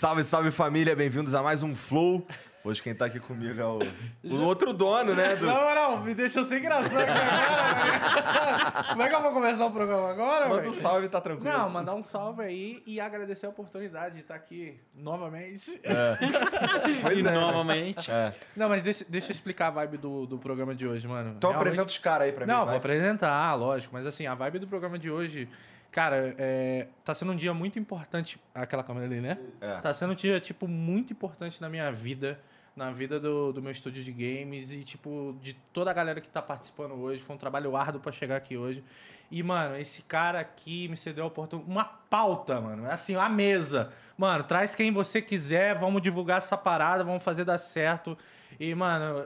Salve, 0.00 0.24
salve 0.24 0.50
família, 0.50 0.96
bem-vindos 0.96 1.34
a 1.34 1.42
mais 1.42 1.62
um 1.62 1.76
Flow. 1.76 2.26
Hoje 2.64 2.82
quem 2.82 2.94
tá 2.94 3.04
aqui 3.04 3.20
comigo 3.20 3.60
é 3.60 3.66
o, 3.66 3.80
o 4.34 4.40
outro 4.44 4.72
dono, 4.72 5.14
né? 5.14 5.36
Do... 5.36 5.44
Não, 5.44 5.74
não, 5.74 6.00
me 6.02 6.14
deixou 6.14 6.42
sem 6.42 6.62
graça 6.62 6.98
aqui 6.98 7.10
agora. 7.10 8.84
Como 8.88 9.02
é 9.02 9.08
que 9.10 9.14
eu 9.14 9.20
vou 9.20 9.32
começar 9.32 9.66
o 9.66 9.70
programa 9.70 10.08
agora, 10.10 10.48
Manda 10.48 10.62
velho? 10.62 10.72
um 10.72 10.74
salve, 10.74 11.06
tá 11.10 11.20
tranquilo. 11.20 11.52
Não, 11.52 11.68
mandar 11.68 11.94
um 11.94 12.02
salve 12.02 12.42
aí 12.42 12.82
e 12.86 12.98
agradecer 12.98 13.44
a 13.44 13.50
oportunidade 13.50 14.14
de 14.14 14.20
estar 14.22 14.36
aqui 14.36 14.80
novamente. 14.96 15.78
Pois 17.02 17.18
E 17.18 17.28
é, 17.28 17.32
novamente. 17.32 18.10
É. 18.10 18.34
Não, 18.56 18.70
mas 18.70 18.82
deixa, 18.82 19.04
deixa 19.06 19.28
eu 19.28 19.32
explicar 19.32 19.66
a 19.66 19.70
vibe 19.72 19.98
do, 19.98 20.24
do 20.24 20.38
programa 20.38 20.74
de 20.74 20.88
hoje, 20.88 21.06
mano. 21.06 21.34
Então 21.36 21.50
Realmente- 21.50 21.72
apresenta 21.72 21.90
os 21.92 21.98
caras 21.98 22.26
aí 22.26 22.32
pra 22.32 22.46
mim. 22.46 22.52
Não, 22.52 22.60
vai. 22.60 22.68
vou 22.68 22.76
apresentar, 22.78 23.54
lógico. 23.54 23.92
Mas 23.92 24.06
assim, 24.06 24.26
a 24.26 24.34
vibe 24.34 24.60
do 24.60 24.66
programa 24.66 24.98
de 24.98 25.10
hoje, 25.10 25.46
cara, 25.90 26.34
é, 26.38 26.86
tá 27.04 27.12
sendo 27.14 27.32
um 27.32 27.36
dia 27.36 27.52
muito 27.52 27.78
importante. 27.78 28.40
Aquela 28.54 28.82
câmera 28.82 29.06
ali, 29.06 29.20
né? 29.20 29.38
É. 29.60 29.76
Tá 29.76 29.92
sendo 29.92 30.12
um 30.12 30.16
dia, 30.16 30.40
tipo, 30.40 30.66
muito 30.68 31.12
importante 31.12 31.60
na 31.60 31.68
minha 31.68 31.90
vida, 31.90 32.40
na 32.76 32.90
vida 32.90 33.18
do, 33.18 33.52
do 33.52 33.60
meu 33.62 33.70
estúdio 33.70 34.02
de 34.02 34.12
games 34.12 34.70
e, 34.70 34.82
tipo, 34.84 35.36
de 35.42 35.54
toda 35.72 35.90
a 35.90 35.94
galera 35.94 36.20
que 36.20 36.28
tá 36.28 36.40
participando 36.40 36.92
hoje. 36.92 37.22
Foi 37.22 37.36
um 37.36 37.38
trabalho 37.38 37.76
árduo 37.76 38.00
pra 38.00 38.12
chegar 38.12 38.36
aqui 38.36 38.56
hoje. 38.56 38.84
E, 39.30 39.42
mano, 39.42 39.76
esse 39.76 40.02
cara 40.02 40.40
aqui 40.40 40.88
me 40.88 40.96
cedeu 40.96 41.24
a 41.24 41.26
oportunidade. 41.28 41.70
Uma 41.70 41.84
pauta, 41.84 42.60
mano. 42.60 42.86
É 42.86 42.92
assim, 42.92 43.14
a 43.14 43.28
mesa. 43.28 43.92
Mano, 44.18 44.44
traz 44.44 44.74
quem 44.74 44.92
você 44.92 45.22
quiser, 45.22 45.78
vamos 45.78 46.02
divulgar 46.02 46.38
essa 46.38 46.56
parada, 46.56 47.04
vamos 47.04 47.22
fazer 47.22 47.44
dar 47.44 47.58
certo. 47.58 48.18
E, 48.58 48.74
mano, 48.74 49.24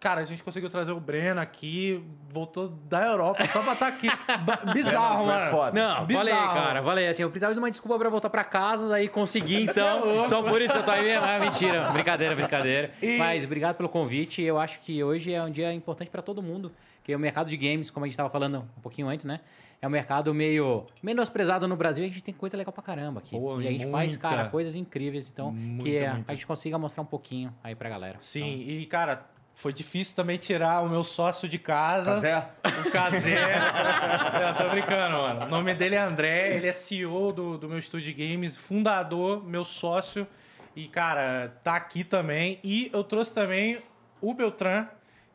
cara, 0.00 0.22
a 0.22 0.24
gente 0.24 0.42
conseguiu 0.42 0.68
trazer 0.70 0.90
o 0.92 0.98
Breno 0.98 1.40
aqui, 1.40 2.02
voltou 2.32 2.68
da 2.88 3.06
Europa 3.06 3.46
só 3.48 3.60
pra 3.62 3.74
estar 3.74 3.86
aqui. 3.88 4.08
Ba- 4.44 4.72
Bizarro, 4.72 5.24
é 5.24 5.26
mano. 5.26 5.50
foda. 5.50 5.72
Não, 5.80 6.06
Bizarro. 6.06 6.26
falei, 6.28 6.34
cara, 6.62 6.82
falei 6.82 7.08
assim, 7.08 7.22
eu 7.22 7.28
precisava 7.30 7.52
de 7.52 7.58
uma 7.60 7.70
desculpa 7.70 7.98
pra 7.98 8.08
voltar 8.08 8.30
pra 8.30 8.42
casa, 8.42 8.88
daí 8.88 9.08
consegui, 9.08 9.56
é 9.56 9.60
então. 9.62 10.04
louco. 10.04 10.28
só 10.28 10.42
por 10.42 10.60
isso 10.60 10.72
eu 10.74 10.82
tô 10.82 10.90
aí 10.90 11.02
mesmo. 11.04 11.24
Ah, 11.24 11.38
mentira, 11.38 11.90
brincadeira, 11.90 12.34
brincadeira. 12.34 12.90
E- 13.02 13.18
Mas 13.18 13.44
obrigado 13.44 13.76
pelo 13.76 13.88
convite. 13.88 14.42
Eu 14.42 14.58
acho 14.58 14.80
que 14.80 15.04
hoje 15.04 15.32
é 15.32 15.42
um 15.42 15.50
dia 15.50 15.72
importante 15.72 16.10
pra 16.10 16.22
todo 16.22 16.42
mundo, 16.42 16.72
que 17.04 17.14
o 17.14 17.18
mercado 17.18 17.48
de 17.50 17.56
games, 17.56 17.90
como 17.90 18.04
a 18.04 18.08
gente 18.08 18.16
tava 18.16 18.30
falando 18.30 18.58
um 18.78 18.80
pouquinho 18.80 19.08
antes, 19.08 19.24
né? 19.26 19.40
É 19.82 19.86
um 19.86 19.90
mercado 19.90 20.34
meio 20.34 20.84
menosprezado 21.02 21.66
no 21.66 21.74
Brasil 21.74 22.04
e 22.04 22.06
a 22.06 22.10
gente 22.10 22.22
tem 22.22 22.34
coisa 22.34 22.54
legal 22.54 22.70
pra 22.70 22.82
caramba 22.82 23.20
aqui. 23.20 23.30
Pô, 23.30 23.58
e 23.62 23.66
a 23.66 23.70
gente 23.70 23.90
faz, 23.90 24.12
muita. 24.12 24.28
cara, 24.28 24.48
coisas 24.50 24.74
incríveis. 24.74 25.26
Então, 25.32 25.50
Muita, 25.50 25.82
que 25.84 26.04
a, 26.04 26.12
muita. 26.14 26.32
a 26.32 26.34
gente 26.34 26.46
consiga 26.46 26.78
mostrar 26.78 27.02
um 27.02 27.06
pouquinho 27.06 27.50
aí 27.64 27.74
pra 27.74 27.88
galera. 27.88 28.18
Sim, 28.20 28.44
e, 28.60 28.84
cara, 28.84 29.24
foi 29.54 29.72
difícil 29.72 30.16
também 30.16 30.38
tirar 30.38 30.82
o 30.82 30.88
meu 30.88 31.04
sócio 31.04 31.48
de 31.48 31.58
casa. 31.58 32.14
Cazé? 32.14 32.48
O 32.64 32.90
Cazé. 32.90 33.36
Eu 34.48 34.54
tô 34.56 34.70
brincando, 34.70 35.18
mano. 35.18 35.44
O 35.44 35.48
nome 35.48 35.74
dele 35.74 35.96
é 35.96 35.98
André, 35.98 36.56
ele 36.56 36.66
é 36.66 36.72
CEO 36.72 37.32
do, 37.32 37.58
do 37.58 37.68
meu 37.68 37.78
estúdio 37.78 38.12
de 38.12 38.28
games, 38.28 38.56
fundador, 38.56 39.44
meu 39.44 39.64
sócio. 39.64 40.26
E, 40.74 40.88
cara, 40.88 41.54
tá 41.62 41.76
aqui 41.76 42.04
também. 42.04 42.58
E 42.64 42.90
eu 42.92 43.04
trouxe 43.04 43.34
também 43.34 43.82
o 44.20 44.32
Beltran, 44.32 44.86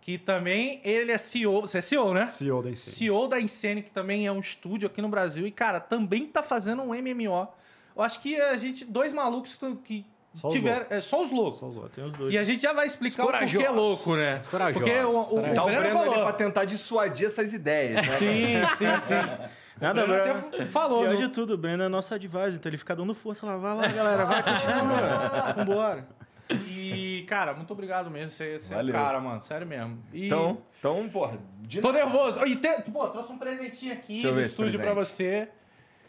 que 0.01 0.17
também 0.17 0.81
ele 0.83 1.11
é 1.11 1.17
CEO. 1.17 1.61
Você 1.61 1.79
é 1.79 1.81
CEO, 1.81 2.13
né? 2.13 2.25
CEO 2.27 2.63
da 2.63 2.69
Insane. 2.71 2.95
CEO 2.95 3.27
da 3.27 3.39
Insane, 3.39 3.81
que 3.83 3.91
também 3.91 4.25
é 4.25 4.31
um 4.31 4.39
estúdio 4.39 4.87
aqui 4.87 5.01
no 5.01 5.09
Brasil. 5.09 5.45
E, 5.45 5.51
cara, 5.51 5.79
também 5.79 6.25
tá 6.25 6.41
fazendo 6.41 6.81
um 6.81 6.93
MMO. 6.93 7.47
Eu 7.95 8.01
acho 8.01 8.19
que 8.19 8.39
a 8.39 8.57
gente, 8.57 8.83
dois 8.85 9.13
malucos 9.13 9.55
que, 9.55 9.75
que 9.77 10.05
Só 10.35 10.47
os 10.49 10.53
tiveram. 10.53 10.85
É, 10.89 11.01
só 11.01 11.21
os 11.21 11.31
loucos. 11.31 11.59
Só 11.59 11.65
os 11.67 11.77
outros, 11.77 11.95
tem 11.95 12.03
os 12.05 12.13
dois. 12.13 12.33
E 12.33 12.37
a 12.37 12.43
gente 12.43 12.61
já 12.61 12.73
vai 12.73 12.85
explicar 12.85 13.23
o 13.23 13.31
porquê 13.31 13.57
é 13.63 13.69
louco, 13.69 14.15
né? 14.15 14.37
Os 14.39 14.47
corajosos, 14.47 14.81
Porque 14.87 14.99
o, 15.03 15.19
o. 15.21 15.53
Tá 15.55 15.63
o 15.63 15.65
Breno 15.67 15.81
Breno 15.81 15.99
ali 16.01 16.09
falou. 16.09 16.23
pra 16.23 16.33
tentar 16.33 16.65
dissuadir 16.65 17.27
essas 17.27 17.53
ideias, 17.53 17.95
né? 18.05 18.15
Sim, 18.17 18.53
sim, 18.77 19.01
sim. 19.01 19.49
Nada, 19.81 20.03
O 20.03 20.07
Breno 20.07 20.23
Breno. 20.23 20.47
até 20.47 20.65
falou. 20.67 20.99
Pior 21.01 21.13
no- 21.13 21.19
de 21.19 21.29
tudo, 21.29 21.53
o 21.53 21.57
Breno 21.57 21.83
é 21.83 21.87
nosso 21.89 22.13
advisor, 22.13 22.53
então 22.53 22.69
ele 22.69 22.77
fica 22.77 22.95
dando 22.95 23.15
força 23.15 23.45
lá. 23.45 23.57
Vai 23.57 23.75
lá, 23.75 23.87
galera, 23.87 24.25
vai, 24.25 24.43
continua. 24.43 25.53
Vambora. 25.57 26.07
E, 26.49 27.25
cara, 27.27 27.53
muito 27.55 27.71
obrigado 27.73 28.11
mesmo. 28.11 28.29
Você, 28.29 28.59
você 28.59 28.71
é 28.73 28.75
o 28.75 28.79
Valeu. 28.79 28.93
cara, 28.93 29.19
mano. 29.19 29.43
Sério 29.43 29.65
mesmo. 29.65 29.97
E 30.13 30.27
Então, 30.27 30.59
então, 30.77 31.09
porra, 31.09 31.39
de 31.61 31.81
Tô 31.81 31.91
nada. 31.91 32.05
nervoso. 32.05 32.45
E 32.45 32.55
te- 32.55 32.83
pô, 32.91 33.07
trouxe 33.07 33.31
um 33.31 33.37
presentinho 33.39 33.93
aqui 33.93 34.21
do 34.21 34.39
esse 34.39 34.49
estúdio 34.49 34.79
pra 34.79 34.93
você. 34.93 35.47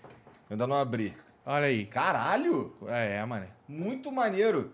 Eu 0.04 0.54
ainda 0.54 0.66
não 0.66 0.76
abri. 0.76 1.16
Olha 1.46 1.66
aí. 1.66 1.86
Caralho! 1.86 2.74
É, 2.88 3.24
mano. 3.24 3.46
Muito 3.68 4.10
maneiro. 4.10 4.72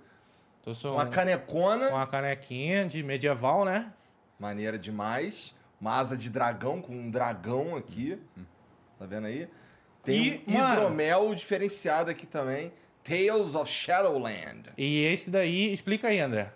Um- 0.66 0.92
Uma 0.92 1.06
canecona. 1.06 1.88
uma 1.90 2.06
canequinha 2.06 2.86
de 2.86 3.02
medieval, 3.02 3.64
né? 3.64 3.92
Maneira 4.38 4.78
demais. 4.78 5.54
Uma 5.80 5.98
asa 5.98 6.16
de 6.16 6.30
dragão 6.30 6.80
com 6.80 6.94
um 6.94 7.10
dragão 7.10 7.76
aqui. 7.76 8.18
Tá 8.98 9.04
vendo 9.06 9.26
aí? 9.26 9.48
Tem 10.04 10.16
E, 10.16 10.44
um 10.48 10.52
mano- 10.54 10.72
hidromel 10.74 11.34
diferenciado 11.34 12.10
aqui 12.10 12.26
também. 12.26 12.72
Tales 13.04 13.54
of 13.56 13.70
Shadowland. 13.70 14.70
E 14.78 15.02
esse 15.04 15.30
daí, 15.30 15.72
explica 15.72 16.08
aí, 16.08 16.20
André. 16.20 16.52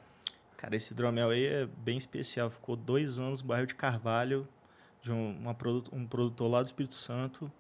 Cara, 0.57 0.77
esse 0.77 0.93
hidromel 0.93 1.31
aí 1.31 1.45
é 1.45 1.67
bem 1.67 1.99
especial. 1.99 2.49
Ficou 2.49 2.77
dois 2.77 3.19
anos 3.19 3.43
no 3.43 3.49
bairro 3.49 3.67
de 3.67 3.75
Carvalho, 3.75 4.49
de 5.03 5.11
um, 5.13 5.37
uma 5.37 5.57
um 5.93 6.07
produtor 6.07 6.49
lá 6.51 6.63
do 6.63 6.67
Espírito 6.67 6.95
Santo. 6.95 7.51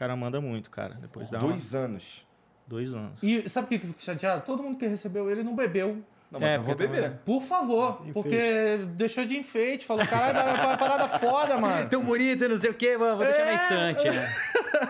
O 0.00 0.02
cara 0.02 0.16
manda 0.16 0.40
muito, 0.40 0.70
cara. 0.70 0.94
Depois 0.98 1.28
dá 1.28 1.38
uma- 1.38 1.48
Dois 1.50 1.74
anos. 1.74 2.26
dois 2.66 2.94
anos. 2.94 3.22
E 3.22 3.46
sabe 3.50 3.66
o 3.66 3.68
que 3.68 3.78
que 3.80 3.86
fica 3.88 4.00
chateado? 4.00 4.42
Todo 4.46 4.62
mundo 4.62 4.78
que 4.78 4.86
recebeu 4.86 5.30
ele 5.30 5.42
não 5.42 5.54
bebeu. 5.54 5.98
Não, 6.32 6.38
mas 6.40 6.50
É, 6.52 6.56
eu 6.56 6.62
vou 6.62 6.74
beber. 6.76 7.18
Por 7.26 7.42
favor, 7.42 7.96
Enfeite. 8.06 8.12
porque 8.14 8.78
deixou 8.94 9.24
de 9.26 9.36
enfeite, 9.36 9.84
falou, 9.84 10.06
caralho, 10.06 10.38
é 10.72 10.76
parada 10.76 11.08
foda, 11.18 11.58
mano. 11.58 11.88
Tão 11.90 12.04
bonito, 12.04 12.48
não 12.48 12.56
sei 12.56 12.70
o 12.70 12.74
quê, 12.74 12.96
vou 12.96 13.18
deixar 13.18 13.44
na 13.44 13.50
É. 13.50 13.54
estante. 13.56 14.10
né? 14.10 14.34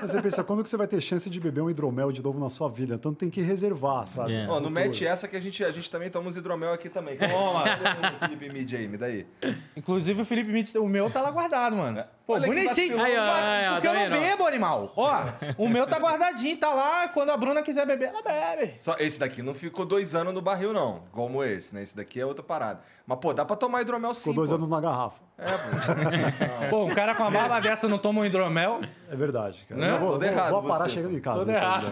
Mas 0.03 0.11
Você 0.13 0.21
pensa, 0.23 0.45
quando 0.45 0.63
que 0.63 0.69
você 0.69 0.77
vai 0.77 0.87
ter 0.87 1.01
chance 1.01 1.29
de 1.31 1.41
beber 1.41 1.63
um 1.63 1.71
hidromel 1.71 2.13
de 2.13 2.23
novo 2.23 2.39
na 2.39 2.51
sua 2.51 2.69
vida? 2.69 2.95
Então 2.95 3.15
tem 3.15 3.31
que 3.31 3.41
reservar, 3.41 4.07
sabe? 4.07 4.35
É. 4.35 4.47
Ó, 4.49 4.61
não 4.61 4.69
mete 4.71 5.05
essa 5.07 5.27
que 5.27 5.35
a 5.35 5.41
gente, 5.41 5.65
a 5.65 5.73
gente 5.73 5.91
também 5.91 6.11
toma 6.11 6.29
uns 6.29 6.37
hidromel 6.37 6.75
aqui 6.75 6.91
também. 6.91 7.17
Toma. 7.17 7.65
Felipe 8.21 8.51
Mid 8.51 8.73
aí, 8.75 8.87
me 8.87 8.99
dá 8.99 9.07
aí. 9.07 9.27
Inclusive 9.75 10.21
o 10.21 10.25
Felipe 10.27 10.53
Mitz, 10.53 10.75
o 10.75 10.87
meu 10.87 11.11
tá 11.11 11.23
lá 11.23 11.31
guardado, 11.31 11.75
mano. 11.75 12.01
É. 12.01 12.07
Pô, 12.31 12.35
Olha 12.37 12.47
bonitinho. 12.47 13.03
Aí, 13.03 13.17
ó, 13.17 13.23
aí, 13.23 13.69
ó, 13.69 13.73
Porque 13.75 13.89
tá 13.89 13.95
eu 13.95 14.09
não 14.11 14.17
vendo? 14.17 14.23
bebo, 14.31 14.47
animal. 14.47 14.93
Ó, 14.97 15.23
o 15.59 15.69
meu 15.69 15.87
tá 15.87 15.99
guardadinho, 15.99 16.57
tá 16.57 16.73
lá. 16.73 17.09
Quando 17.09 17.31
a 17.31 17.37
Bruna 17.37 17.61
quiser 17.63 17.85
beber, 17.87 18.09
ela 18.11 18.23
bebe. 18.23 18.75
Só 18.79 18.95
esse 18.99 19.19
daqui 19.19 19.43
não 19.43 19.53
ficou 19.55 19.85
dois 19.85 20.15
anos 20.15 20.33
no 20.33 20.41
barril, 20.41 20.73
não. 20.73 21.03
Como 21.11 21.43
esse, 21.43 21.75
né? 21.75 21.83
Esse 21.83 21.97
daqui 21.97 22.21
é 22.21 22.27
outra 22.27 22.43
parada. 22.45 22.81
Mas, 23.07 23.19
pô, 23.19 23.33
dá 23.33 23.45
pra 23.45 23.57
tomar 23.57 23.83
hidromel 23.83 24.15
sim, 24.15 24.21
Ficou 24.31 24.35
dois 24.35 24.51
pô. 24.51 24.57
anos 24.57 24.69
na 24.69 24.81
garrafa. 24.81 25.17
Pô, 26.69 26.85
um 26.85 26.95
cara 26.95 27.15
com 27.15 27.23
uma 27.23 27.31
barba 27.31 27.61
dessa 27.61 27.89
não 27.89 27.97
toma 27.97 28.21
um 28.21 28.25
hidromel. 28.27 28.81
É 29.11 29.17
verdade, 29.17 29.65
cara. 29.67 29.81
Né? 29.81 29.91
Eu 29.93 29.99
vou, 29.99 30.09
Todo 30.11 30.21
vou- 30.21 30.29
errado 30.29 30.51
vou 30.51 30.63
parar 30.65 30.85
você. 30.85 30.91
chegando 30.91 31.17
em 31.17 31.21
casa. 31.21 31.39
Todo 31.39 31.47
depois, 31.47 31.65
errado. 31.65 31.87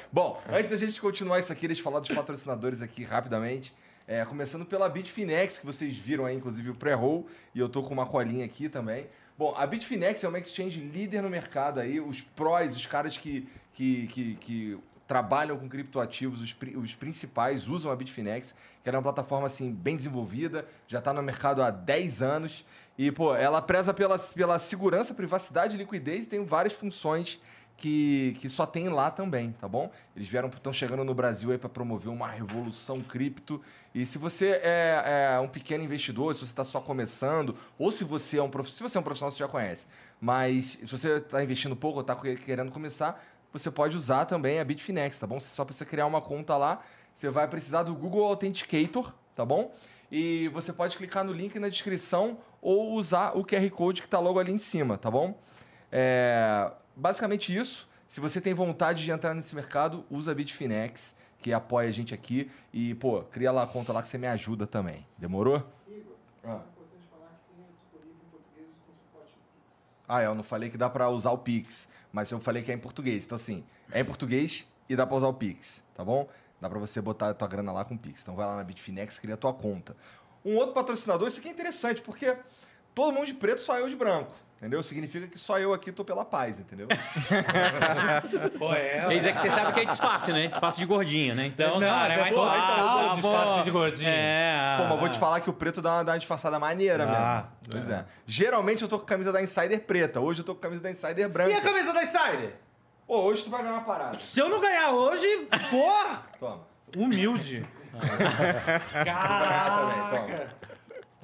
Bom, 0.12 0.40
antes 0.52 0.68
da 0.70 0.76
gente 0.76 1.00
continuar 1.00 1.38
isso 1.40 1.52
aqui, 1.52 1.66
deixa 1.66 1.80
eu 1.80 1.84
falar 1.84 1.98
dos 2.00 2.08
patrocinadores 2.08 2.80
aqui 2.82 3.02
rapidamente. 3.04 3.74
É, 4.10 4.24
começando 4.24 4.64
pela 4.64 4.88
Bitfinex, 4.88 5.58
que 5.58 5.66
vocês 5.66 5.94
viram 5.94 6.24
aí, 6.24 6.34
inclusive, 6.34 6.70
o 6.70 6.74
pré-roll. 6.74 7.28
E 7.54 7.58
eu 7.58 7.68
tô 7.68 7.82
com 7.82 7.92
uma 7.92 8.06
colinha 8.06 8.42
aqui 8.42 8.66
também. 8.66 9.06
Bom, 9.36 9.54
a 9.54 9.66
Bitfinex 9.66 10.24
é 10.24 10.28
uma 10.28 10.38
exchange 10.38 10.80
líder 10.80 11.20
no 11.20 11.28
mercado 11.28 11.78
aí. 11.78 12.00
Os 12.00 12.22
prós, 12.22 12.74
os 12.74 12.86
caras 12.86 13.18
que, 13.18 13.46
que, 13.74 14.06
que, 14.06 14.34
que 14.36 14.78
trabalham 15.06 15.58
com 15.58 15.68
criptoativos, 15.68 16.40
os, 16.40 16.56
os 16.74 16.94
principais, 16.94 17.68
usam 17.68 17.92
a 17.92 17.96
Bitfinex, 17.96 18.54
que 18.82 18.88
é 18.88 18.92
uma 18.94 19.02
plataforma, 19.02 19.46
assim, 19.46 19.70
bem 19.70 19.94
desenvolvida. 19.94 20.66
Já 20.86 21.00
está 21.00 21.12
no 21.12 21.22
mercado 21.22 21.62
há 21.62 21.70
10 21.70 22.22
anos. 22.22 22.64
E, 22.96 23.12
pô, 23.12 23.34
ela 23.34 23.60
preza 23.60 23.92
pela, 23.92 24.18
pela 24.18 24.58
segurança, 24.58 25.12
privacidade 25.12 25.76
e 25.76 25.78
liquidez 25.78 26.24
e 26.24 26.30
tem 26.30 26.42
várias 26.46 26.72
funções 26.72 27.38
que, 27.78 28.36
que 28.40 28.48
só 28.48 28.66
tem 28.66 28.88
lá 28.88 29.08
também, 29.08 29.52
tá 29.52 29.68
bom? 29.68 29.90
Eles 30.14 30.28
vieram, 30.28 30.48
estão 30.48 30.72
chegando 30.72 31.04
no 31.04 31.14
Brasil 31.14 31.52
aí 31.52 31.58
para 31.58 31.68
promover 31.68 32.12
uma 32.12 32.26
revolução 32.26 33.00
cripto. 33.00 33.62
E 33.94 34.04
se 34.04 34.18
você 34.18 34.60
é, 34.62 35.36
é 35.36 35.40
um 35.40 35.46
pequeno 35.46 35.84
investidor, 35.84 36.34
se 36.34 36.40
você 36.40 36.46
está 36.46 36.64
só 36.64 36.80
começando, 36.80 37.56
ou 37.78 37.92
se 37.92 38.02
você 38.02 38.38
é 38.38 38.42
um 38.42 38.50
prof... 38.50 38.68
se 38.70 38.82
você 38.82 38.98
é 38.98 39.00
um 39.00 39.04
profissional, 39.04 39.30
você 39.30 39.38
já 39.38 39.46
conhece. 39.46 39.86
Mas 40.20 40.76
se 40.84 40.86
você 40.86 41.16
está 41.18 41.42
investindo 41.42 41.76
pouco 41.76 41.98
ou 41.98 42.00
está 42.00 42.16
querendo 42.16 42.72
começar, 42.72 43.24
você 43.52 43.70
pode 43.70 43.96
usar 43.96 44.24
também 44.24 44.58
a 44.58 44.64
Bitfinex, 44.64 45.16
tá 45.16 45.26
bom? 45.26 45.38
Só 45.38 45.64
para 45.64 45.72
você 45.72 45.84
criar 45.84 46.06
uma 46.06 46.20
conta 46.20 46.56
lá, 46.56 46.82
você 47.12 47.30
vai 47.30 47.46
precisar 47.46 47.84
do 47.84 47.94
Google 47.94 48.24
Authenticator, 48.24 49.14
tá 49.36 49.44
bom? 49.44 49.72
E 50.10 50.48
você 50.48 50.72
pode 50.72 50.96
clicar 50.96 51.22
no 51.22 51.32
link 51.32 51.56
na 51.60 51.68
descrição 51.68 52.38
ou 52.60 52.94
usar 52.94 53.36
o 53.36 53.44
QR 53.44 53.70
Code 53.70 54.00
que 54.00 54.08
está 54.08 54.18
logo 54.18 54.40
ali 54.40 54.52
em 54.52 54.58
cima, 54.58 54.98
tá 54.98 55.08
bom? 55.08 55.40
É, 55.92 56.72
basicamente 56.98 57.56
isso. 57.56 57.88
Se 58.06 58.20
você 58.20 58.40
tem 58.40 58.54
vontade 58.54 59.04
de 59.04 59.10
entrar 59.10 59.34
nesse 59.34 59.54
mercado, 59.54 60.04
usa 60.10 60.32
a 60.32 60.34
Bitfinex, 60.34 61.14
que 61.38 61.52
apoia 61.52 61.88
a 61.88 61.92
gente 61.92 62.12
aqui. 62.12 62.50
E, 62.72 62.94
pô, 62.94 63.22
cria 63.22 63.52
lá 63.52 63.62
a 63.62 63.66
conta 63.66 63.92
lá 63.92 64.02
que 64.02 64.08
você 64.08 64.18
me 64.18 64.26
ajuda 64.26 64.66
também. 64.66 65.06
Demorou? 65.16 65.66
Ah. 66.44 66.60
Ah, 70.08 70.22
é, 70.22 70.26
eu 70.26 70.34
não 70.34 70.42
falei 70.42 70.70
que 70.70 70.78
dá 70.78 70.88
pra 70.88 71.10
usar 71.10 71.30
o 71.32 71.38
Pix, 71.38 71.86
mas 72.10 72.30
eu 72.30 72.40
falei 72.40 72.62
que 72.62 72.72
é 72.72 72.74
em 72.74 72.78
português. 72.78 73.26
Então, 73.26 73.36
assim, 73.36 73.62
é 73.92 74.00
em 74.00 74.04
português 74.04 74.66
e 74.88 74.96
dá 74.96 75.06
pra 75.06 75.16
usar 75.16 75.28
o 75.28 75.34
Pix, 75.34 75.84
tá 75.94 76.02
bom? 76.02 76.26
Dá 76.58 76.68
pra 76.68 76.78
você 76.78 77.00
botar 77.02 77.28
a 77.28 77.34
tua 77.34 77.46
grana 77.46 77.70
lá 77.72 77.84
com 77.84 77.94
o 77.94 77.98
Pix. 77.98 78.22
Então 78.22 78.34
vai 78.34 78.46
lá 78.46 78.56
na 78.56 78.64
Bitfinex, 78.64 79.18
cria 79.18 79.34
a 79.34 79.36
tua 79.36 79.52
conta. 79.52 79.94
Um 80.42 80.56
outro 80.56 80.72
patrocinador, 80.72 81.28
isso 81.28 81.40
aqui 81.40 81.48
é 81.48 81.52
interessante, 81.52 82.00
porque 82.00 82.34
todo 82.98 83.12
mundo 83.14 83.26
de 83.26 83.34
preto, 83.34 83.60
só 83.60 83.78
eu 83.78 83.88
de 83.88 83.94
branco. 83.94 84.32
Entendeu? 84.56 84.82
Significa 84.82 85.28
que 85.28 85.38
só 85.38 85.56
eu 85.60 85.72
aqui 85.72 85.92
tô 85.92 86.04
pela 86.04 86.24
paz, 86.24 86.58
entendeu? 86.58 86.88
Pô, 88.58 88.72
é. 88.74 89.06
Eis 89.14 89.24
é 89.24 89.32
que 89.32 89.38
você 89.38 89.50
sabe 89.50 89.72
que 89.72 89.80
é 89.80 89.84
disfarce, 89.84 90.32
né? 90.32 90.48
Disfarce 90.48 90.78
de 90.80 90.84
gordinho, 90.84 91.32
né? 91.36 91.46
Então, 91.46 91.78
Não, 91.78 91.86
cara, 91.88 92.12
é 92.14 92.16
mas 92.16 92.20
mais 92.24 92.34
pô, 92.34 92.42
fácil. 92.44 92.64
então, 92.74 93.08
pô. 93.08 93.14
disfarce 93.14 93.62
de 93.62 93.70
gordinho. 93.70 94.10
É. 94.10 94.76
Pô, 94.78 94.84
mas 94.88 94.98
vou 94.98 95.08
te 95.08 95.18
falar 95.20 95.40
que 95.42 95.48
o 95.48 95.52
preto 95.52 95.80
dá 95.80 95.94
uma, 95.98 96.04
dá 96.04 96.12
uma 96.12 96.18
disfarçada 96.18 96.58
maneira 96.58 97.04
Ah, 97.04 97.44
mesmo. 97.62 97.70
Pois 97.70 97.88
é. 97.88 98.04
Geralmente 98.26 98.82
eu 98.82 98.88
tô 98.88 98.98
com 98.98 99.04
a 99.04 99.08
camisa 99.08 99.30
da 99.32 99.40
Insider 99.40 99.80
preta, 99.80 100.18
hoje 100.18 100.40
eu 100.40 100.44
tô 100.44 100.54
com 100.54 100.58
a 100.58 100.62
camisa 100.62 100.82
da 100.82 100.90
Insider 100.90 101.28
branca. 101.28 101.50
E 101.52 101.54
a 101.54 101.60
camisa 101.60 101.92
da 101.92 102.02
Insider? 102.02 102.56
Pô, 103.06 103.20
hoje 103.20 103.44
tu 103.44 103.50
vai 103.50 103.62
ganhar 103.62 103.74
uma 103.74 103.82
parada. 103.84 104.18
Se 104.18 104.40
eu 104.40 104.48
não 104.48 104.60
ganhar 104.60 104.90
hoje, 104.90 105.46
porra! 105.70 106.22
Toma. 106.40 106.60
Humilde. 106.96 107.64
Ganhar 109.04 110.10
também, 110.10 110.20
toma. 110.36 110.57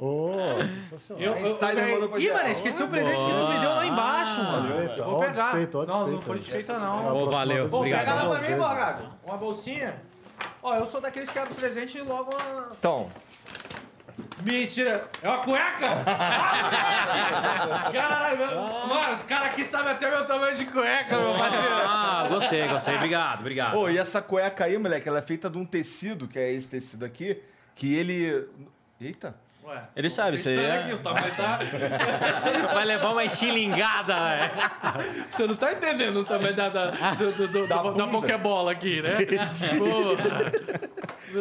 Ô, 0.05 0.65
sensacional. 0.65 1.23
Eu, 1.23 1.35
eu, 1.35 1.47
Insider 1.47 1.79
eu, 1.89 1.95
mandou 1.95 2.09
pra 2.11 2.19
Ih, 2.19 2.33
mano, 2.33 2.49
esqueci 2.51 2.83
o 2.83 2.89
presente 2.89 3.17
que 3.17 3.31
tu 3.31 3.49
me 3.49 3.59
deu 3.59 3.71
lá 3.71 3.87
embaixo, 3.87 4.43
mano. 4.43 4.81
Eita, 4.83 5.03
Vou 5.03 5.21
pegar. 5.21 5.33
desfeito, 5.33 5.79
ó, 5.79 5.87
não, 5.87 6.09
não 6.09 6.21
foi 6.21 6.39
desfeita, 6.39 6.79
não. 6.79 7.03
próxima 7.05 7.31
valeu. 7.31 7.69
Pô, 7.69 7.77
eu 7.77 7.79
Obrigado. 7.79 8.01
pega 8.01 8.15
lá 8.15 8.29
pra 8.31 8.41
mim, 8.41 8.47
vezes. 8.47 8.65
Borgado. 8.65 9.05
Uma 9.25 9.37
bolsinha. 9.37 10.03
Ó, 10.63 10.75
eu 10.77 10.87
sou 10.87 11.01
daqueles 11.01 11.31
que 11.31 11.39
abrem 11.39 11.55
presente 11.55 11.99
e 11.99 12.03
logo 12.03 12.35
uma... 12.35 12.73
Então, 12.79 13.09
Mentira! 14.43 15.09
É 15.23 15.29
uma 15.29 15.39
cueca? 15.39 15.87
Ah, 16.07 17.91
Caralho, 17.93 18.39
meu- 18.39 18.61
mano, 18.87 19.15
os 19.15 19.23
caras 19.25 19.49
aqui 19.49 19.65
sabem 19.65 19.93
até 19.93 20.11
meu 20.11 20.25
tamanho 20.27 20.57
de 20.57 20.67
cueca, 20.67 21.19
meu 21.19 21.35
parceiro. 21.35 21.75
Ah, 21.75 22.27
gostei, 22.29 22.69
gostei. 22.69 22.95
Obrigado, 22.97 23.41
obrigado. 23.41 23.73
Pô, 23.73 23.89
e 23.89 23.99
essa 23.99 24.21
cueca 24.21 24.65
aí, 24.65 24.77
moleque, 24.77 25.09
ela 25.09 25.19
é 25.19 25.23
feita 25.23 25.49
de 25.49 25.59
um 25.59 25.65
tecido, 25.65 26.29
que 26.29 26.39
é 26.39 26.53
esse 26.53 26.69
tecido 26.69 27.05
aqui, 27.05 27.41
que 27.75 27.95
ele. 27.95 28.47
Eita! 29.01 29.35
Ué, 29.65 29.83
Ele 29.97 30.11
sabe, 30.11 30.37
isso 30.37 30.49
aí 30.49 30.57
espera 30.57 30.75
é... 30.75 30.83
aqui, 30.85 30.93
o 30.93 30.99
tamanho 30.99 31.35
tá... 31.35 31.59
Vai 32.75 32.85
levar 32.85 33.13
uma 33.13 33.25
estilingada, 33.25 34.15
velho. 34.15 34.53
Você 35.33 35.47
não 35.47 35.55
tá 35.55 35.73
entendendo 35.73 36.17
o 36.19 36.25
tamanho 36.25 36.55
da, 36.55 36.69
da, 36.69 36.91
do, 37.15 37.33
do, 37.33 37.49
do, 37.49 37.67
Da 37.67 37.83
da. 37.83 38.07
Pokébola 38.09 38.73
aqui, 38.73 39.01
né? 39.01 39.17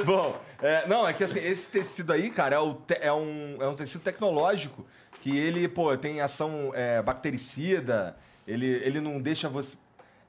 Bom, 0.06 0.40
é, 0.62 0.88
não, 0.88 1.08
é 1.08 1.14
que 1.14 1.24
assim, 1.24 1.40
esse 1.40 1.70
tecido 1.70 2.14
aí, 2.14 2.30
cara, 2.30 2.56
é, 2.56 2.60
o 2.60 2.74
te- 2.76 2.98
é 3.00 3.12
um, 3.12 3.58
é 3.60 3.68
um 3.68 3.76
tecido 3.76 4.02
tecnológico 4.02 4.86
que 5.22 5.38
ele, 5.38 5.68
pô, 5.68 5.96
tem 5.98 6.22
ação 6.22 6.72
é, 6.74 7.02
bactericida, 7.02 8.16
ele, 8.48 8.66
ele 8.66 9.00
não 9.00 9.22
deixa 9.22 9.48
você. 9.50 9.78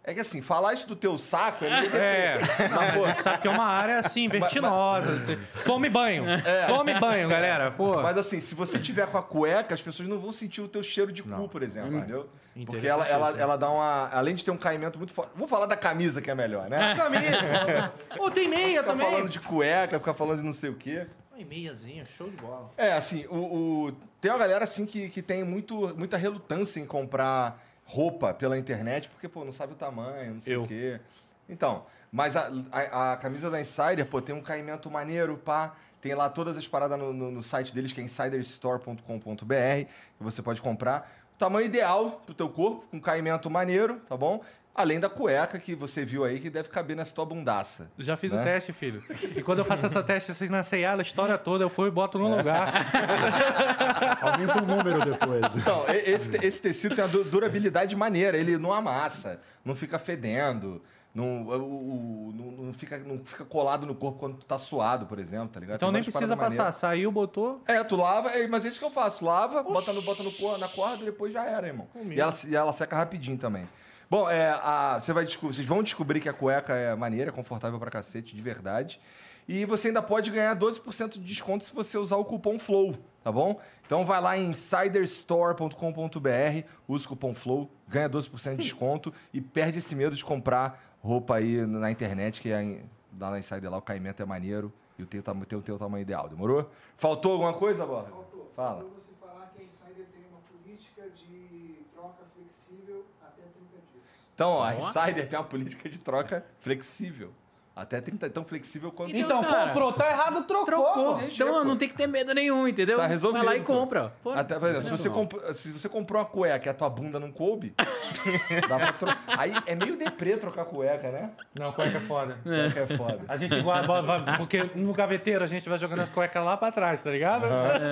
É 0.06 0.12
que 0.12 0.21
assim, 0.21 0.43
falar 0.43 0.75
isso 0.75 0.87
do 0.87 0.95
teu 0.95 1.17
saco 1.17 1.65
é 1.65 1.81
meio. 1.81 1.93
É, 1.97 2.39
mas, 2.71 2.95
pô, 3.17 3.23
sabe 3.23 3.39
que 3.39 3.49
é 3.49 3.51
uma 3.51 3.65
área 3.65 3.99
assim, 3.99 4.29
vertiginosa. 4.29 5.17
Você- 5.19 5.39
Tome 5.65 5.89
banho. 5.89 6.25
Tome 6.69 6.99
banho, 7.01 7.29
galera. 7.29 7.71
Pô. 7.71 8.03
Mas 8.03 8.19
assim, 8.19 8.39
se 8.39 8.55
você 8.55 8.79
tiver 8.79 9.06
com 9.06 9.17
a 9.17 9.23
cueca, 9.23 9.73
as 9.75 9.81
pessoas 9.81 10.06
não 10.09 10.19
vão 10.19 10.31
sentir 10.31 10.61
o 10.61 10.69
teu 10.69 10.83
cheiro 10.83 11.11
de 11.11 11.23
cu, 11.23 11.49
por 11.49 11.62
exemplo, 11.62 11.97
entendeu? 11.97 12.29
Porque 12.67 12.87
ela, 12.87 13.05
ela, 13.09 13.31
ela 13.37 13.56
dá 13.56 13.69
uma. 13.71 14.09
Além 14.12 14.35
de 14.35 14.45
ter 14.45 14.51
um 14.51 14.56
caimento 14.56 14.97
muito 14.99 15.12
forte. 15.12 15.31
Vou 15.35 15.49
falar 15.49 15.67
da 15.67 15.77
camisa 15.77 16.21
que 16.23 16.31
é 16.31 16.35
melhor, 16.35 16.69
né? 16.69 16.95
Camisa. 16.95 17.93
Pô, 18.17 18.31
tem 18.31 18.47
meia 18.49 18.81
Ficar 18.83 18.93
também. 18.93 19.11
falando 19.11 19.29
de 19.29 19.41
cueca, 19.41 19.99
ficar 19.99 20.15
falando 20.15 20.39
de 20.39 20.45
não 20.45 20.53
sei 20.53 20.71
o 20.71 20.75
quê. 20.75 21.07
Ai, 21.37 21.45
meiazinha, 21.45 22.05
show 22.05 22.29
de 22.31 22.37
bola. 22.37 22.71
É, 22.77 22.93
assim, 22.93 23.27
o, 23.29 23.87
o- 23.89 23.93
tem 24.21 24.31
uma 24.31 24.39
galera 24.39 24.62
assim 24.62 24.87
que, 24.87 25.09
que 25.09 25.21
tem 25.21 25.43
muito, 25.43 25.93
muita 25.97 26.17
relutância 26.17 26.79
em 26.79 26.87
comprar 26.87 27.61
roupa 27.85 28.33
pela 28.35 28.59
internet, 28.59 29.09
porque, 29.09 29.29
pô, 29.29 29.45
não 29.45 29.53
sabe 29.53 29.73
o 29.73 29.77
tamanho, 29.77 30.35
não 30.35 30.41
sei 30.41 30.55
Eu. 30.57 30.63
o 30.63 30.67
quê. 30.69 31.01
Então, 31.49 31.85
mas 32.11 32.37
a, 32.37 32.51
a, 32.73 33.13
a 33.13 33.17
camisa 33.17 33.51
da 33.51 33.61
Insider, 33.61 34.07
pô, 34.07 34.23
tem 34.23 34.35
um 34.35 34.41
caimento 34.43 34.91
maneiro, 34.91 35.37
pá. 35.37 35.75
Tem 36.01 36.15
lá 36.15 36.29
todas 36.29 36.59
as 36.59 36.67
paradas 36.69 36.99
no, 36.99 37.13
no- 37.15 37.31
no 37.31 37.43
site 37.43 37.75
deles, 37.75 37.93
que 37.93 38.01
é 38.01 38.05
insiderstore.com.br, 38.05 39.87
que 40.17 40.23
você 40.23 40.43
pode 40.43 40.61
comprar. 40.61 41.11
O 41.35 41.39
tamanho 41.39 41.67
ideal 41.67 42.23
pro 42.25 42.35
teu 42.35 42.49
corpo, 42.49 42.85
com 42.91 43.00
caimento 43.00 43.50
maneiro, 43.50 44.00
tá 44.09 44.17
bom? 44.17 44.41
Além 44.75 44.99
da 44.99 45.09
cueca 45.09 45.57
que 45.59 45.73
você 45.75 46.04
viu 46.04 46.25
aí, 46.25 46.40
que 46.40 46.50
deve 46.50 46.69
caber 46.69 46.97
nessa 46.97 47.14
tua 47.14 47.25
bundaça. 47.25 47.88
Já 47.97 48.16
fiz 48.16 48.33
Né? 48.33 48.40
o 48.40 48.45
teste, 48.45 48.73
filho. 48.73 49.04
E 49.37 49.40
quando 49.40 49.61
eu 49.61 49.64
faço 49.64 49.87
essa 49.87 50.02
teste, 50.02 50.35
vocês 50.35 50.50
na 50.50 50.64
ceia, 50.64 50.93
a 50.95 51.00
história 51.00 51.38
toda, 51.38 51.62
eu 51.62 51.69
fui 51.69 51.87
e 51.88 51.90
boto 51.93 52.19
no 52.19 52.37
lugar. 52.37 52.73
Aumenta 54.21 54.59
o 54.62 54.66
número 54.66 55.04
depois. 55.04 55.43
Então, 55.57 55.85
esse, 55.88 56.37
esse 56.45 56.61
tecido 56.62 56.95
tem 56.97 57.04
uma 57.04 57.11
du- 57.11 57.25
durabilidade 57.25 57.95
maneira, 57.95 58.37
ele 58.37 58.59
não 58.59 58.73
amassa, 58.73 59.40
não 59.64 59.76
fica 59.76 59.99
fedendo, 59.99 60.83
não, 61.14 61.43
o- 61.45 62.28
o- 62.28 62.33
não, 62.35 62.64
não 62.66 62.73
fica, 62.75 62.99
não 62.99 63.19
fica 63.25 63.45
colado 63.45 63.87
no 63.87 63.95
corpo 63.95 64.19
quando 64.19 64.38
tu 64.38 64.45
tá 64.47 64.59
suado, 64.59 65.07
por 65.07 65.21
exemplo, 65.21 65.49
tá 65.49 65.61
ligado? 65.61 65.76
Então 65.76 65.88
Tem 65.90 65.95
nem 65.95 66.02
precisa 66.02 66.37
passar. 66.37 66.50
maneiras. 66.50 66.76
Saiu, 66.76 67.12
botou. 67.12 67.62
É, 67.66 67.83
tu 67.85 67.95
lava, 67.95 68.31
é, 68.31 68.47
mas 68.49 68.64
é 68.64 68.69
isso 68.69 68.81
que 68.81 68.85
eu 68.85 68.90
faço. 68.90 69.25
Lava, 69.25 69.62
bota, 69.62 69.93
no, 69.93 70.02
bota 70.02 70.23
no, 70.25 70.59
na 70.59 70.66
corda 70.69 71.02
e 71.02 71.07
depois 71.07 71.33
já 71.33 71.45
era, 71.45 71.69
irmão. 71.69 71.87
E 72.11 72.21
ela, 72.21 72.35
e 72.49 72.57
ela 72.57 72.73
seca 72.73 72.97
rapidinho 72.97 73.38
também. 73.38 73.69
Bom, 74.11 74.28
é, 74.28 74.50
a, 74.62 74.99
você 75.00 75.12
vai 75.12 75.26
vocês 75.26 75.66
vão 75.66 75.82
descobrir 75.82 76.20
que 76.20 76.28
a 76.28 76.32
cueca 76.32 76.75
é 76.75 76.94
maneira, 76.94 77.30
é 77.30 77.32
confortável 77.32 77.78
pra 77.78 77.90
cacete, 77.90 78.34
de 78.34 78.42
verdade. 78.42 79.00
E 79.46 79.66
você 79.66 79.88
ainda 79.88 80.00
pode 80.00 80.30
ganhar 80.30 80.56
12% 80.56 81.12
de 81.12 81.20
desconto 81.20 81.64
se 81.64 81.75
você 81.75 81.99
usar 81.99 82.16
o 82.16 82.25
cupom 82.25 82.58
FLOW, 82.58 82.96
tá 83.23 83.30
bom? 83.30 83.61
Então 83.84 84.06
vai 84.06 84.20
lá 84.20 84.38
em 84.38 84.46
insiderstore.com.br, 84.46 86.66
usa 86.88 87.04
o 87.04 87.08
cupom 87.08 87.34
FLOW, 87.34 87.70
ganha 87.87 88.08
12% 88.08 88.52
de 88.52 88.62
desconto 88.62 89.12
e 89.34 89.42
perde 89.42 89.78
esse 89.78 89.94
medo 89.94 90.16
de 90.16 90.25
comprar 90.25 90.96
roupa 91.02 91.37
aí 91.37 91.66
na 91.66 91.90
internet, 91.90 92.40
que 92.40 92.50
é 92.50 92.80
lá 93.20 93.30
na 93.30 93.38
Insider 93.38 93.70
lá 93.70 93.76
o 93.76 93.82
caimento 93.82 94.23
é 94.23 94.25
maneiro 94.25 94.73
e 94.99 95.02
o 95.02 95.06
teu, 95.06 95.23
tem 95.23 95.58
o 95.58 95.62
teu 95.62 95.78
tamanho 95.78 96.02
ideal, 96.02 96.28
demorou? 96.28 96.70
Faltou 96.96 97.32
alguma 97.32 97.52
coisa, 97.52 97.84
Borja? 97.84 98.08
Faltou. 98.08 98.50
Fala. 98.56 98.80
Faltou 98.80 98.99
você 98.99 99.12
falar 99.20 99.52
que 99.54 99.62
a 99.62 99.64
Insider 99.64 100.06
tem 100.06 100.23
uma 100.30 100.40
política 100.50 101.02
de 101.11 101.84
troca 101.92 102.25
flexível 102.34 103.04
até 103.20 103.42
30 103.42 103.76
dias. 103.92 104.04
Então, 104.35 104.50
ó, 104.50 104.64
a 104.64 104.75
Insider 104.75 105.29
tem 105.29 105.38
uma 105.38 105.45
política 105.45 105.88
de 105.88 105.99
troca 105.99 106.45
flexível. 106.61 107.33
Até 107.76 108.00
30, 108.00 108.31
tão 108.31 108.45
flexível 108.45 108.93
quanto. 108.93 109.17
Então, 109.17 109.43
cara, 109.43 109.67
comprou, 109.71 109.93
tá 109.93 110.09
errado, 110.09 110.45
trocou. 110.45 110.64
Trocou. 110.64 111.21
Então 111.23 111.64
não 111.64 111.76
tem 111.76 111.88
que 111.88 111.95
ter 111.97 112.07
medo 112.07 112.33
nenhum, 112.33 112.69
entendeu? 112.69 112.97
Tá 112.99 113.07
resolvido. 113.09 113.45
Vai 113.45 113.55
lá 113.55 113.61
e 113.61 113.64
pô. 113.64 113.73
compra. 113.75 114.12
Pô, 114.23 114.31
Até, 114.31 114.57
por 114.61 114.69
exemplo, 114.69 114.85
se, 114.87 114.91
você 114.97 115.11
comp- 115.11 115.35
se 115.53 115.73
você 115.73 115.88
comprou 115.88 116.23
a 116.23 116.25
cueca 116.25 116.69
e 116.69 116.71
a 116.71 116.75
tua 116.75 116.88
bunda 116.88 117.19
não 117.19 117.33
coube, 117.33 117.75
dá 118.69 118.76
pra 118.79 118.93
trocar. 118.93 119.25
Aí 119.26 119.53
é 119.67 119.75
meio 119.75 119.97
deprê 119.97 120.37
trocar 120.37 120.67
cueca, 120.67 121.11
né? 121.11 121.31
Não, 121.53 121.73
cueca 121.73 121.99
é 121.99 122.00
foda. 122.00 122.38
Cueca 122.45 122.81
é 122.81 122.87
foda. 122.97 123.21
A 123.26 123.37
gente 123.37 123.61
guarda, 123.61 123.88
vai- 124.03 124.37
porque 124.38 124.71
no 124.76 124.93
gaveteiro 124.93 125.43
a 125.43 125.47
gente 125.49 125.69
vai 125.69 125.76
jogando 125.76 126.03
as 126.03 126.11
cuecas 126.11 126.45
lá 126.45 126.57
pra 126.57 126.71
trás, 126.71 127.03
tá 127.03 127.11
ligado? 127.11 127.47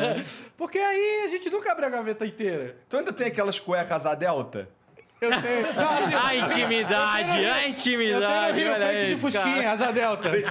Porque 0.56 0.78
aí 0.78 1.22
a 1.24 1.28
gente 1.28 1.50
nunca 1.50 1.72
abre 1.72 1.86
a 1.86 1.90
gaveta 1.90 2.24
inteira. 2.24 2.76
Tu 2.88 2.96
ainda 2.96 3.12
tem 3.12 3.26
aquelas 3.26 3.58
cuecas 3.58 4.06
a 4.06 4.14
delta? 4.14 4.68
Eu 5.22 5.30
tenho. 5.30 5.62
Não, 5.74 5.88
assim, 5.88 6.14
A 6.14 6.34
intimidade, 6.36 7.30
a 7.30 7.42
eu 7.42 7.54
tenho 7.54 7.68
intimidade. 7.70 8.50
aqui 8.50 8.64
na 8.64 8.72
olha 8.72 8.86
frente 8.88 9.06
de 9.14 9.20
Fusquinha, 9.20 9.54
cara. 9.62 9.72
asa 9.72 9.92
delta. 9.92 10.30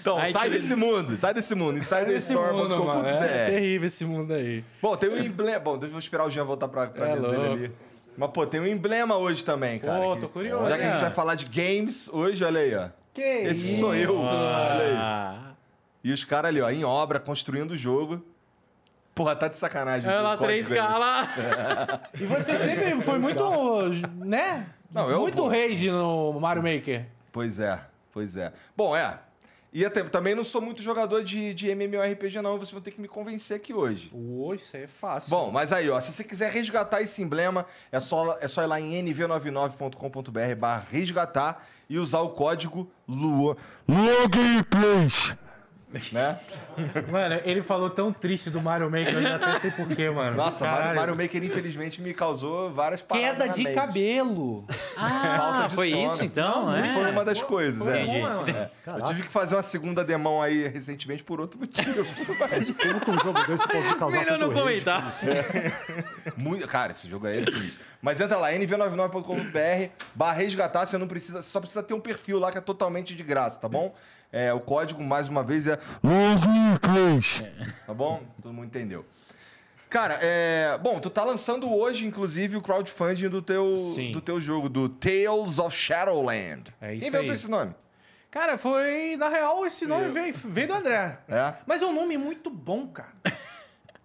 Então, 0.00 0.16
Ai, 0.16 0.30
sai 0.32 0.44
que 0.48 0.54
desse 0.54 0.74
mundo, 0.76 1.16
sai 1.16 1.34
desse 1.34 1.54
mundo. 1.54 1.72
Mano, 1.72 1.78
Insiderstore.com.br. 1.78 3.06
é 3.08 3.46
terrível 3.50 3.86
esse 3.88 4.04
mundo 4.04 4.32
aí. 4.32 4.64
Bom, 4.80 4.96
tem 4.96 5.10
um 5.10 5.18
emblema. 5.18 5.58
Bom, 5.58 5.76
deixa 5.76 5.94
eu 5.94 5.98
esperar 5.98 6.24
o 6.26 6.30
Jean 6.30 6.44
voltar 6.44 6.68
pra, 6.68 6.86
pra 6.86 7.08
É 7.08 7.14
mesa 7.14 7.28
dele 7.28 7.40
louco. 7.42 7.54
ali. 7.54 7.72
Mas, 8.16 8.30
pô, 8.30 8.46
tem 8.46 8.60
um 8.60 8.66
emblema 8.66 9.16
hoje 9.16 9.44
também, 9.44 9.78
cara. 9.80 10.00
Pô, 10.00 10.14
que- 10.14 10.20
tô 10.22 10.28
curioso, 10.28 10.68
Já 10.68 10.76
que 10.76 10.82
a 10.82 10.84
gente 10.86 10.94
né? 10.94 11.00
vai 11.00 11.10
falar 11.10 11.34
de 11.34 11.44
games 11.46 12.08
hoje, 12.12 12.44
olha 12.44 12.60
aí, 12.60 12.74
ó. 12.74 12.88
Que 13.12 13.20
Esse 13.20 13.72
isso? 13.72 13.80
sou 13.80 13.94
eu. 13.94 14.16
Olha 14.18 15.34
aí. 15.34 15.54
E 16.04 16.12
os 16.12 16.24
caras 16.24 16.48
ali, 16.50 16.60
ó, 16.62 16.70
em 16.70 16.84
obra, 16.84 17.18
construindo 17.18 17.72
o 17.72 17.76
jogo. 17.76 18.24
Porra, 19.18 19.34
tá 19.34 19.48
de 19.48 19.56
sacanagem. 19.56 20.08
Olha 20.08 20.20
o 20.20 20.22
lá, 20.22 20.36
código 20.36 20.70
3K 20.70 20.80
aí. 20.80 20.98
lá. 21.00 22.00
E 22.14 22.24
você 22.24 22.56
sempre 22.56 22.94
foi 23.02 23.18
muito, 23.18 23.88
né? 24.24 24.64
Não, 24.92 25.10
eu, 25.10 25.22
muito 25.22 25.42
pô. 25.42 25.48
rage 25.48 25.90
no 25.90 26.38
Mario 26.38 26.62
Maker. 26.62 27.04
Pois 27.32 27.58
é, 27.58 27.80
pois 28.12 28.36
é. 28.36 28.52
Bom, 28.76 28.96
é. 28.96 29.18
E 29.72 29.84
até, 29.84 30.04
também 30.04 30.36
não 30.36 30.44
sou 30.44 30.62
muito 30.62 30.80
jogador 30.80 31.24
de, 31.24 31.52
de 31.52 31.68
MMORPG, 31.68 32.40
não. 32.40 32.58
Vocês 32.58 32.70
vão 32.70 32.80
ter 32.80 32.92
que 32.92 33.00
me 33.00 33.08
convencer 33.08 33.56
aqui 33.56 33.74
hoje. 33.74 34.08
Oi, 34.14 34.54
isso 34.54 34.76
aí 34.76 34.84
é 34.84 34.86
fácil. 34.86 35.30
Bom, 35.30 35.50
mas 35.50 35.72
aí, 35.72 35.90
ó, 35.90 36.00
se 36.00 36.12
você 36.12 36.22
quiser 36.22 36.52
resgatar 36.52 37.02
esse 37.02 37.20
emblema, 37.20 37.66
é 37.90 37.98
só, 37.98 38.38
é 38.40 38.46
só 38.46 38.62
ir 38.62 38.66
lá 38.66 38.80
em 38.80 39.04
nv99.com.br 39.04 40.54
barra 40.56 40.86
resgatar 40.92 41.66
e 41.90 41.98
usar 41.98 42.20
o 42.20 42.30
código 42.30 42.88
LUA. 43.08 43.56
LUA 43.88 44.28
Gameplays! 44.28 45.34
Né? 46.12 46.38
Mano, 47.10 47.40
ele 47.44 47.62
falou 47.62 47.88
tão 47.88 48.12
triste 48.12 48.50
do 48.50 48.60
Mario 48.60 48.90
Maker, 48.90 49.14
eu 49.14 49.22
já 49.22 49.36
até 49.36 49.58
sei 49.60 49.70
porquê, 49.70 50.10
mano. 50.10 50.36
Nossa, 50.36 50.64
Mario, 50.64 50.78
Caralho. 50.80 51.00
Mario 51.00 51.16
Maker 51.16 51.42
infelizmente 51.44 52.02
me 52.02 52.12
causou 52.12 52.70
várias 52.70 53.00
paradas 53.00 53.30
Queda 53.38 53.48
de 53.48 53.64
mente. 53.64 53.74
cabelo. 53.74 54.66
Ah, 54.98 55.34
Falta 55.38 55.68
de 55.68 55.74
foi 55.74 55.90
sono. 55.90 56.04
isso 56.04 56.24
então, 56.24 56.66
Não, 56.66 56.76
é? 56.76 56.80
Isso 56.80 56.92
foi 56.92 57.10
uma 57.10 57.24
das 57.24 57.42
coisas, 57.42 57.86
é. 57.86 58.02
Entendi. 58.02 58.20
Bom, 58.20 58.22
mano. 58.22 58.44
Eu 58.86 59.04
tive 59.06 59.22
que 59.22 59.32
fazer 59.32 59.54
uma 59.56 59.62
segunda 59.62 60.04
demão 60.04 60.42
aí 60.42 60.66
recentemente 60.68 61.24
por 61.24 61.40
outro 61.40 61.58
motivo. 61.58 62.04
Mas 62.50 62.70
Como 62.70 63.00
que 63.00 63.10
um 63.10 63.18
jogo 63.20 63.46
desse 63.46 63.66
pode 63.66 63.94
causar 63.96 64.18
Melhor 64.18 64.38
não 64.38 64.52
comentar. 64.52 65.14
muito, 66.36 66.66
cara, 66.66 66.92
esse 66.92 67.08
jogo 67.08 67.26
é 67.26 67.40
sinistro. 67.40 67.80
Mas 68.02 68.20
entra 68.20 68.36
lá, 68.36 68.52
nv99.com.br, 68.52 69.90
barra 70.14 70.32
resgatar, 70.34 70.86
você 70.86 70.98
não 70.98 71.08
precisa, 71.08 71.42
você 71.42 71.48
só 71.50 71.60
precisa 71.60 71.82
ter 71.82 71.94
um 71.94 72.00
perfil 72.00 72.38
lá 72.38 72.52
que 72.52 72.58
é 72.58 72.60
totalmente 72.60 73.14
de 73.14 73.22
graça, 73.22 73.58
tá 73.58 73.68
bom? 73.68 73.94
É, 74.32 74.52
o 74.52 74.60
código, 74.60 75.02
mais 75.02 75.28
uma 75.28 75.42
vez, 75.42 75.66
é 75.66 75.78
Tá 77.86 77.94
bom? 77.94 78.22
Todo 78.42 78.52
mundo 78.52 78.66
entendeu. 78.66 79.04
Cara, 79.88 80.18
é. 80.20 80.78
Bom, 80.82 81.00
tu 81.00 81.08
tá 81.08 81.24
lançando 81.24 81.72
hoje, 81.74 82.06
inclusive, 82.06 82.56
o 82.56 82.60
crowdfunding 82.60 83.28
do 83.28 83.40
teu, 83.40 83.74
Sim. 83.78 84.12
do 84.12 84.20
teu 84.20 84.38
jogo, 84.38 84.68
do 84.68 84.86
Tales 84.88 85.58
of 85.58 85.74
Shadowland. 85.74 86.74
É 86.80 86.92
isso 86.92 87.00
Quem 87.00 87.08
inventou 87.08 87.30
aí. 87.30 87.34
esse 87.36 87.50
nome? 87.50 87.74
Cara, 88.30 88.58
foi. 88.58 89.16
Na 89.16 89.30
real, 89.30 89.64
esse 89.64 89.86
nome 89.86 90.08
veio, 90.10 90.34
veio 90.34 90.68
do 90.68 90.74
André. 90.74 91.18
É? 91.26 91.54
Mas 91.66 91.80
é 91.80 91.86
um 91.86 91.94
nome 91.94 92.18
muito 92.18 92.50
bom, 92.50 92.86
cara. 92.88 93.14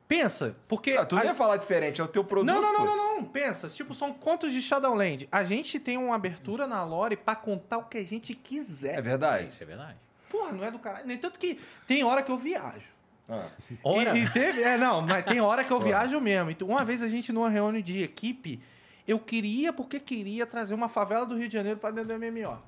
Pensa, 0.08 0.56
porque. 0.70 0.92
Ah, 0.92 1.06
tu 1.06 1.15
não 1.15 1.22
a- 1.24 1.25
ia 1.25 1.36
falar 1.36 1.58
diferente, 1.58 2.00
é 2.00 2.03
o 2.03 2.08
teu 2.08 2.24
produto. 2.24 2.48
Não, 2.48 2.62
não, 2.62 2.72
não, 2.72 2.86
não, 2.86 2.96
não. 3.18 3.25
Pensa, 3.25 3.68
tipo, 3.68 3.94
são 3.94 4.13
contos 4.13 4.53
de 4.53 4.62
Shadowland. 4.62 5.27
A 5.30 5.44
gente 5.44 5.80
tem 5.80 5.98
uma 5.98 6.15
abertura 6.15 6.65
na 6.65 6.82
lore 6.86 7.18
pra 7.18 7.36
contar 7.36 7.80
o 7.80 7.84
que 7.86 7.98
a 7.98 8.06
gente 8.06 8.34
quiser. 8.34 9.00
É 9.00 9.01
verdade. 9.01 9.50
Isso 9.50 9.62
é 9.62 9.65
verdade. 9.65 9.98
Porra, 10.33 10.51
não 10.51 10.63
é 10.63 10.71
do 10.71 10.79
caralho. 10.79 11.05
Nem 11.05 11.15
tanto 11.15 11.37
que 11.37 11.59
tem 11.85 12.03
hora 12.03 12.23
que 12.23 12.31
eu 12.31 12.37
viajo. 12.39 12.91
Ah. 13.29 13.49
E, 13.69 14.17
e 14.17 14.29
teve. 14.31 14.63
É, 14.63 14.75
não, 14.75 14.99
mas 14.99 15.23
tem 15.23 15.39
hora 15.39 15.63
que 15.63 15.71
eu 15.71 15.79
viajo 15.79 16.19
mesmo. 16.19 16.49
Então, 16.49 16.67
uma 16.67 16.83
vez 16.83 17.03
a 17.03 17.07
gente, 17.07 17.31
numa 17.31 17.51
reunião 17.51 17.83
de 17.83 18.01
equipe, 18.01 18.59
eu 19.07 19.19
queria, 19.19 19.71
porque 19.71 19.99
queria, 19.99 20.47
trazer 20.47 20.73
uma 20.73 20.89
favela 20.89 21.23
do 21.23 21.35
Rio 21.35 21.47
de 21.47 21.53
Janeiro 21.53 21.79
pra 21.79 21.91
dentro 21.91 22.17
do 22.17 22.19
MMO. 22.19 22.59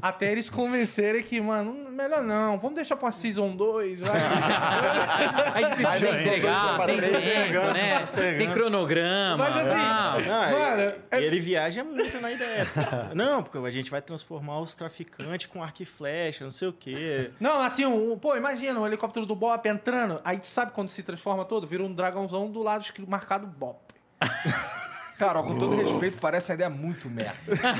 Até 0.00 0.30
eles 0.30 0.48
convencerem 0.48 1.22
que, 1.22 1.40
mano, 1.40 1.90
melhor 1.90 2.22
não, 2.22 2.56
vamos 2.58 2.76
deixar 2.76 2.96
pra 2.96 3.10
Season 3.10 3.56
2, 3.56 4.00
vai. 4.00 4.10
A 5.54 5.62
gente 5.62 5.74
precisa 5.76 6.06
Mas 6.12 6.20
entregar, 6.20 6.80
é 6.80 6.86
tem 6.86 7.00
tempo, 7.00 7.72
né? 7.72 8.04
Tem 8.38 8.50
cronograma. 8.52 9.36
Mas 9.36 9.56
assim, 9.56 9.70
tal. 9.76 10.20
Não, 10.20 10.58
Mano, 10.58 10.82
e- 10.82 10.94
é- 11.10 11.22
ele 11.24 11.40
viaja 11.40 11.82
muito 11.82 12.20
na 12.20 12.30
ideia. 12.30 12.66
Não, 13.14 13.42
porque 13.42 13.58
a 13.58 13.70
gente 13.70 13.90
vai 13.90 14.00
transformar 14.00 14.60
os 14.60 14.74
traficantes 14.76 15.46
com 15.46 15.62
arco 15.62 15.82
e 15.82 15.86
flecha, 15.86 16.44
não 16.44 16.50
sei 16.50 16.68
o 16.68 16.72
quê. 16.72 17.32
Não, 17.40 17.60
assim, 17.60 17.84
um, 17.84 18.16
pô, 18.16 18.36
imagina 18.36 18.78
um 18.78 18.86
helicóptero 18.86 19.26
do 19.26 19.34
Bop 19.34 19.68
entrando, 19.68 20.20
aí 20.24 20.38
tu 20.38 20.46
sabe 20.46 20.70
quando 20.72 20.90
se 20.90 21.02
transforma 21.02 21.44
todo? 21.44 21.66
Vira 21.66 21.82
um 21.82 21.92
dragãozão 21.92 22.48
do 22.50 22.62
lado 22.62 22.84
marcado 23.08 23.46
Bop. 23.46 23.80
Cara, 25.18 25.40
ó, 25.40 25.42
com 25.42 25.58
todo 25.58 25.74
respeito, 25.76 26.18
parece 26.20 26.50
uma 26.50 26.54
ideia 26.54 26.70
muito 26.70 27.10
merda. 27.10 27.34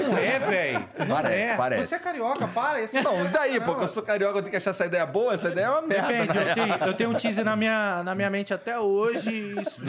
Não 0.08 0.18
é, 0.18 0.38
velho? 0.40 0.84
Parece, 1.08 1.56
parece. 1.56 1.86
Você 1.88 1.94
é 1.94 1.98
carioca, 2.00 2.48
para. 2.48 2.80
Esse 2.82 3.00
Não, 3.00 3.24
e 3.24 3.28
daí, 3.28 3.60
pô, 3.60 3.76
que 3.76 3.84
eu 3.84 3.88
sou 3.88 4.02
carioca, 4.02 4.38
eu 4.38 4.42
tenho 4.42 4.50
que 4.50 4.56
achar 4.56 4.70
essa 4.70 4.84
ideia 4.86 5.06
boa? 5.06 5.34
Essa 5.34 5.48
ideia 5.50 5.66
é 5.66 5.70
uma 5.70 5.82
merda. 5.82 6.08
Depende, 6.12 6.36
eu 6.38 6.54
tenho, 6.54 6.74
eu 6.88 6.94
tenho 6.94 7.10
um 7.10 7.14
teaser 7.14 7.44
na 7.44 7.54
minha, 7.54 8.02
na 8.02 8.14
minha 8.14 8.28
mente 8.28 8.52
até 8.52 8.78
hoje. 8.80 9.54
Isso, 9.60 9.80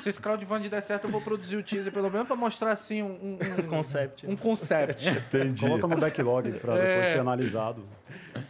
se 0.00 0.08
esse 0.08 0.20
crowdfunding 0.20 0.68
der 0.70 0.80
certo, 0.80 1.04
eu 1.04 1.10
vou 1.10 1.20
produzir 1.20 1.56
o 1.56 1.62
teaser, 1.62 1.92
pelo 1.92 2.10
menos 2.10 2.26
pra 2.26 2.34
mostrar 2.36 2.72
assim 2.72 3.02
um, 3.02 3.06
um, 3.06 3.38
um- 3.60 3.68
Concept. 3.68 4.26
um 4.26 4.36
concept. 4.36 5.10
Entendi. 5.10 5.60
Coloca 5.60 5.86
no 5.86 5.96
backlog 5.98 6.50
pra 6.52 6.74
depois 6.76 7.08
É. 7.08 7.12
ser 7.12 7.18
analisado. 7.18 7.84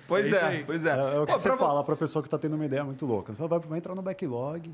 Pois 0.06 0.32
É 0.32 0.36
é, 0.60 0.62
pois 0.64 0.86
é. 0.86 0.90
É, 0.90 0.92
é 1.16 1.20
o 1.20 1.26
que 1.26 1.32
Pô, 1.32 1.38
você 1.38 1.48
pra 1.48 1.58
fala 1.58 1.82
pra 1.82 1.96
pessoa 1.96 2.22
que 2.22 2.28
tá 2.28 2.38
tendo 2.38 2.54
uma 2.54 2.64
ideia 2.64 2.84
muito 2.84 3.04
louca. 3.04 3.32
Você 3.32 3.38
fala, 3.38 3.48
vai, 3.48 3.58
vai 3.70 3.78
entrar 3.78 3.94
no 3.94 4.02
backlog, 4.02 4.72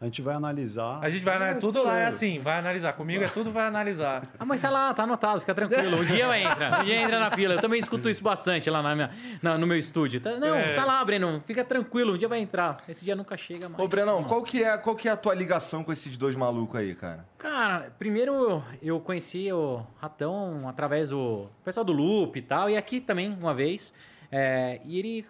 a 0.00 0.04
gente 0.06 0.22
vai 0.22 0.34
analisar. 0.34 0.98
A 1.02 1.10
gente 1.10 1.22
vai 1.24 1.36
analisar. 1.36 1.60
Tudo 1.60 1.82
lá 1.82 1.98
é 1.98 2.06
assim, 2.06 2.38
vai 2.40 2.58
analisar. 2.58 2.92
Comigo 2.94 3.22
é 3.22 3.28
tudo 3.28 3.50
vai 3.52 3.66
analisar. 3.66 4.22
Ah, 4.38 4.44
mas 4.46 4.62
tá 4.62 4.70
lá, 4.70 4.94
tá 4.94 5.02
anotado, 5.02 5.40
fica 5.40 5.54
tranquilo. 5.54 5.98
Um 6.00 6.04
dia 6.04 6.38
entra, 6.38 6.80
um 6.80 6.84
dia 6.84 6.96
entra 7.02 7.20
na 7.20 7.30
fila. 7.30 7.54
Eu 7.54 7.60
também 7.60 7.78
escuto 7.78 8.08
isso 8.08 8.22
bastante 8.22 8.70
lá 8.70 8.82
na 8.82 8.94
minha, 8.94 9.10
na- 9.42 9.58
no 9.58 9.66
meu 9.66 9.76
estúdio. 9.76 10.20
Tá- 10.20 10.38
não, 10.38 10.54
É. 10.54 10.74
tá 10.74 10.84
lá, 10.84 11.04
Breno, 11.04 11.42
fica 11.46 11.62
tranquilo, 11.64 12.14
um 12.14 12.18
dia 12.18 12.28
vai 12.28 12.38
entrar. 12.40 12.78
Esse 12.88 13.04
dia 13.04 13.14
nunca 13.14 13.36
chega 13.36 13.68
mais. 13.68 13.82
Ô, 13.82 13.86
Brenão, 13.86 14.24
qual 14.24 14.42
que, 14.42 14.64
é, 14.64 14.78
qual 14.78 14.96
que 14.96 15.08
é 15.08 15.12
a 15.12 15.16
tua 15.16 15.34
ligação 15.34 15.84
com 15.84 15.92
esses 15.92 16.16
dois 16.16 16.34
malucos 16.34 16.80
aí, 16.80 16.94
cara? 16.94 17.26
Cara, 17.36 17.92
primeiro 17.98 18.62
eu 18.82 18.98
conheci 19.00 19.52
o 19.52 19.84
Ratão 20.00 20.66
através 20.68 21.10
do 21.10 21.48
pessoal 21.64 21.84
do 21.84 21.92
Loop 21.92 22.38
e 22.38 22.42
tal, 22.42 22.70
e 22.70 22.76
aqui 22.76 23.00
também, 23.00 23.30
uma 23.38 23.52
vez. 23.52 23.92
É, 24.32 24.80
e 24.84 24.98
ele. 24.98 25.26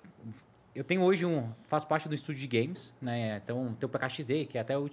Eu 0.75 0.85
tenho 0.85 1.03
hoje 1.03 1.27
um. 1.27 1.49
Faço 1.67 1.87
parte 1.87 2.09
do 2.09 2.15
estúdio 2.15 2.41
de 2.41 2.47
games, 2.61 2.95
né? 3.03 3.41
Então 3.45 3.75
tem 3.79 3.87
o 3.87 3.91
PKXD, 3.91 4.47
que 4.47 4.57
é 4.59 4.61
até 4.61 4.79
o. 4.79 4.89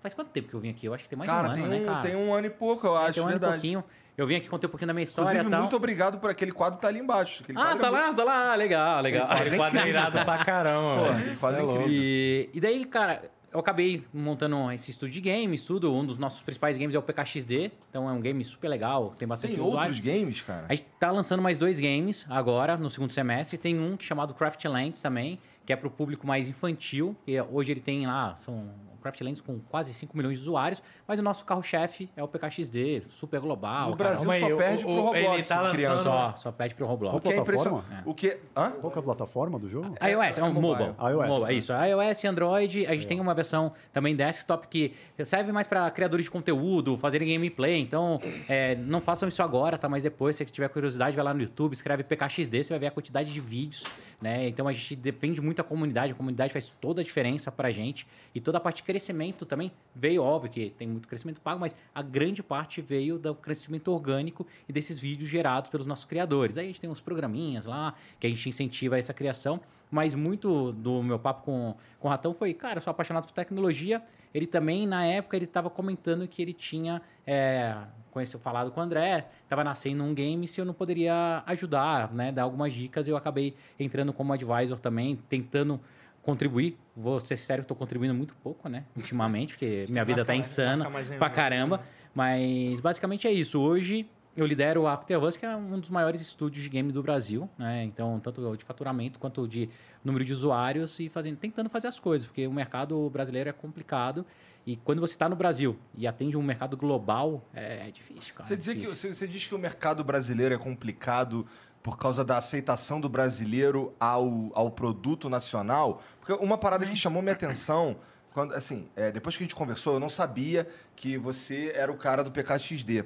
Faz 0.00 0.12
quanto 0.12 0.28
tempo 0.28 0.48
que 0.48 0.54
eu 0.54 0.60
vim 0.60 0.68
aqui? 0.70 0.86
Eu 0.86 0.92
acho 0.92 1.04
que 1.04 1.08
tem 1.08 1.18
mais 1.18 1.30
cara, 1.30 1.48
de 1.48 1.54
um 1.54 1.56
tem, 1.56 1.64
ano, 1.64 1.74
um, 1.74 1.80
né, 1.80 1.86
cara? 1.86 2.02
tem 2.02 2.14
um 2.16 2.34
ano 2.34 2.46
e 2.46 2.50
pouco, 2.50 2.86
eu 2.86 2.94
É, 2.96 3.04
acho, 3.04 3.14
tem 3.14 3.22
um 3.22 3.26
ano 3.26 3.36
e 3.36 3.40
pouquinho. 3.40 3.84
Eu 4.16 4.26
vim 4.26 4.36
aqui 4.36 4.48
contei 4.48 4.68
um 4.68 4.70
pouquinho 4.70 4.86
da 4.88 4.92
minha 4.94 5.02
história 5.02 5.28
Inclusive, 5.30 5.50
tal. 5.50 5.60
muito 5.62 5.74
obrigado 5.76 6.18
por 6.20 6.30
aquele 6.30 6.52
quadro 6.52 6.76
que 6.76 6.82
tá 6.82 6.88
ali 6.88 7.00
embaixo. 7.00 7.42
Aquele 7.42 7.58
Ah, 7.58 7.74
tá 7.74 7.86
é 7.86 7.90
lá, 7.90 8.14
tá 8.14 8.22
lá, 8.22 8.54
legal, 8.54 9.00
legal. 9.02 9.26
Aquele 9.30 9.56
quadro 9.56 9.78
é 9.80 9.88
irado 9.88 10.24
pra 10.24 10.44
caramba, 10.44 11.12
Muito... 11.14 11.40
quadro 11.40 11.58
é 11.60 11.62
louco. 11.64 11.80
incrível. 11.80 11.98
E, 12.02 12.50
e 12.54 12.60
daí, 12.60 12.84
cara, 12.84 13.22
eu 13.54 13.60
acabei 13.60 14.04
montando 14.12 14.72
esse 14.72 14.90
estúdio 14.90 15.22
de 15.22 15.30
games, 15.30 15.64
tudo. 15.64 15.94
Um 15.94 16.04
dos 16.04 16.18
nossos 16.18 16.42
principais 16.42 16.76
games 16.76 16.92
é 16.92 16.98
o 16.98 17.02
PKXD. 17.02 17.70
Então 17.88 18.10
é 18.10 18.12
um 18.12 18.20
game 18.20 18.44
super 18.44 18.66
legal, 18.66 19.14
tem 19.16 19.28
bastante 19.28 19.54
Tem 19.54 19.62
outros 19.62 20.00
games, 20.00 20.42
cara? 20.42 20.66
A 20.68 20.74
gente 20.74 20.88
tá 20.98 21.12
lançando 21.12 21.40
mais 21.40 21.56
dois 21.56 21.78
games 21.78 22.26
agora, 22.28 22.76
no 22.76 22.90
segundo 22.90 23.12
semestre. 23.12 23.56
Tem 23.56 23.78
um 23.78 23.96
que 23.96 24.04
chamado 24.04 24.34
Craftlands 24.34 25.00
também, 25.00 25.38
que 25.64 25.72
é 25.72 25.76
pro 25.76 25.88
público 25.88 26.26
mais 26.26 26.48
infantil. 26.48 27.16
E 27.28 27.40
hoje 27.40 27.70
ele 27.70 27.80
tem 27.80 28.04
lá, 28.04 28.34
são 28.34 28.72
Craftlands 29.04 29.40
com 29.42 29.60
quase 29.60 29.92
5 29.92 30.16
milhões 30.16 30.38
de 30.38 30.42
usuários. 30.42 30.82
Mas 31.06 31.18
o 31.18 31.22
nosso 31.22 31.44
carro-chefe 31.44 32.08
é 32.16 32.22
o 32.22 32.26
PKXD, 32.28 33.02
super 33.08 33.38
global. 33.40 33.94
Cara. 33.96 34.10
Brasil 34.10 34.30
aí, 34.30 34.40
só 34.40 34.46
o- 34.46 34.56
perde 34.56 34.84
o- 34.84 34.86
pro 34.88 34.94
Roblox, 35.02 35.26
ele 35.26 35.44
tá 35.44 35.70
criança. 35.70 35.94
lançando- 35.96 36.04
Só, 36.04 36.36
só 36.36 36.52
pede 36.52 36.74
pro 36.74 36.86
Roblox. 36.86 37.16
O 37.16 37.20
que 37.20 37.28
é 37.28 37.34
plataforma? 37.34 37.78
impressionante. 37.80 38.08
O 38.08 38.14
que... 38.14 38.38
Hã? 38.56 38.70
Qual 38.80 38.90
que 38.90 38.98
é 38.98 39.00
a 39.00 39.04
plataforma 39.04 39.58
do 39.58 39.68
jogo? 39.68 39.94
iOS, 40.02 40.38
é 40.38 40.42
um 40.42 40.46
é 40.46 40.52
mobile. 40.52 40.60
mobile. 40.88 40.94
iOS, 40.98 41.28
Mobile, 41.28 41.44
né? 41.46 41.54
Isso, 41.54 41.72
iOS, 41.72 42.24
Android. 42.24 42.86
A 42.86 42.94
gente 42.94 43.06
tem 43.06 43.20
uma 43.20 43.34
versão 43.34 43.72
também 43.92 44.16
desktop 44.16 44.68
que 44.68 44.92
serve 45.22 45.52
mais 45.52 45.66
para 45.66 45.90
criadores 45.90 46.24
de 46.24 46.30
conteúdo, 46.30 46.96
fazerem 46.96 47.28
gameplay. 47.32 47.78
Então, 47.80 48.18
é, 48.48 48.74
não 48.76 49.00
façam 49.00 49.28
isso 49.28 49.42
agora, 49.42 49.76
tá? 49.76 49.88
Mas 49.88 50.02
depois, 50.02 50.36
se 50.36 50.44
você 50.44 50.50
tiver 50.50 50.68
curiosidade, 50.68 51.14
vai 51.14 51.24
lá 51.24 51.34
no 51.34 51.42
YouTube, 51.42 51.72
escreve 51.74 52.02
PKXD, 52.04 52.64
você 52.64 52.72
vai 52.72 52.78
ver 52.80 52.86
a 52.86 52.90
quantidade 52.90 53.32
de 53.32 53.40
vídeos, 53.40 53.84
né? 54.24 54.48
Então, 54.48 54.66
a 54.66 54.72
gente 54.72 54.96
defende 54.96 55.38
muito 55.42 55.60
a 55.60 55.64
comunidade. 55.64 56.12
A 56.12 56.14
comunidade 56.14 56.50
faz 56.50 56.72
toda 56.80 57.02
a 57.02 57.04
diferença 57.04 57.52
pra 57.52 57.70
gente. 57.70 58.06
E 58.34 58.40
toda 58.40 58.56
a 58.56 58.60
parte 58.60 58.82
crescimento 58.82 59.44
também 59.44 59.70
veio, 59.94 60.22
óbvio 60.22 60.50
que 60.50 60.70
tem 60.70 60.88
muito 60.88 61.06
crescimento 61.06 61.42
pago, 61.42 61.60
mas 61.60 61.76
a 61.94 62.00
grande 62.00 62.42
parte 62.42 62.80
veio 62.80 63.18
do 63.18 63.34
crescimento 63.34 63.92
orgânico 63.92 64.46
e 64.66 64.72
desses 64.72 64.98
vídeos 64.98 65.28
gerados 65.28 65.68
pelos 65.68 65.84
nossos 65.84 66.06
criadores. 66.06 66.56
Aí 66.56 66.64
a 66.64 66.66
gente 66.68 66.80
tem 66.80 66.88
uns 66.88 67.02
programinhas 67.02 67.66
lá 67.66 67.94
que 68.18 68.26
a 68.26 68.30
gente 68.30 68.48
incentiva 68.48 68.98
essa 68.98 69.12
criação, 69.12 69.60
mas 69.90 70.14
muito 70.14 70.72
do 70.72 71.02
meu 71.02 71.18
papo 71.18 71.42
com, 71.42 71.74
com 72.00 72.08
o 72.08 72.10
Ratão 72.10 72.32
foi, 72.32 72.54
cara, 72.54 72.78
eu 72.78 72.80
sou 72.80 72.90
apaixonado 72.90 73.26
por 73.26 73.32
tecnologia. 73.32 74.02
Ele 74.34 74.46
também, 74.48 74.84
na 74.86 75.06
época, 75.06 75.36
ele 75.36 75.44
estava 75.44 75.70
comentando 75.70 76.26
que 76.26 76.42
ele 76.42 76.52
tinha 76.52 77.00
é, 77.24 77.76
conheceu, 78.10 78.38
falado 78.40 78.70
com 78.72 78.80
o 78.80 78.82
André, 78.82 79.28
estava 79.44 79.62
nascendo 79.62 80.02
um 80.02 80.12
game, 80.12 80.46
se 80.48 80.60
eu 80.60 80.64
não 80.64 80.74
poderia 80.74 81.42
ajudar, 81.46 82.12
né, 82.12 82.32
dar 82.32 82.42
algumas 82.42 82.72
dicas, 82.72 83.06
eu 83.08 83.16
acabei 83.16 83.54
entrando 83.78 84.12
como 84.12 84.32
advisor 84.32 84.78
também, 84.80 85.16
tentando 85.28 85.80
contribuir. 86.22 86.76
Vou 86.96 87.20
ser 87.20 87.36
sério, 87.36 87.62
estou 87.62 87.76
contribuindo 87.76 88.14
muito 88.14 88.34
pouco, 88.36 88.68
né, 88.68 88.84
ultimamente, 88.96 89.54
porque 89.54 89.86
minha 89.88 90.04
vida 90.04 90.22
está 90.22 90.32
mais- 90.32 90.46
insana 90.48 90.84
pra 90.90 91.00
reunião, 91.00 91.30
caramba. 91.30 91.76
né? 91.78 91.82
Mas 92.14 92.80
basicamente 92.80 93.26
é 93.26 93.32
isso. 93.32 93.60
Hoje 93.60 94.08
eu 94.36 94.46
lidero 94.46 94.82
o 94.82 94.86
After 94.86 95.22
Us, 95.22 95.36
que 95.36 95.46
é 95.46 95.56
um 95.56 95.78
dos 95.78 95.90
maiores 95.90 96.20
estúdios 96.20 96.62
de 96.62 96.68
game 96.68 96.90
do 96.90 97.02
Brasil, 97.02 97.48
né? 97.56 97.84
Então, 97.84 98.18
tanto 98.20 98.56
de 98.56 98.64
faturamento 98.64 99.18
quanto 99.18 99.46
de 99.46 99.68
número 100.04 100.24
de 100.24 100.32
usuários 100.32 100.98
e 100.98 101.08
fazendo, 101.08 101.36
tentando 101.36 101.70
fazer 101.70 101.88
as 101.88 101.98
coisas, 102.00 102.26
porque 102.26 102.46
o 102.46 102.52
mercado 102.52 103.08
brasileiro 103.10 103.48
é 103.48 103.52
complicado. 103.52 104.26
E 104.66 104.76
quando 104.76 105.00
você 105.00 105.12
está 105.14 105.28
no 105.28 105.36
Brasil 105.36 105.78
e 105.94 106.06
atende 106.06 106.36
um 106.36 106.42
mercado 106.42 106.76
global, 106.76 107.46
é, 107.52 107.88
é 107.88 107.90
difícil, 107.90 108.34
cara. 108.34 108.46
Você, 108.46 108.54
é 108.54 108.56
dizer 108.56 108.74
que, 108.74 108.80
difícil. 108.80 109.12
você, 109.12 109.14
você 109.14 109.28
diz 109.28 109.46
que 109.46 109.54
o 109.54 109.58
mercado 109.58 110.02
brasileiro 110.02 110.54
é 110.54 110.58
complicado 110.58 111.46
por 111.82 111.98
causa 111.98 112.24
da 112.24 112.38
aceitação 112.38 112.98
do 112.98 113.08
brasileiro 113.08 113.94
ao, 114.00 114.50
ao 114.54 114.70
produto 114.70 115.28
nacional? 115.28 116.02
Porque 116.18 116.32
uma 116.42 116.56
parada 116.56 116.86
que 116.86 116.96
chamou 116.96 117.20
minha 117.20 117.34
atenção, 117.34 117.98
quando, 118.32 118.54
assim, 118.54 118.88
é, 118.96 119.12
depois 119.12 119.36
que 119.36 119.44
a 119.44 119.44
gente 119.44 119.54
conversou, 119.54 119.94
eu 119.94 120.00
não 120.00 120.08
sabia 120.08 120.66
que 120.96 121.18
você 121.18 121.70
era 121.74 121.92
o 121.92 121.96
cara 121.96 122.24
do 122.24 122.32
PKXD. 122.32 123.04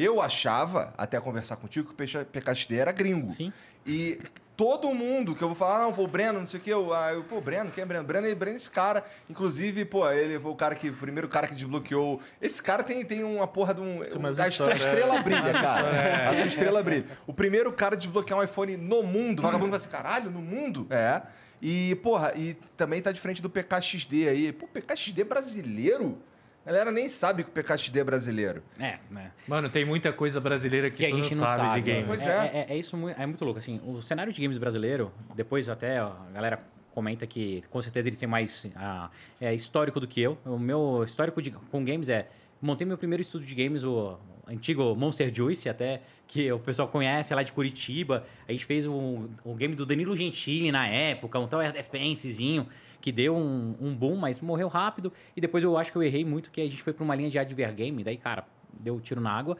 Eu 0.00 0.22
achava, 0.22 0.94
até 0.96 1.20
conversar 1.20 1.56
contigo, 1.56 1.92
que 1.92 2.04
o 2.04 2.24
PKXD 2.26 2.76
era 2.76 2.92
gringo. 2.92 3.32
Sim. 3.32 3.52
E 3.84 4.20
todo 4.56 4.94
mundo 4.94 5.34
que 5.34 5.42
eu 5.42 5.48
vou 5.48 5.56
falar, 5.56 5.82
não, 5.84 5.92
pô, 5.92 6.04
o 6.04 6.06
Breno, 6.06 6.38
não 6.38 6.46
sei 6.46 6.60
o 6.60 6.62
quê, 6.62 6.72
eu, 6.72 6.94
ah, 6.94 7.12
eu, 7.12 7.24
pô, 7.24 7.38
o 7.38 7.40
Breno, 7.40 7.70
quem 7.72 7.82
é 7.82 7.84
Breno? 7.84 8.04
Breno, 8.04 8.26
é- 8.28 8.34
Breno 8.34 8.54
é 8.54 8.56
esse 8.58 8.70
cara. 8.70 9.04
Inclusive, 9.28 9.84
pô, 9.84 10.08
ele 10.08 10.38
foi 10.38 10.52
o 10.52 10.54
cara 10.54 10.76
que, 10.76 10.90
o 10.90 10.92
primeiro 10.92 11.26
cara 11.28 11.48
que 11.48 11.54
desbloqueou. 11.54 12.20
Esse 12.40 12.62
cara 12.62 12.84
tem, 12.84 13.04
tem 13.04 13.24
uma 13.24 13.48
porra 13.48 13.74
de 13.74 13.80
um. 13.80 14.02
Umas 14.16 14.38
a 14.38 14.44
tua 14.44 14.48
histórias, 14.50 14.80
estrela 14.84 15.20
brilha, 15.20 15.50
cara. 15.52 16.30
A 16.30 16.34
tua 16.34 16.46
estrela 16.46 16.80
brilha. 16.80 17.06
O 17.26 17.32
primeiro 17.34 17.72
cara 17.72 17.96
a 17.96 17.98
desbloquear 17.98 18.38
um 18.38 18.42
iPhone 18.44 18.76
no 18.76 19.02
mundo. 19.02 19.40
O 19.40 19.42
vagabundo 19.42 19.70
vai 19.70 19.78
assim, 19.78 19.88
caralho, 19.88 20.30
no 20.30 20.40
mundo? 20.40 20.86
É. 20.90 21.22
E, 21.60 21.96
porra, 21.96 22.32
e 22.36 22.54
também 22.76 23.02
tá 23.02 23.10
de 23.10 23.20
frente 23.20 23.42
do 23.42 23.50
PKXD 23.50 24.28
aí. 24.28 24.52
Pô, 24.52 24.68
PKXD 24.68 25.24
brasileiro? 25.24 26.18
A 26.68 26.70
galera 26.70 26.92
nem 26.92 27.08
sabe 27.08 27.44
que 27.44 27.48
o 27.48 27.52
PKXD 27.52 27.98
é 27.98 28.04
brasileiro. 28.04 28.62
É, 28.78 28.98
né? 29.10 29.32
Mano, 29.46 29.70
tem 29.70 29.86
muita 29.86 30.12
coisa 30.12 30.38
brasileira 30.38 30.90
que, 30.90 30.98
que 30.98 31.06
a 31.06 31.08
gente 31.08 31.34
não 31.34 31.46
sabe, 31.46 31.66
sabe. 31.68 31.80
de 31.80 31.90
game. 31.90 32.06
Pois 32.06 32.26
é, 32.26 32.30
é. 32.30 32.66
é, 32.68 32.74
é 32.74 32.76
isso 32.76 32.94
mu- 32.94 33.08
é 33.08 33.24
muito 33.24 33.42
louco. 33.42 33.58
Assim, 33.58 33.80
o 33.86 34.02
cenário 34.02 34.30
de 34.34 34.42
games 34.42 34.58
brasileiro, 34.58 35.10
depois 35.34 35.66
até 35.70 36.02
ó, 36.04 36.08
a 36.28 36.30
galera 36.30 36.60
comenta 36.94 37.26
que 37.26 37.64
com 37.70 37.80
certeza 37.80 38.10
eles 38.10 38.18
têm 38.18 38.28
mais 38.28 38.70
ah, 38.76 39.08
é, 39.40 39.54
histórico 39.54 39.98
do 39.98 40.06
que 40.06 40.20
eu. 40.20 40.36
O 40.44 40.58
meu 40.58 41.02
histórico 41.04 41.40
de- 41.40 41.52
com 41.52 41.82
games 41.82 42.10
é 42.10 42.28
montei 42.60 42.86
meu 42.86 42.98
primeiro 42.98 43.22
estúdio 43.22 43.46
de 43.48 43.54
games, 43.54 43.82
o 43.82 44.18
antigo 44.46 44.94
Monster 44.94 45.34
Juice, 45.34 45.70
até 45.70 46.02
que 46.26 46.52
o 46.52 46.58
pessoal 46.58 46.88
conhece 46.88 47.32
é 47.32 47.36
lá 47.36 47.42
de 47.42 47.52
Curitiba. 47.54 48.26
A 48.46 48.52
gente 48.52 48.66
fez 48.66 48.84
um, 48.84 49.26
um 49.42 49.54
game 49.54 49.74
do 49.74 49.86
Danilo 49.86 50.14
Gentili 50.14 50.70
na 50.70 50.86
época, 50.86 51.38
um 51.38 51.46
Tower 51.48 51.72
Defensezinho, 51.72 52.66
que 53.00 53.12
deu 53.12 53.34
um, 53.36 53.76
um 53.80 53.94
boom, 53.94 54.16
mas 54.16 54.40
morreu 54.40 54.68
rápido. 54.68 55.12
E 55.36 55.40
depois 55.40 55.62
eu 55.62 55.76
acho 55.76 55.92
que 55.92 55.98
eu 55.98 56.02
errei 56.02 56.24
muito, 56.24 56.50
que 56.50 56.60
a 56.60 56.64
gente 56.64 56.82
foi 56.82 56.92
para 56.92 57.04
uma 57.04 57.14
linha 57.14 57.30
de 57.30 57.38
advergame, 57.38 58.02
daí, 58.02 58.16
cara, 58.16 58.44
deu 58.72 58.94
um 58.96 59.00
tiro 59.00 59.20
na 59.20 59.30
água. 59.30 59.56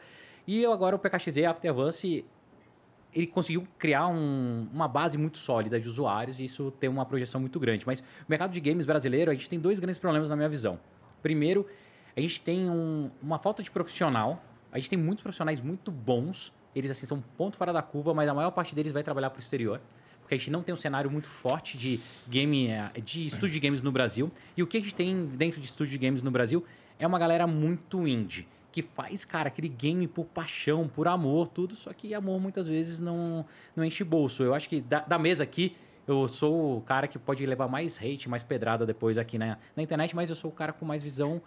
E 0.47 0.61
eu 0.61 0.71
agora 0.73 0.95
o 0.95 0.99
PKXZ 0.99 1.37
Aftervance 1.45 2.25
ele 3.13 3.25
conseguiu 3.25 3.67
criar 3.77 4.07
um- 4.07 4.67
uma 4.71 4.87
base 4.87 5.17
muito 5.17 5.37
sólida 5.39 5.79
de 5.79 5.87
usuários 5.87 6.39
e 6.39 6.45
isso 6.45 6.69
tem 6.71 6.89
uma 6.89 7.05
projeção 7.05 7.41
muito 7.41 7.59
grande. 7.59 7.85
Mas 7.85 8.01
o 8.01 8.03
mercado 8.27 8.51
de 8.51 8.59
games 8.59 8.85
brasileiro, 8.85 9.31
a 9.31 9.33
gente 9.33 9.49
tem 9.49 9.59
dois 9.59 9.79
grandes 9.79 9.97
problemas 9.97 10.29
na 10.29 10.35
minha 10.35 10.49
visão. 10.49 10.79
Primeiro, 11.21 11.65
a 12.15 12.21
gente 12.21 12.39
tem 12.41 12.69
um- 12.69 13.09
uma 13.21 13.39
falta 13.39 13.63
de 13.63 13.71
profissional. 13.71 14.43
A 14.71 14.77
gente 14.77 14.91
tem 14.91 14.99
muitos 14.99 15.23
profissionais 15.23 15.59
muito 15.59 15.89
bons. 15.91 16.53
Eles, 16.75 16.91
assim, 16.91 17.07
são 17.07 17.17
um 17.17 17.23
ponto 17.35 17.57
fora 17.57 17.73
da 17.73 17.81
curva, 17.81 18.13
mas 18.13 18.29
a 18.29 18.33
maior 18.33 18.51
parte 18.51 18.75
deles 18.75 18.91
vai 18.91 19.01
trabalhar 19.01 19.31
para 19.31 19.37
o 19.37 19.39
exterior. 19.39 19.81
Porque 20.29 20.35
a 20.35 20.37
gente 20.37 20.51
não 20.51 20.61
tem 20.61 20.71
um 20.71 20.77
cenário 20.77 21.09
muito 21.09 21.27
forte 21.27 21.75
de 21.75 21.99
game, 22.27 22.67
eh, 22.67 22.91
de 23.03 23.25
estúdio 23.25 23.53
de 23.55 23.59
games 23.59 23.81
no 23.81 23.91
Brasil. 23.91 24.31
E 24.55 24.61
o 24.61 24.67
que 24.67 24.77
a 24.77 24.79
gente 24.79 24.93
tem 24.93 25.25
dentro 25.25 25.59
de 25.59 25.65
estúdio 25.65 25.89
de 25.89 25.97
games 25.97 26.21
no 26.21 26.29
Brasil 26.29 26.63
é 26.99 27.07
uma 27.07 27.17
galera 27.17 27.47
muito 27.47 28.07
indie. 28.07 28.47
Que 28.71 28.83
faz, 28.83 29.25
cara, 29.25 29.47
aquele 29.47 29.67
game 29.67 30.07
por 30.07 30.25
paixão, 30.25 30.87
por 30.87 31.07
amor, 31.07 31.47
tudo. 31.47 31.75
Só 31.75 31.91
que 31.93 32.13
amor 32.13 32.39
muitas 32.39 32.67
vezes 32.67 32.99
não, 32.99 33.43
não 33.75 33.83
enche 33.83 34.03
bolso. 34.03 34.43
Eu 34.43 34.53
acho 34.53 34.69
que 34.69 34.81
da, 34.81 34.99
da 34.99 35.17
mesa 35.17 35.43
aqui, 35.43 35.75
eu 36.07 36.27
sou 36.27 36.77
o 36.77 36.81
cara 36.81 37.07
que 37.07 37.17
pode 37.17 37.43
levar 37.43 37.67
mais 37.67 37.97
hate, 37.97 38.29
mais 38.29 38.43
pedrada 38.43 38.85
depois 38.85 39.17
aqui 39.17 39.39
na, 39.39 39.57
na 39.75 39.81
internet, 39.81 40.15
mas 40.15 40.29
eu 40.29 40.35
sou 40.35 40.51
o 40.51 40.53
cara 40.53 40.71
com 40.71 40.85
mais 40.85 41.01
visão 41.01 41.41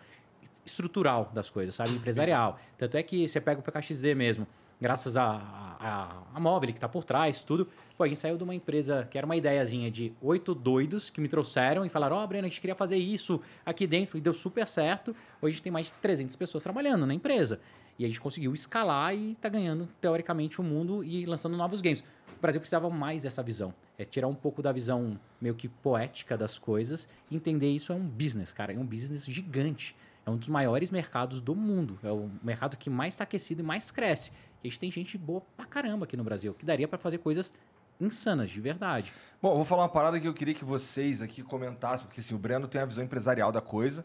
estrutural 0.67 1.31
das 1.33 1.49
coisas, 1.49 1.73
sabe? 1.77 1.91
Empresarial. 1.91 2.59
Tanto 2.77 2.97
é 2.97 3.03
que 3.05 3.29
você 3.29 3.41
pega 3.41 3.61
o 3.61 3.63
PKXD 3.63 4.13
mesmo, 4.17 4.45
graças 4.83 5.17
a, 5.17 5.77
a, 5.81 6.23
a 6.35 6.41
móvel 6.41 6.73
que 6.73 6.77
está 6.77 6.89
por 6.89 7.05
trás, 7.05 7.45
tudo. 7.45 7.69
Pô, 7.97 8.03
a 8.03 8.09
gente 8.09 8.19
saiu 8.19 8.37
de 8.37 8.43
uma 8.43 8.55
empresa 8.55 9.07
que 9.09 9.17
era 9.17 9.25
uma 9.25 9.37
ideiazinha 9.37 9.89
de 9.91 10.13
oito 10.21 10.55
doidos 10.55 11.09
que 11.09 11.21
me 11.21 11.29
trouxeram 11.29 11.87
e 11.87 11.89
falaram: 11.89 12.17
Ó, 12.17 12.27
Breno, 12.27 12.47
a 12.47 12.49
gente 12.49 12.61
queria 12.61 12.75
fazer 12.75 12.97
isso 12.97 13.41
aqui 13.65 13.87
dentro 13.87 14.19
e 14.19 14.21
deu 14.21 14.35
super 14.35 14.67
certo. 14.67 15.15
Hoje 15.41 15.47
a 15.47 15.51
gente 15.51 15.63
tem 15.63 15.73
mais 15.73 15.87
de 15.87 15.93
300 15.95 16.35
pessoas 16.35 16.65
trabalhando 16.65 17.07
na 17.07 17.15
empresa. 17.15 17.61
E 17.99 18.05
a 18.05 18.09
gente 18.09 18.21
conseguiu 18.21 18.53
escalar 18.53 19.15
e 19.15 19.37
tá 19.37 19.49
ganhando, 19.49 19.87
teoricamente, 20.01 20.61
o 20.61 20.65
mundo 20.65 21.05
e 21.05 21.25
lançando 21.27 21.57
novos 21.57 21.81
games. 21.81 22.03
O 22.37 22.41
Brasil 22.41 22.61
precisava 22.61 22.91
mais 22.91 23.23
dessa 23.23 23.43
visão. 23.43 23.73
É 23.97 24.05
tirar 24.05 24.27
um 24.27 24.35
pouco 24.35 24.63
da 24.63 24.73
visão 24.73 25.21
meio 25.41 25.55
que 25.55 25.69
poética 25.69 26.37
das 26.37 26.59
coisas 26.59 27.07
e 27.31 27.37
entender 27.37 27.71
isso 27.71 27.93
é 27.93 27.95
um 27.95 28.05
business, 28.05 28.53
cara. 28.53 28.73
É 28.73 28.79
um 28.79 28.85
business 28.85 29.25
gigante. 29.27 29.95
É 30.25 30.31
um 30.31 30.37
dos 30.37 30.49
maiores 30.49 30.91
mercados 30.91 31.41
do 31.41 31.55
mundo. 31.55 31.99
É 32.03 32.11
o 32.11 32.31
mercado 32.43 32.77
que 32.77 32.89
mais 32.89 33.15
está 33.15 33.25
aquecido 33.25 33.61
e 33.61 33.65
mais 33.65 33.91
cresce. 33.91 34.33
A 34.63 34.67
gente 34.67 34.79
tem 34.79 34.91
gente 34.91 35.19
boa 35.19 35.43
pra 35.57 35.67
caramba 35.67 36.05
aqui 36.05 36.17
no 36.17 36.25
Brasil, 36.25 36.55
que 36.55 36.65
daria 36.65 36.87
para 36.87 36.99
fazer 36.99 37.19
coisas 37.19 37.53
insanas, 38.01 38.51
de 38.51 38.61
verdade. 38.61 39.13
Bom, 39.41 39.51
eu 39.51 39.57
vou 39.57 39.65
falar 39.65 39.83
uma 39.83 39.89
parada 39.89 40.19
que 40.19 40.27
eu 40.27 40.35
queria 40.35 40.55
que 40.55 40.65
vocês 40.65 41.23
aqui 41.23 41.43
comentassem, 41.43 42.07
porque 42.07 42.21
assim, 42.21 42.35
o 42.35 42.39
Breno 42.39 42.67
tem 42.67 42.81
a 42.81 42.85
visão 42.85 43.05
empresarial 43.05 43.51
da 43.51 43.61
coisa, 43.61 44.05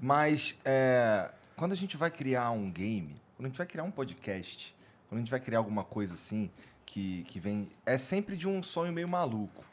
mas 0.00 0.56
é, 0.64 1.32
quando 1.56 1.72
a 1.72 1.76
gente 1.76 1.96
vai 1.96 2.10
criar 2.10 2.50
um 2.50 2.70
game, 2.70 3.20
quando 3.36 3.46
a 3.46 3.48
gente 3.48 3.58
vai 3.58 3.66
criar 3.66 3.84
um 3.84 3.90
podcast, 3.90 4.74
quando 5.08 5.18
a 5.18 5.20
gente 5.20 5.30
vai 5.30 5.40
criar 5.40 5.58
alguma 5.58 5.84
coisa 5.84 6.14
assim, 6.14 6.50
que, 6.88 7.24
que 7.24 7.38
vem. 7.38 7.68
É 7.84 7.98
sempre 7.98 8.36
de 8.36 8.48
um 8.48 8.62
sonho 8.62 8.92
meio 8.92 9.08
maluco. 9.08 9.64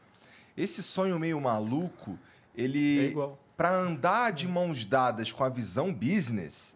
Esse 0.56 0.84
sonho 0.84 1.17
meio 1.17 1.39
maluco, 1.39 2.19
ele. 2.56 3.00
É 3.00 3.04
igual. 3.10 3.39
Pra 3.56 3.74
andar 3.74 4.34
de 4.34 4.48
mãos 4.50 4.84
dadas 4.84 5.32
com 5.32 5.41
a 5.41 5.48
visão 5.48 5.93
business, 5.93 6.76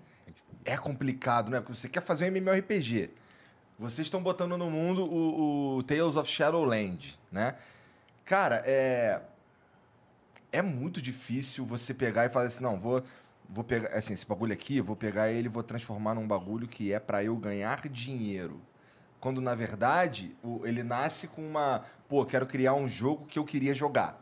é 0.63 0.77
complicado, 0.77 1.51
né? 1.51 1.59
Porque 1.59 1.75
você 1.75 1.89
quer 1.89 2.01
fazer 2.01 2.25
um 2.25 2.35
MMORPG. 2.35 3.09
Vocês 3.79 4.05
estão 4.07 4.21
botando 4.21 4.57
no 4.57 4.69
mundo 4.69 5.03
o, 5.05 5.77
o 5.77 5.83
Tales 5.83 6.17
of 6.17 6.29
Shadowland, 6.29 7.17
né? 7.31 7.55
Cara, 8.25 8.61
é. 8.65 9.21
É 10.51 10.61
muito 10.61 11.01
difícil 11.01 11.65
você 11.65 11.93
pegar 11.93 12.25
e 12.25 12.29
falar 12.29 12.45
assim, 12.47 12.61
não, 12.63 12.77
vou. 12.79 13.01
Vou 13.47 13.63
pegar. 13.63 13.89
Assim, 13.97 14.13
esse 14.13 14.25
bagulho 14.25 14.51
aqui, 14.53 14.81
vou 14.81 14.95
pegar 14.95 15.31
ele 15.31 15.47
vou 15.47 15.63
transformar 15.63 16.13
num 16.13 16.27
bagulho 16.27 16.67
que 16.67 16.91
é 16.91 16.99
pra 16.99 17.23
eu 17.23 17.35
ganhar 17.37 17.87
dinheiro. 17.87 18.59
Quando, 19.19 19.41
na 19.41 19.55
verdade, 19.55 20.35
o- 20.43 20.65
ele 20.65 20.83
nasce 20.83 21.27
com 21.27 21.41
uma. 21.47 21.83
Pô, 22.07 22.25
quero 22.25 22.45
criar 22.45 22.73
um 22.73 22.87
jogo 22.87 23.25
que 23.25 23.39
eu 23.39 23.45
queria 23.45 23.73
jogar. 23.73 24.19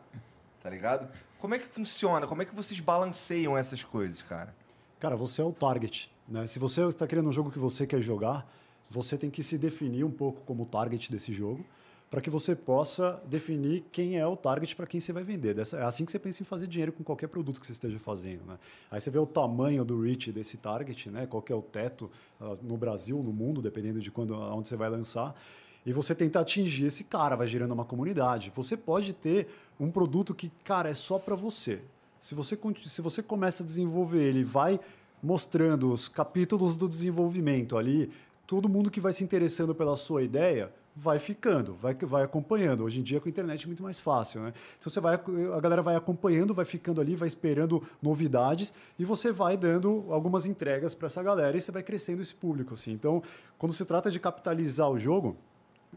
Tá 0.62 0.70
ligado? 0.70 1.08
Como 1.38 1.54
é 1.54 1.58
que 1.58 1.66
funciona? 1.66 2.26
Como 2.26 2.42
é 2.42 2.44
que 2.44 2.54
vocês 2.54 2.78
balanceiam 2.80 3.56
essas 3.56 3.82
coisas, 3.84 4.22
cara? 4.22 4.54
Cara, 5.00 5.16
você 5.16 5.40
é 5.40 5.44
o 5.44 5.52
target. 5.52 6.10
Né? 6.26 6.46
Se 6.46 6.58
você 6.58 6.82
está 6.86 7.06
criando 7.06 7.28
um 7.28 7.32
jogo 7.32 7.50
que 7.50 7.58
você 7.58 7.86
quer 7.86 8.00
jogar, 8.00 8.46
você 8.90 9.16
tem 9.16 9.30
que 9.30 9.42
se 9.42 9.58
definir 9.58 10.04
um 10.04 10.10
pouco 10.10 10.40
como 10.42 10.64
target 10.64 11.10
desse 11.10 11.32
jogo, 11.32 11.64
para 12.10 12.22
que 12.22 12.30
você 12.30 12.56
possa 12.56 13.22
definir 13.26 13.84
quem 13.92 14.18
é 14.18 14.26
o 14.26 14.34
target 14.34 14.74
para 14.74 14.86
quem 14.86 14.98
você 14.98 15.12
vai 15.12 15.22
vender. 15.22 15.54
Dessa- 15.54 15.76
é 15.76 15.84
assim 15.84 16.06
que 16.06 16.10
você 16.10 16.18
pensa 16.18 16.42
em 16.42 16.46
fazer 16.46 16.66
dinheiro 16.66 16.90
com 16.90 17.04
qualquer 17.04 17.26
produto 17.26 17.60
que 17.60 17.66
você 17.66 17.72
esteja 17.72 17.98
fazendo. 17.98 18.44
Né? 18.46 18.58
Aí 18.90 18.98
você 18.98 19.10
vê 19.10 19.18
o 19.18 19.26
tamanho 19.26 19.84
do 19.84 20.00
reach 20.00 20.32
desse 20.32 20.56
target, 20.56 21.10
né? 21.10 21.26
qual 21.26 21.44
é 21.50 21.54
o 21.54 21.60
teto 21.60 22.10
ah, 22.40 22.56
no 22.62 22.78
Brasil, 22.78 23.22
no 23.22 23.32
mundo, 23.32 23.60
dependendo 23.60 24.00
de 24.00 24.10
quando, 24.10 24.34
onde 24.34 24.68
você 24.68 24.76
vai 24.76 24.88
lançar. 24.88 25.34
E 25.84 25.92
você 25.92 26.14
tentar 26.14 26.40
atingir 26.40 26.86
esse 26.86 27.04
cara, 27.04 27.36
vai 27.36 27.46
gerando 27.46 27.72
uma 27.72 27.84
comunidade. 27.84 28.52
Você 28.56 28.76
pode 28.76 29.12
ter 29.12 29.48
um 29.78 29.90
produto 29.90 30.34
que, 30.34 30.50
cara, 30.64 30.88
é 30.88 30.94
só 30.94 31.18
para 31.18 31.34
você. 31.34 31.82
Se 32.18 32.34
você, 32.34 32.58
se 32.86 33.02
você 33.02 33.22
começa 33.22 33.62
a 33.62 33.66
desenvolver 33.66 34.22
ele, 34.22 34.44
vai 34.44 34.80
mostrando 35.22 35.92
os 35.92 36.08
capítulos 36.08 36.76
do 36.76 36.88
desenvolvimento 36.88 37.76
ali, 37.76 38.10
todo 38.48 38.66
mundo 38.66 38.90
que 38.90 38.98
vai 38.98 39.12
se 39.12 39.22
interessando 39.22 39.74
pela 39.74 39.94
sua 39.94 40.22
ideia 40.22 40.72
vai 40.96 41.18
ficando, 41.18 41.74
vai, 41.74 41.94
vai 41.94 42.24
acompanhando. 42.24 42.82
Hoje 42.82 42.98
em 42.98 43.02
dia, 43.02 43.20
com 43.20 43.28
a 43.28 43.30
internet, 43.30 43.64
é 43.64 43.66
muito 43.66 43.82
mais 43.82 44.00
fácil, 44.00 44.40
né? 44.40 44.54
Então, 44.78 44.90
você 44.90 44.98
vai, 45.00 45.14
a 45.16 45.60
galera 45.60 45.82
vai 45.82 45.94
acompanhando, 45.94 46.54
vai 46.54 46.64
ficando 46.64 46.98
ali, 46.98 47.14
vai 47.14 47.28
esperando 47.28 47.86
novidades 48.02 48.72
e 48.98 49.04
você 49.04 49.30
vai 49.30 49.54
dando 49.54 50.06
algumas 50.08 50.46
entregas 50.46 50.94
para 50.94 51.06
essa 51.06 51.22
galera 51.22 51.58
e 51.58 51.60
você 51.60 51.70
vai 51.70 51.82
crescendo 51.82 52.22
esse 52.22 52.34
público, 52.34 52.72
assim. 52.72 52.90
Então, 52.90 53.22
quando 53.58 53.74
se 53.74 53.84
trata 53.84 54.10
de 54.10 54.18
capitalizar 54.18 54.90
o 54.90 54.98
jogo, 54.98 55.36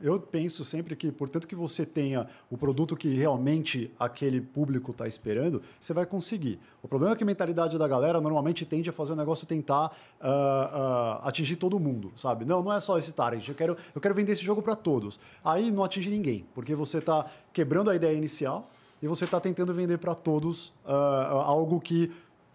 eu 0.01 0.19
penso 0.19 0.63
sempre 0.63 0.95
que, 0.95 1.11
portanto, 1.11 1.47
que 1.47 1.55
você 1.55 1.85
tenha 1.85 2.27
o 2.49 2.57
produto 2.57 2.95
que 2.95 3.09
realmente 3.09 3.91
aquele 3.99 4.39
público 4.39 4.91
está 4.91 5.07
esperando, 5.07 5.61
você 5.79 5.93
vai 5.93 6.05
conseguir. 6.05 6.59
O 6.81 6.87
problema 6.87 7.13
é 7.13 7.17
que 7.17 7.23
a 7.23 7.25
mentalidade 7.25 7.77
da 7.77 7.87
galera 7.87 8.21
normalmente 8.21 8.65
tende 8.65 8.89
a 8.89 8.93
fazer 8.93 9.13
o 9.13 9.15
negócio 9.15 9.45
tentar 9.45 9.95
ah, 10.19 11.19
ah, 11.23 11.27
atingir 11.27 11.55
todo 11.55 11.79
mundo, 11.79 12.11
sabe? 12.15 12.45
Não, 12.45 12.63
não 12.63 12.73
é 12.73 12.79
só 12.79 12.97
esse 12.97 13.11
target. 13.11 13.47
Eu 13.49 13.55
quero, 13.55 13.77
eu 13.93 14.01
quero 14.01 14.15
vender 14.15 14.31
esse 14.31 14.43
jogo 14.43 14.61
para 14.61 14.75
todos. 14.75 15.19
Aí 15.43 15.71
não 15.71 15.83
atinge 15.83 16.09
ninguém, 16.09 16.45
porque 16.55 16.73
você 16.73 16.97
está 16.99 17.25
quebrando 17.53 17.89
a 17.89 17.95
ideia 17.95 18.15
inicial 18.15 18.69
e 19.01 19.07
você 19.07 19.25
está 19.25 19.39
tentando 19.39 19.73
vender 19.73 19.97
para 19.97 20.15
todos 20.15 20.73
ah, 20.85 21.43
algo 21.45 21.79
que 21.79 22.11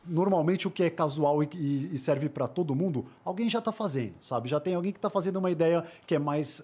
normalmente 0.09 0.67
o 0.67 0.71
que 0.71 0.83
é 0.83 0.91
casual 0.91 1.43
e, 1.43 1.49
e- 1.93 1.99
serve 1.99 2.29
para 2.29 2.47
todo 2.47 2.75
mundo, 2.75 3.07
alguém 3.25 3.49
já 3.49 3.59
está 3.59 3.73
fazendo, 3.73 4.15
sabe? 4.21 4.49
Já 4.49 4.61
tem 4.61 4.75
alguém 4.75 4.93
que 4.93 4.99
está 4.99 5.11
fazendo 5.11 5.37
uma 5.39 5.51
ideia 5.51 5.85
que 6.07 6.15
é 6.15 6.19
mais 6.19 6.63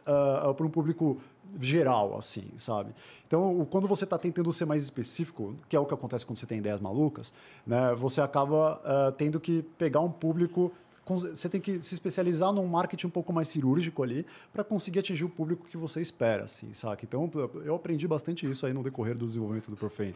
para 0.56 0.66
um 0.66 0.70
público 0.70 1.18
geral, 1.60 2.16
assim, 2.16 2.44
sabe? 2.56 2.94
Então, 3.26 3.66
quando 3.70 3.88
você 3.88 4.04
está 4.04 4.18
tentando 4.18 4.52
ser 4.52 4.64
mais 4.64 4.82
específico, 4.82 5.56
que 5.68 5.74
é 5.74 5.80
o 5.80 5.86
que 5.86 5.94
acontece 5.94 6.24
quando 6.24 6.38
você 6.38 6.46
tem 6.46 6.58
ideias 6.58 6.80
malucas, 6.80 7.32
né? 7.66 7.94
Você 7.96 8.20
acaba 8.20 8.80
ah, 8.84 9.12
tendo 9.16 9.40
que 9.40 9.62
pegar 9.76 10.00
um 10.00 10.10
público 10.10 10.72
você 11.04 11.48
tem 11.48 11.60
que 11.60 11.82
se 11.82 11.94
especializar 11.94 12.52
num 12.52 12.66
marketing 12.66 13.08
um 13.08 13.10
pouco 13.10 13.32
mais 13.32 13.48
cirúrgico 13.48 14.02
ali 14.02 14.24
para 14.52 14.62
conseguir 14.62 15.00
atingir 15.00 15.24
o 15.24 15.28
público 15.28 15.66
que 15.68 15.76
você 15.76 16.00
espera, 16.00 16.44
assim, 16.44 16.72
saca? 16.72 17.04
Então, 17.04 17.28
eu 17.64 17.74
aprendi 17.74 18.06
bastante 18.06 18.48
isso 18.48 18.64
aí 18.64 18.72
no 18.72 18.82
decorrer 18.82 19.16
do 19.16 19.26
desenvolvimento 19.26 19.70
do 19.70 19.76
Profane. 19.76 20.14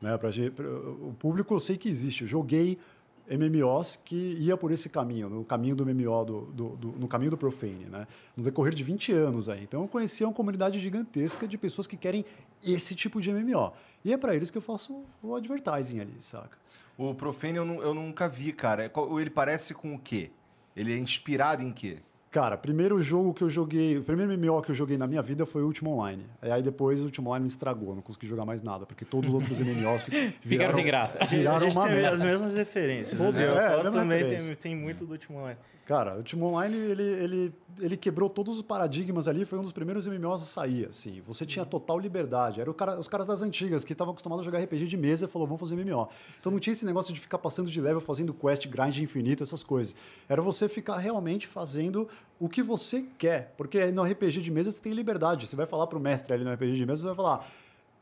Né? 0.00 0.16
Pra, 0.16 0.30
gente- 0.30 0.50
pra- 0.52 0.66
o 0.68 1.14
público 1.18 1.54
eu 1.54 1.60
sei 1.60 1.76
que 1.76 1.88
existe. 1.88 2.22
Eu 2.22 2.28
joguei 2.28 2.78
MMOs 3.30 3.96
que 4.04 4.14
ia 4.38 4.56
por 4.56 4.70
esse 4.72 4.88
caminho, 4.88 5.28
no 5.28 5.44
caminho 5.44 5.76
do 5.76 5.84
MMO, 5.84 6.24
do, 6.24 6.40
do- 6.46 6.76
do- 6.76 6.92
no 6.92 7.06
caminho 7.08 7.30
do 7.32 7.36
Profane, 7.36 7.84
né? 7.84 8.06
No 8.36 8.42
decorrer 8.42 8.74
de 8.74 8.82
20 8.82 9.12
anos 9.12 9.48
aí. 9.48 9.62
Então 9.64 9.82
eu 9.82 9.88
conhecia 9.88 10.26
uma 10.26 10.32
comunidade 10.32 10.78
gigantesca 10.78 11.46
de 11.46 11.58
pessoas 11.58 11.86
que 11.86 11.96
querem 11.96 12.24
esse 12.62 12.94
tipo 12.94 13.20
de 13.20 13.30
MMO. 13.30 13.72
E 14.04 14.12
é 14.12 14.16
para 14.16 14.34
eles 14.34 14.50
que 14.50 14.56
eu 14.56 14.62
faço 14.62 15.02
o 15.22 15.34
advertising 15.34 16.00
ali, 16.00 16.14
saca? 16.20 16.56
O 16.96 17.14
Profane 17.14 17.58
eu, 17.58 17.66
eu 17.82 17.92
nunca 17.94 18.28
vi, 18.28 18.52
cara. 18.52 18.84
É 18.84 18.90
Ele 19.20 19.30
parece 19.30 19.74
com 19.74 19.94
o 19.94 19.98
quê? 19.98 20.30
Ele 20.74 20.92
é 20.94 20.98
inspirado 20.98 21.62
em 21.62 21.70
quê? 21.72 21.98
Cara, 22.30 22.58
primeiro 22.58 23.00
jogo 23.00 23.32
que 23.32 23.42
eu 23.42 23.48
joguei, 23.48 23.96
o 23.96 24.02
primeiro 24.02 24.30
MMO 24.36 24.60
que 24.60 24.70
eu 24.70 24.74
joguei 24.74 24.98
na 24.98 25.06
minha 25.06 25.22
vida 25.22 25.46
foi 25.46 25.62
o 25.62 25.66
Ultima 25.66 25.88
Online. 25.90 26.26
E 26.42 26.50
aí 26.50 26.62
depois 26.62 27.00
o 27.00 27.04
Ultima 27.04 27.30
Online 27.30 27.44
me 27.44 27.48
estragou, 27.48 27.94
não 27.94 28.02
consegui 28.02 28.26
jogar 28.26 28.44
mais 28.44 28.60
nada, 28.62 28.84
porque 28.84 29.04
todos 29.04 29.28
os 29.28 29.34
outros 29.34 29.58
MMOs 29.60 30.02
fi- 30.04 30.34
Ficaram 30.42 30.74
sem 30.74 30.84
graça. 30.84 31.18
A 31.22 31.24
Viraram 31.24 31.60
gente 31.60 31.74
tem 31.74 31.88
merda. 31.94 32.10
as 32.16 32.22
mesmas 32.22 32.54
referências. 32.54 33.18
Todos, 33.18 33.38
assim, 33.38 33.50
é, 33.50 33.68
Costa 33.68 33.76
mesma 33.84 33.90
também 34.02 34.26
tem, 34.26 34.54
tem 34.56 34.76
muito 34.76 35.06
do 35.06 35.12
último 35.12 35.38
online. 35.38 35.58
Cara, 35.86 36.16
o 36.16 36.18
Ultima 36.18 36.44
Online, 36.48 36.76
ele, 36.76 37.02
ele, 37.02 37.54
ele 37.80 37.96
quebrou 37.96 38.28
todos 38.28 38.56
os 38.56 38.62
paradigmas 38.62 39.26
ali, 39.26 39.46
foi 39.46 39.58
um 39.58 39.62
dos 39.62 39.72
primeiros 39.72 40.06
MMOs 40.06 40.42
a 40.42 40.44
sair, 40.44 40.84
assim. 40.86 41.22
Você 41.26 41.46
tinha 41.46 41.64
total 41.64 41.98
liberdade. 41.98 42.60
Era 42.60 42.70
o 42.70 42.74
cara, 42.74 43.00
os 43.00 43.08
caras 43.08 43.26
das 43.26 43.40
antigas, 43.40 43.86
que 43.86 43.92
estavam 43.94 44.12
acostumados 44.12 44.42
a 44.42 44.44
jogar 44.44 44.62
RPG 44.62 44.84
de 44.84 44.98
mesa 44.98 45.24
e 45.24 45.28
falou, 45.28 45.48
vamos 45.48 45.58
fazer 45.66 45.82
MMO. 45.82 46.06
Então 46.38 46.52
não 46.52 46.58
tinha 46.58 46.72
esse 46.74 46.84
negócio 46.84 47.14
de 47.14 47.18
ficar 47.18 47.38
passando 47.38 47.70
de 47.70 47.80
level, 47.80 48.02
fazendo 48.02 48.34
quest, 48.34 48.68
grind 48.68 48.98
infinito, 48.98 49.42
essas 49.42 49.62
coisas. 49.62 49.96
Era 50.28 50.42
você 50.42 50.68
ficar 50.68 50.98
realmente 50.98 51.46
fazendo 51.46 52.06
o 52.38 52.48
que 52.48 52.62
você 52.62 53.04
quer. 53.18 53.54
Porque 53.56 53.86
no 53.86 54.02
RPG 54.02 54.40
de 54.40 54.50
mesa 54.50 54.70
você 54.70 54.80
tem 54.80 54.92
liberdade. 54.92 55.46
Você 55.46 55.56
vai 55.56 55.66
falar 55.66 55.86
pro 55.86 55.98
mestre 55.98 56.32
ali 56.32 56.44
no 56.44 56.52
RPG 56.52 56.76
de 56.76 56.86
mesa, 56.86 57.02
você 57.02 57.06
vai 57.08 57.16
falar... 57.16 57.50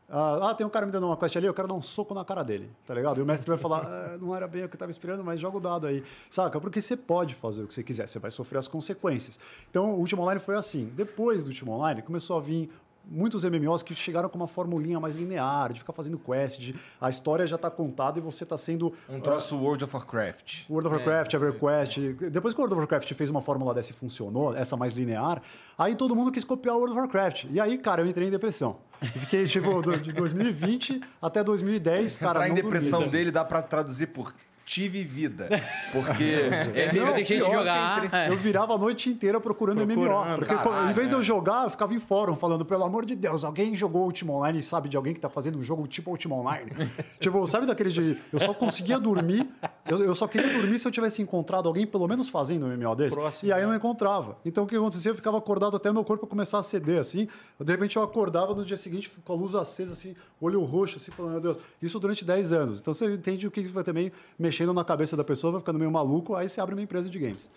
Ah, 0.09 0.51
ah, 0.51 0.55
tem 0.55 0.65
um 0.65 0.71
cara 0.71 0.87
me 0.87 0.93
dando 0.93 1.07
uma 1.07 1.17
quest 1.17 1.37
ali, 1.37 1.47
eu 1.47 1.55
quero 1.55 1.67
dar 1.67 1.75
um 1.75 1.83
soco 1.83 2.15
na 2.15 2.25
cara 2.25 2.45
dele, 2.45 2.71
tá 2.87 2.95
ligado? 2.95 3.19
E 3.19 3.23
o 3.23 3.27
mestre 3.27 3.49
vai 3.49 3.59
falar, 3.59 3.85
"Ah, 3.85 4.17
não 4.17 4.37
era 4.37 4.47
bem 4.47 4.65
o 4.65 4.69
que 4.69 4.77
eu 4.77 4.79
tava 4.79 4.91
esperando, 4.91 5.25
mas 5.25 5.41
joga 5.41 5.57
o 5.57 5.61
dado 5.61 5.85
aí, 5.89 6.05
saca? 6.31 6.61
Porque 6.61 6.81
você 6.81 6.97
pode 6.97 7.35
fazer 7.35 7.65
o 7.65 7.67
que 7.67 7.75
você 7.75 7.83
quiser, 7.83 8.07
você 8.07 8.21
vai 8.21 8.31
sofrer 8.31 8.59
as 8.59 8.69
consequências. 8.69 9.41
Então, 9.69 9.95
o 9.95 9.99
Ultima 9.99 10.23
Online 10.23 10.41
foi 10.41 10.55
assim. 10.55 10.93
Depois 10.95 11.43
do 11.43 11.49
Ultima 11.49 11.73
Online, 11.73 12.03
começou 12.03 12.37
a 12.37 12.41
vir 12.41 12.71
muitos 13.07 13.45
MMOs 13.45 13.83
que 13.83 13.95
chegaram 13.95 14.29
com 14.29 14.37
uma 14.37 14.47
formulinha 14.47 14.99
mais 14.99 15.15
linear, 15.15 15.73
de 15.73 15.79
ficar 15.81 15.93
fazendo 15.93 16.19
quest, 16.19 16.59
de, 16.59 16.75
a 17.01 17.09
história 17.09 17.47
já 17.47 17.57
tá 17.57 17.71
contada 17.71 18.19
e 18.19 18.23
você 18.23 18.45
tá 18.45 18.57
sendo... 18.57 18.93
Um 19.09 19.21
troço 19.21 19.57
World 19.57 19.85
of 19.85 19.95
Warcraft. 19.95 20.69
World 20.69 20.89
of 20.89 20.97
Warcraft, 20.97 21.35
EverQuest. 21.35 21.99
Depois 22.31 22.53
que 22.55 22.61
o 22.61 22.63
World 22.63 22.75
of 22.75 22.81
Warcraft 22.81 23.13
fez 23.15 23.31
uma 23.31 23.41
fórmula 23.41 23.73
dessa 23.73 23.93
e 23.93 23.95
funcionou, 23.95 24.55
essa 24.57 24.77
mais 24.77 24.93
linear, 24.95 25.41
aí 25.79 25.95
todo 25.95 26.15
mundo 26.17 26.33
quis 26.33 26.45
copiar 26.45 26.75
o 26.75 26.79
World 26.79 26.93
of 26.95 27.01
Warcraft. 27.03 27.45
E 27.51 27.61
aí, 27.61 27.79
cara, 27.79 28.03
eu 28.03 28.07
entrei 28.07 28.29
em 28.29 28.31
depressão. 28.31 28.79
E 29.03 29.07
fiquei, 29.07 29.47
tipo, 29.47 29.83
do- 29.83 29.99
de 30.01 30.11
2020 30.13 31.01
até 31.21 31.45
2010, 31.45 32.17
cara. 32.17 32.39
Entrar 32.41 32.49
em 32.49 32.55
depressão 32.55 33.01
dormi. 33.01 33.13
dele 33.13 33.31
dá 33.31 33.45
pra 33.45 33.61
traduzir 33.63 34.07
por 34.09 34.35
tive 34.67 35.05
vida. 35.05 35.49
Porque 35.93 36.25
ele 36.25 36.99
Eu 36.99 37.15
deixei 37.15 37.41
de 37.41 37.51
jogar. 37.51 38.05
entrei- 38.05 38.21
é. 38.21 38.29
Eu 38.29 38.37
virava 38.37 38.75
a 38.75 38.79
noite 38.79 39.09
inteira 39.09 39.41
procurando, 39.41 39.81
MMO. 39.81 39.95
Procurando, 39.95 40.39
Porque 40.39 40.55
caralho, 40.55 40.91
em 40.91 40.93
vez 40.93 41.09
de 41.09 41.15
eu 41.15 41.21
é. 41.21 41.23
jogar, 41.23 41.65
eu 41.65 41.71
ficava 41.71 41.95
em 41.95 42.01
fórum 42.01 42.35
falando, 42.35 42.65
pelo 42.65 42.83
amor 42.83 43.07
de 43.07 43.15
Deus, 43.15 43.45
alguém 43.45 43.75
jogou 43.77 44.05
Ultima 44.05 44.33
Online 44.33 44.59
e 44.59 44.63
sabe 44.65 44.89
de 44.89 44.97
alguém 44.97 45.15
que 45.15 45.21
tá 45.21 45.29
fazendo 45.31 45.57
um 45.57 45.63
jogo 45.63 45.87
tipo 45.87 46.11
Ultima 46.11 46.35
Online? 46.35 46.73
tipo, 47.21 47.47
sabe 47.47 47.65
daquele 47.65 47.91
de. 47.91 48.19
Eu 48.33 48.41
só 48.41 48.53
conseguia 48.53 48.99
dormir, 48.99 49.47
eu, 49.89 50.03
eu 50.03 50.15
só 50.17 50.27
queria 50.27 50.53
dormir 50.53 50.81
se 50.81 50.89
eu 50.89 50.91
tivesse 50.91 51.23
encontrado 51.23 51.69
alguém, 51.69 51.87
pelo 51.87 52.09
menos 52.09 52.29
fazendo 52.29 52.67
um 52.67 52.77
MMO 52.77 52.97
desse. 52.97 53.15
Próximo, 53.15 53.49
e 53.49 53.53
aí 53.53 53.61
eu 53.61 53.67
né? 53.67 53.71
não 53.71 53.77
encontrava. 53.77 54.37
Então 54.45 54.65
o 54.65 54.67
que 54.67 54.75
acontecia? 54.75 55.13
Eu 55.13 55.15
ficava 55.15 55.39
acordado 55.39 55.77
até 55.77 55.93
meu 55.93 56.03
corpo 56.03 56.27
começar 56.27 56.59
a 56.59 56.63
ceder, 56.63 56.99
assim. 56.99 57.29
De 57.61 57.71
repente 57.71 57.95
eu 57.97 58.03
acordava 58.03 58.53
no 58.53 58.65
dia 58.65 58.77
seguinte 58.77 59.09
com 59.25 59.33
a 59.33 59.37
luz 59.37 59.55
acesa, 59.55 59.93
assim, 59.93 60.17
olho 60.41 60.63
roxo, 60.65 60.97
assim, 60.97 61.13
falando, 61.13 61.33
meu 61.33 61.41
Deus, 61.41 61.59
isso 61.81 62.01
durante 62.01 62.25
10 62.25 62.53
anos. 62.53 62.81
Então 62.81 62.93
você 62.93 63.07
entende 63.15 63.47
o 63.47 63.51
que 63.51 63.63
vai 63.69 63.85
também 63.85 64.11
mexendo 64.57 64.73
na 64.73 64.85
cabeça 64.85 65.17
da 65.17 65.25
pessoa, 65.25 65.53
vai 65.53 65.61
ficando 65.61 65.79
meio 65.79 65.91
maluco, 65.91 66.35
aí 66.35 66.49
você 66.49 66.61
abre 66.61 66.75
uma 66.75 66.83
empresa 66.83 67.11
de 67.11 67.19
games. 67.19 67.51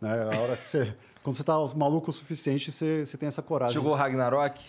Né? 0.00 0.10
A 0.10 0.38
hora 0.38 0.56
que 0.56 0.66
você. 0.66 0.94
Quando 1.22 1.36
você 1.36 1.44
tá 1.44 1.56
maluco 1.76 2.10
o 2.10 2.12
suficiente, 2.12 2.70
você, 2.70 3.06
você 3.06 3.16
tem 3.16 3.28
essa 3.28 3.40
coragem. 3.40 3.74
jogou 3.74 3.94
Ragnarok. 3.94 4.60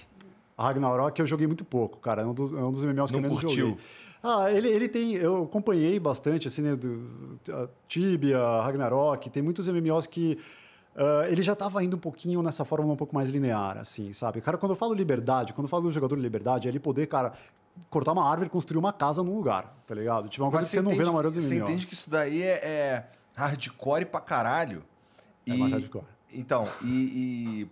A 0.57 0.63
Ragnarok 0.67 1.19
eu 1.19 1.25
joguei 1.25 1.47
muito 1.47 1.65
pouco, 1.65 1.97
cara. 1.97 2.21
É 2.21 2.25
um 2.25 2.33
dos, 2.33 2.53
é 2.53 2.63
um 2.63 2.71
dos 2.71 2.85
MMOs 2.85 3.09
que 3.09 3.17
Não 3.17 3.23
eu 3.23 3.29
menos 3.29 3.41
curtiu? 3.41 3.67
joguei. 3.69 3.83
Ah, 4.21 4.51
ele, 4.51 4.69
ele 4.69 4.87
tem. 4.87 5.15
Eu 5.15 5.43
acompanhei 5.43 5.99
bastante, 5.99 6.47
assim, 6.47 6.61
né? 6.61 6.75
Do, 6.75 7.69
Tibia, 7.87 8.39
Ragnarok, 8.61 9.29
tem 9.29 9.41
muitos 9.43 9.67
MMOs 9.67 10.05
que. 10.05 10.37
ah, 10.95 11.25
ele 11.27 11.41
já 11.41 11.53
estava 11.53 11.83
indo 11.83 11.97
um 11.97 11.99
pouquinho 11.99 12.41
nessa 12.43 12.63
fórmula 12.63 12.93
um 12.93 12.97
pouco 12.97 13.15
mais 13.15 13.29
linear, 13.29 13.77
assim, 13.79 14.13
sabe? 14.13 14.39
Cara, 14.39 14.57
quando 14.57 14.73
eu 14.73 14.75
falo 14.75 14.93
liberdade, 14.93 15.51
quando 15.53 15.65
eu 15.65 15.69
falo 15.69 15.83
do 15.83 15.91
jogador 15.91 16.15
de 16.15 16.21
liberdade, 16.21 16.67
é 16.67 16.71
ele 16.71 16.79
poder, 16.79 17.07
cara, 17.07 17.33
cortar 17.89 18.11
uma 18.13 18.29
árvore 18.29 18.47
e 18.47 18.49
construir 18.49 18.79
uma 18.79 18.93
casa 18.93 19.23
num 19.23 19.35
lugar, 19.35 19.75
tá 19.87 19.95
ligado? 19.95 20.29
Tipo, 20.29 20.43
é 20.43 20.45
uma 20.45 20.51
coisa 20.51 20.65
que 20.67 20.71
você 20.73 20.81
não 20.81 20.91
vê 20.91 21.03
na 21.03 21.11
maioria 21.11 21.31
dos 21.31 21.43
Você 21.43 21.57
entende 21.57 21.87
que 21.87 21.93
isso 21.93 22.09
daí 22.09 22.41
é, 22.41 22.53
é 22.65 23.05
hardcore 23.35 24.05
pra 24.05 24.19
caralho. 24.21 24.83
É 25.45 25.53
mais 25.53 25.71
hardcore. 25.73 26.05
Então, 26.31 26.67
e, 26.81 27.67
e 27.67 27.69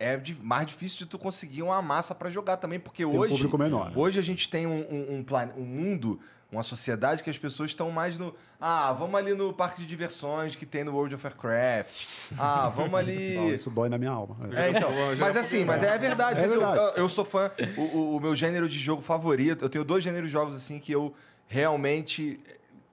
é 0.00 0.20
mais 0.42 0.66
difícil 0.66 0.98
de 0.98 1.06
tu 1.06 1.18
conseguir 1.18 1.62
uma 1.62 1.80
massa 1.82 2.14
pra 2.14 2.30
jogar 2.30 2.56
também, 2.56 2.78
porque 2.80 3.04
Tem 3.04 3.14
um 3.14 3.18
hoje 3.18 3.32
público 3.34 3.58
menor, 3.58 3.90
né? 3.90 3.92
hoje 3.96 4.18
a 4.18 4.22
gente 4.22 4.48
tem 4.48 4.66
um, 4.66 4.80
um, 4.80 5.16
um, 5.18 5.24
plane- 5.24 5.52
um 5.56 5.64
mundo, 5.64 6.20
uma 6.50 6.62
sociedade 6.62 7.22
que 7.22 7.28
as 7.28 7.36
pessoas 7.36 7.70
estão 7.70 7.90
mais 7.90 8.16
no 8.18 8.34
ah, 8.60 8.92
vamos 8.94 9.14
ali 9.16 9.34
no 9.34 9.52
parque 9.52 9.82
de 9.82 9.86
diversões 9.86 10.56
que 10.56 10.64
tem 10.64 10.82
no 10.82 10.92
World 10.94 11.14
of 11.14 11.24
Warcraft. 11.26 12.06
Ah, 12.38 12.68
vamos 12.70 12.94
ali 12.98 13.34
Não, 13.36 13.52
isso 13.52 13.70
dói 13.70 13.88
na 13.88 13.98
minha 13.98 14.10
alma. 14.10 14.36
é, 14.56 14.70
então, 14.70 14.90
mas 15.18 15.36
assim, 15.36 15.64
mas 15.64 15.82
é 15.82 15.96
verdade. 15.98 16.40
É 16.40 16.44
assim, 16.44 16.54
eu- 16.54 16.60
verdade. 16.60 16.92
Eu, 16.96 17.02
eu 17.04 17.08
sou 17.08 17.24
fã, 17.24 17.50
o, 17.76 17.80
o- 17.82 18.16
o 18.16 18.20
meu 18.20 18.34
gênero 18.34 18.68
de 18.68 18.78
jogo 18.78 19.02
favorito, 19.02 19.64
eu 19.64 19.68
tenho 19.68 19.84
dois 19.84 20.02
gêneros 20.02 20.28
de 20.28 20.32
jogos 20.32 20.56
assim 20.56 20.78
que 20.78 20.90
eu 20.90 21.14
realmente 21.46 22.40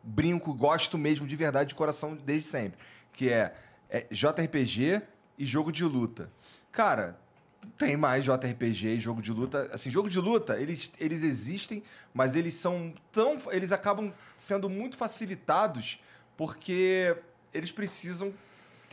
brinco, 0.03 0.53
gosto 0.53 0.97
mesmo 0.97 1.25
de 1.25 1.35
verdade, 1.35 1.69
de 1.69 1.75
coração, 1.75 2.15
desde 2.15 2.47
sempre. 2.49 2.77
Que 3.13 3.29
é, 3.29 3.53
é 3.89 4.05
JRPG 4.11 5.01
e 5.37 5.45
jogo 5.45 5.71
de 5.71 5.83
luta. 5.83 6.29
Cara, 6.71 7.17
tem 7.77 7.97
mais 7.97 8.23
JRPG 8.23 8.99
jogo 8.99 9.21
de 9.21 9.31
luta. 9.31 9.69
Assim, 9.71 9.89
jogo 9.89 10.09
de 10.09 10.19
luta, 10.19 10.59
eles, 10.59 10.91
eles 10.99 11.23
existem, 11.23 11.83
mas 12.13 12.35
eles 12.35 12.53
são 12.53 12.93
tão. 13.11 13.37
Eles 13.51 13.71
acabam 13.71 14.13
sendo 14.35 14.69
muito 14.69 14.95
facilitados 14.95 15.99
porque 16.37 17.15
eles 17.53 17.71
precisam 17.71 18.33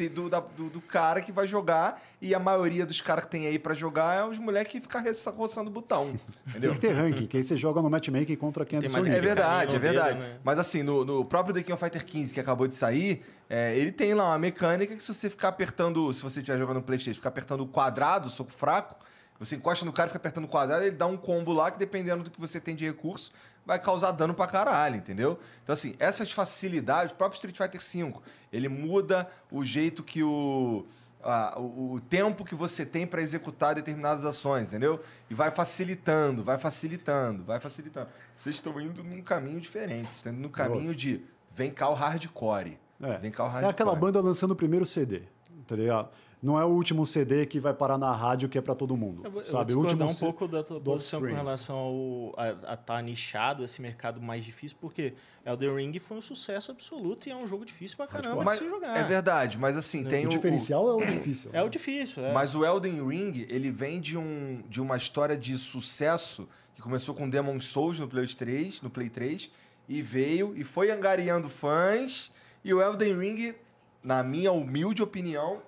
do, 0.08 0.28
da- 0.28 0.40
do, 0.40 0.68
do 0.70 0.80
cara 0.80 1.20
que 1.20 1.30
vai 1.30 1.46
jogar 1.46 2.02
e 2.20 2.34
a 2.34 2.38
maioria 2.38 2.84
dos 2.86 3.00
caras 3.00 3.24
que 3.24 3.30
tem 3.30 3.46
aí 3.46 3.58
pra 3.58 3.74
jogar 3.74 4.18
é 4.18 4.24
os 4.24 4.38
moleques 4.38 4.72
que 4.72 4.80
ficam 4.80 5.02
roçando 5.36 5.68
o 5.70 5.72
botão. 5.72 6.18
Entendeu? 6.48 6.70
Tem 6.72 6.80
que 6.80 6.86
ter 6.86 6.92
ranking, 6.92 7.26
que 7.26 7.36
aí 7.36 7.44
você 7.44 7.56
joga 7.56 7.80
no 7.82 7.88
matchmaking 7.90 8.36
contra 8.36 8.64
quem 8.64 8.78
é 8.78 8.82
mais 8.88 9.06
É 9.06 9.20
verdade, 9.20 9.74
é 9.74 9.78
no 9.78 9.80
dedo, 9.80 9.92
verdade. 9.92 10.18
né? 10.18 10.36
Mas 10.42 10.58
assim, 10.58 10.82
no, 10.82 11.04
no 11.04 11.24
próprio 11.24 11.54
The 11.54 11.62
King 11.62 11.72
of 11.72 11.84
Fighter 11.84 12.04
15 12.04 12.32
que 12.34 12.40
acabou 12.40 12.66
de 12.66 12.74
sair, 12.74 13.22
é, 13.48 13.76
ele 13.76 13.92
tem 13.92 14.14
lá 14.14 14.26
uma 14.30 14.38
mecânica 14.38 14.96
que 14.96 15.02
se 15.02 15.12
você 15.12 15.28
ficar 15.28 15.48
apertando, 15.48 16.12
se 16.12 16.22
você 16.22 16.40
estiver 16.40 16.58
jogando 16.58 16.76
no 16.76 16.82
Playstation, 16.82 17.16
ficar 17.16 17.28
apertando 17.28 17.62
o 17.62 17.66
quadrado, 17.66 18.30
soco 18.30 18.50
fraco, 18.52 18.96
você 19.38 19.56
encosta 19.56 19.84
no 19.84 19.92
cara 19.92 20.06
e 20.06 20.10
fica 20.10 20.18
apertando 20.18 20.44
o 20.44 20.48
quadrado, 20.48 20.84
ele 20.84 20.94
dá 20.96 21.06
um 21.06 21.16
combo 21.16 21.52
lá 21.52 21.68
que 21.70 21.76
dependendo 21.78 22.22
do 22.22 22.30
que 22.30 22.40
você 22.40 22.60
tem 22.60 22.76
de 22.76 22.84
recurso, 22.84 23.32
vai 23.64 23.78
causar 23.78 24.10
dano 24.12 24.34
pra 24.34 24.46
caralho, 24.46 24.96
entendeu? 24.96 25.38
Então 25.62 25.72
assim, 25.72 25.94
essas 25.98 26.32
facilidades, 26.32 27.12
o 27.12 27.14
próprio 27.16 27.36
Street 27.36 27.56
Fighter 27.56 27.80
V, 27.80 28.14
ele 28.52 28.68
muda 28.68 29.28
o 29.50 29.62
jeito 29.62 30.02
que 30.02 30.22
o... 30.22 30.84
ah, 31.22 31.54
o, 31.58 31.94
o 31.94 32.00
tempo 32.00 32.44
que 32.44 32.54
você 32.54 32.84
tem 32.84 33.06
para 33.06 33.22
executar 33.22 33.74
determinadas 33.74 34.24
ações, 34.24 34.68
entendeu? 34.68 35.00
E 35.30 35.34
vai 35.34 35.50
facilitando, 35.50 36.42
vai 36.42 36.58
facilitando, 36.58 37.44
vai 37.44 37.60
facilitando. 37.60 38.08
Vocês 38.36 38.56
estão 38.56 38.80
indo 38.80 39.02
num 39.04 39.22
caminho 39.22 39.60
diferente, 39.60 40.06
vocês 40.06 40.16
estão 40.16 40.32
indo 40.32 40.42
no 40.42 40.50
caminho 40.50 40.94
de 40.94 41.22
vem 41.54 41.70
cá 41.70 41.88
o 41.88 41.94
hardcore. 41.94 42.78
É. 43.00 43.18
Vem 43.18 43.30
cá 43.30 43.44
o 43.44 43.46
É 43.46 43.50
hardcore. 43.50 43.70
aquela 43.72 43.94
banda 43.94 44.20
lançando 44.20 44.52
o 44.52 44.56
primeiro 44.56 44.84
CD, 44.86 45.22
tá 45.66 45.76
ligado? 45.76 46.08
Não 46.42 46.58
é 46.58 46.64
o 46.64 46.68
último 46.68 47.06
CD 47.06 47.46
que 47.46 47.60
vai 47.60 47.72
parar 47.72 47.96
na 47.96 48.12
rádio 48.12 48.48
que 48.48 48.58
é 48.58 48.60
pra 48.60 48.74
todo 48.74 48.96
mundo. 48.96 49.22
Eu 49.24 49.30
vou, 49.30 49.42
eu 49.42 49.46
vou 49.46 49.58
sabe? 49.58 49.72
O 49.74 49.76
discordar 49.76 50.08
último 50.08 50.10
um 50.10 50.32
pouco 50.32 50.48
da 50.48 50.64
tua 50.64 50.80
posição 50.80 51.20
com 51.20 51.26
relação 51.26 51.76
ao, 51.76 52.34
a 52.36 52.74
estar 52.74 53.00
nichado, 53.00 53.62
esse 53.62 53.80
mercado 53.80 54.20
mais 54.20 54.44
difícil, 54.44 54.76
porque 54.80 55.14
Elden 55.46 55.76
Ring 55.76 55.98
foi 56.00 56.16
um 56.16 56.20
sucesso 56.20 56.72
absoluto 56.72 57.28
e 57.28 57.30
é 57.32 57.36
um 57.36 57.46
jogo 57.46 57.64
difícil 57.64 57.96
pra 57.96 58.08
caramba 58.08 58.42
Mas 58.42 58.58
de 58.58 58.64
se 58.64 58.70
jogar. 58.70 58.96
é 58.96 59.04
verdade, 59.04 59.56
mas 59.56 59.76
assim, 59.76 60.04
tem 60.04 60.24
O 60.24 60.28
o, 60.28 60.30
diferencial 60.30 60.88
é 60.88 61.04
o 61.04 61.06
difícil. 61.06 61.50
É 61.52 61.62
o 61.62 61.68
difícil, 61.68 62.24
é. 62.24 62.32
Mas 62.32 62.56
o 62.56 62.64
Elden 62.64 63.06
Ring, 63.06 63.46
ele 63.48 63.70
vem 63.70 64.00
de, 64.00 64.18
um, 64.18 64.64
de 64.68 64.80
uma 64.80 64.96
história 64.96 65.36
de 65.36 65.56
sucesso 65.56 66.48
que 66.74 66.82
começou 66.82 67.14
com 67.14 67.30
Demon 67.30 67.60
Souls 67.60 68.00
no 68.00 68.08
Play 68.08 68.26
3, 68.26 68.82
no 68.82 68.90
Play 68.90 69.08
3 69.08 69.48
e 69.88 70.02
veio 70.02 70.54
e 70.56 70.64
foi 70.64 70.90
angariando 70.90 71.48
fãs. 71.48 72.32
E 72.64 72.72
o 72.74 72.80
Elden 72.80 73.18
Ring, 73.18 73.54
na 74.02 74.22
minha 74.22 74.50
humilde 74.50 75.02
opinião, 75.02 75.62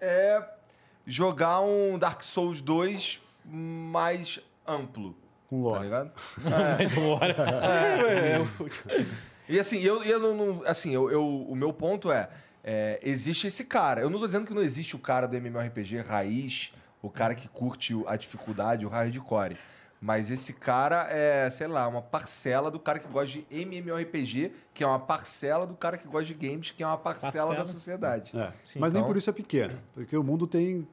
é 0.00 0.42
jogar 1.06 1.60
um 1.60 1.98
Dark 1.98 2.22
Souls 2.22 2.60
2 2.60 3.20
mais 3.44 4.40
amplo, 4.66 5.16
Com 5.48 5.62
tá 5.64 5.68
lore. 5.68 5.84
ligado? 5.84 6.12
É, 7.64 8.36
é, 8.36 8.38
o- 8.40 9.48
E 9.48 9.58
assim, 9.60 9.78
eu, 9.80 10.02
eu 10.02 10.18
não, 10.18 10.34
não- 10.34 10.62
assim, 10.66 10.94
eu, 10.94 11.10
eu- 11.10 11.26
o 11.48 11.54
meu 11.54 11.72
ponto 11.72 12.10
é, 12.10 12.28
é, 12.62 12.98
existe 13.02 13.46
esse 13.46 13.64
cara. 13.64 14.00
Eu 14.00 14.08
não 14.08 14.18
tô 14.18 14.26
dizendo 14.26 14.46
que 14.46 14.54
não 14.54 14.62
existe 14.62 14.96
o 14.96 14.98
cara 14.98 15.26
do 15.28 15.36
MMORPG 15.36 16.00
raiz, 16.00 16.72
o 17.02 17.10
cara 17.10 17.34
que 17.34 17.46
curte 17.48 17.94
a 18.06 18.16
dificuldade, 18.16 18.86
o 18.86 18.88
hardcore. 18.88 19.58
Mas 20.00 20.30
esse 20.30 20.52
cara 20.52 21.06
é, 21.10 21.48
sei 21.50 21.66
lá, 21.66 21.88
uma 21.88 22.02
parcela 22.02 22.70
do 22.70 22.78
cara 22.78 22.98
que 22.98 23.08
gosta 23.08 23.38
de 23.38 23.46
MMORPG, 23.50 24.52
que 24.74 24.84
é 24.84 24.86
uma 24.86 24.98
parcela 24.98 25.66
do 25.66 25.74
cara 25.74 25.96
que 25.96 26.06
gosta 26.06 26.26
de 26.26 26.34
games, 26.34 26.70
que 26.70 26.82
é 26.82 26.86
uma 26.86 26.98
parcela, 26.98 27.50
da 27.50 27.56
Parcela. 27.56 27.64
sociedade. 27.66 28.30
É. 28.36 28.52
Sim, 28.62 28.78
Mas 28.80 28.92
nem 28.92 29.00
então- 29.00 29.08
por 29.10 29.16
isso 29.16 29.30
é 29.30 29.32
pequeno, 29.32 29.72
porque 29.94 30.14
o 30.16 30.22
mundo 30.22 30.46
tem 30.46 30.86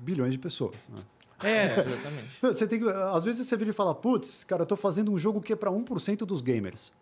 bilhões 0.00 0.32
de 0.32 0.38
pessoas. 0.38 0.76
né? 0.90 1.02
é, 1.42 1.74
exatamente. 1.80 2.38
Você 2.40 2.66
tem 2.68 2.78
que, 2.78 2.88
às 2.88 3.24
vezes 3.24 3.46
você 3.48 3.56
vira 3.56 3.70
e 3.70 3.72
fala, 3.72 3.94
putz, 3.94 4.44
cara, 4.44 4.62
eu 4.62 4.66
tô 4.66 4.76
fazendo 4.76 5.10
um 5.12 5.18
jogo 5.18 5.40
que 5.40 5.52
é 5.52 5.56
pra 5.56 5.70
1% 5.72 6.18
dos 6.18 6.40
gamers. 6.40 6.92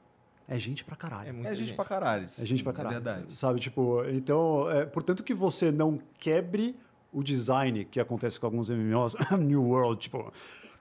É 0.49 0.59
gente 0.59 0.83
pra 0.83 0.97
caralho. 0.97 1.29
É 1.29 1.33
muita 1.33 1.49
É 1.51 1.55
gente, 1.55 1.69
gente. 1.69 1.77
pra 1.77 1.85
caralho. 1.85 2.27
É 2.39 2.45
gente 2.45 2.63
pra 2.63 2.73
É 2.73 2.75
caralho. 2.75 2.95
verdade. 2.95 3.37
Sabe, 3.37 3.61
tipo, 3.61 4.03
então, 4.09 4.69
é, 4.71 4.87
portanto 4.87 5.23
que 5.23 5.35
você 5.35 5.71
não 5.71 5.99
quebre 6.19 6.75
o 7.13 7.23
design 7.23 7.85
que 7.85 8.01
acontece 8.01 8.41
com 8.41 8.47
alguns 8.47 8.71
MMOs, 8.71 9.15
New 9.39 9.63
World, 9.63 10.01
tipo, 10.01 10.33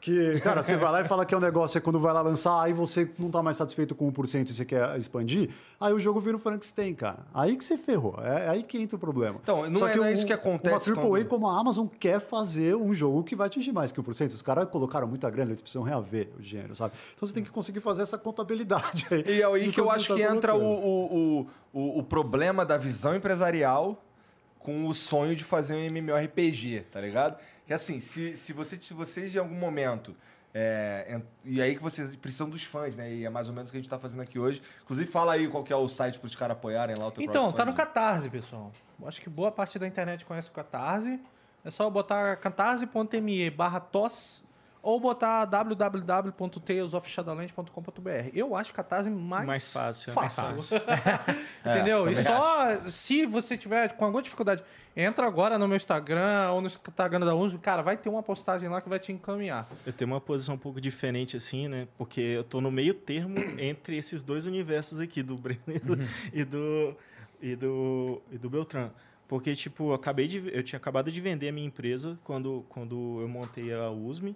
que, 0.02 0.40
cara, 0.40 0.64
você 0.64 0.78
vai 0.78 0.92
lá 0.92 1.02
e 1.02 1.06
fala 1.06 1.26
que 1.26 1.34
é 1.36 1.38
um 1.38 1.42
negócio, 1.42 1.78
e 1.78 1.82
quando 1.82 2.00
vai 2.00 2.14
lá 2.14 2.22
lançar, 2.22 2.62
aí 2.62 2.72
você 2.72 3.10
não 3.20 3.30
tá 3.30 3.44
mais 3.44 3.58
satisfeito 3.58 3.94
com 3.94 4.10
1% 4.12 4.50
e 4.50 4.54
você 4.54 4.64
quer 4.64 4.98
expandir, 4.98 5.50
aí 5.80 5.92
o 5.92 6.00
jogo 6.00 6.22
vira 6.22 6.38
um 6.38 6.40
Frankenstein, 6.40 6.94
cara. 6.96 7.20
Aí 7.34 7.58
que 7.58 7.64
você 7.64 7.78
ferrou, 7.78 8.16
é, 8.24 8.46
é 8.46 8.50
aí 8.50 8.64
que 8.64 8.78
entra 8.78 8.96
o 8.96 9.00
problema. 9.00 9.40
Então, 9.44 9.70
não 9.70 9.86
é- 9.88 9.96
não 9.98 10.06
é 10.06 10.14
isso 10.14 10.26
que 10.26 10.32
acontece 10.32 10.92
Uma 10.92 11.02
AAA 11.02 11.10
quando- 11.10 11.28
como 11.28 11.50
a 11.50 11.60
Amazon 11.60 11.86
quer 12.00 12.22
fazer 12.22 12.76
um 12.76 12.94
jogo 12.94 13.24
que 13.24 13.36
vai 13.36 13.48
atingir 13.48 13.74
mais 13.74 13.92
que 13.92 14.00
1%. 14.00 14.34
Os 14.34 14.42
caras 14.42 14.70
colocaram 14.70 15.06
muita 15.08 15.30
grana, 15.30 15.52
eles 15.52 15.62
precisam 15.62 15.84
reaver 15.84 16.30
o 16.38 16.42
dinheiro, 16.42 16.74
sabe? 16.76 16.94
Então 17.16 17.28
você 17.28 17.34
tem 17.34 17.44
que 17.44 17.50
conseguir 17.52 17.82
fazer 17.82 18.02
essa 18.02 18.18
contabilidade 18.18 19.06
aí. 19.12 19.24
E 19.28 19.42
é 19.42 19.46
aí 19.46 19.70
que 19.72 19.82
eu 19.82 19.92
acho 19.92 20.14
você 20.14 20.22
que 20.22 20.26
tá 20.28 20.34
entra 20.34 20.56
o, 20.56 20.62
o, 20.64 21.40
o, 21.42 21.48
o, 21.74 22.00
o 22.00 22.04
problema 22.04 22.66
da 22.66 22.78
visão 22.78 23.16
empresarial 23.16 24.02
com 24.58 24.88
o 24.88 24.94
sonho 24.94 25.36
de 25.36 25.44
fazer 25.44 25.74
um 25.76 25.80
MMORPG, 25.80 26.82
tá 26.92 27.00
ligado? 27.02 27.38
Que 27.70 27.74
assim, 27.76 28.00
se, 28.00 28.36
se, 28.36 28.52
você, 28.52 28.80
se 28.82 28.96
vocês 28.96 29.36
em 29.36 29.38
algum 29.38 29.54
momento. 29.54 30.16
é, 30.56 31.22
e 31.46 31.62
aí 31.62 31.76
que 31.76 31.84
vocês 31.84 32.16
precisam 32.16 32.50
dos 32.50 32.64
fãs, 32.64 32.98
né? 32.98 33.14
E 33.14 33.26
é 33.26 33.30
mais 33.30 33.48
ou 33.48 33.54
menos 33.54 33.70
o 33.70 33.72
que 33.72 33.78
a 33.78 33.80
gente 33.80 33.88
tá 33.88 34.00
fazendo 34.00 34.22
aqui 34.22 34.40
hoje. 34.40 34.60
Inclusive, 34.82 35.08
fala 35.08 35.34
aí 35.34 35.48
qual 35.48 35.64
que 35.64 35.72
é 35.72 35.76
o 35.76 35.88
site 35.88 36.18
para 36.18 36.26
os 36.26 36.36
caras 36.36 36.58
apoiarem 36.58 36.96
lá 36.98 37.06
o 37.06 37.12
teu 37.12 37.24
Então, 37.24 37.54
tá 37.54 37.64
no. 37.64 37.76
Catarse, 37.76 38.28
pessoal. 38.28 38.72
Acho 39.06 39.22
que 39.22 39.30
boa 39.30 39.52
parte 39.52 39.78
da 39.78 39.86
internet 39.86 40.26
conhece 40.26 40.50
o 40.50 40.52
Catarse. 40.52 41.20
É 41.64 41.70
só 41.70 41.88
botar 41.92 42.38
catarse.me 42.38 43.52
barra 43.52 43.80
TOS 43.80 44.42
ou 44.82 45.00
botar 45.00 45.46
www.talesofshadowlands.com.br. 45.46 48.30
Eu 48.34 48.56
acho 48.56 48.74
Catarse 48.74 49.08
mais, 49.10 49.46
Mais 49.46 49.72
fácil, 49.72 50.12
é 50.12 50.16
mais 50.16 50.34
fácil. 50.34 50.78
Entendeu? 51.66 52.10
e 52.10 52.16
só 52.16 52.88
se 52.88 53.26
você 53.26 53.58
tiver 53.58 53.94
com 53.94 54.06
alguma 54.06 54.24
dificuldade, 54.24 54.64
entra 54.96 55.28
agora 55.28 55.58
no 55.58 55.68
meu 55.68 55.76
Instagram 55.76 56.52
ou 56.52 56.62
no 56.62 56.68
Instagram 56.68 57.20
da 57.22 57.36
Uso, 57.36 57.60
cara, 57.60 57.82
vai 57.82 57.98
ter 57.98 58.10
uma 58.10 58.24
postagem 58.24 58.70
lá 58.70 58.82
que 58.82 58.88
vai 58.88 59.00
te 59.00 59.12
encaminhar. 59.12 59.68
Eu 59.86 59.92
tenho 59.92 60.12
uma 60.12 60.22
posição 60.22 60.56
um 60.56 60.60
pouco 60.60 60.80
diferente, 60.80 61.36
assim, 61.36 61.68
né? 61.68 61.88
Porque 61.98 62.22
eu 62.22 62.44
tô 62.44 62.62
no 62.62 62.72
meio 62.72 62.94
termo 62.94 63.36
entre 63.60 63.98
esses 63.98 64.24
dois 64.24 64.46
universos 64.46 65.00
aqui, 65.00 65.22
do 65.22 65.38
Breno 65.38 65.60
e 65.68 65.80
do, 65.80 65.98
e 66.34 66.46
do, 66.46 66.96
e 67.42 67.56
do, 67.56 68.22
e 68.32 68.38
do 68.38 68.50
Beltrán. 68.50 68.90
Porque, 69.28 69.56
tipo, 69.56 69.92
eu, 69.92 69.94
acabei 69.94 70.28
de, 70.28 70.50
eu 70.52 70.64
tinha 70.64 70.78
acabado 70.78 71.12
de 71.12 71.22
vender 71.22 71.50
a 71.50 71.52
minha 71.52 71.68
empresa 71.68 72.18
quando, 72.24 72.66
quando 72.68 73.20
eu 73.22 73.28
montei 73.28 73.72
a 73.72 73.92
USM. 73.92 74.36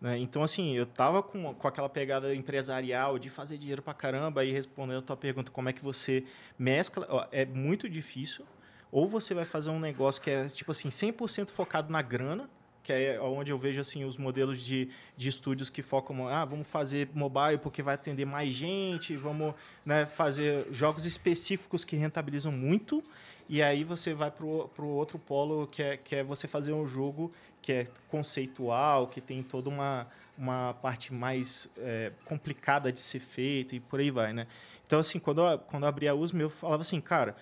Né? 0.00 0.18
Então, 0.18 0.42
assim, 0.42 0.74
eu 0.74 0.86
tava 0.86 1.22
com, 1.22 1.54
com 1.54 1.68
aquela 1.68 1.88
pegada 1.88 2.34
empresarial 2.34 3.18
de 3.18 3.30
fazer 3.30 3.58
dinheiro 3.58 3.82
pra 3.82 3.94
caramba. 3.94 4.44
E 4.44 4.52
respondendo 4.52 4.98
a 4.98 5.02
tua 5.02 5.16
pergunta, 5.16 5.50
como 5.50 5.68
é 5.68 5.72
que 5.72 5.82
você 5.82 6.24
mescla? 6.58 7.06
Ó, 7.08 7.26
é 7.32 7.44
muito 7.44 7.88
difícil. 7.88 8.44
Ou 8.92 9.08
você 9.08 9.34
vai 9.34 9.44
fazer 9.44 9.70
um 9.70 9.80
negócio 9.80 10.22
que 10.22 10.30
é, 10.30 10.46
tipo 10.48 10.70
assim, 10.70 10.88
100% 10.88 11.50
focado 11.50 11.90
na 11.92 12.00
grana, 12.00 12.48
que 12.84 12.92
é 12.92 13.18
onde 13.20 13.50
eu 13.50 13.58
vejo 13.58 13.80
assim 13.80 14.04
os 14.04 14.18
modelos 14.18 14.60
de, 14.60 14.90
de 15.16 15.28
estúdios 15.28 15.70
que 15.70 15.82
focam, 15.82 16.28
ah, 16.28 16.44
vamos 16.44 16.68
fazer 16.68 17.08
mobile 17.14 17.58
porque 17.58 17.82
vai 17.82 17.94
atender 17.94 18.26
mais 18.26 18.50
gente, 18.50 19.16
vamos 19.16 19.54
né, 19.84 20.04
fazer 20.04 20.68
jogos 20.70 21.06
específicos 21.06 21.82
que 21.82 21.96
rentabilizam 21.96 22.52
muito, 22.52 23.02
e 23.48 23.62
aí 23.62 23.84
você 23.84 24.12
vai 24.12 24.30
para 24.30 24.44
o 24.44 24.86
outro 24.86 25.18
polo 25.18 25.66
que 25.66 25.82
é, 25.82 25.96
que 25.96 26.14
é 26.14 26.22
você 26.22 26.46
fazer 26.46 26.74
um 26.74 26.86
jogo 26.86 27.32
que 27.64 27.72
é 27.72 27.86
conceitual, 28.08 29.06
que 29.06 29.22
tem 29.22 29.42
toda 29.42 29.70
uma, 29.70 30.06
uma 30.36 30.74
parte 30.74 31.14
mais 31.14 31.66
é, 31.78 32.12
complicada 32.26 32.92
de 32.92 33.00
ser 33.00 33.20
feita 33.20 33.74
e 33.74 33.80
por 33.80 34.00
aí 34.00 34.10
vai, 34.10 34.34
né? 34.34 34.46
Então, 34.86 34.98
assim, 34.98 35.18
quando 35.18 35.40
eu, 35.40 35.58
quando 35.60 35.84
eu 35.84 35.88
abri 35.88 36.06
a 36.06 36.14
USM, 36.14 36.40
eu 36.40 36.50
falava 36.50 36.82
assim, 36.82 37.00
cara, 37.00 37.34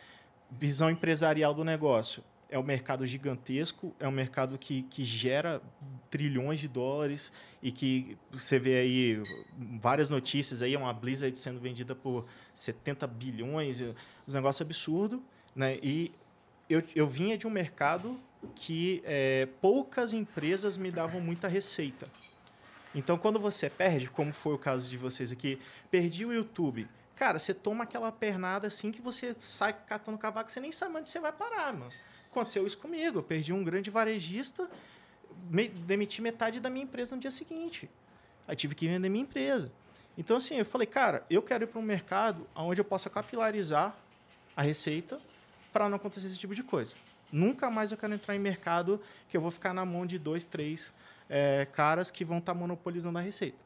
visão 0.48 0.88
empresarial 0.88 1.52
do 1.52 1.64
negócio 1.64 2.22
é 2.48 2.56
um 2.56 2.62
mercado 2.62 3.04
gigantesco, 3.04 3.92
é 3.98 4.06
um 4.06 4.12
mercado 4.12 4.56
que, 4.56 4.84
que 4.84 5.04
gera 5.04 5.60
trilhões 6.08 6.60
de 6.60 6.68
dólares 6.68 7.32
e 7.60 7.72
que 7.72 8.16
você 8.30 8.60
vê 8.60 8.76
aí 8.76 9.22
várias 9.80 10.08
notícias 10.08 10.62
aí, 10.62 10.76
uma 10.76 10.92
Blizzard 10.92 11.36
sendo 11.36 11.58
vendida 11.58 11.96
por 11.96 12.26
70 12.54 13.08
bilhões, 13.08 13.82
os 14.24 14.34
negócios 14.34 14.64
absurdos, 14.64 15.18
né? 15.52 15.80
E 15.82 16.12
eu, 16.70 16.80
eu 16.94 17.08
vinha 17.08 17.36
de 17.36 17.44
um 17.44 17.50
mercado 17.50 18.20
que 18.54 19.02
é, 19.04 19.48
poucas 19.60 20.12
empresas 20.12 20.76
me 20.76 20.90
davam 20.90 21.20
muita 21.20 21.48
receita. 21.48 22.08
Então, 22.94 23.16
quando 23.16 23.38
você 23.38 23.70
perde, 23.70 24.08
como 24.08 24.32
foi 24.32 24.54
o 24.54 24.58
caso 24.58 24.88
de 24.88 24.96
vocês 24.96 25.32
aqui, 25.32 25.58
perdi 25.90 26.26
o 26.26 26.32
YouTube. 26.32 26.88
Cara, 27.16 27.38
você 27.38 27.54
toma 27.54 27.84
aquela 27.84 28.12
pernada 28.12 28.66
assim 28.66 28.90
que 28.92 29.00
você 29.00 29.34
sai 29.38 29.72
catando 29.72 30.18
cavaco, 30.18 30.50
você 30.50 30.60
nem 30.60 30.72
sabe 30.72 30.96
onde 30.96 31.08
você 31.08 31.20
vai 31.20 31.32
parar, 31.32 31.72
mano. 31.72 31.92
Aconteceu 32.30 32.66
isso 32.66 32.78
comigo. 32.78 33.18
Eu 33.18 33.22
perdi 33.22 33.52
um 33.52 33.64
grande 33.64 33.90
varejista, 33.90 34.68
me, 35.48 35.68
demiti 35.68 36.20
metade 36.20 36.60
da 36.60 36.68
minha 36.68 36.84
empresa 36.84 37.14
no 37.14 37.20
dia 37.20 37.30
seguinte. 37.30 37.88
Aí 38.46 38.56
tive 38.56 38.74
que 38.74 38.88
vender 38.88 39.08
minha 39.08 39.22
empresa. 39.22 39.72
Então, 40.16 40.36
assim, 40.36 40.56
eu 40.56 40.64
falei, 40.64 40.86
cara, 40.86 41.24
eu 41.30 41.40
quero 41.40 41.64
ir 41.64 41.66
para 41.66 41.78
um 41.78 41.82
mercado 41.82 42.46
onde 42.54 42.80
eu 42.80 42.84
possa 42.84 43.08
capilarizar 43.08 43.96
a 44.54 44.62
receita 44.62 45.18
para 45.72 45.88
não 45.88 45.96
acontecer 45.96 46.26
esse 46.26 46.38
tipo 46.38 46.54
de 46.54 46.62
coisa. 46.62 46.94
Nunca 47.32 47.70
mais 47.70 47.90
eu 47.90 47.96
quero 47.96 48.12
entrar 48.12 48.36
em 48.36 48.38
mercado 48.38 49.00
que 49.28 49.36
eu 49.36 49.40
vou 49.40 49.50
ficar 49.50 49.72
na 49.72 49.86
mão 49.86 50.04
de 50.04 50.18
dois, 50.18 50.44
três 50.44 50.92
é, 51.30 51.66
caras 51.72 52.10
que 52.10 52.24
vão 52.24 52.38
estar 52.38 52.52
tá 52.52 52.58
monopolizando 52.58 53.18
a 53.18 53.22
receita. 53.22 53.58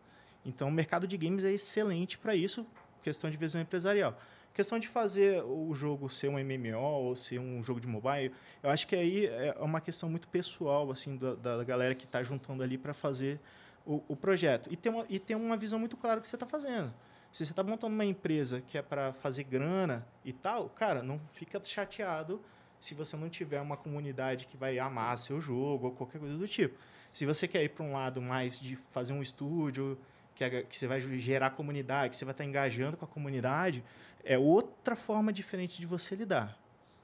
Então, 0.45 0.69
o 0.69 0.73
mercado 0.73 1.09
de 1.09 1.17
games 1.17 1.43
é 1.43 1.53
excelente 1.53 2.17
para 2.17 2.37
isso, 2.37 2.65
questão 3.03 3.29
de 3.29 3.37
visão 3.37 3.61
empresarial. 3.61 4.17
Questão 4.55 4.79
de 4.79 4.89
fazer 4.89 5.43
o 5.43 5.75
jogo 5.75 6.09
ser 6.09 6.29
um 6.29 6.39
MMO 6.39 6.79
ou 6.79 7.17
ser 7.17 7.39
um 7.39 7.63
jogo 7.63 7.81
de 7.81 7.87
mobile, 7.87 8.33
eu 8.63 8.71
acho 8.71 8.87
que 8.87 8.95
aí 8.95 9.27
é 9.27 9.55
uma 9.61 9.83
questão 9.83 10.09
muito 10.09 10.27
pessoal 10.29 10.91
assim 10.91 11.17
da, 11.17 11.35
da 11.35 11.65
galera 11.65 11.95
que 11.95 12.05
está 12.05 12.23
juntando 12.23 12.63
ali 12.63 12.79
para 12.79 12.95
fazer 12.95 13.39
o, 13.85 14.03
o, 14.09 14.17
projeto. 14.17 14.73
E 14.73 14.77
ter, 14.77 14.89
uma, 14.89 15.05
e 15.11 15.19
ter 15.19 15.35
uma 15.35 15.57
visão 15.57 15.79
muito 15.79 15.97
clara 15.97 16.21
do 16.21 16.23
que 16.23 16.29
você 16.29 16.37
está 16.37 16.47
fazendo. 16.47 16.95
Se 17.31 17.45
você 17.45 17.53
está 17.53 17.63
montando 17.63 17.93
uma 17.93 18.05
empresa 18.05 18.63
que 18.63 18.79
é 18.79 18.83
para 18.83 19.13
fazer 19.15 19.45
grana 19.45 20.07
e 20.25 20.33
tal, 20.33 20.71
cara, 20.71 21.03
não 21.03 21.21
fica 21.33 21.63
chateado 21.63 22.41
se 22.81 22.95
você 22.95 23.17
não 23.17 23.29
tiver 23.29 23.61
uma 23.61 23.77
comunidade 23.77 24.47
que 24.47 24.57
vai 24.57 24.79
amar 24.79 25.17
seu 25.19 25.41
jogo 25.41 25.87
ou 25.87 25.93
qualquer 25.93 26.19
coisa 26.19 26.37
do 26.37 26.47
tipo. 26.49 26.79
Se 27.13 27.25
você 27.25 27.49
quer 27.49 27.63
ir 27.65 27.71
para 27.71 27.85
um 27.85 27.93
lado 27.93 28.21
mais 28.21 28.59
de 28.61 28.77
fazer 28.93 29.13
um 29.13 29.23
estúdio, 29.23 29.99
que, 30.35 30.45
é, 30.45 30.63
que 30.63 30.77
você 30.77 30.87
vai 30.87 31.01
gerar 31.01 31.51
comunidade, 31.51 32.11
que 32.11 32.17
você 32.17 32.25
vai 32.25 32.33
estar 32.33 32.45
engajando 32.45 32.97
com 32.97 33.05
a 33.05 33.09
comunidade, 33.09 33.83
é 34.23 34.37
outra 34.39 34.95
forma 34.95 35.33
diferente 35.33 35.81
de 35.81 35.87
você 35.87 36.15
lidar. 36.15 36.59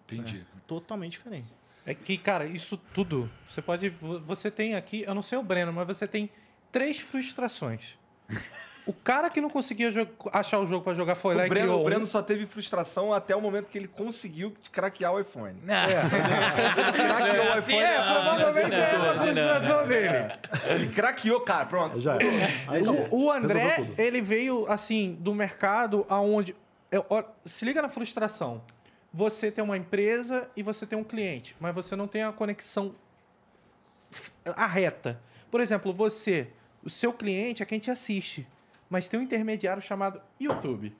Entendi. 0.05 0.39
Né? 0.39 0.45
Totalmente 0.67 1.13
diferente. 1.13 1.49
É 1.87 1.95
que, 1.95 2.17
cara, 2.19 2.45
isso 2.47 2.77
tudo. 2.77 3.31
Você 3.49 3.63
pode. 3.63 3.89
vo- 3.89 4.21
Você 4.21 4.51
tem 4.51 4.75
aqui, 4.75 5.03
eu 5.07 5.15
não 5.15 5.23
sei 5.23 5.39
o 5.39 5.43
Breno, 5.43 5.73
mas 5.73 5.87
você 5.87 6.07
tem 6.07 6.31
três 6.71 7.01
frustrações. 7.01 7.99
O 8.85 8.93
cara 8.93 9.31
que 9.31 9.41
não 9.41 9.49
conseguia 9.49 9.91
achar 10.33 10.59
o 10.59 10.67
jogo 10.67 10.83
pra 10.83 10.93
jogar 10.93 11.15
foi 11.15 11.37
lá 11.37 11.45
O 11.45 11.47
e 11.47 11.49
Breno, 11.49 11.67
criou 11.69 11.81
o. 11.83 11.85
Breno 11.85 12.05
só 12.07 12.21
teve 12.21 12.47
frustração 12.47 13.13
até 13.13 13.35
o 13.37 13.41
momento 13.41 13.67
que 13.69 13.79
ele 13.79 13.87
conseguiu 13.87 14.53
craquear 14.73 15.13
o 15.15 15.21
iPhone. 15.21 15.57
Ah, 15.69 15.87
Craqueou 16.93 17.45
o 17.55 17.59
iPhone. 17.59 17.79
É, 17.79 18.03
provavelmente 18.03 18.75
é 18.81 18.83
essa 18.83 19.11
a 19.13 19.17
frustração 19.19 19.87
dele. 19.87 20.09
Ele 20.69 20.89
craqueou, 20.89 21.41
cara. 21.43 21.67
Pronto. 21.67 22.01
Já 22.01 22.17
é. 22.17 22.65
Aí 22.67 22.83
acabou. 22.83 23.07
O 23.11 23.31
André, 23.31 23.89
ele 23.97 24.21
veio, 24.21 24.67
assim, 24.69 25.17
do 25.21 25.33
mercado 25.33 26.05
aonde... 26.09 26.57
eu- 26.91 27.07
ó, 27.09 27.23
se 27.45 27.65
liga 27.65 27.81
na 27.83 27.89
frustração. 27.89 28.63
Você 29.15 29.51
tem 29.53 29.63
uma 29.63 29.77
empresa 29.77 30.49
e 30.57 30.63
você 30.63 30.87
tem 30.87 30.99
um 30.99 31.05
cliente, 31.05 31.55
mas 31.61 31.73
você 31.75 31.95
não 31.95 32.09
tem 32.09 32.23
a 32.25 32.33
conexão 32.33 32.95
a 34.45 34.67
reta. 34.67 35.21
Por 35.51 35.61
exemplo, 35.61 35.93
você, 35.93 36.49
o 36.83 36.91
seu 36.91 37.13
cliente 37.13 37.63
é 37.63 37.67
quem 37.67 37.79
te 37.79 37.91
assiste, 37.91 38.47
mas 38.93 39.09
tem 39.09 39.19
um 39.19 39.23
intermediário 39.23 39.81
chamado 39.81 40.21
YouTube, 40.39 40.95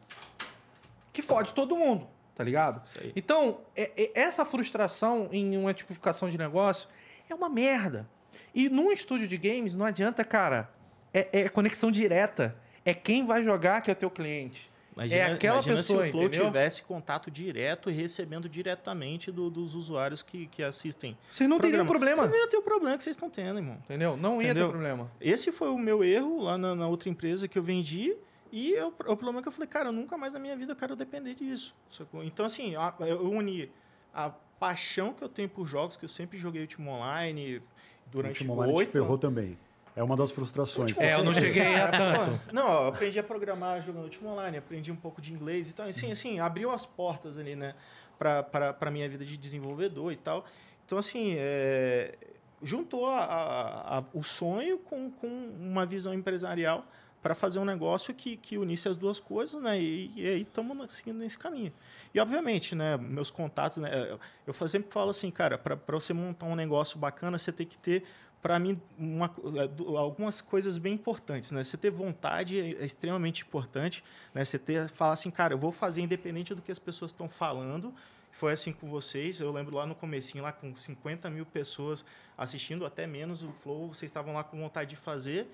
que 1.13 1.21
fode 1.21 1.53
todo 1.53 1.77
mundo, 1.77 2.09
tá 2.35 2.43
ligado? 2.43 2.81
Então, 3.15 3.61
é- 3.77 3.91
é- 3.95 4.13
essa 4.19 4.47
frustração 4.47 5.29
em 5.31 5.59
uma 5.59 5.75
tipificação 5.75 6.31
de 6.31 6.39
negócio 6.39 6.89
é 7.29 7.35
uma 7.35 7.51
merda. 7.51 8.09
E 8.55 8.71
num 8.71 8.91
estúdio 8.91 9.29
de 9.29 9.37
games, 9.37 9.75
não 9.75 9.85
adianta, 9.85 10.25
cara. 10.25 10.71
É, 11.13 11.43
é 11.43 11.49
conexão 11.51 11.91
direta. 11.91 12.57
É 12.83 12.95
quem 12.95 13.27
vai 13.27 13.45
jogar 13.45 13.83
que 13.83 13.91
é 13.91 13.95
teu 13.95 14.11
cliente. 14.11 14.72
É 14.97 15.23
aquela 15.25 15.55
imagina 15.57 15.77
pessoa, 15.77 16.03
se 16.03 16.09
o 16.09 16.13
Flow 16.13 16.25
entendeu? 16.25 16.47
tivesse 16.47 16.83
contato 16.83 17.31
direto 17.31 17.91
e 17.91 17.93
recebendo 17.93 18.49
diretamente 18.49 19.31
do- 19.33 19.49
dos 19.51 19.75
usuários 19.75 20.23
que, 20.23 20.47
que 20.47 20.63
assistem. 20.63 21.17
Vocês 21.31 21.49
não 21.49 21.59
teriam 21.59 21.87
programa. 21.87 21.91
problema. 21.91 22.17
Vocês 22.17 22.31
não 22.31 22.39
iam 22.39 22.49
ter 22.49 22.57
o 22.59 22.63
problema 22.63 22.97
que 22.97 23.03
vocês 23.05 23.17
estão 23.17 23.31
tendo, 23.31 23.59
irmão. 23.59 23.79
Entendeu? 23.85 24.17
Não 24.17 24.41
ia 24.43 24.49
Entendeu? 24.51 24.67
ter 24.67 24.73
problema. 24.73 25.11
Esse 25.21 25.51
foi 25.53 25.69
o 25.71 25.79
meu 25.79 26.05
erro 26.05 26.43
lá 26.43 26.59
na, 26.59 26.75
na 26.75 26.89
outra 26.89 27.09
empresa 27.09 27.49
que 27.49 27.59
eu 27.59 27.63
vendi. 27.63 28.15
E 28.51 28.73
eu- 28.73 28.89
o 28.89 28.93
problema 29.17 29.39
é 29.39 29.43
que 29.43 29.49
eu 29.49 29.53
falei, 29.53 29.69
cara, 29.69 29.91
nunca 29.91 30.19
mais 30.19 30.35
na 30.35 30.39
minha 30.41 30.55
vida 30.57 30.73
eu 30.73 30.77
quero 30.77 30.95
depender 30.95 31.35
disso. 31.35 31.75
sacou? 31.91 32.23
Então, 32.23 32.45
assim, 32.45 32.77
a- 32.77 32.95
eu 33.01 33.31
uni 33.31 33.71
a 34.13 34.29
paixão 34.61 35.13
que 35.15 35.25
eu 35.25 35.29
tenho 35.29 35.49
por 35.49 35.67
jogos, 35.67 35.97
que 35.97 36.05
eu 36.05 36.09
sempre 36.09 36.37
joguei 36.39 36.61
Ultima 36.63 36.93
Online 36.93 37.57
O 37.57 37.63
durante 38.11 38.33
último 38.41 38.53
online 38.53 38.73
te 38.75 38.77
oito 38.79 38.93
ferrou 38.93 39.17
também. 39.19 39.57
É 39.95 40.03
uma 40.03 40.17
das 40.17 40.31
frustrações. 40.31 40.99
É, 40.99 41.15
eu 41.15 41.25
não 41.25 41.35
cheguei 41.35 41.75
a 41.75 41.89
tanto. 41.91 42.41
Não, 42.53 42.67
eu 42.83 42.87
aprendi 42.89 43.19
a 43.19 43.23
programar 43.23 43.83
jogando 43.83 44.05
Ultima 44.05 44.31
Online, 44.31 44.57
aprendi 44.57 44.91
um 44.91 44.97
pouco 44.97 45.21
de 45.21 45.33
inglês 45.33 45.69
e 45.69 45.75
tal. 45.75 45.87
Assim, 45.87 46.11
assim, 46.11 46.41
abriu 46.41 46.71
as 46.71 46.87
portas 46.87 47.37
ali, 47.37 47.55
né, 47.55 47.75
pra, 48.19 48.43
pra 48.73 48.91
minha 48.91 49.09
vida 49.09 49.25
de 49.25 49.37
desenvolvedor 49.37 50.11
e 50.13 50.17
tal. 50.17 50.47
Então, 50.87 50.97
assim, 50.97 51.35
é, 51.39 52.15
juntou 52.63 53.07
a- 53.07 53.25
a- 53.25 53.99
a- 53.99 54.05
o 54.15 54.23
sonho 54.23 54.79
com, 54.79 55.11
com 55.11 55.27
uma 55.61 55.85
visão 55.85 56.15
empresarial 56.15 56.87
para 57.23 57.35
fazer 57.35 57.59
um 57.59 57.65
negócio 57.65 58.13
que, 58.15 58.37
que 58.37 58.59
unisse 58.59 58.89
as 58.89 58.97
duas 58.97 59.21
coisas, 59.21 59.61
né? 59.63 59.79
E, 59.81 60.11
e 60.17 60.27
aí 60.27 60.41
estamos 60.43 60.93
seguindo 60.93 61.19
nesse 61.19 61.39
caminho. 61.39 61.73
E, 62.15 62.19
obviamente, 62.19 62.75
né, 62.75 62.97
meus 62.97 63.31
contatos, 63.31 63.79
né, 63.79 63.91
eu- 64.47 64.69
sempre 64.69 64.91
falo 64.93 65.11
assim, 65.11 65.31
cara, 65.31 65.57
para 65.59 65.77
você 65.89 66.13
montar 66.13 66.47
um 66.47 66.57
negócio 66.57 66.99
bacana, 66.99 67.39
você 67.39 67.53
tem 67.53 67.67
que 67.67 67.79
ter 67.79 68.05
para 68.43 68.59
mim, 68.59 68.79
uma 68.99 69.33
é, 69.57 69.97
algumas 69.97 70.41
coisas 70.41 70.77
bem 70.77 70.95
importantes, 70.95 71.53
né? 71.53 71.63
Você 71.63 71.77
ter 71.77 71.91
vontade 71.91 72.61
é 72.61 72.83
é 72.83 72.85
extremamente 72.85 73.43
importante, 73.43 74.03
né? 74.35 74.45
Você 74.45 74.59
ter, 74.59 74.89
falar 74.89 75.13
assim, 75.13 75.31
cara, 75.31 75.55
eu 75.55 75.59
vou 75.59 75.71
fazer 75.71 76.03
independente 76.03 76.53
do 76.53 76.61
que 76.61 76.73
as 76.73 76.79
pessoas 76.79 77.13
estão 77.13 77.29
falando. 77.29 77.95
Foi 78.33 78.53
assim 78.53 78.73
com 78.73 78.89
vocês, 78.89 79.41
eu 79.41 79.53
lembro 79.53 79.77
lá 79.77 79.87
no 79.87 79.95
comecinho, 79.95 80.43
lá 80.43 80.53
com 80.53 80.75
50 80.75 81.31
mil 81.31 81.47
pessoas 81.47 82.05
assistindo, 82.37 82.85
até 82.85 83.07
menos 83.07 83.43
o 83.43 83.53
Flow, 83.53 83.89
vocês 83.89 84.11
estavam 84.11 84.33
lá 84.33 84.43
com 84.43 84.59
vontade 84.59 84.91
de 84.91 84.97
fazer. 84.97 85.49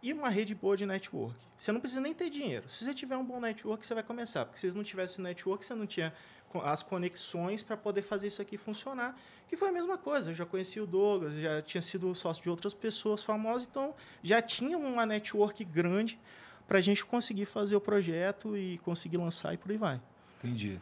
E 0.00 0.12
uma 0.12 0.28
rede 0.28 0.54
boa 0.54 0.76
de 0.76 0.86
network. 0.86 1.34
Você 1.56 1.72
não 1.72 1.80
precisa 1.80 2.00
nem 2.00 2.14
ter 2.14 2.30
dinheiro. 2.30 2.68
Se 2.68 2.84
você 2.84 2.94
tiver 2.94 3.16
um 3.16 3.24
bom 3.24 3.40
network, 3.40 3.84
você 3.84 3.94
vai 3.94 4.04
começar. 4.04 4.44
Porque 4.44 4.56
se 4.56 4.60
vocês 4.60 4.74
não 4.76 4.84
tivessem 4.84 5.24
network, 5.24 5.66
você 5.66 5.74
não 5.74 5.86
tinha 5.86 6.14
as 6.62 6.82
conexões 6.82 7.62
para 7.62 7.76
poder 7.76 8.02
fazer 8.02 8.26
isso 8.26 8.40
aqui 8.40 8.56
funcionar. 8.56 9.16
Que 9.48 9.56
foi 9.56 9.68
a 9.68 9.72
mesma 9.72 9.96
coisa. 9.98 10.30
Eu 10.30 10.34
já 10.34 10.46
conheci 10.46 10.80
o 10.80 10.86
Douglas, 10.86 11.34
já 11.34 11.62
tinha 11.62 11.82
sido 11.82 12.14
sócio 12.14 12.42
de 12.42 12.50
outras 12.50 12.74
pessoas 12.74 13.22
famosas, 13.22 13.66
então 13.68 13.94
já 14.22 14.42
tinha 14.42 14.76
uma 14.76 15.06
network 15.06 15.64
grande 15.64 16.18
para 16.66 16.78
a 16.78 16.80
gente 16.80 17.04
conseguir 17.04 17.46
fazer 17.46 17.74
o 17.76 17.80
projeto 17.80 18.56
e 18.56 18.78
conseguir 18.78 19.16
lançar 19.16 19.54
e 19.54 19.56
por 19.56 19.70
aí 19.70 19.78
vai. 19.78 20.00
Entendi. 20.38 20.78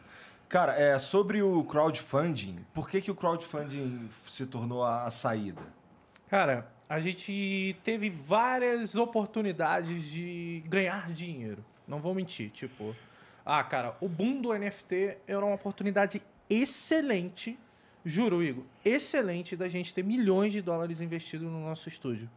Cara, 0.49 0.73
é, 0.73 0.97
sobre 0.97 1.41
o 1.41 1.63
crowdfunding, 1.63 2.65
por 2.73 2.89
que, 2.89 3.01
que 3.01 3.11
o 3.11 3.15
crowdfunding 3.15 4.09
se 4.29 4.45
tornou 4.45 4.83
a, 4.83 5.05
a 5.05 5.11
saída? 5.11 5.61
Cara, 6.29 6.69
a 6.89 7.01
gente 7.01 7.75
teve 7.83 8.09
várias 8.09 8.95
oportunidades 8.95 10.09
de 10.09 10.63
ganhar 10.67 11.11
dinheiro. 11.11 11.63
Não 11.87 11.99
vou 11.99 12.13
mentir. 12.13 12.49
Tipo, 12.49 12.95
ah, 13.47 13.63
cara, 13.63 13.95
o 14.01 14.09
boom 14.09 14.41
do 14.41 14.53
NFT 14.53 15.19
era 15.25 15.43
uma 15.43 15.55
oportunidade 15.55 16.21
excelente, 16.49 17.57
juro, 18.03 18.43
Igor, 18.43 18.65
excelente 18.83 19.55
da 19.55 19.69
gente 19.69 19.93
ter 19.93 20.03
milhões 20.03 20.51
de 20.51 20.61
dólares 20.61 20.99
investidos 20.99 21.49
no 21.49 21.61
nosso 21.61 21.87
estúdio. 21.87 22.29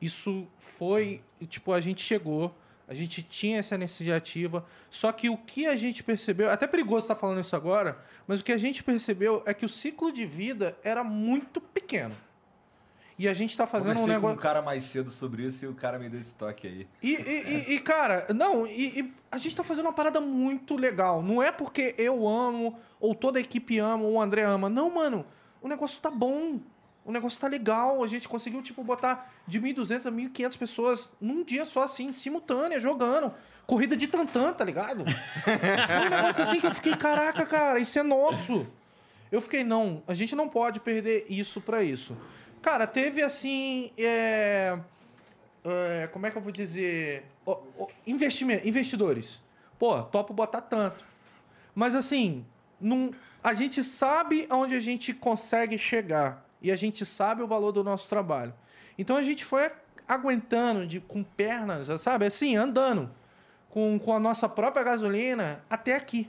Isso 0.00 0.48
foi, 0.58 1.22
tipo, 1.46 1.72
a 1.72 1.80
gente 1.80 2.02
chegou, 2.02 2.52
a 2.88 2.94
gente 2.94 3.22
tinha 3.22 3.58
essa 3.58 3.76
iniciativa, 3.76 4.66
só 4.90 5.12
que 5.12 5.30
o 5.30 5.36
que 5.36 5.64
a 5.66 5.76
gente 5.76 6.02
percebeu, 6.02 6.50
até 6.50 6.66
perigoso 6.66 7.04
estar 7.04 7.14
falando 7.14 7.40
isso 7.40 7.54
agora, 7.54 8.04
mas 8.26 8.40
o 8.40 8.44
que 8.44 8.52
a 8.52 8.58
gente 8.58 8.82
percebeu 8.82 9.44
é 9.46 9.54
que 9.54 9.64
o 9.64 9.68
ciclo 9.68 10.10
de 10.10 10.26
vida 10.26 10.76
era 10.82 11.04
muito 11.04 11.60
pequeno. 11.60 12.16
E 13.18 13.28
a 13.28 13.34
gente 13.34 13.50
está 13.50 13.66
fazendo 13.66 13.92
um 13.92 13.94
Conversei 13.94 14.14
com 14.14 14.20
negócio. 14.20 14.36
um 14.38 14.42
cara 14.42 14.62
mais 14.62 14.84
cedo 14.84 15.10
sobre 15.10 15.44
isso 15.44 15.64
e 15.64 15.68
o 15.68 15.74
cara 15.74 15.98
me 15.98 16.08
deu 16.08 16.18
esse 16.18 16.34
toque 16.34 16.66
aí. 16.66 16.88
E, 17.02 17.10
e- 17.14 17.70
e- 17.70 17.74
e, 17.76 17.78
cara, 17.78 18.26
não, 18.34 18.66
e, 18.66 19.00
e 19.00 19.12
a 19.30 19.38
gente 19.38 19.54
tá 19.54 19.62
fazendo 19.62 19.86
uma 19.86 19.92
parada 19.92 20.20
muito 20.20 20.76
legal. 20.76 21.22
Não 21.22 21.42
é 21.42 21.52
porque 21.52 21.94
eu 21.98 22.26
amo, 22.26 22.76
ou 22.98 23.14
toda 23.14 23.38
a 23.38 23.42
equipe 23.42 23.78
ama, 23.78 24.04
ou 24.04 24.14
o 24.14 24.20
André 24.20 24.42
ama. 24.42 24.68
Não, 24.68 24.90
mano, 24.92 25.24
o 25.60 25.68
negócio 25.68 26.00
tá 26.00 26.10
bom. 26.10 26.58
O 27.04 27.10
negócio 27.12 27.38
tá 27.40 27.48
legal. 27.48 28.02
A 28.02 28.06
gente 28.06 28.28
conseguiu, 28.28 28.62
tipo, 28.62 28.82
botar 28.84 29.30
de 29.46 29.60
1.200 29.60 30.06
a 30.06 30.10
1.500 30.12 30.56
pessoas 30.58 31.10
num 31.20 31.42
dia 31.44 31.64
só, 31.66 31.82
assim, 31.82 32.12
simultânea, 32.12 32.78
jogando. 32.80 33.32
Corrida 33.66 33.96
de 33.96 34.06
tantã, 34.08 34.52
tá 34.52 34.64
ligado? 34.64 35.04
Foi 35.44 36.06
um 36.06 36.10
negócio 36.10 36.42
assim 36.42 36.58
que 36.60 36.66
eu 36.66 36.74
fiquei, 36.74 36.96
caraca, 36.96 37.44
cara, 37.46 37.78
isso 37.78 37.98
é 37.98 38.02
nosso. 38.02 38.66
Eu 39.30 39.40
fiquei, 39.40 39.64
não, 39.64 40.02
a 40.06 40.14
gente 40.14 40.34
não 40.36 40.48
pode 40.48 40.78
perder 40.80 41.26
isso 41.28 41.60
pra 41.60 41.82
isso. 41.82 42.16
Cara, 42.62 42.86
teve 42.86 43.22
assim. 43.22 43.90
é, 43.98 44.78
é, 45.64 46.08
como 46.12 46.26
é 46.26 46.30
que 46.30 46.38
eu 46.38 46.42
vou 46.42 46.52
dizer? 46.52 47.24
Ó, 47.44 47.60
ó, 47.78 47.88
investime- 48.06 48.60
investidores. 48.64 49.42
Pô, 49.78 50.00
topo 50.02 50.32
botar 50.32 50.60
tanto. 50.60 51.04
Mas 51.74 51.94
assim, 51.94 52.46
não, 52.80 53.12
a 53.42 53.52
gente 53.52 53.82
sabe 53.82 54.46
aonde 54.48 54.76
a 54.76 54.80
gente 54.80 55.12
consegue 55.12 55.76
chegar. 55.76 56.46
E 56.62 56.70
a 56.70 56.76
gente 56.76 57.04
sabe 57.04 57.42
o 57.42 57.48
valor 57.48 57.72
do 57.72 57.82
nosso 57.82 58.08
trabalho. 58.08 58.54
Então 58.96 59.16
a 59.16 59.22
gente 59.22 59.44
foi 59.44 59.72
aguentando 60.06 60.86
de, 60.86 61.00
com 61.00 61.24
pernas, 61.24 62.00
sabe? 62.00 62.26
Assim, 62.26 62.54
andando. 62.56 63.10
Com, 63.68 63.98
com 63.98 64.14
a 64.14 64.20
nossa 64.20 64.48
própria 64.48 64.84
gasolina 64.84 65.64
até 65.68 65.96
aqui. 65.96 66.28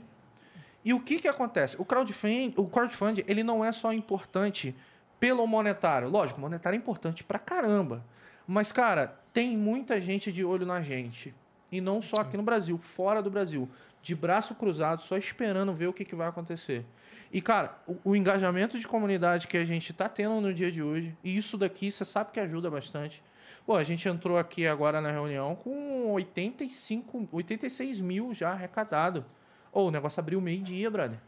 E 0.84 0.92
o 0.92 0.98
que, 0.98 1.18
que 1.20 1.28
acontece? 1.28 1.76
O 1.78 1.84
crowdfunding, 1.84 2.54
o 2.56 2.66
crowdfunding 2.66 3.22
ele 3.28 3.44
não 3.44 3.64
é 3.64 3.70
só 3.70 3.92
importante 3.92 4.74
pelo 5.18 5.46
monetário. 5.46 6.08
Lógico, 6.08 6.40
monetário 6.40 6.76
é 6.76 6.78
importante 6.78 7.24
pra 7.24 7.38
caramba. 7.38 8.04
Mas, 8.46 8.72
cara, 8.72 9.18
tem 9.32 9.56
muita 9.56 10.00
gente 10.00 10.30
de 10.30 10.44
olho 10.44 10.66
na 10.66 10.82
gente. 10.82 11.34
E 11.72 11.80
não 11.80 12.00
só 12.00 12.18
aqui 12.18 12.36
no 12.36 12.42
Brasil, 12.42 12.76
fora 12.78 13.22
do 13.22 13.30
Brasil. 13.30 13.68
De 14.02 14.14
braço 14.14 14.54
cruzado, 14.54 15.02
só 15.02 15.16
esperando 15.16 15.72
ver 15.72 15.88
o 15.88 15.92
que, 15.92 16.04
que 16.04 16.14
vai 16.14 16.28
acontecer. 16.28 16.84
E, 17.32 17.40
cara, 17.40 17.76
o, 17.86 18.10
o 18.10 18.16
engajamento 18.16 18.78
de 18.78 18.86
comunidade 18.86 19.48
que 19.48 19.56
a 19.56 19.64
gente 19.64 19.92
tá 19.92 20.08
tendo 20.08 20.40
no 20.40 20.52
dia 20.52 20.70
de 20.70 20.82
hoje, 20.82 21.16
e 21.24 21.36
isso 21.36 21.56
daqui, 21.56 21.90
você 21.90 22.04
sabe 22.04 22.30
que 22.30 22.38
ajuda 22.38 22.70
bastante. 22.70 23.22
Pô, 23.66 23.76
a 23.76 23.82
gente 23.82 24.06
entrou 24.06 24.36
aqui 24.36 24.66
agora 24.66 25.00
na 25.00 25.10
reunião 25.10 25.56
com 25.56 26.12
85, 26.12 27.28
86 27.32 28.00
mil 28.00 28.34
já 28.34 28.50
arrecadado. 28.50 29.24
Ô, 29.72 29.86
o 29.86 29.90
negócio 29.90 30.20
abriu 30.20 30.40
meio-dia, 30.40 30.90
brother. 30.90 31.18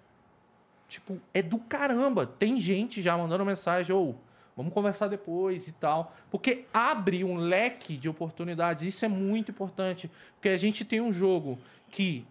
Tipo, 0.88 1.20
é 1.35 1.42
do 1.42 1.59
caramba. 1.59 2.27
Tem 2.27 2.61
gente 2.61 3.03
já 3.03 3.16
mandando 3.16 3.44
mensagem, 3.44 3.94
ou 3.94 4.20
vamos 4.57 4.72
conversar 4.72 5.09
depois 5.09 5.68
e 5.68 5.72
tal. 5.72 6.14
Porque 6.31 6.64
abre 6.72 7.25
um 7.25 7.37
leque 7.37 7.96
de 7.96 8.09
oportunidades. 8.09 8.85
Isso 8.85 9.05
é 9.05 9.09
muito 9.09 9.51
importante. 9.51 10.11
Porque 10.35 10.49
a 10.49 10.57
gente 10.57 10.85
tem 10.85 11.01
um 11.01 11.12
jogo 11.12 11.59
que 11.90 12.27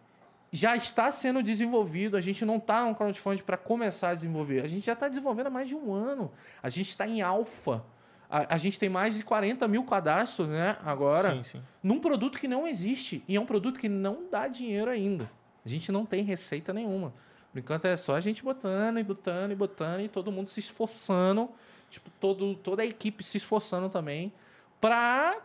já 0.52 0.76
está 0.76 1.12
sendo 1.12 1.44
desenvolvido. 1.44 2.16
A 2.16 2.22
gente 2.22 2.46
não 2.46 2.58
está 2.58 2.86
no 2.86 2.96
crowdfunding 2.96 3.44
para 3.44 3.58
começar 3.58 4.10
a 4.10 4.16
desenvolver. 4.16 4.64
A 4.64 4.68
gente 4.68 4.86
já 4.86 4.94
está 4.94 5.10
desenvolvendo 5.10 5.48
há 5.48 5.50
mais 5.50 5.68
de 5.68 5.76
um 5.76 5.94
ano. 5.94 6.32
A 6.64 6.70
gente 6.70 6.90
está 6.90 7.06
em 7.06 7.22
alfa. 7.22 7.84
A, 8.30 8.56
a 8.56 8.58
gente 8.58 8.80
tem 8.80 8.90
mais 8.90 9.16
de 9.16 9.24
40 9.24 9.68
mil 9.68 9.84
cadastros, 9.84 10.48
né? 10.48 10.78
Agora 10.84 11.36
Sim, 11.36 11.44
sim. 11.44 11.62
num 11.84 12.00
produto 12.00 12.40
que 12.40 12.48
não 12.48 12.68
existe. 12.68 13.24
E 13.28 13.36
é 13.36 13.40
um 13.40 13.46
produto 13.46 13.80
que 13.80 13.90
não 13.90 14.30
dá 14.32 14.48
dinheiro 14.48 14.90
ainda. 14.90 15.30
A 15.66 15.70
gente 15.70 15.92
não 15.92 16.06
tem 16.06 16.24
receita 16.24 16.74
nenhuma. 16.74 17.14
Por 17.56 17.60
enquanto 17.60 17.86
é 17.86 17.96
só 17.96 18.16
a 18.16 18.20
gente 18.20 18.44
botando 18.44 19.00
e 19.00 19.04
botando 19.04 19.54
e 19.54 19.56
botando 19.56 20.02
e 20.02 20.10
todo 20.10 20.30
mundo 20.30 20.50
se 20.50 20.60
esforçando. 20.60 21.50
Tipo, 21.90 22.10
todo, 22.20 22.54
toda 22.56 22.84
a 22.84 22.86
equipe 22.86 23.24
se 23.24 23.38
esforçando 23.38 23.90
também 23.90 24.34
pra. 24.82 25.38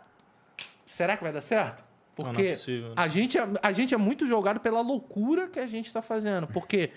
Será 0.88 1.16
que 1.16 1.22
vai 1.22 1.32
dar 1.32 1.40
certo? 1.40 1.84
Não, 2.18 2.24
não 2.24 2.30
é 2.32 2.34
Porque 2.34 2.50
possível, 2.50 2.88
né? 2.88 2.94
a, 2.96 3.06
gente 3.06 3.38
é, 3.38 3.48
a 3.62 3.70
gente 3.70 3.94
é 3.94 3.96
muito 3.96 4.26
jogado 4.26 4.58
pela 4.58 4.80
loucura 4.80 5.46
que 5.46 5.60
a 5.60 5.68
gente 5.68 5.92
tá 5.92 6.02
fazendo. 6.02 6.48
Porque 6.48 6.90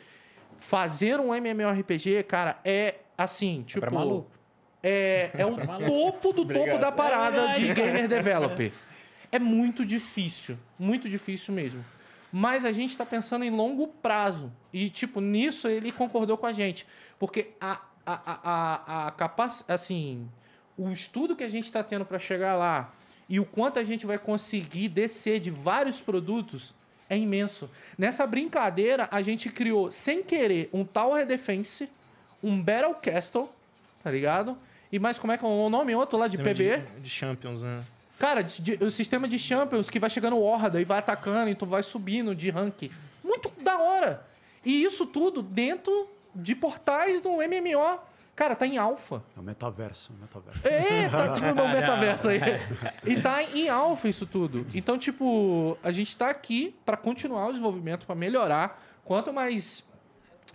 fazer 0.57 1.19
um 1.19 1.31
MMORPG, 1.31 2.23
cara, 2.23 2.59
é 2.65 2.95
assim, 3.15 3.61
tipo. 3.61 3.81
pra 3.81 3.91
maluco. 3.91 4.31
É, 4.81 5.29
é 5.35 5.45
o 5.45 5.55
topo 5.85 6.33
do 6.33 6.43
topo 6.51 6.79
da 6.79 6.91
parada 6.91 7.53
de 7.53 7.71
gamer 7.71 8.07
developer. 8.09 8.73
É 9.31 9.37
muito 9.37 9.85
difícil. 9.85 10.57
Muito 10.79 11.07
difícil 11.07 11.53
mesmo. 11.53 11.85
Mas 12.35 12.65
a 12.65 12.71
gente 12.71 12.89
está 12.89 13.05
pensando 13.05 13.45
em 13.45 13.51
longo 13.51 13.87
prazo. 13.87 14.51
E, 14.73 14.89
tipo, 14.89 15.21
nisso 15.21 15.67
ele 15.67 15.91
concordou 15.91 16.35
com 16.35 16.47
a 16.47 16.51
gente. 16.51 16.83
Porque 17.19 17.51
a, 17.61 17.79
a, 18.03 18.21
a, 18.25 19.07
a, 19.07 19.11
capac... 19.11 19.63
assim, 19.67 20.27
o 20.75 20.89
estudo 20.89 21.35
que 21.35 21.43
a 21.43 21.49
gente 21.49 21.65
está 21.65 21.83
tendo 21.83 22.03
para 22.03 22.17
chegar 22.17 22.55
lá 22.55 22.91
e 23.29 23.39
o 23.39 23.45
quanto 23.45 23.77
a 23.77 23.83
gente 23.83 24.07
vai 24.07 24.17
conseguir 24.17 24.89
descer 24.89 25.39
de 25.39 25.51
vários 25.51 26.01
produtos 26.01 26.73
é 27.07 27.15
imenso. 27.15 27.69
Nessa 27.95 28.25
brincadeira, 28.25 29.07
a 29.11 29.21
gente 29.21 29.49
criou, 29.49 29.91
sem 29.91 30.23
querer, 30.23 30.71
um 30.73 30.83
Tower 30.83 31.27
Defense, 31.27 31.87
um 32.41 32.59
Battle 32.59 32.95
Castle, 32.95 33.47
tá 34.03 34.09
ligado? 34.09 34.57
E 34.91 34.97
mais 34.97 35.19
como 35.19 35.31
é 35.33 35.37
que 35.37 35.45
é 35.45 35.47
o 35.47 35.69
nome? 35.69 35.93
Outro 35.93 36.17
lá 36.17 36.27
de 36.27 36.37
PvE? 36.37 36.53
De, 36.53 37.01
de 37.01 37.09
Champions, 37.11 37.61
né? 37.61 37.79
Cara, 38.23 38.41
de- 38.41 38.61
de- 38.77 38.81
o 38.85 38.89
sistema 38.89 39.27
de 39.27 39.37
Champions 39.37 39.89
que 39.89 39.99
vai 39.99 40.09
chegando 40.09 40.39
horda 40.39 40.79
e 40.79 40.85
vai 40.85 40.99
atacando 40.99 41.49
e 41.49 41.55
tu 41.55 41.65
vai 41.65 41.83
subindo 41.83 42.33
de 42.33 42.49
rank. 42.49 42.89
Muito 43.21 43.51
da 43.61 43.77
hora. 43.77 44.25
E 44.63 44.81
isso 44.81 45.05
tudo 45.05 45.41
dentro 45.41 46.07
de 46.33 46.55
portais 46.55 47.19
do 47.19 47.41
MMO. 47.41 47.99
Cara, 48.33 48.55
tá 48.55 48.65
em 48.65 48.77
alfa. 48.77 49.21
É 49.35 49.39
o 49.41 49.43
metaverso, 49.43 50.13
o 50.13 50.21
metaverso. 50.21 50.65
É, 50.65 51.09
tá 51.09 51.33
tipo 51.33 51.47
no 51.53 51.67
metaverso 51.67 52.29
aí. 52.29 52.39
E 53.05 53.21
tá 53.21 53.43
em 53.43 53.67
alfa 53.67 54.07
isso 54.07 54.25
tudo. 54.25 54.65
Então, 54.73 54.97
tipo, 54.97 55.77
a 55.83 55.91
gente 55.91 56.15
tá 56.15 56.29
aqui 56.29 56.73
pra 56.85 56.95
continuar 56.95 57.47
o 57.47 57.51
desenvolvimento, 57.51 58.05
pra 58.05 58.15
melhorar. 58.15 58.81
Quanto 59.03 59.33
mais 59.33 59.83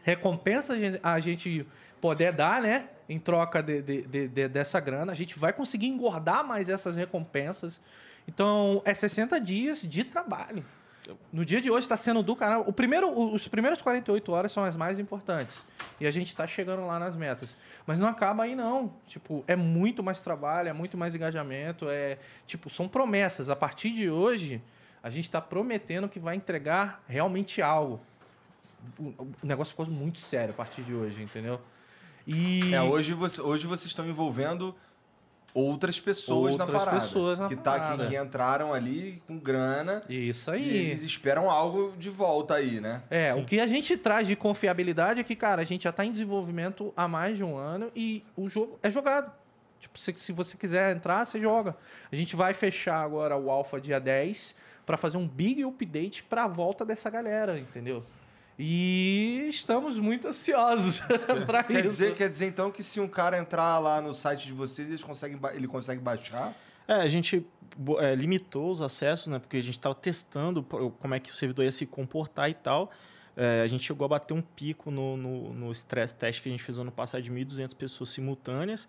recompensa 0.03 0.73
a 0.73 0.79
gente- 0.79 1.01
a 1.03 1.21
gente 1.21 1.67
puder 2.01 2.33
dar, 2.33 2.63
né? 2.63 2.89
Em 3.09 3.19
troca 3.19 3.63
de, 3.63 3.81
de- 3.81 4.03
de- 4.03 4.29
de- 4.29 4.49
dessa 4.49 4.79
grana, 4.81 5.13
a 5.13 5.15
gente 5.15 5.39
vai 5.39 5.53
conseguir 5.53 5.87
engordar 5.87 6.45
mais 6.47 6.69
essas 6.69 6.95
recompensas. 6.97 7.81
Então, 8.27 8.83
é 8.85 8.93
60 8.93 9.41
dias 9.41 9.81
de 9.83 10.05
trabalho. 10.05 10.63
No 11.33 11.43
dia 11.43 11.59
de 11.59 11.71
hoje 11.71 11.87
está 11.87 11.97
sendo 11.97 12.23
do 12.23 12.37
canal. 12.37 12.65
O 12.67 12.73
primeiro, 12.73 13.11
os 13.33 13.49
primeiros 13.49 13.81
48 13.81 14.31
horas 14.31 14.53
são 14.53 14.63
as 14.63 14.77
mais 14.77 14.99
importantes. 14.99 15.65
E 15.99 16.07
a 16.07 16.11
gente 16.11 16.27
está 16.27 16.47
chegando 16.47 16.85
lá 16.85 16.99
nas 16.99 17.17
metas. 17.17 17.57
Mas 17.87 17.99
não 17.99 18.07
acaba 18.07 18.43
aí, 18.43 18.55
não. 18.55 18.93
Tipo, 19.07 19.43
é 19.47 19.57
muito 19.57 20.03
mais 20.03 20.21
trabalho, 20.21 20.69
é 20.69 20.73
muito 20.75 20.99
mais 20.99 21.15
engajamento. 21.15 21.87
É, 21.89 22.19
tipo, 22.47 22.69
são 22.69 22.87
promessas. 22.87 23.49
A 23.49 23.57
partir 23.57 23.91
de 23.91 24.11
hoje, 24.11 24.61
a 25.03 25.09
gente 25.09 25.25
está 25.25 25.41
prometendo 25.41 26.11
que 26.11 26.19
vai 26.21 26.35
entregar 26.37 27.03
realmente 27.09 27.63
algo. 27.63 27.99
O 28.99 29.27
negócio 29.43 29.71
ficou 29.71 29.87
muito 29.87 30.19
sério 30.19 30.51
a 30.51 30.57
partir 30.57 30.83
de 30.83 30.95
hoje, 30.95 31.23
entendeu? 31.23 31.59
E. 32.29 32.75
É, 32.75 32.83
hoje, 32.83 33.15
você, 33.15 33.41
hoje 33.41 33.67
vocês 33.67 33.87
estão 33.87 34.07
envolvendo 34.07 34.75
outras 35.55 35.99
pessoas 35.99 36.57
na 36.57 36.65
Outras 36.65 36.85
parada. 36.85 37.01
pessoas 37.01 37.39
na 37.39 37.49
que, 37.49 37.57
tá, 37.57 37.73
que, 37.73 37.79
parada. 37.79 38.07
que 38.07 38.17
entraram 38.17 38.73
ali 38.73 39.23
com 39.27 39.39
grana 39.39 40.03
Isso 40.09 40.51
e 40.51 40.55
aí. 40.55 40.77
eles 40.91 41.03
esperam 41.03 41.51
algo 41.51 41.95
de 41.99 42.11
volta 42.11 42.55
aí, 42.55 42.81
né? 42.81 43.03
É, 43.11 43.35
o 43.35 43.45
que 43.45 43.59
a 43.59 43.67
gente 43.67 43.97
traz 43.97 44.29
de 44.29 44.37
confiabilidade 44.37 45.21
é 45.21 45.25
que, 45.25 45.35
cara, 45.35 45.63
a 45.63 45.65
gente 45.65 45.85
já 45.85 45.91
tá 45.93 46.05
em 46.05 46.13
desenvolvimento 46.13 46.93
há 46.95 47.09
mais 47.09 47.39
de 47.39 47.43
um 47.43 47.57
ano 47.57 47.91
e 47.97 48.23
o 48.37 48.47
jogo 48.49 48.79
é 48.83 48.91
jogado. 48.91 49.33
Tipo, 49.81 49.99
se, 49.99 50.13
se 50.17 50.33
você 50.33 50.57
quiser 50.57 50.95
entrar, 50.95 51.25
você 51.25 51.41
joga. 51.41 51.75
A 52.13 52.15
gente 52.15 52.37
vai 52.37 52.53
fechar 52.53 53.03
agora 53.03 53.37
o 53.37 53.51
Alpha 53.51 53.81
dia 53.81 53.99
10 53.99 54.55
para 54.85 54.97
fazer 54.97 55.17
um 55.17 55.27
big 55.27 55.65
update 55.65 56.23
para 56.25 56.45
a 56.45 56.49
volta 56.49 56.85
dessa 56.85 57.09
galera, 57.09 57.59
entendeu? 57.59 58.05
E 58.59 59.47
estamos 59.49 59.99
muito 59.99 60.27
ansiosos 60.27 61.01
para 61.47 61.63
Quer 61.63 61.85
isso. 61.85 61.89
dizer, 61.89 62.15
quer 62.17 62.29
dizer 62.29 62.47
então 62.47 62.73
que 62.73 62.83
se 62.83 62.99
um 62.99 63.07
cara 63.07 63.39
entrar 63.39 63.79
lá 63.79 64.01
no 64.01 64.13
site 64.13 64.47
de 64.47 64.53
vocês, 64.53 64.89
eles 64.89 65.03
conseguem, 65.03 65.39
ele 65.55 65.69
consegue 65.69 66.01
baixar? 66.01 66.53
É, 66.89 66.95
a 66.95 67.07
gente 67.07 67.47
é, 68.01 68.15
limitou 68.17 68.71
os 68.71 68.83
acessos, 68.83 69.29
né? 69.29 69.39
Porque 69.39 69.59
a 69.59 69.63
gente 69.63 69.79
estava 69.79 69.95
testando 69.95 70.63
como 70.63 71.15
é 71.15 71.21
que 71.21 71.31
o 71.31 71.35
servidor 71.35 71.65
ia 71.65 71.71
se 71.71 71.87
comportar 71.87 72.51
e 72.51 72.55
tal. 72.55 72.91
É, 73.37 73.63
a 73.63 73.67
gente 73.69 73.85
chegou 73.85 74.05
a 74.05 74.09
bater 74.09 74.35
um 74.35 74.43
pico 74.43 74.91
no, 74.91 75.17
no, 75.17 75.55
no 75.55 75.73
stress 75.73 76.13
test 76.13 76.43
que 76.43 76.49
a 76.49 76.53
gente 76.53 76.65
fez 76.65 76.77
ano 76.79 76.91
passado 76.91 77.23
de 77.23 77.31
1.200 77.31 77.77
pessoas 77.77 78.11
simultâneas. 78.11 78.89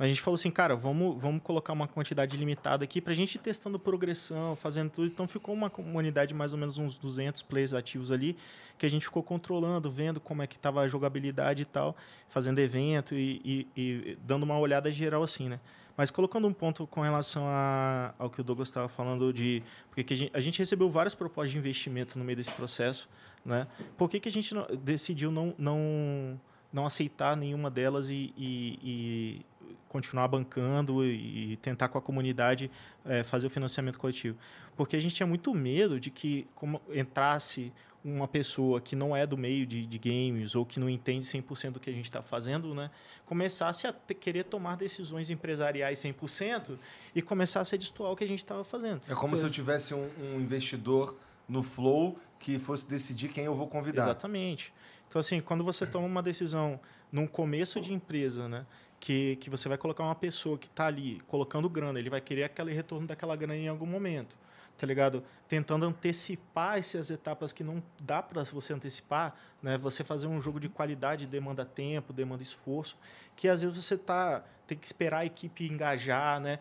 Mas 0.00 0.06
a 0.06 0.08
gente 0.08 0.22
falou 0.22 0.36
assim, 0.36 0.50
cara, 0.50 0.74
vamos, 0.74 1.20
vamos 1.20 1.42
colocar 1.42 1.74
uma 1.74 1.86
quantidade 1.86 2.34
limitada 2.34 2.82
aqui 2.84 3.02
para 3.02 3.12
a 3.12 3.14
gente 3.14 3.34
ir 3.34 3.38
testando 3.38 3.78
progressão, 3.78 4.56
fazendo 4.56 4.88
tudo. 4.88 5.06
Então 5.08 5.28
ficou 5.28 5.54
uma 5.54 5.68
comunidade 5.68 6.32
mais 6.32 6.52
ou 6.54 6.58
menos 6.58 6.78
uns 6.78 6.96
200 6.96 7.42
players 7.42 7.74
ativos 7.74 8.10
ali, 8.10 8.34
que 8.78 8.86
a 8.86 8.88
gente 8.88 9.04
ficou 9.04 9.22
controlando, 9.22 9.90
vendo 9.90 10.18
como 10.18 10.40
é 10.40 10.46
que 10.46 10.56
estava 10.56 10.80
a 10.80 10.88
jogabilidade 10.88 11.60
e 11.60 11.66
tal, 11.66 11.94
fazendo 12.30 12.60
evento 12.60 13.14
e, 13.14 13.42
e- 13.44 13.66
e 13.76 14.18
dando 14.24 14.44
uma 14.44 14.58
olhada 14.58 14.90
geral 14.90 15.22
assim, 15.22 15.50
né? 15.50 15.60
Mas 15.98 16.10
colocando 16.10 16.46
um 16.48 16.52
ponto 16.54 16.86
com 16.86 17.02
relação 17.02 17.44
a- 17.46 18.14
ao 18.18 18.30
que 18.30 18.40
o 18.40 18.44
Douglas 18.44 18.68
estava 18.68 18.88
falando 18.88 19.30
de... 19.34 19.62
Porque 19.90 20.02
que 20.02 20.14
a, 20.14 20.16
gente, 20.16 20.30
a 20.34 20.40
gente 20.40 20.58
recebeu 20.60 20.88
várias 20.88 21.14
propostas 21.14 21.52
de 21.52 21.58
investimento 21.58 22.18
no 22.18 22.24
meio 22.24 22.36
desse 22.38 22.52
processo, 22.52 23.06
né? 23.44 23.66
Por 23.98 24.08
que, 24.08 24.18
que 24.18 24.30
a 24.30 24.32
gente 24.32 24.54
não- 24.54 24.66
decidiu 24.82 25.30
não, 25.30 25.52
não, 25.58 26.40
não 26.72 26.86
aceitar 26.86 27.36
nenhuma 27.36 27.70
delas 27.70 28.08
e- 28.08 28.32
e 28.38 29.44
continuar 29.88 30.28
bancando 30.28 31.04
e, 31.04 31.56
tentar 31.56 31.88
com 31.88 31.98
a 31.98 32.02
comunidade 32.02 32.70
eh, 33.04 33.22
fazer 33.22 33.46
o 33.46 33.50
financiamento 33.50 33.98
coletivo? 33.98 34.38
Porque 34.76 34.96
a 34.96 35.00
gente 35.00 35.14
tinha 35.14 35.26
muito 35.26 35.54
medo 35.54 35.98
de 36.00 36.10
que 36.10 36.46
como 36.54 36.80
entrasse 36.92 37.72
uma 38.04 38.26
pessoa 38.26 38.80
que 38.80 38.96
não 38.96 39.14
é 39.14 39.26
do 39.26 39.36
meio 39.36 39.66
de, 39.66 39.84
de 39.86 39.98
games 39.98 40.54
ou 40.54 40.64
que 40.64 40.80
não 40.80 40.88
entende 40.88 41.26
100% 41.26 41.72
do 41.72 41.80
que 41.80 41.90
a 41.90 41.92
gente 41.92 42.06
está 42.06 42.22
fazendo, 42.22 42.74
né? 42.74 42.90
começasse 43.26 43.86
a 43.86 43.92
ter- 43.92 44.14
querer 44.14 44.44
tomar 44.44 44.76
decisões 44.76 45.28
empresariais 45.28 46.02
100% 46.02 46.78
e 47.14 47.20
começasse 47.20 47.74
a 47.74 47.78
destoar 47.78 48.10
o 48.12 48.16
que 48.16 48.24
a 48.24 48.28
gente 48.28 48.38
estava 48.38 48.64
fazendo. 48.64 49.02
É 49.08 49.14
como 49.14 49.36
se 49.36 49.44
eu 49.44 49.50
tivesse 49.50 49.92
um, 49.92 50.08
um 50.18 50.40
investidor 50.40 51.14
no 51.48 51.62
Flow 51.62 52.18
que 52.38 52.58
fosse 52.58 52.86
decidir 52.86 53.28
quem 53.28 53.44
eu 53.44 53.54
vou 53.54 53.68
convidar. 53.68 54.02
Exatamente. 54.02 54.72
Então, 55.06 55.20
assim, 55.20 55.40
quando 55.40 55.62
você 55.62 55.86
toma 55.86 56.06
uma 56.06 56.22
decisão 56.22 56.80
num 57.12 57.26
começo 57.26 57.80
de 57.80 57.92
empresa, 57.92 58.48
né? 58.48 58.64
Que, 59.00 59.36
que 59.36 59.48
você 59.48 59.66
vai 59.66 59.78
colocar 59.78 60.04
uma 60.04 60.14
pessoa 60.14 60.58
que 60.58 60.66
está 60.66 60.86
ali 60.86 61.20
colocando 61.26 61.68
grana, 61.70 61.98
ele 61.98 62.10
vai 62.10 62.20
querer 62.20 62.44
aquele 62.44 62.72
retorno 62.74 63.06
daquela 63.06 63.34
grana 63.34 63.56
em 63.56 63.66
algum 63.66 63.86
momento, 63.86 64.36
tá 64.76 64.86
ligado? 64.86 65.24
Tentando 65.48 65.86
antecipar 65.86 66.78
essas 66.78 67.10
etapas 67.10 67.50
que 67.50 67.64
não 67.64 67.82
dá 67.98 68.22
para 68.22 68.44
você 68.44 68.74
antecipar, 68.74 69.34
né? 69.62 69.78
Você 69.78 70.04
fazer 70.04 70.26
um 70.26 70.40
jogo 70.40 70.60
de 70.60 70.68
qualidade 70.68 71.26
demanda 71.26 71.64
tempo, 71.64 72.12
demanda 72.12 72.42
esforço, 72.42 72.94
que 73.34 73.48
às 73.48 73.62
vezes 73.62 73.82
você 73.82 73.96
tá 73.96 74.44
tem 74.70 74.78
que 74.78 74.86
esperar 74.86 75.18
a 75.18 75.26
equipe 75.26 75.66
engajar, 75.66 76.40
né? 76.40 76.58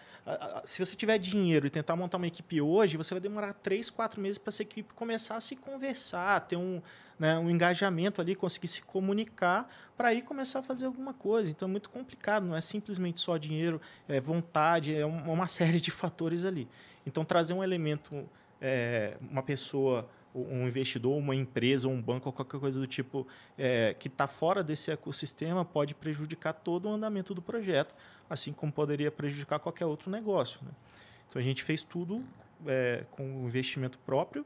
Se 0.65 0.83
você 0.83 0.95
tiver 0.95 1.17
dinheiro 1.17 1.65
e 1.67 1.69
tentar 1.69 1.95
montar 1.95 2.17
uma 2.17 2.27
equipe 2.27 2.59
hoje, 2.61 2.97
você 2.97 3.13
vai 3.13 3.21
demorar 3.21 3.53
três, 3.53 3.89
quatro 3.89 4.19
meses 4.21 4.37
para 4.37 4.49
essa 4.49 4.61
equipe 4.61 4.93
começar 4.93 5.35
a 5.35 5.41
se 5.41 5.55
conversar, 5.55 6.41
ter 6.41 6.55
um, 6.57 6.81
né, 7.17 7.37
um 7.37 7.49
engajamento 7.49 8.19
ali, 8.21 8.35
conseguir 8.35 8.67
se 8.67 8.81
comunicar 8.81 9.69
para 9.95 10.09
aí 10.09 10.21
começar 10.21 10.59
a 10.59 10.63
fazer 10.63 10.85
alguma 10.85 11.13
coisa. 11.13 11.49
Então 11.49 11.67
é 11.67 11.71
muito 11.71 11.89
complicado, 11.89 12.45
não 12.45 12.55
é 12.55 12.61
simplesmente 12.61 13.19
só 13.19 13.37
dinheiro, 13.37 13.81
é 14.07 14.19
vontade, 14.19 14.95
é 14.95 15.05
um- 15.05 15.31
uma 15.31 15.47
série 15.49 15.79
de 15.79 15.91
fatores 15.91 16.43
ali. 16.43 16.67
Então 17.05 17.23
trazer 17.23 17.53
um 17.53 17.63
elemento, 17.63 18.27
é, 18.61 19.17
uma 19.21 19.43
pessoa, 19.43 20.09
um 20.49 20.67
investidor, 20.67 21.17
uma 21.17 21.35
empresa, 21.35 21.87
um 21.87 22.01
banco, 22.01 22.31
qualquer 22.31 22.59
coisa 22.59 22.79
do 22.79 22.87
tipo, 22.87 23.27
é, 23.57 23.95
que 23.97 24.07
está 24.07 24.27
fora 24.27 24.63
desse 24.63 24.91
ecossistema 24.91 25.65
pode 25.65 25.93
prejudicar 25.95 26.53
todo 26.53 26.87
o 26.87 26.93
andamento 26.93 27.33
do 27.33 27.41
projeto, 27.41 27.95
assim 28.29 28.53
como 28.53 28.71
poderia 28.71 29.11
prejudicar 29.11 29.59
qualquer 29.59 29.85
outro 29.85 30.09
negócio. 30.09 30.59
né? 30.63 30.71
Então 31.29 31.39
a 31.39 31.43
gente 31.43 31.63
fez 31.63 31.83
tudo 31.83 32.23
é, 32.65 33.05
com 33.11 33.23
investimento 33.45 33.97
próprio 33.99 34.45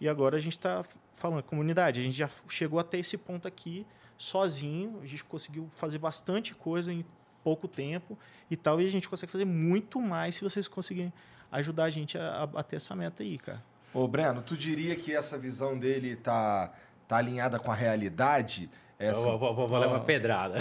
e 0.00 0.08
agora 0.08 0.36
a 0.36 0.40
gente 0.40 0.56
está 0.56 0.84
falando, 1.14 1.42
comunidade, 1.42 2.00
a 2.00 2.02
gente 2.02 2.16
já 2.16 2.28
chegou 2.48 2.78
até 2.78 2.98
esse 2.98 3.16
ponto 3.16 3.46
aqui 3.46 3.86
sozinho, 4.18 5.00
a 5.02 5.06
gente 5.06 5.24
conseguiu 5.24 5.68
fazer 5.70 5.98
bastante 5.98 6.54
coisa 6.54 6.92
em 6.92 7.04
pouco 7.42 7.66
tempo 7.66 8.18
e 8.50 8.56
tal, 8.56 8.80
e 8.80 8.86
a 8.86 8.90
gente 8.90 9.08
consegue 9.08 9.30
fazer 9.30 9.44
muito 9.44 10.00
mais 10.00 10.36
se 10.36 10.42
vocês 10.42 10.68
conseguirem 10.68 11.12
ajudar 11.50 11.84
a 11.84 11.90
gente 11.90 12.16
a, 12.16 12.42
a 12.42 12.46
bater 12.46 12.76
essa 12.76 12.94
meta 12.96 13.22
aí, 13.22 13.38
cara. 13.38 13.62
Ô, 13.94 14.06
Breno, 14.08 14.42
tu 14.42 14.56
diria 14.56 14.96
que 14.96 15.14
essa 15.14 15.36
visão 15.38 15.78
dele 15.78 16.16
tá, 16.16 16.72
tá 17.06 17.16
alinhada 17.16 17.58
com 17.58 17.70
a 17.70 17.74
realidade? 17.74 18.70
Essa... 18.98 19.20
Eu 19.28 19.36
vou, 19.38 19.54
vou- 19.54 19.66
vou 19.66 19.78
levar 19.78 19.94
uma 19.96 20.04
pedrada. 20.04 20.58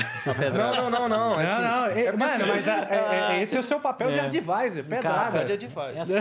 Não, 0.52 0.90
não, 0.90 0.90
não, 0.90 1.10
não. 1.10 1.40
é 1.40 1.44
Não, 1.46 1.52
assim, 1.54 1.62
não, 1.62 1.86
é- 1.86 2.06
é 2.06 2.12
mano, 2.12 2.48
mas 2.48 2.68
é- 2.68 2.72
é- 2.72 3.38
é- 3.38 3.42
esse 3.44 3.56
é 3.56 3.60
o 3.60 3.64
seu 3.64 3.80
papel 3.80 4.12
de 4.12 4.18
É. 4.18 4.22
advisor, 4.22 4.84
pedrada. 4.84 5.46
Cara, 5.46 5.94
É 5.96 6.02
assim. 6.02 6.14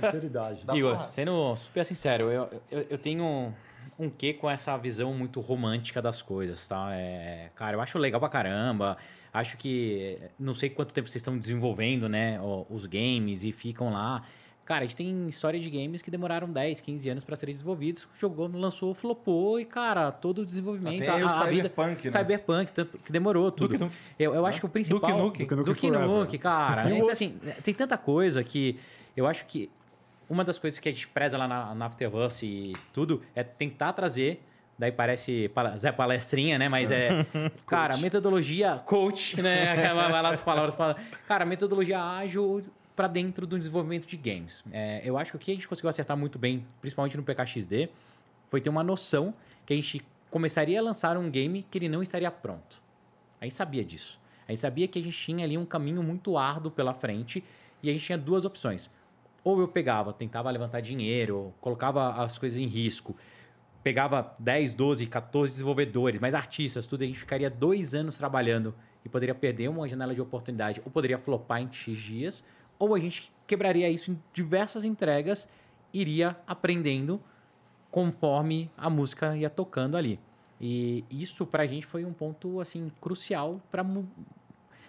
Sinceridade. 0.00 0.64
Dá 0.64 0.74
Igor, 0.76 0.92
porrada. 0.92 1.10
sendo 1.10 1.54
super 1.56 1.84
sincero, 1.84 2.24
eu, 2.30 2.50
eu, 2.70 2.86
eu 2.90 2.98
tenho 2.98 3.54
um 3.98 4.10
quê 4.10 4.32
com 4.34 4.50
essa 4.50 4.76
visão 4.76 5.12
muito 5.14 5.40
romântica 5.40 6.00
das 6.02 6.22
coisas, 6.22 6.66
tá? 6.66 6.88
É, 6.92 7.50
cara, 7.54 7.76
eu 7.76 7.80
acho 7.80 7.98
legal 7.98 8.20
pra 8.20 8.28
caramba. 8.28 8.96
Acho 9.32 9.56
que 9.56 10.18
não 10.38 10.54
sei 10.54 10.70
quanto 10.70 10.92
tempo 10.92 11.08
vocês 11.08 11.20
estão 11.20 11.38
desenvolvendo, 11.38 12.08
né, 12.08 12.40
os 12.70 12.86
games 12.86 13.44
e 13.44 13.52
ficam 13.52 13.92
lá. 13.92 14.22
Cara, 14.68 14.80
a 14.80 14.86
gente 14.86 14.96
tem 14.96 15.28
história 15.30 15.58
de 15.58 15.70
games 15.70 16.02
que 16.02 16.10
demoraram 16.10 16.46
10, 16.46 16.82
15 16.82 17.08
anos 17.08 17.24
pra 17.24 17.34
serem 17.36 17.54
desenvolvidos. 17.54 18.06
Jogou, 18.14 18.50
lançou, 18.52 18.92
flopou 18.92 19.58
e, 19.58 19.64
cara, 19.64 20.12
todo 20.12 20.42
o 20.42 20.44
desenvolvimento, 20.44 20.98
Tem 20.98 21.08
aí 21.08 21.22
o 21.22 21.26
a, 21.26 21.40
a 21.40 21.44
vida... 21.46 21.70
Cyberpunk, 21.70 22.04
né? 22.04 22.10
Cyberpunk, 22.10 22.72
tanto- 22.74 22.98
que 22.98 23.10
demorou 23.10 23.50
tudo. 23.50 23.78
Duke. 23.78 23.96
Eu, 24.18 24.34
eu 24.34 24.44
acho 24.44 24.60
que 24.60 24.66
o 24.66 24.68
principal... 24.68 25.00
Duke 25.00 25.12
Nukem. 25.22 25.46
Duke 25.46 25.70
Nukem 25.70 25.90
Duke. 25.92 26.04
Nukem, 26.06 26.38
cara. 26.38 26.84
Então, 26.94 27.08
assim, 27.08 27.40
tem 27.64 27.72
tanta 27.72 27.96
coisa 27.96 28.44
que 28.44 28.78
eu 29.16 29.26
acho 29.26 29.46
que 29.46 29.70
uma 30.28 30.44
das 30.44 30.58
coisas 30.58 30.78
que 30.78 30.86
a 30.90 30.92
gente 30.92 31.08
preza 31.08 31.38
lá 31.38 31.48
na, 31.48 31.74
na 31.74 31.86
Afterverse 31.86 32.44
e 32.44 32.76
tudo 32.92 33.22
é 33.34 33.42
tentar 33.42 33.94
trazer. 33.94 34.42
Daí 34.78 34.92
parece 34.92 35.50
Zé 35.78 35.90
Palestrinha, 35.90 36.58
né? 36.58 36.68
Mas 36.68 36.90
é. 36.90 37.24
cara, 37.66 37.96
metodologia 37.96 38.76
coach, 38.84 39.40
né? 39.42 39.74
Vai 39.94 40.22
lá 40.22 40.28
as 40.28 40.42
palavras. 40.42 40.74
fala- 40.74 40.94
Cara, 41.26 41.46
metodologia 41.46 42.00
ágil 42.02 42.62
para 42.98 43.06
dentro 43.06 43.46
do 43.46 43.56
desenvolvimento 43.56 44.08
de 44.08 44.16
games. 44.16 44.64
É, 44.72 45.00
eu 45.04 45.16
acho 45.16 45.30
que 45.30 45.36
o 45.36 45.38
que 45.38 45.52
a 45.52 45.54
gente 45.54 45.68
conseguiu 45.68 45.88
acertar 45.88 46.16
muito 46.16 46.36
bem, 46.36 46.66
principalmente 46.80 47.16
no 47.16 47.22
PKXD, 47.22 47.90
foi 48.50 48.60
ter 48.60 48.68
uma 48.68 48.82
noção 48.82 49.32
que 49.64 49.72
a 49.72 49.76
gente 49.76 50.04
começaria 50.28 50.80
a 50.80 50.82
lançar 50.82 51.16
um 51.16 51.30
game 51.30 51.64
que 51.70 51.78
ele 51.78 51.88
não 51.88 52.02
estaria 52.02 52.28
pronto. 52.28 52.82
A 53.40 53.44
gente 53.44 53.54
sabia 53.54 53.84
disso. 53.84 54.20
A 54.48 54.50
gente 54.50 54.60
sabia 54.60 54.88
que 54.88 54.98
a 54.98 55.02
gente 55.02 55.16
tinha 55.16 55.44
ali 55.44 55.56
um 55.56 55.64
caminho 55.64 56.02
muito 56.02 56.36
árduo 56.36 56.72
pela 56.72 56.92
frente 56.92 57.44
e 57.84 57.88
a 57.88 57.92
gente 57.92 58.04
tinha 58.04 58.18
duas 58.18 58.44
opções. 58.44 58.90
Ou 59.44 59.60
eu 59.60 59.68
pegava, 59.68 60.12
tentava 60.12 60.50
levantar 60.50 60.80
dinheiro, 60.80 61.54
colocava 61.60 62.20
as 62.24 62.36
coisas 62.36 62.58
em 62.58 62.66
risco, 62.66 63.14
pegava 63.80 64.34
10, 64.40 64.74
12, 64.74 65.06
14 65.06 65.52
desenvolvedores, 65.52 66.18
mais 66.18 66.34
artistas, 66.34 66.84
tudo, 66.84 67.04
a 67.04 67.06
gente 67.06 67.20
ficaria 67.20 67.48
dois 67.48 67.94
anos 67.94 68.18
trabalhando 68.18 68.74
e 69.04 69.08
poderia 69.08 69.36
perder 69.36 69.68
uma 69.68 69.86
janela 69.86 70.12
de 70.12 70.20
oportunidade, 70.20 70.82
ou 70.84 70.90
poderia 70.90 71.16
flopar 71.16 71.62
em 71.62 71.70
X 71.70 71.96
dias, 71.96 72.44
ou 72.78 72.94
a 72.94 72.98
gente 72.98 73.32
quebraria 73.46 73.88
isso 73.90 74.10
em 74.10 74.22
diversas 74.32 74.84
entregas, 74.84 75.48
iria 75.92 76.36
aprendendo 76.46 77.20
conforme 77.90 78.70
a 78.76 78.90
música 78.90 79.36
ia 79.36 79.48
tocando 79.48 79.96
ali. 79.96 80.20
E 80.60 81.04
isso 81.10 81.46
pra 81.46 81.66
gente 81.66 81.86
foi 81.86 82.04
um 82.04 82.12
ponto 82.12 82.60
assim 82.60 82.90
crucial 83.00 83.60
para 83.70 83.84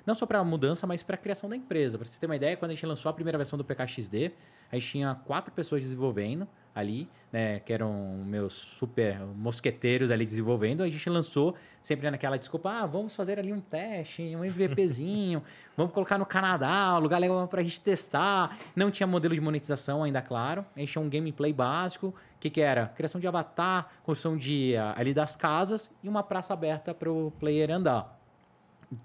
não 0.09 0.15
só 0.15 0.25
para 0.25 0.39
a 0.39 0.43
mudança, 0.43 0.87
mas 0.87 1.03
para 1.03 1.13
a 1.13 1.17
criação 1.19 1.47
da 1.47 1.55
empresa. 1.55 1.95
Para 1.95 2.07
você 2.07 2.19
ter 2.19 2.25
uma 2.25 2.35
ideia, 2.35 2.57
quando 2.57 2.71
a 2.71 2.73
gente 2.73 2.83
lançou 2.83 3.11
a 3.11 3.13
primeira 3.13 3.37
versão 3.37 3.57
do 3.57 3.63
PKXD, 3.63 4.31
a 4.71 4.75
gente 4.75 4.89
tinha 4.89 5.13
quatro 5.13 5.53
pessoas 5.53 5.83
desenvolvendo 5.83 6.47
ali, 6.73 7.07
né, 7.31 7.59
que 7.59 7.71
eram 7.71 7.93
meus 8.25 8.53
super 8.53 9.19
mosqueteiros 9.19 10.09
ali 10.09 10.25
desenvolvendo. 10.25 10.81
A 10.81 10.89
gente 10.89 11.07
lançou 11.11 11.53
sempre 11.79 12.09
naquela 12.09 12.37
desculpa, 12.37 12.71
ah, 12.71 12.85
vamos 12.87 13.15
fazer 13.15 13.37
ali 13.37 13.53
um 13.53 13.61
teste, 13.61 14.35
um 14.35 14.43
MVPzinho, 14.43 15.43
vamos 15.77 15.93
colocar 15.93 16.17
no 16.17 16.25
Canadá, 16.25 16.95
um 16.95 17.01
lugar 17.01 17.19
legal 17.19 17.47
para 17.47 17.61
a 17.61 17.63
gente 17.63 17.79
testar. 17.79 18.57
Não 18.75 18.89
tinha 18.89 19.05
modelo 19.05 19.35
de 19.35 19.41
monetização 19.41 20.03
ainda, 20.03 20.23
claro. 20.23 20.65
A 20.75 20.79
gente 20.79 20.91
tinha 20.91 21.03
um 21.03 21.09
gameplay 21.09 21.53
básico. 21.53 22.07
O 22.07 22.39
que, 22.39 22.49
que 22.49 22.61
era? 22.61 22.87
Criação 22.87 23.21
de 23.21 23.27
avatar, 23.27 23.91
construção 24.01 24.35
de, 24.35 24.75
ah, 24.75 24.95
ali 24.97 25.13
das 25.13 25.35
casas 25.35 25.91
e 26.03 26.09
uma 26.09 26.23
praça 26.23 26.51
aberta 26.51 26.95
para 26.95 27.11
o 27.11 27.29
player 27.39 27.69
andar 27.69 28.18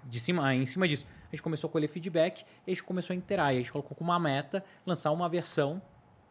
de 0.05 0.19
cima, 0.19 0.53
em 0.55 0.65
cima 0.65 0.87
disso, 0.87 1.05
a 1.23 1.35
gente 1.35 1.43
começou 1.43 1.67
a 1.67 1.71
colher 1.71 1.87
feedback 1.87 2.43
e 2.65 2.71
a 2.71 2.73
gente 2.73 2.83
começou 2.83 3.13
a 3.13 3.17
interagir. 3.17 3.57
A 3.57 3.61
gente 3.61 3.71
colocou 3.71 3.95
como 3.95 4.11
uma 4.11 4.19
meta 4.19 4.63
lançar 4.85 5.11
uma 5.11 5.29
versão, 5.29 5.81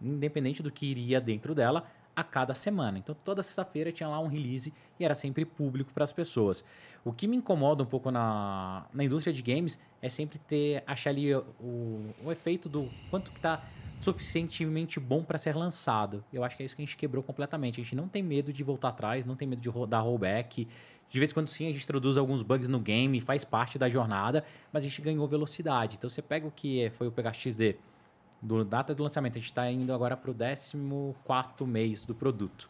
independente 0.00 0.62
do 0.62 0.70
que 0.70 0.86
iria 0.86 1.20
dentro 1.20 1.54
dela, 1.54 1.86
a 2.16 2.22
cada 2.22 2.54
semana. 2.54 2.98
Então, 2.98 3.14
toda 3.24 3.42
sexta-feira 3.42 3.90
tinha 3.90 4.08
lá 4.08 4.20
um 4.20 4.28
release 4.28 4.72
e 4.98 5.04
era 5.04 5.14
sempre 5.14 5.44
público 5.44 5.92
para 5.92 6.04
as 6.04 6.12
pessoas. 6.12 6.64
O 7.04 7.12
que 7.12 7.26
me 7.26 7.36
incomoda 7.36 7.82
um 7.82 7.86
pouco 7.86 8.10
na, 8.10 8.86
na 8.92 9.04
indústria 9.04 9.32
de 9.32 9.42
games 9.42 9.78
é 10.00 10.08
sempre 10.08 10.38
ter, 10.38 10.82
achar 10.86 11.10
ali 11.10 11.34
o, 11.34 12.14
o 12.24 12.30
efeito 12.30 12.68
do 12.68 12.88
quanto 13.10 13.30
que 13.30 13.38
está 13.38 13.62
suficientemente 14.00 15.00
bom 15.00 15.22
para 15.24 15.38
ser 15.38 15.56
lançado. 15.56 16.22
Eu 16.32 16.44
acho 16.44 16.56
que 16.56 16.62
é 16.62 16.66
isso 16.66 16.76
que 16.76 16.82
a 16.82 16.84
gente 16.84 16.96
quebrou 16.96 17.22
completamente. 17.22 17.80
A 17.80 17.84
gente 17.84 17.96
não 17.96 18.06
tem 18.06 18.22
medo 18.22 18.52
de 18.52 18.62
voltar 18.62 18.88
atrás, 18.88 19.24
não 19.24 19.34
tem 19.34 19.48
medo 19.48 19.60
de 19.60 19.70
dar 19.86 20.00
rollback. 20.00 20.68
De 21.14 21.20
vez 21.20 21.30
em 21.30 21.34
quando 21.34 21.46
sim, 21.46 21.68
a 21.68 21.72
gente 21.72 21.84
introduz 21.84 22.16
alguns 22.18 22.42
bugs 22.42 22.66
no 22.66 22.80
game, 22.80 23.20
faz 23.20 23.44
parte 23.44 23.78
da 23.78 23.88
jornada, 23.88 24.44
mas 24.72 24.84
a 24.84 24.88
gente 24.88 25.00
ganhou 25.00 25.28
velocidade. 25.28 25.94
Então 25.96 26.10
você 26.10 26.20
pega 26.20 26.44
o 26.44 26.50
que 26.50 26.90
foi 26.98 27.06
o 27.06 27.12
PHXD, 27.12 27.76
do 28.42 28.64
data 28.64 28.92
do 28.92 29.00
lançamento, 29.04 29.38
a 29.38 29.38
gente 29.38 29.48
está 29.48 29.70
indo 29.70 29.92
agora 29.94 30.16
para 30.16 30.28
o 30.32 30.34
14 30.34 31.64
mês 31.70 32.04
do 32.04 32.16
produto. 32.16 32.68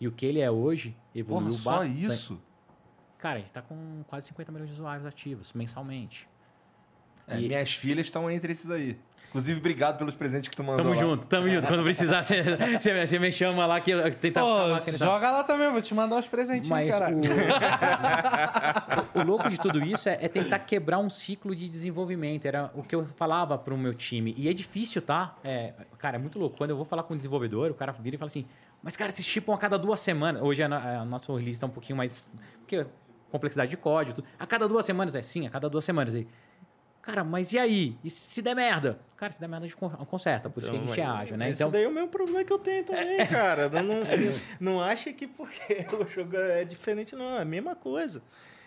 E 0.00 0.08
o 0.08 0.10
que 0.10 0.26
ele 0.26 0.40
é 0.40 0.50
hoje 0.50 0.96
evoluiu 1.14 1.50
Porra, 1.50 1.58
só 1.60 1.70
bastante. 1.78 2.04
isso? 2.04 2.42
Cara, 3.16 3.36
a 3.36 3.38
gente 3.38 3.46
está 3.50 3.62
com 3.62 4.02
quase 4.08 4.26
50 4.26 4.50
milhões 4.50 4.70
de 4.70 4.74
usuários 4.74 5.06
ativos 5.06 5.52
mensalmente. 5.52 6.28
É, 7.28 7.40
E- 7.40 7.46
Minhas 7.46 7.74
filhas 7.74 8.06
estão 8.06 8.28
entre 8.28 8.50
esses 8.50 8.72
aí. 8.72 8.98
Inclusive, 9.34 9.58
obrigado 9.58 9.98
pelos 9.98 10.14
presentes 10.14 10.48
que 10.48 10.54
tu 10.54 10.62
mandou 10.62 10.84
Tamo 10.84 10.90
lá. 10.90 10.96
junto, 10.96 11.26
tamo 11.26 11.48
junto. 11.48 11.66
Quando 11.66 11.82
precisar, 11.82 12.22
você, 12.22 13.18
me 13.18 13.32
chama 13.32 13.66
lá 13.66 13.80
que 13.80 13.90
eu 13.90 14.14
tento 14.14 14.38
Pô, 14.38 14.96
joga 14.96 15.32
lá 15.32 15.42
também, 15.42 15.66
eu 15.66 15.72
vou 15.72 15.82
te 15.82 15.92
mandar 15.92 16.20
os 16.20 16.28
presentinhos, 16.28 16.68
Mas 16.68 16.94
caralho. 16.94 17.18
o... 19.12 19.18
o 19.18 19.24
louco 19.24 19.50
de 19.50 19.58
tudo 19.58 19.84
isso 19.84 20.08
é, 20.08 20.18
é 20.20 20.28
tentar 20.28 20.60
quebrar 20.60 21.00
um 21.00 21.10
ciclo 21.10 21.52
de 21.52 21.68
desenvolvimento. 21.68 22.46
Era 22.46 22.70
o 22.76 22.84
que 22.84 22.94
eu 22.94 23.06
falava 23.16 23.58
pro 23.58 23.76
meu 23.76 23.92
time. 23.92 24.36
E 24.38 24.48
é 24.48 24.52
difícil, 24.52 25.02
tá? 25.02 25.34
É, 25.42 25.72
cara, 25.98 26.14
é 26.14 26.20
muito 26.20 26.38
louco. 26.38 26.56
Quando 26.56 26.70
eu 26.70 26.76
vou 26.76 26.84
falar 26.84 27.02
com 27.02 27.14
um 27.14 27.16
desenvolvedor, 27.16 27.72
o 27.72 27.74
cara 27.74 27.90
vira 27.90 28.14
e 28.14 28.18
fala 28.20 28.30
assim: 28.30 28.46
Mas, 28.84 28.96
cara, 28.96 29.10
vocês 29.10 29.26
chipam 29.26 29.52
a 29.52 29.58
cada 29.58 29.76
duas 29.76 29.98
semanas. 29.98 30.42
Hoje 30.42 30.62
a, 30.62 30.68
a, 30.68 31.00
a 31.00 31.04
nosso 31.04 31.34
release 31.34 31.58
tá 31.58 31.66
um 31.66 31.70
pouquinho 31.70 31.96
mais. 31.96 32.30
Porque 32.60 32.86
complexidade 33.34 33.68
de 33.68 33.76
código. 33.76 34.14
Tudo. 34.14 34.28
A 34.38 34.46
cada 34.46 34.68
duas 34.68 34.84
semanas? 34.84 35.16
É 35.16 35.22
sim, 35.22 35.44
a 35.44 35.50
cada 35.50 35.68
duas 35.68 35.84
semanas. 35.84 36.14
Aí, 36.14 36.24
cara, 37.04 37.22
mas 37.24 37.52
e 37.52 37.58
aí? 37.58 37.96
E 38.02 38.10
se 38.10 38.40
der 38.42 38.54
merda? 38.54 38.98
Cara, 39.16 39.32
se 39.32 39.40
der 39.40 39.48
merda, 39.48 39.66
a 39.66 39.68
gente 39.68 39.76
con- 39.76 39.90
conserta. 40.06 40.48
Por 40.50 40.62
isso 40.62 40.70
que 40.72 40.76
a 40.76 40.80
gente 40.80 41.00
é 41.00 41.04
ágil, 41.04 41.36
né? 41.36 41.50
Então, 41.50 41.70
daí 41.70 41.84
é 41.84 41.88
o 41.88 41.92
mesmo 41.92 42.08
problema 42.08 42.42
que 42.44 42.52
eu 42.52 42.58
tenho 42.58 42.84
também, 42.84 43.26
cara. 43.26 43.68
Não, 43.68 43.82
não, 44.04 44.04
não 44.60 44.82
acha 44.82 45.12
que 45.12 45.26
porque 45.26 45.86
o 45.98 46.06
jogo 46.08 46.36
é 46.36 46.64
diferente, 46.64 47.14
não. 47.14 47.36
É 47.38 47.42
a 47.42 47.44
mesma 47.44 47.74
coisa. 47.74 48.22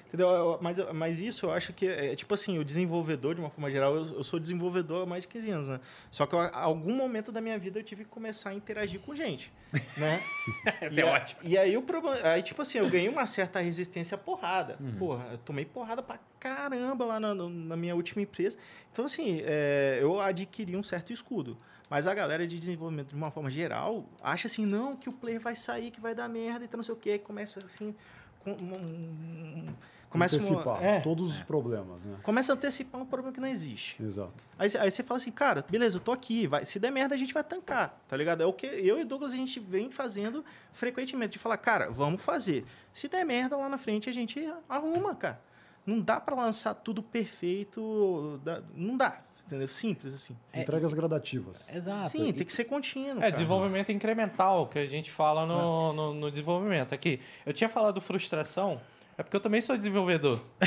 Entendeu? 0.08 0.28
Eu- 0.30 0.60
Mas, 0.62 0.78
mas 0.94 1.20
isso 1.22 1.46
eu 1.48 1.52
acho 1.52 1.74
que 1.74 1.86
é 1.86 2.16
tipo 2.16 2.34
assim, 2.34 2.58
o 2.58 2.64
desenvolvedor, 2.64 3.36
de 3.36 3.42
uma 3.42 3.50
forma 3.50 3.70
geral, 3.70 3.96
eu, 3.96 4.06
eu 4.18 4.24
sou 4.24 4.40
desenvolvedor 4.40 5.04
há 5.04 5.06
mais 5.06 5.24
de 5.24 5.28
15 5.28 5.50
anos, 5.52 5.68
né? 5.68 5.80
Só 6.10 6.26
que 6.26 6.34
eu, 6.34 6.40
a 6.40 6.58
algum 6.60 6.96
momento 6.96 7.32
da 7.32 7.42
minha 7.42 7.58
vida 7.60 7.80
eu 7.80 7.84
tive 7.84 8.04
que 8.06 8.10
começar 8.10 8.52
a 8.52 8.54
interagir 8.54 9.00
com 9.02 9.14
gente, 9.14 9.52
né? 9.98 10.22
Isso 10.90 11.00
é 11.00 11.04
a- 11.04 11.08
ótimo. 11.14 11.42
E 11.44 11.58
aí 11.58 11.76
o 11.78 11.82
problema. 11.82 12.18
Aí, 12.24 12.42
tipo 12.42 12.62
assim, 12.62 12.78
eu 12.78 12.90
ganhei 12.90 13.10
uma 13.10 13.26
certa 13.28 13.60
resistência 13.60 14.16
à 14.16 14.18
porrada. 14.18 14.78
Uhum. 14.80 14.96
Porra, 14.98 15.28
eu 15.32 15.38
tomei 15.40 15.66
porrada 15.66 16.02
pra 16.02 16.18
caramba 16.40 17.06
lá 17.06 17.20
na, 17.20 17.34
na 17.36 17.76
minha 17.76 17.96
última 17.96 18.22
empresa. 18.22 18.58
Então, 18.92 19.06
assim, 19.06 19.42
é, 19.44 20.00
eu 20.02 20.20
adquiri 20.22 20.76
um 20.78 20.84
certo 20.84 21.12
escudo. 21.12 21.58
Mas 21.90 22.06
a 22.06 22.14
galera 22.14 22.46
de 22.46 22.60
desenvolvimento, 22.60 23.10
de 23.10 23.16
uma 23.16 23.32
forma 23.32 23.50
geral, 23.50 24.06
acha 24.22 24.48
assim, 24.48 24.66
não, 24.66 24.96
que 24.98 25.08
o 25.08 25.14
player 25.14 25.40
vai 25.40 25.56
sair, 25.56 25.90
que 25.92 26.02
vai 26.02 26.14
dar 26.14 26.28
merda, 26.28 26.66
então 26.66 26.78
não 26.78 26.84
sei 26.84 26.94
o 26.94 26.98
quê. 26.98 27.18
Começa 27.18 27.60
assim. 27.64 27.96
Com, 28.44 28.52
um- 28.52 28.76
um- 28.76 29.76
começa 30.18 30.36
Antecipar 30.38 30.84
é, 30.84 31.00
todos 31.02 31.36
os 31.36 31.42
problemas, 31.42 32.04
né? 32.06 32.18
começa 32.24 32.52
a 32.52 32.56
antecipar 32.56 33.02
um 33.02 33.06
problema 33.06 33.34
que 33.34 33.40
não 33.40 33.48
existe. 33.48 34.02
Exato. 34.02 34.44
Aí, 34.58 34.70
aí 34.80 34.90
você 34.92 35.04
fala 35.04 35.20
assim, 35.20 35.32
cara, 35.32 35.64
beleza, 35.70 35.98
eu 35.98 36.02
tô 36.02 36.12
aqui, 36.12 36.48
vai, 36.48 36.66
se 36.66 36.80
der 36.80 36.92
merda 36.92 37.16
a 37.16 37.18
gente 37.18 37.34
vai 37.34 37.44
tancar, 37.44 38.00
tá 38.08 38.18
ligado? 38.18 38.42
É 38.42 38.46
o 38.46 38.54
que 38.54 38.66
eu 38.66 39.00
e 39.00 39.04
Douglas 39.06 39.34
a 39.34 39.36
gente 39.36 39.60
vem 39.60 39.92
fazendo 39.92 40.44
frequentemente, 40.74 41.34
de 41.34 41.40
falar, 41.40 41.58
cara, 41.58 41.90
vamos 41.92 42.22
fazer. 42.22 42.66
Se 42.94 43.08
der 43.08 43.24
merda 43.26 43.56
lá 43.56 43.70
na 43.70 43.78
frente 43.78 44.10
a 44.10 44.14
gente 44.14 44.40
arruma, 44.68 45.14
cara. 45.16 45.40
Não 45.86 46.02
dá 46.02 46.20
pra 46.20 46.36
lançar 46.36 46.74
tudo 46.74 47.02
perfeito, 47.02 48.40
não 48.76 48.98
dá, 48.98 49.20
entendeu? 49.46 49.68
Simples 49.68 50.14
assim. 50.14 50.36
É, 50.52 50.62
Entregas 50.62 50.94
gradativas. 50.94 51.68
exato. 51.74 52.10
Sim, 52.10 52.28
E- 52.28 52.34
tem 52.34 52.46
que 52.46 52.52
ser 52.54 52.66
contínuo, 52.66 53.18
É, 53.18 53.22
cara. 53.22 53.32
desenvolvimento 53.32 53.92
incremental, 53.92 54.68
que 54.68 54.80
a 54.80 54.86
gente 54.86 55.10
fala 55.12 55.46
no, 55.46 55.94
no, 55.94 56.14
no 56.14 56.30
desenvolvimento. 56.32 56.94
Aqui, 56.94 57.20
eu 57.46 57.54
tinha 57.54 57.70
falado 57.70 58.02
frustração, 58.02 58.82
é 59.18 59.24
porque 59.24 59.36
eu 59.36 59.42
também 59.42 59.62
sou 59.62 59.78
desenvolvedor. 59.78 60.40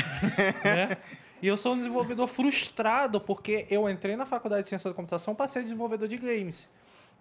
né? 0.63 0.97
E 1.41 1.47
eu 1.47 1.57
sou 1.57 1.73
um 1.73 1.77
desenvolvedor 1.77 2.27
frustrado, 2.27 3.19
porque 3.19 3.65
eu 3.69 3.89
entrei 3.89 4.15
na 4.15 4.25
faculdade 4.25 4.63
de 4.63 4.69
ciência 4.69 4.89
da 4.89 4.95
computação 4.95 5.33
para 5.33 5.47
ser 5.47 5.63
desenvolvedor 5.63 6.07
de 6.07 6.17
games. 6.17 6.69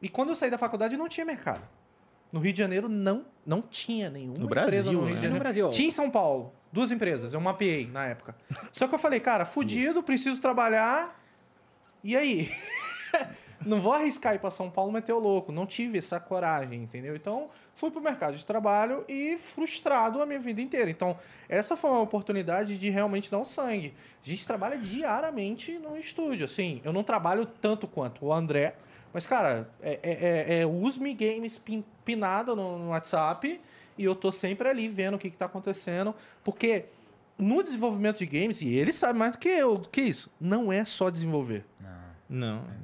E 0.02 0.08
quando 0.08 0.30
eu 0.30 0.34
saí 0.34 0.50
da 0.50 0.58
faculdade, 0.58 0.96
não 0.96 1.08
tinha 1.08 1.24
mercado. 1.24 1.62
No 2.32 2.40
Rio 2.40 2.52
de 2.52 2.58
Janeiro, 2.58 2.88
não, 2.88 3.24
não 3.44 3.62
tinha 3.62 4.10
nenhuma 4.10 4.38
No 4.38 4.44
empresa 4.44 4.70
Brasil, 4.70 4.92
no 4.92 5.00
Rio 5.00 5.08
né? 5.08 5.14
de 5.14 5.22
Janeiro. 5.22 5.34
No 5.34 5.40
Brasil. 5.40 5.70
Tinha 5.70 5.88
em 5.88 5.90
São 5.90 6.10
Paulo, 6.10 6.52
duas 6.72 6.90
empresas, 6.90 7.32
eu 7.32 7.40
mapeei 7.40 7.86
na 7.86 8.06
época. 8.06 8.36
Só 8.72 8.86
que 8.86 8.94
eu 8.94 8.98
falei, 8.98 9.20
cara, 9.20 9.44
fudido, 9.44 10.02
preciso 10.02 10.40
trabalhar. 10.40 11.18
E 12.04 12.16
aí? 12.16 12.52
não 13.64 13.80
vou 13.80 13.92
arriscar 13.92 14.34
ir 14.34 14.38
para 14.38 14.50
São 14.50 14.70
Paulo 14.70 14.92
meter 14.92 15.12
o 15.12 15.18
louco. 15.18 15.50
Não 15.50 15.66
tive 15.66 15.98
essa 15.98 16.20
coragem, 16.20 16.82
entendeu? 16.82 17.16
Então, 17.16 17.48
fui 17.80 17.90
pro 17.90 18.00
mercado 18.02 18.36
de 18.36 18.44
trabalho 18.44 19.06
e 19.08 19.38
frustrado 19.38 20.20
a 20.20 20.26
minha 20.26 20.38
vida 20.38 20.60
inteira. 20.60 20.90
Então, 20.90 21.18
essa 21.48 21.74
foi 21.74 21.88
uma 21.90 22.00
oportunidade 22.00 22.78
de 22.78 22.90
realmente 22.90 23.30
dar 23.30 23.38
um 23.38 23.44
sangue. 23.44 23.94
A 24.22 24.28
gente 24.28 24.46
trabalha 24.46 24.76
diariamente 24.76 25.78
no 25.78 25.96
estúdio, 25.96 26.44
assim. 26.44 26.82
Eu 26.84 26.92
não 26.92 27.02
trabalho 27.02 27.46
tanto 27.46 27.88
quanto 27.88 28.26
o 28.26 28.32
André, 28.32 28.74
mas, 29.14 29.26
cara, 29.26 29.66
é, 29.80 29.98
é, 30.02 30.12
é, 30.12 30.60
é 30.60 30.66
Usme 30.66 31.14
Games 31.14 31.56
pin- 31.56 31.84
pinado 32.04 32.54
no, 32.54 32.78
no 32.78 32.88
WhatsApp 32.90 33.58
e 33.96 34.04
eu 34.04 34.14
tô 34.14 34.30
sempre 34.30 34.68
ali 34.68 34.86
vendo 34.86 35.14
o 35.14 35.18
que, 35.18 35.30
que 35.30 35.36
tá 35.38 35.46
acontecendo, 35.46 36.14
porque 36.44 36.84
no 37.38 37.62
desenvolvimento 37.62 38.18
de 38.18 38.26
games, 38.26 38.60
e 38.60 38.74
ele 38.74 38.92
sabe 38.92 39.18
mais 39.18 39.32
do 39.32 39.38
que 39.38 39.48
eu, 39.48 39.78
do 39.78 39.88
que 39.88 40.02
isso, 40.02 40.30
não 40.38 40.70
é 40.70 40.84
só 40.84 41.08
desenvolver. 41.08 41.64
Não. 41.80 42.09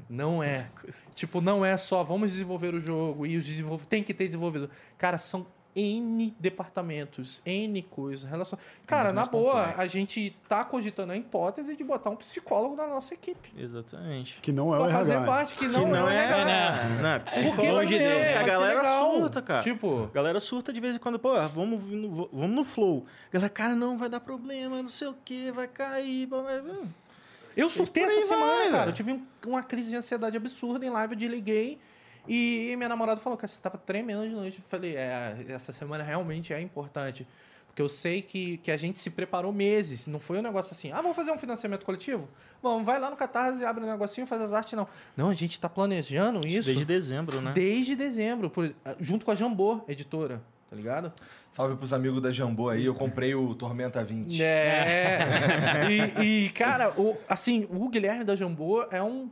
Não 0.09 0.43
é. 0.43 0.67
Tipo, 1.15 1.41
não 1.41 1.65
é 1.65 1.77
só 1.77 2.03
vamos 2.03 2.33
desenvolver 2.33 2.75
o 2.75 2.81
jogo 2.81 3.25
e 3.27 3.37
os 3.37 3.47
desenvolvedores 3.47 3.87
tem 3.89 4.03
que 4.03 4.13
ter 4.13 4.27
desenvolvedor. 4.27 4.69
Cara, 4.99 5.19
são 5.19 5.47
N 5.79 6.35
departamentos, 6.41 7.43
N 7.45 7.83
coisas. 7.83 8.29
Relação... 8.29 8.59
Cara, 8.87 9.13
na 9.13 9.27
boa, 9.27 9.57
complexo. 9.59 9.81
a 9.83 9.87
gente 9.87 10.35
tá 10.49 10.65
cogitando 10.65 11.13
a 11.13 11.17
hipótese 11.19 11.77
de 11.77 11.85
botar 11.85 12.09
um 12.09 12.17
psicólogo 12.17 12.75
na 12.75 12.87
nossa 12.87 13.13
equipe. 13.13 13.53
Exatamente. 13.57 14.41
Que 14.41 14.51
não 14.53 14.75
é 14.75 14.79
o 14.79 14.81
Pra 14.81 14.89
RH. 14.89 14.99
fazer 14.99 15.27
parte, 15.27 15.55
que 15.55 15.69
não, 15.69 15.85
que 15.85 15.91
não 15.91 16.09
é, 16.09 16.25
é, 16.41 16.45
né? 16.47 16.99
Não, 17.03 17.09
é 17.11 17.19
psicólogo. 17.19 17.89
ser, 17.89 18.03
A 18.03 18.35
vai 18.37 18.39
ser 18.41 18.47
galera 18.47 18.99
surta, 19.01 19.43
cara. 19.43 19.63
Tipo, 19.63 20.05
A 20.05 20.15
galera 20.15 20.41
surta 20.41 20.73
de 20.73 20.81
vez 20.81 20.97
em 20.97 20.99
quando, 20.99 21.19
pô, 21.19 21.35
vamos, 21.51 21.85
no- 21.85 22.29
vamos 22.33 22.57
no 22.57 22.65
flow. 22.65 23.05
A 23.29 23.33
galera, 23.35 23.51
cara, 23.51 23.75
não, 23.77 23.99
vai 23.99 24.09
dar 24.09 24.21
problema, 24.21 24.81
não 24.81 24.89
sei 24.89 25.09
o 25.09 25.15
que, 25.25 25.51
vai 25.53 25.69
cair. 25.69 26.27
blá, 26.27 26.41
blá, 26.41 26.59
blá. 26.63 26.75
Eu 27.57 27.71
surtei 27.71 28.05
essa 28.05 28.21
semana, 28.27 28.55
vai, 28.55 28.71
cara. 28.71 28.91
Eu 28.91 28.95
tive 28.95 29.13
um- 29.13 29.27
uma 29.47 29.63
crise 29.63 29.89
de 29.91 29.97
ansiedade 29.97 30.37
absurda 30.37 30.85
em 30.85 30.91
live, 30.91 31.15
eu 31.15 31.19
desliguei. 31.19 31.79
E 32.29 32.75
minha 32.77 32.89
namorada 32.89 33.21
falou 33.21 33.37
que 33.39 33.47
você 33.47 33.61
tava 33.61 33.79
tremendo 33.79 34.23
de 34.29 34.35
noite. 34.35 34.59
Eu 34.59 34.65
falei, 34.69 34.97
é, 34.97 35.37
essa 35.49 35.73
semana 35.73 36.03
realmente 36.03 36.53
é 36.53 36.61
importante. 36.61 37.27
Porque 37.69 37.83
eu 37.83 37.89
sei 37.91 38.23
que, 38.23 38.57
que 38.59 38.71
a 38.71 38.77
gente 38.77 38.99
se 38.99 39.11
preparou 39.11 39.53
meses. 39.53 40.07
Não 40.07 40.19
foi 40.19 40.39
um 40.39 40.43
negócio 40.43 40.73
assim, 40.73 40.91
ah, 40.93 41.01
vamos 41.03 41.15
fazer 41.15 41.31
um 41.31 41.37
financiamento 41.39 41.85
coletivo? 41.85 42.27
Vamos, 42.63 42.85
vai 42.87 42.99
lá 42.99 43.11
no 43.11 43.17
Catarse, 43.17 43.63
abre 43.65 43.85
um 43.85 43.87
negocinho, 43.87 44.27
faz 44.27 44.41
as 44.41 44.53
artes. 44.53 44.73
Não. 44.73 44.89
Não, 45.17 45.29
a 45.29 45.35
gente 45.35 45.61
tá 45.61 45.69
planejando 45.69 46.39
isso, 46.47 46.65
Desde 46.67 46.85
dezembro, 46.87 47.41
né? 47.43 47.53
desde 47.55 47.95
dezembro, 47.95 48.49
por- 48.51 48.75
junto 48.99 49.25
com 49.27 49.31
a 49.31 49.35
Jambô, 49.35 49.83
editora. 49.87 50.43
Tá 50.69 50.75
ligado? 50.75 51.13
Salve 51.51 51.77
pros 51.77 51.93
amigos 51.93 52.21
da 52.21 52.33
Jambô 52.33 52.69
aí, 52.69 52.85
eu 52.85 52.95
comprei 52.95 53.35
o 53.35 53.55
Tormenta 53.55 54.03
20. 54.03 54.43
É. 54.43 55.87
e, 56.21 56.47
e, 56.47 56.51
cara, 56.51 56.91
o, 57.01 57.17
assim, 57.29 57.69
o 57.71 57.89
Guilherme 57.89 58.25
da 58.25 58.35
Jambô 58.35 58.83
é 58.91 59.03
um. 59.03 59.31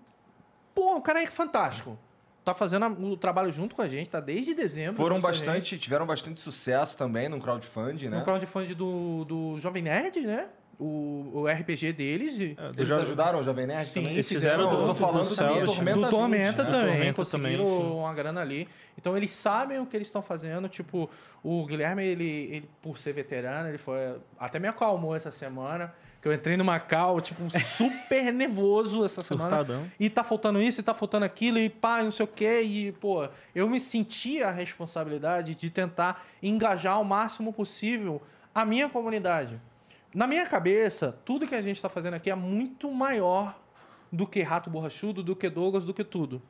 Pô, 0.75 0.97
um 0.97 1.01
cara 1.01 1.23
é 1.23 1.27
fantástico. 1.27 1.99
Tá 2.45 2.53
fazendo 2.53 2.87
o 2.87 3.17
trabalho 3.17 3.51
junto 3.51 3.75
com 3.75 3.81
a 3.81 3.89
gente, 3.89 4.11
tá 4.11 4.21
desde 4.21 4.55
dezembro. 4.55 4.97
Foram 4.97 5.19
bastante, 5.19 5.79
tiveram 5.79 6.07
bastante 6.07 6.41
sucesso 6.41 6.97
também 6.97 7.29
no 7.29 7.41
crowdfunding, 7.41 8.09
né? 8.09 8.19
No 8.19 8.25
crowdfunding 8.25 8.75
do, 8.75 9.25
do 9.25 9.59
Jovem 9.59 9.83
Nerd, 9.83 10.21
né? 10.21 10.49
O, 10.79 11.31
o 11.35 11.47
RPG 11.47 11.93
deles. 11.93 12.41
e- 12.41 12.57
É, 12.59 12.73
do 12.73 12.79
Eles 12.79 12.89
jo- 12.89 12.95
ajudaram 12.97 13.39
o 13.39 13.43
Jovem 13.43 13.67
Nerd 13.67 13.87
Sim, 13.87 14.01
também? 14.01 14.13
eles 14.15 14.29
fizeram 14.29 14.65
Não, 14.65 14.71
do- 14.71 14.77
eu 14.77 14.87
tô 14.87 14.93
do 14.93 14.95
falando 14.99 15.25
Celtic, 15.25 15.77
também, 15.77 15.95
do 15.95 16.01
Tormenta 16.01 16.01
do 16.01 16.03
20, 16.03 16.11
Tormenta 16.11 16.63
né? 16.65 16.71
também, 16.71 16.87
Tormenta 16.95 17.13
conseguiram 17.15 17.65
também, 17.65 17.81
sim. 17.83 17.93
uma 17.93 18.15
grana 18.15 18.41
ali. 18.41 18.69
Então 18.99 19.17
eles 19.17 19.31
sabem 19.31 19.79
o 19.79 19.87
que 19.87 19.97
eles 19.97 20.09
estão 20.09 20.21
fazendo. 20.23 20.69
Tipo, 20.69 21.09
o 21.43 21.65
Guilherme, 21.67 22.05
ele, 22.05 22.25
ele, 22.25 22.71
por 22.83 22.99
ser 22.99 23.13
veterano, 23.13 23.69
ele 23.69 23.79
foi. 23.79 24.17
Até 24.39 24.59
me 24.59 24.67
acalmou 24.69 25.15
essa 25.15 25.31
semana. 25.31 25.93
Que 26.21 26.29
eu 26.29 26.33
entrei 26.33 26.57
numa 26.57 26.81
cal, 26.81 27.21
tipo, 27.21 27.43
super 27.61 28.33
nervoso 28.33 29.05
essa 29.05 29.21
semana. 29.21 29.51
Surtadão. 29.51 29.85
E 30.01 30.09
tá 30.09 30.25
faltando 30.25 30.59
isso, 30.61 30.81
e 30.81 30.83
tá 30.83 30.95
faltando 30.95 31.25
aquilo, 31.27 31.59
e 31.59 31.69
pá, 31.69 32.03
não 32.03 32.11
sei 32.11 32.25
o 32.25 32.27
quê. 32.27 32.63
E, 32.63 32.93
pô, 32.93 33.29
eu 33.55 33.69
me 33.69 33.79
senti 33.79 34.43
a 34.43 34.51
responsabilidade 34.51 35.55
de 35.55 35.69
tentar 35.69 36.25
engajar 36.43 36.99
o 37.01 37.05
máximo 37.05 37.53
possível 37.53 38.23
a 38.55 38.65
minha 38.65 38.89
comunidade. 38.89 39.61
Na 40.15 40.29
minha 40.29 40.47
cabeça, 40.47 41.19
tudo 41.25 41.45
que 41.45 41.57
a 41.57 41.61
gente 41.61 41.83
tá 41.83 41.89
fazendo 41.89 42.15
aqui 42.15 42.31
é 42.31 42.37
muito 42.37 42.89
maior 42.93 43.59
do 44.13 44.29
que 44.29 44.43
Rato 44.43 44.71
Borrachudo, 44.71 45.25
do 45.25 45.35
que 45.35 45.51
Douglas, 45.51 45.83
do 45.83 45.93
que 45.93 46.05
tudo. 46.05 46.41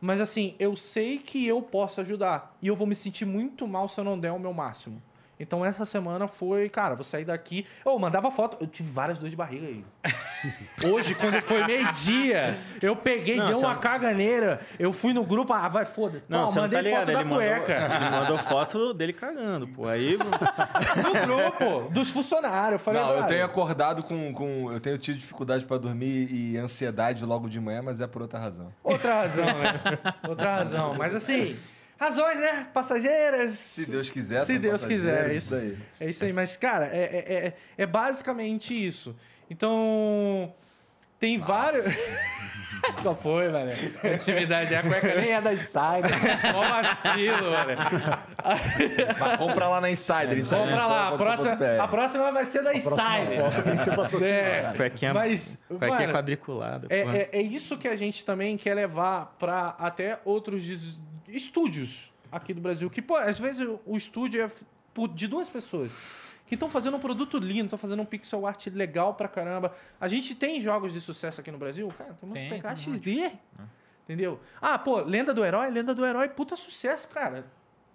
Mas 0.00 0.22
assim, 0.22 0.54
eu 0.58 0.74
sei 0.74 1.18
que 1.18 1.46
eu 1.46 1.60
posso 1.60 2.00
ajudar. 2.00 2.56
E 2.62 2.68
eu 2.68 2.74
vou 2.74 2.86
me 2.86 2.94
sentir 2.94 3.26
muito 3.26 3.68
mal 3.68 3.88
se 3.88 4.00
eu 4.00 4.04
não 4.04 4.18
der 4.18 4.32
o 4.32 4.38
meu 4.38 4.54
máximo. 4.54 5.02
Então 5.40 5.64
essa 5.64 5.86
semana 5.86 6.28
foi, 6.28 6.68
cara, 6.68 6.94
vou 6.94 7.02
sair 7.02 7.24
daqui. 7.24 7.66
Eu 7.84 7.98
mandava 7.98 8.30
foto, 8.30 8.58
eu 8.60 8.66
tive 8.66 8.92
várias 8.92 9.18
dores 9.18 9.30
de 9.32 9.36
barriga 9.36 9.66
aí. 9.66 9.84
Hoje, 10.92 11.14
quando 11.14 11.40
foi 11.40 11.64
meio-dia, 11.66 12.56
eu 12.82 12.94
peguei, 12.94 13.36
Não, 13.36 13.46
dei 13.46 13.54
você 13.54 13.64
uma 13.64 13.74
não- 13.74 13.80
caganeira. 13.80 14.60
Eu 14.78 14.92
fui 14.92 15.12
no 15.14 15.24
grupo, 15.24 15.52
ah, 15.52 15.66
vai, 15.68 15.84
foda. 15.86 16.22
Não, 16.28 16.40
Pô, 16.40 16.46
você 16.46 16.56
não 16.56 16.62
mandei 16.64 16.78
tá 16.78 16.82
ligado. 16.82 17.00
foto 17.00 17.06
da 17.06 17.20
Ele 17.20 17.24
mandou, 17.24 17.38
cueca. 17.38 17.72
ele 17.96 18.10
mandou 18.10 18.38
foto 18.38 18.94
dele 18.94 19.12
cagando, 19.14 19.66
pô. 19.68 19.88
Aí, 19.88 20.18
No 20.96 21.26
grupo, 21.26 21.90
dos 21.90 22.10
funcionários. 22.10 22.72
Eu 22.72 22.78
falei, 22.78 23.00
Não, 23.00 23.08
eu 23.08 23.16
"Brother, 23.16 23.34
tenho 23.34 23.44
acordado 23.46 24.02
com, 24.02 24.32
com. 24.34 24.70
Eu 24.72 24.80
tenho 24.80 24.98
tido 24.98 25.18
dificuldade 25.18 25.64
pra 25.64 25.78
dormir 25.78 26.30
e 26.30 26.56
ansiedade 26.58 27.24
logo 27.24 27.48
de 27.48 27.58
manhã, 27.60 27.80
mas 27.82 28.00
é 28.00 28.06
por 28.06 28.22
outra 28.22 28.38
razão. 28.38 28.72
Outra 28.84 29.22
razão, 29.22 29.44
né? 29.46 29.80
Outra 30.28 30.56
razão. 30.56 30.94
Mas 30.94 31.14
assim, 31.14 31.56
razões, 32.00 32.40
né? 32.40 32.66
Passageiras. 32.72 33.52
Se 33.52 33.90
Deus 33.90 34.08
quiser, 34.08 34.44
Se 34.46 34.58
Deus 34.58 34.84
quiser. 34.84 35.30
É 35.30 35.34
isso, 35.34 35.54
daí. 35.54 35.76
é 36.00 36.08
isso 36.08 36.24
aí. 36.24 36.32
Mas, 36.32 36.56
cara, 36.56 36.86
é, 36.86 36.98
é, 37.02 37.46
é- 37.46 37.54
é 37.76 37.86
basicamente 37.86 38.74
isso. 38.74 39.14
Então, 39.50 40.52
tem 41.18 41.36
vários... 41.38 41.84
Qual 43.02 43.14
foi, 43.14 43.46
velho? 43.50 43.72
Atividade. 44.14 44.74
A 44.74 44.82
cueca 44.82 45.14
nem 45.14 45.32
é 45.32 45.40
da 45.42 45.52
Insider. 45.52 46.10
Mó 46.50 46.62
vacilo, 46.62 47.50
velho. 47.50 47.78
Mas 49.18 49.36
compra 49.36 49.68
lá 49.68 49.80
na 49.82 49.90
Insider. 49.90 50.38
Insider 50.38 50.58
Vamos 50.60 50.74
pra 50.74 50.86
lá. 50.86 51.08
A 51.08 51.16
próxima, 51.18 51.58
a 51.78 51.88
próxima 51.88 52.32
vai 52.32 52.44
ser 52.46 52.62
da 52.62 52.72
Insider. 52.72 52.94
Próxima 52.96 53.50
foto 53.50 53.62
tem 53.62 53.76
que 53.76 53.84
ser 53.84 53.96
patrocinada. 53.96 54.36
É, 54.38 54.72
cuequinha, 54.76 55.12
mas, 55.12 55.58
cuequinha 55.68 55.90
mano, 55.90 56.12
quadriculada. 56.14 56.86
é, 56.88 57.00
é, 57.00 57.28
é 57.32 57.42
isso 57.42 57.76
que 57.76 57.86
a 57.86 57.96
gente 57.96 58.24
também 58.24 58.56
quer 58.56 58.72
levar 58.72 59.36
para 59.38 59.76
até 59.78 60.18
outros 60.24 60.62
estúdios 61.32 62.12
aqui 62.30 62.52
do 62.54 62.60
Brasil. 62.60 62.88
Que, 62.90 63.00
pô, 63.02 63.16
às 63.16 63.38
vezes 63.38 63.66
o- 63.86 63.96
estúdio 63.96 64.42
é 64.42 64.50
de 65.14 65.26
duas 65.28 65.48
pessoas 65.48 65.92
que 66.46 66.54
estão 66.54 66.68
fazendo 66.68 66.96
um 66.96 67.00
produto 67.00 67.38
lindo, 67.38 67.64
estão 67.66 67.78
fazendo 67.78 68.02
um 68.02 68.04
pixel 68.04 68.46
art 68.46 68.66
legal 68.68 69.14
pra 69.14 69.28
caramba. 69.28 69.74
A 70.00 70.08
gente 70.08 70.34
tem 70.34 70.60
jogos 70.60 70.92
de 70.92 71.00
sucesso 71.00 71.40
aqui 71.40 71.50
no 71.50 71.58
Brasil? 71.58 71.86
Cara, 71.96 72.14
temos 72.14 72.38
Tem, 72.38 72.48
PK 72.50 72.68
tem 72.74 72.76
XD. 72.76 73.32
Entendeu? 74.04 74.40
Ah, 74.60 74.76
pô, 74.76 75.00
Lenda 75.02 75.32
do 75.32 75.44
Herói, 75.44 75.70
Lenda 75.70 75.94
do 75.94 76.04
Herói, 76.04 76.28
puta 76.28 76.56
sucesso, 76.56 77.08
cara. 77.08 77.46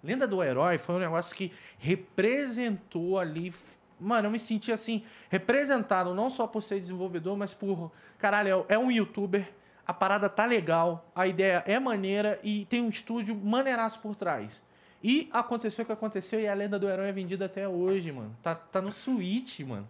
Lenda 0.02 0.26
do 0.26 0.42
Herói 0.42 0.78
foi 0.78 0.94
um 0.94 0.98
negócio 0.98 1.36
que 1.36 1.52
representou 1.78 3.18
ali. 3.18 3.52
Mano, 3.98 4.26
eu 4.28 4.30
me 4.30 4.38
senti 4.38 4.70
assim, 4.72 5.02
representado 5.30 6.14
não 6.14 6.28
só 6.30 6.46
por 6.46 6.62
ser 6.62 6.80
desenvolvedor, 6.80 7.36
mas 7.36 7.54
por. 7.54 7.90
Caralho, 8.18 8.64
é 8.68 8.74
é 8.74 8.78
um 8.78 8.90
youtuber, 8.90 9.50
a 9.86 9.94
parada 9.94 10.28
tá 10.28 10.44
legal, 10.44 11.10
a 11.14 11.26
ideia 11.26 11.62
é 11.66 11.78
maneira 11.78 12.40
e 12.42 12.64
tem 12.64 12.82
um 12.82 12.88
estúdio 12.88 13.34
maneiraço 13.34 14.00
por 14.00 14.16
trás. 14.16 14.60
E 15.02 15.28
aconteceu 15.32 15.84
o 15.84 15.86
que 15.86 15.92
aconteceu 15.92 16.40
e 16.40 16.48
a 16.48 16.54
Lenda 16.54 16.78
do 16.78 16.88
Herói 16.88 17.08
é 17.08 17.12
vendida 17.12 17.44
até 17.44 17.68
hoje, 17.68 18.10
mano. 18.10 18.34
Tá, 18.42 18.54
tá 18.54 18.80
no 18.82 18.90
Switch, 18.90 19.60
mano. 19.60 19.88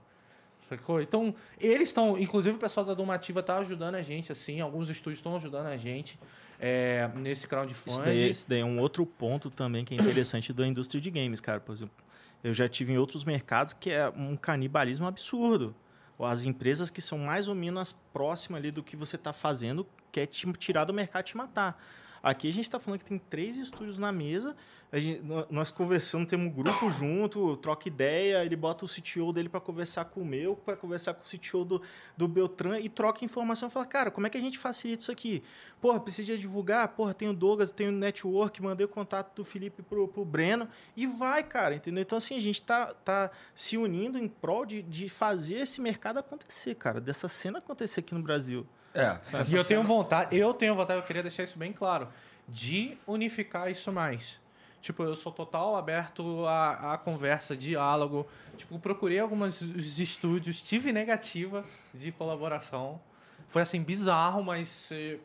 Sacou? 0.68 1.00
Então, 1.00 1.34
eles 1.60 1.88
estão. 1.88 2.18
Inclusive, 2.18 2.56
o 2.56 2.58
pessoal 2.58 2.84
da 2.84 2.92
Domativa 2.92 3.42
tá 3.42 3.56
ajudando 3.58 3.94
a 3.94 4.02
gente, 4.02 4.32
assim. 4.32 4.60
Alguns 4.60 4.90
estúdios 4.90 5.18
estão 5.18 5.36
ajudando 5.36 5.66
a 5.66 5.76
gente 5.76 6.18
é, 6.58 7.08
nesse 7.16 7.42
Isso 7.42 7.48
crowdfunding. 7.48 8.02
daí, 8.02 8.30
isso 8.30 8.46
daí 8.48 8.60
é 8.60 8.64
um 8.64 8.80
outro 8.80 9.06
ponto 9.06 9.48
também 9.48 9.84
que 9.84 9.94
é 9.94 9.96
interessante 9.96 10.52
da 10.52 10.66
indústria 10.66 11.00
de 11.00 11.10
games, 11.10 11.40
cara. 11.40 11.60
Por 11.60 11.72
exemplo, 11.72 11.94
eu 12.42 12.52
já 12.52 12.68
tive 12.68 12.92
em 12.92 12.98
outros 12.98 13.24
mercados 13.24 13.72
que 13.72 13.90
é 13.90 14.08
um 14.08 14.36
canibalismo 14.36 15.06
absurdo. 15.06 15.74
As 16.18 16.44
empresas 16.44 16.90
que 16.90 17.02
são 17.02 17.18
mais 17.18 17.48
ou 17.48 17.54
menos 17.54 17.92
próximas 18.12 18.58
ali 18.58 18.70
do 18.70 18.82
que 18.82 18.96
você 18.96 19.16
está 19.16 19.32
fazendo 19.32 19.86
quer 20.10 20.26
te 20.26 20.50
tirar 20.54 20.84
do 20.84 20.94
mercado 20.94 21.22
e 21.22 21.26
te 21.26 21.36
matar. 21.36 21.82
Aqui 22.26 22.48
a 22.48 22.52
gente 22.52 22.64
está 22.64 22.80
falando 22.80 22.98
que 22.98 23.04
tem 23.04 23.18
três 23.20 23.56
estúdios 23.56 24.00
na 24.00 24.10
mesa, 24.10 24.56
gente- 24.92 25.22
nó- 25.22 25.46
nós 25.48 25.70
conversamos, 25.70 26.26
temos 26.26 26.48
um 26.48 26.50
grupo 26.50 26.90
junto, 26.90 27.56
troca 27.58 27.86
ideia, 27.86 28.44
ele 28.44 28.56
bota 28.56 28.84
o 28.84 28.88
CTO 28.88 29.32
dele 29.32 29.48
para 29.48 29.60
conversar 29.60 30.06
com 30.06 30.22
o 30.22 30.24
meu, 30.24 30.56
para 30.56 30.74
conversar 30.76 31.14
com 31.14 31.22
o 31.22 31.24
CTO 31.24 31.64
do, 31.64 31.82
do 32.16 32.26
Beltran 32.26 32.80
e 32.80 32.88
troca 32.88 33.24
informação. 33.24 33.70
Fala, 33.70 33.86
cara, 33.86 34.10
como 34.10 34.26
é 34.26 34.30
que 34.30 34.36
a 34.36 34.40
gente 34.40 34.58
facilita 34.58 35.02
isso 35.02 35.12
aqui? 35.12 35.40
Porra, 35.80 36.00
precisa 36.00 36.36
divulgar? 36.36 36.88
Porra, 36.88 37.14
tem 37.14 37.28
o 37.28 37.32
Douglas, 37.32 37.70
tem 37.70 37.86
o 37.90 37.92
Network, 37.92 38.60
mandei 38.60 38.86
o 38.86 38.88
contato 38.88 39.32
do 39.36 39.44
Felipe 39.44 39.80
pro, 39.84 40.08
pro 40.08 40.24
Breno 40.24 40.68
e 40.96 41.06
vai, 41.06 41.44
cara, 41.44 41.76
entendeu? 41.76 42.02
Então, 42.02 42.18
assim, 42.18 42.36
a 42.36 42.40
gente 42.40 42.60
tá, 42.60 42.86
tá 42.92 43.30
se 43.54 43.78
unindo 43.78 44.18
em 44.18 44.26
prol 44.26 44.66
de, 44.66 44.82
de 44.82 45.08
fazer 45.08 45.58
esse 45.60 45.80
mercado 45.80 46.18
acontecer, 46.18 46.74
cara, 46.74 47.00
dessa 47.00 47.28
cena 47.28 47.60
acontecer 47.60 48.00
aqui 48.00 48.14
no 48.16 48.20
Brasil. 48.20 48.66
É. 48.96 49.18
E 49.50 49.54
eu 49.54 49.64
tenho 49.64 49.82
vontade, 49.82 50.36
eu 50.36 50.54
tenho 50.54 50.74
vontade, 50.74 50.98
eu 50.98 51.04
queria 51.04 51.22
deixar 51.22 51.42
isso 51.42 51.58
bem 51.58 51.72
claro, 51.72 52.08
de 52.48 52.96
unificar 53.06 53.70
isso 53.70 53.92
mais. 53.92 54.38
Tipo, 54.80 55.02
eu 55.02 55.14
sou 55.14 55.32
total 55.32 55.74
aberto 55.74 56.46
à, 56.46 56.94
à 56.94 56.98
conversa, 56.98 57.56
diálogo. 57.56 58.26
Tipo, 58.56 58.78
procurei 58.78 59.18
alguns 59.18 59.60
estúdios, 59.60 60.62
tive 60.62 60.92
negativa 60.92 61.64
de 61.92 62.12
colaboração. 62.12 63.00
Foi 63.48 63.62
assim, 63.62 63.82
bizarro, 63.82 64.44
mas 64.44 64.90
eh, 64.92 65.18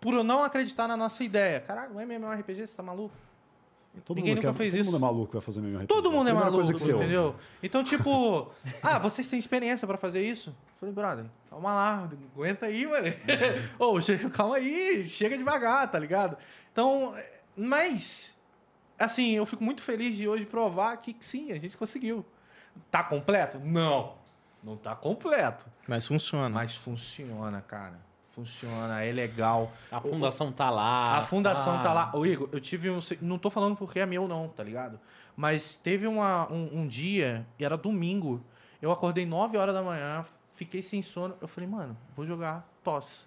por 0.00 0.14
eu 0.14 0.22
não 0.22 0.42
acreditar 0.42 0.86
na 0.86 0.96
nossa 0.96 1.24
ideia. 1.24 1.60
Caralho, 1.60 1.96
um 1.96 2.00
MMORPG, 2.00 2.66
você 2.66 2.76
tá 2.76 2.82
maluco? 2.82 3.14
Todo 4.04 4.16
Ninguém 4.16 4.34
mundo 4.34 4.42
nunca 4.44 4.52
quer- 4.52 4.58
fez 4.58 4.70
todo 4.74 4.80
isso. 4.80 4.90
mundo 4.90 4.96
é 4.98 5.06
maluco 5.06 5.32
vai 5.34 5.42
fazer 5.42 5.60
MMORPG. 5.60 5.86
Todo 5.86 6.10
mundo 6.10 6.30
é 6.30 6.32
maluco, 6.32 6.54
coisa 6.56 6.72
que 6.72 6.80
você 6.80 6.92
ouve. 6.92 7.04
entendeu? 7.04 7.36
Então, 7.62 7.84
tipo, 7.84 8.50
ah, 8.82 8.98
vocês 8.98 9.28
têm 9.28 9.38
experiência 9.38 9.86
pra 9.86 9.96
fazer 9.98 10.22
isso? 10.22 10.50
Eu 10.50 10.54
Falei, 10.80 10.94
brother, 10.94 11.24
calma 11.50 11.74
lá, 11.74 12.10
aguenta 12.34 12.66
aí, 12.66 12.86
mano. 12.86 13.06
Ô, 13.78 14.00
chega- 14.00 14.30
calma 14.30 14.56
aí, 14.56 15.04
chega 15.04 15.36
devagar, 15.36 15.90
tá 15.90 15.98
ligado? 15.98 16.36
Então, 16.72 17.14
mas 17.56 18.36
assim, 18.98 19.32
eu 19.32 19.44
fico 19.44 19.62
muito 19.62 19.82
feliz 19.82 20.16
de 20.16 20.26
hoje 20.28 20.46
provar 20.46 20.96
que 20.96 21.14
sim, 21.20 21.52
a 21.52 21.58
gente 21.58 21.76
conseguiu. 21.76 22.24
Tá 22.90 23.02
completo? 23.04 23.58
Não. 23.60 24.14
Não 24.64 24.76
tá 24.76 24.94
completo. 24.96 25.66
Mas 25.86 26.06
funciona. 26.06 26.48
Mas 26.48 26.74
funciona, 26.74 27.60
cara. 27.60 28.00
Funciona, 28.32 29.02
é 29.04 29.12
legal. 29.12 29.70
A 29.90 30.00
fundação 30.00 30.50
tá 30.50 30.70
lá. 30.70 31.18
A 31.18 31.22
fundação 31.22 31.82
tá 31.82 31.92
lá. 31.92 32.10
Ô, 32.14 32.24
Igor, 32.24 32.48
eu 32.50 32.60
tive 32.60 32.90
um. 32.90 32.98
Não 33.20 33.38
tô 33.38 33.50
falando 33.50 33.76
porque 33.76 34.00
é 34.00 34.06
meu, 34.06 34.26
não, 34.26 34.48
tá 34.48 34.64
ligado? 34.64 34.98
Mas 35.36 35.76
teve 35.76 36.06
uma, 36.06 36.50
um, 36.50 36.80
um 36.80 36.86
dia, 36.86 37.46
e 37.58 37.64
era 37.64 37.76
domingo. 37.76 38.42
Eu 38.80 38.90
acordei 38.90 39.26
9 39.26 39.56
horas 39.56 39.74
da 39.74 39.82
manhã, 39.82 40.24
fiquei 40.54 40.82
sem 40.82 41.02
sono. 41.02 41.34
Eu 41.40 41.48
falei, 41.48 41.68
mano, 41.68 41.96
vou 42.16 42.24
jogar 42.24 42.66
tosse. 42.82 43.20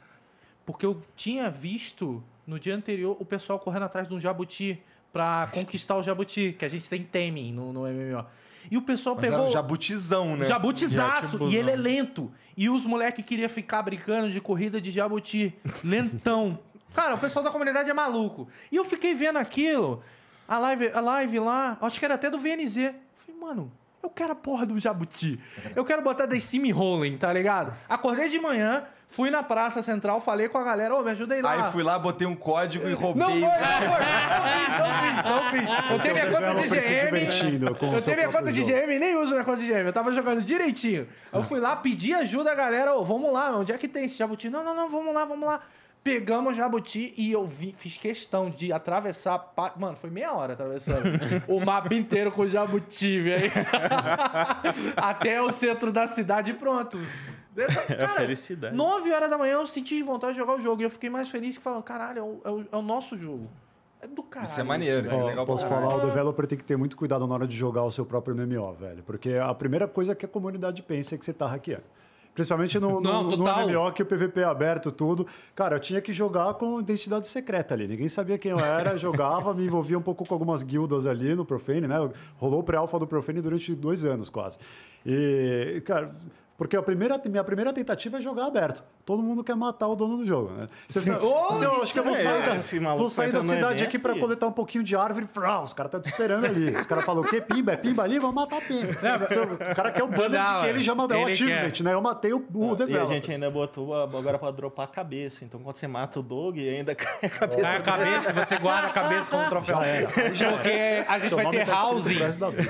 Porque 0.65 0.85
eu 0.85 0.99
tinha 1.15 1.49
visto 1.49 2.23
no 2.45 2.59
dia 2.59 2.75
anterior 2.75 3.15
o 3.19 3.25
pessoal 3.25 3.59
correndo 3.59 3.83
atrás 3.83 4.07
de 4.07 4.13
um 4.13 4.19
jabuti 4.19 4.81
pra 5.13 5.49
conquistar 5.53 5.95
o 5.95 6.03
jabuti, 6.03 6.55
que 6.57 6.65
a 6.65 6.69
gente 6.69 6.89
tem 6.89 7.03
teming 7.03 7.53
no, 7.53 7.71
no 7.71 7.81
MMO. 7.81 8.25
E 8.69 8.77
o 8.77 8.81
pessoal 8.81 9.15
Mas 9.15 9.25
pegou. 9.25 9.41
era 9.43 9.51
jabutizão, 9.51 10.35
né? 10.37 10.45
Jabutizaço. 10.45 11.31
Jabutizão. 11.31 11.49
E 11.49 11.55
ele 11.55 11.71
é 11.71 11.75
lento. 11.75 12.31
E 12.57 12.69
os 12.69 12.85
moleques 12.85 13.25
queriam 13.25 13.49
ficar 13.49 13.81
brincando 13.81 14.29
de 14.29 14.39
corrida 14.39 14.79
de 14.79 14.91
jabuti. 14.91 15.53
Lentão. 15.83 16.59
Cara, 16.93 17.15
o 17.15 17.17
pessoal 17.17 17.43
da 17.43 17.51
comunidade 17.51 17.89
é 17.89 17.93
maluco. 17.93 18.47
E 18.71 18.75
eu 18.75 18.85
fiquei 18.85 19.13
vendo 19.13 19.37
aquilo. 19.37 20.01
A 20.47 20.57
live, 20.59 20.91
a 20.93 21.01
live 21.01 21.39
lá, 21.39 21.77
acho 21.81 21.99
que 21.99 22.05
era 22.05 22.13
até 22.15 22.29
do 22.29 22.39
VNZ. 22.39 22.77
Eu 22.77 22.93
falei, 23.15 23.41
mano, 23.41 23.71
eu 24.01 24.09
quero 24.09 24.31
a 24.31 24.35
porra 24.35 24.65
do 24.65 24.77
jabuti. 24.79 25.39
Eu 25.75 25.83
quero 25.83 26.01
botar 26.01 26.25
da 26.25 26.39
Sim 26.39 26.71
Rolling, 26.71 27.17
tá 27.17 27.33
ligado? 27.33 27.75
Acordei 27.89 28.29
de 28.29 28.39
manhã, 28.39 28.85
fui 29.15 29.31
na 29.31 29.41
Praça 29.41 29.81
Central, 29.81 30.19
falei 30.19 30.49
com 30.49 30.57
a 30.57 30.63
galera, 30.63 30.93
ô, 30.95 31.01
me 31.01 31.11
ajuda 31.11 31.35
aí 31.35 31.41
lá. 31.41 31.65
Aí 31.65 31.71
fui 31.71 31.81
lá, 31.83 31.97
botei 31.97 32.27
um 32.27 32.35
código 32.35 32.87
e 32.87 32.93
roubei. 32.93 33.21
Não 33.23 33.29
foi, 33.29 33.39
não 33.39 33.49
foi, 33.51 33.59
não 35.31 35.51
fiz, 35.51 35.69
não 35.69 35.99
fiz, 35.99 35.99
não 35.99 35.99
fiz. 36.01 36.01
Eu 36.01 36.01
tenho 36.01 36.15
minha 36.15 36.31
conta 36.31 36.61
de 36.61 36.67
GM. 36.69 37.95
Eu 37.95 38.01
tenho 38.01 38.17
minha 38.17 38.29
conta 38.29 38.51
de. 38.51 38.63
GM 38.63 38.91
e 38.93 38.99
nem 38.99 39.15
uso 39.15 39.31
minha 39.31 39.43
conta 39.45 39.57
de 39.61 39.67
GM. 39.67 39.85
Eu 39.85 39.93
tava 39.93 40.11
jogando 40.11 40.41
direitinho. 40.41 41.07
Eu 41.31 41.43
fui 41.43 41.59
lá, 41.59 41.75
pedi 41.75 42.13
ajuda 42.13 42.51
a 42.51 42.55
galera. 42.55 42.93
Ô, 42.93 43.03
vamos 43.05 43.31
lá, 43.31 43.55
onde 43.57 43.71
é 43.71 43.77
que 43.77 43.87
tem 43.87 44.05
esse 44.05 44.17
jabuti? 44.17 44.49
Não, 44.49 44.63
não, 44.63 44.75
não, 44.75 44.89
vamos 44.89 45.13
lá, 45.13 45.23
vamos 45.25 45.47
lá. 45.47 45.61
Pegamos 46.03 46.53
o 46.53 46.55
jabuti 46.55 47.13
e 47.17 47.31
eu 47.31 47.47
vi, 47.47 47.73
fiz 47.75 47.97
questão 47.97 48.49
de 48.49 48.71
atravessar. 48.71 49.39
pa- 49.39 49.73
Mano, 49.75 49.95
foi 49.95 50.11
meia 50.11 50.33
hora 50.33 50.53
atravessando 50.53 51.01
o 51.47 51.59
mapa 51.59 51.95
inteiro 51.95 52.31
com 52.31 52.43
o 52.43 52.47
jabuti, 52.47 53.19
velho. 53.21 53.51
Até 54.95 55.41
o 55.41 55.51
centro 55.51 55.91
da 55.91 56.05
cidade 56.05 56.51
e 56.51 56.53
pronto. 56.53 56.99
Dessa, 57.55 57.81
cara, 57.95 58.07
felicidade. 58.21 58.75
9 58.75 59.11
horas 59.13 59.29
da 59.29 59.37
manhã 59.37 59.53
eu 59.53 59.65
senti 59.67 60.01
vontade 60.03 60.33
de 60.33 60.39
jogar 60.39 60.55
o 60.55 60.61
jogo. 60.61 60.81
E 60.81 60.85
eu 60.85 60.89
fiquei 60.89 61.09
mais 61.09 61.29
feliz 61.29 61.57
que 61.57 61.63
falando, 61.63 61.83
caralho, 61.83 62.19
é 62.19 62.21
o, 62.23 62.41
é 62.43 62.49
o- 62.49 62.65
é 62.73 62.77
o 62.77 62.81
nosso 62.81 63.17
jogo. 63.17 63.49
É 64.01 64.07
do 64.07 64.21
caralho. 64.21 64.51
Isso 64.51 64.59
é 64.59 64.63
maneiro, 64.63 65.07
isso 65.07 65.15
é 65.15 65.23
legal 65.23 65.45
posso 65.45 65.65
falar, 65.65 65.95
o 65.95 66.01
developer 66.05 66.45
tem 66.45 66.57
que 66.57 66.63
ter 66.65 66.75
muito 66.77 66.95
cuidado 66.97 67.25
na 67.25 67.33
hora 67.33 67.47
de 67.47 67.55
jogar 67.55 67.83
o 67.83 67.91
seu 67.91 68.05
próprio 68.05 68.35
MMO, 68.35 68.73
velho. 68.73 69.01
Porque 69.03 69.33
a 69.33 69.53
primeira 69.55 69.87
coisa 69.87 70.13
que 70.13 70.25
a 70.25 70.29
comunidade 70.29 70.83
pensa 70.83 71.15
é 71.15 71.17
que 71.17 71.23
você 71.25 71.33
tá 71.33 71.47
hackeando. 71.47 71.83
Principalmente 72.33 72.77
no, 72.77 72.95
no, 72.95 72.99
Não, 73.01 73.23
no 73.23 73.37
total. 73.37 73.65
MMO 73.65 73.93
que 73.93 74.03
o 74.03 74.05
PVP 74.05 74.41
é 74.41 74.43
aberto, 74.43 74.91
tudo. 74.91 75.25
Cara, 75.55 75.77
eu 75.77 75.79
tinha 75.79 76.01
que 76.01 76.11
jogar 76.11 76.53
com 76.55 76.81
identidade 76.81 77.29
secreta 77.29 77.73
ali. 77.73 77.87
Ninguém 77.87 78.09
sabia 78.09 78.37
quem 78.37 78.51
eu 78.51 78.59
era, 78.59 78.97
jogava, 78.99 79.53
me 79.53 79.65
envolvia 79.65 79.97
um 79.97 80.01
pouco 80.01 80.27
com 80.27 80.33
algumas 80.33 80.61
guildas 80.61 81.07
ali 81.07 81.33
no 81.33 81.45
Profane, 81.45 81.87
né? 81.87 81.95
Rolou 82.35 82.59
o 82.59 82.63
pré-alpha 82.63 82.99
do 82.99 83.07
Profane 83.07 83.39
durante 83.39 83.73
dois 83.73 84.03
anos 84.03 84.27
quase. 84.29 84.59
E, 85.05 85.81
cara. 85.85 86.13
Porque 86.57 86.77
a 86.77 86.81
primeira, 86.81 87.21
minha 87.25 87.43
primeira 87.43 87.73
tentativa 87.73 88.17
é 88.17 88.21
jogar 88.21 88.45
aberto. 88.45 88.81
Todo 89.05 89.21
mundo 89.21 89.43
quer 89.43 89.55
matar 89.55 89.87
o 89.87 89.95
dono 89.95 90.17
do 90.17 90.25
jogo, 90.25 90.51
né? 90.53 90.69
Você, 90.87 91.01
sabe- 91.01 91.23
eu 91.23 91.83
acho 91.83 91.91
que 91.93 91.99
eu 91.99 92.03
vou 92.03 92.15
sair 92.15 92.27
é, 92.27 92.79
da, 92.79 92.95
vou 92.95 93.09
sair 93.09 93.31
tá 93.31 93.39
da 93.39 93.43
cidade 93.43 93.83
aqui 93.83 93.99
pra 93.99 94.13
filho. 94.13 94.23
coletar 94.23 94.47
um 94.47 94.51
pouquinho 94.53 94.83
de 94.83 94.95
árvore. 94.95 95.27
Frau, 95.27 95.63
os 95.63 95.73
caras 95.73 95.89
estão 95.89 96.01
te 96.01 96.09
esperando 96.09 96.45
ali. 96.45 96.75
Os 96.77 96.85
caras 96.85 97.03
falam 97.03 97.23
o 97.23 97.27
quê? 97.27 97.41
Pimba? 97.41 97.73
É 97.73 97.77
pimba 97.77 98.03
ali? 98.03 98.19
Vamos 98.19 98.35
matar 98.35 98.61
pimba. 98.61 98.93
o 99.71 99.75
cara 99.75 99.91
quer 99.91 100.03
o 100.03 100.07
banner 100.07 100.29
de 100.29 100.51
Não, 100.51 100.61
que 100.61 100.67
ele 100.67 100.81
já 100.81 100.95
mandou 100.95 101.17
o 101.17 101.21
ele 101.21 101.31
achievement, 101.31 101.83
né? 101.83 101.93
Eu 101.93 102.01
matei 102.01 102.33
o, 102.33 102.37
o 102.37 102.77
E 102.89 102.97
a 102.97 103.05
gente 103.05 103.31
ainda 103.31 103.51
botou 103.51 103.93
agora 103.93 104.39
pra 104.39 104.49
dropar 104.51 104.85
a 104.85 104.87
cabeça. 104.89 105.43
Então 105.43 105.59
quando 105.59 105.75
você 105.75 105.87
mata 105.87 106.19
o 106.19 106.23
dog, 106.23 106.57
ainda 106.67 106.95
cai 106.95 107.17
a 107.23 107.29
cabeça. 107.29 107.61
Cai 107.61 107.77
a 107.77 107.81
cabeça, 107.81 108.33
você 108.33 108.57
guarda 108.57 108.87
a 108.87 108.91
cabeça 108.91 109.29
como 109.29 109.49
troféu. 109.49 109.77
Porque 109.77 111.05
a 111.07 111.19
gente 111.19 111.29
Seu 111.29 111.37
vai 111.37 111.49
ter 111.51 111.65
tá 111.65 111.83
housing 111.83 112.17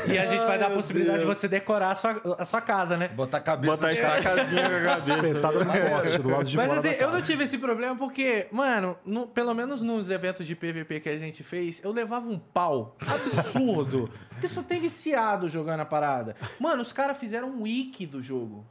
e 0.07 0.17
a 0.17 0.25
gente 0.25 0.45
vai 0.45 0.57
dar 0.57 0.67
a 0.67 0.71
possibilidade 0.71 1.19
de 1.19 1.25
você 1.25 1.47
decorar 1.47 1.91
a 1.91 1.95
sua, 1.95 2.21
a 2.39 2.45
sua 2.45 2.61
casa, 2.61 2.97
né? 2.97 3.09
Botar 3.09 3.37
a 3.37 3.41
cabeça. 3.41 3.74
Botar 3.75 3.87
a 3.87 3.93
estacazinha 3.93 4.69
com 4.69 4.75
a 4.75 4.81
cabeça. 4.81 5.13
Espetada 5.27 5.63
no 5.65 5.71
poste, 5.89 6.17
do 6.19 6.29
lado 6.29 6.43
de 6.45 6.57
Mas 6.57 6.67
fora 6.67 6.79
assim, 6.79 6.89
eu 7.01 7.11
não 7.11 7.21
tive 7.21 7.43
esse 7.43 7.57
problema 7.57 7.95
porque, 7.95 8.47
mano, 8.51 8.97
no- 9.05 9.27
pelo 9.27 9.53
menos 9.53 9.81
nos 9.81 10.09
eventos 10.09 10.45
de 10.47 10.55
PVP 10.55 10.99
que 10.99 11.09
a 11.09 11.17
gente 11.17 11.43
fez, 11.43 11.81
eu 11.83 11.91
levava 11.91 12.27
um 12.29 12.37
pau 12.39 12.95
absurdo. 13.07 14.09
porque 14.29 14.47
só 14.47 14.61
tem 14.63 14.79
viciado 14.79 15.47
jogando 15.49 15.79
a 15.81 15.85
parada. 15.85 16.35
Mano, 16.59 16.81
os 16.81 16.91
caras 16.93 17.17
fizeram 17.17 17.49
um 17.49 17.63
wiki 17.63 18.05
do 18.05 18.21
jogo. 18.21 18.65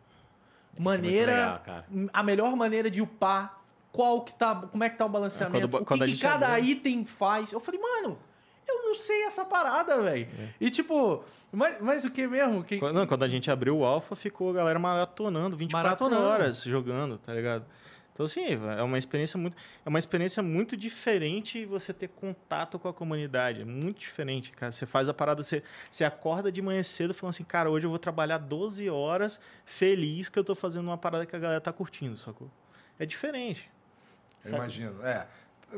Maneira. 0.79 1.33
legal, 1.33 1.61
cara. 1.65 1.85
a 2.13 2.23
melhor 2.23 2.57
maneira 2.57 2.91
de 2.91 3.01
upar. 3.01 3.61
Qual 3.93 4.23
que 4.23 4.35
tá. 4.35 4.55
Como 4.57 4.83
é 4.83 4.91
que 4.91 4.99
tá 4.99 5.07
o 5.07 5.09
balanceamento? 5.09 5.69
quando- 5.69 5.83
o 5.83 5.87
quando 5.87 6.03
a 6.03 6.07
que, 6.07 6.13
que 6.13 6.19
gente 6.19 6.29
cada 6.29 6.49
abriu- 6.55 6.65
item 6.65 7.05
faz. 7.05 7.53
Eu 7.53 7.61
falei, 7.61 7.81
mano, 7.81 8.19
eu 8.67 8.83
não 8.85 8.95
sei 8.95 9.25
essa 9.25 9.45
parada, 9.45 10.01
velho. 10.03 10.29
E 10.61 10.71
tipo, 10.71 11.25
mas, 11.53 11.81
mas 11.81 12.05
o 12.05 12.11
que 12.11 12.27
mesmo? 12.27 12.65
Que, 12.65 12.79
Quando, 12.79 12.95
não, 12.95 13.07
quando 13.07 13.23
a 13.23 13.29
gente 13.29 13.51
abriu 13.51 13.79
o 13.79 13.85
Alpha, 13.85 14.17
ficou 14.17 14.51
a 14.51 14.55
galera 14.55 14.79
maratonando 14.79 15.57
24 15.57 15.87
Maratonando. 15.89 16.23
horas 16.27 16.63
jogando, 16.63 17.19
tá 17.19 17.33
ligado? 17.33 17.65
Então, 18.13 18.27
assim, 18.27 18.45
é 18.79 18.83
uma 18.85 18.97
experiência 18.97 19.37
muito, 19.37 19.57
é 19.85 19.89
uma 19.89 19.99
experiência 19.99 20.41
muito 20.41 20.77
diferente 20.77 21.65
você 21.65 21.93
ter 21.93 22.07
contato 22.07 22.79
com 22.79 22.87
a 22.87 22.95
comunidade. 22.95 23.63
É 23.63 23.65
muito 23.65 23.99
diferente, 23.99 24.53
cara. 24.53 24.71
Você 24.71 24.87
faz 24.87 25.09
a 25.09 25.15
parada, 25.15 25.43
você, 25.43 25.65
você 25.91 26.05
acorda 26.05 26.53
de 26.53 26.63
manhã 26.63 26.81
cedo 26.85 27.13
falando 27.13 27.35
assim, 27.35 27.43
cara, 27.43 27.69
hoje 27.69 27.87
eu 27.87 27.91
vou 27.91 27.99
trabalhar 27.99 28.39
12 28.39 28.89
horas 28.89 29.41
feliz 29.65 30.29
que 30.29 30.39
eu 30.39 30.45
tô 30.45 30.55
fazendo 30.55 30.85
uma 30.87 30.97
parada 30.97 31.27
que 31.27 31.35
a 31.35 31.39
galera 31.41 31.61
tá 31.61 31.73
curtindo, 31.73 32.17
sacou? 32.17 32.49
É 33.01 33.05
diferente. 33.05 33.69
Eu 34.45 34.53
imagino. 34.55 35.05
É. 35.05 35.27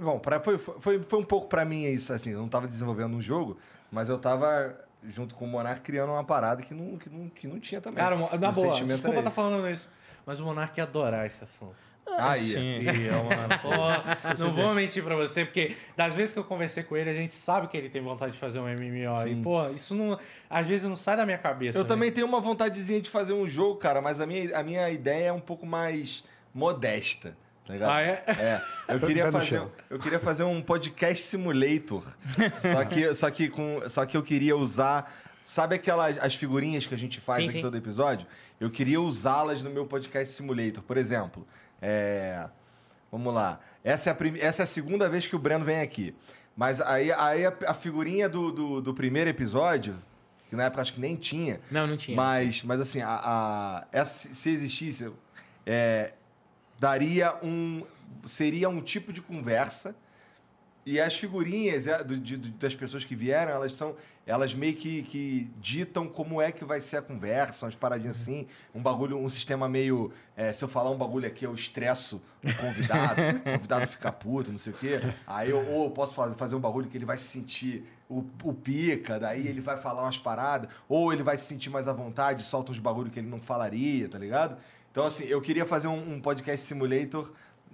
Bom, 0.01 0.19
pra, 0.19 0.41
foi, 0.41 0.59
foi, 0.59 1.03
foi 1.03 1.19
um 1.19 1.25
pouco 1.25 1.49
pra 1.49 1.65
mim 1.65 1.85
isso, 1.85 2.13
assim. 2.13 2.31
Eu 2.31 2.41
não 2.41 2.49
tava 2.49 2.67
desenvolvendo 2.67 3.15
um 3.17 3.21
jogo, 3.21 3.59
mas 3.91 4.09
eu 4.09 4.19
tava 4.19 4.77
junto 5.09 5.35
com 5.35 5.45
o 5.45 5.49
Monark 5.49 5.81
criando 5.83 6.13
uma 6.13 6.25
parada 6.25 6.63
que 6.63 6.75
não, 6.75 6.97
que 6.97 7.09
não, 7.09 7.29
que 7.29 7.47
não 7.47 7.61
tinha 7.61 7.81
também. 7.81 7.97
Cara, 7.97 8.17
na 8.17 8.51
O 8.51 8.53
boa, 8.53 8.85
desculpa 8.85 9.09
era 9.11 9.19
estar 9.19 9.31
falando 9.31 9.69
isso. 9.69 9.89
Mas 10.25 10.41
o 10.41 10.45
Monark 10.45 10.79
ia 10.79 10.85
adorar 10.85 11.27
esse 11.27 11.43
assunto. 11.45 11.77
Aí, 12.19 12.39
Sim. 12.39 12.81
E, 12.81 13.11
ó, 13.11 13.25
mano, 13.25 13.59
pô, 13.61 14.43
não 14.43 14.53
vou 14.53 14.73
mentir 14.73 15.03
pra 15.03 15.17
você, 15.17 15.45
porque 15.45 15.77
das 15.97 16.15
vezes 16.15 16.33
que 16.33 16.39
eu 16.39 16.45
conversei 16.45 16.83
com 16.83 16.97
ele, 16.97 17.11
a 17.11 17.15
gente 17.15 17.35
sabe 17.35 17.67
que 17.67 17.77
ele 17.77 17.91
tem 17.91 18.01
vontade 18.01 18.33
de 18.33 18.39
fazer 18.39 18.59
um 18.61 18.65
MMO. 18.65 19.29
E, 19.29 19.43
pô, 19.43 19.69
isso 19.71 19.95
não. 19.95 20.19
Às 20.49 20.67
vezes 20.67 20.89
não 20.89 20.97
sai 20.97 21.17
da 21.17 21.27
minha 21.27 21.39
cabeça. 21.39 21.79
Eu 21.79 21.83
né? 21.83 21.89
também 21.89 22.13
tenho 22.13 22.27
uma 22.27 22.41
vontadezinha 22.41 23.01
de 23.01 23.11
fazer 23.11 23.33
um 23.33 23.47
jogo, 23.47 23.77
cara, 23.77 24.01
mas 24.01 24.21
a 24.21 24.27
minha, 24.27 24.57
a 24.57 24.63
minha 24.63 24.89
ideia 24.89 25.29
é 25.29 25.33
um 25.33 25.41
pouco 25.41 25.67
mais 25.67 26.25
modesta. 26.55 27.37
Tá 27.67 27.73
ligado? 27.73 27.91
Ah, 27.91 28.01
é? 28.01 28.25
É, 28.29 28.63
eu 28.95 29.01
queria 29.07 29.31
fazer, 29.33 29.63
eu 29.91 29.99
queria 29.99 30.21
fazer 30.21 30.45
um 30.45 30.63
podcast 30.63 31.27
simulator. 31.27 32.05
só 32.57 32.85
que, 32.85 33.15
só 33.15 33.31
que 33.31 33.49
com, 33.49 33.83
só 33.89 34.05
que 34.07 34.17
eu 34.17 34.23
queria 34.23 34.57
usar, 34.57 35.13
sabe 35.43 35.75
aquelas 35.75 36.17
as 36.19 36.35
figurinhas 36.35 36.87
que 36.87 36.95
a 36.95 36.99
gente 36.99 37.21
faz 37.21 37.43
Sim, 37.43 37.49
aqui 37.49 37.57
sim. 37.59 37.63
todo 37.63 37.77
episódio? 37.77 38.27
Eu 38.61 38.71
queria 38.71 39.01
usá-las 39.01 39.63
no 39.63 39.71
meu 39.71 39.85
podcast 39.87 40.35
simulator. 40.35 40.83
Por 40.83 40.97
exemplo, 40.97 41.47
é, 41.83 42.49
vamos 43.11 43.35
lá. 43.35 43.59
Essa 43.85 44.11
é, 44.11 44.13
a 44.13 44.15
prim- 44.15 44.39
essa 44.39 44.63
é 44.63 44.65
a 44.65 44.67
segunda 44.67 45.09
vez 45.09 45.27
que 45.27 45.35
o 45.37 45.39
Breno 45.39 45.65
vem 45.65 45.81
aqui. 45.81 46.15
Mas 46.57 46.81
aí, 46.81 47.13
aí 47.13 47.45
a, 47.45 47.53
a 47.67 47.75
figurinha 47.75 48.29
do, 48.29 48.51
do, 48.51 48.81
do 48.81 48.95
primeiro 48.95 49.29
episódio, 49.29 49.95
que 50.49 50.57
na 50.57 50.65
época 50.65 50.81
acho 50.83 50.93
que 50.95 51.01
nem 51.01 51.15
tinha, 51.17 51.61
Não, 51.71 51.87
não 51.87 51.97
tinha. 51.97 52.17
mas, 52.17 52.63
mas 52.63 52.81
assim, 52.81 53.03
a, 53.03 53.09
a- 53.23 53.85
essa, 53.93 54.33
se 54.33 54.51
existisse, 54.51 55.13
é, 55.67 56.13
daria 56.79 57.35
um. 57.43 57.83
Seria 58.27 58.69
um 58.69 58.81
tipo 58.81 59.13
de 59.13 59.21
conversa. 59.21 59.95
E 60.85 61.01
as 61.01 61.19
figurinhas 61.19 61.89
é, 61.89 62.03
do- 62.05 62.17
de- 62.17 62.37
das 62.37 62.73
pessoas 62.75 63.05
que 63.05 63.17
vieram, 63.17 63.51
elas 63.53 63.73
são. 63.73 63.97
Elas 64.25 64.55
meio 64.55 64.75
que, 64.75 65.03
que 65.05 65.49
ditam 65.61 66.09
como 66.09 66.43
é 66.43 66.51
que 66.51 66.65
vai 66.65 66.81
ser 66.81 66.97
a 66.97 67.03
conversa, 67.03 67.67
umas 67.67 67.77
paradinhas 67.77 68.21
assim, 68.21 68.47
um 68.75 68.81
bagulho, 68.83 69.17
um 69.17 69.29
sistema 69.29 69.69
meio. 69.69 70.13
é, 70.37 70.53
se 70.53 70.65
eu 70.65 70.69
falar 70.69 70.91
um 70.91 70.97
bagulho 70.97 71.27
aqui, 71.27 71.45
eu 71.45 71.55
estresso 71.55 72.21
o 72.43 72.53
convidado, 72.57 73.21
o 73.21 73.41
convidado 73.41 73.87
fica 73.87 74.11
puto, 74.11 74.51
não 74.51 74.59
sei 74.59 74.73
o 74.73 74.77
quê. 74.77 75.01
Aí 75.27 75.51
eu, 75.51 75.65
ou 75.69 75.85
eu 75.85 75.91
posso 75.91 76.13
fazer, 76.15 76.35
fazer 76.37 76.55
um 76.57 76.61
bagulho 76.61 76.89
que 76.89 76.97
ele 76.99 77.05
vai 77.05 77.17
se 77.17 77.25
sentir 77.25 77.85
o, 78.09 78.25
o 78.43 78.53
pica, 78.53 79.19
daí 79.19 79.47
ele 79.47 79.61
vai 79.61 79.77
falar 79.77 80.03
umas 80.03 80.19
paradas, 80.19 80.69
ou 80.89 81.13
ele 81.13 81.23
vai 81.23 81.37
se 81.37 81.45
sentir 81.45 81.71
mais 81.71 81.87
à 81.89 81.93
vontade, 81.93 82.43
solta 82.43 82.71
uns 82.73 82.79
bagulho 82.81 83.11
que 83.11 83.19
ele 83.21 83.29
não 83.29 83.41
falaria, 83.41 84.09
tá 84.09 84.19
ligado? 84.19 84.57
Então, 84.97 85.05
assim, 85.05 85.27
eu 85.27 85.43
queria 85.43 85.67
fazer 85.67 85.89
um, 85.89 86.15
um 86.15 86.19
podcast 86.23 86.65
simulator. 86.67 87.31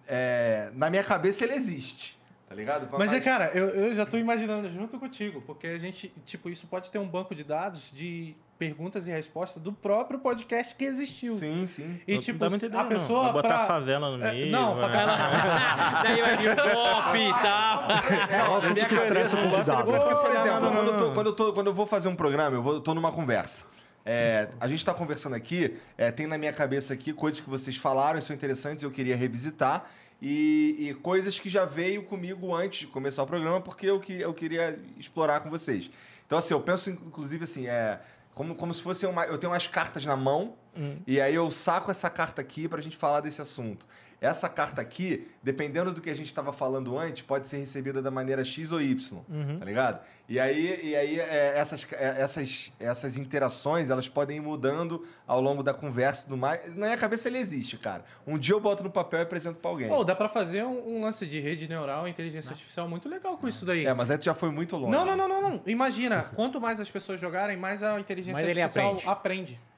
é, 0.08 0.72
na 0.74 0.90
minha 0.90 1.04
cabeça 1.04 1.44
ele 1.44 1.54
existe, 1.54 2.18
tá 2.48 2.52
ligado? 2.56 2.88
Pra 2.88 2.98
Mas 2.98 3.12
é, 3.12 3.20
cara, 3.20 3.52
eu, 3.54 3.68
eu 3.68 3.94
já 3.94 4.04
tô 4.04 4.16
imaginando 4.18 4.68
junto 4.68 4.98
contigo, 4.98 5.40
porque 5.42 5.68
a 5.68 5.78
gente, 5.78 6.12
tipo, 6.26 6.50
isso 6.50 6.66
pode 6.66 6.90
ter 6.90 6.98
um 6.98 7.06
banco 7.06 7.32
de 7.32 7.44
dados 7.44 7.92
de 7.94 8.34
perguntas 8.58 9.06
e 9.06 9.12
respostas 9.12 9.62
do 9.62 9.72
próprio 9.72 10.18
podcast 10.18 10.74
que 10.74 10.84
existiu. 10.84 11.34
Sim, 11.36 11.64
sim. 11.68 12.00
E, 12.08 12.14
Não 12.14 12.20
tipo, 12.20 12.44
ideia, 12.44 12.72
a 12.74 12.82
não. 12.82 12.88
pessoa. 12.88 13.22
Vai 13.22 13.32
botar 13.34 13.48
pra- 13.58 13.66
favela 13.68 14.16
no 14.16 14.24
É, 14.24 14.32
meio. 14.32 14.50
não, 14.50 14.74
vai- 14.74 14.90
favela. 14.90 15.12
Daí 16.02 16.20
vai 16.22 16.36
vir 16.38 16.50
o 16.50 16.56
top 16.56 17.18
e 17.18 17.32
tal. 17.40 17.88
Ela 18.30 18.60
sente 18.62 18.84
que 18.86 18.94
estressa 18.96 19.36
o 19.40 19.42
convidado. 19.48 19.84
Por 19.84 19.94
exemplo, 20.30 20.70
não. 20.70 21.22
eu 21.22 21.32
tô- 21.32 21.52
quando 21.52 21.66
eu 21.68 21.72
vou 21.74 21.86
fazer 21.86 22.08
um 22.08 22.16
programa, 22.16 22.56
eu, 22.56 22.62
vou, 22.64 22.74
eu 22.74 22.80
tô 22.80 22.92
numa 22.94 23.12
conversa. 23.12 23.70
É, 24.04 24.48
a 24.60 24.66
gente 24.66 24.84
tá 24.84 24.92
conversando 24.92 25.34
aqui, 25.34 25.76
é, 25.96 26.10
tem 26.10 26.26
na 26.26 26.36
minha 26.36 26.52
cabeça 26.52 26.92
aqui 26.92 27.12
coisas 27.12 27.40
que 27.40 27.48
vocês 27.48 27.76
falaram 27.76 28.18
e 28.18 28.22
são 28.22 28.34
interessantes, 28.34 28.82
eu 28.82 28.90
queria 28.90 29.16
revisitar. 29.16 29.90
E, 30.20 30.76
e 30.78 30.94
coisas 30.94 31.38
que 31.38 31.48
já 31.48 31.64
veio 31.64 32.04
comigo 32.04 32.54
antes 32.54 32.80
de 32.80 32.86
começar 32.86 33.24
o 33.24 33.26
programa, 33.26 33.60
porque 33.60 33.86
eu, 33.86 33.98
que, 33.98 34.20
eu 34.20 34.32
queria 34.32 34.78
explorar 34.96 35.40
com 35.40 35.50
vocês. 35.50 35.90
Então, 36.24 36.38
assim, 36.38 36.54
eu 36.54 36.60
penso, 36.60 36.90
inclusive, 36.90 37.42
assim, 37.42 37.66
é, 37.66 38.00
como, 38.34 38.54
como 38.54 38.72
se 38.72 38.80
fosse 38.80 39.04
uma. 39.04 39.24
Eu 39.24 39.36
tenho 39.36 39.52
umas 39.52 39.66
cartas 39.66 40.04
na 40.04 40.16
mão, 40.16 40.54
e 41.06 41.20
aí 41.20 41.34
eu 41.34 41.50
saco 41.50 41.90
essa 41.90 42.08
carta 42.08 42.40
aqui 42.40 42.68
pra 42.68 42.80
gente 42.80 42.96
falar 42.96 43.20
desse 43.20 43.42
assunto. 43.42 43.86
Essa 44.22 44.48
carta 44.48 44.80
aqui, 44.80 45.26
dependendo 45.42 45.90
do 45.90 46.00
que 46.00 46.08
a 46.08 46.14
gente 46.14 46.26
estava 46.26 46.52
falando 46.52 46.96
antes, 46.96 47.22
pode 47.22 47.48
ser 47.48 47.56
recebida 47.56 48.00
da 48.00 48.08
maneira 48.08 48.44
X 48.44 48.70
ou 48.70 48.80
Y, 48.80 49.20
tá 49.58 49.64
ligado? 49.64 50.00
E 50.28 50.38
aí, 50.38 50.80
e 50.90 50.94
aí 50.94 51.18
é, 51.18 51.58
essas, 51.58 51.84
é, 51.92 52.20
essas, 52.22 52.72
essas 52.78 53.16
interações, 53.16 53.90
elas 53.90 54.08
podem 54.08 54.36
ir 54.36 54.40
mudando 54.40 55.04
ao 55.26 55.40
longo 55.40 55.60
da 55.60 55.74
conversa 55.74 56.22
e 56.22 56.24
tudo 56.26 56.36
mais. 56.36 56.68
Na 56.68 56.86
minha 56.86 56.96
cabeça 56.96 57.26
ele 57.26 57.38
existe, 57.38 57.76
cara. 57.76 58.04
Um 58.24 58.38
dia 58.38 58.54
eu 58.54 58.60
boto 58.60 58.84
no 58.84 58.90
papel 58.90 59.18
e 59.18 59.22
apresento 59.24 59.56
pra 59.56 59.72
alguém. 59.72 59.88
Pô, 59.88 60.04
dá 60.04 60.14
pra 60.14 60.28
fazer 60.28 60.64
um, 60.64 60.98
um 60.98 61.02
lance 61.02 61.26
de 61.26 61.40
rede 61.40 61.66
neural, 61.66 62.06
inteligência 62.06 62.50
artificial 62.50 62.88
muito 62.88 63.08
legal 63.08 63.36
com 63.36 63.48
isso 63.48 63.66
daí. 63.66 63.84
É, 63.84 63.92
mas 63.92 64.08
aí 64.08 64.18
tu 64.18 64.24
já 64.24 64.34
foi 64.34 64.52
muito 64.52 64.76
longe. 64.76 64.92
Não, 64.92 65.04
não, 65.04 65.16
não, 65.16 65.28
não, 65.28 65.42
não. 65.42 65.62
Imagina, 65.66 66.30
quanto 66.36 66.60
mais 66.60 66.78
as 66.78 66.88
pessoas 66.88 67.20
jogarem, 67.20 67.56
mais 67.56 67.82
a 67.82 67.98
inteligência 67.98 68.40
ele 68.40 68.62
artificial 68.62 68.92
aprende. 68.92 69.08
aprende. 69.08 69.71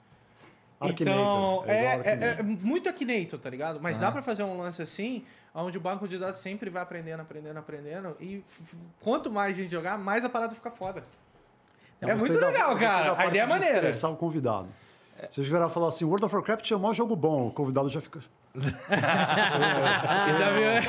Então, 0.83 1.65
é 1.67 1.85
é, 1.85 2.01
é, 2.05 2.37
é 2.41 2.43
muito 2.43 2.89
Akinator, 2.89 3.39
tá 3.39 3.49
ligado? 3.49 3.81
Mas 3.81 3.99
dá 3.99 4.11
pra 4.11 4.23
fazer 4.23 4.43
um 4.43 4.59
lance 4.59 4.83
assim, 4.83 5.25
onde 5.55 5.79
o 5.79 5.81
banco 5.81 6.07
de 6.07 6.19
dados 6.19 6.41
sempre 6.41 6.69
vai 6.69 6.83
aprendendo, 6.83 7.21
aprendendo, 7.21 7.59
aprendendo. 7.59 8.17
E 8.21 8.45
quanto 9.01 9.31
mais 9.31 9.57
gente 9.57 9.71
jogar, 9.71 9.97
mais 9.99 10.25
a 10.25 10.29
parada 10.29 10.55
fica 10.55 10.71
foda. 10.71 11.05
é 12.01 12.07
Gostei 12.07 12.31
muito 12.31 12.45
legal, 12.45 12.77
cara. 12.77 13.15
A 13.17 13.27
ideia 13.27 13.43
é 13.43 13.47
maneira. 13.47 13.75
estressar 13.77 14.11
o 14.11 14.17
convidado. 14.17 14.69
Virar 15.37 15.67
e 15.69 15.71
falar 15.71 15.89
assim, 15.89 16.05
World 16.05 16.25
of 16.27 16.35
Warcraft 16.35 16.71
é 16.71 16.77
o 16.77 16.81
maior 16.81 16.93
jogo 16.93 17.15
bom, 17.17 17.49
o 17.49 17.51
convidado 17.53 17.89
já 17.89 18.01
fica. 18.01 18.21
Você 18.55 18.71
já 20.39 20.51
viu, 20.53 20.63
né? 20.63 20.81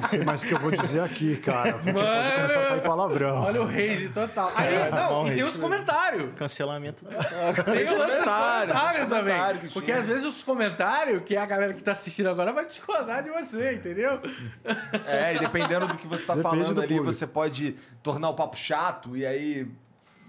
Não 0.00 0.08
sei 0.08 0.24
mais 0.24 0.42
o 0.42 0.46
que 0.46 0.54
eu 0.54 0.58
vou 0.60 0.70
dizer 0.70 1.00
aqui, 1.00 1.36
cara. 1.36 1.72
Porque 1.72 1.92
pode 1.92 2.04
Mano! 2.06 2.32
começar 2.36 2.60
a 2.60 2.62
sair 2.62 2.80
palavrão. 2.82 3.42
Olha 3.44 3.62
o 3.62 3.66
rage 3.66 4.08
total. 4.10 4.52
Aí, 4.54 4.74
É, 4.74 4.90
não, 4.90 5.08
bom 5.08 5.28
e 5.28 5.34
tem 5.34 5.42
os 5.42 5.56
comentários. 5.56 6.32
Cancelamento. 6.36 7.04
Tem 7.04 7.14
o 7.16 7.18
lance 7.18 7.86
dos 7.86 7.94
comentário, 7.96 8.68
comentários 8.68 9.06
também. 9.08 9.24
comentário 9.34 9.60
que 9.60 9.68
Porque 9.72 9.92
às 9.92 10.06
vezes 10.06 10.24
os 10.26 10.42
comentários, 10.42 11.22
que 11.24 11.34
é 11.34 11.38
a 11.40 11.46
galera 11.46 11.72
que 11.74 11.82
tá 11.82 11.92
assistindo 11.92 12.28
agora, 12.28 12.52
vai 12.52 12.66
discordar 12.66 13.22
de 13.22 13.30
você, 13.30 13.72
entendeu? 13.74 14.20
É, 15.06 15.34
e 15.34 15.38
dependendo 15.38 15.86
do 15.88 15.96
que 15.96 16.06
você 16.06 16.24
tá 16.24 16.34
Depende 16.34 16.56
falando 16.56 16.74
do 16.74 16.80
ali, 16.82 16.88
público. 16.94 17.12
você 17.12 17.26
pode 17.26 17.76
tornar 18.02 18.28
o 18.30 18.34
papo 18.34 18.56
chato 18.56 19.16
e 19.16 19.24
aí, 19.26 19.66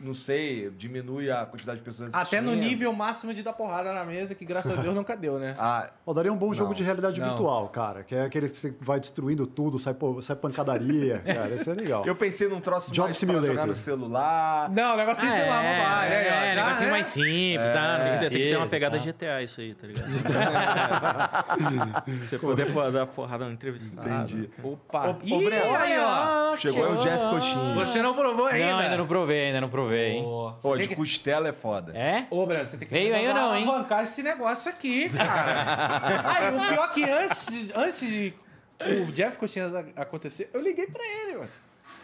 não 0.02 0.14
sei, 0.14 0.70
diminui 0.78 1.30
a 1.32 1.46
quantidade 1.46 1.80
de 1.80 1.84
pessoas 1.84 2.14
Até 2.14 2.40
no 2.42 2.50
assistindo. 2.52 2.70
nível 2.70 2.94
máximo 2.94 3.34
de 3.34 3.44
dar 3.44 3.54
porrada 3.54 3.92
na 3.94 4.04
mesa, 4.06 4.34
que 4.34 4.46
graças 4.46 4.72
a 4.72 4.76
Deus 4.82 4.96
nunca 4.96 5.16
deu, 5.18 5.38
né? 5.40 5.56
Ah, 5.60 5.90
Ó, 6.06 6.14
daria 6.14 6.32
um 6.32 6.38
bom 6.38 6.54
jogo 6.54 6.74
de 6.74 6.84
realidade 6.84 7.20
Não. 7.20 7.28
virtual, 7.30 7.68
cara. 7.70 8.04
Que 8.04 8.16
é 8.16 8.24
aqueles 8.24 8.52
que 8.52 8.58
você 8.58 8.74
vai 8.80 9.00
destruindo 9.00 9.46
tudo, 9.46 9.78
sai, 9.78 9.96
sai 10.22 10.36
pancadaria. 10.36 11.20
cara, 11.26 11.54
isso 11.56 11.70
é 11.70 11.74
legal. 11.74 12.06
eu 12.06 12.16
pensei 12.16 12.48
num 12.48 12.62
troço 12.62 12.92
Job 12.92 13.08
mais 13.08 13.18
pra 13.18 13.28
Simulator. 13.28 13.50
jogar 13.50 13.68
no 13.68 13.74
celular. 13.74 14.70
Não, 14.70 14.94
o 14.94 14.98
negócio 14.98 15.28
de 15.28 15.34
celular, 15.34 15.64
é, 15.64 15.78
mobile. 15.78 16.16
Aí, 16.16 16.30
ó, 16.30 16.34
é, 16.46 16.56
já, 16.56 16.64
negocinho 16.66 16.86
né? 16.86 16.92
mais 16.92 17.08
simples, 17.08 17.72
tá? 17.74 17.98
Não 17.98 18.20
Tem 18.20 18.30
que 18.30 18.38
ter- 18.38 18.58
uma 18.58 18.68
pegada 18.68 18.98
tá? 18.98 19.04
GTA 19.06 19.42
isso 19.44 19.62
aí, 19.62 19.74
tá 19.76 19.88
ligado? 19.88 20.10
Você 22.26 22.38
poder 22.40 22.72
pô- 22.74 22.90
dar 22.90 23.06
porrada 23.08 23.46
no 23.46 23.52
entrevistado. 23.52 24.08
Entendi. 24.08 24.50
Opa. 24.64 25.10
Ô, 25.10 25.12
ô, 25.12 25.16
Ih, 25.24 25.54
aí, 25.54 26.00
ó. 26.00 26.56
Chegou 26.58 26.86
aí 26.86 26.94
o 26.94 26.98
Jeff 27.00 27.20
Coxinha. 27.30 27.74
Você 27.76 28.02
não 28.02 28.14
provou 28.14 28.48
ainda. 28.48 28.72
Não, 28.72 28.80
ainda 28.80 28.98
não 28.98 29.08
provei, 29.08 29.48
ainda 29.48 29.62
não 29.62 29.70
provei, 29.70 29.89
hein? 29.98 30.24
Pô, 30.62 30.78
de 30.78 30.96
costela 30.96 31.50
é 31.50 31.54
foda. 31.54 31.92
É? 31.98 32.26
Ô, 32.30 32.46
Breno, 32.46 32.66
você 32.66 32.78
tem 32.78 32.88
que 32.88 32.94
Veio 32.94 33.16
aí 33.16 33.28
ou 33.28 33.34
não, 33.34 33.56
hein? 33.56 33.64
alavancar 33.64 34.04
esse 34.04 34.22
negócio 34.24 34.70
aqui, 34.72 35.10
cara. 35.10 36.24
aí, 36.34 36.56
o 36.56 36.70
pior 36.70 36.90
é 36.90 36.94
que 36.94 37.04
antes, 37.04 37.48
antes 37.76 38.00
de 38.00 38.34
o 38.82 39.12
Jeff 39.12 39.38
Coxinhas 39.38 39.74
a- 39.76 39.84
acontecer, 39.98 40.50
eu 40.54 40.62
liguei 40.62 40.88
pra 40.88 41.04
ele, 41.04 41.34
mano. 41.38 41.50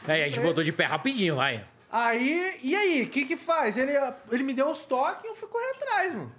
Aí 0.08 0.22
a 0.24 0.26
gente 0.26 0.40
botou 0.40 0.64
de 0.64 0.72
pé 0.72 0.86
rapidinho, 0.86 1.36
vai. 1.38 1.64
Aí, 1.92 2.60
e 2.62 2.76
aí, 2.76 3.04
o 3.04 3.10
que 3.10 3.26
que 3.26 3.38
faz? 3.38 3.78
Ele, 3.78 3.94
ele 4.32 4.44
me 4.44 4.54
deu 4.54 4.68
uns 4.68 4.84
toques 4.86 5.24
e 5.24 5.28
eu 5.28 5.36
fui 5.36 5.48
correr 5.48 5.70
atrás, 5.78 6.14
mano. 6.14 6.32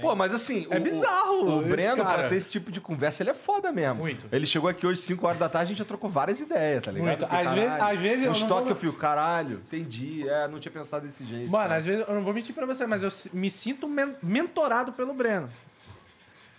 Pô, 0.00 0.14
mas 0.14 0.32
assim. 0.34 0.66
É 0.70 0.78
o- 0.78 0.80
bizarro 0.82 1.44
O, 1.44 1.58
o 1.58 1.62
Breno, 1.62 2.04
cara. 2.04 2.18
pra 2.20 2.28
ter 2.28 2.36
esse 2.36 2.50
tipo 2.50 2.70
de 2.72 2.80
conversa, 2.80 3.22
ele 3.22 3.30
é 3.30 3.34
foda 3.34 3.70
mesmo. 3.72 3.96
Muito. 3.96 4.26
Ele 4.30 4.46
chegou 4.46 4.68
aqui 4.70 4.86
hoje, 4.86 5.00
5 5.00 5.26
horas 5.26 5.38
da 5.38 5.48
tarde, 5.48 5.66
a 5.66 5.68
gente 5.68 5.78
já 5.78 5.84
trocou 5.84 6.08
várias 6.10 6.40
ideias, 6.40 6.82
tá 6.84 6.90
ligado? 6.90 7.06
Muito. 7.08 7.26
Falei, 7.26 7.46
Às 7.46 7.52
vezes- 7.54 7.80
às 7.80 8.00
vezes 8.00 8.24
eu 8.24 8.30
Uns 8.30 8.40
não 8.42 8.48
toques 8.48 8.64
vou- 8.64 8.72
eu 8.72 8.76
fico, 8.76 8.96
caralho, 8.96 9.56
entendi. 9.66 10.28
É, 10.28 10.46
não 10.48 10.58
tinha 10.58 10.72
pensado 10.72 11.04
desse 11.06 11.24
jeito. 11.26 11.50
Mano, 11.50 11.64
cara. 11.64 11.76
às 11.76 11.84
vezes 11.84 12.08
eu 12.08 12.14
não 12.14 12.22
vou 12.22 12.32
mentir 12.34 12.54
pra 12.54 12.66
você, 12.66 12.86
mas 12.86 13.02
eu 13.02 13.10
me 13.32 13.50
sinto 13.50 13.88
men- 13.88 14.16
mentorado 14.22 14.92
pelo 14.92 15.12
Breno. 15.14 15.50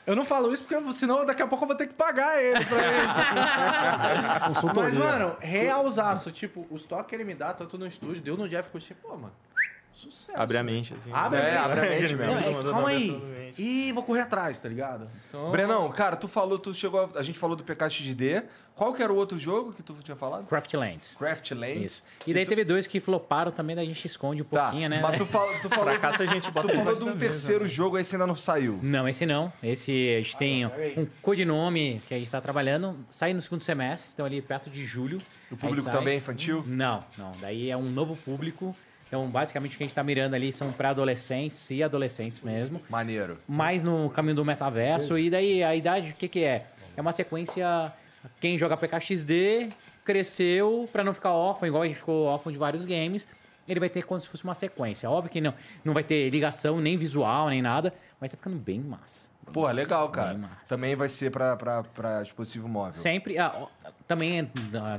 Eu 0.07 0.15
não 0.15 0.25
falo 0.25 0.51
isso 0.51 0.63
porque 0.63 0.93
senão 0.93 1.23
daqui 1.23 1.43
a 1.43 1.45
pouco 1.47 1.65
eu 1.65 1.67
vou 1.67 1.77
ter 1.77 1.85
que 1.85 1.93
pagar 1.93 2.41
ele 2.41 2.65
pra 2.65 2.77
isso. 4.49 4.65
Mas, 4.75 4.95
mano, 4.95 5.35
realzaço. 5.39 6.31
Tipo, 6.31 6.65
os 6.71 6.83
toques 6.83 7.05
que 7.07 7.15
ele 7.15 7.23
me 7.23 7.35
dá, 7.35 7.53
tanto 7.53 7.77
no 7.77 7.85
estúdio, 7.85 8.19
deu 8.21 8.35
no 8.35 8.49
Jeff 8.49 8.71
Coxinha. 8.71 8.97
Pô, 9.01 9.09
mano, 9.15 9.31
sucesso. 9.99 10.39
Abre 10.39 10.57
a 10.57 10.63
mente, 10.63 10.93
assim. 10.93 11.11
Abre 11.11 11.39
É, 11.39 11.57
a 11.57 11.65
abre 11.65 11.79
a 11.79 11.83
mente 11.83 12.01
mente. 12.01 12.15
mesmo. 12.15 12.33
Não, 12.33 12.69
é, 12.69 12.71
calma 12.71 12.89
aí. 12.89 13.53
Ih, 13.57 13.91
vou 13.91 14.03
correr 14.03 14.21
atrás, 14.21 14.59
tá 14.59 14.69
ligado? 14.69 15.07
Então, 15.27 15.51
Brenão, 15.51 15.89
cara, 15.89 16.15
tu 16.15 16.27
falou, 16.27 16.57
tu 16.59 16.73
chegou. 16.73 17.01
a- 17.13 17.19
A 17.19 17.23
gente 17.23 17.37
falou 17.39 17.55
do 17.55 17.63
PKXD. 17.63 18.43
Qual 18.75 18.93
que 18.93 19.03
era 19.03 19.11
o 19.11 19.15
outro 19.17 19.37
jogo 19.37 19.73
que 19.73 19.83
tu 19.83 19.93
tinha 20.01 20.15
falado? 20.15 20.45
Craftlands. 20.47 21.15
Craftlands. 21.17 21.83
Isso. 21.83 22.03
E 22.25 22.33
daí 22.33 22.45
teve 22.45 22.63
dois 22.63 22.87
que 22.87 22.99
floparam 23.01 23.51
também, 23.51 23.75
daí 23.75 23.83
a 23.83 23.87
gente 23.89 24.05
esconde 24.05 24.41
um 24.41 24.45
Tá, 24.45 24.63
pouquinho, 24.69 24.87
né? 24.87 25.01
mas 25.01 25.17
tu, 25.17 25.25
fal, 25.25 25.45
tu 25.61 25.69
falou, 25.69 25.85
Fracassa 25.89 26.23
a 26.23 26.25
gente 26.25 26.43
tu 26.43 26.51
bota 26.53 26.67
falou 26.69 26.83
debaixo 26.83 27.03
de 27.03 27.09
um 27.09 27.17
terceiro 27.17 27.63
né? 27.63 27.67
jogo, 27.67 27.97
esse 27.97 28.15
ainda 28.15 28.25
não 28.25 28.35
saiu. 28.37 28.79
Não, 28.81 29.05
esse 29.09 29.25
não. 29.25 29.51
Esse 29.61 30.15
a 30.15 30.21
gente 30.21 30.37
tem 30.37 30.69
peraí. 30.69 30.93
um 30.97 31.05
codinome 31.21 32.01
que 32.07 32.13
a 32.13 32.17
gente 32.17 32.27
está 32.27 32.39
trabalhando. 32.39 32.97
Sai 33.09 33.33
no 33.33 33.41
segundo 33.41 33.61
semestre, 33.63 34.11
então 34.13 34.25
ali 34.25 34.41
perto 34.41 34.69
de 34.69 34.85
julho. 34.85 35.17
O 35.51 35.57
público 35.57 35.89
também 35.89 36.13
é 36.13 36.17
infantil? 36.17 36.63
Não, 36.65 37.03
não. 37.17 37.33
Daí 37.41 37.69
é 37.69 37.75
um 37.75 37.89
novo 37.89 38.15
público. 38.15 38.73
Então, 39.09 39.27
basicamente, 39.27 39.73
o 39.73 39.77
que 39.77 39.83
a 39.83 39.85
gente 39.85 39.91
está 39.91 40.03
mirando 40.03 40.35
ali 40.35 40.51
são 40.53 40.71
para 40.71 40.91
adolescentes 40.91 41.69
e 41.71 41.81
adolescentes 41.81 42.39
mesmo. 42.41 42.79
Maneiro. 42.87 43.39
mais 43.47 43.83
no 43.83 44.07
caminho 44.11 44.35
do 44.35 44.45
metaverso. 44.45 45.17
E 45.17 45.31
daí 45.31 45.63
a 45.63 45.75
idade, 45.75 46.11
o 46.11 46.13
que, 46.13 46.27
que 46.27 46.43
é? 46.43 46.67
É 46.95 47.01
uma 47.01 47.11
sequência. 47.11 47.91
Quem 48.39 48.55
joga 48.57 48.77
PKXD 48.77 49.69
cresceu 50.05 50.87
pra 50.91 51.03
não 51.03 51.13
ficar 51.13 51.31
órfão, 51.33 51.67
igual 51.67 51.83
a 51.83 51.87
gente 51.87 51.97
ficou 51.97 52.25
órfão 52.25 52.51
de 52.51 52.57
vários 52.57 52.85
games. 52.85 53.27
Ele 53.67 53.79
vai 53.79 53.89
ter 53.89 54.03
como 54.03 54.19
se 54.19 54.27
fosse 54.27 54.43
uma 54.43 54.53
sequência. 54.53 55.09
Óbvio 55.09 55.31
que 55.31 55.41
não, 55.41 55.53
não 55.83 55.93
vai 55.93 56.03
ter 56.03 56.29
ligação 56.29 56.79
nem 56.79 56.97
visual, 56.97 57.49
nem 57.49 57.61
nada, 57.61 57.93
mas 58.19 58.31
tá 58.31 58.37
ficando 58.37 58.57
bem 58.57 58.79
massa. 58.79 59.27
Pô, 59.51 59.67
legal, 59.71 60.09
cara. 60.09 60.39
Também 60.67 60.95
vai 60.95 61.09
ser 61.09 61.31
pra, 61.31 61.55
pra, 61.55 61.81
pra 61.83 62.21
dispositivo 62.21 62.67
móvel. 62.67 62.93
Sempre. 62.93 63.39
ah, 63.39 63.67
também 64.09 64.49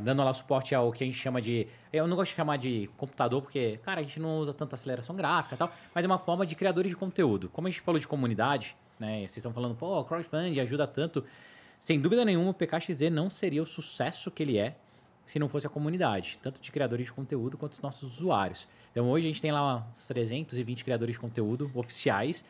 dando 0.05 0.23
lá 0.23 0.33
suporte 0.33 0.73
ao 0.73 0.93
que 0.93 1.03
a 1.03 1.07
gente 1.07 1.19
chama 1.19 1.43
de. 1.43 1.67
Eu 1.93 2.07
não 2.07 2.15
gosto 2.17 2.31
de 2.31 2.37
chamar 2.37 2.59
de 2.59 2.89
computador, 2.97 3.43
porque, 3.43 3.77
cara, 3.83 3.99
a 3.99 4.05
gente 4.05 4.21
não 4.21 4.39
usa 4.39 4.55
tanta 4.55 4.77
aceleração 4.77 5.17
gráfica 5.17 5.57
e 5.57 5.59
tal, 5.59 5.73
mas 5.93 6.05
é 6.05 6.07
uma 6.07 6.19
forma 6.21 6.47
de 6.47 6.55
criadores 6.55 6.91
de 6.91 6.97
conteúdo. 6.97 7.49
Como 7.49 7.67
a 7.67 7.71
gente 7.73 7.81
falou 7.81 7.99
de 7.99 8.07
comunidade, 8.07 8.77
né? 9.01 9.19
Vocês 9.19 9.39
estão 9.39 9.53
falando, 9.53 9.75
pô, 9.75 10.05
crowdfunding 10.05 10.61
ajuda 10.61 10.87
tanto. 10.87 11.25
Sem 11.81 12.01
dúvida 12.01 12.25
nenhuma, 12.25 12.51
o 12.53 12.55
PKXD 12.55 13.11
não 13.11 13.29
seria 13.29 13.61
o 13.61 13.67
sucesso 13.67 14.31
que 14.31 14.45
ele 14.45 14.57
é 14.57 14.77
se 15.27 15.41
não 15.41 15.49
fosse 15.49 15.67
a 15.67 15.71
comunidade, 15.71 16.39
tanto 16.41 16.61
de 16.61 16.71
criadores 16.71 17.07
de 17.07 17.13
conteúdo 17.13 17.59
quanto 17.59 17.73
os 17.73 17.81
nossos 17.81 18.19
usuários. 18.19 18.69
Então 18.93 19.11
hoje 19.11 19.27
a 19.27 19.29
gente 19.29 19.43
tem 19.43 19.51
lá 19.51 19.89
uns 19.91 20.07
320 20.07 20.85
criadores 20.85 21.17
de 21.17 21.21
conteúdo 21.21 21.69
oficiais 21.75 22.45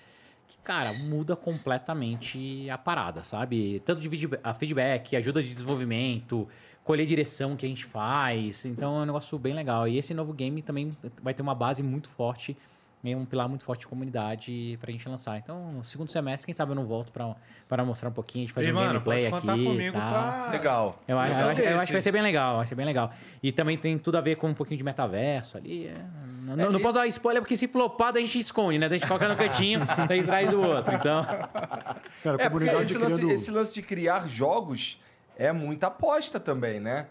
que, 0.50 0.58
cara, 0.58 0.92
muda 0.92 1.36
completamente 1.36 2.68
a 2.68 2.76
parada, 2.76 3.22
sabe? 3.22 3.80
Tanto 3.84 4.00
de 4.00 4.10
feedback, 4.58 5.16
ajuda 5.16 5.42
de 5.42 5.54
desenvolvimento, 5.54 6.48
colher 6.84 7.06
direção 7.06 7.56
que 7.56 7.64
a 7.64 7.68
gente 7.68 7.84
faz. 7.84 8.64
Então 8.64 8.98
é 8.98 9.02
um 9.02 9.06
negócio 9.06 9.38
bem 9.38 9.54
legal. 9.54 9.86
E 9.86 9.96
esse 9.96 10.12
novo 10.12 10.32
game 10.32 10.60
também 10.60 10.96
vai 11.22 11.32
ter 11.32 11.42
uma 11.42 11.54
base 11.54 11.82
muito 11.82 12.08
forte, 12.08 12.56
meio 13.02 13.16
um 13.18 13.24
pilar 13.24 13.48
muito 13.48 13.64
forte 13.64 13.80
de 13.80 13.86
comunidade 13.86 14.76
pra 14.80 14.90
gente 14.92 15.08
lançar. 15.08 15.38
Então, 15.38 15.72
no 15.72 15.84
segundo 15.84 16.10
semestre, 16.10 16.44
quem 16.46 16.54
sabe 16.54 16.72
eu 16.72 16.76
não 16.76 16.84
volto 16.86 17.10
pra, 17.10 17.34
pra 17.68 17.84
mostrar 17.84 18.08
um 18.10 18.12
pouquinho, 18.12 18.44
a 18.44 18.46
gente 18.46 18.54
fazer 18.54 18.68
E, 18.68 18.72
um 18.72 18.74
mano, 18.74 18.88
gameplay 18.92 19.30
pode 19.30 19.48
aqui. 19.50 19.64
comigo 19.64 19.96
tá? 19.96 20.08
pra... 20.08 20.50
Legal. 20.52 20.94
Eu, 21.08 21.18
acho- 21.18 21.32
eu, 21.32 21.40
São 21.40 21.48
acho, 21.50 21.60
eu 21.62 21.76
acho 21.78 21.86
que 21.86 21.92
vai 21.92 22.00
ser 22.02 22.12
bem 22.12 22.22
legal, 22.22 22.56
vai 22.58 22.66
ser 22.66 22.74
bem 22.74 22.84
legal. 22.86 23.10
E 23.42 23.50
também 23.52 23.78
tem 23.78 23.96
tudo 23.98 24.18
a 24.18 24.20
ver 24.20 24.36
com 24.36 24.48
um 24.48 24.54
pouquinho 24.54 24.76
de 24.78 24.84
metaverso 24.84 25.56
ali. 25.56 25.86
é. 25.86 25.94
Não, 26.42 26.56
não 26.56 26.70
isso- 26.72 26.80
posso 26.80 26.94
dar 26.94 27.06
spoiler 27.06 27.40
porque 27.42 27.54
se 27.56 27.68
flopar, 27.68 28.12
daí 28.12 28.24
a 28.24 28.26
gente 28.26 28.40
esconde, 28.40 28.78
né? 28.78 28.88
Daí 28.88 28.96
a 28.96 28.98
gente 28.98 29.06
coloca 29.08 29.28
no 29.28 29.36
cantinho, 29.36 29.80
daí 30.08 30.22
traz 30.22 30.50
do 30.50 30.60
outro. 30.60 30.94
Então, 30.94 31.22
Cara, 31.24 32.36
a 32.38 32.42
É, 32.44 32.48
comunidade 32.50 32.82
esse 32.82 32.98
lance, 32.98 33.14
criando... 33.16 33.32
esse 33.32 33.50
lance 33.50 33.74
de 33.74 33.82
criar 33.82 34.28
jogos 34.28 35.00
é 35.38 35.52
muita 35.52 35.86
aposta 35.86 36.40
também, 36.40 36.80
né? 36.80 37.06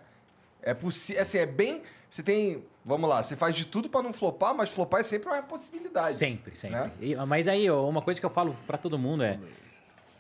É 0.62 0.74
possível, 0.74 1.22
assim, 1.22 1.38
é 1.38 1.46
bem, 1.46 1.82
você 2.10 2.24
tem, 2.24 2.64
vamos 2.84 3.10
lá, 3.10 3.22
você 3.22 3.36
faz 3.36 3.56
de 3.56 3.66
tudo 3.66 3.90
pra 3.90 4.02
não 4.02 4.12
flopar, 4.14 4.54
mas 4.56 4.70
flopar 4.70 5.02
é 5.02 5.04
sempre 5.04 5.30
uma 5.30 5.42
possibilidade. 5.44 6.16
Sempre, 6.16 6.56
sempre. 6.56 6.78
né? 6.80 6.92
E- 7.00 7.16
mas 7.16 7.48
aí, 7.48 7.70
ó, 7.70 7.88
uma 7.88 8.02
coisa 8.02 8.20
que 8.20 8.26
eu 8.26 8.30
falo 8.30 8.56
pra 8.66 8.78
todo 8.78 8.98
mundo 8.98 9.24
é. 9.24 9.40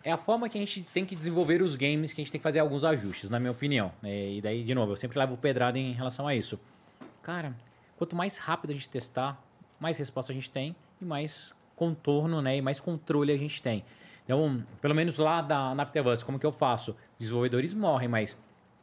É 0.01 0.11
a 0.13 0.17
forma 0.17 0.47
que 0.47 0.57
a 0.57 0.61
gente 0.61 0.81
tem 0.81 1.05
que 1.05 1.13
desenvolver 1.13 1.61
os 1.61 1.75
games, 1.75 2.13
que 2.13 2.21
a 2.21 2.23
gente 2.23 2.31
tem 2.31 2.39
que 2.39 2.43
fazer 2.43 2.59
alguns 2.59 2.85
ajustes, 2.85 3.29
na 3.29 3.37
minha 3.37 3.51
opinião. 3.51 3.91
É, 4.01 4.31
E 4.35 4.41
daí, 4.41 4.63
de 4.63 4.73
novo, 4.73 4.93
eu 4.93 4.95
sempre 4.95 5.19
levo 5.19 5.35
pedrada 5.35 5.77
em 5.77 5.91
relação 5.91 6.25
a 6.25 6.33
isso. 6.33 6.57
Cara, 7.21 7.53
quanto 7.97 8.15
mais 8.15 8.37
rápido 8.37 8.69
a 8.69 8.73
gente 8.73 8.87
testar, 8.87 9.43
mais 9.77 9.97
resposta 9.97 10.31
a 10.31 10.35
gente 10.35 10.49
tem 10.49 10.73
e 11.01 11.05
mais 11.05 11.53
contorno, 11.75 12.41
né? 12.41 12.55
E 12.57 12.61
mais 12.61 12.79
controle 12.79 13.31
a 13.33 13.37
gente 13.37 13.61
tem. 13.61 13.83
Então, 14.23 14.63
pelo 14.81 14.95
menos 14.95 15.17
lá 15.17 15.41
da, 15.41 15.75
na 15.75 15.83
Afterverse, 15.83 16.23
como 16.23 16.39
que 16.39 16.45
eu 16.45 16.51
faço? 16.51 16.95
Desenvolvedores 17.19 17.73
morrem, 17.73 18.07
mas 18.07 18.37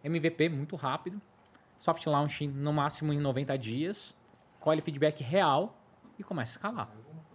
MVP 0.05 0.51
muito 0.51 0.77
rápido, 0.77 1.21
soft 1.79 2.05
launch 2.07 2.47
no 2.47 2.72
máximo 2.72 3.12
em 3.12 3.18
90 3.18 3.57
dias, 3.59 4.16
colhe 4.61 4.81
feedback 4.81 5.22
real 5.22 5.79
e 6.18 6.22
começa 6.22 6.53
a 6.53 6.55
escalar. 6.55 6.91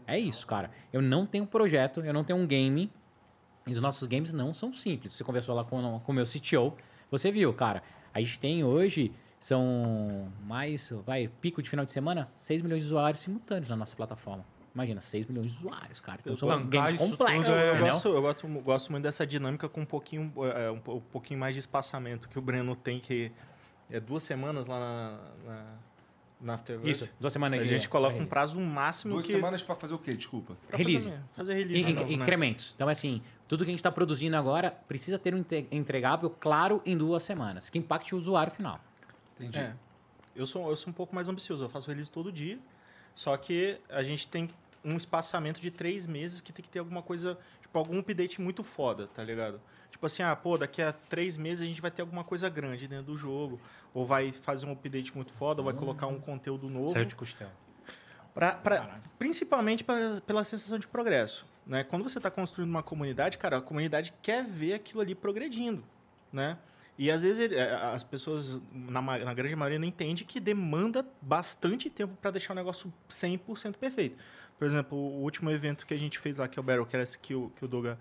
É 0.07 0.19
isso, 0.19 0.45
cara. 0.45 0.71
Eu 0.91 1.01
não 1.01 1.25
tenho 1.25 1.45
projeto, 1.45 2.01
eu 2.01 2.13
não 2.13 2.23
tenho 2.23 2.39
um 2.39 2.47
game. 2.47 2.91
E 3.67 3.71
os 3.71 3.81
nossos 3.81 4.07
games 4.07 4.33
não 4.33 4.53
são 4.53 4.73
simples. 4.73 5.13
Você 5.13 5.23
conversou 5.23 5.55
lá 5.55 5.63
com 5.63 5.99
com 5.99 6.11
o 6.11 6.15
meu 6.15 6.25
CTO, 6.25 6.75
você 7.09 7.31
viu, 7.31 7.53
cara. 7.53 7.83
A 8.13 8.19
gente 8.19 8.39
tem 8.39 8.63
hoje, 8.63 9.13
são 9.39 10.31
mais, 10.43 10.91
vai, 11.05 11.27
pico 11.27 11.61
de 11.61 11.69
final 11.69 11.85
de 11.85 11.91
semana, 11.91 12.29
6 12.35 12.61
milhões 12.61 12.83
de 12.83 12.87
usuários 12.87 13.21
simultâneos 13.21 13.69
na 13.69 13.75
nossa 13.75 13.95
plataforma. 13.95 14.45
Imagina, 14.73 15.01
6 15.01 15.25
milhões 15.25 15.51
de 15.51 15.57
usuários, 15.57 15.99
cara. 15.99 16.19
Então 16.21 16.35
são 16.35 16.47
Tancar 16.47 16.87
games 16.87 16.99
complexos, 16.99 17.47
tudo, 17.47 17.59
é, 17.59 17.71
Eu, 17.71 17.79
gosto, 17.79 18.07
eu 18.07 18.21
gosto, 18.21 18.47
gosto 18.47 18.91
muito 18.91 19.03
dessa 19.03 19.27
dinâmica 19.27 19.67
com 19.67 19.81
um 19.81 19.85
pouquinho, 19.85 20.31
é, 20.45 20.71
um, 20.71 20.75
um 20.75 21.01
pouquinho 21.01 21.39
mais 21.39 21.55
de 21.55 21.59
espaçamento 21.59 22.29
que 22.29 22.39
o 22.39 22.41
Breno 22.41 22.75
tem, 22.75 22.99
que 22.99 23.31
é 23.91 23.99
duas 23.99 24.23
semanas 24.23 24.67
lá 24.67 24.79
na, 24.79 25.19
na, 25.45 25.65
na 26.41 26.53
Afterverse. 26.55 27.03
Isso, 27.05 27.13
duas 27.19 27.33
semanas 27.33 27.61
A 27.61 27.65
gente 27.65 27.87
coloca 27.89 28.17
um 28.17 28.25
prazo 28.25 28.59
máximo 28.59 29.13
Duas 29.13 29.25
que... 29.25 29.31
semanas 29.33 29.61
pra 29.63 29.75
fazer 29.75 29.93
o 29.93 29.99
quê? 29.99 30.13
Desculpa. 30.13 30.55
pra 30.67 30.77
Release. 30.77 31.05
Fazer, 31.05 31.21
fazer 31.35 31.53
release. 31.53 31.89
In- 31.89 31.93
novo, 31.93 32.11
in- 32.11 32.17
né? 32.17 32.23
incrementos. 32.23 32.73
Então, 32.75 32.87
assim, 32.87 33.21
tudo 33.47 33.63
que 33.63 33.69
a 33.69 33.73
gente 33.73 33.79
está 33.79 33.91
produzindo 33.91 34.35
agora 34.35 34.71
precisa 34.87 35.19
ter 35.19 35.35
um 35.35 35.43
entregável 35.71 36.29
claro 36.29 36.81
em 36.85 36.97
duas 36.97 37.23
semanas, 37.23 37.69
que 37.69 37.77
impacte 37.77 38.15
o 38.15 38.17
usuário 38.17 38.51
final. 38.51 38.79
Entendi. 39.39 39.59
É. 39.59 39.73
Eu 40.35 40.45
sou, 40.45 40.69
eu 40.69 40.75
sou 40.75 40.89
um 40.89 40.93
pouco 40.93 41.13
mais 41.13 41.27
ambicioso, 41.27 41.65
eu 41.65 41.69
faço 41.69 41.89
release 41.89 42.09
todo 42.09 42.31
dia, 42.31 42.57
só 43.13 43.35
que 43.35 43.77
a 43.89 44.01
gente 44.01 44.27
tem 44.27 44.49
um 44.83 44.95
espaçamento 44.95 45.59
de 45.61 45.69
três 45.69 46.07
meses 46.07 46.39
que 46.41 46.53
tem 46.53 46.63
que 46.63 46.69
ter 46.69 46.79
alguma 46.79 47.01
coisa, 47.01 47.37
tipo, 47.61 47.77
algum 47.77 47.99
update 47.99 48.39
muito 48.41 48.63
foda, 48.63 49.07
tá 49.13 49.23
ligado? 49.23 49.59
Tipo 49.91 50.05
assim, 50.05 50.23
ah, 50.23 50.35
pô, 50.35 50.57
daqui 50.57 50.81
a 50.81 50.91
três 50.91 51.37
meses 51.37 51.63
a 51.63 51.67
gente 51.67 51.81
vai 51.81 51.91
ter 51.91 52.01
alguma 52.01 52.23
coisa 52.23 52.49
grande 52.49 52.87
dentro 52.87 53.05
do 53.05 53.17
jogo, 53.17 53.59
ou 53.93 54.05
vai 54.05 54.31
fazer 54.31 54.65
um 54.65 54.71
update 54.71 55.13
muito 55.15 55.31
foda, 55.31 55.61
ou 55.61 55.65
vai 55.65 55.73
colocar 55.73 56.07
um 56.07 56.19
conteúdo 56.19 56.69
novo. 56.69 56.89
Saiu 56.89 57.05
de 57.05 57.15
costela. 57.15 57.51
Pra, 58.33 58.53
pra- 58.53 58.99
principalmente 59.19 59.83
pra- 59.83 60.21
pela 60.25 60.43
sensação 60.43 60.79
de 60.79 60.87
progresso. 60.87 61.45
Né? 61.67 61.83
Quando 61.83 62.03
você 62.03 62.17
está 62.17 62.31
construindo 62.31 62.69
uma 62.69 62.81
comunidade, 62.81 63.37
cara, 63.37 63.57
a 63.57 63.61
comunidade 63.61 64.13
quer 64.21 64.43
ver 64.45 64.73
aquilo 64.73 65.01
ali 65.01 65.13
progredindo. 65.13 65.83
Né? 66.31 66.57
E 66.97 67.11
às 67.11 67.21
vezes 67.23 67.39
ele- 67.39 67.55
eh, 67.55 67.75
as 67.93 68.03
pessoas, 68.03 68.61
na, 68.73 69.01
na 69.01 69.33
grande 69.33 69.55
maioria, 69.55 69.77
não 69.77 69.85
entendem 69.87 70.25
que 70.25 70.39
demanda 70.39 71.05
bastante 71.21 71.89
tempo 71.89 72.15
para 72.21 72.31
deixar 72.31 72.53
o 72.53 72.55
negócio 72.55 72.91
100% 73.09 73.75
perfeito. 73.77 74.23
Por 74.57 74.65
exemplo, 74.65 74.97
o 74.97 75.21
último 75.21 75.51
evento 75.51 75.85
que 75.85 75.93
a 75.93 75.97
gente 75.99 76.17
fez 76.17 76.37
lá, 76.37 76.47
que 76.47 76.57
é 76.57 76.61
o 76.61 76.63
Battlecast, 76.63 77.19
que 77.19 77.35
o, 77.35 77.51
que 77.55 77.65
o 77.65 77.67
Doga 77.67 77.97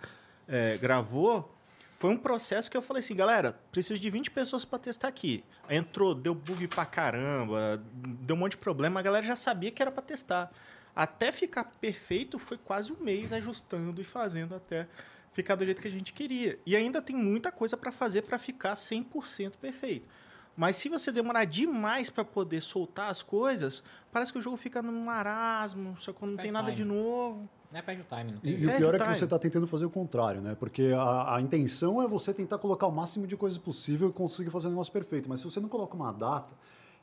eh, 0.47 0.79
gravou, 0.81 1.53
foi 2.01 2.09
um 2.09 2.17
processo 2.17 2.71
que 2.71 2.77
eu 2.79 2.81
falei 2.81 3.01
assim, 3.01 3.15
galera, 3.15 3.61
preciso 3.71 4.01
de 4.01 4.09
20 4.09 4.31
pessoas 4.31 4.65
para 4.65 4.79
testar 4.79 5.07
aqui. 5.07 5.45
Aí 5.69 5.77
entrou, 5.77 6.15
deu 6.15 6.35
bug 6.35 6.67
pra 6.67 6.87
caramba, 6.87 7.79
deu 7.93 8.35
um 8.35 8.39
monte 8.39 8.53
de 8.53 8.57
problema, 8.57 8.99
a 8.99 9.03
galera 9.03 9.27
já 9.27 9.37
sabia 9.37 9.71
que 9.71 9.83
era 9.83 9.91
para 9.93 10.03
testar. 10.03 10.51
Até 10.97 11.31
ficar 11.31 11.63
perfeito 11.79 12.39
foi 12.39 12.57
quase 12.57 12.91
um 12.91 12.97
mês 12.97 13.35
ajustando 13.35 14.01
e 14.01 14.05
fazendo 14.05 14.55
até 14.55 14.89
ficar 15.35 15.57
do 15.57 15.65
jeito 15.67 15.83
que 15.83 15.89
a 15.89 15.91
gente 15.91 16.15
queria. 16.15 16.59
E 16.65 16.75
ainda 16.75 17.03
tem 17.03 17.15
muita 17.15 17.53
coisa 17.53 17.77
para 17.77 17.93
fazer 17.93 18.23
para 18.23 18.39
ficar 18.39 18.73
100% 18.73 19.59
perfeito. 19.61 20.09
Mas 20.57 20.77
se 20.77 20.89
você 20.89 21.13
demorar 21.13 21.45
demais 21.45 22.09
para 22.09 22.25
poder 22.25 22.63
soltar 22.63 23.11
as 23.11 23.21
coisas, 23.21 23.85
parece 24.11 24.33
que 24.33 24.39
o 24.39 24.43
jogo 24.43 24.57
fica 24.57 24.81
num 24.81 25.05
marasmo, 25.05 25.95
só 25.99 26.15
que 26.15 26.23
não 26.23 26.29
Perde 26.31 26.43
tem 26.45 26.51
nada 26.51 26.73
de 26.73 26.83
novo. 26.83 27.47
Não 27.71 27.79
é 27.79 27.83
perde 27.83 28.03
o 28.03 28.05
time, 28.05 28.33
não 28.33 28.39
E, 28.39 28.41
tem 28.41 28.53
e 28.53 28.67
o 28.67 28.77
pior 28.77 28.95
é 28.95 28.99
que 28.99 29.19
você 29.19 29.25
está 29.25 29.39
tentando 29.39 29.67
fazer 29.67 29.85
o 29.85 29.91
contrário, 29.91 30.41
né? 30.41 30.57
Porque 30.59 30.93
a, 30.97 31.37
a 31.37 31.41
intenção 31.41 32.03
é 32.03 32.09
você 32.09 32.35
tentar 32.35 32.59
colocar 32.59 32.87
o 32.87 32.91
máximo 32.91 33.27
de 33.27 33.37
coisas 33.37 33.59
possível 33.59 34.09
e 34.09 34.13
conseguir 34.13 34.51
fazer 34.51 34.67
o 34.67 34.71
negócio 34.71 34.93
perfeito. 34.93 35.29
Mas 35.29 35.41
se 35.41 35.45
você 35.45 35.61
não 35.61 35.69
coloca 35.69 35.95
uma 35.95 36.13
data, 36.13 36.51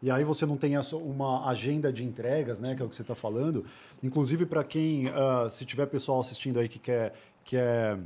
e 0.02 0.12
aí 0.12 0.24
você 0.24 0.46
não 0.46 0.58
tem 0.58 0.74
uma 0.78 1.50
agenda 1.50 1.92
de 1.92 2.04
entregas, 2.04 2.60
né? 2.60 2.76
Que 2.76 2.82
é 2.82 2.86
o 2.86 2.90
que 2.90 2.96
você 2.96 3.02
está 3.02 3.16
falando. 3.16 3.66
Inclusive, 4.04 4.46
para 4.46 4.64
quem, 4.64 5.08
ah, 5.08 5.50
se 5.50 5.66
tiver 5.66 5.86
pessoal 5.88 6.20
assistindo 6.20 6.60
aí 6.60 6.68
que 6.68 6.80
quer, 6.80 7.14
que 7.44 7.56
é 7.56 7.98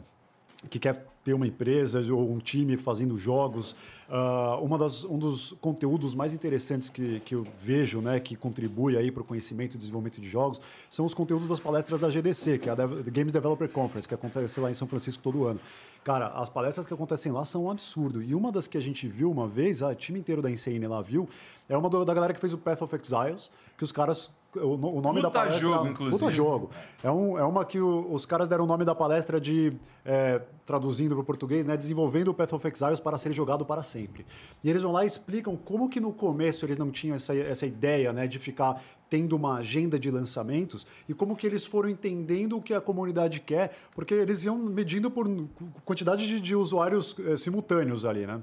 que 0.70 0.78
quer 0.78 1.11
ter 1.24 1.34
uma 1.34 1.45
empresa 1.45 2.01
ou 2.13 2.32
um 2.32 2.39
time 2.39 2.78
fazendo 2.78 3.15
jogos, 3.15 3.76
ah, 4.09 4.57
uma 4.61 4.78
das, 4.78 5.03
um 5.03 5.17
dos 5.17 5.53
conteúdos 5.61 6.15
mais 6.15 6.34
interessantes 6.34 6.89
que, 6.89 7.19
que 7.22 7.36
eu 7.36 7.45
vejo, 7.59 8.01
né, 8.01 8.19
que 8.19 8.36
contribui 8.36 8.97
aí 8.97 9.11
para 9.11 9.22
o 9.22 9.26
conhecimento 9.26 9.76
e 9.76 9.78
desenvolvimento 9.78 10.19
de 10.19 10.28
jogos, 10.30 10.59
são 10.89 11.05
os 11.05 11.13
conteúdos 11.13 11.49
das 11.49 11.59
palestras 11.59 12.01
da 12.01 12.09
GDC, 12.09 12.57
que 12.57 12.69
é 12.69 12.72
a 12.72 12.76
Dev- 12.76 13.03
Games 13.11 13.32
Developer 13.32 13.69
Conference, 13.69 14.07
que 14.07 14.13
acontece 14.13 14.59
lá 14.59 14.69
em 14.72 14.74
São 14.74 14.88
Francisco 14.88 15.22
todo 15.22 15.45
ano. 15.45 15.59
Cara, 16.03 16.30
as 16.30 16.49
palestras 16.49 16.88
que 16.88 16.93
acontecem 16.93 17.32
lá 17.32 17.45
são 17.45 17.65
um 17.65 17.72
absurdo. 17.72 18.24
E 18.24 18.34
uma 18.34 18.51
das 18.51 18.67
que 18.67 18.76
a 18.78 18.82
gente 18.82 19.07
viu 19.07 19.30
uma 19.32 19.47
vez, 19.47 19.84
a 19.84 19.93
time 19.93 20.19
inteiro 20.19 20.41
da 20.41 20.49
Insane 20.49 20.88
lá 20.88 21.01
viu, 21.01 21.30
é 21.69 21.78
uma 21.78 21.88
do- 21.89 22.03
da 22.03 22.13
galera 22.13 22.34
que 22.34 22.39
fez 22.39 22.53
o 22.53 22.57
Path 22.57 22.82
of 22.82 22.95
Exiles, 22.95 23.51
que 23.78 23.84
os 23.84 23.91
caras 23.91 24.32
o, 24.55 24.77
no- 24.77 24.93
o 24.95 25.01
nome 25.01 25.21
da 25.21 25.29
palestra 25.31 25.59
jogo, 25.61 25.87
inclusive. 25.87 26.19
Puta 26.19 26.31
jogo. 26.31 26.69
É, 27.03 27.11
um, 27.11 27.37
é 27.37 27.43
uma 27.43 27.63
que 27.65 27.79
o- 27.79 28.11
os 28.11 28.25
caras 28.25 28.47
deram 28.47 28.63
o 28.63 28.67
nome 28.67 28.83
da 28.85 28.93
palestra 28.95 29.39
de, 29.39 29.73
é, 30.05 30.41
traduzindo 30.65 31.15
para 31.15 31.21
o 31.21 31.25
português, 31.25 31.65
né, 31.65 31.75
desenvolvendo 31.77 32.29
o 32.29 32.33
Path 32.33 32.53
of 32.53 32.67
Exiles 32.67 32.99
para 32.99 33.17
ser 33.17 33.33
jogado 33.33 33.65
para 33.65 33.83
sempre. 33.83 34.25
E 34.63 34.69
eles 34.69 34.81
vão 34.81 34.91
lá 34.91 35.03
e 35.03 35.07
explicam 35.07 35.55
como 35.55 35.89
que 35.89 35.99
no 35.99 36.11
começo 36.13 36.65
eles 36.65 36.77
não 36.77 36.91
tinham 36.91 37.15
essa, 37.15 37.35
essa 37.35 37.65
ideia 37.65 38.11
né, 38.13 38.27
de 38.27 38.39
ficar 38.39 38.81
tendo 39.09 39.35
uma 39.35 39.57
agenda 39.57 39.99
de 39.99 40.09
lançamentos 40.09 40.87
e 41.09 41.13
como 41.13 41.35
que 41.35 41.45
eles 41.45 41.65
foram 41.65 41.89
entendendo 41.89 42.55
o 42.57 42.61
que 42.61 42.73
a 42.73 42.79
comunidade 42.79 43.41
quer, 43.41 43.75
porque 43.93 44.13
eles 44.13 44.43
iam 44.45 44.57
medindo 44.57 45.11
por 45.11 45.27
quantidade 45.83 46.25
de, 46.25 46.39
de 46.39 46.55
usuários 46.55 47.15
eh, 47.19 47.35
simultâneos 47.35 48.05
ali, 48.05 48.25
né? 48.25 48.41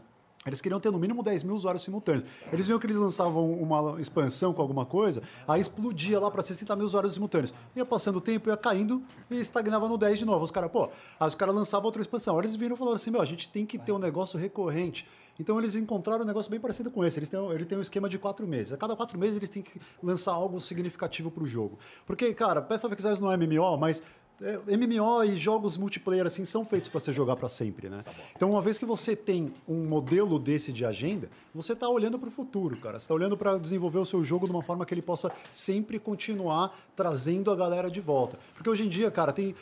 Eles 0.48 0.60
queriam 0.60 0.80
ter 0.80 0.90
no 0.90 0.98
mínimo 0.98 1.22
10 1.22 1.42
mil 1.42 1.54
usuários 1.54 1.82
simultâneos. 1.82 2.24
Eles 2.52 2.66
viam 2.66 2.78
que 2.78 2.86
eles 2.86 2.96
lançavam 2.96 3.52
uma 3.52 4.00
expansão 4.00 4.52
com 4.52 4.62
alguma 4.62 4.84
coisa, 4.84 5.22
aí 5.46 5.60
explodia 5.60 6.18
lá 6.18 6.30
para 6.30 6.42
60 6.42 6.74
mil 6.76 6.86
usuários 6.86 7.14
simultâneos. 7.14 7.52
Ia 7.76 7.84
passando 7.84 8.16
o 8.16 8.20
tempo, 8.20 8.48
ia 8.48 8.56
caindo 8.56 9.02
e 9.30 9.38
estagnava 9.38 9.88
no 9.88 9.96
10 9.96 10.18
de 10.18 10.24
novo. 10.24 10.44
Os 10.44 10.50
caras, 10.50 10.70
pô, 10.70 10.90
aí 11.18 11.28
os 11.28 11.34
caras 11.34 11.54
lançavam 11.54 11.86
outra 11.86 12.02
expansão. 12.02 12.36
Aí 12.36 12.42
eles 12.42 12.56
viram 12.56 12.74
e 12.74 12.78
falaram 12.78 12.96
assim: 12.96 13.10
meu, 13.10 13.20
a 13.20 13.24
gente 13.24 13.48
tem 13.48 13.64
que 13.64 13.78
ter 13.78 13.92
um 13.92 13.98
negócio 13.98 14.38
recorrente. 14.38 15.06
Então 15.38 15.56
eles 15.58 15.76
encontraram 15.76 16.24
um 16.24 16.26
negócio 16.26 16.50
bem 16.50 16.58
parecido 16.58 16.90
com 16.90 17.04
esse. 17.04 17.18
Eles 17.18 17.28
têm, 17.28 17.38
ele 17.52 17.64
tem 17.64 17.78
um 17.78 17.80
esquema 17.80 18.08
de 18.08 18.18
quatro 18.18 18.46
meses. 18.46 18.72
A 18.72 18.76
cada 18.76 18.96
quatro 18.96 19.16
meses 19.18 19.36
eles 19.36 19.48
têm 19.48 19.62
que 19.62 19.80
lançar 20.02 20.32
algo 20.32 20.60
significativo 20.60 21.30
para 21.30 21.44
o 21.44 21.46
jogo. 21.46 21.78
Porque, 22.04 22.34
cara, 22.34 22.60
Path 22.60 22.84
of 22.84 22.94
Exiles 22.94 23.20
não 23.20 23.30
é 23.30 23.36
MMO, 23.36 23.76
mas 23.78 24.02
MMO 24.40 25.24
e 25.24 25.36
jogos 25.36 25.76
multiplayer 25.76 26.24
assim 26.24 26.44
são 26.44 26.64
feitos 26.64 26.88
para 26.88 27.00
você 27.00 27.12
jogar 27.12 27.34
para 27.34 27.48
sempre, 27.48 27.88
né? 27.88 28.04
Então, 28.36 28.50
uma 28.50 28.62
vez 28.62 28.78
que 28.78 28.84
você 28.84 29.16
tem 29.16 29.52
um 29.66 29.84
modelo 29.84 30.38
desse 30.38 30.72
de 30.72 30.84
agenda, 30.84 31.28
você 31.52 31.72
está 31.72 31.88
olhando 31.88 32.18
para 32.18 32.28
o 32.28 32.30
futuro, 32.30 32.76
cara. 32.76 32.98
Você 32.98 33.04
está 33.04 33.14
olhando 33.14 33.36
para 33.36 33.58
desenvolver 33.58 33.98
o 33.98 34.06
seu 34.06 34.22
jogo 34.22 34.46
de 34.46 34.52
uma 34.52 34.62
forma 34.62 34.86
que 34.86 34.94
ele 34.94 35.02
possa 35.02 35.32
sempre 35.50 35.98
continuar 35.98 36.78
trazendo 36.94 37.50
a 37.50 37.56
galera 37.56 37.90
de 37.90 38.00
volta. 38.00 38.38
Porque 38.54 38.70
hoje 38.70 38.84
em 38.84 38.88
dia, 38.88 39.10
cara, 39.10 39.32
tem 39.32 39.56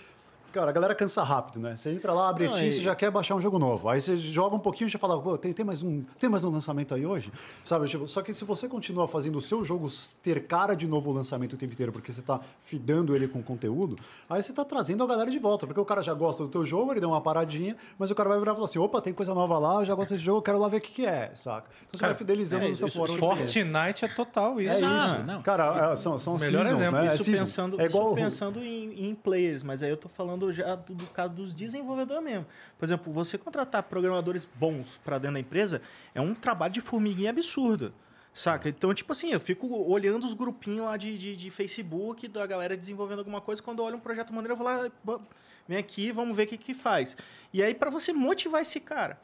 Cara, 0.57 0.71
a 0.71 0.73
galera 0.73 0.95
cansa 0.95 1.23
rápido, 1.23 1.61
né? 1.61 1.77
Você 1.77 1.91
entra 1.91 2.15
lá, 2.15 2.31
abre 2.31 2.45
Não, 2.45 2.51
Steam, 2.55 2.67
e- 2.69 2.73
você 2.73 2.81
já 2.81 2.95
quer 2.95 3.11
baixar 3.11 3.35
um 3.35 3.41
jogo 3.43 3.59
novo. 3.59 3.91
Aí 3.91 4.01
você 4.01 4.17
joga 4.17 4.57
um 4.57 4.59
pouquinho 4.59 4.89
e 4.89 4.91
já 4.91 4.99
fala, 4.99 5.21
pô, 5.21 5.37
tem, 5.37 5.53
tem, 5.53 5.67
mais 5.67 5.83
um, 5.83 6.03
tem 6.19 6.31
mais 6.31 6.43
um 6.43 6.51
lançamento 6.51 6.95
aí 6.95 7.05
hoje? 7.05 7.31
Sabe? 7.63 7.87
Tipo, 7.89 8.07
só 8.09 8.23
que 8.23 8.33
se 8.33 8.43
você 8.43 8.67
continua 8.67 9.07
fazendo 9.07 9.37
o 9.37 9.41
seu 9.43 9.63
jogo 9.63 9.87
ter 10.23 10.47
cara 10.47 10.75
de 10.75 10.87
novo 10.87 11.13
lançamento 11.13 11.53
o 11.53 11.57
tempo 11.59 11.75
inteiro, 11.75 11.93
porque 11.93 12.11
você 12.11 12.23
tá 12.23 12.41
fidando 12.63 13.15
ele 13.15 13.29
com 13.29 13.43
conteúdo, 13.43 13.97
aí 14.31 14.43
você 14.43 14.51
tá 14.53 14.65
trazendo 14.65 15.05
a 15.05 15.07
galera 15.07 15.31
de 15.31 15.39
volta. 15.39 15.67
Porque 15.67 15.79
o 15.81 15.85
cara 15.85 16.01
já 16.03 16.15
gosta 16.15 16.43
do 16.45 16.49
teu 16.49 16.65
jogo, 16.65 16.91
ele 16.93 17.01
deu 17.01 17.11
uma 17.11 17.21
paradinha, 17.21 17.77
mas 17.99 18.11
o 18.11 18.15
cara 18.15 18.31
vai 18.31 18.39
virar 18.39 18.53
e 18.53 18.55
falar 18.55 18.65
assim, 18.65 18.79
opa, 18.79 19.03
tem 19.03 19.13
coisa 19.13 19.35
nova 19.35 19.59
lá, 19.59 19.81
eu 19.81 19.85
já 19.85 19.95
gosto 19.95 20.13
desse 20.15 20.25
jogo, 20.25 20.39
eu 20.39 20.43
quero 20.43 20.59
lá 20.59 20.69
ver 20.69 20.79
o 20.79 20.81
que, 20.81 20.91
que 20.93 21.05
é, 21.05 21.33
saca? 21.35 21.69
Então 21.87 21.99
você 21.99 22.01
Cara, 22.01 22.13
vai 22.15 22.19
fidelizando 22.19 22.65
é, 22.65 22.71
isso- 22.71 22.89
fórum. 22.89 23.15
Fortnite 23.19 24.07
é 24.07 24.09
total 24.09 24.59
isso. 24.59 24.75
É 24.77 24.81
Não, 24.81 25.13
isso. 25.13 25.23
não. 25.23 25.43
Cara, 25.43 25.93
é, 25.93 25.97
são, 25.97 26.19
são 26.19 26.39
Melhor 26.39 26.65
seasons, 26.65 26.81
exemplo. 26.81 27.01
né? 27.01 27.05
É 27.09 27.15
Isso 27.15 27.25
season. 27.25 27.39
pensando, 27.41 27.81
é 27.81 27.85
igual 27.85 28.07
isso 28.07 28.15
pensando 28.15 28.63
em, 28.65 29.09
em 29.11 29.15
players, 29.15 29.63
mas 29.63 29.83
aí 29.83 29.91
eu 29.91 29.97
tô 29.99 30.09
falando 30.09 30.46
já 30.53 30.75
do, 30.75 30.95
do 30.95 31.07
caso 31.07 31.33
dos 31.35 31.53
desenvolvedores 31.55 32.23
mesmo. 32.25 32.47
Por 32.79 32.85
exemplo, 32.85 33.13
você 33.13 33.37
contratar 33.39 33.83
programadores 33.85 34.45
bons 34.55 34.99
para 35.05 35.19
dentro 35.19 35.35
da 35.35 35.41
empresa 35.41 35.81
é 36.15 36.21
um 36.21 36.35
trabalho 36.35 36.73
de 36.73 36.81
formiguinha 36.81 37.31
absurdo. 37.31 37.93
Saca? 38.35 38.69
Então, 38.69 38.93
tipo 38.93 39.11
assim, 39.13 39.33
eu 39.33 39.41
fico 39.41 39.67
olhando 39.91 40.25
os 40.27 40.35
grupinhos 40.35 40.85
lá 40.85 40.97
de, 40.99 41.17
de, 41.17 41.35
de 41.35 41.51
Facebook 41.51 42.29
da 42.29 42.47
galera 42.47 42.77
desenvolvendo 42.77 43.21
alguma 43.21 43.41
coisa. 43.41 43.63
Quando 43.63 43.79
eu 43.79 43.87
olho 43.87 43.97
um 43.97 44.01
projeto 44.01 44.31
maneiro, 44.33 44.53
eu 44.53 44.57
vou 44.59 44.67
lá, 44.67 44.91
"Bo- 45.03 45.23
vem 45.67 45.79
aqui, 45.79 46.13
vamos 46.13 46.37
ver 46.37 46.43
o 46.43 46.47
que 46.47 46.59
que 46.59 46.75
faz. 46.75 47.17
E 47.51 47.63
aí, 47.63 47.75
para 47.75 47.89
você 47.89 48.13
motivar 48.13 48.61
esse 48.61 48.79
cara, 48.79 49.19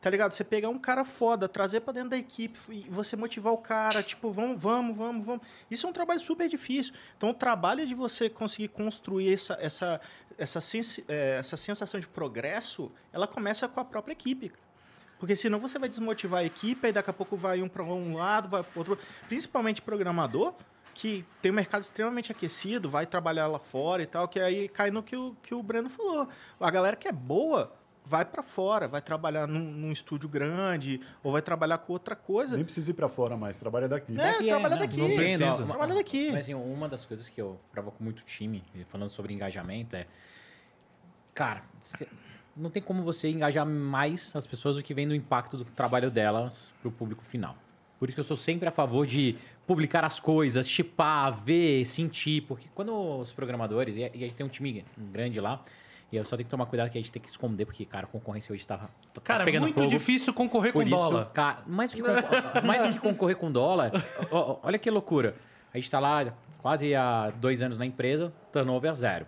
Tá 0.00 0.10
ligado? 0.10 0.32
Você 0.32 0.42
pegar 0.42 0.68
um 0.68 0.80
cara 0.80 1.04
foda, 1.04 1.48
trazer 1.48 1.78
pra 1.78 1.92
dentro 1.92 2.10
da 2.10 2.18
equipe 2.18 2.58
e 2.68 2.80
você 2.90 3.14
motivar 3.14 3.52
o 3.52 3.58
cara, 3.58 4.02
tipo, 4.02 4.32
vamos, 4.32 4.60
vamos, 4.60 4.96
vamos, 4.96 5.24
vamos. 5.24 5.46
Isso 5.70 5.86
é 5.86 5.90
um 5.90 5.92
trabalho 5.92 6.18
super 6.18 6.48
difícil. 6.48 6.92
Então, 7.16 7.30
o 7.30 7.34
trabalho 7.34 7.86
de 7.86 7.94
você 7.94 8.28
conseguir 8.28 8.66
construir 8.66 9.32
essa, 9.32 9.56
essa, 9.60 10.00
essa, 10.38 10.60
sensi- 10.60 11.04
eh, 11.08 11.36
essa 11.38 11.56
sensação 11.56 11.98
de 12.00 12.08
progresso, 12.08 12.90
ela 13.12 13.26
começa 13.26 13.68
com 13.68 13.80
a 13.80 13.84
própria 13.84 14.12
equipe. 14.12 14.52
Porque 15.18 15.36
senão 15.36 15.58
você 15.60 15.78
vai 15.78 15.88
desmotivar 15.88 16.40
a 16.40 16.44
equipe, 16.44 16.86
aí 16.86 16.92
daqui 16.92 17.10
a 17.10 17.12
pouco 17.12 17.36
vai 17.36 17.62
um 17.62 17.68
para 17.68 17.84
um 17.84 18.14
lado, 18.14 18.48
vai 18.48 18.62
para 18.62 18.78
outro. 18.78 18.98
Principalmente 19.28 19.80
programador, 19.80 20.54
que 20.94 21.24
tem 21.40 21.52
um 21.52 21.54
mercado 21.54 21.82
extremamente 21.82 22.32
aquecido, 22.32 22.90
vai 22.90 23.06
trabalhar 23.06 23.46
lá 23.46 23.58
fora 23.58 24.02
e 24.02 24.06
tal, 24.06 24.26
que 24.26 24.40
aí 24.40 24.68
cai 24.68 24.90
no 24.90 25.02
que 25.02 25.16
o, 25.16 25.36
que 25.42 25.54
o 25.54 25.62
Breno 25.62 25.88
falou. 25.88 26.28
A 26.58 26.70
galera 26.70 26.96
que 26.96 27.06
é 27.06 27.12
boa 27.12 27.72
vai 28.04 28.24
para 28.24 28.42
fora, 28.42 28.88
vai 28.88 29.00
trabalhar 29.00 29.46
num, 29.46 29.60
num 29.60 29.92
estúdio 29.92 30.28
grande, 30.28 31.00
ou 31.22 31.32
vai 31.32 31.42
trabalhar 31.42 31.78
com 31.78 31.92
outra 31.92 32.16
coisa. 32.16 32.56
Nem 32.56 32.64
precisa 32.64 32.90
ir 32.90 32.94
pra 32.94 33.08
fora 33.08 33.36
mais, 33.36 33.58
trabalha 33.58 33.88
daqui. 33.88 34.12
É, 34.12 34.16
Daqui 34.16 34.46
trabalha 34.46 34.74
né? 34.74 34.80
daqui. 34.80 34.96
Não 34.96 35.06
precisa. 35.06 35.46
Precisa. 35.46 35.66
Trabalha 35.66 35.94
daqui. 35.94 36.30
Mas 36.32 36.40
assim, 36.40 36.54
uma 36.54 36.88
das 36.88 37.06
coisas 37.06 37.28
que 37.28 37.40
eu 37.40 37.58
provoco 37.70 38.02
muito 38.02 38.22
time, 38.24 38.64
falando 38.88 39.08
sobre 39.08 39.32
engajamento, 39.32 39.96
é. 39.96 40.06
Cara, 41.34 41.62
não 42.56 42.68
tem 42.68 42.82
como 42.82 43.02
você 43.02 43.28
engajar 43.28 43.64
mais 43.64 44.36
as 44.36 44.46
pessoas 44.46 44.76
do 44.76 44.82
que 44.82 44.92
vem 44.92 45.08
do 45.08 45.14
impacto 45.14 45.56
do 45.56 45.64
trabalho 45.64 46.10
delas 46.10 46.74
pro 46.82 46.90
público 46.90 47.24
final. 47.24 47.56
Por 47.98 48.08
isso 48.08 48.16
que 48.16 48.20
eu 48.20 48.24
sou 48.24 48.36
sempre 48.36 48.68
a 48.68 48.72
favor 48.72 49.06
de 49.06 49.36
publicar 49.66 50.04
as 50.04 50.18
coisas, 50.18 50.68
chipar, 50.68 51.40
ver, 51.42 51.86
sentir. 51.86 52.42
Porque 52.42 52.68
quando 52.74 52.92
os 52.92 53.32
programadores, 53.32 53.96
e 53.96 54.00
e 54.00 54.04
a 54.04 54.26
gente 54.26 54.34
tem 54.34 54.44
um 54.44 54.48
time 54.48 54.84
grande 54.98 55.40
lá, 55.40 55.64
e 56.12 56.16
eu 56.16 56.24
só 56.26 56.36
tenho 56.36 56.44
que 56.44 56.50
tomar 56.50 56.66
cuidado 56.66 56.90
que 56.90 56.98
a 56.98 57.00
gente 57.00 57.10
tem 57.10 57.22
que 57.22 57.28
esconder, 57.28 57.64
porque, 57.64 57.86
cara, 57.86 58.04
a 58.04 58.06
concorrência 58.06 58.52
hoje 58.52 58.66
tá, 58.66 58.76
tá 58.76 59.20
Cara, 59.22 59.44
pegando 59.44 59.62
muito 59.62 59.74
fogo. 59.76 59.86
difícil 59.88 60.34
concorrer 60.34 60.70
Por 60.72 60.82
com 60.82 60.88
isso, 60.88 60.94
dólar. 60.96 61.30
cara, 61.32 61.62
mais 61.66 61.90
do 61.90 61.96
que, 61.96 62.02
mais 62.66 62.86
do 62.86 62.92
que 62.92 62.98
concorrer 62.98 63.36
com 63.36 63.50
dólar, 63.50 63.90
ó, 64.30 64.52
ó, 64.52 64.58
olha 64.62 64.78
que 64.78 64.90
loucura. 64.90 65.34
A 65.72 65.78
gente 65.78 65.84
está 65.86 65.98
lá 65.98 66.34
quase 66.60 66.94
há 66.94 67.30
dois 67.30 67.62
anos 67.62 67.78
na 67.78 67.86
empresa, 67.86 68.30
turnover 68.52 68.94
zero, 68.94 69.26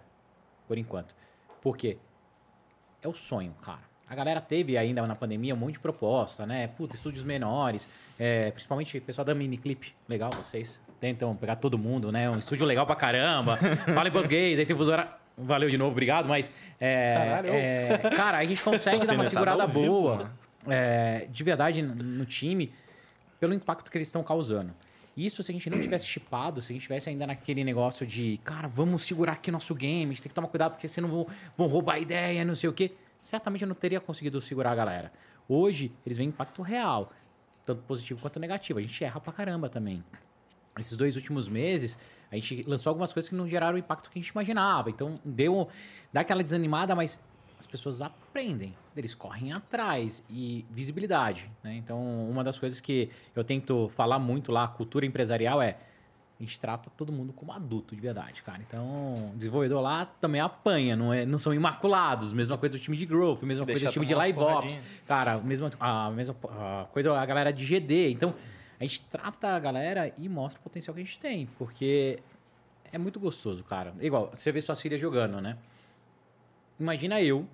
por 0.68 0.76
enquanto. 0.76 1.14
Por 1.62 1.74
quê? 1.74 1.96
É 3.00 3.08
o 3.08 3.14
sonho, 3.14 3.54
cara. 3.62 3.80
A 4.06 4.14
galera 4.14 4.40
teve 4.40 4.76
ainda 4.76 5.06
na 5.06 5.14
pandemia 5.14 5.54
um 5.54 5.56
monte 5.56 5.72
de 5.74 5.80
proposta, 5.80 6.44
né? 6.44 6.66
Puta, 6.68 6.94
estúdios 6.94 7.24
menores, 7.24 7.88
é, 8.18 8.50
principalmente 8.50 8.98
o 8.98 9.00
pessoal 9.00 9.24
da 9.24 9.34
Miniclip. 9.34 9.94
Legal, 10.06 10.30
vocês 10.30 10.82
tentam 11.00 11.34
pegar 11.34 11.56
todo 11.56 11.78
mundo, 11.78 12.12
né? 12.12 12.28
Um 12.28 12.38
estúdio 12.38 12.66
legal 12.66 12.84
pra 12.84 12.94
caramba. 12.94 13.56
Fala 13.94 14.08
em 14.08 14.12
português, 14.12 14.58
aí 14.58 14.66
tem 14.66 14.76
usuário. 14.76 15.08
Valeu 15.36 15.68
de 15.68 15.76
novo, 15.76 15.90
obrigado, 15.90 16.28
mas. 16.28 16.50
é, 16.80 17.14
Caralho. 17.14 17.48
é, 17.52 17.98
cara, 18.16 18.38
a 18.38 18.44
gente 18.44 18.62
consegue 18.62 19.06
dar 19.06 19.14
uma 19.14 19.24
segurada 19.24 19.66
boa 19.66 20.30
é, 20.68 21.26
de 21.30 21.42
verdade 21.42 21.82
no, 21.82 21.94
no 21.94 22.24
time 22.24 22.72
pelo 23.40 23.52
impacto 23.52 23.90
que 23.90 23.98
eles 23.98 24.08
estão 24.08 24.22
causando. 24.22 24.72
Isso 25.16 25.42
se 25.42 25.50
a 25.52 25.54
gente 25.54 25.70
não 25.70 25.80
tivesse 25.80 26.06
chipado, 26.06 26.60
se 26.60 26.72
a 26.72 26.74
gente 26.74 26.82
tivesse 26.82 27.08
ainda 27.08 27.26
naquele 27.26 27.62
negócio 27.62 28.04
de, 28.06 28.40
cara, 28.42 28.66
vamos 28.66 29.02
segurar 29.02 29.32
aqui 29.32 29.50
nosso 29.50 29.74
game, 29.74 30.06
a 30.06 30.08
gente 30.08 30.22
tem 30.22 30.28
que 30.28 30.34
tomar 30.34 30.48
cuidado 30.48 30.72
porque 30.72 30.88
senão 30.88 31.08
vão, 31.08 31.26
vão 31.56 31.66
roubar 31.66 31.94
a 31.94 31.98
ideia, 32.00 32.44
não 32.44 32.54
sei 32.54 32.68
o 32.68 32.72
quê. 32.72 32.92
Certamente 33.22 33.62
eu 33.62 33.68
não 33.68 33.74
teria 33.74 34.00
conseguido 34.00 34.40
segurar 34.40 34.72
a 34.72 34.74
galera. 34.74 35.12
Hoje, 35.48 35.92
eles 36.04 36.18
veem 36.18 36.30
impacto 36.30 36.62
real, 36.62 37.12
tanto 37.64 37.82
positivo 37.82 38.20
quanto 38.20 38.40
negativo. 38.40 38.78
A 38.78 38.82
gente 38.82 39.04
erra 39.04 39.20
pra 39.20 39.32
caramba 39.32 39.68
também. 39.68 40.02
Esses 40.78 40.96
dois 40.96 41.14
últimos 41.14 41.48
meses, 41.48 41.96
a 42.34 42.40
gente 42.40 42.62
lançou 42.68 42.90
algumas 42.90 43.12
coisas 43.12 43.28
que 43.28 43.34
não 43.34 43.48
geraram 43.48 43.76
o 43.76 43.78
impacto 43.78 44.10
que 44.10 44.18
a 44.18 44.22
gente 44.22 44.30
imaginava. 44.30 44.90
Então, 44.90 45.20
deu 45.24 45.68
dá 46.12 46.20
aquela 46.20 46.42
desanimada, 46.42 46.94
mas 46.94 47.18
as 47.58 47.66
pessoas 47.66 48.02
aprendem, 48.02 48.74
eles 48.96 49.14
correm 49.14 49.52
atrás 49.52 50.22
e 50.28 50.64
visibilidade. 50.70 51.50
Né? 51.62 51.76
Então, 51.76 52.28
uma 52.28 52.42
das 52.42 52.58
coisas 52.58 52.80
que 52.80 53.08
eu 53.34 53.44
tento 53.44 53.88
falar 53.90 54.18
muito 54.18 54.50
lá, 54.50 54.66
cultura 54.66 55.06
empresarial, 55.06 55.62
é 55.62 55.76
a 56.38 56.42
gente 56.42 56.58
trata 56.58 56.90
todo 56.96 57.12
mundo 57.12 57.32
como 57.32 57.52
adulto 57.52 57.94
de 57.94 58.00
verdade, 58.00 58.42
cara. 58.42 58.60
Então, 58.66 59.30
o 59.32 59.36
desenvolvedor 59.36 59.80
lá 59.80 60.04
também 60.04 60.40
apanha, 60.40 60.96
não, 60.96 61.12
é, 61.12 61.24
não 61.24 61.38
são 61.38 61.54
imaculados. 61.54 62.32
Mesma 62.32 62.58
coisa 62.58 62.76
do 62.76 62.82
time 62.82 62.96
de 62.96 63.06
growth, 63.06 63.42
mesma 63.42 63.64
coisa 63.64 63.80
Deixa 63.80 63.86
do 63.86 63.92
time 63.92 64.04
de 64.04 64.14
live 64.16 64.38
ops. 64.40 64.78
Cara, 65.06 65.38
mesma, 65.38 65.70
a 65.78 66.10
mesma 66.10 66.34
a 66.50 66.86
coisa 66.92 67.16
a 67.16 67.24
galera 67.24 67.52
de 67.52 67.64
GD. 67.64 68.10
Então, 68.10 68.34
a 68.84 68.86
gente 68.86 69.00
trata 69.10 69.48
a 69.48 69.58
galera 69.58 70.12
e 70.18 70.28
mostra 70.28 70.60
o 70.60 70.62
potencial 70.62 70.94
que 70.94 71.00
a 71.00 71.04
gente 71.04 71.18
tem, 71.18 71.46
porque 71.58 72.20
é 72.92 72.98
muito 72.98 73.18
gostoso, 73.18 73.64
cara. 73.64 73.94
Igual, 74.00 74.30
você 74.32 74.52
vê 74.52 74.60
suas 74.60 74.80
filhas 74.80 75.00
jogando, 75.00 75.40
né? 75.40 75.56
Imagina 76.78 77.20
eu, 77.20 77.46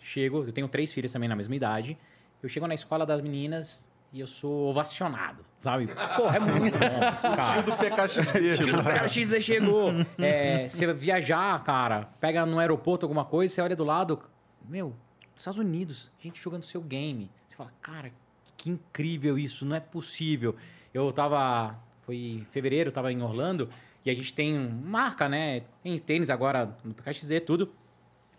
chego, 0.00 0.44
eu 0.44 0.52
tenho 0.52 0.66
três 0.66 0.92
filhas 0.92 1.12
também 1.12 1.28
na 1.28 1.36
mesma 1.36 1.54
idade, 1.54 1.96
eu 2.42 2.48
chego 2.48 2.66
na 2.66 2.74
escola 2.74 3.06
das 3.06 3.20
meninas 3.20 3.88
e 4.12 4.20
eu 4.20 4.26
sou 4.26 4.70
ovacionado, 4.70 5.44
sabe? 5.58 5.86
Porra, 6.16 6.36
é 6.36 6.40
muito 6.40 6.78
bom 6.78 7.14
isso, 7.14 7.30
cara. 7.36 7.62
do 7.62 7.72
PKXD. 7.76 8.56
Tio 8.56 8.76
do 8.76 8.82
PX 8.82 9.44
chegou. 9.44 9.90
É, 10.18 10.68
você 10.68 10.92
viajar, 10.92 11.62
cara, 11.62 12.08
pega 12.20 12.44
no 12.44 12.58
aeroporto 12.58 13.06
alguma 13.06 13.24
coisa, 13.24 13.54
você 13.54 13.60
olha 13.62 13.76
do 13.76 13.84
lado, 13.84 14.20
meu, 14.68 14.94
Estados 15.36 15.58
Unidos, 15.58 16.10
gente 16.18 16.40
jogando 16.42 16.64
seu 16.64 16.80
game. 16.80 17.30
Você 17.46 17.56
fala, 17.56 17.72
cara, 17.80 18.12
que 18.62 18.70
incrível 18.70 19.36
isso, 19.36 19.66
não 19.66 19.74
é 19.74 19.80
possível. 19.80 20.54
Eu 20.94 21.10
tava, 21.10 21.76
foi 22.02 22.16
em 22.16 22.46
fevereiro, 22.52 22.90
eu 22.90 22.92
tava 22.92 23.12
em 23.12 23.20
Orlando, 23.20 23.68
e 24.04 24.10
a 24.10 24.14
gente 24.14 24.32
tem 24.32 24.56
marca, 24.56 25.28
né? 25.28 25.64
Tem 25.82 25.98
tênis 25.98 26.30
agora 26.30 26.72
no 26.84 26.94
PKXZ, 26.94 27.40
tudo, 27.44 27.72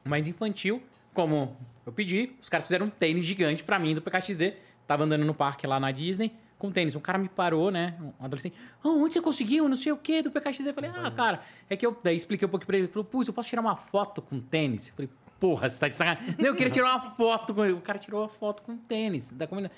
mais 0.01 0.25
infantil, 0.25 0.81
como 1.13 1.57
eu 1.85 1.91
pedi, 1.91 2.31
os 2.41 2.47
caras 2.47 2.63
fizeram 2.65 2.85
um 2.85 2.89
tênis 2.89 3.25
gigante 3.25 3.65
pra 3.65 3.77
mim 3.77 3.93
do 3.93 4.01
PKXD. 4.01 4.53
Tava 4.87 5.03
andando 5.03 5.25
no 5.25 5.33
parque 5.33 5.67
lá 5.67 5.77
na 5.77 5.91
Disney 5.91 6.31
com 6.57 6.71
tênis. 6.71 6.95
Um 6.95 7.01
cara 7.01 7.17
me 7.17 7.27
parou, 7.27 7.69
né? 7.69 7.97
Um 8.01 8.23
adolescente. 8.23 8.55
"Ah, 8.81 8.87
onde 8.89 9.13
você 9.13 9.21
conseguiu? 9.21 9.67
Não 9.67 9.75
sei 9.75 9.91
o 9.91 9.97
quê, 9.97 10.21
do 10.21 10.31
PKXD. 10.31 10.69
Eu 10.69 10.73
falei, 10.73 10.89
ah, 10.95 11.11
cara, 11.11 11.41
é 11.69 11.75
que 11.75 11.85
eu 11.85 11.97
daí 12.01 12.15
expliquei 12.15 12.45
um 12.47 12.51
pouquinho 12.51 12.67
pra 12.67 12.77
ele. 12.77 12.85
Ele 12.85 12.93
falou, 12.93 13.03
putz, 13.03 13.27
eu 13.27 13.33
posso 13.33 13.49
tirar 13.49 13.61
uma 13.61 13.75
foto 13.75 14.21
com 14.21 14.39
tênis? 14.39 14.87
Eu 14.87 14.93
falei, 14.95 15.09
porra, 15.43 15.67
você 15.67 15.77
tá 15.77 15.89
de 15.89 15.97
sacanagem. 15.97 16.35
Não, 16.39 16.45
eu 16.45 16.55
queria 16.55 16.71
tirar 16.71 16.95
uma 16.95 17.11
foto 17.11 17.53
com 17.53 17.65
ele. 17.65 17.73
O 17.73 17.81
cara 17.81 17.99
tirou 17.99 18.21
uma 18.21 18.29
foto 18.29 18.63
com 18.63 18.77
tênis. 18.77 19.29
Da 19.29 19.45
comunidade. 19.45 19.77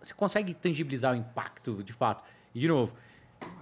Você 0.00 0.14
consegue 0.14 0.54
tangibilizar 0.54 1.12
o 1.12 1.14
impacto, 1.16 1.84
de 1.84 1.92
fato. 1.92 2.24
E, 2.54 2.60
de 2.60 2.66
novo, 2.68 2.94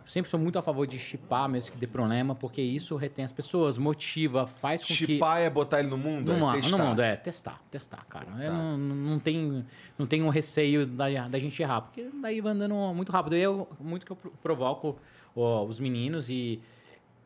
sempre 0.04 0.30
sou 0.30 0.38
muito 0.38 0.56
a 0.56 0.62
favor 0.62 0.86
de 0.86 1.00
chipar, 1.00 1.48
mesmo 1.48 1.72
que 1.72 1.78
dê 1.78 1.88
problema, 1.88 2.32
porque 2.32 2.62
isso 2.62 2.94
retém 2.94 3.24
as 3.24 3.32
pessoas, 3.32 3.76
motiva, 3.76 4.46
faz 4.46 4.82
com 4.82 4.86
que... 4.86 4.94
Chipar 4.94 5.40
é 5.40 5.50
botar 5.50 5.80
ele 5.80 5.88
no 5.88 5.98
mundo? 5.98 6.32
No, 6.32 6.38
é 6.38 6.38
mundo, 6.38 6.54
testar. 6.60 6.78
no 6.78 6.84
mundo, 6.84 7.02
é, 7.02 7.16
testar, 7.16 7.60
testar, 7.68 8.06
cara. 8.08 8.28
Eu 8.40 8.52
não, 8.52 8.78
não, 8.78 9.18
tem, 9.18 9.66
não 9.98 10.06
tem 10.06 10.22
um 10.22 10.28
receio 10.28 10.86
da, 10.86 11.26
da 11.26 11.38
gente 11.40 11.60
errar, 11.60 11.80
porque 11.80 12.08
daí 12.22 12.40
vai 12.40 12.52
andando 12.52 12.74
muito 12.94 13.10
rápido. 13.10 13.34
Eu, 13.34 13.68
muito 13.80 14.06
que 14.06 14.12
eu 14.12 14.16
pro- 14.16 14.30
provoco 14.40 14.96
ó, 15.34 15.64
os 15.64 15.80
meninos 15.80 16.30
e 16.30 16.60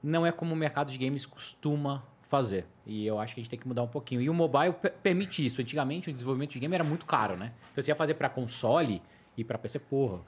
não 0.03 0.25
é 0.25 0.33
como 0.33 0.55
o 0.55 0.57
mercado 0.57 0.91
de 0.91 0.97
games 0.97 1.27
costuma 1.27 2.03
fazer. 2.29 2.67
E 2.85 3.07
eu 3.07 3.19
acho 3.19 3.35
que 3.35 3.41
a 3.41 3.43
gente 3.43 3.51
tem 3.51 3.59
que 3.59 3.67
mudar 3.69 3.83
um 3.83 3.89
pouquinho. 3.89 4.21
E 4.21 4.29
o 4.29 4.35
mobile 4.35 4.73
per- 4.73 4.95
permite 5.03 5.45
isso. 5.45 5.61
Antigamente, 5.61 6.11
o 6.11 6.13
desenvolvimento 6.13 6.51
de 6.53 6.59
game 6.59 6.75
era 6.75 6.85
muito 6.85 7.07
caro, 7.07 7.37
né? 7.37 7.53
Então, 7.73 7.83
você 7.83 7.91
ia 7.91 7.95
fazer 7.97 8.15
para 8.15 8.29
console 8.29 9.01
e 9.37 9.45
para 9.45 9.57
PC, 9.59 9.79
porra, 9.79 10.19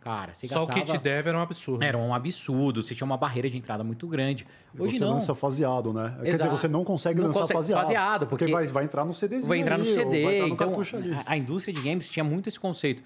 cara, 0.00 0.34
você 0.34 0.46
Só 0.46 0.64
o 0.64 0.68
kit 0.68 0.98
dev 0.98 1.26
era 1.26 1.36
um 1.38 1.40
absurdo. 1.40 1.82
Era 1.82 1.96
um 1.98 2.14
absurdo, 2.14 2.82
você 2.82 2.94
tinha 2.94 3.04
uma 3.06 3.16
barreira 3.16 3.48
de 3.50 3.56
entrada 3.56 3.82
muito 3.82 4.06
grande. 4.06 4.46
Hoje 4.78 4.98
você 4.98 5.04
não. 5.04 5.14
lança 5.14 5.34
faseado, 5.34 5.92
né? 5.92 6.10
Quer 6.16 6.24
dizer, 6.24 6.34
Exato. 6.42 6.50
você 6.58 6.68
não 6.68 6.84
consegue 6.84 7.20
Não 7.20 7.26
lançar 7.28 7.40
consegue- 7.40 7.58
faseado. 7.58 7.82
faseado, 7.82 8.26
porque- 8.26 8.46
vai, 8.48 8.66
vai 8.66 8.84
entrar 8.84 9.04
no 9.04 9.14
CDzinho 9.14 9.48
vai 9.48 9.58
entrar 9.58 9.78
no 9.78 9.84
CD. 9.84 10.22
vai 10.24 10.38
entrar 10.50 10.66
no 10.66 10.82
então, 10.82 11.18
a, 11.26 11.32
a 11.32 11.36
indústria 11.36 11.72
de 11.74 11.80
games 11.80 12.08
tinha 12.08 12.22
muito 12.24 12.48
esse 12.48 12.60
conceito. 12.60 13.02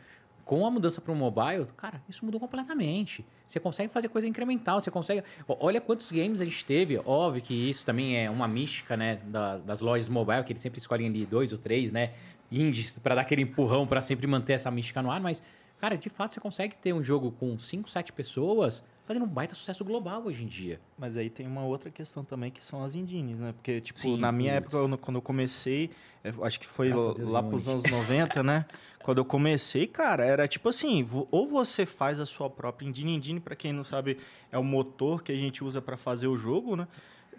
Com 0.51 0.67
a 0.67 0.71
mudança 0.71 1.01
para 1.01 1.13
o 1.13 1.15
mobile, 1.15 1.65
cara, 1.77 2.03
isso 2.09 2.25
mudou 2.25 2.41
completamente. 2.41 3.25
Você 3.47 3.61
consegue 3.61 3.93
fazer 3.93 4.09
coisa 4.09 4.27
incremental, 4.27 4.81
você 4.81 4.91
consegue. 4.91 5.23
Olha 5.47 5.81
quantos 5.81 6.11
games 6.11 6.41
a 6.41 6.45
gente 6.45 6.65
teve. 6.65 7.01
Óbvio 7.07 7.41
que 7.41 7.55
isso 7.55 7.87
também 7.87 8.17
é 8.17 8.29
uma 8.29 8.49
mística, 8.49 8.97
né, 8.97 9.21
da- 9.27 9.59
das 9.59 9.81
lojas 9.81 10.09
mobile, 10.09 10.43
que 10.43 10.51
eles 10.51 10.61
sempre 10.61 10.81
escolhem 10.81 11.07
ali 11.07 11.25
dois 11.25 11.53
ou 11.53 11.59
três, 11.59 11.93
né, 11.93 12.15
indies 12.51 12.99
para 12.99 13.15
dar 13.15 13.21
aquele 13.21 13.43
empurrão 13.43 13.87
para 13.87 14.01
sempre 14.01 14.27
manter 14.27 14.55
essa 14.55 14.73
mística 14.73 15.01
no 15.01 15.09
ar. 15.13 15.21
Mas, 15.21 15.41
cara, 15.79 15.97
de 15.97 16.11
fato 16.11 16.35
você 16.35 16.41
consegue 16.41 16.75
ter 16.75 16.93
um 16.93 17.01
jogo 17.01 17.31
com 17.31 17.57
cinco, 17.57 17.89
sete 17.89 18.13
pessoas 18.13 18.83
fazendo 19.11 19.25
um 19.25 19.29
baita 19.29 19.57
sucesso 19.57 19.85
global 19.85 20.25
hoje 20.25 20.45
em 20.45 20.47
dia. 20.47 20.81
Mas 20.97 21.17
aí 21.17 21.29
tem 21.29 21.45
uma 21.45 21.65
outra 21.65 21.91
questão 21.91 22.25
também 22.25 22.49
que 22.49 22.65
são 22.65 22.85
as 22.85 22.95
indines, 22.95 23.41
né? 23.41 23.53
Porque, 23.53 23.81
tipo, 23.81 23.99
Sim, 23.99 24.17
na 24.17 24.31
minha 24.31 24.63
putz. 24.63 24.73
época, 24.73 24.99
quando 24.99 25.17
eu 25.17 25.23
comecei, 25.23 25.91
eu 26.23 26.45
acho 26.45 26.61
que 26.61 26.67
foi 26.67 26.91
Graças 26.91 27.29
lá 27.29 27.43
pros 27.43 27.69
anos 27.69 27.83
90, 27.91 28.41
né? 28.45 28.67
Quando 29.03 29.19
eu 29.19 29.25
comecei, 29.25 29.87
cara, 29.89 30.25
era 30.25 30.47
tipo 30.47 30.69
assim, 30.69 31.09
ou 31.31 31.49
você 31.49 31.85
faz 31.85 32.21
a 32.21 32.27
sua 32.27 32.49
própria 32.49 32.87
engine, 32.87 33.17
engine, 33.17 33.41
pra 33.41 33.57
quem 33.57 33.73
não 33.73 33.83
sabe, 33.83 34.19
é 34.53 34.59
o 34.59 34.63
motor 34.63 35.23
que 35.25 35.33
a 35.33 35.37
gente 35.37 35.65
usa 35.65 35.81
pra 35.83 35.97
fazer 35.97 36.29
o 36.29 36.37
jogo, 36.37 36.77
né? 36.77 36.87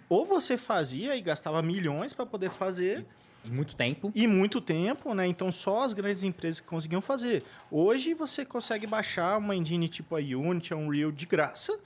Ou 0.09 0.25
você 0.25 0.57
fazia 0.57 1.15
e 1.15 1.21
gastava 1.21 1.61
milhões 1.61 2.11
pra 2.11 2.25
poder 2.25 2.49
fazer, 2.49 3.05
Em 3.43 3.49
muito 3.49 3.75
tempo. 3.75 4.11
e 4.13 4.27
muito 4.27 4.61
tempo, 4.61 5.13
né? 5.13 5.27
Então 5.27 5.51
só 5.51 5.83
as 5.83 5.93
grandes 5.93 6.23
empresas 6.23 6.59
que 6.59 6.67
conseguiam 6.67 7.01
fazer. 7.01 7.43
Hoje 7.69 8.13
você 8.13 8.45
consegue 8.45 8.85
baixar 8.85 9.37
uma 9.37 9.55
engine 9.55 9.87
tipo 9.87 10.15
a 10.15 10.19
Unity, 10.19 10.73
a 10.73 10.77
Unreal 10.77 11.11
de 11.11 11.25
graça, 11.25 11.79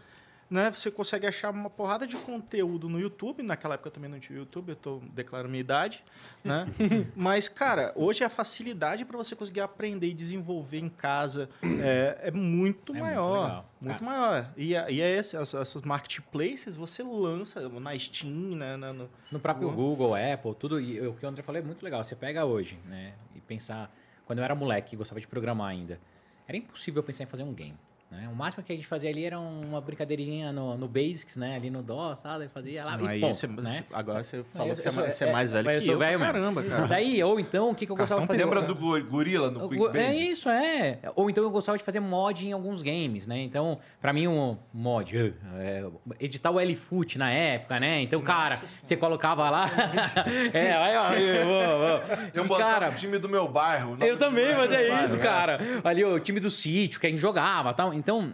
né? 0.49 0.69
Você 0.71 0.91
consegue 0.91 1.25
achar 1.25 1.49
uma 1.51 1.69
porrada 1.69 2.05
de 2.05 2.15
conteúdo 2.17 2.87
no 2.87 2.99
YouTube. 2.99 3.41
Naquela 3.41 3.73
época 3.75 3.89
também 3.91 4.09
não 4.09 4.19
tinha 4.19 4.37
YouTube, 4.37 4.69
eu 4.69 4.75
tô 4.75 5.01
declaro 5.13 5.47
minha 5.49 5.59
idade, 5.61 6.03
né? 6.43 6.67
Mas, 7.15 7.49
cara, 7.49 7.91
hoje 7.95 8.23
a 8.23 8.29
facilidade 8.29 9.03
para 9.05 9.17
você 9.17 9.35
conseguir 9.35 9.61
aprender 9.61 10.07
e 10.07 10.13
desenvolver 10.13 10.77
em 10.79 10.89
casa 10.89 11.49
é, 11.63 12.19
é 12.27 12.31
muito 12.31 12.93
É 12.95 12.99
muito 12.99 13.03
maior. 13.03 13.65
Muito, 13.81 13.99
Cara. 13.99 14.11
maior. 14.11 14.53
E, 14.57 14.75
a- 14.75 14.89
e 14.89 15.01
é 15.01 15.15
essas, 15.17 15.53
essas 15.53 15.81
marketplaces 15.81 16.75
você 16.75 17.03
lança 17.03 17.67
na 17.69 17.97
Steam, 17.97 18.55
né? 18.55 18.77
na- 18.77 18.93
no- 18.93 19.09
No 19.31 19.39
próprio 19.39 19.67
Uhum. 19.69 19.75
Google, 19.75 20.15
Apple, 20.15 20.55
tudo. 20.55 20.79
E 20.79 20.99
o 21.07 21.13
que 21.13 21.25
o 21.25 21.29
André 21.29 21.41
falou 21.43 21.59
é 21.59 21.63
muito 21.63 21.83
legal. 21.83 22.03
Você 22.03 22.15
pega 22.15 22.45
hoje, 22.45 22.79
né? 22.85 23.13
E 23.35 23.41
pensar. 23.41 23.91
Quando 24.25 24.39
eu 24.39 24.45
era 24.45 24.55
moleque 24.55 24.95
e 24.95 24.97
gostava 24.97 25.19
de 25.19 25.27
programar 25.27 25.67
ainda, 25.69 25.99
era 26.47 26.57
impossível 26.57 27.03
pensar 27.03 27.23
em 27.23 27.27
fazer 27.27 27.43
um 27.43 27.53
game. 27.53 27.77
Né? 28.15 28.29
O 28.31 28.35
máximo 28.35 28.63
que 28.63 28.71
a 28.71 28.75
gente 28.75 28.87
fazia 28.87 29.09
ali 29.09 29.25
era 29.25 29.39
uma 29.39 29.81
brincadeirinha 29.81 30.51
no, 30.51 30.77
no 30.77 30.87
Basics, 30.87 31.35
né? 31.37 31.55
Ali 31.55 31.69
no 31.69 31.83
DOS, 31.83 32.19
sabe? 32.19 32.47
Fazia 32.47 32.83
lá 32.85 32.97
Não, 32.97 33.05
e 33.05 33.09
aí 33.09 33.21
ponto, 33.21 33.33
você- 33.35 33.47
né? 33.47 33.83
Agora 33.93 34.23
você 34.23 34.43
falou 34.43 34.67
eu- 34.69 34.75
que 34.75 34.81
você, 34.81 34.87
eu 34.89 35.05
é, 35.05 35.11
você 35.11 35.23
é 35.25 35.31
mais 35.31 35.51
velho 35.51 35.69
eu 35.69 35.79
que 35.79 35.85
sou 35.85 35.93
eu. 35.95 35.99
velho. 35.99 36.19
Caramba, 36.19 36.63
cara. 36.63 36.87
Daí, 36.87 37.23
ou 37.23 37.39
então, 37.39 37.71
o 37.71 37.75
que, 37.75 37.85
que 37.85 37.91
eu 37.91 37.95
gostava 37.95 38.21
de 38.21 38.27
fazer? 38.27 38.43
Lembra 38.45 38.61
do 38.61 38.73
go- 38.75 39.03
gorila 39.03 39.51
no 39.51 39.67
Quick 39.69 39.85
É 39.85 39.89
Basic? 39.89 40.31
isso, 40.31 40.49
é. 40.49 40.99
Ou 41.15 41.29
então 41.29 41.43
eu 41.43 41.49
gostava 41.51 41.77
de 41.77 41.83
fazer 41.83 41.99
mod 41.99 42.45
em 42.47 42.51
alguns 42.53 42.81
games, 42.81 43.27
né? 43.27 43.39
Então, 43.41 43.77
pra 44.01 44.13
mim, 44.13 44.27
um 44.27 44.57
mod, 44.73 45.33
é, 45.57 45.85
editar 46.19 46.51
o 46.51 46.59
L-Foot 46.59 47.17
na 47.17 47.29
época, 47.31 47.79
né? 47.79 48.01
Então, 48.01 48.21
cara, 48.21 48.55
você 48.55 48.95
colocava 48.95 49.49
lá. 49.49 49.69
é, 50.53 50.73
aí, 50.73 50.95
ó. 50.95 51.13
Eu, 51.13 51.45
vou- 51.45 52.17
Eu 52.33 52.45
botava 52.45 52.71
cara, 52.71 52.89
o 52.91 52.95
time 52.95 53.17
do 53.17 53.27
meu 53.29 53.47
bairro. 53.47 53.97
eu 54.01 54.17
também 54.17 54.53
fazia 54.53 54.87
bairro, 54.89 55.05
isso, 55.07 55.17
cara. 55.19 55.59
Ali, 55.83 56.03
o 56.03 56.19
time 56.19 56.39
do 56.39 56.49
sítio, 56.49 56.99
que 56.99 57.07
a 57.07 57.09
gente 57.09 57.19
jogava 57.19 57.73
tal. 57.73 57.93
Então, 58.05 58.31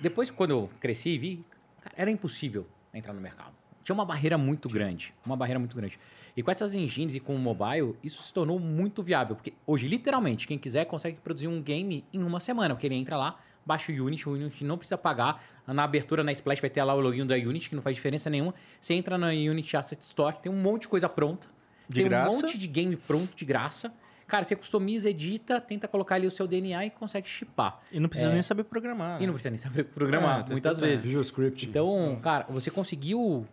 depois, 0.00 0.30
quando 0.30 0.52
eu 0.52 0.70
cresci 0.78 1.10
e 1.10 1.18
vi, 1.18 1.44
cara, 1.82 1.92
era 1.98 2.08
impossível 2.08 2.68
entrar 2.94 3.12
no 3.12 3.20
mercado. 3.20 3.50
Tinha 3.82 3.92
uma 3.92 4.04
barreira 4.04 4.38
muito 4.38 4.68
grande. 4.68 5.12
Uma 5.24 5.36
barreira 5.36 5.58
muito 5.58 5.76
grande. 5.76 5.98
E 6.36 6.42
com 6.42 6.52
essas 6.52 6.72
engines 6.72 7.16
e 7.16 7.18
com 7.18 7.34
o 7.34 7.38
mobile, 7.38 7.96
isso 8.00 8.22
se 8.22 8.32
tornou 8.32 8.60
muito 8.60 9.02
viável. 9.02 9.34
Porque 9.34 9.54
hoje, 9.66 9.88
literalmente, 9.88 10.46
quem 10.46 10.56
quiser 10.56 10.84
consegue 10.84 11.16
produzir 11.16 11.48
um 11.48 11.60
game 11.60 12.04
em 12.12 12.22
uma 12.22 12.38
semana. 12.38 12.76
Porque 12.76 12.86
ele 12.86 12.94
entra 12.94 13.16
lá, 13.16 13.40
baixa 13.64 13.90
o 13.90 14.04
Unity, 14.06 14.28
o 14.28 14.34
Unity 14.34 14.62
não 14.62 14.78
precisa 14.78 14.96
pagar. 14.96 15.44
Na 15.66 15.82
abertura, 15.82 16.22
na 16.22 16.30
Splash, 16.30 16.60
vai 16.60 16.70
ter 16.70 16.84
lá 16.84 16.94
o 16.94 17.00
login 17.00 17.26
da 17.26 17.34
Unity, 17.34 17.68
que 17.70 17.74
não 17.74 17.82
faz 17.82 17.96
diferença 17.96 18.30
nenhuma. 18.30 18.54
Você 18.80 18.94
entra 18.94 19.18
na 19.18 19.30
Unity 19.30 19.76
Asset 19.76 20.00
Store, 20.00 20.36
tem 20.40 20.52
um 20.52 20.62
monte 20.62 20.82
de 20.82 20.88
coisa 20.88 21.08
pronta. 21.08 21.48
De 21.88 22.02
tem 22.02 22.08
graça. 22.08 22.38
um 22.38 22.40
monte 22.42 22.56
de 22.56 22.68
game 22.68 22.94
pronto 22.94 23.34
de 23.34 23.44
graça. 23.44 23.92
Cara, 24.26 24.42
você 24.44 24.56
customiza, 24.56 25.08
edita, 25.08 25.60
tenta 25.60 25.86
colocar 25.86 26.16
ali 26.16 26.26
o 26.26 26.30
seu 26.30 26.46
DNA 26.48 26.86
e 26.86 26.90
consegue 26.90 27.28
chipar. 27.28 27.80
E 27.92 28.00
não 28.00 28.08
precisa 28.08 28.32
nem 28.32 28.42
saber 28.42 28.64
programar. 28.64 29.20
É. 29.20 29.24
E 29.24 29.26
não 29.26 29.32
precisa 29.34 29.50
nem 29.50 29.58
saber 29.58 29.84
programar, 29.84 30.44
É, 30.48 30.50
muitas 30.52 30.80
vezes. 30.80 31.04
Visual 31.04 31.22
Script. 31.22 31.66
Então, 31.68 32.18
cara, 32.22 32.44
você 32.48 32.70
conseguiu 32.70 33.46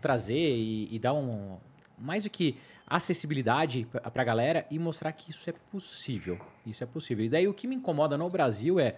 trazer 0.00 0.34
e, 0.56 0.94
e 0.94 0.98
dar 0.98 1.14
um 1.14 1.56
mais 1.98 2.24
do 2.24 2.30
que 2.30 2.56
acessibilidade 2.86 3.86
pra- 3.90 4.10
pra 4.10 4.24
galera 4.24 4.66
e 4.70 4.78
mostrar 4.78 5.12
que 5.12 5.30
isso 5.30 5.48
é 5.48 5.54
possível. 5.70 6.38
Isso 6.66 6.82
é 6.84 6.86
possível. 6.86 7.24
E 7.24 7.28
daí 7.28 7.48
o 7.48 7.54
que 7.54 7.66
me 7.66 7.76
incomoda 7.76 8.18
no 8.18 8.28
Brasil 8.28 8.78
é, 8.78 8.96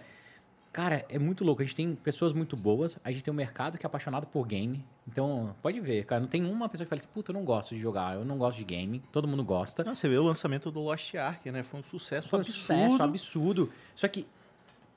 cara, 0.73 1.05
é 1.07 1.19
muito 1.19 1.43
louco. 1.45 1.61
A 1.61 1.65
gente 1.65 1.75
tem 1.75 1.95
pessoas 1.95 2.33
muito 2.33 2.57
boas, 2.57 2.97
a 3.03 3.11
gente 3.11 3.23
tem 3.23 3.31
um 3.31 3.37
mercado 3.37 3.77
que 3.77 3.85
é 3.85 3.87
apaixonado 3.87 4.25
por 4.25 4.45
game. 4.45 4.83
Então, 5.07 5.55
pode 5.61 5.79
ver, 5.79 6.03
cara, 6.05 6.19
não 6.19 6.27
tem 6.27 6.43
uma 6.43 6.67
pessoa 6.67 6.85
que 6.85 6.89
fala 6.89 6.99
assim, 6.99 7.09
puta, 7.13 7.31
eu 7.31 7.33
não 7.33 7.45
gosto 7.45 7.75
de 7.75 7.79
jogar, 7.79 8.15
eu 8.15 8.25
não 8.25 8.37
gosto 8.37 8.57
de 8.57 8.63
game. 8.63 9.01
Todo 9.11 9.27
mundo 9.27 9.43
gosta. 9.43 9.83
Não, 9.83 9.93
você 9.93 10.09
vê 10.09 10.17
o 10.17 10.23
lançamento 10.23 10.71
do 10.71 10.81
Lost 10.81 11.13
Ark, 11.15 11.49
né? 11.51 11.61
Foi 11.63 11.79
um 11.79 11.83
sucesso 11.83 12.27
Foi 12.27 12.39
um 12.39 12.41
absurdo. 12.41 12.59
sucesso 12.59 13.03
absurdo. 13.03 13.71
Só 13.95 14.07
que 14.07 14.25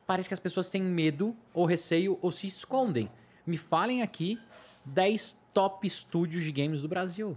parece 0.07 0.29
que 0.29 0.35
as 0.35 0.41
pessoas 0.41 0.71
têm 0.71 0.83
medo 0.83 1.37
ou 1.53 1.67
receio 1.67 2.19
ou 2.23 2.33
se 2.33 2.47
escondem. 2.47 3.11
Me 3.47 3.59
falem 3.59 4.01
aqui 4.03 4.41
10 4.87 5.37
top 5.53 5.87
estúdios 5.87 6.43
de 6.43 6.53
games 6.53 6.81
do 6.81 6.89
Brasil. 6.89 7.37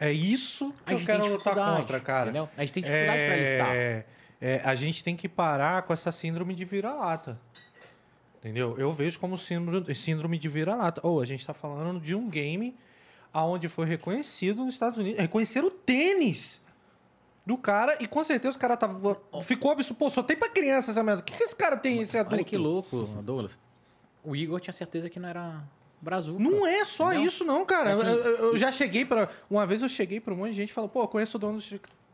É 0.00 0.10
isso 0.12 0.72
que 0.84 0.94
eu 0.94 1.04
quero 1.04 1.26
lutar 1.26 1.54
contra, 1.54 2.00
cara. 2.00 2.30
entendeu? 2.30 2.48
A 2.56 2.62
gente 2.62 2.72
tem 2.72 2.82
dificuldade 2.82 3.24
pra 3.26 3.36
listar. 3.36 3.68
É, 3.74 4.06
é, 4.40 4.60
a 4.64 4.74
gente 4.74 5.04
tem 5.04 5.14
que 5.14 5.28
parar 5.28 5.82
com 5.82 5.92
essa 5.92 6.10
síndrome 6.10 6.54
de 6.54 6.64
vira-lata. 6.64 7.40
Entendeu? 8.44 8.74
Eu 8.78 8.92
vejo 8.92 9.18
como 9.18 9.38
síndrome, 9.38 9.94
síndrome 9.94 10.36
de 10.38 10.48
vira-lata. 10.50 11.00
Ou 11.02 11.18
a 11.22 11.24
gente 11.24 11.40
está 11.40 11.54
falando 11.54 11.98
de 11.98 12.14
um 12.14 12.28
game 12.28 12.76
aonde 13.32 13.68
foi 13.70 13.86
reconhecido 13.86 14.62
nos 14.66 14.74
Estados 14.74 14.98
Unidos. 14.98 15.18
Reconheceram 15.18 15.68
o 15.68 15.70
tênis 15.70 16.60
do 17.46 17.56
cara 17.56 17.96
e 18.02 18.06
com 18.06 18.22
certeza 18.22 18.54
o 18.54 18.60
cara 18.60 18.76
tava. 18.76 19.18
Ficou 19.42 19.70
absurdo. 19.72 19.96
Pô, 19.98 20.10
só 20.10 20.22
tem 20.22 20.36
pra 20.36 20.50
criança 20.50 20.90
essa 20.90 21.02
merda. 21.02 21.22
O 21.22 21.24
que, 21.24 21.34
que 21.34 21.42
esse 21.42 21.56
cara 21.56 21.74
tem, 21.74 22.02
esse 22.02 22.18
adulto? 22.18 22.34
Olha 22.36 22.44
que 22.44 22.56
louco, 22.58 23.08
Douglas. 23.22 23.58
O 24.22 24.36
Igor 24.36 24.60
tinha 24.60 24.74
certeza 24.74 25.08
que 25.08 25.18
não 25.18 25.28
era 25.30 25.64
Brazuca. 26.02 26.38
Não 26.42 26.66
é 26.66 26.84
só 26.84 27.12
Entendeu? 27.12 27.26
isso, 27.28 27.44
não, 27.44 27.64
cara. 27.64 27.92
Assim- 27.92 28.02
eu, 28.04 28.16
eu- 28.18 28.56
já 28.58 28.70
cheguei 28.70 29.06
pra. 29.06 29.30
Uma 29.48 29.66
vez 29.66 29.80
eu 29.80 29.88
cheguei 29.88 30.20
pra 30.20 30.34
um 30.34 30.36
monte 30.36 30.50
de 30.50 30.56
gente 30.56 30.70
e 30.70 30.72
falou, 30.74 30.90
pô, 30.90 31.08
conheço 31.08 31.38
o 31.38 31.40
dono 31.40 31.56
do 31.56 31.62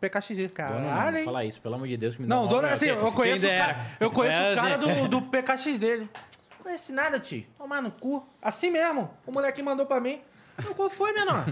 PKXZ. 0.00 0.50
Caralho, 0.52 1.12
não 1.12 1.18
hein? 1.18 1.24
fala 1.24 1.44
isso, 1.44 1.60
pelo 1.60 1.74
amor 1.74 1.86
de 1.86 1.96
Deus. 1.96 2.16
que 2.16 2.22
me 2.22 2.28
Não, 2.28 2.44
dá 2.46 2.54
dona, 2.54 2.68
assim, 2.72 2.86
eu 2.86 3.12
conheço, 3.12 3.46
o 3.46 3.50
cara, 3.50 3.86
eu 4.00 4.10
conheço 4.10 4.38
o 4.38 4.54
cara 4.54 4.76
do, 4.78 5.08
do 5.08 5.22
PKX 5.22 5.78
dele. 5.78 6.08
Não 6.56 6.64
conhece 6.64 6.92
nada, 6.92 7.18
tio. 7.20 7.44
Tomar 7.56 7.82
no 7.82 7.90
cu. 7.90 8.26
Assim 8.40 8.70
mesmo. 8.70 9.10
O 9.26 9.32
moleque 9.32 9.62
mandou 9.62 9.86
pra 9.86 10.00
mim. 10.00 10.20
Eu, 10.64 10.74
Qual 10.74 10.90
foi, 10.90 11.12
menor? 11.12 11.46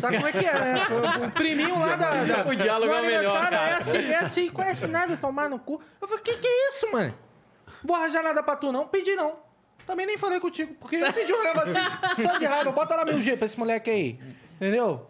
Sabe 0.00 0.16
como 0.16 0.26
é 0.26 0.32
que 0.32 0.44
é, 0.44 0.52
né? 0.52 0.74
O, 1.26 1.30
priminho 1.30 1.78
lá 1.78 1.94
da, 1.96 2.24
da- 2.24 2.46
O 2.48 2.54
diálogo 2.56 2.92
é 2.92 3.00
o 3.00 3.04
melhor, 3.06 3.40
cara. 3.50 3.68
É 3.68 3.74
assim, 3.74 3.98
é 4.10 4.16
assim, 4.18 4.48
conhece 4.48 4.86
nada, 4.88 5.16
tomar 5.16 5.48
no 5.48 5.58
cu. 5.58 5.80
Eu 6.00 6.08
falei, 6.08 6.22
que 6.24 6.36
que 6.38 6.46
é 6.48 6.68
isso, 6.70 6.90
mano? 6.90 7.14
Vou 7.84 7.94
arranjar 7.96 8.22
nada 8.22 8.42
pra 8.42 8.56
tu, 8.56 8.72
não? 8.72 8.86
Pedi 8.88 9.14
não. 9.14 9.34
Também 9.86 10.06
nem 10.06 10.18
falei 10.18 10.40
contigo, 10.40 10.74
porque 10.80 10.96
eu 10.96 11.12
pedi 11.12 11.32
um 11.32 11.42
negócio 11.42 11.70
assim, 12.02 12.22
só 12.22 12.36
de 12.36 12.44
raiva. 12.44 12.70
Bota 12.72 12.94
lá 12.96 13.04
meu 13.04 13.20
G 13.20 13.36
pra 13.36 13.46
esse 13.46 13.58
moleque 13.58 13.88
aí. 13.90 14.20
Entendeu? 14.56 15.08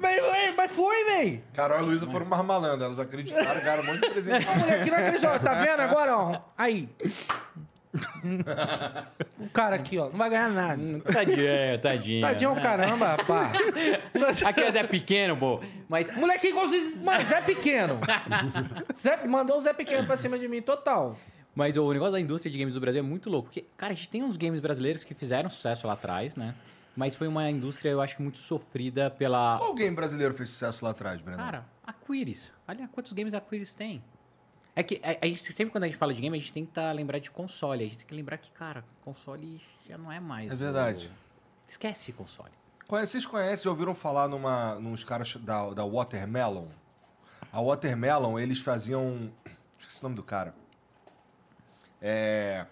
Mas, 0.00 0.54
mas- 0.56 0.70
foi, 0.72 1.04
véi. 1.04 1.44
Carol 1.54 1.78
e 1.78 1.80
a 1.80 1.84
Luísa 1.84 2.06
foram 2.06 2.26
mais 2.26 2.44
malandras. 2.44 2.82
Elas 2.82 2.98
acreditaram, 2.98 3.60
ganharam 3.60 3.82
um 3.82 3.86
monte 3.86 4.00
de 4.00 4.10
presente. 4.10 4.46
O 4.54 4.58
moleque 4.58 4.90
não 4.90 4.98
acreditou, 4.98 5.38
tá 5.40 5.54
vendo 5.54 5.80
agora, 5.80 6.16
ó? 6.16 6.40
Aí. 6.56 6.88
O 9.38 9.48
cara 9.50 9.76
aqui, 9.76 9.98
ó, 9.98 10.08
não 10.08 10.16
vai 10.18 10.30
ganhar 10.30 10.48
nada. 10.50 10.82
Tadinho, 11.12 11.78
tadinho. 11.80 12.20
Tadinho, 12.20 12.50
um 12.52 12.60
caramba, 12.60 13.16
pá. 13.24 13.52
Aqui 14.46 14.60
é 14.62 14.72
Zé 14.72 14.82
Pequeno, 14.84 15.36
pô. 15.36 15.60
Mas 15.88 16.10
Moleque 16.16 16.48
igual 16.48 16.66
vocês, 16.66 16.96
mas 17.00 17.28
Zé 17.28 17.40
Pequeno. 17.40 18.00
Zé, 18.96 19.26
mandou 19.26 19.58
o 19.58 19.60
Zé 19.60 19.72
Pequeno 19.72 20.06
pra 20.06 20.16
cima 20.16 20.38
de 20.38 20.48
mim, 20.48 20.60
total. 20.60 21.16
Mas 21.54 21.76
o 21.76 21.92
negócio 21.92 22.12
da 22.12 22.20
indústria 22.20 22.50
de 22.50 22.58
games 22.58 22.74
do 22.74 22.80
Brasil 22.80 22.98
é 22.98 23.02
muito 23.02 23.30
louco. 23.30 23.44
Porque, 23.48 23.64
cara, 23.76 23.92
a 23.92 23.96
gente 23.96 24.08
tem 24.08 24.24
uns 24.24 24.36
games 24.36 24.58
brasileiros 24.58 25.04
que 25.04 25.14
fizeram 25.14 25.48
sucesso 25.48 25.86
lá 25.86 25.92
atrás, 25.92 26.34
né? 26.34 26.52
Mas 26.96 27.14
foi 27.14 27.26
uma 27.26 27.50
indústria, 27.50 27.90
eu 27.90 28.00
acho 28.00 28.16
que 28.16 28.22
muito 28.22 28.38
sofrida 28.38 29.10
pela. 29.10 29.58
Qual 29.58 29.74
game 29.74 29.94
brasileiro 29.94 30.32
fez 30.34 30.50
sucesso 30.50 30.84
lá 30.84 30.92
atrás, 30.92 31.20
Breno? 31.20 31.38
Cara, 31.38 31.66
a 31.84 31.92
Quiris. 31.92 32.52
Olha 32.68 32.88
quantos 32.88 33.12
games 33.12 33.34
a 33.34 33.40
Quiris 33.40 33.74
tem. 33.74 34.02
É 34.76 34.82
que 34.82 35.00
a, 35.02 35.24
a 35.24 35.26
gente, 35.26 35.52
sempre 35.52 35.72
quando 35.72 35.84
a 35.84 35.86
gente 35.86 35.96
fala 35.96 36.14
de 36.14 36.20
game, 36.20 36.36
a 36.36 36.40
gente 36.40 36.52
tem 36.52 36.64
que 36.64 36.72
tá, 36.72 36.92
lembrar 36.92 37.18
de 37.18 37.30
console. 37.30 37.82
A 37.82 37.86
gente 37.86 37.98
tem 37.98 38.06
que 38.06 38.14
lembrar 38.14 38.38
que, 38.38 38.50
cara, 38.52 38.84
console 39.04 39.60
já 39.88 39.98
não 39.98 40.10
é 40.10 40.20
mais. 40.20 40.52
É 40.52 40.54
verdade. 40.54 41.10
o- 41.12 41.24
Esquece 41.68 42.12
console. 42.12 42.52
Vocês 42.88 43.24
conhecem, 43.26 43.68
ouviram 43.70 43.94
falar 43.94 44.28
numa, 44.28 44.74
nos 44.76 45.02
caras 45.02 45.34
da, 45.36 45.70
da 45.70 45.84
Watermelon? 45.84 46.66
A 47.52 47.60
Watermelon, 47.60 48.38
eles 48.38 48.60
faziam. 48.60 49.32
Esqueci 49.78 50.00
o 50.00 50.04
nome 50.04 50.14
do 50.16 50.22
cara. 50.22 50.54
É, 52.00 52.66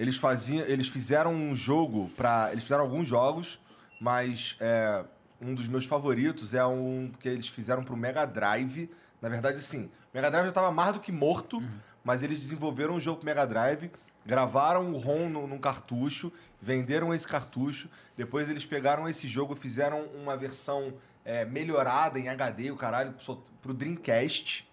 eles 0.00 0.16
faziam. 0.16 0.64
Eles 0.66 0.88
fizeram 0.88 1.32
um 1.34 1.54
jogo 1.54 2.10
para. 2.16 2.48
Eles 2.52 2.64
fizeram 2.64 2.82
alguns 2.84 3.06
jogos, 3.06 3.60
mas 4.00 4.56
é, 4.58 5.04
um 5.40 5.54
dos 5.54 5.68
meus 5.68 5.84
favoritos 5.84 6.54
é 6.54 6.64
um 6.64 7.10
que 7.20 7.28
eles 7.28 7.48
fizeram 7.48 7.84
pro 7.84 7.96
Mega 7.96 8.24
Drive. 8.24 8.88
Na 9.20 9.28
verdade, 9.28 9.60
sim. 9.60 9.84
O 9.86 9.90
Mega 10.14 10.30
Drive 10.30 10.44
já 10.44 10.48
estava 10.48 10.70
mais 10.72 10.94
do 10.94 11.00
que 11.00 11.12
morto, 11.12 11.62
mas 12.02 12.22
eles 12.22 12.40
desenvolveram 12.40 12.94
um 12.94 13.00
jogo 13.00 13.18
pro 13.18 13.26
Mega 13.26 13.46
Drive, 13.46 13.90
gravaram 14.24 14.90
o 14.92 14.96
ROM 14.96 15.28
no- 15.28 15.46
num 15.46 15.58
cartucho, 15.58 16.32
venderam 16.60 17.12
esse 17.12 17.28
cartucho. 17.28 17.88
Depois 18.16 18.48
eles 18.48 18.64
pegaram 18.64 19.06
esse 19.08 19.28
jogo, 19.28 19.54
fizeram 19.54 20.02
uma 20.14 20.36
versão 20.36 20.94
é, 21.24 21.44
melhorada 21.44 22.18
em 22.18 22.28
HD, 22.30 22.70
o 22.70 22.76
caralho, 22.76 23.14
pro 23.60 23.74
Dreamcast. 23.74 24.66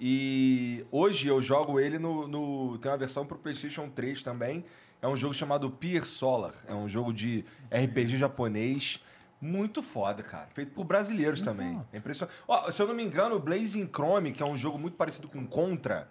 E 0.00 0.84
hoje 0.90 1.28
eu 1.28 1.40
jogo 1.40 1.80
ele 1.80 1.98
no, 1.98 2.26
no- 2.28 2.78
Tem 2.78 2.90
uma 2.90 2.98
versão 2.98 3.24
pro 3.26 3.38
PlayStation 3.38 3.88
3 3.88 4.22
também. 4.22 4.64
É 5.00 5.08
um 5.08 5.16
jogo 5.16 5.34
chamado 5.34 5.70
Pier 5.70 6.04
Solar. 6.04 6.54
É 6.66 6.74
um 6.74 6.88
jogo 6.88 7.12
de 7.12 7.44
RPG 7.70 8.16
japonês. 8.16 9.00
Muito 9.40 9.82
foda, 9.82 10.22
cara. 10.22 10.48
Feito 10.54 10.72
por 10.72 10.84
brasileiros 10.84 11.42
também. 11.42 11.80
É 11.92 11.98
impressionante. 11.98 12.34
Ó, 12.48 12.70
se 12.70 12.80
eu 12.80 12.86
não 12.88 12.94
me 12.94 13.04
engano, 13.04 13.36
o 13.36 13.38
Blazing 13.38 13.86
Chrome, 13.92 14.32
que 14.32 14.42
é 14.42 14.46
um 14.46 14.56
jogo 14.56 14.78
muito 14.78 14.96
parecido 14.96 15.28
com 15.28 15.46
Contra, 15.46 16.08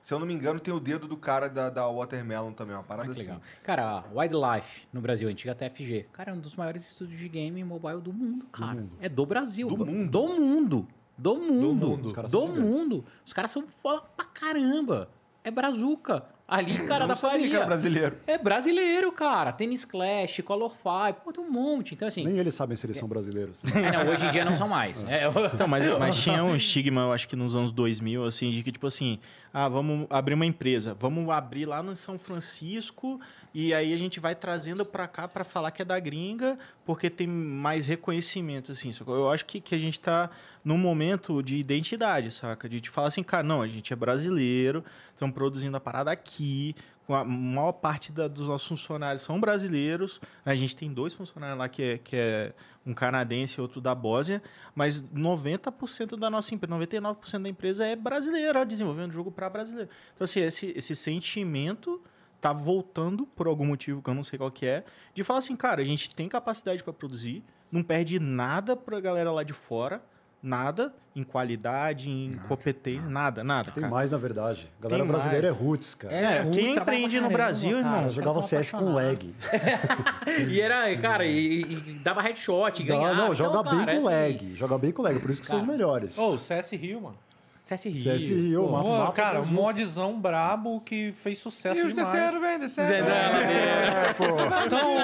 se 0.00 0.14
eu 0.14 0.18
não 0.20 0.26
me 0.26 0.32
engano, 0.32 0.58
tem 0.60 0.72
o 0.72 0.78
dedo 0.80 1.06
do 1.08 1.16
cara 1.16 1.48
da, 1.48 1.68
da 1.70 1.86
Watermelon 1.88 2.52
também. 2.52 2.74
Uma 2.76 2.84
parada 2.84 3.06
que 3.12 3.20
assim. 3.20 3.30
legal. 3.30 3.42
Cara, 3.64 4.04
Wildlife 4.14 4.86
no 4.92 5.00
Brasil, 5.00 5.28
antiga 5.28 5.54
TFG. 5.56 6.06
Cara, 6.12 6.30
é 6.30 6.34
um 6.34 6.38
dos 6.40 6.54
maiores 6.54 6.82
estúdios 6.86 7.18
de 7.20 7.28
game 7.28 7.62
mobile 7.64 8.00
do 8.00 8.12
mundo, 8.12 8.46
cara. 8.52 8.86
É 9.00 9.08
do 9.08 9.26
Brasil. 9.26 9.66
Do 9.66 9.84
mundo? 9.84 10.08
Do 10.10 10.28
mundo. 10.28 10.88
Do 11.16 11.36
mundo. 11.36 12.06
Os 12.06 12.12
caras 12.12 12.30
Do 12.32 12.46
mundo. 12.46 13.04
Os 13.24 13.32
caras 13.32 13.50
são 13.50 13.64
foda 13.82 14.02
pra 14.16 14.24
caramba. 14.26 15.08
É 15.44 15.50
brazuca. 15.50 16.24
Ali, 16.46 16.86
cara, 16.86 17.06
da 17.06 17.16
sabia 17.16 17.48
faria. 17.48 17.64
brasileiro. 17.64 18.16
É 18.26 18.36
brasileiro, 18.36 19.10
cara. 19.10 19.52
Tênis 19.52 19.86
Clash, 19.86 20.40
Color 20.44 20.70
Five, 20.70 21.18
pô, 21.24 21.32
tem 21.32 21.42
um 21.42 21.50
monte. 21.50 21.94
Então, 21.94 22.06
assim, 22.06 22.24
Nem 22.24 22.36
eles 22.36 22.54
sabem 22.54 22.76
se 22.76 22.84
eles 22.84 22.98
são 22.98 23.08
brasileiros. 23.08 23.58
é, 23.74 23.90
não, 24.04 24.12
hoje 24.12 24.26
em 24.26 24.30
dia 24.32 24.44
não 24.44 24.54
são 24.54 24.68
mais. 24.68 25.02
É, 25.08 25.24
eu- 25.24 25.32
Então, 25.54 25.66
mas, 25.66 25.86
mas 25.98 26.16
tinha 26.16 26.44
um 26.44 26.54
estigma, 26.54 27.02
eu 27.02 27.12
acho 27.12 27.26
que 27.26 27.34
nos 27.36 27.56
anos 27.56 27.72
2000, 27.72 28.26
assim, 28.26 28.50
de 28.50 28.62
que, 28.62 28.70
tipo 28.70 28.86
assim, 28.86 29.18
ah, 29.52 29.66
vamos 29.66 30.06
abrir 30.10 30.34
uma 30.34 30.44
empresa, 30.44 30.94
vamos 30.98 31.26
abrir 31.30 31.64
lá 31.64 31.82
no 31.82 31.94
São 31.94 32.18
Francisco 32.18 33.18
e 33.54 33.72
aí 33.74 33.92
a 33.92 33.96
gente 33.96 34.18
vai 34.20 34.34
trazendo 34.34 34.84
pra 34.84 35.06
cá 35.06 35.26
pra 35.28 35.44
falar 35.44 35.70
que 35.70 35.82
é 35.82 35.84
da 35.84 35.98
gringa, 36.00 36.58
porque 36.84 37.10
tem 37.10 37.26
mais 37.26 37.86
reconhecimento, 37.86 38.72
assim. 38.72 38.92
Eu 39.06 39.30
acho 39.30 39.44
que, 39.44 39.60
que 39.60 39.74
a 39.74 39.78
gente 39.78 40.00
tá 40.00 40.30
num 40.64 40.78
momento 40.78 41.42
de 41.42 41.56
identidade, 41.56 42.30
saca? 42.30 42.68
De 42.68 42.80
te 42.80 42.88
falar 42.90 43.08
assim, 43.08 43.22
cara, 43.22 43.42
não, 43.42 43.60
a 43.62 43.68
gente 43.68 43.92
é 43.92 43.96
brasileiro, 43.96 44.84
estamos 45.12 45.34
produzindo 45.34 45.76
a 45.76 45.80
parada 45.80 46.10
aqui, 46.10 46.74
com 47.06 47.14
a 47.16 47.24
maior 47.24 47.72
parte 47.72 48.12
da- 48.12 48.28
dos 48.28 48.46
nossos 48.46 48.68
funcionários 48.68 49.22
são 49.22 49.40
brasileiros. 49.40 50.20
A 50.44 50.54
gente 50.54 50.76
tem 50.76 50.92
dois 50.92 51.12
funcionários 51.12 51.58
lá 51.58 51.68
que 51.68 51.82
é, 51.82 51.98
que 51.98 52.14
é 52.16 52.52
um 52.86 52.94
canadense 52.94 53.58
e 53.58 53.60
outro 53.60 53.80
da 53.80 53.92
Bósnia, 53.94 54.40
mas 54.74 55.02
90% 55.02 56.16
da 56.16 56.30
nossa 56.30 56.54
empresa, 56.54 56.72
99% 56.74 57.42
da 57.42 57.48
empresa 57.48 57.84
é 57.86 57.96
brasileira, 57.96 58.64
desenvolvendo 58.64 59.12
jogo 59.12 59.30
para 59.32 59.50
brasileiro. 59.50 59.90
Então, 60.14 60.24
assim, 60.24 60.40
esse, 60.40 60.72
esse 60.76 60.94
sentimento 60.94 62.00
tá 62.42 62.52
voltando 62.52 63.24
por 63.24 63.46
algum 63.46 63.64
motivo 63.64 64.02
que 64.02 64.10
eu 64.10 64.14
não 64.14 64.22
sei 64.24 64.36
qual 64.38 64.50
que 64.50 64.66
é, 64.66 64.84
de 65.14 65.22
falar 65.24 65.38
assim, 65.38 65.54
cara, 65.56 65.80
a 65.80 65.84
gente 65.84 66.12
tem 66.14 66.28
capacidade 66.28 66.82
para 66.82 66.92
produzir, 66.92 67.42
não 67.70 67.82
perde 67.84 68.18
nada 68.18 68.76
pra 68.76 69.00
galera 69.00 69.30
lá 69.32 69.44
de 69.44 69.52
fora, 69.52 70.02
nada 70.42 70.92
em 71.14 71.22
qualidade, 71.22 72.10
em 72.10 72.32
competência, 72.48 73.02
nada, 73.08 73.44
nada, 73.44 73.70
Tem 73.70 73.80
cara. 73.82 73.94
mais, 73.94 74.10
na 74.10 74.18
verdade. 74.18 74.68
A 74.80 74.82
galera 74.82 75.02
Tem 75.04 75.12
brasileira 75.12 75.48
mais. 75.50 75.60
é 75.60 75.64
roots, 75.64 75.94
cara. 75.94 76.14
É, 76.14 76.40
ruim, 76.40 76.50
quem 76.52 76.74
empreende 76.76 77.20
no 77.20 77.30
Brasil, 77.30 77.76
cara. 77.76 77.86
irmão, 77.86 78.02
Eu 78.02 78.08
jogava 78.08 78.40
CS 78.42 78.70
com 78.72 78.92
lag. 78.92 79.34
E 80.48 80.60
era, 80.60 80.96
cara, 80.98 81.24
e, 81.24 81.62
e 81.62 81.76
dava 82.02 82.20
headshot, 82.22 82.80
Não, 82.80 82.86
ganhava. 82.86 83.14
não, 83.14 83.34
joga 83.34 83.60
então, 83.60 83.70
bem 83.76 83.86
cara, 83.86 83.92
com 83.92 83.98
assim, 83.98 84.16
lag. 84.16 84.54
Joga 84.56 84.78
bem 84.78 84.90
com 84.92 85.02
lag, 85.02 85.18
por 85.20 85.30
isso 85.30 85.40
que 85.40 85.46
são 85.46 85.58
os 85.58 85.62
Cara. 85.64 85.72
melhores. 85.72 86.18
Ô, 86.18 86.30
o 86.32 86.38
CS 86.38 86.72
Rio, 86.72 87.02
mano. 87.02 87.16
CS 87.62 87.84
Rio. 87.84 87.96
CS 87.96 88.28
Rio, 88.28 88.62
pô. 88.64 88.72
mapa, 88.72 88.88
mapa 88.88 89.12
cara, 89.12 89.32
Brasil. 89.34 89.52
modzão 89.52 90.20
brabo 90.20 90.80
que 90.80 91.12
fez 91.12 91.38
sucesso 91.38 91.78
E 91.80 91.82
os 91.84 91.94
demais. 91.94 92.10
terceiros, 92.10 92.40
vem, 92.40 92.58
terceiro. 92.58 92.92
É, 92.92 94.12
pô. 94.14 94.24
Então, 94.66 94.98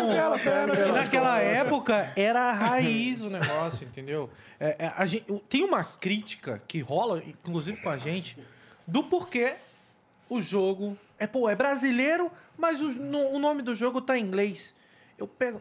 e 0.88 0.92
naquela 0.92 1.38
época 1.38 2.12
era 2.16 2.40
a 2.50 2.52
raiz 2.52 3.22
o 3.22 3.30
negócio, 3.30 3.86
entendeu? 3.86 4.28
É, 4.58 4.86
é, 4.86 4.92
a 4.96 5.06
gente, 5.06 5.24
tem 5.48 5.62
uma 5.62 5.84
crítica 5.84 6.60
que 6.66 6.80
rola, 6.80 7.22
inclusive 7.24 7.80
com 7.80 7.90
a 7.90 7.96
gente, 7.96 8.36
do 8.86 9.04
porquê 9.04 9.54
o 10.28 10.40
jogo 10.40 10.98
é, 11.16 11.26
pô, 11.28 11.48
é 11.48 11.54
brasileiro, 11.54 12.28
mas 12.56 12.80
o, 12.80 12.90
no- 12.90 13.30
o 13.34 13.38
nome 13.38 13.62
do 13.62 13.72
jogo 13.74 14.00
tá 14.00 14.18
em 14.18 14.22
inglês. 14.24 14.74
Eu 15.16 15.28
pego. 15.28 15.60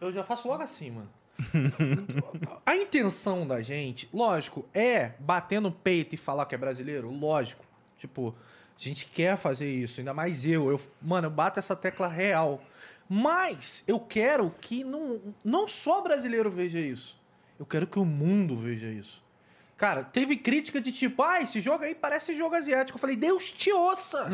Eu 0.00 0.12
já 0.12 0.22
faço 0.22 0.46
logo 0.46 0.62
assim, 0.62 0.90
mano. 0.92 1.08
A 2.64 2.76
intenção 2.76 3.46
da 3.46 3.60
gente, 3.62 4.08
lógico, 4.12 4.68
é 4.72 5.12
bater 5.18 5.60
no 5.60 5.72
peito 5.72 6.14
e 6.14 6.18
falar 6.18 6.46
que 6.46 6.54
é 6.54 6.58
brasileiro, 6.58 7.10
lógico. 7.10 7.64
Tipo, 7.96 8.34
a 8.78 8.82
gente 8.82 9.06
quer 9.06 9.36
fazer 9.36 9.70
isso, 9.70 10.00
ainda 10.00 10.12
mais 10.12 10.44
eu. 10.44 10.70
eu 10.70 10.80
mano, 11.00 11.26
eu 11.26 11.30
bato 11.30 11.58
essa 11.58 11.76
tecla 11.76 12.08
real. 12.08 12.62
Mas 13.08 13.84
eu 13.86 14.00
quero 14.00 14.50
que 14.60 14.84
não, 14.84 15.20
não 15.44 15.68
só 15.68 16.00
brasileiro 16.00 16.50
veja 16.50 16.78
isso. 16.78 17.20
Eu 17.58 17.66
quero 17.66 17.86
que 17.86 17.98
o 17.98 18.04
mundo 18.04 18.56
veja 18.56 18.86
isso. 18.86 19.22
Cara, 19.76 20.04
teve 20.04 20.36
crítica 20.36 20.80
de 20.80 20.92
tipo, 20.92 21.22
ah, 21.22 21.40
esse 21.42 21.60
jogo 21.60 21.84
aí 21.84 21.94
parece 21.94 22.32
jogo 22.34 22.54
asiático. 22.54 22.96
Eu 22.96 23.00
falei, 23.00 23.16
Deus 23.16 23.50
te 23.50 23.72
ouça! 23.72 24.28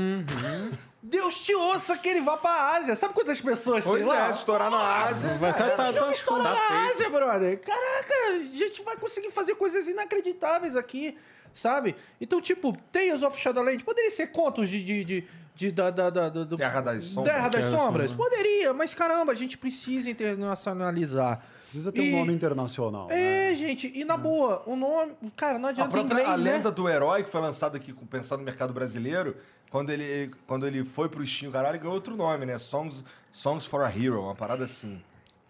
Deus 1.03 1.39
te 1.39 1.55
ouça 1.55 1.97
que 1.97 2.09
ele 2.09 2.21
vá 2.21 2.37
pra 2.37 2.75
Ásia. 2.77 2.95
Sabe 2.97 3.15
quantas 3.15 3.41
pessoas 3.41 3.85
Pois 3.85 4.03
tem 4.03 4.09
lá? 4.13 4.29
é, 4.29 4.31
estourar 4.33 4.71
na 4.71 5.05
Ásia. 5.07 5.31
Vai 5.39 5.53
tá, 5.53 5.71
tá, 5.71 5.93
tá, 5.93 6.13
estoura 6.13 6.43
tá 6.43 6.51
na 6.51 6.57
feito. 6.57 6.91
Ásia, 6.93 7.11
brother. 7.11 7.61
Caraca, 7.61 8.15
a 8.33 8.57
gente 8.57 8.83
vai 8.83 8.97
conseguir 8.97 9.31
fazer 9.31 9.55
coisas 9.55 9.87
inacreditáveis 9.87 10.75
aqui, 10.75 11.17
sabe? 11.55 11.95
Então, 12.21 12.41
tipo, 12.41 12.77
Tales 12.93 13.23
of 13.23 13.39
Shadowlands 13.41 13.83
poderia 13.85 14.11
ser 14.11 14.29
contos 14.29 14.69
de... 14.69 14.83
de, 14.83 15.05
de, 15.05 15.25
de- 15.55 15.73
da, 15.73 15.91
da, 15.91 16.11
da, 16.11 16.29
da- 16.29 16.45
do- 16.45 16.57
Terra 16.57 16.81
das 16.81 17.05
Sombras. 17.05 17.35
Terra 17.35 17.49
das? 17.49 17.65
Sombras. 17.67 18.13
Poderia, 18.13 18.73
mas 18.75 18.93
caramba, 18.95 19.33
a 19.33 19.35
gente 19.37 19.57
precisa 19.59 20.11
internacionalizar. 20.11 21.41
Precisa 21.69 21.93
ter 21.93 22.03
E- 22.03 22.15
um 22.15 22.19
nome 22.21 22.33
internacional. 22.33 23.11
É, 23.11 23.51
né? 23.51 23.55
gente, 23.55 23.93
e 23.95 24.05
na 24.05 24.17
boa, 24.17 24.63
o 24.67 24.75
nome... 24.75 25.13
Cara, 25.37 25.59
não 25.59 25.67
A 25.67 25.71
adianta 25.71 25.91
própria 25.91 26.13
inglês, 26.23 26.29
a 26.29 26.37
né? 26.37 26.53
lenda 26.53 26.71
do 26.71 26.89
herói 26.89 27.23
que 27.25 27.31
foi 27.31 27.41
lançada 27.41 27.77
aqui 27.77 27.93
com- 27.93 28.07
pensando 28.07 28.39
no 28.41 28.45
mercado 28.47 28.73
brasileiro, 28.73 29.37
quando 29.71 29.91
ele, 29.91 30.31
quando 30.47 30.67
ele 30.67 30.83
foi 30.85 31.09
pro 31.11 31.25
Steam, 31.27 31.53
caralho, 31.53 31.73
ele 31.75 31.81
ganhou 31.81 31.95
outro 31.95 32.17
nome, 32.17 32.47
né? 32.47 32.57
Songs, 32.57 33.05
Songs 33.31 33.67
for 33.67 33.83
a 33.85 33.89
Hero, 33.95 34.23
uma 34.23 34.35
parada 34.35 34.65
assim. 34.65 35.01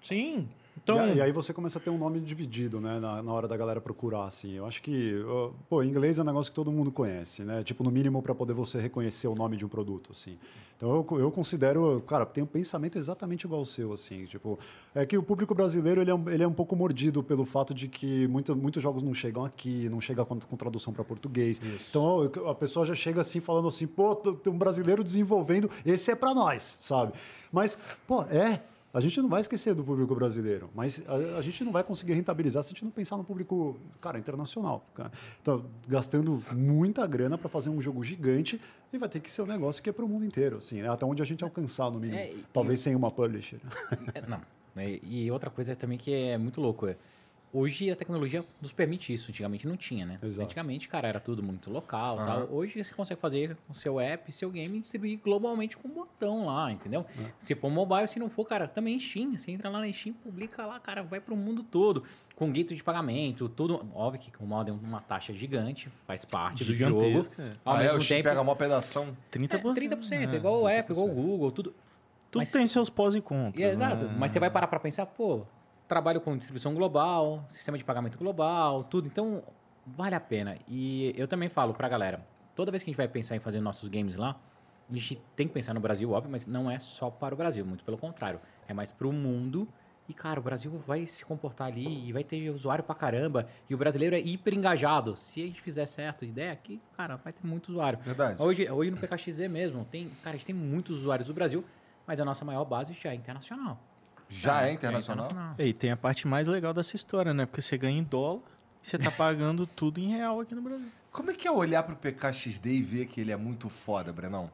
Sim. 0.03 0.49
Então... 0.83 0.97
E, 1.07 1.11
a- 1.11 1.15
e 1.15 1.21
aí 1.23 1.33
você 1.33 1.53
começa 1.53 1.79
a 1.79 1.81
ter 1.81 1.91
um 1.91 1.99
nome 1.99 2.19
dividido, 2.21 2.81
né? 2.81 2.99
Na, 2.99 3.23
na 3.23 3.33
hora 3.33 3.47
da 3.47 3.57
galera 3.57 3.81
procurar, 3.81 4.25
assim. 4.25 4.55
Eu 4.55 4.67
acho 4.67 4.83
que, 4.83 5.15
pô, 5.69 5.83
inglês 5.85 6.19
é 6.19 6.23
um 6.23 6.25
negócio 6.25 6.51
que 6.51 6.57
todo 6.57 6.73
mundo 6.73 6.91
conhece, 6.91 7.43
né? 7.43 7.63
Tipo, 7.63 7.85
no 7.85 7.91
mínimo 7.93 8.21
para 8.23 8.35
poder 8.35 8.55
você 8.55 8.81
reconhecer 8.81 9.29
o 9.29 9.35
nome 9.37 9.57
de 9.57 9.65
um 9.65 9.69
produto, 9.69 10.11
assim. 10.13 10.37
Então 10.79 11.05
eu, 11.11 11.19
eu 11.19 11.31
considero, 11.33 12.01
cara, 12.07 12.25
tem 12.25 12.45
um 12.45 12.47
pensamento 12.47 12.97
exatamente 12.97 13.43
igual 13.43 13.59
ao 13.59 13.65
seu, 13.65 13.93
assim. 13.93 14.27
Tipo, 14.27 14.57
é 14.95 15.05
que 15.05 15.19
o 15.19 15.23
público 15.25 15.53
brasileiro 15.53 16.01
ele 16.01 16.11
é, 16.13 16.15
um- 16.15 16.31
ele 16.31 16.45
é 16.45 16.47
um 16.47 16.53
pouco 16.53 16.77
mordido 16.77 17.21
pelo 17.21 17.45
fato 17.45 17.75
de 17.75 17.89
que 17.89 18.29
muita, 18.29 18.55
muitos 18.55 18.81
jogos 18.81 19.03
não 19.03 19.13
chegam 19.13 19.45
aqui, 19.45 19.89
não 19.89 20.01
chega 20.01 20.25
com, 20.25 20.39
com 20.39 20.57
tradução 20.57 20.93
para 20.93 21.03
português. 21.03 21.61
Então 21.91 22.31
a 22.49 22.55
pessoa 22.55 22.87
já 22.87 22.95
chega 22.95 23.21
assim 23.21 23.41
falando 23.41 23.67
assim, 23.67 23.89
pô, 23.89 24.15
tem 24.15 24.53
um 24.53 24.57
brasileiro 24.57 25.03
desenvolvendo, 25.03 25.69
esse 25.85 26.13
é 26.13 26.15
para 26.15 26.33
nós, 26.33 26.79
sabe? 26.81 27.13
Mas, 27.51 27.77
pô, 28.07 28.23
é. 28.23 28.61
A 28.93 29.01
gente 29.01 29.21
não 29.21 29.29
vai 29.29 29.41
esquecer 29.41 29.75
do 29.75 29.85
público 29.85 30.15
brasileiro, 30.15 30.71
mas 30.75 31.03
a, 31.07 31.39
a 31.39 31.43
gente 31.43 31.63
não 31.63 31.71
vai 31.71 31.85
conseguir 31.85 32.15
rentabilizar 32.15 32.63
se 32.63 32.69
a 32.69 32.73
gente 32.73 32.85
não 32.85 32.91
pensar 32.91 33.17
no 33.19 33.25
público, 33.25 33.77
cara, 34.01 34.19
internacional. 34.19 34.83
Cara. 34.95 35.13
Então, 35.43 35.65
gastando 35.87 36.43
muita 36.55 37.07
grana 37.07 37.37
para 37.37 37.49
fazer 37.51 37.69
um 37.69 37.83
jogo 37.83 38.03
gigante 38.03 38.59
e 38.93 38.97
vai 38.97 39.09
ter 39.09 39.21
que 39.21 39.31
ser 39.31 39.43
um 39.43 39.47
negócio 39.47 39.83
que 39.83 39.91
é 39.91 39.93
para 39.93 40.05
o 40.05 40.09
mundo 40.09 40.25
inteiro, 40.25 40.57
assim, 40.57 40.81
né? 40.81 40.89
até 40.91 41.05
onde 41.05 41.21
a 41.21 41.25
gente 41.25 41.45
alcançar, 41.45 41.91
no 41.91 42.01
mínimo. 42.01 42.19
É, 42.19 42.31
e- 42.33 42.45
Talvez 42.53 42.81
sem 42.81 42.95
uma 42.97 43.11
publisher. 43.11 43.61
É, 44.15 44.23
não. 44.27 44.41
É, 44.77 44.99
E 45.03 45.31
outra 45.31 45.51
coisa 45.51 45.77
também 45.77 45.99
que 45.99 46.13
é 46.13 46.39
muito 46.39 46.61
louco 46.61 46.87
é. 46.87 46.97
Hoje 47.53 47.91
a 47.91 47.97
tecnologia 47.97 48.45
nos 48.61 48.73
permite 48.73 49.13
isso, 49.13 49.31
antigamente 49.31 49.67
não 49.67 49.77
tinha, 49.77 50.05
né? 50.05 50.17
Exato. 50.23 50.43
Antigamente, 50.43 50.87
cara, 50.87 51.09
era 51.09 51.19
tudo 51.19 51.43
muito 51.43 51.71
local 51.71 52.17
tal. 52.17 52.49
Hoje 52.51 52.83
você 52.83 52.93
consegue 52.93 53.21
fazer 53.21 53.57
o 53.71 53.75
seu 53.75 53.99
app, 53.99 54.31
seu 54.31 54.51
game 54.51 54.77
e 54.77 54.81
distribuir 54.81 55.19
globalmente 55.19 55.77
com 55.77 55.89
um 55.89 55.91
botão 55.91 56.45
lá, 56.47 56.71
entendeu? 56.71 57.07
Se 57.39 57.55
for 57.55 57.71
mobile, 57.71 58.07
se 58.07 58.19
não 58.19 58.29
for, 58.29 58.45
cara, 58.45 58.69
também 58.69 59.01
Steam. 59.01 59.37
Você 59.37 59.51
entra 59.51 59.71
lá 59.71 59.81
na 59.81 59.91
Steam, 59.91 60.15
publica 60.15 60.67
lá, 60.67 60.79
cara, 60.79 61.03
vai 61.03 61.21
pro 61.21 61.35
mundo 61.35 61.63
todo. 61.63 62.05
Com 62.37 62.53
guito 62.53 62.75
de 62.75 62.85
pagamento, 62.85 63.49
tudo. 63.49 63.85
Óbvio 63.95 64.21
que 64.21 64.43
o 64.43 64.47
mod 64.47 64.71
é 64.71 64.73
uma 64.73 65.01
taxa 65.01 65.33
gigante, 65.33 65.89
faz 66.07 66.25
parte 66.25 66.65
do 66.65 66.75
jogo. 66.75 67.03
É. 67.39 67.53
Ao 67.65 67.75
ah, 67.75 67.83
é, 67.83 67.93
o 67.93 68.01
Steam 68.01 68.19
tempo, 68.19 68.29
pega 68.29 68.41
uma 68.43 68.55
pedação. 68.55 69.17
30%. 69.33 69.55
é, 69.55 69.59
30%, 69.59 70.33
é, 70.33 70.37
igual 70.37 70.63
o 70.63 70.65
30%. 70.67 70.81
Apple, 70.81 70.93
igual 70.93 71.09
o 71.09 71.15
Google, 71.15 71.51
tudo. 71.51 71.75
Tudo 72.31 72.43
Mas- 72.43 72.53
tem 72.53 72.67
seus 72.67 72.91
pós 72.91 73.15
e 73.15 73.23
contras. 73.23 73.59
É 73.59 73.71
exato. 73.71 74.05
né? 74.05 74.17
Mas 74.19 74.33
você 74.33 74.39
vai 74.39 74.51
parar 74.51 74.67
para 74.67 74.79
pensar, 74.79 75.07
pô, 75.07 75.47
trabalho 75.89 76.21
com 76.21 76.37
distribuição 76.37 76.75
global, 76.75 77.45
sistema 77.49 77.79
de 77.79 77.85
pagamento 77.85 78.19
global, 78.19 78.85
tudo. 78.85 79.07
Então, 79.09 79.43
vale 79.87 80.15
a 80.15 80.21
pena. 80.21 80.57
E 80.69 81.15
eu 81.17 81.27
também 81.27 81.49
falo 81.49 81.73
pra 81.73 81.89
galera, 81.89 82.25
toda 82.55 82.71
vez 82.71 82.83
que 82.83 82.91
a 82.91 82.93
gente 82.93 82.99
vai 82.99 83.09
pensar 83.09 83.35
em 83.35 83.41
fazer 83.41 83.61
nossos 83.61 83.89
games 83.89 84.15
lá, 84.15 84.39
a 84.91 84.95
gente 84.95 85.21
tem 85.35 85.47
que 85.47 85.55
pensar 85.55 85.75
no 85.75 85.81
Brasil, 85.81 86.11
óbvio, 86.11 86.31
mas 86.31 86.47
não 86.47 86.71
é 86.71 86.79
só 86.79 87.11
para 87.11 87.35
o 87.35 87.39
Brasil, 87.39 87.65
muito 87.65 87.85
pelo 87.85 87.99
contrário. 87.99 88.41
É 88.67 88.75
mais 88.75 88.91
pro 88.91 89.13
mundo. 89.13 89.69
E, 90.09 90.15
cara, 90.15 90.41
o 90.41 90.43
Brasil 90.43 90.73
vai 90.87 91.05
se 91.05 91.23
comportar 91.23 91.67
ali 91.67 92.09
e 92.09 92.13
vai 92.15 92.25
ter 92.25 92.49
usuário 92.49 92.83
pra 92.83 92.95
caramba. 92.95 93.47
E 93.69 93.75
o 93.75 93.79
brasileiro 93.79 94.17
é 94.17 94.19
hiper 94.19 94.55
engajado. 94.55 95.15
Se 95.19 95.43
a 95.43 95.47
gente 95.47 95.61
fizer 95.61 95.85
certo 95.85 96.25
a 96.25 96.29
ideia 96.29 96.53
aqui, 96.53 96.81
cara, 96.97 97.17
vai 97.17 97.31
ter 97.31 97.47
muito 97.47 97.69
usuário. 97.69 97.99
Verdade. 97.99 98.41
Hoje, 98.43 98.71
hoje 98.71 98.91
no 98.91 98.97
PKXD 98.97 99.49
mesmo, 99.49 99.85
tem, 99.85 100.09
cara, 100.23 100.31
a 100.35 100.39
gente 100.39 100.47
tem 100.47 100.55
muitos 100.55 101.01
usuários 101.01 101.29
do 101.29 101.35
Brasil, 101.35 101.63
mas 102.07 102.19
a 102.19 102.25
nossa 102.25 102.43
maior 102.43 102.65
base 102.65 102.95
já 102.95 103.11
é 103.11 103.15
internacional. 103.15 103.79
Já 104.29 104.67
é 104.67 104.71
É 104.71 104.73
internacional? 104.75 105.29
É, 105.59 105.67
E 105.67 105.73
tem 105.73 105.91
a 105.91 105.97
parte 105.97 106.27
mais 106.29 106.47
legal 106.49 106.75
dessa 106.75 106.95
história, 106.97 107.33
né? 107.33 107.47
Porque 107.47 107.63
você 107.63 107.79
ganha 107.79 107.99
em 107.99 108.03
dólar 108.05 108.41
e 108.83 108.89
você 108.89 108.99
tá 108.99 109.11
pagando 109.17 109.67
tudo 109.67 109.99
em 110.01 110.09
real 110.09 110.41
aqui 110.41 110.55
no 110.55 110.63
Brasil. 110.63 110.89
Como 111.11 111.31
é 111.31 111.35
que 111.35 111.49
é 111.49 111.51
olhar 111.51 111.83
pro 111.83 111.97
PKXD 111.97 112.67
e 112.71 112.83
ver 112.83 113.07
que 113.07 113.21
ele 113.21 113.33
é 113.33 113.37
muito 113.37 113.69
foda, 113.69 114.13
Brenão? 114.13 114.51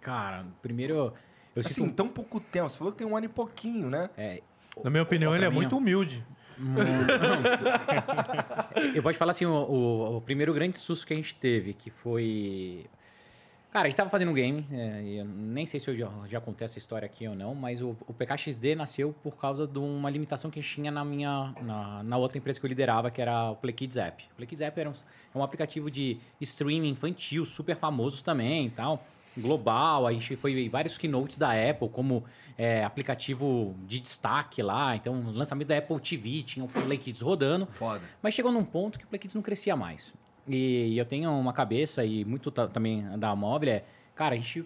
Cara, 0.00 0.46
primeiro 0.62 0.94
eu, 0.94 1.14
assim, 1.60 1.74
sinto... 1.74 1.94
tão 1.94 2.08
pouco 2.08 2.38
tempo. 2.40 2.68
Você 2.70 2.78
falou 2.78 2.92
que 2.92 2.98
tem 2.98 3.06
um 3.06 3.16
ano 3.16 3.26
e 3.26 3.28
pouquinho, 3.28 3.90
né? 3.90 4.08
É, 4.16 4.40
Na 4.84 4.90
minha 4.90 5.02
opinião, 5.02 5.34
ele 5.34 5.44
é 5.44 5.50
muito 5.50 5.76
humilde. 5.76 6.24
eu 8.94 9.02
posso 9.02 9.18
falar 9.18 9.30
assim, 9.30 9.46
o, 9.46 9.52
o- 9.52 10.16
o 10.16 10.20
primeiro 10.20 10.52
grande 10.54 10.76
susto 10.76 11.06
que 11.06 11.12
a 11.12 11.16
gente 11.16 11.34
teve, 11.34 11.72
que 11.74 11.90
foi... 11.90 12.86
Cara, 13.70 13.86
a 13.86 13.90
gente 13.90 13.96
tava 13.98 14.08
fazendo 14.08 14.30
um 14.30 14.34
game, 14.34 14.66
é, 14.72 15.02
e 15.02 15.18
eu 15.18 15.26
nem 15.26 15.66
sei 15.66 15.78
se 15.78 15.90
eu 15.90 15.94
já, 15.94 16.08
já 16.26 16.40
contei 16.40 16.64
essa 16.64 16.78
história 16.78 17.04
aqui 17.04 17.28
ou 17.28 17.34
não, 17.34 17.54
mas 17.54 17.82
o, 17.82 17.94
o 18.06 18.14
PKXD 18.14 18.74
nasceu 18.74 19.14
por 19.22 19.36
causa 19.36 19.66
de 19.66 19.78
uma 19.78 20.08
limitação 20.08 20.50
que 20.50 20.58
a 20.58 20.62
gente 20.62 20.74
tinha 20.74 20.90
na 20.90 21.04
minha 21.04 21.52
na, 21.60 22.02
na 22.02 22.16
outra 22.16 22.38
empresa 22.38 22.58
que 22.58 22.64
eu 22.64 22.68
liderava, 22.68 23.10
que 23.10 23.20
era 23.20 23.50
o 23.50 23.56
Play 23.56 23.74
Kids 23.74 23.98
App. 23.98 24.24
O 24.32 24.36
Play 24.36 24.46
Kids 24.46 24.62
App 24.62 24.80
era 24.80 24.88
um, 24.88 24.92
é 24.92 25.38
um 25.38 25.42
aplicativo 25.42 25.90
de 25.90 26.18
streaming 26.40 26.88
infantil, 26.88 27.44
super 27.44 27.76
famoso 27.76 28.24
também 28.24 28.68
e 28.68 28.70
tal. 28.70 29.04
global, 29.36 30.06
a 30.06 30.12
gente 30.14 30.34
foi 30.36 30.58
em 30.58 30.68
vários 30.70 30.96
keynotes 30.96 31.36
da 31.36 31.50
Apple, 31.52 31.90
como 31.90 32.24
é, 32.56 32.82
aplicativo 32.82 33.76
de 33.86 34.00
destaque 34.00 34.62
lá. 34.62 34.96
Então, 34.96 35.30
lançamento 35.30 35.68
da 35.68 35.76
Apple 35.76 36.00
TV, 36.00 36.42
tinha 36.42 36.64
o 36.64 36.68
Play 36.68 36.96
Kids 36.96 37.20
rodando. 37.20 37.66
Foda. 37.66 38.00
Mas 38.22 38.32
chegou 38.32 38.50
num 38.50 38.64
ponto 38.64 38.98
que 38.98 39.04
o 39.04 39.08
Play 39.08 39.18
Kids 39.18 39.34
não 39.34 39.42
crescia 39.42 39.76
mais. 39.76 40.14
E 40.48 40.96
eu 40.96 41.04
tenho 41.04 41.30
uma 41.30 41.52
cabeça, 41.52 42.04
e 42.04 42.24
muito 42.24 42.50
ta- 42.50 42.66
também 42.68 43.04
da 43.18 43.34
móvel, 43.36 43.70
é, 43.70 43.84
cara, 44.14 44.34
a 44.34 44.38
gente 44.38 44.64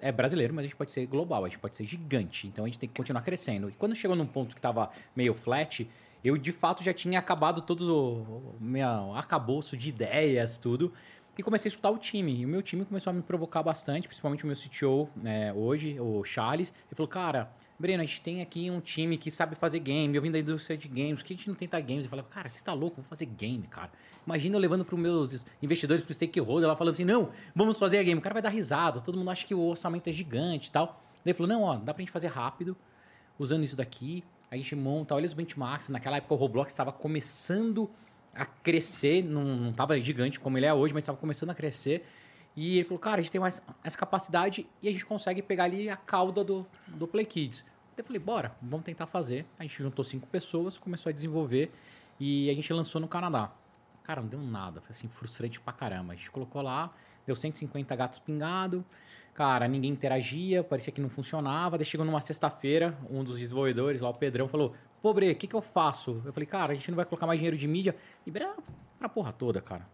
é 0.00 0.10
brasileiro, 0.10 0.54
mas 0.54 0.64
a 0.64 0.66
gente 0.68 0.76
pode 0.76 0.90
ser 0.90 1.06
global, 1.06 1.44
a 1.44 1.48
gente 1.48 1.58
pode 1.58 1.76
ser 1.76 1.84
gigante. 1.84 2.46
Então 2.46 2.64
a 2.64 2.68
gente 2.68 2.78
tem 2.78 2.88
que 2.88 2.94
continuar 2.94 3.22
crescendo. 3.22 3.68
E 3.68 3.72
quando 3.72 3.94
chegou 3.94 4.16
num 4.16 4.26
ponto 4.26 4.54
que 4.54 4.58
estava 4.58 4.90
meio 5.14 5.34
flat, 5.34 5.86
eu 6.24 6.36
de 6.38 6.52
fato 6.52 6.82
já 6.82 6.92
tinha 6.92 7.18
acabado 7.18 7.60
todo 7.62 7.82
o 7.94 8.56
o 8.60 8.64
meu 8.64 9.14
arcabouço 9.14 9.76
de 9.76 9.88
ideias, 9.90 10.56
tudo. 10.56 10.92
E 11.38 11.42
comecei 11.42 11.68
a 11.68 11.70
escutar 11.70 11.90
o 11.90 11.98
time. 11.98 12.40
E 12.40 12.44
o 12.44 12.48
meu 12.48 12.60
time 12.62 12.84
começou 12.84 13.10
a 13.10 13.14
me 13.14 13.22
provocar 13.22 13.62
bastante, 13.62 14.06
principalmente 14.08 14.44
o 14.44 14.46
meu 14.46 14.56
CTO 14.56 15.08
né, 15.22 15.52
hoje, 15.54 15.98
o 16.00 16.22
Charles. 16.24 16.70
Ele 16.88 16.94
falou, 16.96 17.08
cara, 17.08 17.50
Breno, 17.78 18.02
a 18.02 18.06
gente 18.06 18.20
tem 18.20 18.42
aqui 18.42 18.70
um 18.70 18.80
time 18.80 19.16
que 19.16 19.30
sabe 19.30 19.54
fazer 19.56 19.78
game. 19.78 20.14
Eu 20.14 20.20
vim 20.20 20.30
da 20.30 20.38
indústria 20.38 20.76
de 20.76 20.86
games. 20.88 21.22
Por 21.22 21.24
que 21.28 21.32
a 21.34 21.36
gente 21.36 21.48
não 21.48 21.54
tenta 21.54 21.80
games? 21.80 22.04
Eu 22.04 22.10
falei, 22.10 22.24
cara, 22.28 22.48
você 22.48 22.62
tá 22.62 22.74
louco? 22.74 22.96
Vou 22.96 23.04
fazer 23.08 23.24
game, 23.26 23.66
cara. 23.68 23.90
Imagina 24.26 24.56
eu 24.56 24.60
levando 24.60 24.84
para 24.84 24.94
os 24.94 25.00
meus 25.00 25.46
investidores, 25.62 26.02
para 26.02 26.10
o 26.10 26.14
stakeholder, 26.14 26.68
lá 26.68 26.76
falando 26.76 26.92
assim, 26.92 27.04
não, 27.04 27.30
vamos 27.54 27.78
fazer 27.78 27.98
a 27.98 28.02
game. 28.02 28.18
O 28.18 28.22
cara 28.22 28.34
vai 28.34 28.42
dar 28.42 28.50
risada. 28.50 29.00
Todo 29.00 29.18
mundo 29.18 29.30
acha 29.30 29.46
que 29.46 29.54
o 29.54 29.60
orçamento 29.60 30.08
é 30.08 30.12
gigante 30.12 30.68
e 30.68 30.72
tal. 30.72 31.02
Daí 31.24 31.34
falou, 31.34 31.48
não, 31.48 31.62
ó, 31.62 31.76
dá 31.76 31.92
pra 31.92 32.00
gente 32.00 32.12
fazer 32.12 32.28
rápido, 32.28 32.76
usando 33.38 33.64
isso 33.64 33.76
daqui. 33.76 34.24
A 34.50 34.56
gente 34.56 34.74
monta, 34.74 35.14
olha 35.14 35.26
os 35.26 35.34
benchmarks. 35.34 35.88
Naquela 35.88 36.16
época 36.16 36.34
o 36.34 36.36
Roblox 36.36 36.72
estava 36.72 36.92
começando 36.92 37.90
a 38.34 38.44
crescer, 38.44 39.24
não, 39.24 39.44
não 39.44 39.72
tava 39.72 40.00
gigante 40.00 40.38
como 40.38 40.56
ele 40.56 40.66
é 40.66 40.72
hoje, 40.72 40.94
mas 40.94 41.02
estava 41.02 41.18
começando 41.18 41.50
a 41.50 41.54
crescer. 41.54 42.04
E 42.56 42.76
ele 42.78 42.84
falou, 42.84 42.98
cara, 42.98 43.20
a 43.20 43.22
gente 43.22 43.30
tem 43.30 43.40
mais 43.40 43.62
essa 43.84 43.96
capacidade 43.96 44.66
e 44.82 44.88
a 44.88 44.92
gente 44.92 45.04
consegue 45.04 45.40
pegar 45.40 45.64
ali 45.64 45.88
a 45.88 45.96
cauda 45.96 46.42
do, 46.42 46.66
do 46.88 47.06
Play 47.06 47.24
Kids. 47.24 47.64
Eu 47.96 48.04
falei, 48.04 48.18
bora, 48.18 48.56
vamos 48.62 48.84
tentar 48.84 49.06
fazer. 49.06 49.46
A 49.58 49.62
gente 49.62 49.82
juntou 49.82 50.04
cinco 50.04 50.26
pessoas, 50.26 50.78
começou 50.78 51.10
a 51.10 51.12
desenvolver 51.12 51.70
e 52.18 52.50
a 52.50 52.54
gente 52.54 52.72
lançou 52.72 53.00
no 53.00 53.06
Canadá. 53.06 53.52
Cara, 54.10 54.22
não 54.22 54.28
deu 54.28 54.40
nada, 54.40 54.80
foi 54.80 54.90
assim, 54.90 55.06
frustrante 55.06 55.60
pra 55.60 55.72
caramba. 55.72 56.14
A 56.14 56.16
gente 56.16 56.32
colocou 56.32 56.60
lá, 56.60 56.92
deu 57.24 57.36
150 57.36 57.94
gatos 57.94 58.18
pingados. 58.18 58.82
Cara, 59.32 59.68
ninguém 59.68 59.92
interagia, 59.92 60.64
parecia 60.64 60.92
que 60.92 61.00
não 61.00 61.08
funcionava. 61.08 61.78
Daí 61.78 61.84
chegou 61.84 62.04
numa 62.04 62.20
sexta-feira, 62.20 62.98
um 63.08 63.22
dos 63.22 63.38
desenvolvedores 63.38 64.00
lá, 64.00 64.10
o 64.10 64.14
Pedrão, 64.14 64.48
falou: 64.48 64.74
Pô, 65.00 65.14
Bre, 65.14 65.30
o 65.30 65.36
que, 65.36 65.46
que 65.46 65.54
eu 65.54 65.62
faço? 65.62 66.20
Eu 66.24 66.32
falei, 66.32 66.44
cara, 66.44 66.72
a 66.72 66.74
gente 66.74 66.90
não 66.90 66.96
vai 66.96 67.04
colocar 67.04 67.24
mais 67.24 67.38
dinheiro 67.38 67.56
de 67.56 67.68
mídia. 67.68 67.94
Libera 68.26 68.52
pra 68.98 69.08
porra 69.08 69.32
toda, 69.32 69.60
cara. 69.60 69.86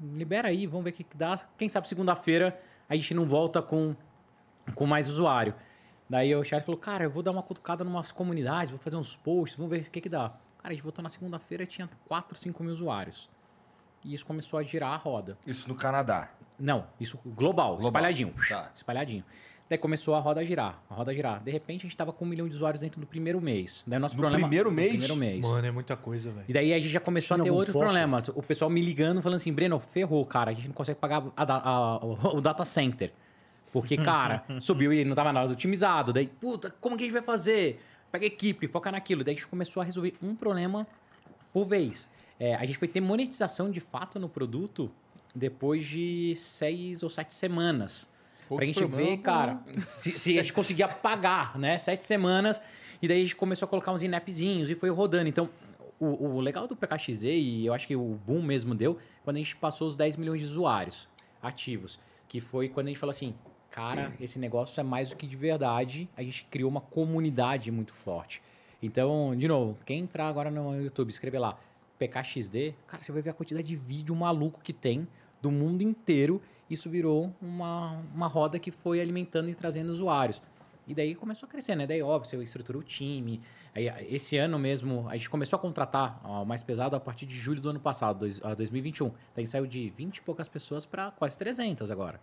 Libera 0.00 0.46
aí, 0.46 0.64
vamos 0.64 0.84
ver 0.84 0.90
o 0.90 0.92
que, 0.92 1.02
que 1.02 1.16
dá. 1.16 1.36
Quem 1.58 1.68
sabe 1.68 1.88
segunda-feira 1.88 2.56
a 2.88 2.94
gente 2.94 3.12
não 3.12 3.24
volta 3.26 3.60
com, 3.60 3.96
com 4.72 4.86
mais 4.86 5.08
usuário. 5.08 5.52
Daí 6.08 6.32
o 6.32 6.44
Charles 6.44 6.64
falou, 6.64 6.80
cara, 6.80 7.02
eu 7.02 7.10
vou 7.10 7.24
dar 7.24 7.32
uma 7.32 7.42
cutucada 7.42 7.82
numas 7.82 8.12
comunidades, 8.12 8.70
vou 8.70 8.78
fazer 8.78 8.94
uns 8.94 9.16
posts, 9.16 9.58
vamos 9.58 9.72
ver 9.72 9.84
o 9.84 9.90
que, 9.90 10.00
que 10.00 10.08
dá. 10.08 10.28
Cara, 10.58 10.68
a 10.68 10.72
gente 10.74 10.82
voltou 10.84 11.02
na 11.02 11.08
segunda-feira 11.08 11.66
tinha 11.66 11.90
4, 12.06 12.38
5 12.38 12.62
mil 12.62 12.72
usuários. 12.72 13.28
E 14.08 14.14
isso 14.14 14.24
começou 14.24 14.58
a 14.58 14.62
girar 14.62 14.92
a 14.92 14.96
roda. 14.96 15.36
Isso 15.46 15.68
no 15.68 15.74
Canadá. 15.74 16.30
Não, 16.58 16.86
isso 16.98 17.18
global, 17.24 17.72
Global. 17.76 17.80
espalhadinho. 17.80 18.34
Tá. 18.48 18.70
Espalhadinho. 18.74 19.22
Daí 19.68 19.76
começou 19.76 20.14
a 20.14 20.18
roda 20.18 20.40
a 20.40 20.44
girar, 20.44 20.82
a 20.88 20.94
roda 20.94 21.10
a 21.10 21.14
girar. 21.14 21.42
De 21.44 21.50
repente 21.50 21.80
a 21.82 21.88
gente 21.88 21.94
tava 21.96 22.10
com 22.10 22.24
um 22.24 22.28
milhão 22.28 22.48
de 22.48 22.54
usuários 22.54 22.80
dentro 22.80 22.98
do 22.98 23.06
primeiro 23.06 23.38
mês. 23.38 23.84
Daí 23.86 23.98
nosso 23.98 24.14
No 24.16 24.20
problema. 24.22 24.40
primeiro 24.48 24.70
no 24.70 24.74
mês? 24.76 24.88
primeiro 24.92 25.14
mês. 25.14 25.46
Mano, 25.46 25.66
é 25.66 25.70
muita 25.70 25.94
coisa, 25.94 26.30
velho. 26.30 26.46
E 26.48 26.52
daí 26.54 26.72
a 26.72 26.78
gente 26.78 26.88
já 26.88 27.00
começou 27.00 27.36
Tinha 27.36 27.42
a 27.42 27.44
ter 27.44 27.50
outros 27.50 27.74
foco? 27.74 27.84
problemas. 27.84 28.28
O 28.28 28.42
pessoal 28.42 28.70
me 28.70 28.80
ligando, 28.80 29.20
falando 29.20 29.36
assim, 29.36 29.52
Breno, 29.52 29.78
ferrou, 29.78 30.24
cara. 30.24 30.52
A 30.52 30.54
gente 30.54 30.68
não 30.68 30.74
consegue 30.74 30.98
pagar 30.98 31.22
a 31.36 31.42
a- 31.44 31.96
o 31.98 32.38
o 32.38 32.40
data 32.40 32.64
center. 32.64 33.12
Porque, 33.70 33.98
cara, 33.98 34.42
subiu 34.58 34.90
e 34.90 35.04
não 35.04 35.14
tava 35.14 35.34
nada 35.34 35.52
otimizado. 35.52 36.14
Daí, 36.14 36.26
puta, 36.28 36.74
como 36.80 36.96
que 36.96 37.02
a 37.04 37.06
gente 37.06 37.12
vai 37.12 37.22
fazer? 37.22 37.78
Pega 38.10 38.24
a 38.24 38.26
equipe, 38.26 38.66
foca 38.68 38.90
naquilo. 38.90 39.22
Daí 39.22 39.34
a 39.34 39.36
gente 39.36 39.46
começou 39.48 39.82
a 39.82 39.84
resolver 39.84 40.14
um 40.22 40.34
problema 40.34 40.86
por 41.52 41.66
vez. 41.66 42.08
É, 42.38 42.54
a 42.54 42.64
gente 42.64 42.78
foi 42.78 42.88
ter 42.88 43.00
monetização 43.00 43.70
de 43.70 43.80
fato 43.80 44.18
no 44.18 44.28
produto 44.28 44.90
depois 45.34 45.86
de 45.86 46.34
seis 46.36 47.02
ou 47.02 47.10
sete 47.10 47.34
semanas. 47.34 48.08
pra 48.48 48.64
gente 48.64 48.84
ver, 48.84 49.18
cara, 49.18 49.60
se, 49.80 50.10
se 50.10 50.38
a 50.38 50.42
gente 50.42 50.52
conseguia 50.52 50.88
pagar, 50.88 51.58
né? 51.58 51.78
Sete 51.78 52.04
semanas. 52.04 52.62
E 53.00 53.06
daí 53.06 53.18
a 53.18 53.22
gente 53.22 53.36
começou 53.36 53.66
a 53.66 53.68
colocar 53.68 53.92
uns 53.92 54.02
inapzinhos 54.02 54.70
e 54.70 54.74
foi 54.74 54.90
rodando. 54.90 55.28
Então, 55.28 55.48
o, 56.00 56.36
o 56.36 56.40
legal 56.40 56.66
do 56.66 56.76
PKXD, 56.76 57.26
e 57.26 57.66
eu 57.66 57.74
acho 57.74 57.86
que 57.86 57.96
o 57.96 58.18
boom 58.26 58.42
mesmo 58.42 58.74
deu, 58.74 58.98
quando 59.24 59.36
a 59.36 59.38
gente 59.38 59.56
passou 59.56 59.86
os 59.86 59.96
10 59.96 60.16
milhões 60.16 60.40
de 60.40 60.46
usuários 60.48 61.08
ativos. 61.42 61.98
Que 62.28 62.40
foi 62.40 62.68
quando 62.68 62.86
a 62.86 62.90
gente 62.90 62.98
falou 62.98 63.10
assim, 63.10 63.34
cara, 63.70 64.12
esse 64.20 64.38
negócio 64.38 64.80
é 64.80 64.82
mais 64.82 65.10
do 65.10 65.16
que 65.16 65.26
de 65.26 65.36
verdade. 65.36 66.08
A 66.16 66.22
gente 66.22 66.44
criou 66.50 66.70
uma 66.70 66.80
comunidade 66.80 67.70
muito 67.70 67.92
forte. 67.92 68.42
Então, 68.82 69.34
de 69.36 69.48
novo, 69.48 69.76
quem 69.84 70.00
entrar 70.00 70.28
agora 70.28 70.50
no 70.50 70.80
YouTube, 70.80 71.10
escrever 71.10 71.38
lá 71.38 71.58
PKXD, 71.98 72.74
cara, 72.86 73.02
você 73.02 73.12
vai 73.12 73.22
ver 73.22 73.30
a 73.30 73.32
quantidade 73.32 73.66
de 73.66 73.76
vídeo 73.76 74.14
maluco 74.14 74.60
que 74.62 74.72
tem 74.72 75.06
do 75.42 75.50
mundo 75.50 75.82
inteiro. 75.82 76.40
Isso 76.70 76.88
virou 76.88 77.34
uma, 77.40 78.02
uma 78.14 78.26
roda 78.26 78.58
que 78.58 78.70
foi 78.70 79.00
alimentando 79.00 79.48
e 79.48 79.54
trazendo 79.54 79.90
usuários. 79.90 80.40
E 80.86 80.94
daí 80.94 81.14
começou 81.14 81.46
a 81.46 81.50
crescer, 81.50 81.76
né? 81.76 81.86
Daí, 81.86 82.02
óbvio, 82.02 82.28
você 82.28 82.42
estrutura 82.42 82.78
o 82.78 82.82
time. 82.82 83.42
Aí, 83.74 83.86
esse 84.08 84.38
ano 84.38 84.58
mesmo, 84.58 85.06
a 85.08 85.16
gente 85.16 85.28
começou 85.28 85.58
a 85.58 85.60
contratar 85.60 86.18
ó, 86.24 86.42
o 86.42 86.46
mais 86.46 86.62
pesado 86.62 86.96
a 86.96 87.00
partir 87.00 87.26
de 87.26 87.36
julho 87.36 87.60
do 87.60 87.68
ano 87.68 87.80
passado, 87.80 88.20
dois, 88.20 88.42
a 88.42 88.54
2021. 88.54 89.12
Daí 89.34 89.46
saiu 89.46 89.66
de 89.66 89.90
20 89.90 90.16
e 90.16 90.22
poucas 90.22 90.48
pessoas 90.48 90.86
para 90.86 91.10
quase 91.10 91.38
300 91.38 91.90
agora. 91.90 92.18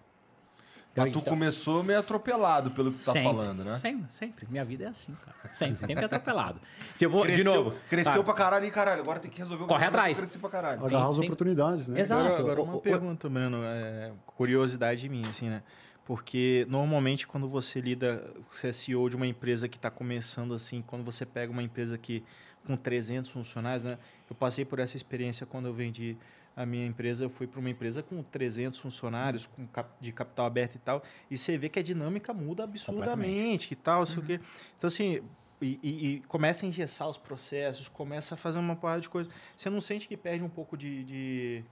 Mas 0.96 1.12
tu 1.12 1.20
Então- 1.20 1.34
começou 1.34 1.84
meio 1.84 2.00
atropelado 2.00 2.72
pelo 2.72 2.92
que 2.92 3.00
tu 3.00 3.06
tá 3.06 3.12
sempre, 3.12 3.28
falando, 3.30 3.64
né? 3.66 3.78
Sempre, 3.80 4.06
sempre. 4.16 4.48
Minha 4.50 4.64
vida 4.64 4.86
é 4.86 4.88
assim, 4.88 5.14
cara. 5.14 5.54
Sempre, 5.54 5.86
sempre 5.86 6.06
atropelado. 6.06 6.60
Se 6.94 7.06
eu 7.06 7.10
vou, 7.10 7.24
Cresceu, 7.24 7.44
de 7.44 7.50
novo. 7.50 7.76
Cresceu 7.90 8.14
tá, 8.14 8.24
pra 8.24 8.34
caralho 8.34 8.66
e 8.66 8.72
caralho. 8.72 9.02
Agora 9.02 9.20
tem 9.20 9.30
que 9.30 9.38
resolver 9.40 9.66
o 9.66 9.68
Corre 9.68 9.86
atrás. 9.86 10.18
que 10.18 10.24
Crescer 10.24 10.40
pra 10.40 10.50
caralho. 10.50 10.86
Agarrar 10.86 11.06
as 11.06 11.20
oportunidades, 11.20 11.88
né? 11.90 12.00
Exato. 12.00 12.22
Agora, 12.28 12.40
agora 12.40 12.62
O- 12.62 12.64
uma 12.64 12.76
o- 12.78 12.82
pergunta, 12.82 13.28
Breno, 13.28 13.58
é, 13.64 14.14
curiosidade 14.26 15.10
minha, 15.10 15.30
assim, 15.30 15.50
né? 15.50 15.64
Porque 16.06 16.66
normalmente 16.70 17.26
quando 17.26 17.48
você 17.48 17.82
lida, 17.82 18.24
você 18.52 18.68
é 18.68 18.72
CEO 18.72 19.10
de 19.10 19.16
uma 19.16 19.26
empresa 19.28 19.68
que 19.68 19.76
está 19.78 19.90
começando 19.90 20.54
assim, 20.54 20.82
quando 20.86 21.04
você 21.04 21.26
pega 21.26 21.52
uma 21.52 21.64
empresa 21.64 21.98
que 21.98 22.24
com 22.66 22.78
300 22.78 23.30
funcionários, 23.30 23.84
né? 23.84 23.98
Eu 24.30 24.36
passei 24.36 24.64
por 24.66 24.80
essa 24.80 24.96
experiência 24.96 25.46
quando 25.46 25.66
eu 25.68 25.74
vendi 25.74 26.16
a 26.56 26.66
minha 26.66 26.86
empresa, 26.86 27.26
eu 27.26 27.30
fui 27.30 27.48
para 27.48 27.60
uma 27.60 27.70
empresa 27.70 28.02
com 28.02 28.24
300 28.24 28.80
funcionários, 28.80 29.46
com 29.46 29.68
cap- 29.68 29.92
de 30.00 30.12
capital 30.12 30.46
aberto 30.46 30.76
e 30.76 30.80
tal, 30.80 31.04
e 31.30 31.38
você 31.38 31.58
vê 31.58 31.68
que 31.70 31.80
a 31.80 31.84
dinâmica 31.84 32.34
muda 32.34 32.64
absurdamente 32.64 33.74
e 33.74 33.76
tal, 33.76 34.06
sei 34.06 34.20
o 34.20 34.22
quê. 34.24 34.40
Então 34.78 34.88
assim, 34.88 35.22
e, 35.62 35.80
e- 35.84 36.06
e 36.16 36.20
começa 36.22 36.66
a 36.66 36.70
engessar 36.70 37.10
os 37.10 37.18
processos, 37.18 37.90
começa 37.90 38.36
a 38.36 38.38
fazer 38.38 38.60
uma 38.60 38.76
porrada 38.76 39.02
de 39.02 39.10
coisa. 39.10 39.30
Você 39.56 39.70
não 39.70 39.82
sente 39.82 40.08
que 40.08 40.16
perde 40.16 40.44
um 40.44 40.50
pouco 40.50 40.78
de, 40.78 41.04
de 41.04 41.64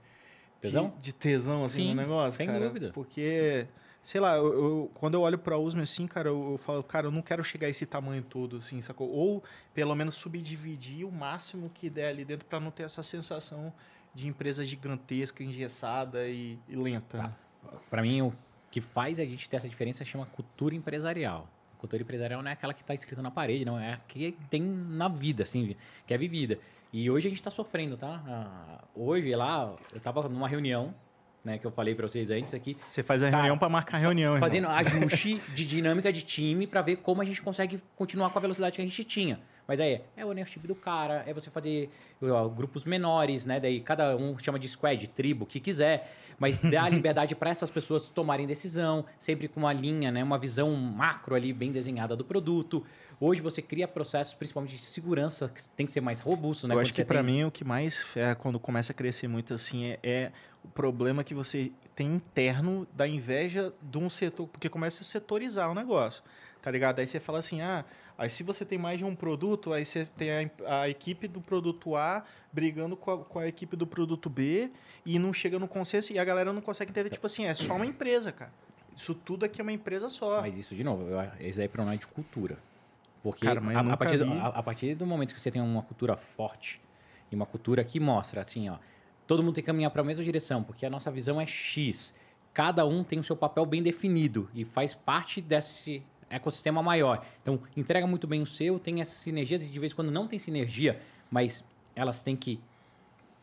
Tesão? 0.60 0.92
de, 0.96 1.00
de 1.02 1.12
tesão 1.12 1.64
assim 1.64 1.82
Sim, 1.82 1.88
no 1.88 1.94
negócio, 1.94 2.38
sem 2.38 2.46
cara? 2.46 2.66
dúvida. 2.66 2.90
Porque 2.92 3.66
sei 4.02 4.20
lá, 4.20 4.36
eu, 4.36 4.52
eu- 4.52 4.90
quando 4.94 5.14
eu 5.14 5.22
olho 5.22 5.38
para 5.38 5.54
a 5.54 5.58
USM 5.58 5.80
assim, 5.82 6.06
cara, 6.06 6.28
eu, 6.28 6.52
eu 6.52 6.58
falo, 6.58 6.82
cara, 6.82 7.06
eu 7.06 7.10
não 7.10 7.22
quero 7.22 7.42
chegar 7.44 7.66
a 7.66 7.70
esse 7.70 7.86
tamanho 7.86 8.22
todo 8.22 8.56
assim, 8.58 8.80
sacou? 8.82 9.08
Ou 9.10 9.42
pelo 9.72 9.94
menos 9.94 10.14
subdividir 10.14 11.06
o 11.06 11.12
máximo 11.12 11.70
que 11.72 11.88
der 11.90 12.08
ali 12.08 12.24
dentro 12.24 12.46
para 12.46 12.60
não 12.60 12.70
ter 12.70 12.82
essa 12.84 13.02
sensação 13.02 13.72
de 14.14 14.28
empresa 14.28 14.64
gigantesca, 14.64 15.42
engessada 15.42 16.26
e, 16.28 16.58
e 16.68 16.76
lenta. 16.76 17.18
Tá. 17.18 17.32
Para 17.90 18.02
mim, 18.02 18.22
o 18.22 18.32
que 18.70 18.80
faz 18.80 19.18
a 19.18 19.24
gente 19.24 19.48
ter 19.48 19.56
essa 19.56 19.68
diferença 19.68 20.04
chama 20.04 20.26
cultura 20.26 20.74
empresarial. 20.74 21.48
Cultura 21.78 22.02
empresarial 22.02 22.42
não 22.42 22.50
é 22.50 22.52
aquela 22.54 22.72
que 22.72 22.80
está 22.82 22.94
escrita 22.94 23.20
na 23.20 23.30
parede, 23.30 23.64
não. 23.64 23.78
É 23.78 23.94
a 23.94 23.96
que 23.96 24.36
tem 24.48 24.62
na 24.62 25.08
vida, 25.08 25.42
assim, 25.42 25.76
que 26.06 26.14
é 26.14 26.18
vivida. 26.18 26.58
E 26.92 27.10
hoje 27.10 27.26
a 27.26 27.30
gente 27.30 27.40
está 27.40 27.50
sofrendo, 27.50 27.96
tá? 27.96 28.22
Ah, 28.26 28.84
hoje, 28.94 29.34
lá, 29.34 29.74
eu 29.92 29.98
estava 29.98 30.28
numa 30.28 30.48
reunião, 30.48 30.94
né, 31.44 31.58
que 31.58 31.66
eu 31.66 31.70
falei 31.70 31.94
para 31.94 32.08
vocês 32.08 32.30
antes 32.30 32.54
aqui, 32.54 32.76
Você 32.88 33.02
faz 33.02 33.22
a 33.22 33.26
Cara, 33.26 33.38
reunião 33.42 33.58
para 33.58 33.68
marcar 33.68 33.96
a 33.98 34.00
reunião, 34.00 34.34
irmão. 34.34 34.48
fazendo 34.48 34.68
ajuste 34.68 35.42
de 35.54 35.66
dinâmica 35.66 36.12
de 36.12 36.22
time 36.22 36.66
para 36.66 36.80
ver 36.80 36.96
como 36.96 37.20
a 37.20 37.24
gente 37.24 37.42
consegue 37.42 37.82
continuar 37.96 38.30
com 38.30 38.38
a 38.38 38.40
velocidade 38.40 38.76
que 38.76 38.80
a 38.80 38.84
gente 38.84 39.04
tinha. 39.04 39.40
Mas 39.66 39.80
aí 39.80 40.02
é 40.16 40.24
o 40.24 40.28
ownership 40.28 40.60
do 40.66 40.74
cara, 40.74 41.22
é 41.26 41.32
você 41.32 41.50
fazer 41.50 41.90
ó, 42.22 42.48
grupos 42.48 42.84
menores, 42.84 43.46
né? 43.46 43.58
Daí 43.58 43.80
cada 43.80 44.16
um 44.16 44.38
chama 44.38 44.58
de 44.58 44.68
squad, 44.68 45.06
tribo, 45.08 45.44
o 45.44 45.46
que 45.46 45.58
quiser, 45.58 46.12
mas 46.38 46.58
dá 46.58 46.86
liberdade 46.90 47.34
para 47.34 47.48
essas 47.50 47.70
pessoas 47.70 48.08
tomarem 48.10 48.46
decisão, 48.46 49.06
sempre 49.18 49.48
com 49.48 49.60
uma 49.60 49.72
linha, 49.72 50.12
né? 50.12 50.22
Uma 50.22 50.38
visão 50.38 50.70
macro 50.74 51.34
ali 51.34 51.52
bem 51.52 51.72
desenhada 51.72 52.14
do 52.14 52.24
produto. 52.24 52.84
Hoje 53.18 53.40
você 53.40 53.62
cria 53.62 53.88
processos, 53.88 54.34
principalmente 54.34 54.76
de 54.76 54.84
segurança, 54.84 55.48
que 55.48 55.66
tem 55.70 55.86
que 55.86 55.92
ser 55.92 56.00
mais 56.02 56.20
robusto, 56.20 56.66
né? 56.68 56.74
Eu 56.74 56.78
Quando 56.78 56.82
acho 56.86 56.92
que 56.94 57.04
para 57.04 57.22
tem- 57.22 57.32
mim 57.34 57.44
o 57.44 57.50
que 57.50 57.64
mais 57.64 58.04
é 58.16 58.34
quando 58.34 58.60
começa 58.60 58.92
a 58.92 58.94
crescer 58.94 59.28
muito 59.28 59.54
assim 59.54 59.86
é, 59.86 59.98
é 60.02 60.32
o 60.62 60.68
problema 60.68 61.24
que 61.24 61.32
você 61.34 61.72
tem 61.94 62.08
interno 62.14 62.86
da 62.92 63.06
inveja 63.08 63.72
de 63.80 63.96
um 63.98 64.10
setor, 64.10 64.46
porque 64.48 64.68
começa 64.68 65.00
a 65.02 65.04
setorizar 65.04 65.70
o 65.70 65.74
negócio, 65.74 66.22
tá 66.64 66.70
ligado? 66.70 66.98
Aí 66.98 67.06
você 67.06 67.20
fala 67.20 67.40
assim, 67.40 67.60
ah, 67.60 67.84
aí 68.16 68.30
se 68.30 68.42
você 68.42 68.64
tem 68.64 68.78
mais 68.78 68.98
de 68.98 69.04
um 69.04 69.14
produto, 69.14 69.74
aí 69.74 69.84
você 69.84 70.06
tem 70.16 70.30
a, 70.30 70.80
a 70.80 70.88
equipe 70.88 71.28
do 71.28 71.38
produto 71.38 71.94
A 71.94 72.24
brigando 72.50 72.96
com 72.96 73.10
a, 73.10 73.18
com 73.18 73.38
a 73.38 73.46
equipe 73.46 73.76
do 73.76 73.86
produto 73.86 74.30
B 74.30 74.70
e 75.04 75.18
não 75.18 75.30
chega 75.30 75.58
no 75.58 75.68
consenso 75.68 76.10
e 76.10 76.18
a 76.18 76.24
galera 76.24 76.54
não 76.54 76.62
consegue 76.62 76.90
entender, 76.90 77.10
tipo 77.10 77.26
assim, 77.26 77.44
é 77.44 77.54
só 77.54 77.76
uma 77.76 77.84
empresa, 77.84 78.32
cara. 78.32 78.50
Isso 78.96 79.14
tudo 79.14 79.44
aqui 79.44 79.60
é 79.60 79.62
uma 79.62 79.72
empresa 79.72 80.08
só. 80.08 80.40
Mas 80.40 80.56
isso, 80.56 80.74
de 80.74 80.82
novo, 80.82 81.04
isso 81.38 81.60
aí 81.60 81.66
é 81.66 81.68
problema 81.68 81.98
de 81.98 82.06
cultura. 82.06 82.56
Porque 83.22 83.44
Cara, 83.44 83.60
a, 83.60 83.92
a 83.92 83.96
partir 83.98 84.16
do, 84.16 84.32
a 84.32 84.62
partir 84.62 84.94
do 84.94 85.06
momento 85.06 85.34
que 85.34 85.40
você 85.40 85.50
tem 85.50 85.60
uma 85.60 85.82
cultura 85.82 86.16
forte 86.16 86.80
e 87.30 87.34
uma 87.34 87.44
cultura 87.44 87.84
que 87.84 88.00
mostra 88.00 88.40
assim, 88.40 88.70
ó, 88.70 88.78
todo 89.26 89.42
mundo 89.42 89.56
tem 89.56 89.62
que 89.62 89.66
caminhar 89.66 89.90
para 89.90 90.00
a 90.00 90.04
mesma 90.04 90.24
direção, 90.24 90.62
porque 90.62 90.86
a 90.86 90.90
nossa 90.90 91.10
visão 91.10 91.38
é 91.38 91.46
X. 91.46 92.14
Cada 92.54 92.86
um 92.86 93.04
tem 93.04 93.18
o 93.18 93.22
seu 93.22 93.36
papel 93.36 93.66
bem 93.66 93.82
definido 93.82 94.48
e 94.54 94.64
faz 94.64 94.94
parte 94.94 95.42
desse 95.42 96.02
ecossistema 96.30 96.82
maior. 96.82 97.24
Então, 97.42 97.60
entrega 97.76 98.06
muito 98.06 98.26
bem 98.26 98.42
o 98.42 98.46
seu, 98.46 98.78
tem 98.78 99.00
essas 99.00 99.16
sinergias 99.18 99.62
e 99.62 99.66
de 99.68 99.78
vez 99.78 99.92
em 99.92 99.96
quando 99.96 100.10
não 100.10 100.26
tem 100.26 100.38
sinergia, 100.38 101.00
mas 101.30 101.64
elas 101.94 102.22
têm 102.22 102.36
que 102.36 102.60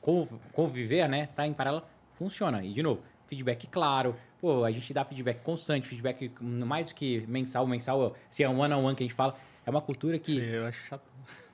conv- 0.01 0.33
conviver, 0.53 1.07
né? 1.07 1.27
Tá 1.35 1.45
em 1.47 1.53
paralelo, 1.53 1.83
funciona. 2.15 2.63
E 2.63 2.73
de 2.73 2.81
novo, 2.83 3.01
feedback 3.27 3.67
claro. 3.67 4.15
Pô, 4.39 4.63
a 4.63 4.71
gente 4.71 4.91
dá 4.93 5.05
feedback 5.05 5.41
constante, 5.43 5.87
feedback 5.87 6.31
mais 6.41 6.89
do 6.89 6.95
que 6.95 7.23
mensal, 7.27 7.67
mensal, 7.67 8.15
se 8.29 8.43
é 8.43 8.49
um 8.49 8.59
one 8.59 8.73
on 8.73 8.83
one 8.85 8.95
que 8.95 9.03
a 9.03 9.05
gente 9.07 9.15
fala, 9.15 9.37
é 9.65 9.69
uma 9.69 9.81
cultura 9.81 10.17
que 10.17 10.33
Sim, 10.33 10.39
eu 10.41 10.65
acho 10.65 10.83
chato. 10.87 11.03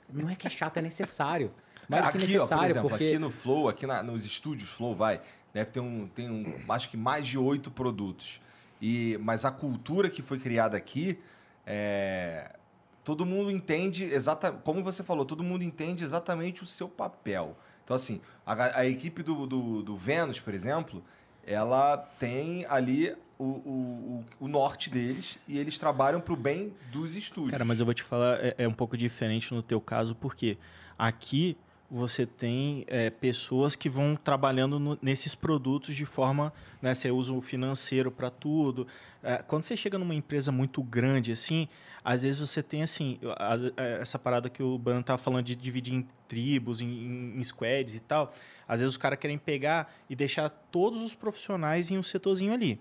não 0.09 0.29
é 0.29 0.35
que 0.35 0.47
é 0.47 0.49
chato, 0.49 0.77
é 0.77 0.81
necessário. 0.81 1.51
Mais 1.89 2.05
do 2.05 2.11
que 2.11 2.17
aqui, 2.17 2.25
ó, 2.25 2.27
necessário, 2.39 2.63
por 2.63 2.69
exemplo, 2.71 2.89
porque 2.89 3.05
aqui 3.05 3.19
no 3.19 3.29
Flow, 3.29 3.67
aqui 3.69 3.85
na- 3.85 4.01
nos 4.03 4.25
estúdios 4.25 4.69
Flow, 4.69 4.95
vai, 4.95 5.21
deve 5.53 5.71
ter 5.71 5.79
um, 5.81 6.07
tem 6.07 6.29
um, 6.29 6.45
acho 6.69 6.89
que 6.89 6.97
mais 6.97 7.27
de 7.27 7.37
oito 7.37 7.69
produtos. 7.71 8.41
E, 8.81 9.17
mas 9.21 9.45
a 9.45 9.51
cultura 9.51 10.09
que 10.09 10.21
foi 10.21 10.39
criada 10.39 10.77
aqui, 10.77 11.19
é, 11.65 12.55
todo 13.03 13.25
mundo 13.25 13.49
entende 13.49 14.03
exatamente, 14.03 14.61
como 14.63 14.83
você 14.83 15.03
falou, 15.03 15.25
todo 15.25 15.43
mundo 15.43 15.63
entende 15.63 16.03
exatamente 16.03 16.63
o 16.63 16.65
seu 16.65 16.87
papel. 16.87 17.57
Então, 17.83 17.95
assim, 17.95 18.21
a, 18.45 18.79
a 18.79 18.85
equipe 18.85 19.23
do, 19.23 19.47
do, 19.47 19.81
do 19.81 19.95
Vênus, 19.95 20.39
por 20.39 20.53
exemplo, 20.53 21.03
ela 21.45 21.97
tem 22.19 22.65
ali 22.65 23.15
o, 23.39 23.43
o, 23.43 24.25
o, 24.39 24.45
o 24.45 24.47
norte 24.47 24.89
deles 24.89 25.37
e 25.47 25.57
eles 25.57 25.77
trabalham 25.79 26.19
para 26.19 26.33
o 26.33 26.37
bem 26.37 26.73
dos 26.91 27.15
estúdios. 27.15 27.51
Cara, 27.51 27.63
mas 27.63 27.79
eu 27.79 27.85
vou 27.85 27.93
te 27.93 28.03
falar, 28.03 28.43
é, 28.43 28.55
é 28.57 28.67
um 28.67 28.73
pouco 28.73 28.97
diferente 28.97 29.53
no 29.53 29.63
teu 29.63 29.79
caso, 29.79 30.13
porque 30.15 30.57
aqui 30.97 31.57
você 31.89 32.25
tem 32.25 32.83
é, 32.87 33.09
pessoas 33.09 33.75
que 33.75 33.87
vão 33.89 34.15
trabalhando 34.15 34.77
no- 34.77 34.97
nesses 35.01 35.33
produtos 35.33 35.95
de 35.95 36.05
forma, 36.05 36.51
né, 36.81 36.93
você 36.93 37.09
usa 37.11 37.31
o 37.33 37.39
financeiro 37.39 38.11
para 38.11 38.29
tudo. 38.29 38.85
É, 39.23 39.37
quando 39.37 39.63
você 39.63 39.77
chega 39.77 39.97
numa 39.97 40.13
empresa 40.13 40.51
muito 40.51 40.83
grande 40.83 41.31
assim, 41.31 41.67
às 42.03 42.23
vezes 42.23 42.39
você 42.39 42.61
tem 42.61 42.83
assim, 42.83 43.17
a- 43.37 43.55
a- 43.55 43.83
essa 44.01 44.19
parada 44.19 44.49
que 44.49 44.61
o 44.61 44.77
Bruno 44.77 45.01
tava 45.03 45.17
falando 45.17 45.45
de 45.45 45.55
dividir 45.55 45.93
em 45.93 46.05
tribos, 46.27 46.81
em, 46.81 46.87
em, 46.87 47.39
em 47.39 47.43
squads 47.43 47.95
e 47.95 47.99
tal. 48.01 48.33
Às 48.67 48.81
vezes 48.81 48.93
os 48.93 48.97
caras 48.97 49.17
querem 49.17 49.37
pegar 49.37 49.93
e 50.09 50.15
deixar 50.15 50.49
todos 50.49 51.01
os 51.01 51.13
profissionais 51.13 51.89
em 51.89 51.97
um 51.97 52.03
setorzinho 52.03 52.53
ali. 52.53 52.79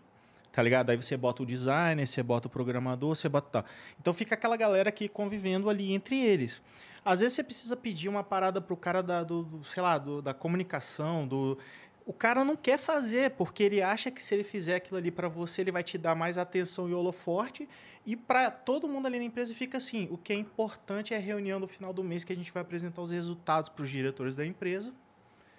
Tá 0.53 0.62
ligado? 0.62 0.91
Aí 0.91 0.97
você 0.97 1.16
bota 1.16 1.43
o 1.43 1.47
designer, 1.47 2.07
você 2.07 2.23
bota 2.23 2.49
o 2.49 2.51
programador, 2.51 3.15
você 3.15 3.28
bota 3.28 3.49
tal. 3.62 3.65
Então 4.01 4.15
fica 4.15 4.35
aquela 4.35 4.57
galera 4.57 4.89
aqui 4.89 5.07
convivendo 5.07 5.69
ali 5.69 5.93
entre 5.93 6.19
eles. 6.19 6.62
Às 7.07 7.20
vezes 7.20 7.35
você 7.37 7.45
precisa 7.45 7.77
pedir 7.77 8.09
uma 8.09 8.24
parada 8.24 8.61
pro 8.61 8.77
cara 8.77 9.01
da, 9.01 9.23
do, 9.23 9.45
do, 9.45 9.65
sei 9.65 9.81
lá, 9.81 9.97
do- 9.97 10.20
da 10.20 10.35
comunicação, 10.35 11.27
do... 11.27 11.57
O 12.05 12.12
cara 12.12 12.45
não 12.45 12.57
quer 12.57 12.78
fazer, 12.78 13.31
porque 13.33 13.62
ele 13.62 13.81
acha 13.81 14.11
que 14.11 14.20
se 14.23 14.35
ele 14.35 14.43
fizer 14.45 14.74
aquilo 14.77 14.97
ali 14.97 15.11
para 15.12 15.28
você, 15.28 15.61
ele 15.61 15.70
vai 15.70 15.85
te 15.85 15.97
dar 15.97 16.16
mais 16.16 16.37
atenção 16.37 16.89
e 16.89 16.95
holoforte. 16.95 17.69
E 18.05 18.16
para 18.16 18.51
todo 18.51 18.89
mundo 18.89 19.07
ali 19.07 19.19
na 19.19 19.24
empresa 19.24 19.55
fica 19.55 19.78
assim: 19.78 20.09
o 20.11 20.19
que 20.19 20.33
é 20.33 20.37
importante 20.37 21.15
é 21.15 21.16
a 21.16 21.20
reunião 21.20 21.61
do 21.61 21.69
final 21.69 21.93
do 21.93 22.03
mês 22.05 22.24
que 22.24 22.33
a 22.33 22.37
gente 22.37 22.53
vai 22.53 22.62
apresentar 22.62 23.03
os 23.03 23.11
resultados 23.12 23.69
para 23.69 23.83
os 23.85 23.91
diretores 23.91 24.37
da 24.37 24.45
empresa. 24.45 24.93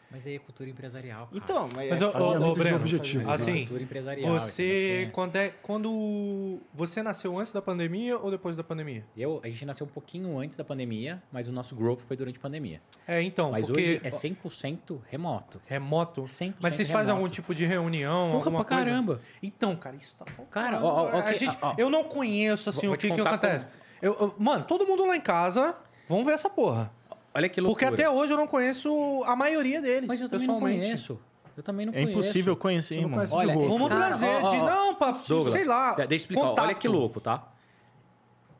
Mas 0.09 0.25
aí 0.25 0.35
é 0.35 0.39
cultura 0.39 0.69
empresarial. 0.69 1.27
cara. 1.27 1.37
Então, 1.37 1.69
mas, 1.75 1.89
Mas, 1.89 2.01
é 2.01 2.05
ô, 2.05 2.09
ô, 2.09 2.11
Alinhamento 2.31 2.53
de 2.53 2.59
Breno, 2.59 2.75
objetivos, 2.77 3.27
né? 3.27 3.33
assim, 3.33 3.57
cultura 3.59 3.83
empresarial. 3.83 4.39
Você, 4.39 5.09
quando, 5.11 5.35
é, 5.35 5.49
quando 5.61 6.59
você 6.73 7.03
nasceu 7.03 7.37
antes 7.37 7.51
da 7.51 7.61
pandemia 7.61 8.17
ou 8.17 8.31
depois 8.31 8.55
da 8.55 8.63
pandemia? 8.63 9.03
Eu, 9.17 9.41
a 9.43 9.47
gente 9.47 9.65
nasceu 9.65 9.85
um 9.85 9.89
pouquinho 9.89 10.39
antes 10.39 10.55
da 10.57 10.63
pandemia, 10.63 11.21
mas 11.31 11.47
o 11.49 11.51
nosso 11.51 11.75
growth 11.75 12.01
foi 12.07 12.15
durante 12.15 12.37
a 12.37 12.41
pandemia. 12.41 12.81
É, 13.07 13.21
então, 13.21 13.51
mas 13.51 13.65
porque 13.65 13.81
hoje 13.81 14.01
é 14.03 14.09
100% 14.09 14.99
remoto. 15.09 15.61
remoto. 15.67 16.21
100% 16.23 16.53
Mas 16.61 16.73
vocês 16.75 16.89
fazem 16.89 17.13
algum 17.13 17.27
tipo 17.27 17.53
de 17.53 17.65
reunião, 17.65 18.27
Porra, 18.31 18.37
alguma 18.45 18.63
pra 18.65 18.77
coisa? 18.77 18.89
caramba. 18.89 19.21
Então, 19.43 19.75
cara, 19.75 19.95
isso 19.97 20.15
tá 20.15 20.25
faltando. 20.25 20.47
Cara, 20.49 20.81
ó, 20.83 21.05
ó, 21.05 21.19
a 21.21 21.33
gente, 21.33 21.57
ó, 21.61 21.71
ó. 21.71 21.75
eu 21.77 21.89
não 21.89 22.03
conheço 22.05 22.69
assim 22.69 22.87
Vou- 22.87 22.95
o 22.95 22.97
que, 22.97 23.11
que 23.11 23.19
acontece. 23.21 23.67
Eu, 24.01 24.13
eu- 24.19 24.35
mano, 24.39 24.63
todo 24.63 24.85
mundo 24.85 25.05
lá 25.05 25.17
em 25.17 25.21
casa, 25.21 25.75
vamos 26.07 26.25
ver 26.25 26.33
essa 26.33 26.49
porra. 26.49 26.91
Olha 27.37 27.47
que 27.49 27.61
Porque 27.61 27.85
loucura. 27.85 27.89
até 27.89 28.09
hoje 28.09 28.33
eu 28.33 28.37
não 28.37 28.47
conheço 28.47 29.23
a 29.25 29.35
maioria 29.35 29.79
deles. 29.81 30.07
Mas 30.07 30.19
eu 30.21 30.27
também 30.27 30.47
não 30.47 30.59
conheço. 30.59 31.19
Eu 31.55 31.61
também 31.63 31.85
não 31.85 31.93
é 31.93 31.97
conheço. 31.97 32.11
impossível 32.11 32.55
conhecer, 32.57 32.95
Você 32.95 32.99
irmão. 33.01 33.13
conhece 33.15 33.33
Olha. 33.33 33.53
Vamos 33.53 33.87
trazer 33.89 34.37
de. 34.49 34.57
Não, 34.57 34.87
Douglas, 34.97 35.51
sei 35.51 35.63
lá. 35.65 35.91
de- 35.91 35.97
deixa 35.97 36.13
eu 36.13 36.15
explicar. 36.15 36.41
Olha 36.41 36.49
contato. 36.55 36.75
que 36.77 36.87
louco, 36.87 37.21
tá? 37.21 37.47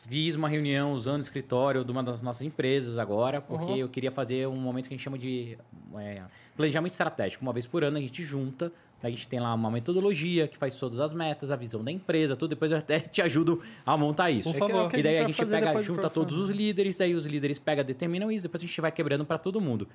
Fiz 0.09 0.35
uma 0.35 0.47
reunião 0.47 0.93
usando 0.93 1.17
o 1.19 1.23
escritório 1.23 1.83
de 1.83 1.91
uma 1.91 2.01
das 2.03 2.21
nossas 2.21 2.43
empresas 2.43 2.97
agora, 2.97 3.41
porque 3.41 3.65
Uhum. 3.71 3.77
eu 3.77 3.89
queria 3.89 4.11
fazer 4.11 4.47
um 4.47 4.55
momento 4.55 4.87
que 4.87 4.93
a 4.93 4.97
gente 4.97 5.03
chama 5.03 5.17
de 5.17 5.57
é, 5.97 6.21
planejamento 6.55 6.91
estratégico. 6.93 7.43
Uma 7.43 7.51
vez 7.51 7.67
por 7.67 7.83
ano 7.83 7.97
a 7.97 7.99
gente 7.99 8.23
junta, 8.23 8.71
a 9.02 9.10
gente 9.10 9.28
tem 9.28 9.40
lá 9.40 9.53
uma 9.53 9.69
metodologia 9.69 10.48
que 10.48 10.57
faz 10.57 10.76
todas 10.76 10.99
as 10.99 11.14
metas, 11.14 11.52
a 11.52 11.56
visão 11.56 11.84
da 11.84 11.91
empresa, 11.91 12.36
tudo. 12.36 12.49
Depois 12.49 12.72
eu 12.72 12.78
até 12.78 12.99
te 13.02 13.22
ajudo 13.22 13.61
a 13.86 13.95
montar 13.95 14.32
isso. 14.32 14.52
Por 14.52 14.57
favor. 14.57 14.88
É 14.88 14.90
que 14.90 14.98
E 14.98 15.03
daí 15.03 15.18
a 15.19 15.28
gente 15.28 15.36
fazer 15.36 15.56
pega, 15.56 15.68
depois 15.68 15.86
do 15.86 15.95
junta 15.95 16.10
todos 16.10 16.36
os 16.36 16.49
líderes, 16.49 16.98
daí 16.98 17.14
os 17.14 17.26
líderes 17.26 17.60
pegam, 17.60 17.86
determinam 17.86 18.32
isso, 18.32 18.44
depois 18.44 18.64
a 18.64 18.65
gente 18.65 18.82
vai 18.82 18.91
quebrando 18.91 19.26
para 19.26 19.38
todo 19.38 19.61
mundo. 19.61 19.88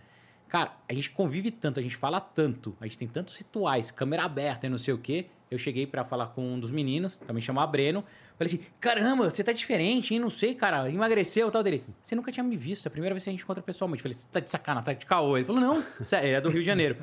Cara, 0.48 0.76
a 0.88 0.92
gente 0.92 1.10
convive 1.10 1.50
tanto, 1.50 1.80
a 1.80 1.82
gente 1.82 1.96
fala 1.96 2.20
tanto, 2.20 2.76
a 2.80 2.84
gente 2.84 2.98
tem 2.98 3.08
tantos 3.08 3.36
rituais, 3.36 3.90
câmera 3.90 4.24
aberta 4.24 4.66
e 4.66 4.70
não 4.70 4.76
sei 4.76 4.92
o 4.92 4.98
quê. 4.98 5.26
Eu 5.50 5.58
cheguei 5.58 5.86
para 5.86 6.04
falar 6.04 6.28
com 6.28 6.54
um 6.54 6.60
dos 6.60 6.70
meninos, 6.70 7.18
também 7.18 7.42
chamava 7.42 7.70
Breno. 7.70 8.04
Falei 8.38 8.54
assim: 8.54 8.60
caramba, 8.80 9.30
você 9.30 9.42
tá 9.42 9.52
diferente, 9.52 10.14
hein? 10.14 10.20
Não 10.20 10.30
sei, 10.30 10.54
cara, 10.54 10.90
emagreceu 10.90 11.48
e 11.48 11.50
tal 11.50 11.62
dele. 11.62 11.84
Você 12.02 12.14
nunca 12.14 12.30
tinha 12.30 12.44
me 12.44 12.56
visto, 12.56 12.86
é 12.86 12.88
a 12.88 12.90
primeira 12.90 13.14
vez 13.14 13.24
que 13.24 13.30
a 13.30 13.32
gente 13.32 13.42
encontra 13.42 13.62
pessoalmente. 13.62 14.02
Falei: 14.02 14.14
você 14.14 14.26
tá 14.30 14.40
de 14.40 14.50
sacanagem, 14.50 14.84
tá 14.84 14.92
de 14.92 15.06
caô. 15.06 15.36
Ele 15.36 15.44
falou: 15.44 15.60
não, 15.60 15.82
sério, 16.06 16.28
ele 16.28 16.36
é 16.36 16.40
do 16.40 16.48
Rio 16.48 16.60
de 16.60 16.66
Janeiro. 16.66 16.96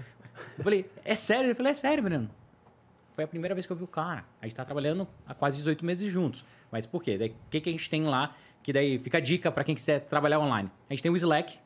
Eu 0.57 0.63
falei: 0.63 0.89
é 1.03 1.15
sério? 1.15 1.45
Ele 1.47 1.53
falou: 1.55 1.71
é 1.71 1.73
sério, 1.75 2.03
Breno. 2.03 2.29
Foi 3.15 3.23
a 3.23 3.27
primeira 3.27 3.53
vez 3.53 3.65
que 3.65 3.71
eu 3.71 3.75
vi 3.75 3.83
o 3.83 3.87
cara. 3.87 4.23
A 4.41 4.45
gente 4.45 4.55
tá 4.55 4.63
trabalhando 4.63 5.07
há 5.27 5.33
quase 5.33 5.57
18 5.57 5.85
meses 5.85 6.11
juntos. 6.11 6.45
Mas 6.71 6.85
por 6.85 7.03
quê? 7.03 7.33
O 7.47 7.49
que, 7.49 7.59
que 7.59 7.69
a 7.69 7.71
gente 7.71 7.89
tem 7.89 8.03
lá? 8.03 8.33
Que 8.63 8.71
daí 8.71 8.97
fica 8.99 9.17
a 9.17 9.21
dica 9.21 9.51
para 9.51 9.63
quem 9.63 9.75
quiser 9.75 10.01
trabalhar 10.01 10.39
online. 10.39 10.69
A 10.89 10.93
gente 10.93 11.03
tem 11.03 11.11
o 11.11 11.15
Slack, 11.15 11.57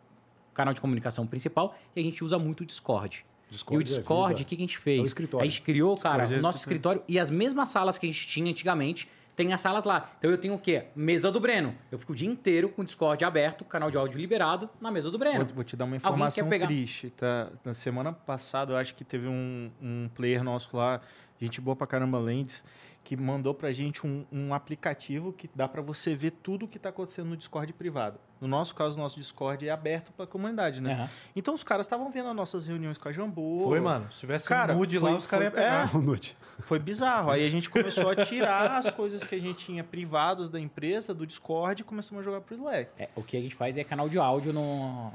canal 0.54 0.74
de 0.74 0.82
comunicação 0.82 1.28
principal, 1.28 1.76
e 1.96 2.00
a 2.00 2.04
gente 2.04 2.24
usa 2.24 2.40
muito 2.40 2.62
o 2.62 2.66
Discord. 2.66 3.26
Discord 3.50 3.76
e 3.76 3.78
o 3.78 3.82
é 3.82 3.98
Discord, 3.98 4.34
o 4.34 4.46
que, 4.46 4.56
que 4.56 4.64
a 4.64 4.66
gente 4.66 4.78
É 4.78 4.82
fez? 4.82 5.00
o 5.02 5.04
escritório. 5.04 5.46
A 5.46 5.48
gente 5.48 5.62
criou, 5.62 5.96
cara, 5.98 6.24
é 6.24 6.38
o 6.38 6.42
nosso 6.42 6.58
escritório. 6.58 7.02
escritório 7.02 7.04
e 7.08 7.20
as 7.20 7.30
mesmas 7.30 7.70
salas 7.70 7.98
que 8.00 8.08
a 8.08 8.12
gente 8.12 8.26
tinha 8.28 8.50
antigamente, 8.50 9.08
tem 9.36 9.54
as 9.54 9.62
salas 9.62 9.84
lá. 9.84 10.12
Então 10.20 10.30
eu 10.30 10.38
tenho 10.38 10.54
o 10.54 10.60
quê? 10.60 10.86
Mesa 10.96 11.32
do 11.32 11.40
Breno. 11.40 11.76
Eu 11.92 11.98
fico 11.98 12.14
o 12.14 12.16
dia 12.16 12.30
inteiro 12.30 12.70
com 12.70 12.82
o 12.82 12.86
Discord 12.86 13.24
aberto, 13.24 13.66
canal 13.66 13.90
de 13.90 13.98
áudio 13.98 14.20
liberado, 14.20 14.70
na 14.80 14.92
mesa 14.92 15.10
do 15.10 15.18
Breno. 15.18 15.46
Vou, 15.46 15.56
vou 15.56 15.64
te 15.64 15.76
dar 15.76 15.86
uma 15.86 15.96
informação 15.96 16.48
pegar? 16.50 16.68
triste, 16.68 17.10
tá? 17.10 17.50
Na 17.64 17.74
semana 17.74 18.14
passada, 18.14 18.74
eu 18.74 18.78
acho 18.78 18.94
que 18.96 19.04
teve 19.04 19.28
um, 19.28 19.72
um 19.82 20.10
player 20.14 20.44
nosso 20.44 20.76
lá, 20.76 21.02
gente 21.40 21.60
boa 21.60 21.76
pra 21.76 21.88
caramba, 21.88 22.20
Lendes, 22.20 22.64
que 23.04 23.18
mandou 23.18 23.54
pra 23.54 23.72
gente 23.72 24.06
um, 24.06 24.26
um 24.32 24.54
aplicativo 24.54 25.34
que 25.34 25.50
dá 25.54 25.68
pra 25.68 25.82
você 25.82 26.16
ver 26.16 26.32
tudo 26.32 26.66
o 26.66 26.68
que 26.68 26.80
tá 26.80 26.90
acontecendo 26.90 27.30
no 27.30 27.38
Discord 27.38 27.74
privado. 27.74 28.20
No 28.42 28.48
nosso 28.50 28.76
caso, 28.76 28.98
o 29.00 29.02
nosso 29.02 29.16
Discord 29.18 29.66
é 29.66 29.72
aberto 29.72 30.12
pra 30.12 30.28
comunidade, 30.28 30.82
né? 30.82 30.94
Aham. 30.94 31.10
Então 31.34 31.54
os 31.54 31.64
caras 31.64 31.86
estavam 31.86 32.12
vendo 32.12 32.28
as 32.28 32.36
nossas 32.36 32.68
reuniões 32.68 32.98
com 32.98 33.08
a 33.08 33.12
Jambô. 33.14 33.62
Foi, 33.64 33.80
mano. 33.80 34.12
Se 34.12 34.20
tivesse 34.20 34.46
Cara, 34.48 34.74
um 34.74 34.80
nude 34.80 35.00
lá, 35.00 35.10
foi- 35.10 35.18
os 35.18 35.26
caras 35.26 35.46
iam 35.46 35.52
foi- 35.54 35.62
é. 35.62 35.66
pegar. 35.66 35.88
Boa 35.94 36.04
noite. 36.04 36.38
Foi 36.60 36.78
bizarro. 36.78 37.32
Aí 37.32 37.46
a 37.46 37.50
gente 37.50 37.70
começou 37.70 38.10
a 38.10 38.16
tirar 38.18 38.72
as 38.78 38.90
coisas 38.90 39.24
que 39.24 39.34
a 39.34 39.40
gente 39.40 39.66
tinha 39.66 39.82
privadas 39.84 40.50
da 40.50 40.60
empresa, 40.60 41.14
do 41.14 41.26
Discord, 41.26 41.82
e 41.82 41.86
começamos 41.86 42.22
a 42.22 42.26
jogar 42.26 42.42
pro 42.42 42.54
Slack. 42.54 42.90
É, 43.00 43.08
o 43.16 43.24
que 43.24 43.38
a 43.38 43.42
gente 43.42 43.56
faz 43.56 43.78
é 43.78 43.84
canal 43.86 44.10
de 44.10 44.20
áudio 44.20 44.52
no, 44.52 45.10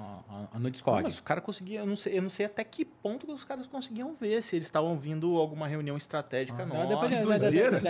no 0.55 0.61
Não, 0.61 0.71
Discord. 0.71 1.03
mas 1.03 1.19
o 1.19 1.23
cara 1.23 1.41
conseguia, 1.43 1.81
eu 1.81 1.87
não, 1.87 1.97
sei, 1.97 2.17
eu 2.19 2.23
não 2.23 2.31
sei 2.31 2.47
até 2.47 2.65
que 2.65 2.83
ponto 2.85 3.27
que 3.27 3.33
os 3.33 3.45
caras 3.45 3.67
conseguiam 3.67 4.15
ver 4.19 4.43
se 4.43 4.57
eles 4.57 4.67
estavam 4.69 4.97
vindo 4.99 5.37
alguma 5.37 5.69
reunião 5.69 5.97
estratégica 5.99 6.63
Ah, 6.63 6.67
nossa. 6.67 6.87
depois- 6.87 7.13
É, 7.13 7.21
depois 7.21 7.83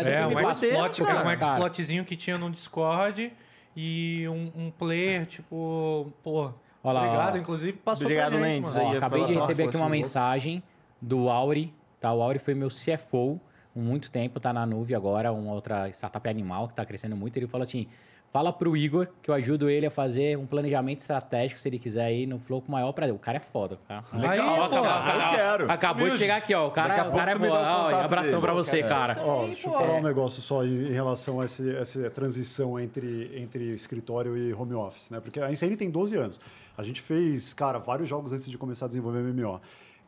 um 1.23 1.29
um 1.29 1.33
exploitzinho 1.33 2.05
que 2.05 2.17
tinha 2.17 2.37
no 2.37 2.51
Discord 2.51 3.33
e 3.81 4.29
um, 4.29 4.51
um 4.57 4.71
player, 4.73 5.25
tipo, 5.25 6.13
pô. 6.25 6.51
Olha 6.83 6.99
lá, 6.99 7.05
obrigado, 7.05 7.35
ó. 7.37 7.39
inclusive, 7.39 7.73
passou 7.75 8.07
Obrigado, 8.07 8.33
pra 8.33 8.41
gente, 8.41 8.55
Lendes, 8.57 8.75
mano. 8.75 8.87
Ó, 8.87 8.91
aí, 8.91 8.97
acabei 8.97 9.25
de 9.25 9.35
receber 9.35 9.63
aqui 9.65 9.77
uma 9.77 9.87
viu? 9.87 9.93
mensagem 9.93 10.61
do 11.01 11.29
Auri. 11.29 11.73
Tá? 12.01 12.13
O 12.13 12.21
Auri 12.21 12.41
foi 12.41 12.55
meu 12.55 12.71
CFO 12.71 13.41
há 13.77 13.79
muito 13.79 14.11
tempo, 14.11 14.41
tá 14.41 14.53
na 14.53 14.67
nuvem 14.67 14.97
agora, 14.97 15.33
uma 15.33 15.53
outra 15.53 15.89
startup 15.91 16.29
animal 16.29 16.67
que 16.67 16.75
tá 16.75 16.85
crescendo 16.85 17.17
muito. 17.17 17.37
Ele 17.37 17.47
falou 17.47 17.63
assim: 17.63 17.87
fala 18.33 18.53
pro 18.53 18.77
Igor 18.77 19.09
que 19.23 19.31
eu 19.31 19.35
ajudo 19.35 19.69
ele 19.71 19.87
a 19.87 19.91
fazer 19.91 20.37
um 20.37 20.47
planejamento 20.47 20.99
estratégico, 21.01 21.61
se 21.61 21.69
ele 21.69 21.79
quiser 21.79 22.05
aí 22.05 22.27
no 22.27 22.39
Flow 22.39 22.61
com 22.61 22.69
o 22.69 22.73
maior 22.73 22.93
prazer. 22.93 23.15
O 23.15 23.19
cara 23.19 23.39
é 23.39 23.41
foda, 23.41 23.79
cara. 23.89 24.05
Aí, 24.13 24.39
Ó, 24.41 24.69
pô, 24.69 24.77
acabou- 24.77 25.23
eu 25.23 25.31
quero. 25.37 25.71
Acabou 25.73 25.97
de 25.97 26.03
Humilde. 26.05 26.19
chegar 26.19 26.37
aqui, 26.37 26.55
ó. 26.55 26.69
O 26.69 26.71
cara, 26.71 26.95
o 26.95 27.03
pouco 27.05 27.17
cara 27.19 27.31
é 27.33 27.35
boa. 27.39 27.51
o 27.51 27.85
contato 27.85 28.05
abração 28.05 28.31
dele. 28.33 28.43
pra 28.43 28.53
você, 28.53 28.81
cara. 28.83 29.17
Ó, 29.25 29.47
deixa 29.47 29.67
eu 29.69 29.73
falar 29.73 29.95
um 29.95 30.03
negócio 30.03 30.43
só 30.43 30.65
em, 30.65 30.93
relação 30.93 31.41
a 31.41 31.45
esse- 31.45 31.75
essa 31.77 32.11
transição 32.11 32.79
entre, 32.79 33.31
entre 33.41 33.73
escritório 33.75 34.37
e 34.37 34.53
home 34.53 34.75
office, 34.75 35.11
né? 35.11 35.21
Porque 35.21 35.41
a 35.41 35.51
INCN 35.51 35.77
tem 35.77 35.91
12 35.91 36.17
anos. 36.17 36.39
A 36.77 36.83
gente 36.83 37.01
fez, 37.01 37.53
cara, 37.55 37.79
vários 37.79 38.09
jogos 38.09 38.33
antes 38.33 38.49
de 38.49 38.57
começar 38.59 38.85
a 38.85 38.89
desenvolver 38.89 39.21
MMO. 39.21 39.61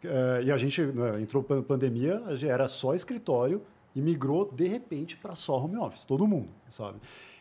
Eh, 0.04 0.42
e 0.44 0.52
a 0.52 0.56
gente 0.56 0.80
né, 0.82 1.20
entrou 1.20 1.42
pan- 1.42 1.62
pandemia, 1.62 2.22
era 2.48 2.66
só 2.68 2.94
escritório 2.94 3.60
e 3.94 4.00
migrou 4.00 4.48
de 4.50 4.66
repente 4.68 5.16
para 5.16 5.34
só 5.34 5.58
home 5.58 5.76
office, 5.76 6.04
todo 6.04 6.26
mundo, 6.26 6.48
sabe? 6.70 6.98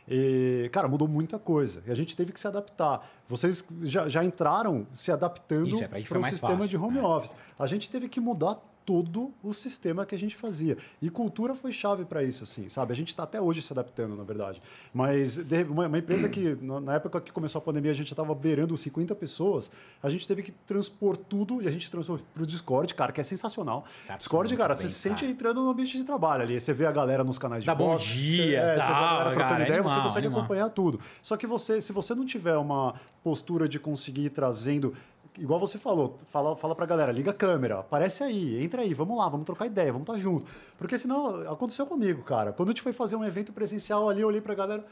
E, 0.10 0.70
cara, 0.72 0.88
mudou 0.88 1.08
muita 1.08 1.38
coisa. 1.38 1.84
E 1.86 1.92
a 1.92 1.96
gente 1.96 2.16
teve 2.16 2.32
que 2.32 2.40
se 2.40 2.48
adaptar. 2.48 3.08
Vocês 3.28 3.64
já, 3.84 4.10
já 4.10 4.24
entraram 4.24 4.88
se 4.92 5.12
adaptando 5.12 5.84
é, 5.84 5.88
para 5.88 6.18
o 6.18 6.22
mais 6.22 6.34
sistema 6.34 6.58
fácil, 6.58 6.70
de 6.70 6.78
home 6.78 6.98
é. 6.98 7.04
office. 7.04 7.36
A 7.58 7.68
gente 7.68 7.90
teve 7.90 8.10
que 8.10 8.20
mudar 8.20 8.58
todo 8.90 9.32
o 9.44 9.54
sistema 9.54 10.04
que 10.04 10.16
a 10.16 10.18
gente 10.18 10.36
fazia. 10.36 10.76
E 11.00 11.12
cultura 11.12 11.54
foi 11.54 11.72
chave 11.72 12.06
para 12.06 12.24
isso, 12.24 12.44
assim, 12.44 12.70
sabe? 12.70 12.92
A 12.92 12.96
gente 12.96 13.10
está 13.10 13.22
até 13.22 13.40
hoje 13.40 13.62
se 13.62 13.72
adaptando, 13.72 14.16
na 14.16 14.24
verdade. 14.24 14.60
Mas 14.92 15.36
de- 15.36 15.62
uma, 15.62 15.86
uma 15.86 16.00
empresa 16.00 16.28
que, 16.28 16.58
na, 16.60 16.96
época 16.96 17.22
que 17.22 17.32
começou 17.32 17.60
a 17.60 17.62
pandemia, 17.62 17.92
a 17.92 17.94
gente 17.94 18.08
já 18.08 18.14
estava 18.14 18.34
beirando 18.34 18.74
os 18.74 18.82
50 18.82 19.14
pessoas, 19.14 19.70
a 20.02 20.10
gente 20.10 20.28
teve 20.28 20.42
que 20.42 20.52
transpor 20.52 21.16
tudo 21.16 21.62
e 21.62 21.68
a 21.68 21.72
gente 21.72 21.92
transpôs 21.92 22.20
para 22.34 22.42
o 22.42 22.48
Discord, 22.48 22.92
cara, 22.96 23.12
que 23.12 23.22
é 23.22 23.24
sensacional. 23.24 23.86
Tá 24.08 24.18
Discord, 24.18 24.58
cara, 24.58 24.74
bem, 24.74 24.82
você 24.82 24.90
se 24.90 24.96
sente 24.96 25.24
entrando 25.24 25.62
no 25.62 25.70
ambiente 25.70 25.96
de 25.96 26.04
trabalho 26.04 26.42
ali. 26.42 26.60
Você 26.60 26.74
vê 26.74 26.88
a 26.88 26.92
galera 26.92 27.24
nos 27.24 27.38
canais 27.38 27.62
de 27.62 27.68
Dá 27.68 27.76
bom 27.76 27.90
voz, 27.90 28.02
dia, 28.02 28.44
você, 28.44 28.56
é, 28.56 28.74
você 28.74 28.76
vê 28.76 28.82
a 28.82 28.88
dá, 28.88 29.00
galera 29.02 29.24
trocando 29.30 29.50
cara, 29.50 29.64
ideia, 29.66 29.82
você 29.84 29.90
animal, 29.90 30.04
consegue 30.08 30.26
animal. 30.26 30.40
acompanhar 30.42 30.70
tudo. 30.72 31.00
Só 31.22 31.38
que 31.38 31.46
você, 31.46 31.80
se 31.80 31.94
você 31.94 32.16
não 32.16 32.26
tiver 32.26 32.58
uma 32.58 32.96
postura 33.24 33.70
de 33.70 33.78
conseguir 33.80 34.26
ir 34.26 34.30
trazendo 34.32 34.96
igual 35.38 35.60
você 35.60 35.78
falou, 35.78 36.18
fala, 36.32 36.56
fala 36.56 36.76
pra 36.76 36.86
galera, 36.86 37.12
liga 37.12 37.32
a 37.32 37.34
câmera, 37.34 37.80
aparece 37.80 38.24
aí, 38.24 38.64
entra 38.64 38.82
aí, 38.82 38.94
vamos 38.94 39.18
lá, 39.18 39.30
vamos 39.30 39.46
trocar 39.46 39.66
ideia, 39.66 39.92
vamos 39.92 40.08
estar 40.08 40.18
junto. 40.18 40.46
Porque 40.78 40.98
senão, 40.98 41.42
aconteceu 41.52 41.86
comigo, 41.86 42.24
cara. 42.24 42.52
Quando 42.54 42.70
a 42.70 42.72
gente 42.72 42.82
foi 42.82 42.94
fazer 42.94 43.16
um 43.16 43.24
evento 43.26 43.52
presencial 43.54 44.10
ali, 44.10 44.22
eu 44.22 44.28
olhei 44.28 44.42
pra 44.42 44.54
galera, 44.56 44.86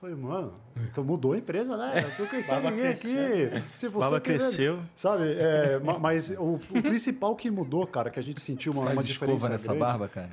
falei, 0.00 0.16
mano, 0.16 0.52
então 0.90 1.04
mudou 1.04 1.32
a 1.32 1.38
empresa, 1.38 1.76
né? 1.76 2.04
Eu 2.04 2.16
tô 2.16 2.28
conhecendo 2.28 2.68
ninguém 2.70 2.88
aqui. 2.88 3.62
Se 3.76 3.86
você 3.88 4.04
Baba 4.04 4.20
querer- 4.20 4.38
cresceu. 4.38 4.78
Sabe, 4.96 5.32
é, 5.38 5.78
ma- 5.78 5.98
mas 5.98 6.30
o, 6.30 6.58
o 6.70 6.82
principal 6.82 7.36
que 7.36 7.50
mudou, 7.50 7.86
cara, 7.86 8.10
que 8.10 8.18
a 8.18 8.22
gente 8.22 8.40
sentiu 8.40 8.72
uma, 8.72 8.82
Faz 8.86 8.96
uma 8.98 9.04
diferença 9.04 9.48
nessa 9.48 9.66
grande- 9.68 9.80
barba, 9.80 10.08
cara. 10.08 10.30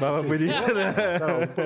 Baba 0.00 0.22
bonita, 0.22 0.72
né? 0.72 0.94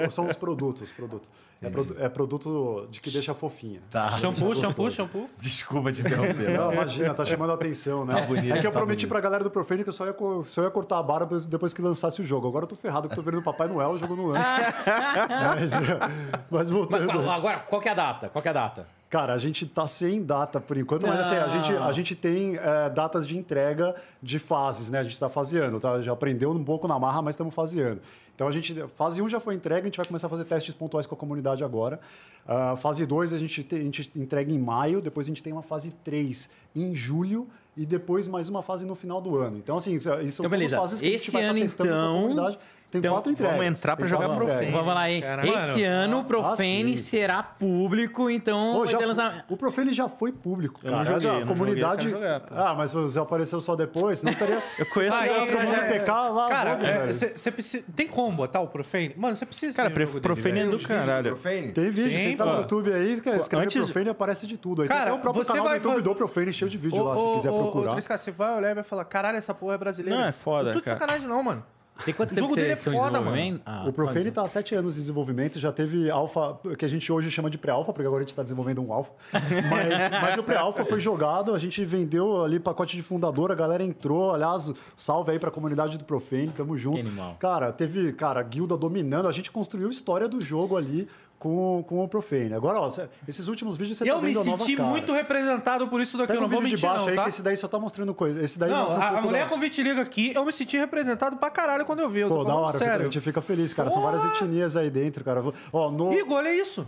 Não, 0.03 0.11
são 0.11 0.27
os 0.27 0.35
produtos, 0.35 0.83
os 0.83 0.93
produtos. 0.93 1.31
É, 1.63 1.71
produ- 1.71 1.97
é 1.99 2.09
produto 2.09 2.87
de 2.91 3.01
que 3.01 3.11
deixa 3.11 3.35
fofinha. 3.35 3.81
Tá. 3.91 4.11
Shampoo, 4.13 4.55
shampoo, 4.55 4.91
shampoo. 4.91 5.29
Desculpa 5.41 5.91
te 5.91 6.03
interromper. 6.03 6.51
Não, 6.51 6.71
imagina, 6.73 7.15
tá 7.15 7.25
chamando 7.25 7.51
a 7.51 7.55
atenção, 7.55 8.05
né? 8.05 8.15
Tá 8.21 8.27
bonito, 8.27 8.55
é 8.55 8.61
que 8.61 8.67
eu 8.67 8.71
tá 8.71 8.79
prometi 8.79 8.99
bonito. 9.07 9.09
pra 9.09 9.21
galera 9.21 9.43
do 9.43 9.51
Profane 9.51 9.83
que 9.83 9.89
eu 9.89 9.93
só 9.93 10.05
ia, 10.07 10.15
só 10.45 10.63
ia 10.63 10.71
cortar 10.71 10.99
a 10.99 11.03
barba 11.03 11.41
depois 11.41 11.73
que 11.73 11.81
lançasse 11.81 12.21
o 12.21 12.25
jogo. 12.25 12.47
Agora 12.47 12.65
eu 12.65 12.69
tô 12.69 12.77
ferrado 12.77 13.09
que 13.09 13.13
eu 13.15 13.17
tô 13.17 13.23
vendo 13.23 13.39
o 13.39 13.43
Papai 13.43 13.69
Noel 13.69 13.91
o 13.93 13.99
jogo 13.99 14.15
no 14.15 14.27
lance. 14.29 14.45
mas, 14.45 15.73
mas 16.51 16.51
Mas 16.51 16.71
voltando. 16.71 17.07
qual- 17.13 17.31
agora, 17.31 17.59
qual 17.61 17.81
que 17.81 17.89
é 17.89 17.93
a 17.93 17.95
data? 17.95 18.29
Qual 18.29 18.43
que 18.43 18.49
é 18.49 18.51
a 18.51 18.55
data? 18.55 18.87
Cara, 19.09 19.35
a 19.35 19.39
gente 19.39 19.65
tá 19.67 19.87
sem 19.87 20.23
data 20.23 20.61
por 20.61 20.77
enquanto, 20.77 21.07
mas 21.07 21.21
assim, 21.21 21.37
a 21.37 21.49
gente, 21.49 21.73
a 21.77 21.93
gente 21.93 22.15
tem 22.17 22.57
é, 22.57 22.91
datas 22.91 23.27
de 23.27 23.37
entrega 23.37 23.95
de 24.21 24.39
fases, 24.41 24.89
né? 24.91 24.99
A 24.99 25.03
gente 25.05 25.17
tá 25.19 25.29
faseando, 25.29 25.79
tá? 25.79 26.01
Já 26.03 26.13
aprendeu 26.13 26.51
um 26.51 26.65
pouco 26.65 26.89
na 26.89 26.99
marra, 26.99 27.23
mas 27.23 27.35
estamos 27.35 27.55
faseando. 27.55 28.01
Então 28.35 28.49
a 28.49 28.51
gente. 28.51 28.75
Fase 28.97 29.23
1 29.23 29.29
já 29.29 29.39
foi 29.41 29.55
entregue, 29.55 29.83
a 29.83 29.85
gente 29.85 29.97
vai 29.97 30.07
começar 30.07 30.27
a 30.27 30.31
fazer 30.31 30.45
testes 30.45 30.75
pontuais 30.75 31.07
com 31.07 31.15
a 31.15 31.19
comunidade 31.19 31.63
agora. 31.63 32.01
Ah, 32.47 32.77
fase 32.77 33.07
2 33.07 33.33
a 33.33 33.39
gente, 33.39 33.63
te- 33.63 33.77
a 33.77 33.79
gente 33.79 34.11
entrega 34.17 34.53
em 34.53 34.59
maio, 34.59 35.01
depois 35.01 35.27
a 35.27 35.29
gente 35.29 35.43
tem 35.43 35.53
uma 35.53 35.63
fase 35.63 35.93
3 36.05 36.51
em 36.75 36.95
julho 36.95 37.47
e 37.77 37.87
depois 37.87 38.27
mais 38.29 38.49
uma 38.49 38.63
fase 38.63 38.85
no 38.85 38.95
final 38.95 39.21
do 39.21 39.37
ano. 39.39 39.57
Então, 39.57 39.77
assim, 39.77 39.95
isso 39.97 40.13
isso 40.21 40.43
Então, 40.43 40.51
beleza. 40.51 40.77
fases 40.77 41.01
que 41.01 41.07
a 41.07 41.11
gente 41.11 41.21
Esse 41.23 41.31
vai 41.31 41.43
tá 41.45 41.51
ano, 41.51 41.61
testando 41.61 41.91
com 41.91 41.95
a 41.97 41.99
então- 42.01 42.15
comunidade. 42.23 42.59
Tem 42.91 43.01
então, 43.01 43.13
quatro 43.15 43.33
entregas. 43.33 43.57
vamos 43.57 43.67
entrar 43.79 43.97
pra 43.97 44.05
Tem 44.07 44.11
jogar 44.11 44.29
Profane. 44.29 44.53
entregas. 44.55 44.73
Vamos 44.81 44.95
lá, 44.95 45.11
hein? 45.11 45.21
Cara, 45.21 45.47
Esse 45.47 45.83
mano. 45.83 45.95
ano 45.95 46.21
o 46.21 46.25
Profane 46.25 46.93
Ah, 46.95 46.97
será 46.97 47.43
público, 47.43 48.31
então 48.31 48.73
Pô, 48.75 48.79
vai 48.85 48.89
já 48.89 48.99
lançamento. 49.01 49.45
o 49.49 49.57
Profane 49.57 49.93
já 49.93 50.09
foi 50.09 50.31
público, 50.33 50.81
Eu 50.85 50.91
cara. 50.93 50.97
não 50.97 51.05
joguei, 51.05 51.29
a 51.31 51.41
não 51.41 51.47
comunidade. 51.49 52.09
joguei, 52.09 52.29
jogar, 52.29 52.43
ah, 52.53 52.75
mas 52.75 52.93
você 52.93 53.19
apareceu 53.19 53.61
só 53.61 53.75
depois, 53.75 54.23
não 54.23 54.31
estaria. 54.33 54.63
Eu 54.79 54.87
conheço 54.87 55.17
Aí, 55.19 55.31
o 55.31 55.41
mundo 55.41 55.67
já 55.67 55.85
é- 55.85 55.99
PK 55.99 56.29
lá, 56.31 56.47
Cara, 56.49 56.75
vamos, 56.77 56.87
velho. 56.89 57.13
você 57.37 57.51
precisa. 57.51 57.85
Tem 57.95 58.07
como 58.07 58.37
botar 58.37 58.61
o 58.61 58.69
Profane? 58.69 59.13
Mano, 59.17 59.35
você 59.35 59.45
precisa. 59.45 59.77
Cara, 59.77 59.91
dele, 59.91 60.21
Profane 60.21 60.61
é 60.61 60.67
do 60.67 60.79
caralho. 60.79 61.31
Profane? 61.33 61.73
Tem 61.73 61.91
vídeo, 61.91 62.11
Tem, 62.11 62.19
você 62.19 62.29
entra 62.29 62.47
no 62.47 62.57
YouTube 62.61 62.93
aí, 62.93 63.13
escreve 63.13 63.39
Antes- 63.53 63.75
Profane 63.91 64.11
aparece 64.11 64.47
de 64.47 64.57
tudo. 64.57 64.83
Aí 64.83 64.89
Cara, 64.89 65.01
tem 65.01 65.09
até 65.11 65.19
o 65.19 65.23
próprio 65.23 65.45
você 65.45 65.53
canal 65.53 65.65
vai- 65.67 65.81
do 65.81 65.89
YouTube 65.89 66.03
do 66.03 66.15
Profane, 66.15 66.53
cheio 66.53 66.71
de 66.71 66.79
vídeo 66.79 67.01
Ô, 67.03 67.05
lá, 67.09 67.15
se 67.17 67.21
ô, 67.23 67.35
quiser 67.35 67.51
ô, 67.51 67.63
procurar. 67.63 67.97
Ô, 67.97 68.01
você 68.01 68.31
vai 68.31 68.57
olhar 68.57 68.71
e 68.71 68.75
vai 68.75 68.85
falar: 68.85 69.05
caralho, 69.07 69.37
essa 69.39 69.53
porra 69.53 69.75
é 69.75 69.79
brasileira. 69.79 70.19
Não, 70.21 70.27
é 70.29 70.33
foda, 70.33 70.67
Não 70.67 70.73
tô 70.75 70.79
de 70.79 70.85
cara. 70.85 70.99
sacanagem, 70.99 71.29
não, 71.29 71.43
mano. 71.43 71.65
Tem 72.05 72.13
quanto 72.15 72.33
O 72.33 72.35
tempo 72.35 72.49
jogo 72.49 72.55
que 72.55 72.61
dele 72.61 72.73
é 72.73 72.77
foda, 72.77 73.19
desenvolvendo? 73.19 73.61
Ah, 73.65 73.85
O 73.87 73.93
Profane 73.93 74.29
está 74.29 74.43
há 74.43 74.49
sete 74.49 74.75
anos 74.75 74.95
de 74.95 75.01
desenvolvimento, 75.01 75.59
já 75.59 75.73
teve 75.73 76.11
alfa, 76.11 76.59
que 76.79 76.85
a 76.85 76.89
gente 76.89 77.11
hoje 77.11 77.31
chama 77.31 77.49
de 77.49 77.57
pré-alfa, 77.59 77.93
porque 77.93 78.07
agora 78.07 78.21
a 78.21 78.23
gente 78.23 78.31
está 78.31 78.43
desenvolvendo 78.43 78.83
um 78.83 78.93
alfa. 78.93 79.13
Mas, 79.33 80.11
mas 80.11 80.39
o 80.39 80.43
pré-alfa 80.43 80.85
foi 80.85 81.01
jogado, 81.01 81.55
a 81.55 81.59
gente 81.59 81.85
vendeu 81.85 82.45
ali 82.45 82.59
pacote 82.61 82.97
de 82.97 83.03
fundador, 83.03 83.51
a 83.51 83.55
galera 83.55 83.83
entrou. 83.83 84.35
Aliás, 84.35 84.73
salve 84.97 85.33
aí 85.33 85.39
para 85.39 85.49
a 85.49 85.53
comunidade 85.53 85.99
do 85.99 86.05
Profane, 86.05 86.49
tamo 86.49 86.77
junto. 86.77 86.97
Que 86.97 87.07
animal. 87.07 87.37
Cara, 87.39 87.73
teve, 87.73 88.13
cara, 88.13 88.43
guilda 88.43 88.77
dominando, 88.77 89.29
a 89.29 89.33
gente 89.33 89.51
construiu 89.51 89.89
a 89.89 89.91
história 89.91 90.29
do 90.29 90.41
jogo 90.41 90.77
ali 90.77 91.09
com, 91.39 91.85
com 91.87 92.03
o 92.03 92.09
Profane. 92.09 92.55
Agora, 92.55 92.81
ó, 92.81 92.89
esses 93.29 93.49
últimos 93.49 93.77
vídeos 93.77 93.99
você 93.99 94.09
eu 94.11 94.15
tá 94.17 94.21
me 94.23 94.29
vendo 94.29 94.41
a 94.41 94.45
nova 94.45 94.59
senti 94.65 94.77
cara. 94.77 94.89
muito 94.89 95.13
representado 95.13 95.89
por 95.89 96.01
isso 96.01 96.17
daqui. 96.17 96.29
Pega 96.29 96.39
eu 96.39 96.41
não 96.43 96.49
o 96.49 96.51
vou 96.51 96.61
vídeo 96.63 96.77
de 96.77 96.83
mentir, 96.83 96.89
baixo 96.89 97.05
não, 97.05 97.11
aí, 97.11 97.17
tá? 97.17 97.23
que 97.25 97.29
esse 97.29 97.43
daí 97.43 97.57
só 97.57 97.69
tá 97.69 97.79
mostrando 97.79 98.15
coisa. 98.15 98.43
Esse 98.43 98.59
daí 98.59 98.71
Não, 98.71 98.79
mostra 98.79 98.99
um 98.99 99.03
a, 99.03 99.09
a 99.19 99.23
mulher 99.23 99.45
da... 99.45 99.49
com 99.51 99.59
vitiligo 99.61 100.01
aqui, 100.01 100.33
eu 100.35 100.45
me 100.45 100.53
senti 100.53 100.77
representado 100.77 101.37
pra 101.37 101.51
caralho 101.51 101.85
quando 101.85 102.01
eu 102.01 102.09
vi. 102.11 102.21
Eu 102.21 102.29
Pô, 102.29 102.45
da 102.45 102.55
hora, 102.55 102.73
fica- 102.73 102.85
a 102.85 102.89
sério. 102.89 103.05
gente 103.05 103.21
fica 103.21 103.41
feliz, 103.43 103.73
cara. 103.75 103.91
São 103.91 104.01
várias 104.03 104.25
etnias 104.25 104.77
aí 104.77 104.91
dentro, 104.91 105.23
cara. 105.25 105.43
Ó, 105.73 105.91
no, 105.91 106.13
Igor, 106.13 106.39
olha 106.39 106.55
isso. 106.55 106.87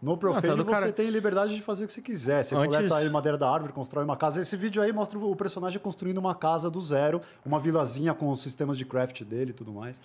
No 0.00 0.16
Profane 0.16 0.48
tá 0.48 0.54
do 0.54 0.62
você 0.64 0.70
cara- 0.70 0.92
tem 0.92 1.08
liberdade 1.08 1.54
de 1.54 1.62
fazer 1.62 1.84
o 1.84 1.86
que 1.86 1.92
você 1.92 2.02
quiser. 2.02 2.44
Você 2.44 2.54
Antes- 2.54 2.76
coleta 2.76 2.96
aí 2.96 3.08
madeira 3.08 3.38
da 3.38 3.50
árvore, 3.50 3.72
constrói 3.72 4.04
uma 4.04 4.16
casa. 4.16 4.40
Esse 4.40 4.54
vídeo 4.56 4.82
aí 4.82 4.92
mostra 4.92 5.18
o 5.18 5.34
personagem 5.34 5.80
construindo 5.80 6.18
uma 6.18 6.34
casa 6.34 6.70
do 6.70 6.80
zero, 6.80 7.20
uma 7.44 7.58
vilazinha 7.58 8.12
com 8.12 8.28
os 8.28 8.40
sistemas 8.42 8.76
de 8.76 8.84
craft 8.84 9.22
dele 9.24 9.50
e 9.50 9.54
tudo 9.54 9.72
mais. 9.72 9.98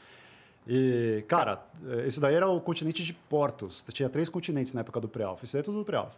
E, 0.67 1.23
cara, 1.27 1.61
eh, 1.87 2.05
esse 2.07 2.19
daí 2.19 2.35
era 2.35 2.47
o 2.47 2.59
continente 2.61 3.03
de 3.03 3.13
Portos. 3.13 3.83
Tinha 3.91 4.09
três 4.09 4.29
continentes 4.29 4.73
na 4.73 4.81
época 4.81 4.99
do 4.99 5.07
pré-alpha. 5.07 5.43
Isso 5.45 5.55
aí 5.57 5.61
é 5.61 5.63
tudo 5.63 5.79
do 5.79 5.85
pré-alpha. 5.85 6.15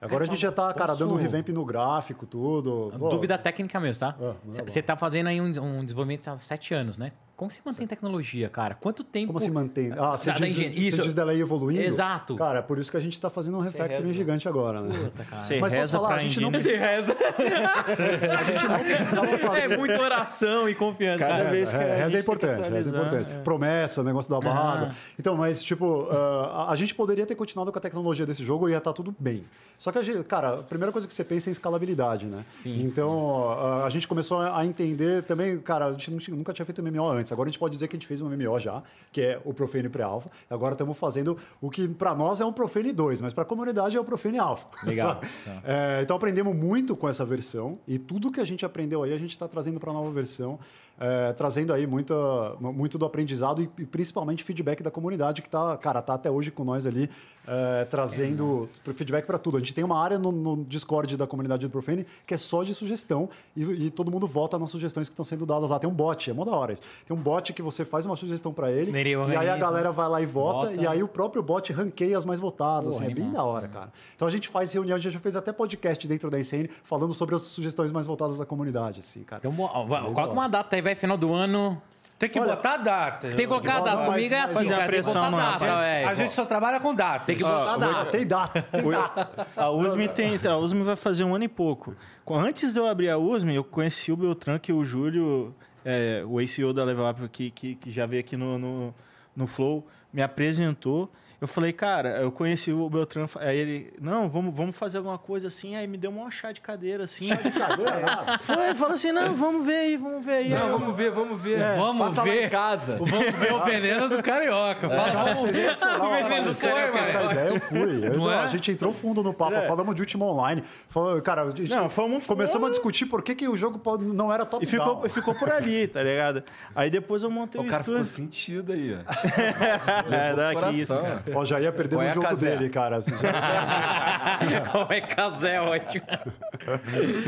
Agora 0.00 0.24
a 0.24 0.26
gente 0.26 0.40
já 0.40 0.50
tá, 0.50 0.72
cara, 0.74 0.94
dando 0.94 1.10
um 1.14 1.18
posso- 1.18 1.22
revamp 1.22 1.48
no 1.50 1.64
gráfico, 1.64 2.26
tudo. 2.26 2.92
Pô, 2.98 3.08
Dúvida 3.08 3.38
técnica 3.38 3.78
mesmo, 3.78 4.00
tá? 4.00 4.16
Ah, 4.20 4.34
manda 4.44 4.64
Você 4.68 4.82
tá 4.82 4.96
fazendo 4.96 5.28
aí 5.28 5.40
um, 5.40 5.44
um 5.46 5.84
desenvolvimento 5.84 6.26
há 6.28 6.38
sete 6.38 6.74
anos, 6.74 6.98
né? 6.98 7.12
Como 7.42 7.50
você 7.50 7.60
mantém 7.64 7.88
tecnologia, 7.88 8.48
cara? 8.48 8.76
Quanto 8.76 9.02
tempo... 9.02 9.26
Como 9.32 9.40
se 9.40 9.50
mantém? 9.50 9.90
Ah, 9.98 10.16
você 10.16 10.30
Da- 10.30 10.38
da 10.38 10.46
diz, 10.46 10.54
você 10.54 10.62
Isso. 10.68 11.02
diz 11.02 11.12
dela 11.12 11.34
evoluindo? 11.34 11.82
Exato. 11.82 12.36
Cara, 12.36 12.60
é 12.60 12.62
por 12.62 12.78
isso 12.78 12.88
que 12.88 12.96
a 12.96 13.00
gente 13.00 13.20
tá 13.20 13.28
fazendo 13.28 13.56
um 13.56 13.60
refactoring 13.60 14.14
gigante 14.14 14.48
agora, 14.48 14.80
né? 14.80 14.96
Puta, 14.96 15.24
cara. 15.24 15.36
Você 15.36 15.54
Mas 15.58 15.72
posso 15.72 15.74
reza 15.80 15.98
falar, 15.98 16.08
pra 16.08 16.16
a 16.18 16.20
gente 16.20 16.40
não 16.40 16.50
engine. 16.50 16.62
Você 16.62 16.76
reza. 16.76 17.16
Precisava 18.96 19.38
fazer. 19.38 19.60
É 19.60 19.76
muita 19.76 20.00
oração 20.00 20.68
e 20.68 20.74
confiança. 20.76 21.18
Cada 21.18 21.38
cara. 21.38 21.50
vez 21.50 21.72
que 21.72 21.76
É, 21.76 21.80
a 21.80 21.82
reza 21.96 22.06
é 22.06 22.10
gente 22.10 22.22
importante, 22.22 22.68
reza 22.70 22.90
é 22.90 22.92
importante. 23.00 23.30
é. 23.32 23.38
Promessa, 23.40 24.04
negócio 24.04 24.30
da 24.30 24.40
barba. 24.40 24.90
Ah. 24.92 24.94
Então, 25.18 25.36
mas, 25.36 25.64
tipo, 25.64 26.06
ah, 26.12 26.66
a, 26.68 26.72
a 26.72 26.76
gente 26.76 26.94
poderia 26.94 27.26
ter 27.26 27.34
continuado 27.34 27.72
com 27.72 27.78
a 27.80 27.82
tecnologia 27.82 28.24
desse 28.24 28.44
jogo 28.44 28.68
e 28.68 28.72
ia 28.72 28.78
estar 28.78 28.92
tudo 28.92 29.12
bem. 29.18 29.44
Só 29.78 29.90
que, 29.90 29.98
a 29.98 30.02
gente, 30.02 30.22
cara, 30.24 30.60
a 30.60 30.62
primeira 30.62 30.92
coisa 30.92 31.08
que 31.08 31.12
você 31.14 31.24
pensa 31.24 31.48
é 31.48 31.50
em 31.50 31.52
escalabilidade, 31.52 32.26
né? 32.26 32.44
Então, 32.64 33.50
ah, 33.50 33.84
a 33.84 33.88
gente 33.88 34.06
começou 34.06 34.40
a 34.40 34.52
a 34.52 34.66
entender 34.66 35.22
também, 35.24 35.58
cara, 35.58 35.86
a 35.86 35.92
gente 35.92 36.10
não 36.10 36.36
nunca 36.36 36.52
tinha 36.52 36.64
feito 36.64 36.80
MMO 36.82 37.08
antes. 37.08 37.31
Agora 37.32 37.48
a 37.48 37.50
gente 37.50 37.58
pode 37.58 37.72
dizer 37.72 37.88
que 37.88 37.96
a 37.96 37.98
gente 37.98 38.06
fez 38.06 38.20
um 38.20 38.28
MMO 38.28 38.58
já, 38.58 38.82
que 39.10 39.20
é 39.20 39.40
o 39.44 39.52
Profane 39.52 39.88
Pre-Alpha. 39.88 40.30
Agora 40.48 40.74
estamos 40.74 40.96
fazendo 40.96 41.36
o 41.60 41.70
que 41.70 41.88
para 41.88 42.14
nós 42.14 42.40
é 42.40 42.44
um 42.44 42.52
Profane 42.52 42.92
2, 42.92 43.20
mas 43.20 43.32
para 43.32 43.42
a 43.42 43.46
comunidade 43.46 43.96
é 43.96 44.00
o 44.00 44.04
Profane 44.04 44.38
Alpha. 44.38 44.66
Legal. 44.86 45.20
É, 45.64 46.00
então 46.02 46.16
aprendemos 46.16 46.54
muito 46.54 46.94
com 46.96 47.08
essa 47.08 47.24
versão 47.24 47.78
e 47.86 47.98
tudo 47.98 48.30
que 48.30 48.40
a 48.40 48.44
gente 48.44 48.64
aprendeu 48.64 49.02
aí 49.02 49.12
a 49.12 49.18
gente 49.18 49.30
está 49.30 49.48
trazendo 49.48 49.80
para 49.80 49.90
a 49.90 49.94
nova 49.94 50.10
versão, 50.10 50.58
é, 50.98 51.32
trazendo 51.32 51.72
aí 51.72 51.86
muita, 51.86 52.14
muito 52.60 52.98
do 52.98 53.04
aprendizado 53.04 53.62
e, 53.62 53.70
e 53.78 53.86
principalmente 53.86 54.44
feedback 54.44 54.82
da 54.82 54.90
comunidade 54.90 55.42
que 55.42 55.50
tá, 55.50 55.76
cara, 55.76 56.00
tá 56.00 56.14
até 56.14 56.30
hoje 56.30 56.50
com 56.50 56.64
nós 56.64 56.86
ali 56.86 57.10
é, 57.46 57.84
trazendo 57.86 58.68
feedback 58.94 59.26
para 59.26 59.38
tudo. 59.38 59.56
A 59.56 59.60
gente 59.60 59.74
tem 59.74 59.82
uma 59.82 60.00
área 60.00 60.18
no, 60.18 60.30
no 60.30 60.64
Discord 60.64 61.16
da 61.16 61.26
comunidade 61.26 61.66
do 61.66 61.70
Profane 61.70 62.06
que 62.26 62.34
é 62.34 62.36
só 62.36 62.62
de 62.62 62.74
sugestão 62.74 63.28
e, 63.56 63.62
e 63.62 63.90
todo 63.90 64.10
mundo 64.10 64.26
vota 64.26 64.58
nas 64.58 64.70
sugestões 64.70 65.08
que 65.08 65.12
estão 65.12 65.24
sendo 65.24 65.44
dadas 65.44 65.70
lá. 65.70 65.78
Tem 65.78 65.88
um 65.88 65.94
bot, 65.94 66.30
é 66.30 66.32
mó 66.32 66.44
da 66.44 66.52
hora 66.52 66.72
isso. 66.72 66.82
Tem 67.06 67.16
um 67.16 67.20
bot 67.20 67.52
que 67.52 67.62
você 67.62 67.84
faz 67.84 68.06
uma 68.06 68.16
sugestão 68.16 68.52
para 68.52 68.70
ele 68.70 68.90
e 68.92 69.36
aí 69.36 69.48
a 69.48 69.56
galera 69.56 69.90
vai 69.90 70.08
lá 70.08 70.20
e 70.20 70.26
vota, 70.26 70.68
vota. 70.68 70.82
e 70.82 70.86
aí 70.86 71.02
o 71.02 71.08
próprio 71.08 71.42
bot 71.42 71.72
ranqueia 71.72 72.16
as 72.16 72.24
mais 72.24 72.38
votadas. 72.38 72.96
Pô, 72.96 73.02
assim, 73.02 73.10
é 73.10 73.14
bem 73.14 73.30
da 73.30 73.42
hora, 73.42 73.68
cara. 73.68 73.92
Então 74.14 74.28
a 74.28 74.30
gente 74.30 74.48
faz 74.48 74.72
reunião, 74.72 74.96
a 74.96 75.00
gente 75.00 75.12
já 75.12 75.20
fez 75.20 75.36
até 75.36 75.52
podcast 75.52 76.06
dentro 76.06 76.30
da 76.30 76.38
ICN 76.38 76.68
falando 76.84 77.12
sobre 77.12 77.34
as 77.34 77.42
sugestões 77.42 77.90
mais 77.90 78.06
votadas 78.06 78.38
da 78.38 78.46
comunidade, 78.46 79.00
assim, 79.00 79.22
cara. 79.22 79.40
Então, 79.44 79.54
ó, 79.58 79.84
coloca 80.12 80.32
uma 80.32 80.48
data 80.48 80.76
aí, 80.76 80.81
vai 80.82 80.94
final 80.94 81.16
do 81.16 81.32
ano. 81.32 81.80
Tem 82.18 82.30
que 82.30 82.38
Olha, 82.38 82.54
botar 82.54 82.76
data. 82.76 83.28
Tem 83.30 83.36
que 83.36 83.46
colocar 83.48 83.78
a 83.78 83.80
data. 83.80 84.04
Comigo 84.04 84.32
é 84.32 84.40
assim, 84.40 84.54
Fazer 84.54 84.68
cara. 84.68 84.78
Tem 84.78 84.86
que 84.86 84.92
pressão 84.92 85.24
botar 85.24 85.30
no 85.30 85.36
data, 85.38 85.66
rapaz. 85.66 85.92
velho. 85.92 86.08
A 86.08 86.14
gente 86.14 86.34
só 86.34 86.44
trabalha 86.44 86.78
com 86.78 86.94
data. 86.94 87.24
Tem 87.24 87.36
que 87.36 87.42
botar 87.42 87.74
a 87.74 87.76
data. 87.76 88.04
Tem 88.06 88.26
data, 88.26 88.62
tem 88.62 88.90
data. 88.90 89.48
A 89.56 89.70
USM 89.70 90.06
tem, 90.06 90.40
a 90.48 90.56
USM 90.56 90.82
vai 90.82 90.94
fazer 90.94 91.24
um 91.24 91.34
ano 91.34 91.42
e 91.42 91.48
pouco. 91.48 91.96
Antes 92.30 92.72
de 92.72 92.78
eu 92.78 92.86
abrir 92.86 93.10
a 93.10 93.18
USM, 93.18 93.50
eu 93.50 93.64
conheci 93.64 94.12
o 94.12 94.16
Beltrán, 94.16 94.60
que 94.60 94.72
o 94.72 94.84
Júlio, 94.84 95.52
é, 95.84 96.22
o 96.24 96.38
ACO 96.38 96.72
da 96.72 96.84
Level 96.84 97.10
Up, 97.10 97.28
que, 97.28 97.50
que, 97.50 97.74
que 97.74 97.90
já 97.90 98.06
veio 98.06 98.20
aqui 98.20 98.36
no, 98.36 98.56
no, 98.56 98.94
no 99.34 99.46
Flow, 99.48 99.84
me 100.12 100.22
apresentou. 100.22 101.10
Eu 101.42 101.48
falei, 101.48 101.72
cara, 101.72 102.20
eu 102.20 102.30
conheci 102.30 102.72
o 102.72 102.88
Beltrán, 102.88 103.26
aí 103.40 103.58
ele, 103.58 103.92
não, 104.00 104.28
vamos, 104.30 104.54
vamos 104.54 104.76
fazer 104.76 104.98
alguma 104.98 105.18
coisa 105.18 105.48
assim, 105.48 105.74
aí 105.74 105.88
me 105.88 105.98
deu 105.98 106.08
um 106.12 106.30
chá 106.30 106.52
de 106.52 106.60
cadeira, 106.60 107.02
assim. 107.02 107.26
Chá 107.26 107.34
de 107.34 107.50
cadeira? 107.50 108.38
Foi, 108.40 108.74
falou 108.76 108.94
assim, 108.94 109.10
não, 109.10 109.34
vamos 109.34 109.66
ver 109.66 109.74
aí, 109.74 109.96
vamos 109.96 110.24
ver 110.24 110.32
aí. 110.34 110.48
Não, 110.50 110.78
vamos 110.78 110.96
ver, 110.96 111.10
vamos 111.10 111.42
ver. 111.42 111.58
Vamos 111.76 112.06
Passa 112.06 112.20
lá 112.20 112.24
ver. 112.32 112.46
em 112.46 112.48
casa. 112.48 112.96
Vamos 112.98 113.10
ver 113.34 113.52
o 113.52 113.60
veneno 113.64 114.08
do 114.08 114.22
carioca. 114.22 114.88
Fala, 114.88 115.34
vamos 115.34 115.50
ver 115.50 115.70
o 115.72 116.10
veneno 116.14 116.52
do 116.52 116.60
carioca. 116.60 117.40
eu 117.40 117.60
fui. 117.60 118.06
Eu- 118.06 118.16
Não 118.18 118.30
é? 118.32 118.38
A 118.38 118.46
gente 118.46 118.70
entrou 118.70 118.92
fundo 118.92 119.20
no 119.24 119.34
papo, 119.34 119.54
É. 119.54 119.66
falamos 119.66 119.96
de 119.96 120.00
último 120.00 120.24
online. 120.26 120.62
Falou, 120.88 121.20
cara, 121.22 121.42
a 121.42 121.50
gente 121.50 121.68
Não, 121.68 121.90
fomos- 121.90 122.24
começamos 122.24 122.68
a 122.68 122.70
discutir 122.70 123.06
por 123.06 123.20
que, 123.20 123.34
que 123.34 123.48
o 123.48 123.56
jogo 123.56 123.80
não 123.98 124.32
era 124.32 124.46
top 124.46 124.62
E 124.64 124.68
ficou, 124.68 124.94
down. 124.94 125.06
e 125.06 125.08
ficou 125.08 125.34
por 125.34 125.50
ali, 125.50 125.88
tá 125.88 126.04
ligado? 126.04 126.44
Aí 126.72 126.88
depois 126.88 127.24
eu 127.24 127.30
montei 127.32 127.60
O 127.60 127.64
o, 127.64 127.66
cara 127.66 127.82
ficou 127.82 128.00
estúdio. 128.00 128.26
sentido 128.26 128.72
aí, 128.72 128.94
ó. 128.94 129.02
É, 130.12 130.34
dá 130.36 130.54
que 130.54 130.76
isso, 130.76 130.94
Coração. 130.94 131.02
cara. 131.02 131.31
Ó, 131.34 131.44
já 131.44 131.60
ia 131.60 131.72
perder 131.72 131.96
Qual 131.96 132.02
no 132.02 132.08
é 132.08 132.10
a 132.10 132.14
jogo 132.14 132.26
Cazé? 132.26 132.50
dele, 132.56 132.68
cara. 132.70 132.96
assim, 132.96 133.10
já- 133.12 134.66
Como 134.72 134.92
é 134.92 135.00
casé, 135.00 135.60
ótimo. 135.60 136.04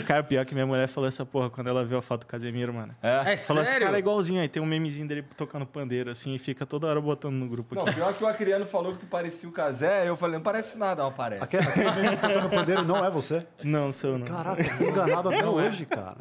Cara, 0.07 0.23
pior 0.23 0.45
que 0.45 0.55
minha 0.55 0.67
mulher 0.67 0.87
falou 0.89 1.09
essa 1.09 1.25
porra 1.27 1.51
quando 1.51 1.69
ela 1.69 1.85
viu 1.85 1.99
a 1.99 2.03
foto 2.03 2.21
do 2.21 2.27
Casemiro, 2.27 2.73
mano. 2.73 2.95
É 3.03 3.37
Falou 3.37 3.63
esse 3.63 3.73
sério? 3.73 3.87
cara 3.87 3.99
é 3.99 4.01
igualzinho 4.01 4.41
aí, 4.41 4.49
tem 4.49 4.63
um 4.63 4.67
memezinho 4.67 5.07
dele 5.09 5.25
tocando 5.37 5.67
pandeiro, 5.67 6.11
assim, 6.11 6.35
e 6.35 6.39
fica 6.39 6.65
toda 6.67 6.87
hora 6.87 7.01
botando 7.01 7.35
no 7.35 7.49
grupo 7.49 7.75
Não, 7.75 7.83
aqui. 7.83 7.95
pior 7.97 8.15
que 8.15 8.25
o 8.25 8.27
Acriano 8.27 8.67
falou 8.67 8.93
que 8.93 8.99
tu 9.01 9.07
parecia 9.07 9.49
o 9.49 9.53
Casé, 9.53 10.09
eu 10.09 10.17
falei, 10.17 10.37
não 10.37 10.43
parece 10.43 10.79
nada, 10.79 11.03
não 11.03 11.13
parece. 11.13 11.43
Aquele, 11.45 11.69
aquele 11.69 11.91
menino 11.93 12.17
tocando 12.17 12.51
pandeiro 12.51 12.83
não 12.85 13.05
é 13.05 13.11
você? 13.11 13.47
Não, 13.63 13.91
sou 13.93 14.11
eu 14.11 14.19
não. 14.19 14.27
Caraca, 14.27 14.65
fui 14.65 14.89
enganado 14.89 15.29
até 15.29 15.47
hoje, 15.47 15.87
cara. 15.87 16.17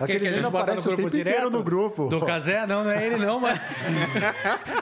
Aquele 0.00 0.20
que 0.20 0.28
a 0.28 0.32
gente 0.32 0.50
bota 0.50 0.74
no 0.74 0.80
o 0.80 0.84
grupo 0.84 1.10
direto. 1.10 1.50
no 1.50 1.62
grupo. 1.62 2.08
Do 2.08 2.20
Casé? 2.20 2.66
Não, 2.66 2.84
não 2.84 2.90
é 2.90 3.06
ele 3.06 3.16
não, 3.16 3.40
mas... 3.40 3.60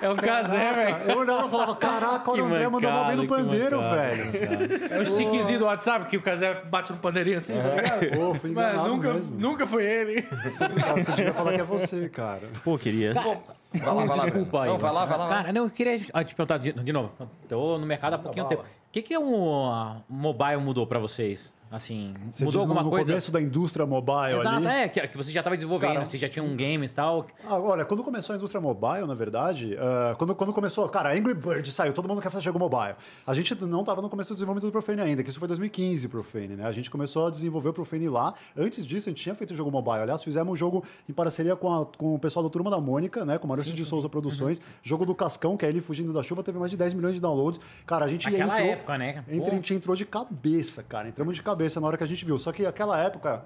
É 0.01 0.09
o 0.09 0.17
Casé, 0.17 0.73
velho. 0.73 0.97
Eu 1.11 1.19
olhava 1.19 1.47
e 1.47 1.51
falava, 1.51 1.77
caraca, 1.77 2.31
olha 2.31 2.45
o 2.45 2.47
André 2.47 2.69
mandou 2.69 2.91
mal 2.91 3.07
bem 3.07 3.17
no 3.17 3.27
pandeiro, 3.27 3.81
velho. 3.81 4.23
É 4.93 4.99
o 4.99 5.07
stickzinho 5.07 5.59
do 5.59 5.65
WhatsApp 5.65 6.07
que 6.07 6.17
o 6.17 6.23
Casé 6.23 6.63
bate 6.65 6.93
no 6.93 6.99
pandeirinho 6.99 7.39
assim, 7.39 7.55
tá 7.55 7.69
ligado? 7.71 8.17
Pô, 8.17 8.35
fui 8.35 8.51
enganado 8.51 8.79
Mano, 8.79 8.95
nunca, 8.95 9.13
mesmo. 9.13 9.39
nunca 9.39 9.67
foi 9.67 9.85
ele. 9.85 10.23
Você, 10.45 10.69
cara, 10.69 10.95
você 10.95 11.13
devia 11.13 11.33
falar 11.33 11.53
que 11.53 11.61
é 11.61 11.65
você, 11.65 12.09
cara. 12.09 12.49
Pô, 12.65 12.79
queria. 12.79 13.15
Vai 13.15 13.95
lá, 13.95 14.05
vai 14.05 14.17
lá. 14.17 14.25
Desculpa 14.25 14.63
aí. 14.63 14.69
Não, 14.69 14.79
vai 14.79 14.93
lá, 14.93 15.05
vai 15.05 15.19
lá. 15.19 15.29
Cara, 15.29 15.53
não, 15.53 15.65
eu 15.65 15.71
queria 15.71 16.01
ah, 16.13 16.25
te 16.25 16.35
perguntar 16.35 16.59
de, 16.59 16.73
de 16.73 16.93
novo. 16.93 17.13
Tô 17.49 17.79
no 17.79 17.87
mercado 17.87 18.15
há 18.15 18.19
pouquinho 18.19 18.47
tempo. 18.47 18.63
O 18.63 18.93
que, 18.93 19.03
que 19.03 19.17
um 19.17 19.71
ah, 19.71 19.97
mobile 20.09 20.59
mudou 20.59 20.87
pra 20.87 20.99
vocês? 20.99 21.55
Assim, 21.73 22.13
Você 22.31 22.45
mudou 22.45 22.61
diz 22.61 22.69
no, 22.69 22.73
alguma 22.75 22.83
no 22.83 22.91
coisa? 22.91 23.07
começo 23.13 23.33
da 23.33 23.41
indústria 23.41 23.87
mobile 23.87 24.35
Exato, 24.39 24.57
ali. 24.57 24.67
é, 24.67 24.89
que, 24.89 25.09
que 25.09 25.17
você 25.17 25.33
já 25.33 25.41
estava 25.41 25.57
desenvolvendo, 25.57 25.95
Cara, 25.95 26.05
você 26.05 26.19
já 26.19 26.29
tinha 26.29 26.43
um 26.45 26.55
games 26.55 26.93
e 26.93 26.97
tal. 26.97 27.27
Ah, 27.49 27.57
olha, 27.59 27.85
quando 27.87 28.05
começou 28.05 28.35
a 28.35 28.37
indústria 28.37 28.61
mobile, 28.61 29.07
na 29.07 29.15
verdade, 29.15 29.75
ah, 29.81 30.15
quando, 30.19 30.35
quando 30.35 30.53
começou, 30.53 30.87
cara, 30.91 31.13
Angry 31.17 31.33
Bird 31.33 31.73
saiu, 31.73 31.95
todo 31.95 32.07
mundo 32.07 32.21
quer 32.21 32.29
fazer 32.31 32.45
jogo 32.45 32.59
mobile. 32.59 32.95
A 33.27 33.33
gente 33.33 33.55
não 33.65 33.81
estava 33.81 34.03
no 34.03 34.11
começo 34.11 34.31
do 34.31 34.35
desenvolvimento 34.37 34.67
do 34.69 34.73
Profane 34.73 35.01
ainda, 35.01 35.23
que 35.23 35.31
isso 35.31 35.39
foi 35.39 35.49
2015 35.49 36.09
Profane, 36.09 36.49
né? 36.57 36.67
A 36.67 36.73
gente 36.73 36.91
começou 36.91 37.27
a 37.27 37.31
desenvolver 37.31 37.71
o 37.71 37.73
Profane 37.73 38.07
lá. 38.09 38.35
Antes 38.55 38.87
disso, 38.87 39.09
a 39.09 39.11
gente 39.11 39.23
tinha 39.23 39.35
feito 39.35 39.55
jogo 39.55 39.71
mobile. 39.71 40.03
Aliás, 40.03 40.23
fizemos 40.23 40.53
um 40.53 40.57
jogo 40.57 40.85
em 41.09 41.13
parceria 41.15 41.57
com, 41.57 41.73
a- 41.73 41.87
com 41.87 42.15
o 42.15 42.19
pessoal 42.19 42.43
da 42.45 42.51
Turma 42.51 42.71
da 42.71 42.79
Mônica, 42.79 43.25
né? 43.25 43.39
Com 43.39 43.47
o 43.47 43.49
Maurício 43.49 43.73
de 43.73 43.85
Souza 43.87 44.11
Produções. 44.11 44.61
Jogo 44.83 45.07
do 45.07 45.15
Cascão, 45.15 45.57
que 45.57 45.65
é 45.65 45.71
ele 45.71 45.81
fugindo 45.81 46.13
da 46.13 46.23
chuva, 46.23 46.43
teve 46.43 46.59
mais 46.59 46.71
de 46.71 46.77
10 46.77 46.93
milhões 46.93 47.15
de 47.15 47.21
downloads. 47.21 47.59
Cara, 47.87 48.05
a 48.05 48.09
gente 48.09 48.31
Naquela 48.31 48.57
entrou... 48.59 48.73
época, 48.73 48.99
né? 48.99 49.25
Entre, 49.27 49.51
a 49.51 49.55
gente 49.55 49.73
entrou 49.75 49.97
de 49.97 50.05
cabeça, 50.05 50.83
cara. 50.83 51.09
Entramos 51.09 51.35
de 51.35 51.43
cabeça 51.43 51.62
na 51.81 51.87
hora 51.87 51.97
que 51.97 52.05
a 52.05 52.07
gente 52.07 52.25
viu. 52.25 52.39
Só 52.39 52.53
que 52.53 52.65
aquela 52.67 52.99
época, 52.99 53.43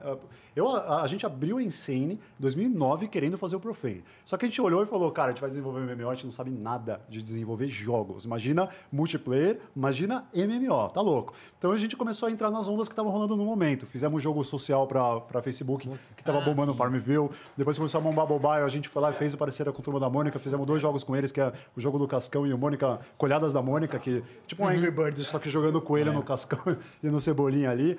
eu, 0.56 0.68
a, 0.68 1.02
a 1.02 1.06
gente 1.06 1.26
abriu 1.26 1.58
a 1.58 1.62
Insane 1.62 2.14
em 2.14 2.20
2009 2.40 3.08
querendo 3.08 3.36
fazer 3.36 3.56
o 3.56 3.60
Profane. 3.60 4.02
Só 4.24 4.38
que 4.38 4.46
a 4.46 4.48
gente 4.48 4.60
olhou 4.62 4.82
e 4.82 4.86
falou, 4.86 5.12
cara, 5.12 5.28
a 5.28 5.30
gente 5.32 5.40
vai 5.42 5.50
desenvolver 5.50 5.80
MMO, 5.80 6.08
a 6.08 6.14
gente 6.14 6.24
não 6.24 6.32
sabe 6.32 6.50
nada 6.50 6.98
de 7.10 7.22
desenvolver 7.22 7.68
jogos. 7.68 8.24
Imagina 8.24 8.70
multiplayer, 8.90 9.60
imagina 9.76 10.26
MMO, 10.34 10.88
tá 10.88 11.02
louco. 11.02 11.34
Então 11.58 11.72
a 11.72 11.76
gente 11.76 11.94
começou 11.94 12.28
a 12.28 12.32
entrar 12.32 12.50
nas 12.50 12.66
ondas 12.66 12.88
que 12.88 12.92
estavam 12.92 13.12
rolando 13.12 13.36
no 13.36 13.44
momento. 13.44 13.84
Fizemos 13.84 14.16
um 14.16 14.20
jogo 14.20 14.42
social 14.44 14.86
para 14.86 15.42
Facebook, 15.42 15.90
que 16.16 16.24
tava 16.24 16.40
bombando 16.40 16.72
no 16.72 16.78
Farmville. 16.78 17.28
Depois 17.54 17.76
começou 17.76 18.00
a 18.00 18.02
bombar 18.02 18.26
mobile, 18.26 18.64
a 18.64 18.68
gente 18.68 18.88
foi 18.88 19.02
lá 19.02 19.10
e 19.10 19.14
fez 19.14 19.34
o 19.34 19.36
parceira 19.36 19.70
com 19.70 19.82
a 19.82 19.84
Turma 19.84 20.00
da 20.00 20.08
Mônica. 20.08 20.38
Fizemos 20.38 20.66
dois 20.66 20.80
jogos 20.80 21.04
com 21.04 21.14
eles, 21.14 21.30
que 21.30 21.40
é 21.40 21.52
o 21.76 21.80
jogo 21.80 21.98
do 21.98 22.08
Cascão 22.08 22.46
e 22.46 22.54
o 22.54 22.56
Mônica, 22.56 22.98
Colhadas 23.18 23.52
da 23.52 23.60
Mônica, 23.60 23.98
que 23.98 24.24
tipo 24.46 24.62
um 24.62 24.68
Angry 24.68 24.90
Birds, 24.90 25.26
só 25.26 25.38
que 25.38 25.50
jogando 25.50 25.82
coelho 25.82 26.14
no 26.14 26.22
Cascão 26.22 26.78
e 27.04 27.08
no 27.08 27.20
Cebolinha 27.20 27.70
ali. 27.70 27.98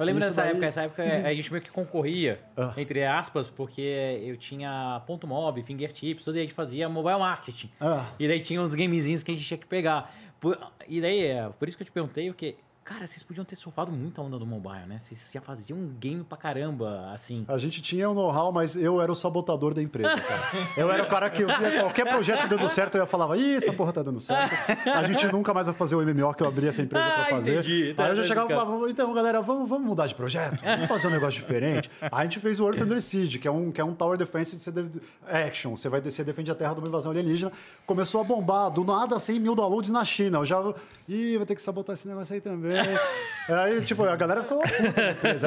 Eu 0.00 0.06
lembro 0.06 0.20
Isso 0.20 0.30
dessa 0.30 0.42
daí- 0.42 0.50
época, 0.52 0.66
essa 0.66 0.82
época 0.82 1.02
a 1.04 1.34
gente 1.34 1.52
meio 1.52 1.62
que 1.62 1.70
concorria, 1.70 2.40
Ah. 2.56 2.72
entre 2.76 3.04
aspas, 3.04 3.48
porque 3.50 3.82
eu 4.24 4.36
tinha 4.36 5.02
ponto 5.06 5.26
mob, 5.26 5.62
fingertips, 5.62 6.24
tudo 6.24 6.36
e 6.36 6.40
a 6.40 6.42
gente 6.42 6.54
fazia 6.54 6.88
mobile 6.88 7.18
marketing. 7.18 7.70
Ah. 7.80 8.06
E 8.18 8.26
daí 8.26 8.40
tinha 8.40 8.60
uns 8.62 8.74
gamezinhos 8.74 9.22
que 9.22 9.30
a 9.30 9.34
gente 9.34 9.46
tinha 9.46 9.58
que 9.58 9.66
pegar. 9.66 10.12
Por- 10.40 10.58
e 10.88 11.00
daí, 11.02 11.20
é, 11.22 11.48
por 11.50 11.68
isso 11.68 11.76
que 11.76 11.82
eu 11.82 11.86
te 11.86 11.92
perguntei, 11.92 12.28
porque, 12.28 12.56
cara, 12.92 13.06
vocês 13.06 13.22
podiam 13.22 13.44
ter 13.44 13.54
surfado 13.54 13.92
muita 13.92 14.20
onda 14.20 14.36
do 14.36 14.44
mobile, 14.44 14.84
né? 14.88 14.98
Vocês 14.98 15.30
já 15.32 15.40
faziam 15.40 15.78
um 15.78 15.86
game 16.00 16.24
pra 16.24 16.36
caramba, 16.36 17.12
assim. 17.14 17.44
A 17.46 17.56
gente 17.56 17.80
tinha 17.80 18.10
o 18.10 18.14
know-how, 18.14 18.50
mas 18.50 18.74
eu 18.74 19.00
era 19.00 19.10
o 19.12 19.14
sabotador 19.14 19.72
da 19.72 19.80
empresa, 19.80 20.20
cara. 20.20 20.42
Eu 20.76 20.90
era 20.90 21.04
o 21.04 21.06
cara 21.06 21.30
que 21.30 21.44
via 21.44 21.80
qualquer 21.82 22.08
projeto 22.08 22.48
dando 22.48 22.68
certo, 22.68 22.96
eu 22.96 23.02
ia 23.02 23.06
falar, 23.06 23.36
ih, 23.36 23.54
essa 23.54 23.72
porra 23.72 23.92
tá 23.92 24.02
dando 24.02 24.18
certo. 24.18 24.52
A 24.90 25.04
gente 25.04 25.24
nunca 25.28 25.54
mais 25.54 25.68
vai 25.68 25.74
fazer 25.76 25.94
o 25.94 26.00
MMO 26.04 26.34
que 26.34 26.42
eu 26.42 26.48
abri 26.48 26.66
essa 26.66 26.82
empresa 26.82 27.06
pra 27.06 27.22
Ah, 27.22 27.26
fazer. 27.26 27.58
entendi. 27.60 27.94
Tá, 27.94 28.04
Aí 28.06 28.10
eu 28.10 28.16
já 28.16 28.22
tá 28.22 28.28
chegava 28.28 28.52
e 28.52 28.56
falava, 28.56 28.90
então, 28.90 29.14
galera, 29.14 29.40
vamos, 29.40 29.68
vamos 29.68 29.86
mudar 29.86 30.08
de 30.08 30.14
projeto? 30.16 30.60
Vamos 30.60 30.88
fazer 30.88 31.06
um 31.06 31.10
negócio 31.10 31.40
diferente? 31.40 31.88
Aí 32.02 32.08
a 32.10 32.22
gente 32.24 32.40
fez 32.40 32.58
o 32.58 32.66
Earth 32.66 32.80
Under 32.80 33.00
Siege, 33.00 33.38
que 33.38 33.46
é 33.46 33.50
um, 33.52 33.70
que 33.70 33.80
é 33.80 33.84
um 33.84 33.94
Tower 33.94 34.18
Defense 34.18 34.56
de 34.70 35.00
action. 35.28 35.76
Você 35.76 35.88
vai 35.88 36.00
descer, 36.00 36.24
defende 36.24 36.50
a 36.50 36.54
terra 36.56 36.74
de 36.74 36.80
uma 36.80 36.88
invasão 36.88 37.12
alienígena. 37.12 37.52
Começou 37.86 38.20
a 38.20 38.24
bombar, 38.24 38.68
do 38.70 38.82
nada 38.82 39.16
100 39.18 39.38
mil 39.38 39.54
downloads 39.54 39.90
na 39.90 40.04
China. 40.04 40.38
Eu 40.38 40.44
já, 40.44 40.74
ih, 41.08 41.36
vou 41.36 41.46
ter 41.46 41.54
que 41.54 41.62
sabotar 41.62 41.94
esse 41.94 42.08
negócio 42.08 42.34
aí 42.34 42.40
também. 42.40 42.79
Aí, 43.48 43.80
tipo, 43.80 44.04
a 44.04 44.14
galera 44.14 44.42
ficou 44.44 44.58
puta 44.60 44.82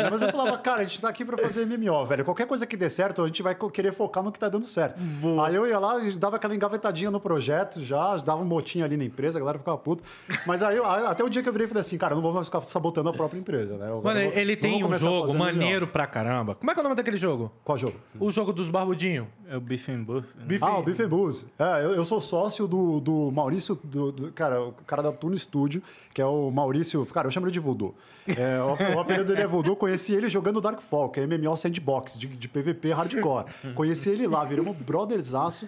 né? 0.02 0.10
Mas 0.12 0.22
eu 0.22 0.30
falava, 0.30 0.58
cara, 0.58 0.82
a 0.82 0.84
gente 0.84 1.00
tá 1.00 1.08
aqui 1.08 1.24
pra 1.24 1.38
fazer 1.38 1.66
MMO, 1.66 2.06
velho. 2.06 2.26
Qualquer 2.26 2.46
coisa 2.46 2.66
que 2.68 2.76
dê 2.76 2.90
certo, 2.90 3.22
a 3.24 3.28
gente 3.28 3.42
vai 3.42 3.56
querer 3.72 3.94
focar 3.94 4.22
no 4.22 4.30
que 4.30 4.38
tá 4.38 4.50
dando 4.50 4.66
certo. 4.66 5.00
Aí 5.46 5.56
eu 5.56 5.66
ia 5.66 5.80
lá, 5.80 6.04
e 6.04 6.12
dava 6.18 6.36
aquela 6.36 6.54
engavetadinha 6.54 7.10
no 7.10 7.20
projeto 7.20 7.82
já, 7.82 8.18
dava 8.18 8.42
um 8.42 8.46
motinho 8.46 8.84
ali 8.84 8.98
na 8.98 9.06
empresa, 9.06 9.38
a 9.38 9.40
galera 9.40 9.58
ficava 9.58 9.78
puta. 9.78 10.04
Mas 10.46 10.62
aí, 10.62 10.78
até 11.08 11.24
o 11.24 11.30
dia 11.30 11.42
que 11.42 11.48
eu 11.48 11.54
virei 11.54 11.64
e 11.66 11.68
falei 11.70 11.80
assim, 11.80 11.98
cara, 11.98 12.12
eu 12.12 12.16
não 12.16 12.22
vou 12.22 12.34
mais 12.34 12.48
ficar 12.48 12.60
sabotando 12.62 13.08
a 13.08 13.14
própria 13.14 13.40
empresa, 13.40 13.78
né? 13.78 13.88
Eu- 13.90 14.02
Mano, 14.02 14.20
eu 14.20 14.32
vou- 14.32 14.38
ele 14.40 14.58
tem 14.58 14.84
um 14.84 14.94
jogo 14.98 15.34
maneiro 15.34 15.88
pra 15.88 16.06
caramba. 16.06 16.56
Como 16.56 16.70
é 16.70 16.74
que 16.74 16.80
é 16.80 16.82
o 16.82 16.84
nome 16.84 16.96
daquele 16.96 17.16
jogo? 17.18 17.54
Qual 17.64 17.78
jogo? 17.78 17.96
O 18.20 18.30
jogo 18.32 18.52
dos 18.52 18.70
barbudinhos. 18.70 19.28
É 19.50 19.56
o 19.56 19.62
Beef 19.62 19.88
and 19.90 20.04
Buff. 20.04 20.28
né? 20.36 20.58
Ah, 20.62 20.78
o 20.78 20.84
Beef 20.84 21.00
and 21.00 21.08
Booze. 21.08 21.46
É, 21.60 21.86
eu, 21.86 21.96
eu 21.96 22.04
sou 22.04 22.20
sócio 22.20 22.68
do, 22.68 23.00
do 23.00 23.32
Maurício, 23.32 23.80
do, 23.84 24.12
do- 24.12 24.32
cara, 24.32 24.62
o 24.62 24.74
cara 24.86 25.04
da 25.04 25.12
Tune 25.12 25.38
Studio, 25.38 25.82
que 26.14 26.22
é 26.22 26.26
o 26.26 26.52
Maurício. 26.52 27.06
Cara, 27.08 27.28
eu 27.28 27.32
chamo 27.32 27.48
ele 27.48 27.54
de 27.54 27.60
Voodoo. 27.60 27.96
É, 28.28 28.62
o, 28.62 28.96
o 28.96 29.00
apelido 29.00 29.26
dele 29.26 29.42
é 29.42 29.48
Voodoo. 29.48 29.76
Conheci 29.76 30.14
ele 30.14 30.30
jogando 30.30 30.62
Darkfall, 30.62 31.10
que 31.10 31.20
é 31.20 31.28
MMO 31.28 31.58
Sandbox, 31.58 32.18
de, 32.18 32.28
de 32.28 32.48
PVP 32.48 32.92
hardcore. 32.94 33.46
Conheci 33.76 34.10
ele 34.10 34.28
lá, 34.28 34.46
viramos 34.46 34.76
brotherzaço. 34.78 35.68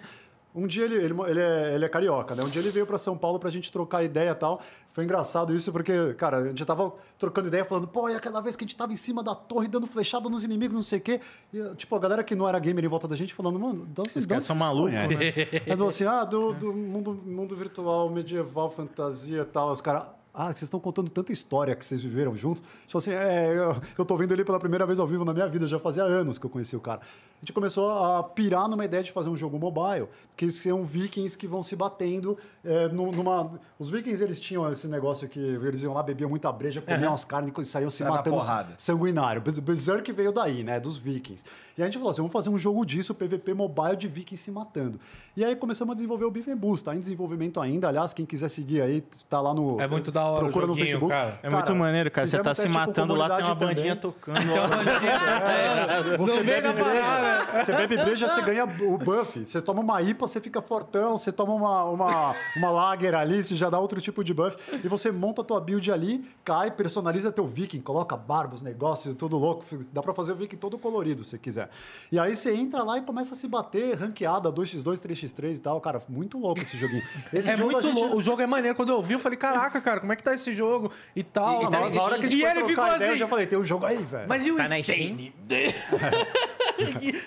Um 0.54 0.66
dia 0.66 0.86
ele, 0.86 0.94
ele, 0.94 1.14
ele, 1.28 1.40
é, 1.40 1.74
ele 1.74 1.84
é 1.84 1.88
carioca, 1.88 2.34
né? 2.34 2.42
Um 2.42 2.48
dia 2.48 2.62
ele 2.62 2.70
veio 2.70 2.86
para 2.86 2.96
São 2.96 3.14
Paulo 3.14 3.38
pra 3.38 3.50
gente 3.50 3.70
trocar 3.70 4.02
ideia 4.02 4.30
e 4.30 4.34
tal. 4.34 4.62
Foi 4.90 5.04
engraçado 5.04 5.54
isso, 5.54 5.70
porque, 5.70 6.14
cara, 6.14 6.38
a 6.38 6.46
gente 6.46 6.64
tava 6.64 6.94
trocando 7.18 7.48
ideia, 7.48 7.62
falando, 7.62 7.86
pô, 7.86 8.08
e 8.08 8.14
aquela 8.14 8.40
vez 8.40 8.56
que 8.56 8.64
a 8.64 8.66
gente 8.66 8.74
tava 8.74 8.90
em 8.90 8.96
cima 8.96 9.22
da 9.22 9.34
torre 9.34 9.68
dando 9.68 9.86
flechada 9.86 10.30
nos 10.30 10.42
inimigos, 10.42 10.74
não 10.74 10.82
sei 10.82 10.98
o 10.98 11.02
quê. 11.02 11.20
E, 11.52 11.74
tipo, 11.74 11.94
a 11.94 11.98
galera 11.98 12.24
que 12.24 12.34
não 12.34 12.48
era 12.48 12.58
gamer 12.58 12.82
em 12.82 12.88
volta 12.88 13.06
da 13.06 13.14
gente 13.14 13.34
falando, 13.34 13.58
mano, 13.60 13.86
onde 13.98 14.08
Esses 14.08 14.24
caras 14.24 14.44
são 14.44 14.56
malucos? 14.56 14.94
Aí 15.20 15.76
falou 15.76 15.90
assim, 15.90 16.06
ah, 16.06 16.24
do, 16.24 16.54
do 16.54 16.72
mundo, 16.72 17.12
mundo 17.12 17.54
virtual, 17.54 18.08
medieval, 18.08 18.70
fantasia 18.70 19.42
e 19.42 19.44
tal. 19.44 19.70
Os 19.70 19.82
caras, 19.82 20.06
ah, 20.36 20.46
vocês 20.48 20.62
estão 20.64 20.78
contando 20.78 21.08
tanta 21.08 21.32
história 21.32 21.74
que 21.74 21.84
vocês 21.84 22.02
viveram 22.02 22.36
juntos. 22.36 22.62
Tipo 22.86 22.98
assim, 22.98 23.12
é, 23.12 23.56
eu, 23.56 23.80
eu 23.96 24.04
tô 24.04 24.14
vendo 24.16 24.32
ele 24.32 24.44
pela 24.44 24.60
primeira 24.60 24.84
vez 24.84 24.98
ao 24.98 25.06
vivo 25.06 25.24
na 25.24 25.32
minha 25.32 25.48
vida, 25.48 25.66
já 25.66 25.78
fazia 25.78 26.02
anos 26.04 26.36
que 26.36 26.44
eu 26.44 26.50
conheci 26.50 26.76
o 26.76 26.80
cara. 26.80 27.00
A 27.00 27.40
gente 27.40 27.52
começou 27.52 27.90
a 27.90 28.22
pirar 28.22 28.68
numa 28.68 28.84
ideia 28.84 29.02
de 29.02 29.12
fazer 29.12 29.28
um 29.28 29.36
jogo 29.36 29.58
mobile, 29.58 30.08
que 30.36 30.50
são 30.50 30.84
vikings 30.84 31.36
que 31.36 31.46
vão 31.46 31.62
se 31.62 31.74
batendo 31.76 32.36
é, 32.64 32.88
nu- 32.88 33.12
numa... 33.12 33.50
Os 33.78 33.90
vikings, 33.90 34.22
eles 34.22 34.40
tinham 34.40 34.70
esse 34.70 34.86
negócio 34.88 35.28
que 35.28 35.38
eles 35.38 35.82
iam 35.82 35.92
lá, 35.94 36.02
bebiam 36.02 36.28
muita 36.30 36.50
breja, 36.52 36.80
comiam 36.82 37.12
as 37.12 37.24
carnes 37.24 37.52
e 37.58 37.64
saíam 37.64 37.90
se 37.90 38.02
na 38.04 38.10
matando 38.10 38.36
porrada. 38.36 38.74
sanguinário. 38.78 39.40
Berserk 39.40 40.10
veio 40.12 40.32
daí, 40.32 40.62
né? 40.62 40.80
Dos 40.80 40.96
vikings. 40.96 41.44
E 41.76 41.82
a 41.82 41.84
gente 41.84 41.98
falou 41.98 42.10
assim, 42.10 42.22
vamos 42.22 42.32
fazer 42.32 42.48
um 42.48 42.58
jogo 42.58 42.84
disso, 42.86 43.14
PVP 43.14 43.52
mobile 43.52 43.96
de 43.96 44.08
vikings 44.08 44.42
se 44.44 44.50
matando. 44.50 44.98
E 45.36 45.44
aí 45.44 45.54
começamos 45.54 45.92
a 45.92 45.94
desenvolver 45.94 46.24
o 46.24 46.30
Beef 46.30 46.48
and 46.48 46.56
Boost, 46.56 46.84
tá 46.86 46.94
em 46.96 47.00
desenvolvimento 47.00 47.60
ainda. 47.60 47.88
Aliás, 47.88 48.14
quem 48.14 48.24
quiser 48.24 48.48
seguir 48.48 48.80
aí, 48.80 49.02
tá 49.28 49.40
lá 49.40 49.52
no... 49.52 49.78
É 49.78 49.86
muito 49.86 50.10
da 50.10 50.25
hora 50.26 50.44
procura 50.44 50.64
o 50.66 50.68
no 50.68 50.74
Facebook. 50.74 51.08
cara. 51.12 51.38
É 51.42 51.50
muito 51.50 51.74
maneiro, 51.74 52.10
cara. 52.10 52.26
Você 52.26 52.38
tá 52.42 52.54
se 52.54 52.68
matando 52.68 53.14
lá, 53.14 53.36
tem 53.36 53.44
uma 53.44 53.54
bandinha 53.54 53.96
tocando. 53.96 54.36
Você 56.18 56.36
No 56.38 56.44
meio 56.44 56.62
da 56.62 56.72
bebe 56.72 56.82
breja, 56.82 57.64
você 57.64 57.72
bebe 57.76 57.96
breja, 57.96 58.28
você 58.32 58.42
ganha 58.42 58.64
o 58.64 58.98
buff. 58.98 59.44
Você 59.44 59.60
toma 59.60 59.80
uma 59.80 60.02
IPA, 60.02 60.26
você 60.26 60.40
fica 60.40 60.60
fortão. 60.60 61.16
Você 61.16 61.32
toma 61.32 61.54
uma, 61.54 61.84
uma, 61.84 62.34
uma 62.56 62.70
lager 62.70 63.14
ali, 63.14 63.42
você 63.42 63.54
já 63.56 63.70
dá 63.70 63.78
outro 63.78 64.00
tipo 64.00 64.22
de 64.22 64.32
buff. 64.34 64.56
E 64.82 64.88
você 64.88 65.10
monta 65.10 65.42
a 65.42 65.44
tua 65.44 65.60
build 65.60 65.90
ali, 65.90 66.24
cai, 66.44 66.70
personaliza 66.70 67.30
teu 67.32 67.46
viking, 67.46 67.80
coloca 67.80 68.16
barba, 68.16 68.54
os 68.54 68.62
negócios, 68.62 69.14
tudo 69.14 69.36
louco. 69.38 69.64
Dá 69.92 70.02
pra 70.02 70.14
fazer 70.14 70.32
o 70.32 70.36
viking 70.36 70.56
todo 70.56 70.78
colorido, 70.78 71.24
se 71.24 71.38
quiser. 71.38 71.70
E 72.10 72.18
aí 72.18 72.34
você 72.34 72.54
entra 72.54 72.82
lá 72.82 72.98
e 72.98 73.02
começa 73.02 73.34
a 73.34 73.36
se 73.36 73.46
bater, 73.48 73.96
ranqueada, 73.96 74.50
2x2, 74.52 74.96
3x3 75.00 75.56
e 75.56 75.60
tal. 75.60 75.80
Cara, 75.80 76.02
muito 76.08 76.38
louco 76.38 76.60
esse 76.60 76.76
joguinho. 76.76 77.02
Esse 77.32 77.50
É 77.50 77.56
jogo 77.56 77.70
muito 77.72 77.86
gente- 77.86 77.94
louco. 77.94 78.16
O 78.16 78.20
jogo 78.22 78.42
é 78.42 78.46
maneiro. 78.46 78.76
Quando 78.76 78.90
eu 78.90 79.02
vi, 79.02 79.14
eu 79.14 79.20
falei, 79.20 79.38
caraca, 79.38 79.80
cara, 79.80 80.00
como 80.00 80.12
é 80.12 80.15
que 80.16 80.22
tá 80.22 80.34
esse 80.34 80.52
jogo? 80.52 80.90
E 81.14 81.22
tal. 81.22 81.70
Na 81.70 81.78
hora- 81.80 81.90
na 81.90 82.02
hora 82.02 82.18
que 82.18 82.26
a 82.26 82.30
gente 82.30 82.40
e 82.40 82.44
ele 82.44 82.64
ficou 82.64 82.84
ideia, 82.86 83.02
eu 83.02 83.10
assim. 83.10 83.16
já 83.18 83.28
falei, 83.28 83.46
tem 83.46 83.58
um 83.58 83.64
jogo 83.64 83.86
aí, 83.86 83.96
velho. 84.02 84.26
Mas 84.28 84.46
e 84.46 84.50
o 84.52 84.56
Tá 84.56 84.68
na 84.68 84.78
Insane? 84.78 85.32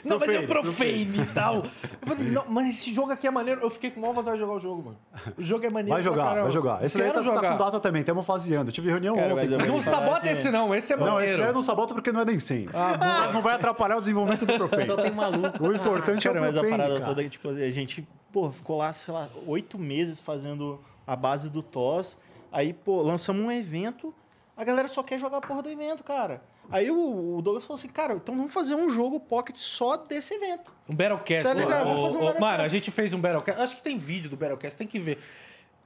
não, 0.04 0.20
mas 0.20 0.30
é 0.30 0.42
Profane, 0.42 1.06
Profane 1.06 1.22
e 1.22 1.26
tal. 1.34 1.56
Eu 1.56 2.08
falei, 2.08 2.32
não, 2.32 2.44
mas 2.50 2.70
esse 2.70 2.94
jogo 2.94 3.12
aqui 3.12 3.28
é 3.28 3.32
maneiro. 3.32 3.62
Eu 3.62 3.70
fiquei 3.70 3.92
com 3.92 4.00
mal 4.00 4.14
vontade 4.14 4.38
de 4.38 4.42
jogar 4.44 4.54
o 4.54 4.60
jogo, 4.60 4.84
mano. 4.84 4.98
O 5.38 5.44
jogo 5.44 5.66
é 5.66 5.70
maneiro. 5.70 5.94
Vai 5.94 6.04
jogar, 6.04 6.42
vai 6.42 6.52
jogar. 6.52 6.84
Esse 6.84 6.98
daí 6.98 7.08
tá, 7.08 7.14
tá 7.16 7.22
jogar. 7.22 7.52
com 7.52 7.58
data 7.64 7.80
também, 7.80 8.02
estamos 8.02 8.26
faseando. 8.26 8.72
Tive 8.72 8.90
reunião 8.90 9.16
Cara, 9.16 9.34
ontem. 9.34 9.52
eu 9.52 9.60
Não 9.68 9.82
sabota 9.82 10.18
assim, 10.18 10.30
esse 10.30 10.52
não, 10.52 10.74
esse 10.76 10.94
é 10.94 10.98
Não, 10.98 11.06
esse 11.06 11.14
maneiro. 11.14 11.38
daí 11.40 11.50
eu 11.50 11.54
não 11.54 11.62
sabota 11.62 11.94
porque 11.94 12.12
não 12.12 12.22
é 12.22 12.26
nem 12.26 12.40
100. 12.40 12.66
não, 12.66 12.72
vai, 13.00 13.34
não 13.34 13.42
vai 13.42 13.56
atrapalhar 13.56 13.98
o 13.98 14.00
desenvolvimento 14.00 14.46
do 14.46 14.54
Profane. 14.54 14.86
Só 14.86 14.96
tem 14.96 15.12
maluco. 15.12 15.64
O 15.64 15.74
importante 15.74 16.24
Cara, 16.28 16.38
é 16.38 16.42
o 16.42 16.46
mas 16.46 16.58
a 16.58 16.60
Profane, 16.62 16.78
parada 16.82 17.00
cara. 17.00 17.06
toda 17.10 17.24
que, 17.24 17.30
tipo, 17.30 17.50
a 17.50 17.70
gente, 17.70 18.08
pô, 18.32 18.52
ficou 18.52 18.78
lá, 18.78 18.92
sei 18.94 19.14
lá, 19.14 19.28
oito 19.48 19.78
meses 19.80 20.20
fazendo 20.20 20.80
a 21.06 21.16
base 21.16 21.50
do 21.50 21.62
TOS. 21.62 22.18
Aí, 22.52 22.74
pô, 22.74 23.02
lançamos 23.02 23.44
um 23.44 23.52
evento, 23.52 24.14
a 24.56 24.64
galera 24.64 24.88
só 24.88 25.04
quer 25.04 25.20
jogar 25.20 25.38
a 25.38 25.42
porra 25.42 25.62
do 25.62 25.70
evento, 25.70 26.04
cara. 26.04 26.42
Aí 26.72 26.92
o, 26.92 27.38
o 27.38 27.42
Douglas 27.42 27.66
falou 27.66 27.80
assim, 27.80 27.88
cara, 27.88 28.14
então 28.14 28.36
vamos 28.36 28.54
fazer 28.54 28.76
um 28.76 28.90
jogo 28.90 29.20
Pocket 29.20 29.56
só 29.56 29.98
desse 29.98 30.36
evento. 30.36 30.74
Um 30.88 30.96
Battlecast. 30.96 31.44
Tá 31.44 31.54
ligado? 31.54 31.86
Vamos 31.86 32.02
fazer 32.02 32.18
um 32.18 32.26
Battlecast. 32.26 32.42
Mano, 32.42 32.64
a 32.64 32.68
gente 32.68 32.92
fez 32.92 33.14
um 33.14 33.20
Battlecast. 33.20 33.62
Acho 33.62 33.76
que 33.76 33.82
tem 33.82 33.98
vídeo 33.98 34.30
do 34.30 34.38
Battlecast, 34.38 34.78
tem 34.78 34.88
que 34.88 35.00
ver. 35.00 35.18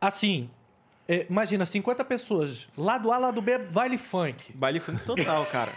Assim, 0.02 0.49
é, 1.07 1.26
imagina, 1.30 1.65
50 1.65 2.03
pessoas. 2.03 2.68
Lado 2.77 3.11
A, 3.11 3.18
lado 3.18 3.41
B, 3.41 3.57
baile 3.57 3.98
funk. 3.98 4.52
Baile 4.53 4.80
funk 4.80 5.03
total, 5.03 5.45
cara. 5.45 5.72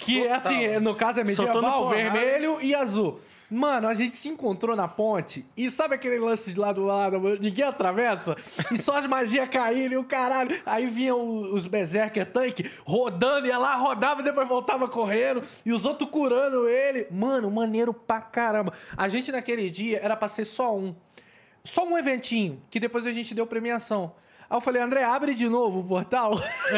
Que, 0.00 0.28
assim, 0.28 0.64
é, 0.64 0.80
no 0.80 0.94
caso 0.94 1.20
é 1.20 1.24
medieval, 1.24 1.88
vermelho 1.88 2.60
e 2.60 2.74
azul. 2.74 3.20
Mano, 3.54 3.86
a 3.86 3.92
gente 3.92 4.16
se 4.16 4.30
encontrou 4.30 4.74
na 4.74 4.88
ponte 4.88 5.44
e 5.54 5.70
sabe 5.70 5.94
aquele 5.94 6.18
lance 6.18 6.54
de 6.54 6.58
lado 6.58 6.88
a 6.88 6.94
lado, 6.94 7.20
ninguém 7.38 7.66
atravessa 7.66 8.34
e 8.70 8.78
só 8.78 8.96
as 8.96 9.06
magias 9.06 9.46
caíram 9.46 9.92
e 9.92 9.96
o 9.98 10.04
caralho. 10.04 10.58
Aí 10.64 10.86
vinham 10.86 11.20
os 11.52 11.66
Berserker 11.66 12.32
Tank 12.32 12.64
rodando, 12.82 13.46
ia 13.46 13.58
lá, 13.58 13.76
rodava 13.76 14.22
e 14.22 14.24
depois 14.24 14.48
voltava 14.48 14.88
correndo 14.88 15.42
e 15.66 15.72
os 15.72 15.84
outros 15.84 16.08
curando 16.08 16.66
ele. 16.66 17.06
Mano, 17.10 17.50
maneiro 17.50 17.92
pra 17.92 18.22
caramba. 18.22 18.72
A 18.96 19.06
gente 19.10 19.30
naquele 19.30 19.68
dia 19.68 20.00
era 20.02 20.16
pra 20.16 20.28
ser 20.28 20.46
só 20.46 20.74
um. 20.74 20.94
Só 21.62 21.84
um 21.84 21.98
eventinho, 21.98 22.58
que 22.70 22.80
depois 22.80 23.04
a 23.04 23.12
gente 23.12 23.34
deu 23.34 23.46
premiação. 23.46 24.14
Aí 24.52 24.56
eu 24.58 24.60
falei, 24.60 24.82
André, 24.82 25.02
abre 25.02 25.34
de 25.34 25.48
novo 25.48 25.80
o 25.80 25.84
portal. 25.84 26.34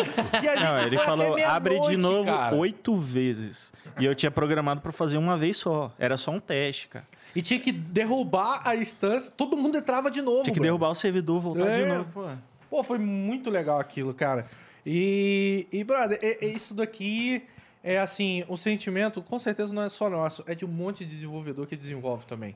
e 0.41 0.49
a 0.49 0.55
gente 0.55 0.73
Não, 0.73 0.87
ele 0.87 0.97
falou, 0.99 1.37
abre 1.45 1.81
de 1.81 1.97
novo 1.97 2.27
cara. 2.27 2.55
oito 2.55 2.97
vezes. 2.97 3.73
E 3.99 4.05
eu 4.05 4.15
tinha 4.15 4.31
programado 4.31 4.81
pra 4.81 4.93
fazer 4.93 5.19
uma 5.19 5.37
vez 5.37 5.57
só. 5.57 5.93
Era 5.99 6.17
só 6.17 6.31
um 6.31 6.39
teste, 6.39 6.87
cara. 6.87 7.05
E 7.35 7.43
tinha 7.43 7.59
que 7.59 7.73
derrubar 7.73 8.61
a 8.65 8.77
instância. 8.77 9.33
Todo 9.37 9.57
mundo 9.57 9.77
entrava 9.77 10.09
de 10.09 10.23
novo. 10.23 10.45
Tinha 10.45 10.55
que 10.55 10.61
bro. 10.61 10.69
derrubar 10.69 10.91
o 10.91 10.95
servidor, 10.95 11.41
voltar 11.41 11.67
É. 11.67 11.83
de 11.83 11.93
novo, 11.93 12.09
pô. 12.15 12.25
Pô, 12.71 12.85
foi 12.85 12.97
muito 12.99 13.51
legal 13.51 13.81
aquilo, 13.81 14.15
cara. 14.15 14.47
E, 14.87 15.67
e 15.73 15.83
brother, 15.83 16.21
é- 16.23 16.45
é 16.47 16.49
isso 16.49 16.75
daqui 16.75 17.43
é 17.83 17.99
assim, 17.99 18.45
o 18.49 18.57
sentimento 18.57 19.21
com 19.21 19.41
certeza 19.41 19.75
não 19.75 19.83
é 19.83 19.89
só 19.89 20.09
nosso, 20.09 20.45
é 20.47 20.55
de 20.55 20.65
um 20.65 20.69
monte 20.69 21.05
de 21.05 21.11
desenvolvedor 21.11 21.67
que 21.67 21.75
desenvolve 21.75 22.25
também. 22.25 22.55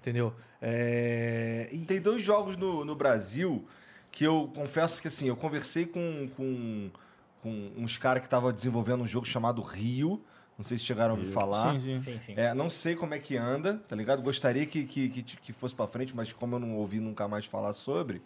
Entendeu? 0.00 0.34
É... 0.60 1.68
Tem 1.86 2.00
dois 2.00 2.20
jogos 2.20 2.56
no, 2.56 2.84
no 2.84 2.96
Brasil 2.96 3.64
que 4.10 4.24
eu 4.24 4.50
confesso 4.54 5.00
que 5.00 5.08
assim, 5.08 5.28
eu 5.28 5.36
conversei 5.36 5.86
com, 5.86 6.28
com, 6.36 6.90
com 7.42 7.72
uns 7.76 7.96
caras 7.98 8.20
que 8.20 8.26
estavam 8.26 8.52
desenvolvendo 8.52 9.02
um 9.02 9.06
jogo 9.06 9.26
chamado 9.26 9.62
Rio. 9.62 10.22
Não 10.58 10.64
sei 10.64 10.76
se 10.76 10.84
chegaram 10.84 11.14
a 11.14 11.18
ouvir 11.18 11.30
falar. 11.32 11.72
Sim, 11.72 11.80
sim. 11.80 12.00
Sim, 12.02 12.20
sim. 12.20 12.34
É, 12.36 12.52
não 12.52 12.68
sei 12.68 12.94
como 12.94 13.14
é 13.14 13.18
que 13.18 13.36
anda, 13.36 13.82
tá 13.88 13.96
ligado? 13.96 14.20
Gostaria 14.20 14.66
que, 14.66 14.84
que, 14.84 15.08
que, 15.08 15.22
que 15.22 15.52
fosse 15.54 15.74
pra 15.74 15.86
frente, 15.86 16.14
mas 16.14 16.32
como 16.34 16.56
eu 16.56 16.60
não 16.60 16.76
ouvi 16.76 17.00
nunca 17.00 17.26
mais 17.26 17.46
falar 17.46 17.72
sobre, 17.72 18.20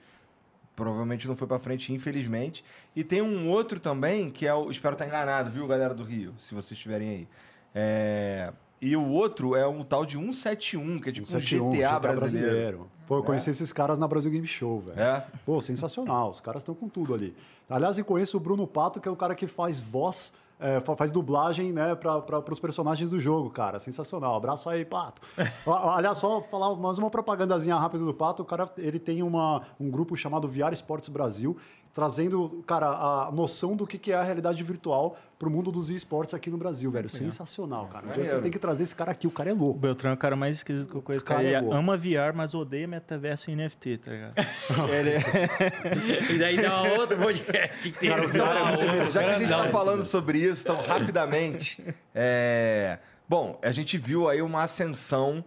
provavelmente 0.75 1.29
não 1.29 1.37
foi 1.37 1.47
pra 1.47 1.61
frente, 1.61 1.93
infelizmente. 1.93 2.65
E 2.97 3.05
tem 3.05 3.23
um 3.23 3.49
outro 3.49 3.79
também, 3.79 4.31
que 4.31 4.47
é 4.49 4.55
o. 4.55 4.69
Espero 4.69 4.95
estar 4.95 5.07
enganado, 5.07 5.49
viu, 5.49 5.65
galera 5.69 5.95
do 5.95 6.03
Rio, 6.03 6.35
se 6.39 6.55
vocês 6.55 6.73
estiverem 6.73 7.09
aí. 7.09 7.29
É, 7.73 8.53
e 8.89 8.97
o 8.97 9.09
outro 9.11 9.55
é 9.57 9.67
um 9.67 9.83
tal 9.85 10.05
de 10.07 10.17
171, 10.17 10.99
que 11.01 11.09
é 11.09 11.13
tipo 11.13 11.27
um 11.27 11.31
171, 11.31 11.71
GTA, 11.71 11.99
brasileiro. 11.99 12.87
Pô, 13.07 13.19
eu 13.19 13.23
conheci 13.23 13.51
esses 13.51 13.73
caras 13.73 13.99
na 13.99 14.09
Brasil 14.09 14.31
Game 14.31 14.47
Show, 14.47 14.81
velho. 14.81 14.99
É? 14.99 15.27
Pô, 15.45 15.61
sensacional. 15.61 16.31
Os 16.31 16.41
caras 16.41 16.63
estão 16.63 16.75
com 16.75 16.89
tudo 16.89 17.13
ali. 17.15 17.35
Aliás, 17.69 17.99
eu 17.99 18.05
conheço 18.05 18.37
o 18.37 18.41
Bruno 18.41 18.67
Pato, 18.67 19.01
que 19.01 19.09
é 19.09 19.11
o 19.13 19.17
cara 19.17 19.35
que 19.35 19.47
faz 19.47 19.79
voz, 19.79 20.33
é, 20.59 20.81
fa- 20.81 20.97
faz 20.97 21.11
dublagem, 21.13 21.71
né, 21.73 21.95
para 21.95 22.43
os 22.51 22.61
personagens 22.61 23.11
do 23.11 23.21
jogo, 23.21 23.51
cara. 23.51 23.79
Sensacional. 23.79 24.35
Abraço 24.37 24.69
aí, 24.71 24.85
Pato. 24.85 25.21
Aliás, 25.95 26.17
só 26.19 26.41
falar 26.43 26.75
mais 26.77 26.97
uma 26.97 27.11
propagandazinha 27.11 27.77
rápida 27.77 28.05
do 28.05 28.15
Pato. 28.15 28.43
O 28.43 28.47
cara, 28.47 28.71
ele 28.79 28.99
tem 28.99 29.23
uma, 29.23 29.63
um 29.79 29.91
grupo 29.91 30.17
chamado 30.17 30.49
VR 30.49 30.73
Esportes 30.73 31.09
Brasil, 31.11 31.57
trazendo, 31.95 32.63
cara, 32.67 32.89
a 32.89 33.31
noção 33.33 33.77
do 33.77 33.87
que 33.87 33.97
que 33.97 34.11
é 34.11 34.17
a 34.17 34.23
realidade 34.23 34.63
virtual 34.65 35.17
pro 35.39 35.49
mundo 35.49 35.71
dos 35.71 35.91
esportes 35.91 36.35
aqui 36.35 36.51
no 36.51 36.59
Brasil, 36.59 36.91
velho. 36.91 37.09
Sensacional, 37.09 37.87
cara. 37.87 38.07
Um 38.07 38.13
dia 38.13 38.25
vocês 38.25 38.41
têm 38.41 38.51
que 38.51 38.59
trazer 38.59 38.83
esse 38.83 38.95
cara 38.95 39.13
aqui. 39.13 39.27
O 39.27 39.31
cara 39.31 39.51
é 39.51 39.53
O 39.53 39.57
louco. 39.57 39.79
Beltrão 39.79 40.11
é 40.11 40.15
o 40.15 40.17
cara 40.17 40.35
mais 40.35 40.57
esquisito 40.57 40.91
que 40.91 40.97
eu 40.97 41.03
conheço. 41.03 41.25
Cara, 41.25 41.43
Cara, 41.43 41.57
ele 41.59 41.71
é 41.73 41.75
ama 41.77 41.97
VR, 41.97 42.35
mas 42.35 42.53
odeia 42.53 42.89
metaverso 42.89 43.51
e 43.51 43.55
NFT, 43.57 43.99
tá 43.99 44.11
ligado? 44.11 44.35
ele 44.93 45.11
é... 45.11 46.33
E 46.35 46.39
daí 46.39 46.57
dá 46.61 46.83
uma 46.83 46.99
outra 46.99 47.17
podcast 47.17 47.89
inteiro. 47.89 48.29
Cara, 48.31 48.75
o 48.75 48.77
VR 48.77 49.03
é 49.03 49.07
Já 49.07 49.23
que 49.23 49.29
a 49.29 49.33
gente 49.37 49.45
está 49.45 49.65
Não. 49.65 49.71
falando 49.71 50.03
sobre 50.03 50.39
isso, 50.39 50.63
então, 50.63 50.81
rapidamente. 50.81 51.83
é, 52.15 52.99
Bom, 53.29 53.59
a 53.63 53.71
gente 53.71 53.97
viu 53.97 54.29
aí 54.29 54.43
uma 54.43 54.63
ascensão 54.65 55.45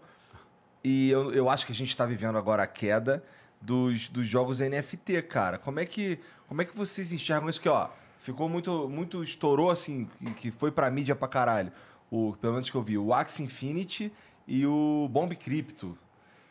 e 0.84 1.10
eu, 1.10 1.34
eu 1.34 1.50
acho 1.50 1.66
que 1.66 1.72
a 1.72 1.76
gente 1.76 1.90
está 1.90 2.06
vivendo 2.06 2.38
agora 2.38 2.64
a 2.64 2.68
queda 2.68 3.24
dos, 3.62 4.10
dos 4.10 4.26
jogos 4.26 4.60
NFT, 4.60 5.22
cara. 5.24 5.58
Como 5.58 5.80
é 5.80 5.86
que, 5.86 6.20
como 6.48 6.62
é 6.62 6.66
que 6.66 6.76
vocês 6.76 7.12
enxergam 7.12 7.50
isso? 7.50 7.62
Que, 7.62 7.70
ó, 7.70 7.90
ficou 8.20 8.48
muito, 8.50 8.88
muito 8.90 9.24
estourou 9.24 9.70
assim, 9.70 10.08
que- 10.38 10.52
foi 10.52 10.72
pra 10.72 10.90
mídia 10.90 11.16
pra 11.16 11.28
caralho. 11.28 11.72
O, 12.10 12.34
pelo 12.40 12.54
menos 12.54 12.70
que 12.70 12.76
eu 12.76 12.82
vi, 12.82 12.98
o 12.98 13.14
Axie 13.14 13.44
Infinity 13.44 14.12
e 14.48 14.66
o 14.66 15.08
Bomb 15.12 15.36
Crypto. 15.36 15.98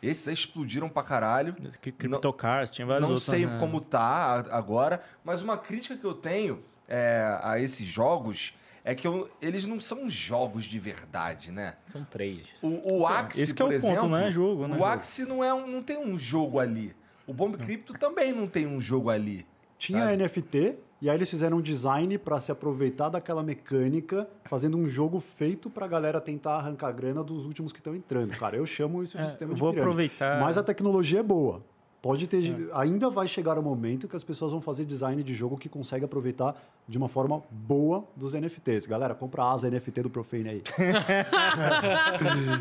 Esses 0.02 0.28
aí 0.28 0.34
explodiram 0.34 0.88
pra 0.88 1.02
caralho. 1.02 1.54
Que 1.80 1.90
CryptoCars, 1.90 2.70
tinha 2.70 2.86
vários 2.86 3.02
Não 3.08 3.14
outros. 3.14 3.24
sei 3.24 3.46
né? 3.46 3.56
como 3.58 3.80
tá 3.80 4.44
agora, 4.50 5.02
mas 5.24 5.40
uma 5.42 5.56
crítica 5.56 5.96
que 5.96 6.04
eu 6.04 6.12
tenho 6.14 6.62
é, 6.86 7.38
a 7.42 7.58
esses 7.58 7.86
jogos 7.86 8.54
é 8.84 8.94
que 8.94 9.06
eu- 9.08 9.28
eles 9.42 9.64
não 9.64 9.80
são 9.80 10.08
jogos 10.08 10.64
de 10.66 10.78
verdade, 10.78 11.50
né? 11.50 11.74
São 11.86 12.04
três. 12.04 12.44
O, 12.62 12.98
o 13.00 13.06
Axie, 13.06 13.40
esse 13.40 13.54
que 13.54 13.62
é 13.62 13.66
por 13.66 13.74
o 13.74 13.80
ponto, 13.80 13.90
exemplo, 13.92 14.08
não 14.10 14.16
é 14.18 14.30
jogo, 14.30 14.62
não 14.68 14.74
é 14.74 14.76
o 14.76 14.80
jogo. 14.80 14.84
Axie 14.92 15.24
não, 15.24 15.42
é 15.42 15.52
um- 15.54 15.66
não 15.66 15.82
tem 15.82 15.96
um 15.98 16.16
jogo 16.18 16.60
ali. 16.60 16.94
O 17.26 17.32
Bomb 17.34 17.56
Crypto 17.56 17.94
também 17.94 18.32
não 18.32 18.46
tem 18.46 18.66
um 18.66 18.80
jogo 18.80 19.10
ali. 19.10 19.44
Tinha 19.78 20.04
Sabe? 20.06 20.16
NFT, 20.16 20.76
e 21.02 21.10
aí 21.10 21.16
eles 21.16 21.28
fizeram 21.28 21.58
um 21.58 21.60
design 21.60 22.16
para 22.18 22.40
se 22.40 22.50
aproveitar 22.50 23.08
daquela 23.10 23.42
mecânica, 23.42 24.26
fazendo 24.46 24.76
um 24.78 24.88
jogo 24.88 25.20
feito 25.20 25.68
pra 25.68 25.86
galera 25.86 26.20
tentar 26.20 26.56
arrancar 26.56 26.90
grana 26.92 27.22
dos 27.22 27.44
últimos 27.44 27.72
que 27.72 27.78
estão 27.80 27.94
entrando. 27.94 28.30
Cara, 28.38 28.56
eu 28.56 28.64
chamo 28.66 29.02
isso 29.02 29.16
de 29.18 29.24
É, 29.24 29.26
sistema 29.28 29.52
de 29.54 29.60
vou 29.60 29.70
pirâmide. 29.72 29.90
aproveitar- 29.90 30.40
Mas 30.40 30.56
a 30.56 30.62
tecnologia 30.62 31.20
é 31.20 31.22
boa. 31.22 31.62
Pode 32.02 32.26
ter. 32.28 32.44
É. 32.44 32.54
Ainda 32.74 33.10
vai 33.10 33.26
chegar 33.26 33.58
o 33.58 33.62
momento 33.62 34.06
que 34.06 34.14
as 34.14 34.22
pessoas 34.22 34.52
vão 34.52 34.60
fazer 34.60 34.84
design 34.84 35.20
de 35.24 35.34
jogo 35.34 35.56
que 35.56 35.68
consegue 35.68 36.04
aproveitar 36.04 36.54
de 36.86 36.96
uma 36.96 37.08
forma 37.08 37.42
boa 37.50 38.04
dos 38.14 38.32
NFTs. 38.32 38.86
Galera, 38.86 39.12
compra 39.12 39.42
a 39.42 39.52
asa 39.52 39.68
NFT 39.68 40.02
do 40.02 40.10
Profane 40.10 40.48
aí. 40.48 40.62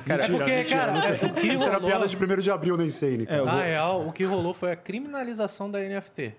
é 0.10 0.28
porque, 0.28 0.64
cara, 0.64 0.98
é, 1.10 1.26
o 1.26 1.34
que 1.34 1.48
Isso 1.48 1.68
era 1.68 1.80
piada 1.80 2.08
de 2.08 2.16
1 2.18 2.42
de 2.42 2.50
abril 2.52 2.76
na 2.78 2.86
Insane. 2.86 3.24
É, 3.24 3.26
cara. 3.26 3.46
Na 3.46 3.62
real, 3.62 4.08
o 4.08 4.12
que 4.12 4.24
rolou 4.24 4.54
foi 4.54 4.72
a 4.72 4.76
criminalização 4.76 5.70
da 5.70 5.80
NFT. 5.80 6.34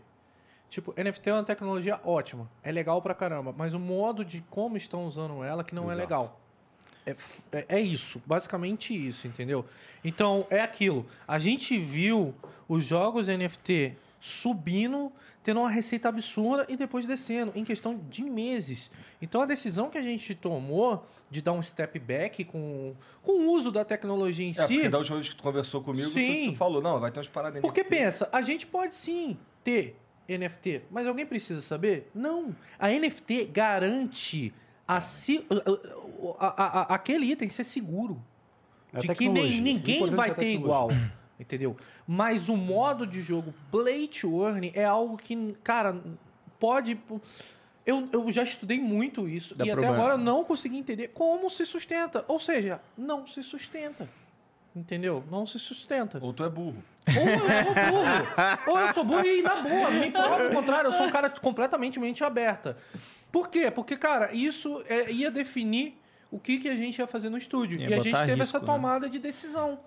Tipo, 0.69 0.93
NFT 0.97 1.31
é 1.31 1.33
uma 1.33 1.45
tecnologia 1.45 2.01
ótima, 2.05 2.51
é 2.63 2.73
legal 2.73 3.01
pra 3.01 3.15
caramba, 3.15 3.55
mas 3.57 3.73
o 3.73 3.79
modo 3.79 4.25
de 4.25 4.43
como 4.51 4.77
estão 4.77 5.05
usando 5.07 5.43
ela 5.45 5.63
que 5.63 5.75
não 5.75 5.85
é 5.85 5.95
Exato. 5.95 6.01
legal. 6.01 6.41
É, 7.07 7.11
f- 7.13 7.41
é- 7.53 7.67
é 7.69 7.81
isso, 7.81 8.21
basicamente 8.27 8.93
isso, 8.93 9.29
entendeu? 9.29 9.65
Então, 10.05 10.45
é 10.51 10.61
aquilo. 10.61 11.07
A 11.27 11.39
gente 11.39 11.79
viu 11.79 12.35
os 12.69 12.85
jogos 12.85 13.29
NFT 13.29 13.95
subindo, 14.21 15.13
tendo 15.43 15.61
uma 15.61 15.71
receita 15.71 16.09
absurda 16.09 16.67
e 16.69 16.77
depois 16.77 17.07
descendo, 17.07 17.53
em 17.55 17.63
questão 17.65 17.97
de 18.11 18.25
meses. 18.25 18.91
Então, 19.23 19.41
a 19.41 19.47
decisão 19.47 19.89
que 19.89 19.97
a 19.97 20.03
gente 20.03 20.35
tomou 20.35 21.07
de 21.31 21.41
dar 21.41 21.53
um 21.53 21.63
step 21.63 21.97
back 22.01 22.45
com, 22.45 22.93
com 23.23 23.33
o 23.33 23.53
uso 23.53 23.71
da 23.71 23.85
tecnologia 23.85 24.45
em 24.47 24.51
É, 24.51 24.67
si... 24.67 24.75
porque 24.75 24.89
da 24.89 24.99
última 24.99 25.17
vez 25.17 25.29
que 25.29 25.37
tu 25.37 25.43
conversou 25.45 25.81
comigo, 25.83 26.09
tu, 26.09 26.13
Sim. 26.15 26.51
tu 26.53 26.57
falou, 26.57 26.83
não, 26.83 26.99
vai 26.99 27.11
ter 27.13 27.21
umas 27.21 27.29
paradas 27.29 27.61
Porque 27.61 27.83
NFT. 27.83 27.97
pensa, 27.97 28.29
a 28.33 28.43
gente 28.43 28.67
pode 28.67 28.97
sim 28.97 29.37
ter 29.63 29.97
NFT. 30.29 30.83
Mas 30.91 31.07
alguém 31.07 31.25
precisa 31.27 31.61
saber? 31.61 32.11
Não. 32.15 32.55
A 32.79 32.89
NFT 32.91 33.45
garante 33.47 34.53
a 34.87 35.01
si- 35.01 35.47
a- 36.39 36.65
a- 36.83 36.95
aquele 36.95 37.31
item 37.31 37.49
ser 37.49 37.65
seguro. 37.65 38.23
É 38.93 38.99
de 39.01 39.09
que 39.15 39.29
nem, 39.29 39.61
ninguém 39.61 40.09
vai 40.11 40.31
é 40.31 40.35
ter 40.35 40.53
igual. 40.53 40.89
Entendeu? 41.39 41.77
Mas 42.07 42.49
o 42.49 42.57
modo 42.57 43.07
de 43.07 43.21
jogo 43.21 43.53
play 43.71 44.09
to 44.09 44.43
earn 44.47 44.73
é 44.75 44.85
algo 44.85 45.17
que, 45.17 45.55
cara, 45.63 46.01
pode. 46.59 46.99
Eu, 47.85 48.09
eu 48.13 48.33
já 48.33 48.43
estudei 48.43 48.81
muito 48.81 49.29
isso 49.29 49.55
Dá 49.55 49.65
e 49.65 49.69
problema. 49.71 49.93
até 49.95 50.03
agora 50.03 50.17
não 50.19 50.43
consegui 50.45 50.77
entender 50.79 51.09
como 51.09 51.49
se 51.51 51.65
sustenta. 51.67 52.25
Ou 52.27 52.41
seja, 52.41 52.81
não 52.97 53.27
se 53.27 53.43
sustenta. 53.43 54.09
Entendeu? 54.77 55.25
Não 55.31 55.47
se 55.47 55.59
sustenta. 55.59 56.19
Ou 56.21 56.35
tu 56.35 56.45
é 56.45 56.51
burro. 56.51 56.85
Ou 57.09 57.27
eu 57.27 57.39
sou 57.39 57.75
burro. 57.91 58.71
Ou 58.71 58.79
eu 58.79 58.95
sou 58.95 59.05
burro 59.05 59.27
e, 59.27 59.41
na 59.41 59.63
boa, 59.63 59.91
me 59.91 60.11
prova 60.11 60.49
o 60.49 60.53
contrário. 60.53 60.89
Eu 60.89 60.93
sou 60.93 61.07
um 61.07 61.11
cara 61.11 61.31
completamente 61.31 61.99
mente 61.99 62.23
aberta. 62.23 62.77
Por 63.33 63.49
quê? 63.49 63.71
Porque, 63.71 63.97
cara, 63.97 64.35
isso 64.35 64.85
é, 64.87 65.11
ia 65.11 65.31
definir 65.31 65.99
o 66.31 66.39
que, 66.39 66.59
que 66.59 66.69
a 66.69 66.77
gente 66.77 66.99
ia 66.99 67.07
fazer 67.07 67.31
no 67.31 67.39
estúdio. 67.39 67.81
Ia 67.81 67.89
e 67.89 67.95
a 67.95 67.99
gente 68.01 68.13
teve 68.13 68.35
risco, 68.35 68.43
essa 68.43 68.61
né? 68.61 68.67
tomada 68.67 69.09
de 69.09 69.19
decisão. 69.19 69.81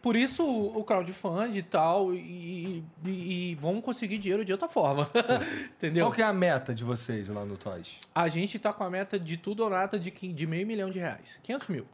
Por 0.00 0.14
isso 0.14 0.46
o 0.46 0.82
crowdfunding 0.84 1.58
e 1.58 1.62
tal, 1.62 2.14
e, 2.14 2.84
e, 3.04 3.10
e 3.10 3.54
vamos 3.56 3.84
conseguir 3.84 4.16
dinheiro 4.16 4.44
de 4.44 4.52
outra 4.52 4.68
forma. 4.68 5.02
Entendeu? 5.76 6.06
Qual 6.06 6.12
que 6.12 6.22
é 6.22 6.24
a 6.24 6.32
meta 6.32 6.72
de 6.72 6.84
vocês 6.84 7.28
lá 7.28 7.44
no 7.44 7.56
Toys? 7.56 7.98
A 8.14 8.28
gente 8.28 8.58
tá 8.58 8.72
com 8.72 8.84
a 8.84 8.88
meta 8.88 9.18
de 9.18 9.36
tudo 9.36 9.64
ou 9.64 9.68
nada 9.68 9.98
de, 9.98 10.10
de 10.10 10.46
meio 10.46 10.66
milhão 10.66 10.88
de 10.88 11.00
reais. 11.00 11.38
500 11.42 11.68
mil. 11.68 11.86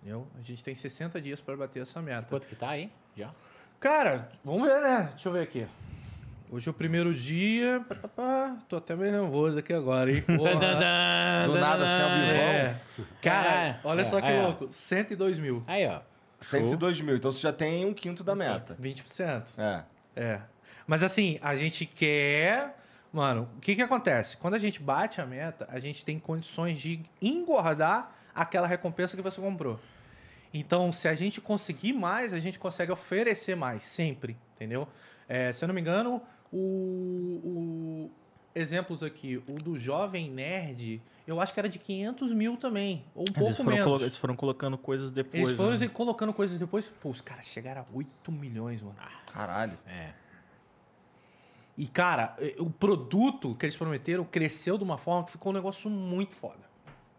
Entendeu? 0.00 0.26
A 0.38 0.42
gente 0.42 0.64
tem 0.64 0.74
60 0.74 1.20
dias 1.20 1.40
para 1.40 1.56
bater 1.56 1.82
essa 1.82 2.00
meta. 2.00 2.26
Quanto 2.28 2.46
que 2.46 2.56
tá 2.56 2.70
aí? 2.70 2.90
Já? 3.16 3.30
Cara, 3.78 4.28
vamos 4.44 4.62
ver, 4.62 4.80
né? 4.80 5.08
Deixa 5.10 5.28
eu 5.28 5.32
ver 5.32 5.42
aqui. 5.42 5.66
Hoje 6.50 6.68
é 6.68 6.70
o 6.70 6.74
primeiro 6.74 7.14
dia. 7.14 7.84
Tô 8.68 8.76
até 8.76 8.96
meio 8.96 9.12
nervoso 9.12 9.58
aqui 9.58 9.72
agora, 9.72 10.10
hein? 10.10 10.22
Porra. 10.36 11.46
Do 11.46 11.58
nada, 11.60 11.84
assim, 11.84 12.02
ao 12.02 12.10
vivão. 12.18 12.26
É. 12.28 12.76
Cara, 13.22 13.66
É, 13.68 13.80
olha 13.84 14.00
é, 14.00 14.04
só 14.04 14.20
que 14.20 14.26
é. 14.26 14.42
louco. 14.42 14.68
102 14.70 15.38
mil. 15.38 15.62
Aí, 15.66 15.86
ó. 15.86 16.00
102 16.40 17.00
mil. 17.02 17.16
Então 17.16 17.30
você 17.30 17.40
já 17.40 17.52
tem 17.52 17.84
um 17.84 17.94
quinto 17.94 18.24
da 18.24 18.34
meta. 18.34 18.76
20%. 18.82 19.50
É. 19.58 19.84
É. 20.16 20.40
Mas 20.86 21.02
assim, 21.02 21.38
a 21.42 21.54
gente 21.54 21.86
quer. 21.86 22.76
Mano, 23.12 23.48
o 23.56 23.60
que 23.60 23.74
que 23.76 23.82
acontece? 23.82 24.36
Quando 24.36 24.54
a 24.54 24.58
gente 24.58 24.80
bate 24.80 25.20
a 25.20 25.26
meta, 25.26 25.68
a 25.70 25.78
gente 25.78 26.04
tem 26.04 26.18
condições 26.18 26.80
de 26.80 27.00
engordar 27.20 28.12
aquela 28.42 28.66
recompensa 28.66 29.16
que 29.16 29.22
você 29.22 29.40
comprou. 29.40 29.78
Então, 30.52 30.90
se 30.90 31.06
a 31.06 31.14
gente 31.14 31.40
conseguir 31.40 31.92
mais, 31.92 32.32
a 32.32 32.40
gente 32.40 32.58
consegue 32.58 32.90
oferecer 32.90 33.54
mais, 33.54 33.82
sempre, 33.84 34.36
entendeu? 34.56 34.88
É, 35.28 35.52
se 35.52 35.64
eu 35.64 35.68
não 35.68 35.74
me 35.74 35.80
engano, 35.80 36.20
o, 36.52 36.58
o- 37.44 38.10
Exemplos 38.52 39.04
aqui, 39.04 39.36
o 39.46 39.52
do 39.62 39.78
Jovem 39.78 40.28
Nerd, 40.28 41.00
eu 41.24 41.40
acho 41.40 41.54
que 41.54 41.60
era 41.60 41.68
de 41.68 41.78
500 41.78 42.32
mil 42.32 42.56
também, 42.56 43.04
ou 43.14 43.22
um 43.22 43.24
Eles 43.26 43.38
pouco 43.38 43.54
foram, 43.62 43.76
menos. 43.76 44.02
eles 44.02 44.16
foram 44.16 44.34
colocando 44.34 44.76
coisas 44.76 45.08
depois. 45.08 45.44
Eles 45.44 45.56
foram 45.56 45.78
né? 45.78 45.86
colocando 45.88 46.32
coisas 46.32 46.58
depois. 46.58 46.88
Pô, 47.00 47.10
os 47.10 47.20
caras 47.20 47.44
chegaram 47.44 47.82
a 47.82 47.84
8 47.94 48.32
milhões, 48.32 48.82
mano. 48.82 48.96
Caralho. 49.32 49.78
É. 49.86 50.14
E, 51.78 51.86
cara, 51.86 52.36
o 52.58 52.68
produto 52.68 53.54
que 53.54 53.64
eles 53.66 53.76
prometeram 53.76 54.24
cresceu 54.24 54.76
de 54.76 54.82
uma 54.82 54.98
forma 54.98 55.24
que 55.24 55.30
ficou 55.30 55.52
um 55.52 55.54
negócio 55.54 55.88
muito 55.88 56.34
foda. 56.34 56.68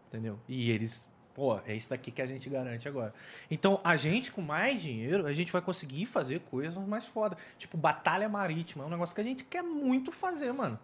Entendeu? 0.08 0.38
E 0.46 0.70
eles, 0.70 1.08
pô, 1.34 1.58
é 1.66 1.74
isso 1.74 1.90
daqui 1.90 2.10
que 2.10 2.20
a 2.20 2.26
gente 2.26 2.48
garante 2.48 2.88
agora. 2.88 3.12
Então, 3.50 3.80
a 3.82 3.96
gente, 3.96 4.30
com 4.30 4.42
mais 4.42 4.82
dinheiro, 4.82 5.26
a 5.26 5.32
gente 5.32 5.52
vai 5.52 5.62
conseguir 5.62 6.06
fazer 6.06 6.40
coisas 6.50 6.76
mais 6.86 7.06
foda. 7.06 7.36
Tipo, 7.58 7.76
Batalha 7.76 8.28
Marítima. 8.28 8.84
É 8.84 8.86
um 8.86 8.90
negócio 8.90 9.14
que 9.14 9.20
a 9.20 9.24
gente 9.24 9.44
quer 9.44 9.62
muito 9.62 10.12
fazer, 10.12 10.52
mano. 10.52 10.78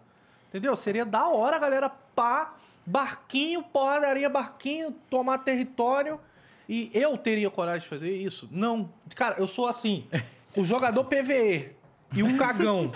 Entendeu? 0.49 0.75
Seria 0.75 1.05
da 1.05 1.27
hora 1.27 1.55
a 1.55 1.59
galera 1.59 1.89
pá, 1.89 2.55
barquinho, 2.85 3.61
porradaria, 3.61 4.29
barquinho, 4.29 4.91
tomar 5.09 5.39
território. 5.39 6.19
E 6.67 6.89
eu 6.93 7.17
teria 7.17 7.49
coragem 7.49 7.81
de 7.81 7.87
fazer 7.87 8.11
isso? 8.11 8.47
Não. 8.51 8.91
Cara, 9.15 9.35
eu 9.39 9.47
sou 9.47 9.67
assim. 9.67 10.07
O 10.55 10.65
jogador 10.65 11.03
PVE 11.05 11.71
e 12.13 12.23
um 12.23 12.37
cagão. 12.37 12.91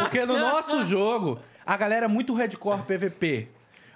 Porque 0.00 0.24
no 0.24 0.38
nosso 0.38 0.84
jogo, 0.84 1.38
a 1.64 1.76
galera 1.76 2.04
é 2.04 2.08
muito 2.08 2.34
hardcore 2.34 2.82
PVP. 2.82 3.48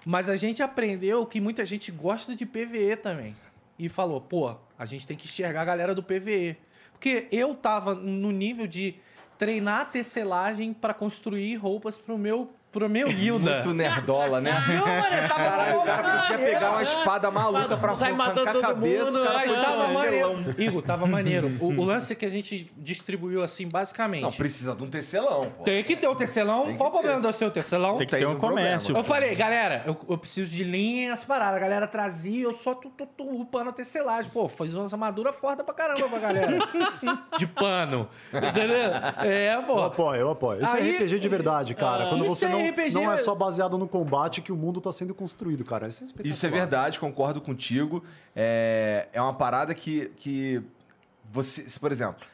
Mas 0.05 0.29
a 0.29 0.37
gente 0.37 0.63
aprendeu 0.63 1.25
que 1.27 1.41
muita 1.41 1.65
gente 1.65 1.91
gosta 1.91 2.37
de 2.37 2.45
PVE 2.45 2.97
também. 2.97 3.35
E 3.79 3.89
falou, 3.89 4.21
pô, 4.21 4.55
a 4.79 4.85
gente 4.85 5.07
tem 5.07 5.17
que 5.17 5.25
enxergar 5.25 5.63
a 5.63 5.65
galera 5.65 5.95
do 5.95 6.03
PVE. 6.03 6.57
Porque 6.93 7.27
eu 7.33 7.55
tava 7.55 7.95
no 7.95 8.31
nível 8.31 8.67
de 8.67 8.97
treinar 9.39 9.91
tecelagem 9.91 10.73
para 10.73 10.95
construir 10.95 11.57
roupas 11.57 11.99
pro 11.99 12.17
meu, 12.17 12.53
pro 12.75 12.89
meu 12.91 13.07
guilda. 13.09 13.55
Muito 13.55 13.73
nerdola, 13.73 14.41
né? 14.41 14.53
Não, 14.53 14.87
mano, 14.87 15.17
eu 15.17 15.29
tava 15.29 15.35
Caralho, 15.45 15.79
o 15.79 15.83
cara 15.85 16.03
podia 16.03 16.31
maneiro, 16.37 16.53
pegar 16.53 16.69
uma 16.71 16.77
né? 16.79 16.83
espada 16.83 17.31
maluca 17.31 17.77
pra 17.77 17.95
Sai 17.97 18.09
arrancar 18.11 18.27
matando 18.27 18.59
a 18.59 18.63
cabeça, 18.63 19.05
mundo, 19.07 19.21
o 19.21 19.25
cara 19.25 19.41
podia 19.41 19.55
Tava 19.57 19.83
fazer 19.85 19.95
maneiro. 19.95 20.55
Igor, 20.59 20.83
tava 20.83 21.07
maneiro. 21.07 21.57
O, 21.61 21.67
o 21.69 21.85
lance 21.85 22.13
é 22.13 22.17
que 22.17 22.27
a 22.27 22.29
gente 22.29 22.71
distribuiu 22.77 23.43
assim, 23.43 23.69
basicamente. 23.69 24.23
Não, 24.23 24.33
precisa 24.33 24.75
de 24.75 24.83
um 24.83 24.89
tecelão, 24.89 25.53
pô. 25.57 25.63
Tem 25.65 25.83
que 25.85 25.97
ter 25.97 26.09
o 26.09 26.15
tecelão. 26.15 26.65
Tem 26.67 26.77
Qual 26.77 26.89
o 26.89 26.93
problema 26.93 27.21
do 27.21 27.33
seu 27.33 27.51
tecelão? 27.51 27.97
Tem 27.97 28.07
que 28.07 28.17
ter 28.17 28.27
um 28.27 28.33
um 28.33 28.39
problema. 28.39 28.67
comércio. 28.69 28.97
Eu 28.97 29.05
falei, 29.05 29.35
galera, 29.37 29.83
eu, 29.87 29.97
eu 30.09 30.19
preciso 30.19 30.51
de 30.55 30.65
linha 30.65 31.09
e 31.09 31.11
as 31.11 31.23
paradas. 31.23 31.57
A 31.57 31.61
galera 31.61 31.87
trazia, 31.87 32.43
eu 32.45 32.53
só 32.53 32.75
tô, 32.75 32.91
tô, 32.91 33.07
tô 33.07 33.25
upando 33.25 33.71
a 33.71 33.73
tecelagem. 33.73 34.31
Pô, 34.33 34.49
faz 34.49 34.75
umas 34.75 34.93
armaduras 34.93 35.37
foda 35.37 35.63
pra 35.63 35.73
caramba 35.75 36.09
pra 36.09 36.19
galera. 36.19 36.59
de 37.39 37.47
pano. 37.47 38.09
Entendeu? 38.33 38.91
É, 39.23 39.55
Eu 39.55 39.63
pô. 39.63 39.83
apoio, 39.83 40.21
eu 40.21 40.31
apoio. 40.31 40.63
Isso 40.63 40.75
Aí- 40.77 40.91
é 40.95 40.97
RPG 40.99 41.19
de 41.21 41.29
verdade, 41.29 41.75
cara. 41.75 42.09
Quando 42.09 42.25
Isso 42.25 42.35
você 42.37 42.47
é 42.47 42.49
não, 42.49 42.59
RPG. 42.70 42.95
não 42.95 43.12
é 43.12 43.16
só 43.19 43.35
baseado 43.35 43.77
no 43.78 43.89
combate 43.89 44.41
que 44.41 44.53
o 44.53 44.57
mundo 44.57 44.81
tá 44.81 44.93
sendo 44.93 45.15
construído, 45.15 45.65
cara. 45.65 45.89
Isso 45.89 46.05
é, 46.05 46.27
Isso 46.27 46.47
é 46.47 46.49
verdade, 46.49 47.01
concordo 47.01 47.41
contigo. 47.41 48.03
É, 48.35 49.09
é 49.12 49.20
uma 49.20 49.35
parada 49.35 49.74
que, 49.74 50.11
que 50.16 50.62
você, 51.31 51.65
por 51.78 51.93
exemplo, 51.93 52.24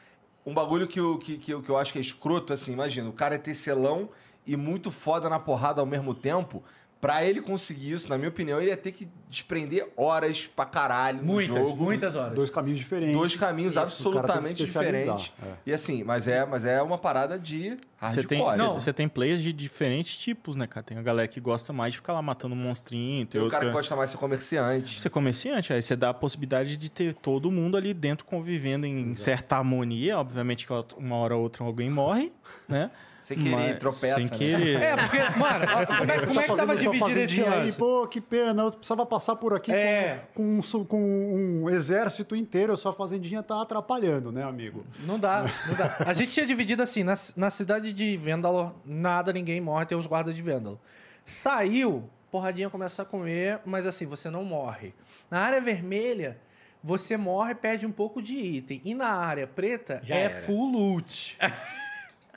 um 0.45 0.53
bagulho 0.53 0.87
que 0.87 0.99
eu, 0.99 1.17
que, 1.17 1.37
que, 1.37 1.51
eu, 1.51 1.61
que 1.61 1.69
eu 1.69 1.77
acho 1.77 1.93
que 1.93 1.99
é 1.99 2.01
escroto, 2.01 2.53
assim, 2.53 2.73
imagina, 2.73 3.09
o 3.09 3.13
cara 3.13 3.35
é 3.35 3.37
tecelão 3.37 4.09
e 4.45 4.55
muito 4.55 4.91
foda 4.91 5.29
na 5.29 5.39
porrada 5.39 5.81
ao 5.81 5.85
mesmo 5.85 6.13
tempo. 6.13 6.63
Pra 7.01 7.25
ele 7.25 7.41
conseguir 7.41 7.93
isso, 7.93 8.07
na 8.07 8.15
minha 8.15 8.29
opinião, 8.29 8.61
ele 8.61 8.69
ia 8.69 8.77
ter 8.77 8.91
que 8.91 9.09
desprender 9.27 9.89
horas 9.97 10.45
pra 10.45 10.65
caralho 10.65 11.17
no 11.17 11.33
Muitas, 11.33 11.55
jogo. 11.55 11.83
muitas 11.83 12.15
horas. 12.15 12.35
Dois 12.35 12.51
caminhos 12.51 12.77
diferentes. 12.77 13.17
Dois 13.17 13.35
caminhos 13.35 13.71
Isso, 13.71 13.79
absolutamente 13.79 14.63
diferentes. 14.63 15.33
é. 15.41 15.53
E 15.65 15.73
assim, 15.73 16.03
mas 16.03 16.27
é, 16.27 16.45
mas 16.45 16.63
é 16.63 16.79
uma 16.79 16.99
parada 16.99 17.39
de 17.39 17.75
Você 17.99 18.21
tem, 18.23 18.39
você, 18.39 18.57
Não. 18.59 18.73
você 18.73 18.93
tem 18.93 19.07
players 19.09 19.41
de 19.41 19.51
diferentes 19.51 20.15
tipos, 20.15 20.55
né, 20.55 20.67
cara? 20.67 20.83
Tem 20.83 20.95
a 20.97 21.01
galera 21.01 21.27
que 21.27 21.39
gosta 21.39 21.73
mais 21.73 21.93
de 21.93 21.97
ficar 21.97 22.13
lá 22.13 22.21
matando 22.21 22.53
um 22.53 22.57
monstrinho, 22.57 23.25
tem 23.25 23.39
Tem 23.39 23.47
o 23.47 23.49
cara 23.49 23.63
que 23.65 23.71
que... 23.71 23.75
gosta 23.75 23.95
mais 23.95 24.09
de 24.09 24.15
ser 24.15 24.19
comerciante. 24.19 25.07
É 25.07 25.09
comerciante, 25.09 25.73
aí 25.73 25.81
você 25.81 25.95
dá 25.95 26.09
a 26.09 26.13
possibilidade 26.13 26.77
de 26.77 26.91
ter 26.91 27.15
todo 27.15 27.49
mundo 27.49 27.77
ali 27.77 27.95
dentro 27.95 28.25
convivendo 28.25 28.85
em 28.85 29.15
certa 29.15 29.57
harmonia. 29.57 30.19
Obviamente 30.19 30.67
que 30.67 30.73
uma 30.97 31.15
hora 31.15 31.35
ou 31.35 31.41
outra 31.41 31.63
alguém 31.63 31.89
morre, 31.89 32.31
né? 32.69 32.91
Sem 33.21 33.37
querer, 33.37 33.51
Mas- 33.51 33.77
tropeça, 33.79 34.13
Sem 34.15 34.25
né? 34.29 34.37
querer. 34.37 34.81
É, 34.81 34.97
porque, 34.97 35.17
mano, 35.37 35.65
como 35.97 36.11
é, 36.11 36.25
como 36.25 36.39
é 36.39 36.43
que 36.43 36.49
Tá 36.49 36.55
tava 36.55 36.77
sua 36.77 36.91
dividido 36.91 37.19
esse 37.19 37.35
fazendinha 37.35 37.51
aí, 37.51 37.59
lance? 37.65 37.77
pô, 37.77 38.07
que 38.07 38.19
pena, 38.19 38.63
eu 38.63 38.71
precisava 38.71 39.05
passar 39.05 39.35
por 39.35 39.53
aqui 39.55 39.71
É. 39.71 40.23
com, 40.33 40.59
com 40.61 40.77
um 40.79 40.85
com 40.85 41.61
um 41.65 41.69
exército 41.69 42.35
inteiro, 42.35 42.73
a 42.73 42.77
sua 42.77 42.91
fazendinha 42.93 43.43
tá 43.43 43.61
atrapalhando, 43.61 44.31
né, 44.31 44.43
amigo? 44.43 44.85
Não 45.05 45.19
dá, 45.19 45.45
não 45.67 45.75
dá. 45.75 45.97
A 45.99 46.13
gente 46.13 46.31
tinha 46.31 46.45
dividido 46.45 46.81
assim, 46.81 47.03
na, 47.03 47.13
na 47.35 47.49
cidade 47.49 47.93
de 47.93 48.17
Vêndalo, 48.17 48.75
nada, 48.85 49.31
ninguém 49.31 49.61
morre, 49.61 49.85
tem 49.85 49.97
os 49.97 50.07
guardas 50.07 50.35
de 50.35 50.41
Vêndalo. 50.41 50.79
Saiu, 51.23 52.09
porradinha 52.31 52.69
começa 52.69 53.03
a 53.03 53.05
comer, 53.05 53.59
mas 53.65 53.85
assim, 53.85 54.05
você 54.05 54.29
não 54.29 54.43
morre. 54.43 54.93
Na 55.29 55.39
área 55.41 55.61
vermelha, 55.61 56.37
você 56.83 57.15
morre, 57.17 57.53
perde 57.53 57.85
um 57.85 57.91
pouco 57.91 58.21
de 58.21 58.33
item. 58.35 58.81
E 58.83 58.95
na 58.95 59.09
área 59.09 59.45
preta, 59.45 60.01
Já 60.03 60.15
é 60.15 60.23
era. 60.23 60.41
full 60.41 60.71
loot. 60.71 61.37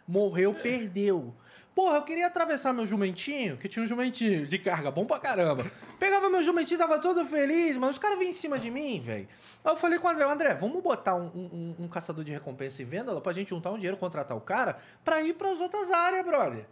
Morreu, 0.06 0.54
perdeu. 0.54 1.32
Porra, 1.74 1.96
eu 1.96 2.02
queria 2.02 2.28
atravessar 2.28 2.72
meu 2.72 2.86
jumentinho, 2.86 3.56
que 3.56 3.68
tinha 3.68 3.82
um 3.84 3.86
jumentinho 3.86 4.46
de 4.46 4.58
carga 4.60 4.92
bom 4.92 5.04
pra 5.04 5.18
caramba. 5.18 5.66
Pegava 5.98 6.30
meu 6.30 6.40
jumentinho, 6.40 6.78
tava 6.78 7.00
todo 7.00 7.24
feliz, 7.24 7.76
mas 7.76 7.90
os 7.90 7.98
caras 7.98 8.16
vinham 8.16 8.30
em 8.30 8.34
cima 8.34 8.60
de 8.60 8.70
mim, 8.70 9.00
velho. 9.00 9.26
Aí 9.64 9.72
eu 9.72 9.76
falei 9.76 9.98
com 9.98 10.06
o 10.06 10.10
André, 10.10 10.24
André, 10.24 10.54
vamos 10.54 10.80
botar 10.80 11.16
um, 11.16 11.26
um- 11.34 11.74
um 11.80 11.88
caçador 11.88 12.22
de 12.22 12.30
recompensa 12.30 12.80
em 12.80 12.84
venda 12.84 13.20
pra 13.20 13.32
gente 13.32 13.48
juntar 13.50 13.70
um 13.72 13.74
dinheiro, 13.74 13.96
contratar 13.96 14.36
o 14.36 14.40
cara, 14.40 14.78
pra 15.04 15.20
ir 15.22 15.34
pras 15.34 15.60
outras 15.60 15.90
áreas, 15.90 16.24
brother. 16.24 16.64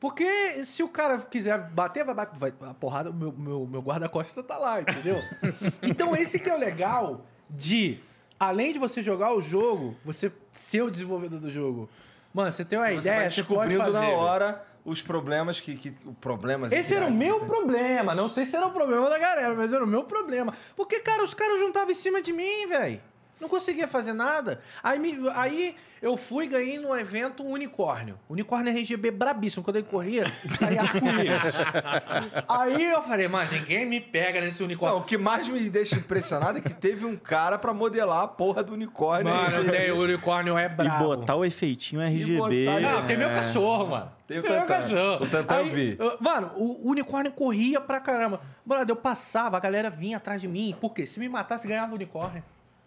Porque 0.00 0.26
se 0.64 0.82
o 0.82 0.88
cara 0.88 1.18
quiser 1.18 1.56
bater, 1.70 2.04
vai 2.04 2.14
bater. 2.14 2.36
Vai, 2.38 2.52
a 2.68 2.74
porrada, 2.74 3.12
meu, 3.12 3.30
meu, 3.32 3.66
meu 3.66 3.80
guarda-costas 3.82 4.44
tá 4.44 4.56
lá, 4.58 4.80
entendeu? 4.80 5.20
então 5.82 6.16
esse 6.16 6.40
que 6.40 6.48
é 6.50 6.54
o 6.54 6.58
legal 6.58 7.24
de, 7.48 8.00
além 8.38 8.72
de 8.72 8.78
você 8.80 9.00
jogar 9.02 9.32
o 9.32 9.40
jogo, 9.40 9.94
você 10.04 10.32
ser 10.50 10.82
o 10.82 10.90
desenvolvedor 10.90 11.38
do 11.38 11.50
jogo. 11.50 11.88
Mano, 12.32 12.50
você 12.52 12.64
tem 12.64 12.78
uma 12.78 12.86
Você 12.88 12.94
ideia, 13.08 13.20
vai 13.20 13.30
você 13.30 13.42
pode 13.42 13.70
descobrindo 13.70 13.84
fazer. 13.84 14.06
na 14.06 14.08
hora 14.16 14.64
os 14.84 15.02
problemas 15.02 15.60
que. 15.60 15.74
que 15.74 15.90
problemas 16.20 16.72
Esse 16.72 16.94
era 16.94 17.06
o 17.06 17.10
meu 17.10 17.40
problema. 17.40 18.14
Não 18.14 18.28
sei 18.28 18.46
se 18.46 18.56
era 18.56 18.66
o 18.66 18.70
problema 18.70 19.10
da 19.10 19.18
galera, 19.18 19.54
mas 19.54 19.72
era 19.72 19.84
o 19.84 19.86
meu 19.86 20.04
problema. 20.04 20.54
Porque, 20.76 21.00
cara, 21.00 21.22
os 21.22 21.34
caras 21.34 21.58
juntavam 21.58 21.90
em 21.90 21.94
cima 21.94 22.22
de 22.22 22.32
mim, 22.32 22.66
velho. 22.68 23.00
Não 23.40 23.48
conseguia 23.48 23.88
fazer 23.88 24.12
nada. 24.12 24.60
Aí, 24.82 24.98
me- 24.98 25.18
aí 25.34 25.74
eu 26.02 26.16
fui 26.16 26.44
e 26.44 26.48
ganhei 26.48 26.78
no 26.78 26.94
evento 26.96 27.42
um 27.42 27.52
unicórnio. 27.52 28.18
Unicórnio 28.28 28.70
RGB 28.72 29.10
brabíssimo. 29.10 29.64
Quando 29.64 29.76
ele 29.76 29.86
corria, 29.86 30.24
saía 30.58 30.82
arco-íris. 30.82 31.64
aí 32.48 32.84
eu 32.90 33.02
falei, 33.02 33.28
mano, 33.28 33.50
ninguém 33.52 33.86
me 33.86 34.00
pega 34.00 34.40
nesse 34.40 34.60
Não, 34.60 34.66
unicórnio. 34.66 34.98
o 34.98 35.04
que 35.04 35.16
mais 35.16 35.48
me 35.48 35.68
deixa 35.70 35.96
impressionado 35.96 36.58
é 36.58 36.60
que 36.60 36.74
teve 36.74 37.04
um 37.06 37.16
cara 37.16 37.58
pra 37.58 37.72
modelar 37.72 38.22
a 38.24 38.28
porra 38.28 38.62
do 38.62 38.74
unicórnio. 38.74 39.32
Mano, 39.32 39.70
tenho, 39.70 39.96
o 39.96 40.00
unicórnio 40.02 40.58
é 40.58 40.66
E 40.66 40.68
brabo. 40.68 41.04
botar 41.04 41.34
o 41.36 41.44
efeitinho 41.44 42.02
RGB. 42.02 42.66
botar- 42.66 42.80
Não, 42.80 43.06
tem 43.06 43.16
meu 43.16 43.30
cachorro, 43.30 43.86
mano. 43.88 44.12
Tem 44.26 44.38
o 44.38 44.42
Tantan. 44.42 44.66
cachorro. 44.66 45.24
O 45.24 45.28
Tantan 45.28 45.56
eu 45.60 45.70
vi. 45.70 45.98
Mano, 46.20 46.52
o, 46.56 46.86
o 46.86 46.90
unicórnio 46.90 47.32
corria 47.32 47.80
pra 47.80 47.98
caramba. 48.00 48.40
Mano, 48.64 48.84
eu 48.88 48.94
passava, 48.96 49.56
a 49.56 49.60
galera 49.60 49.90
vinha 49.90 50.18
atrás 50.18 50.40
de 50.40 50.46
mim. 50.46 50.74
Por 50.80 50.92
quê? 50.94 51.04
Se 51.04 51.18
me 51.18 51.28
matasse, 51.28 51.66
ganhava 51.66 51.90
o 51.92 51.94
unicórnio. 51.96 52.42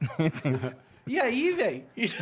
e 1.07 1.19
aí, 1.19 1.51
velho? 1.51 1.83
Isso 1.95 2.15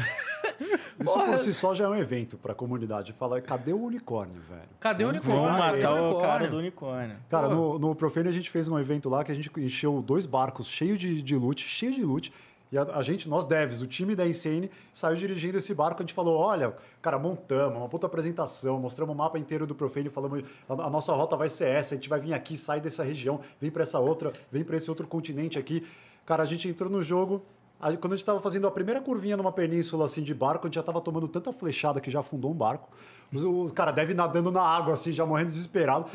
Porra. 1.03 1.31
por 1.31 1.39
si 1.39 1.53
só 1.53 1.73
já 1.73 1.85
é 1.85 1.87
um 1.87 1.95
evento 1.95 2.37
pra 2.37 2.53
comunidade. 2.53 3.13
Falar, 3.13 3.41
cadê 3.41 3.73
o 3.73 3.83
unicórnio, 3.83 4.41
velho? 4.49 4.69
Cadê 4.79 5.03
o 5.03 5.09
unicórnio? 5.09 5.41
Vamos 5.41 5.59
matar 5.59 5.93
o 5.93 6.05
unicórnio? 6.05 6.21
cara 6.21 6.47
do 6.47 6.57
unicórnio. 6.57 7.17
Cara, 7.29 7.49
Pô. 7.49 7.55
no, 7.55 7.79
no 7.79 7.95
Profane 7.95 8.29
a 8.29 8.31
gente 8.31 8.49
fez 8.49 8.67
um 8.67 8.77
evento 8.77 9.09
lá 9.09 9.23
que 9.23 9.31
a 9.31 9.35
gente 9.35 9.51
encheu 9.57 10.01
dois 10.01 10.25
barcos 10.25 10.67
cheios 10.67 10.99
de, 10.99 11.21
de 11.21 11.35
loot, 11.35 11.61
cheio 11.67 11.93
de 11.93 12.03
loot. 12.03 12.31
E 12.71 12.77
a, 12.77 12.83
a 12.83 13.01
gente, 13.01 13.27
nós 13.27 13.45
devs, 13.45 13.81
o 13.81 13.87
time 13.87 14.15
da 14.15 14.25
Insane, 14.25 14.71
saiu 14.93 15.17
dirigindo 15.17 15.57
esse 15.57 15.73
barco. 15.73 16.01
A 16.01 16.05
gente 16.05 16.13
falou: 16.13 16.37
olha, 16.37 16.73
cara, 17.01 17.19
montamos, 17.19 17.77
uma 17.77 17.89
puta 17.89 18.07
apresentação, 18.07 18.79
mostramos 18.79 19.13
o 19.13 19.17
mapa 19.17 19.37
inteiro 19.37 19.67
do 19.67 19.75
Profane, 19.75 20.09
falamos: 20.09 20.43
a, 20.69 20.73
a 20.73 20.89
nossa 20.89 21.13
rota 21.13 21.35
vai 21.35 21.49
ser 21.49 21.67
essa, 21.67 21.95
a 21.95 21.97
gente 21.97 22.07
vai 22.07 22.19
vir 22.19 22.33
aqui, 22.33 22.57
sai 22.57 22.79
dessa 22.79 23.03
região, 23.03 23.41
vem 23.59 23.69
pra 23.69 23.83
essa 23.83 23.99
outra, 23.99 24.31
vem 24.51 24.63
pra 24.63 24.77
esse 24.77 24.89
outro 24.89 25.05
continente 25.05 25.59
aqui. 25.59 25.85
Cara, 26.25 26.43
a 26.43 26.45
gente 26.45 26.67
entrou 26.67 26.89
no 26.89 27.03
jogo. 27.03 27.43
Quando 27.81 28.13
a 28.13 28.15
gente 28.15 28.19
estava 28.19 28.39
fazendo 28.39 28.67
a 28.67 28.71
primeira 28.71 29.01
curvinha 29.01 29.35
numa 29.35 29.51
península 29.51 30.05
assim 30.05 30.21
de 30.21 30.35
barco, 30.35 30.67
a 30.67 30.67
gente 30.67 30.75
já 30.75 30.81
estava 30.81 31.01
tomando 31.01 31.27
tanta 31.27 31.51
flechada 31.51 31.99
que 31.99 32.11
já 32.11 32.19
afundou 32.19 32.51
um 32.51 32.53
barco. 32.53 32.89
O 33.33 33.65
o 33.65 33.71
cara 33.73 33.91
deve 33.91 34.11
ir 34.11 34.15
nadando 34.15 34.51
na 34.51 34.61
água, 34.61 34.93
assim, 34.93 35.11
já 35.13 35.25
morrendo 35.25 35.47
desesperado. 35.47 36.05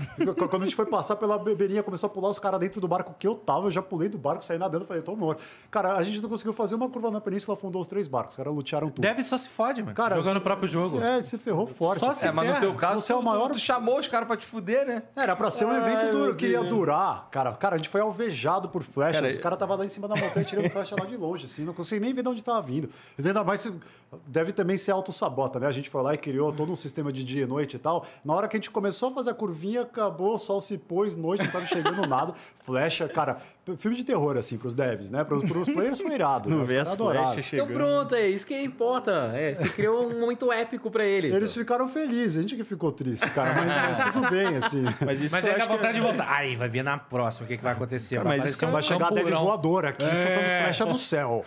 Quando 0.50 0.62
a 0.62 0.66
gente 0.66 0.76
foi 0.76 0.84
passar 0.86 1.16
pela 1.16 1.38
beberinha, 1.38 1.82
começou 1.82 2.08
a 2.08 2.10
pular 2.10 2.28
os 2.28 2.38
caras 2.38 2.60
dentro 2.60 2.80
do 2.80 2.86
barco 2.86 3.14
que 3.18 3.26
eu 3.26 3.34
tava, 3.34 3.66
eu 3.66 3.70
já 3.70 3.80
pulei 3.80 4.08
do 4.08 4.18
barco, 4.18 4.44
saí 4.44 4.58
nadando, 4.58 4.84
falei, 4.84 5.02
tô 5.02 5.16
morto. 5.16 5.42
Cara, 5.70 5.94
a 5.94 6.02
gente 6.02 6.20
não 6.20 6.28
conseguiu 6.28 6.52
fazer 6.52 6.74
uma 6.74 6.88
curva 6.90 7.10
na 7.10 7.20
península, 7.20 7.56
afundou 7.56 7.80
os 7.80 7.86
três 7.88 8.06
barcos. 8.06 8.32
Os 8.32 8.36
caras 8.36 8.52
lutearam 8.54 8.88
tudo. 8.90 9.00
Deve 9.02 9.22
só 9.22 9.38
se 9.38 9.48
fode, 9.48 9.82
mano. 9.82 9.94
Cara, 9.94 10.16
Jogando 10.16 10.36
o 10.36 10.40
próprio 10.40 10.68
jogo. 10.68 11.00
É, 11.00 11.22
você 11.22 11.38
ferrou 11.38 11.66
forte. 11.66 12.00
Só 12.00 12.12
se 12.12 12.26
É, 12.26 12.32
mas 12.32 12.48
no 12.54 12.60
teu 12.60 12.74
caso, 12.74 13.00
Você 13.00 13.12
é 13.12 13.16
o 13.16 13.22
maior- 13.22 13.50
tu, 13.50 13.58
chamou 13.58 13.98
os 13.98 14.06
caras 14.08 14.26
pra 14.26 14.36
te 14.36 14.44
fuder, 14.46 14.86
né? 14.86 15.02
Era 15.16 15.34
pra 15.34 15.50
ser 15.50 15.64
um 15.66 15.72
evento 15.74 16.10
duro, 16.10 16.34
que 16.36 16.48
ia 16.48 16.62
durar. 16.64 17.28
Cara, 17.30 17.52
cara, 17.52 17.74
a 17.76 17.78
gente 17.78 17.88
foi 17.88 18.00
alvejado 18.00 18.68
por 18.68 18.82
flechas. 18.82 19.20
Cara, 19.20 19.32
os 19.32 19.38
caras 19.38 19.56
estavam 19.56 19.76
lá 19.76 19.84
em 19.84 19.88
cima 19.88 20.06
da 20.06 20.16
montanha 20.16 20.44
tirando 20.44 20.68
flecha 20.70 20.94
lá 20.98 21.06
de 21.06 21.16
longe, 21.16 21.46
assim. 21.46 21.64
Não 21.64 21.72
consegui 21.72 22.00
nem 22.04 22.12
ver 22.12 22.22
de 22.22 22.28
onde 22.28 22.44
tava 22.44 22.60
vindo. 22.60 22.90
Ainda 23.18 23.42
mais, 23.44 23.60
se- 23.60 23.72
deve 24.26 24.52
também 24.52 24.76
ser 24.76 24.90
auto-sabota, 24.92 25.58
né? 25.58 25.66
A 25.66 25.72
gente 25.72 25.88
foi 25.88 26.02
lá 26.02 26.14
e 26.14 26.18
criou 26.18 26.52
todo 26.52 26.70
um 26.72 26.76
sistema 26.76 27.05
de 27.12 27.24
dia 27.24 27.44
e 27.44 27.46
noite 27.46 27.76
e 27.76 27.78
tal. 27.78 28.06
Na 28.24 28.34
hora 28.34 28.48
que 28.48 28.56
a 28.56 28.58
gente 28.58 28.70
começou 28.70 29.10
a 29.10 29.12
fazer 29.12 29.30
a 29.30 29.34
curvinha, 29.34 29.82
acabou, 29.82 30.34
o 30.34 30.38
sol 30.38 30.60
se 30.60 30.76
pôs, 30.78 31.16
noite, 31.16 31.44
não 31.44 31.50
tava 31.50 31.66
chegando 31.66 32.04
nada. 32.06 32.34
Flecha, 32.64 33.08
cara, 33.08 33.38
filme 33.78 33.96
de 33.96 34.04
terror, 34.04 34.36
assim, 34.36 34.58
pros 34.58 34.74
devs, 34.74 35.10
né? 35.10 35.22
Pros, 35.22 35.42
pros 35.44 35.68
players 35.68 36.00
foi 36.00 36.14
irado. 36.14 36.48
né? 36.50 36.56
Não 36.56 36.62
Os 36.64 36.68
vê 36.68 36.78
as 36.78 36.94
flechas 36.94 37.30
Então 37.30 37.42
chegando. 37.42 37.72
pronto, 37.72 38.14
é 38.14 38.28
isso 38.28 38.46
que 38.46 38.60
importa. 38.60 39.30
É, 39.34 39.54
se 39.54 39.68
criou 39.68 40.08
um 40.08 40.20
momento 40.20 40.52
épico 40.52 40.90
pra 40.90 41.04
eles. 41.04 41.32
Eles 41.32 41.54
ficaram 41.54 41.88
felizes, 41.88 42.38
a 42.38 42.42
gente 42.42 42.56
que 42.56 42.64
ficou 42.64 42.90
triste, 42.90 43.28
cara, 43.30 43.54
mas, 43.54 43.98
mas 43.98 44.12
tudo 44.12 44.28
bem, 44.28 44.56
assim. 44.56 44.84
Mas 45.04 45.22
isso 45.22 45.34
Mas 45.34 45.46
aí 45.46 45.58
dá 45.58 45.66
vontade 45.66 45.94
de 45.94 46.00
voltar. 46.00 46.32
Aí, 46.32 46.56
vai 46.56 46.68
ver 46.68 46.82
na 46.82 46.98
próxima 46.98 47.44
o 47.44 47.48
que, 47.48 47.56
que 47.56 47.62
vai 47.62 47.72
acontecer. 47.72 48.16
Cara, 48.16 48.28
vai 48.28 48.38
mas 48.38 48.62
um 48.62 48.70
Vai 48.70 48.82
chegar 48.82 49.06
a 49.06 49.10
deve 49.10 49.30
voadora 49.30 49.88
aqui, 49.90 50.04
soltando 50.04 50.62
flecha 50.62 50.86
do 50.86 50.98
céu. 50.98 51.44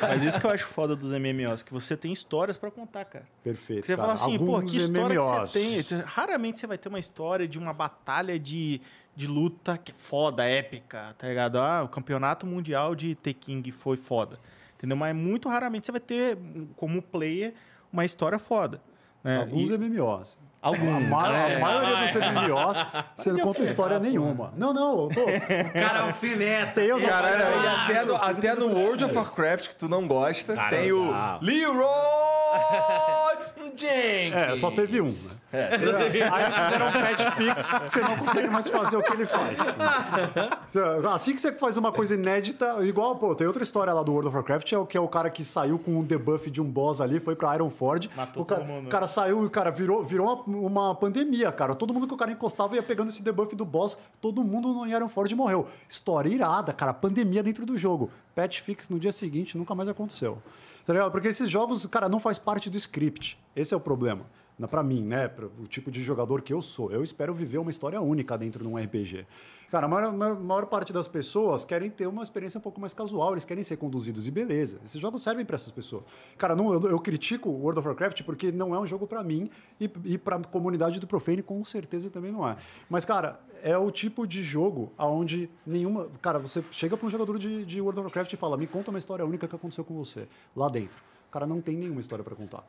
Mas 0.00 0.22
isso 0.22 0.40
que 0.40 0.46
eu 0.46 0.50
acho 0.50 0.66
foda 0.66 0.94
dos 0.94 1.12
MMOs, 1.12 1.62
que 1.62 1.72
você 1.72 1.96
tem 1.96 2.12
histórias 2.12 2.56
pra 2.56 2.70
contar, 2.70 3.04
cara. 3.04 3.24
Perfeito. 3.42 3.86
Você 3.86 3.96
cara. 3.96 4.14
fala 4.14 4.14
assim, 4.14 4.38
pô, 4.38 4.60
Que 4.70 4.76
história 4.78 5.18
que 5.18 5.24
MMOs. 5.24 5.50
você 5.50 5.58
tem? 5.84 6.00
Raramente 6.06 6.60
você 6.60 6.66
vai 6.66 6.78
ter 6.78 6.88
uma 6.88 6.98
história 6.98 7.46
de 7.48 7.58
uma 7.58 7.72
batalha 7.72 8.38
de, 8.38 8.80
de 9.16 9.26
luta 9.26 9.76
que 9.78 9.92
é 9.92 9.94
foda, 9.96 10.44
épica, 10.44 11.14
tá 11.18 11.26
ligado? 11.28 11.58
Ah, 11.58 11.82
o 11.84 11.88
campeonato 11.88 12.46
mundial 12.46 12.94
de 12.94 13.14
T-King 13.14 13.70
foi 13.72 13.96
foda. 13.96 14.38
Entendeu? 14.76 14.96
Mas 14.96 15.14
muito 15.14 15.48
raramente 15.48 15.86
você 15.86 15.92
vai 15.92 16.00
ter, 16.00 16.38
como 16.76 17.02
player, 17.02 17.52
uma 17.92 18.04
história 18.04 18.38
foda. 18.38 18.80
né? 19.24 19.38
Alguns 19.38 19.70
E- 19.70 19.74
MMOs. 19.76 20.38
alguns. 20.62 20.88
A, 20.96 21.00
ma- 21.00 21.28
a 21.28 21.48
É, 21.50 21.58
maioria 21.58 21.94
vai. 21.94 22.06
dos 22.06 22.14
MMOs, 22.22 22.86
você 23.16 23.32
não 23.32 23.40
conta 23.40 23.62
história 23.64 23.98
nenhuma. 23.98 24.52
Não, 24.56 24.72
não, 24.72 25.08
tô. 25.08 25.24
Cara, 25.72 26.02
alfineta. 26.02 26.72
Tales 26.80 26.94
of 26.94 27.06
Caralho, 27.06 27.62
e 27.64 27.66
Ah, 27.66 27.84
até 27.84 28.04
no, 28.04 28.14
até 28.14 28.54
no 28.54 28.66
World 28.68 29.04
of 29.04 29.16
Warcraft, 29.16 29.68
que 29.70 29.76
tu 29.76 29.88
não 29.88 30.06
gosta, 30.06 30.54
Cara, 30.54 30.70
tem 30.70 30.92
o. 30.92 31.10
Leroy 31.40 31.84
Jenkins. 33.78 34.34
É, 34.34 34.56
só 34.56 34.70
teve 34.70 35.00
um. 35.00 35.06
Né? 35.06 35.68
Aí 35.70 36.44
eles 36.44 36.56
fizeram 36.56 36.88
um 36.88 36.92
patch 36.92 37.36
fix 37.36 37.78
que 37.78 37.92
você 37.92 38.00
não 38.00 38.16
consegue 38.16 38.48
mais 38.48 38.68
fazer 38.68 38.96
o 38.96 39.02
que 39.02 39.12
ele 39.12 39.26
faz. 39.26 39.58
Assim 41.12 41.34
que 41.34 41.40
você 41.40 41.52
faz 41.52 41.76
uma 41.76 41.90
coisa 41.92 42.14
inédita, 42.14 42.76
igual, 42.84 43.16
pô, 43.16 43.34
tem 43.34 43.46
outra 43.46 43.62
história 43.62 43.92
lá 43.92 44.02
do 44.02 44.12
World 44.12 44.28
of 44.28 44.36
Warcraft, 44.36 44.72
é 44.72 44.78
o 44.78 44.86
que 44.86 44.96
é 44.96 45.00
o 45.00 45.08
cara 45.08 45.30
que 45.30 45.44
saiu 45.44 45.78
com 45.78 45.92
um 45.98 46.04
debuff 46.04 46.50
de 46.50 46.60
um 46.60 46.64
boss 46.64 47.00
ali, 47.00 47.20
foi 47.20 47.34
pra 47.34 47.54
Ironforge. 47.54 48.10
Matou 48.14 48.42
o 48.42 48.46
cara, 48.46 48.60
todo 48.60 48.68
mundo. 48.68 48.86
O 48.86 48.90
cara 48.90 49.06
saiu 49.06 49.42
e 49.42 49.46
o 49.46 49.50
cara 49.50 49.70
virou, 49.70 50.04
virou 50.04 50.44
uma, 50.46 50.58
uma 50.58 50.94
pandemia, 50.94 51.50
cara. 51.50 51.74
Todo 51.74 51.94
mundo 51.94 52.06
que 52.06 52.14
o 52.14 52.16
cara 52.16 52.30
encostava 52.32 52.74
ia 52.74 52.82
pegando 52.82 53.08
esse 53.08 53.22
debuff 53.22 53.54
do 53.56 53.64
boss, 53.64 53.98
todo 54.20 54.42
mundo 54.44 54.72
no 54.72 54.86
Ironforge 54.86 55.34
morreu. 55.34 55.68
História 55.88 56.28
irada, 56.28 56.72
cara. 56.72 56.92
Pandemia 56.92 57.42
dentro 57.42 57.64
do 57.64 57.76
jogo. 57.76 58.10
Patch 58.34 58.60
fix 58.60 58.88
no 58.88 58.98
dia 58.98 59.12
seguinte, 59.12 59.56
nunca 59.56 59.74
mais 59.74 59.88
aconteceu. 59.88 60.38
Tá? 60.94 61.10
Porque 61.10 61.28
esses 61.28 61.50
jogos, 61.50 61.84
cara, 61.86 62.08
não 62.08 62.18
faz 62.18 62.38
parte 62.38 62.70
do 62.70 62.76
script. 62.76 63.38
Esse 63.54 63.74
é 63.74 63.76
o 63.76 63.80
problema. 63.80 64.26
Pra 64.70 64.82
mim, 64.82 65.02
né? 65.04 65.28
Pra- 65.28 65.46
o 65.46 65.66
tipo 65.68 65.90
de 65.90 66.02
jogador 66.02 66.42
que 66.42 66.52
eu 66.52 66.60
sou. 66.60 66.90
Eu 66.90 67.02
espero 67.04 67.32
viver 67.32 67.58
uma 67.58 67.70
história 67.70 68.00
única 68.00 68.36
dentro 68.36 68.64
de 68.64 68.68
um 68.68 68.76
RPG. 68.76 69.24
Cara, 69.70 69.84
a 69.84 69.88
maior, 69.88 70.12
maior- 70.14 70.40
maior 70.40 70.66
parte 70.66 70.94
das 70.94 71.06
pessoas 71.06 71.62
querem 71.62 71.90
ter 71.90 72.06
uma 72.06 72.22
experiência 72.22 72.56
um 72.56 72.60
pouco 72.60 72.80
mais 72.80 72.94
casual, 72.94 73.32
eles 73.32 73.44
querem 73.44 73.62
ser 73.62 73.76
conduzidos 73.76 74.26
e 74.26 74.30
beleza. 74.30 74.80
Esses 74.82 74.98
jogos 74.98 75.22
servem 75.22 75.44
pra 75.44 75.56
essas 75.56 75.70
pessoas. 75.70 76.04
Cara, 76.38 76.56
não, 76.56 76.72
eu, 76.72 76.80
eu 76.88 76.98
critico 76.98 77.50
World 77.50 77.78
of 77.78 77.86
Warcraft 77.88 78.22
porque 78.22 78.50
não 78.50 78.74
é 78.74 78.78
um 78.80 78.86
jogo 78.86 79.06
pra 79.06 79.22
mim 79.22 79.50
e, 79.78 79.90
e 80.04 80.16
pra 80.16 80.38
comunidade 80.38 80.98
do 80.98 81.06
Profane 81.06 81.42
com 81.42 81.62
certeza 81.64 82.08
também 82.08 82.32
não 82.32 82.48
é. 82.48 82.56
Mas, 82.88 83.04
cara, 83.04 83.38
é 83.62 83.76
o 83.76 83.90
tipo 83.90 84.26
de 84.26 84.42
jogo 84.42 84.90
onde 84.98 85.50
nenhuma. 85.66 86.08
Cara, 86.22 86.38
você 86.38 86.64
chega 86.70 86.96
pra 86.96 87.06
um 87.06 87.10
jogador 87.10 87.38
de, 87.38 87.66
de 87.66 87.78
World 87.80 88.00
of 88.00 88.06
Warcraft 88.06 88.32
e 88.32 88.36
fala: 88.36 88.56
me 88.56 88.66
conta 88.66 88.88
uma 88.90 88.98
história 88.98 89.24
única 89.24 89.46
que 89.46 89.54
aconteceu 89.54 89.84
com 89.84 89.94
você 89.94 90.26
lá 90.56 90.68
dentro. 90.68 90.98
O 91.28 91.30
cara 91.30 91.46
não 91.46 91.60
tem 91.60 91.76
nenhuma 91.76 92.00
história 92.00 92.24
pra 92.24 92.34
contar. 92.34 92.64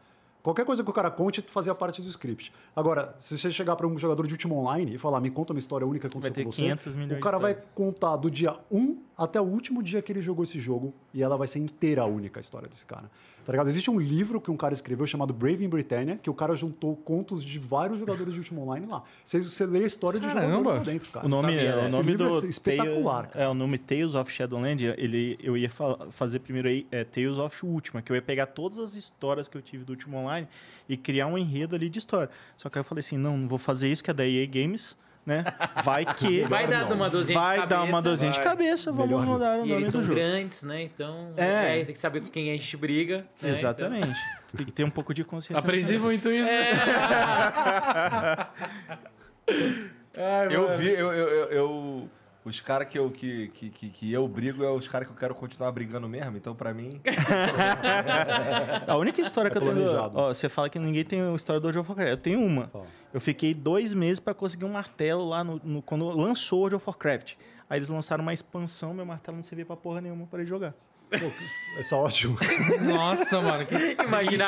Qualquer 0.50 0.66
coisa 0.66 0.84
que 0.84 0.90
o 0.90 0.94
cara 0.94 1.12
conte 1.12 1.44
fazia 1.48 1.76
parte 1.76 2.02
do 2.02 2.10
script. 2.10 2.52
Agora, 2.76 3.14
se 3.20 3.38
você 3.38 3.52
chegar 3.52 3.76
para 3.76 3.86
um 3.86 3.96
jogador 4.00 4.26
de 4.26 4.34
último 4.34 4.58
online 4.58 4.96
e 4.96 4.98
falar, 4.98 5.22
me 5.22 5.30
conta 5.30 5.54
uma 5.54 5.60
história 5.60 5.86
única 5.86 6.10
que 6.10 6.18
aconteceu 6.18 6.44
com 6.44 6.52
você, 6.52 6.64
500 6.64 6.96
milhões 6.96 7.20
o 7.20 7.22
cara 7.22 7.38
vai 7.38 7.56
contar 7.76 8.16
do 8.16 8.32
dia 8.32 8.56
1 8.72 8.98
até 9.16 9.40
o 9.40 9.44
último 9.44 9.84
dia 9.84 10.02
que 10.02 10.12
ele 10.12 10.24
jogou 10.24 10.44
esse 10.44 10.60
jogo 10.60 10.92
e 11.14 11.22
ela 11.22 11.38
vai 11.38 11.48
ser 11.48 11.60
inteira 11.60 12.04
única 12.06 12.40
a 12.40 12.42
história 12.42 12.68
desse 12.68 12.84
cara. 12.84 13.12
Tá 13.46 13.52
ligado? 13.54 13.68
Existe 13.68 13.90
um 13.90 14.00
livro 14.00 14.40
que 14.40 14.52
um 14.52 14.58
cara 14.58 14.74
escreveu 14.74 15.08
chamado 15.08 15.34
Brave 15.34 15.66
in 15.66 15.70
Britannia, 15.70 16.18
que 16.22 16.30
o 16.30 16.34
cara 16.34 16.56
juntou 16.56 16.96
contos 16.96 17.44
de 17.44 17.58
vários 17.58 18.00
jogadores 18.00 18.34
de 18.34 18.40
último 18.40 18.62
online 18.62 18.86
lá. 18.86 19.04
Você, 19.24 19.42
você 19.42 19.66
lê 19.66 19.84
a 19.84 19.88
história 19.88 20.20
de 20.20 20.28
Caramba! 20.28 20.52
jogadores 20.58 20.88
lá 20.88 20.94
dentro, 20.94 21.10
cara. 21.12 21.26
O 21.26 21.30
nome, 21.30 21.54
sabia, 21.56 21.76
né? 21.76 21.82
o 21.84 21.88
Esse 21.88 21.98
nome 21.98 22.12
livro 22.12 22.30
do 22.42 22.46
é 22.46 22.50
espetacular, 22.50 23.28
Tale- 23.28 23.44
é 23.46 23.48
o 23.48 23.54
nome 23.54 23.78
Tales 23.78 24.14
of 24.16 24.32
Shadowland. 24.32 24.86
Ele, 24.98 25.38
eu 25.42 25.58
ia 25.58 25.70
fa- 25.70 25.98
fazer 26.12 26.40
primeiro 26.40 26.68
aí 26.68 26.86
é, 26.92 27.04
Tales 27.04 27.38
of 27.38 27.66
Ultima, 27.66 28.02
que 28.02 28.12
eu 28.12 28.16
ia 28.16 28.22
pegar 28.22 28.46
todas 28.48 28.78
as 28.78 28.96
histórias 28.96 29.48
que 29.48 29.58
eu 29.58 29.62
tive 29.62 29.84
do 29.84 29.92
último 29.92 30.18
online 30.18 30.48
e 30.88 30.96
criar 30.96 31.28
um 31.28 31.38
enredo 31.38 31.76
ali 31.76 31.90
de 31.90 31.98
história. 32.00 32.30
Só 32.56 32.70
que 32.70 32.78
aí 32.78 32.82
eu 32.82 32.84
falei 32.86 33.00
assim, 33.00 33.18
não, 33.18 33.38
não 33.38 33.48
vou 33.48 33.58
fazer 33.60 33.92
isso 33.92 34.04
que 34.04 34.12
é 34.12 34.14
da 34.14 34.26
EA 34.28 34.46
Games, 34.46 34.96
né? 35.30 35.44
Vai 35.84 36.04
que 36.18 36.42
Vai 36.44 36.68
dar 36.68 36.92
uma 36.92 37.10
dorzinha 37.10 37.40
de 37.40 37.46
vai 37.46 37.58
dar 37.60 37.68
cabeça, 37.68 37.84
uma 37.86 38.02
dorzinha 38.02 38.32
de 38.32 38.38
vai. 38.38 38.46
cabeça. 38.46 38.92
Vamos 38.92 39.06
Melhor 39.08 39.26
não. 39.26 39.34
mudar 39.34 39.52
o 39.60 39.66
E 39.66 39.70
nome 39.70 39.72
eles 39.74 39.88
do 39.88 39.92
são 39.92 40.02
jogo. 40.02 40.16
grandes, 40.16 40.64
né? 40.64 40.82
Então, 40.84 41.32
É. 41.38 41.80
é, 41.82 41.86
tem 41.86 41.94
que 41.94 42.00
saber 42.00 42.20
com 42.22 42.28
quem 42.30 42.50
a 42.52 42.54
gente 42.54 42.76
briga. 42.76 43.26
né? 43.42 43.50
Exatamente. 43.52 44.20
Tem 44.58 44.66
que 44.66 44.72
ter 44.72 44.84
um 44.84 44.90
pouco 44.90 45.14
de 45.14 45.24
consciência. 45.24 45.60
Aprendi 45.60 46.00
muito 46.00 46.28
isso. 46.32 46.50
Ai, 50.18 50.48
Eu 50.56 50.76
vi, 50.78 50.88
eu, 50.90 51.12
eu, 51.14 51.28
eu- 51.28 51.50
eu- 51.52 52.10
os 52.50 52.60
caras 52.62 52.88
que 52.88 52.98
eu, 53.00 53.10
que, 53.12 53.48
que, 53.50 53.70
que, 53.70 53.90
que 53.90 54.12
eu 54.14 54.28
brigo 54.28 54.64
é 54.64 54.70
os 54.70 54.88
caras 54.88 55.08
que 55.08 55.14
eu 55.14 55.18
quero 55.18 55.34
continuar 55.36 55.72
brigando 55.72 56.08
mesmo. 56.10 56.36
Então, 56.38 56.56
pra 56.56 56.74
mim, 56.74 57.00
A 58.88 58.98
única 58.98 59.22
história 59.22 59.50
que 59.50 59.58
eu 59.58 59.62
tenho. 59.62 59.92
Ó, 60.14 60.34
você 60.34 60.50
fala 60.50 60.70
que 60.70 60.80
ninguém 60.80 61.04
tem 61.04 61.22
uma 61.22 61.36
história 61.36 61.60
do 61.60 61.66
World 61.66 61.80
of 61.80 61.90
Warcraft. 61.90 62.12
Eu 62.12 62.18
tenho 62.18 62.42
uma. 62.42 62.72
Eu 63.14 63.22
fiquei 63.22 63.54
dois 63.54 63.94
meses 63.94 64.20
pra 64.20 64.34
conseguir 64.34 64.66
um 64.66 64.72
martelo 64.74 65.28
lá 65.28 65.44
no, 65.44 65.60
no- 65.64 65.82
quando 65.82 66.10
lançou 66.10 66.60
o 66.60 66.62
World 66.62 66.76
of 66.76 66.86
Warcraft. 66.88 67.34
Aí 67.70 67.78
eles 67.78 67.90
lançaram 67.90 68.22
uma 68.24 68.34
expansão, 68.34 68.94
meu 68.94 69.06
martelo 69.06 69.38
não 69.38 69.44
servia 69.44 69.66
pra 69.66 69.76
porra 69.76 70.02
nenhuma 70.02 70.26
para 70.26 70.44
jogar. 70.44 70.74
É 71.12 71.84
só 71.84 72.04
ótimo. 72.04 72.38
Nossa, 72.82 73.42
mano. 73.42 73.66
Que... 73.66 73.98
Imagina, 74.04 74.46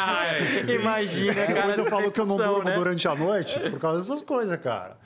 imagina, 0.79 1.33
cara. 1.33 1.53
Depois 1.53 1.77
eu 1.79 1.85
falo 1.87 2.11
que 2.11 2.19
eu 2.19 2.25
não 2.25 2.37
durmo 2.37 2.63
né? 2.63 2.75
durante 2.75 3.07
a 3.07 3.15
noite 3.15 3.59
por 3.59 3.79
causa 3.79 3.97
dessas 3.99 4.21
coisas, 4.21 4.59
cara. 4.61 4.97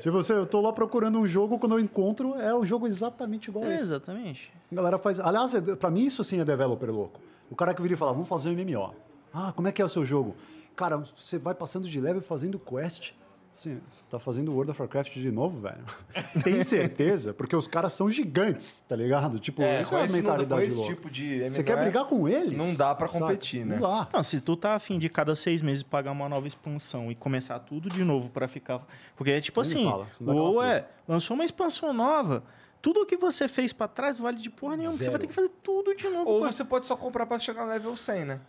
Tipo, 0.00 0.12
você, 0.12 0.32
eu 0.32 0.44
tô 0.46 0.60
lá 0.60 0.72
procurando 0.72 1.18
um 1.18 1.26
jogo, 1.26 1.58
quando 1.58 1.72
eu 1.72 1.80
encontro, 1.80 2.34
é 2.40 2.54
o 2.54 2.64
jogo 2.64 2.86
exatamente 2.86 3.48
igual 3.48 3.64
a 3.64 3.68
É, 3.68 3.74
esse. 3.74 3.84
exatamente. 3.84 4.52
A 4.70 4.74
galera 4.74 4.98
faz. 4.98 5.18
Aliás, 5.20 5.54
é- 5.54 5.60
pra 5.76 5.90
mim 5.90 6.04
isso 6.04 6.22
sim 6.24 6.40
é 6.40 6.44
developer 6.44 6.90
louco. 6.90 7.20
O 7.50 7.54
cara 7.56 7.72
que 7.72 7.80
vira 7.80 7.94
e 7.94 7.96
fala, 7.96 8.12
vamos 8.12 8.28
fazer 8.28 8.50
um 8.50 8.52
MMO. 8.52 8.94
Ah, 9.32 9.52
como 9.54 9.68
é 9.68 9.72
que 9.72 9.80
é 9.80 9.84
o 9.84 9.88
seu 9.88 10.04
jogo? 10.04 10.34
Cara, 10.76 10.96
você 10.98 11.38
vai 11.38 11.54
passando 11.54 11.88
de 11.88 12.00
level 12.00 12.20
fazendo 12.20 12.58
quest. 12.58 13.12
Assim, 13.56 13.80
você 13.96 14.08
tá 14.08 14.18
fazendo 14.18 14.52
World 14.52 14.72
of 14.72 14.82
Warcraft 14.82 15.14
de 15.14 15.30
novo, 15.30 15.60
velho? 15.60 15.84
Tem 16.42 16.60
certeza? 16.62 17.32
Porque 17.32 17.54
os 17.54 17.68
caras 17.68 17.92
são 17.92 18.10
gigantes, 18.10 18.82
tá 18.88 18.96
ligado? 18.96 19.38
Tipo, 19.38 19.62
É, 19.62 19.82
isso 19.82 19.94
é 19.94 20.04
a 20.04 20.08
mentalidade 20.08 20.64
esse 20.64 20.84
tipo 20.84 21.08
de 21.08 21.38
Você 21.38 21.60
MMO 21.60 21.64
quer 21.64 21.80
brigar 21.80 22.04
com 22.04 22.28
eles? 22.28 22.58
Não 22.58 22.74
dá 22.74 22.92
pra 22.94 23.06
Saca? 23.06 23.26
competir, 23.26 23.64
né? 23.64 23.76
Não 23.76 23.82
dá. 23.82 24.08
Não, 24.12 24.22
se 24.24 24.40
tu 24.40 24.56
tá 24.56 24.74
afim 24.74 24.98
de 24.98 25.08
cada 25.08 25.36
seis 25.36 25.62
meses 25.62 25.84
pagar 25.84 26.10
uma 26.10 26.28
nova 26.28 26.48
expansão 26.48 27.12
e 27.12 27.14
começar 27.14 27.60
tudo 27.60 27.88
de 27.88 28.02
novo 28.02 28.28
pra 28.28 28.48
ficar. 28.48 28.84
Porque 29.14 29.30
é 29.30 29.40
tipo 29.40 29.60
me 29.60 29.66
assim, 29.66 29.84
fala, 29.84 30.08
ou 30.26 30.60
é, 30.60 30.88
lançou 31.06 31.36
uma 31.36 31.44
expansão 31.44 31.92
nova, 31.92 32.42
tudo 32.82 33.02
o 33.02 33.06
que 33.06 33.16
você 33.16 33.46
fez 33.46 33.72
pra 33.72 33.86
trás 33.86 34.18
vale 34.18 34.38
de 34.38 34.50
porra 34.50 34.76
nenhuma, 34.76 34.92
porque 34.94 35.04
você 35.04 35.10
vai 35.10 35.20
ter 35.20 35.28
que 35.28 35.32
fazer 35.32 35.50
tudo 35.62 35.94
de 35.94 36.08
novo. 36.08 36.28
Ou 36.28 36.40
pô. 36.40 36.46
você 36.52 36.64
pode 36.64 36.86
só 36.86 36.96
comprar 36.96 37.24
pra 37.24 37.38
chegar 37.38 37.64
no 37.64 37.70
level 37.70 37.96
100, 37.96 38.24
né? 38.24 38.40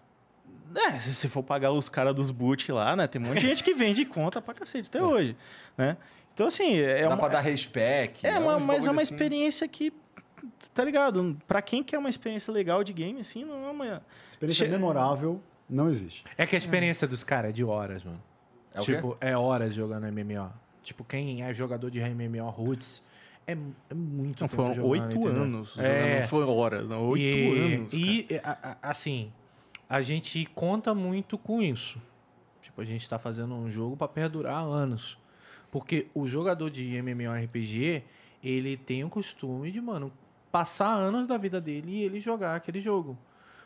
É, 0.75 0.99
se 0.99 1.13
você 1.13 1.27
for 1.29 1.41
pagar 1.43 1.71
os 1.71 1.87
caras 1.89 2.13
dos 2.13 2.29
boot 2.31 2.71
lá, 2.71 2.95
né? 2.95 3.07
Tem 3.07 3.21
um 3.21 3.25
monte 3.25 3.39
de 3.39 3.47
gente 3.47 3.63
que 3.63 3.73
vende 3.73 4.05
conta 4.05 4.41
pra 4.41 4.53
cacete 4.53 4.89
até 4.89 5.01
hoje, 5.01 5.35
né? 5.77 5.95
Então, 6.33 6.47
assim, 6.47 6.77
é 6.77 7.01
Dá 7.03 7.07
uma, 7.09 7.17
pra 7.17 7.27
dar 7.29 7.39
respec. 7.39 8.25
é 8.27 8.37
uma, 8.37 8.57
uns 8.57 8.63
mas 8.63 8.85
é 8.85 8.91
uma 8.91 9.01
assim. 9.01 9.13
experiência 9.13 9.67
que, 9.69 9.93
tá 10.73 10.83
ligado? 10.83 11.37
Pra 11.47 11.61
quem 11.61 11.81
quer 11.81 11.97
uma 11.97 12.09
experiência 12.09 12.51
legal 12.53 12.83
de 12.83 12.91
game, 12.91 13.19
assim, 13.21 13.45
não 13.45 13.67
é 13.67 13.71
uma... 13.71 14.03
Experiência 14.31 14.65
Che- 14.65 14.71
memorável 14.71 15.41
não 15.69 15.89
existe. 15.89 16.23
É 16.37 16.45
que 16.45 16.55
a 16.55 16.57
experiência 16.57 17.07
dos 17.07 17.23
caras 17.23 17.51
é 17.51 17.53
de 17.53 17.63
horas, 17.63 18.03
mano. 18.03 18.21
É 18.73 18.79
tipo, 18.79 19.17
é 19.21 19.35
horas 19.37 19.73
jogando 19.73 20.03
MMO. 20.11 20.51
Tipo, 20.83 21.05
quem 21.05 21.41
é 21.41 21.53
jogador 21.53 21.89
de 21.89 22.01
MMO 22.01 22.49
Roots 22.49 23.01
é, 23.47 23.53
é 23.53 23.93
muito 23.93 24.41
Não, 24.41 24.47
tempo 24.49 24.55
foram 24.61 24.83
oito 24.89 25.27
anos. 25.27 25.77
É. 25.79 25.81
jogando, 25.83 26.19
Não 26.21 26.27
foram 26.27 26.49
horas, 26.57 26.89
não. 26.89 27.01
Oito 27.07 27.23
e, 27.23 27.73
anos. 27.75 27.93
E, 27.93 28.27
a- 28.43 28.77
a- 28.81 28.89
assim, 28.89 29.31
a 29.89 30.01
gente 30.01 30.45
conta 30.53 30.93
muito 30.93 31.37
com 31.37 31.61
isso. 31.61 32.01
Tipo, 32.61 32.81
a 32.81 32.85
gente 32.85 33.07
tá 33.07 33.19
fazendo 33.19 33.53
um 33.53 33.69
jogo 33.69 33.95
pra 33.95 34.07
perdurar 34.07 34.63
anos. 34.63 35.17
Porque 35.71 36.07
o 36.13 36.25
jogador 36.25 36.69
de 36.69 36.95
MMORPG, 37.01 38.03
ele 38.43 38.77
tem 38.77 39.03
o 39.03 39.09
costume 39.09 39.71
de, 39.71 39.79
mano, 39.79 40.11
passar 40.51 40.93
anos 40.93 41.27
da 41.27 41.37
vida 41.37 41.59
dele 41.59 41.91
e 41.91 42.03
ele 42.03 42.19
jogar 42.19 42.55
aquele 42.55 42.79
jogo. 42.79 43.17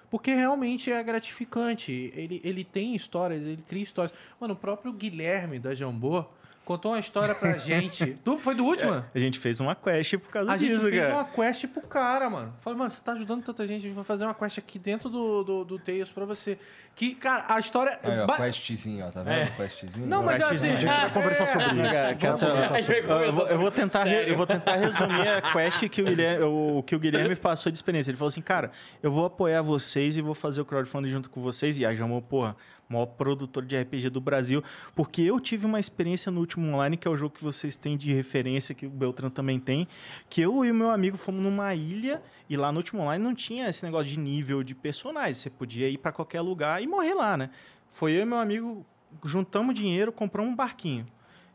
Porque 0.10 0.34
realmente 0.34 0.91
é 0.91 1.02
gratificante. 1.04 2.12
Ele, 2.16 2.41
ele 2.44 2.64
tem 2.64 2.96
histórias, 2.96 3.46
ele 3.46 3.62
cria 3.62 3.84
histórias. 3.84 4.18
Mano, 4.40 4.56
o 4.56 4.58
próprio 4.58 4.91
Guilherme 4.91 5.60
da 5.60 5.76
Jambô 5.76 6.26
contou 6.70 6.91
uma 6.91 7.00
história 7.00 7.34
pra 7.34 7.58
gente. 7.58 8.06
Do, 8.24 8.38
foi 8.38 8.54
do 8.54 8.64
último? 8.64 9.04
A 9.14 9.20
gente 9.20 9.40
fez 9.40 9.60
uma 9.60 9.74
quest 9.74 10.18
por 10.18 10.30
causa 10.30 10.52
A 10.52 10.56
gente 10.58 10.74
disso, 10.74 10.88
fez 10.88 11.02
cara. 11.02 11.14
uma 11.16 11.24
quest 11.26 11.66
pro 11.68 11.82
cara, 11.82 12.30
mano. 12.30 12.54
Falei, 12.62 12.78
mano, 12.78 12.91
você 12.91 13.02
tá 13.04 13.14
ajudando 13.14 13.44
tanta 13.44 13.66
gente, 13.66 13.80
a 13.80 13.88
gente 13.88 13.96
vai 13.96 14.04
fazer 14.04 14.24
uma 14.26 14.36
quest 14.36 14.60
aqui 14.60 14.78
dentro 14.78 15.10
do, 15.10 15.44
do, 15.44 15.66
do 15.66 15.80
Tails 15.80 16.12
pra 16.12 16.26
você. 16.26 16.60
Que, 16.96 17.16
cara, 17.16 17.46
a 17.48 17.60
história. 17.60 17.98
Aí, 18.04 18.20
ó, 18.20 18.28
ba- 18.28 18.36
questzinho, 18.36 19.06
ó, 19.08 19.10
tá 19.12 19.24
vendo? 19.24 19.34
É. 19.40 19.46
Questzinho. 19.48 20.06
Não, 20.06 20.22
mas 20.24 20.44
assim. 20.44 20.70
A 20.72 20.76
gente 20.76 20.86
vai 20.86 21.10
conversar 21.12 21.48
sobre 21.48 21.66
isso. 21.66 21.96
Cara, 21.96 22.18
Vamos 22.20 22.40
cara, 22.40 22.54
ó, 22.54 22.56
conversar 22.68 22.80
sobre 22.82 23.00
eu, 23.00 23.22
eu 23.24 23.34
vou, 23.34 23.48
eu 23.48 23.58
vou 23.58 23.72
tentar 23.72 24.04
re- 24.04 24.30
eu 24.32 24.36
vou 24.38 24.46
tentar 24.46 24.76
resumir 24.76 25.28
a 25.28 25.41
quest 25.54 25.88
que 25.90 26.02
o, 26.02 26.06
Guilherme, 26.06 26.44
o 26.46 26.84
que 26.86 26.96
o 26.96 27.00
Guilherme 27.00 27.36
passou 27.36 27.72
de 27.72 27.78
experiência. 27.78 28.12
Ele 28.12 28.18
falou 28.18 28.28
assim, 28.30 28.41
cara, 28.41 28.72
eu 29.02 29.12
vou 29.12 29.26
apoiar 29.26 29.62
vocês 29.62 30.16
e 30.18 30.22
vou 30.22 30.36
fazer 30.36 30.62
o 30.62 30.66
crowdfunding 30.66 31.10
junto 31.10 31.30
com 31.30 31.41
vocês. 31.41 31.78
E 31.80 31.86
a 31.86 31.96
Jamon, 31.96 32.22
porra, 32.22 32.56
maior 32.90 33.06
produtor 33.06 33.64
de 33.64 33.80
RPG 33.80 34.10
do 34.10 34.20
Brasil. 34.20 34.64
Porque 34.95 35.22
eu 35.22 35.40
tive 35.40 35.66
uma 35.68 35.80
experiência 35.80 36.32
no 36.32 36.40
último 36.40 36.68
online, 36.70 36.98
que 36.98 37.07
é 37.07 37.11
o 37.11 37.16
jogo 37.16 37.36
que 37.36 37.44
vocês 37.44 37.76
têm 37.76 37.95
de 37.95 38.11
referência, 38.11 38.74
que 38.74 38.88
o 38.88 38.90
Beltran 38.90 39.30
também 39.30 39.60
tem. 39.60 39.88
Que 40.28 40.41
eu 40.41 40.66
e 40.66 40.72
o 40.72 40.76
meu 40.76 40.90
amigo 40.90 41.16
fomos 41.16 41.41
numa 41.44 41.74
ilha 41.76 42.22
e 42.49 42.57
lá 42.57 42.72
no 42.72 42.80
último 42.80 43.03
online 43.03 43.24
não 43.24 43.36
tinha 43.36 43.70
esse 43.70 43.86
negócio 43.86 44.10
de 44.11 44.20
nível 44.20 44.64
de 44.64 44.74
personagens. 44.74 45.38
Você 45.38 45.49
podia 45.52 45.88
ir 45.88 45.99
pra 45.99 46.11
qualquer 46.11 46.41
lugar 46.41 46.82
e 46.82 46.88
morrer 46.88 47.14
lá, 47.14 47.38
né? 47.38 47.52
Foi 47.91 48.11
eu 48.14 48.22
e 48.24 48.26
meu 48.26 48.40
amigo, 48.40 48.84
juntamos 49.24 49.76
dinheiro, 49.76 50.11
compramos 50.11 50.52
um 50.52 50.56
barquinho. 50.56 51.06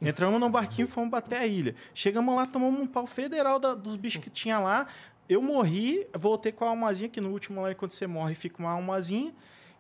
Entramos 0.01 0.39
no 0.39 0.48
barquinho 0.51 0.85
e 0.85 0.89
fomos 0.89 1.11
bater 1.11 1.39
a 1.39 1.47
ilha. 1.47 1.74
Chegamos 1.94 2.35
lá, 2.36 2.47
tomamos 2.47 2.78
um 2.81 2.86
pau 2.86 3.06
federal 3.06 3.59
da- 3.59 3.74
dos 3.74 3.97
bichos 3.97 4.23
que 4.23 4.28
tinha 4.31 4.59
lá. 4.59 4.86
Eu 5.28 5.40
morri, 5.40 6.06
voltei 6.15 6.52
com 6.52 6.65
a 6.65 6.69
almazinha, 6.69 7.09
que 7.09 7.20
no 7.20 7.31
último 7.31 7.62
lá, 7.62 7.74
quando 7.74 7.93
você 7.93 8.06
morre, 8.06 8.35
fica 8.35 8.59
uma 8.62 8.70
almazinha. 8.73 9.32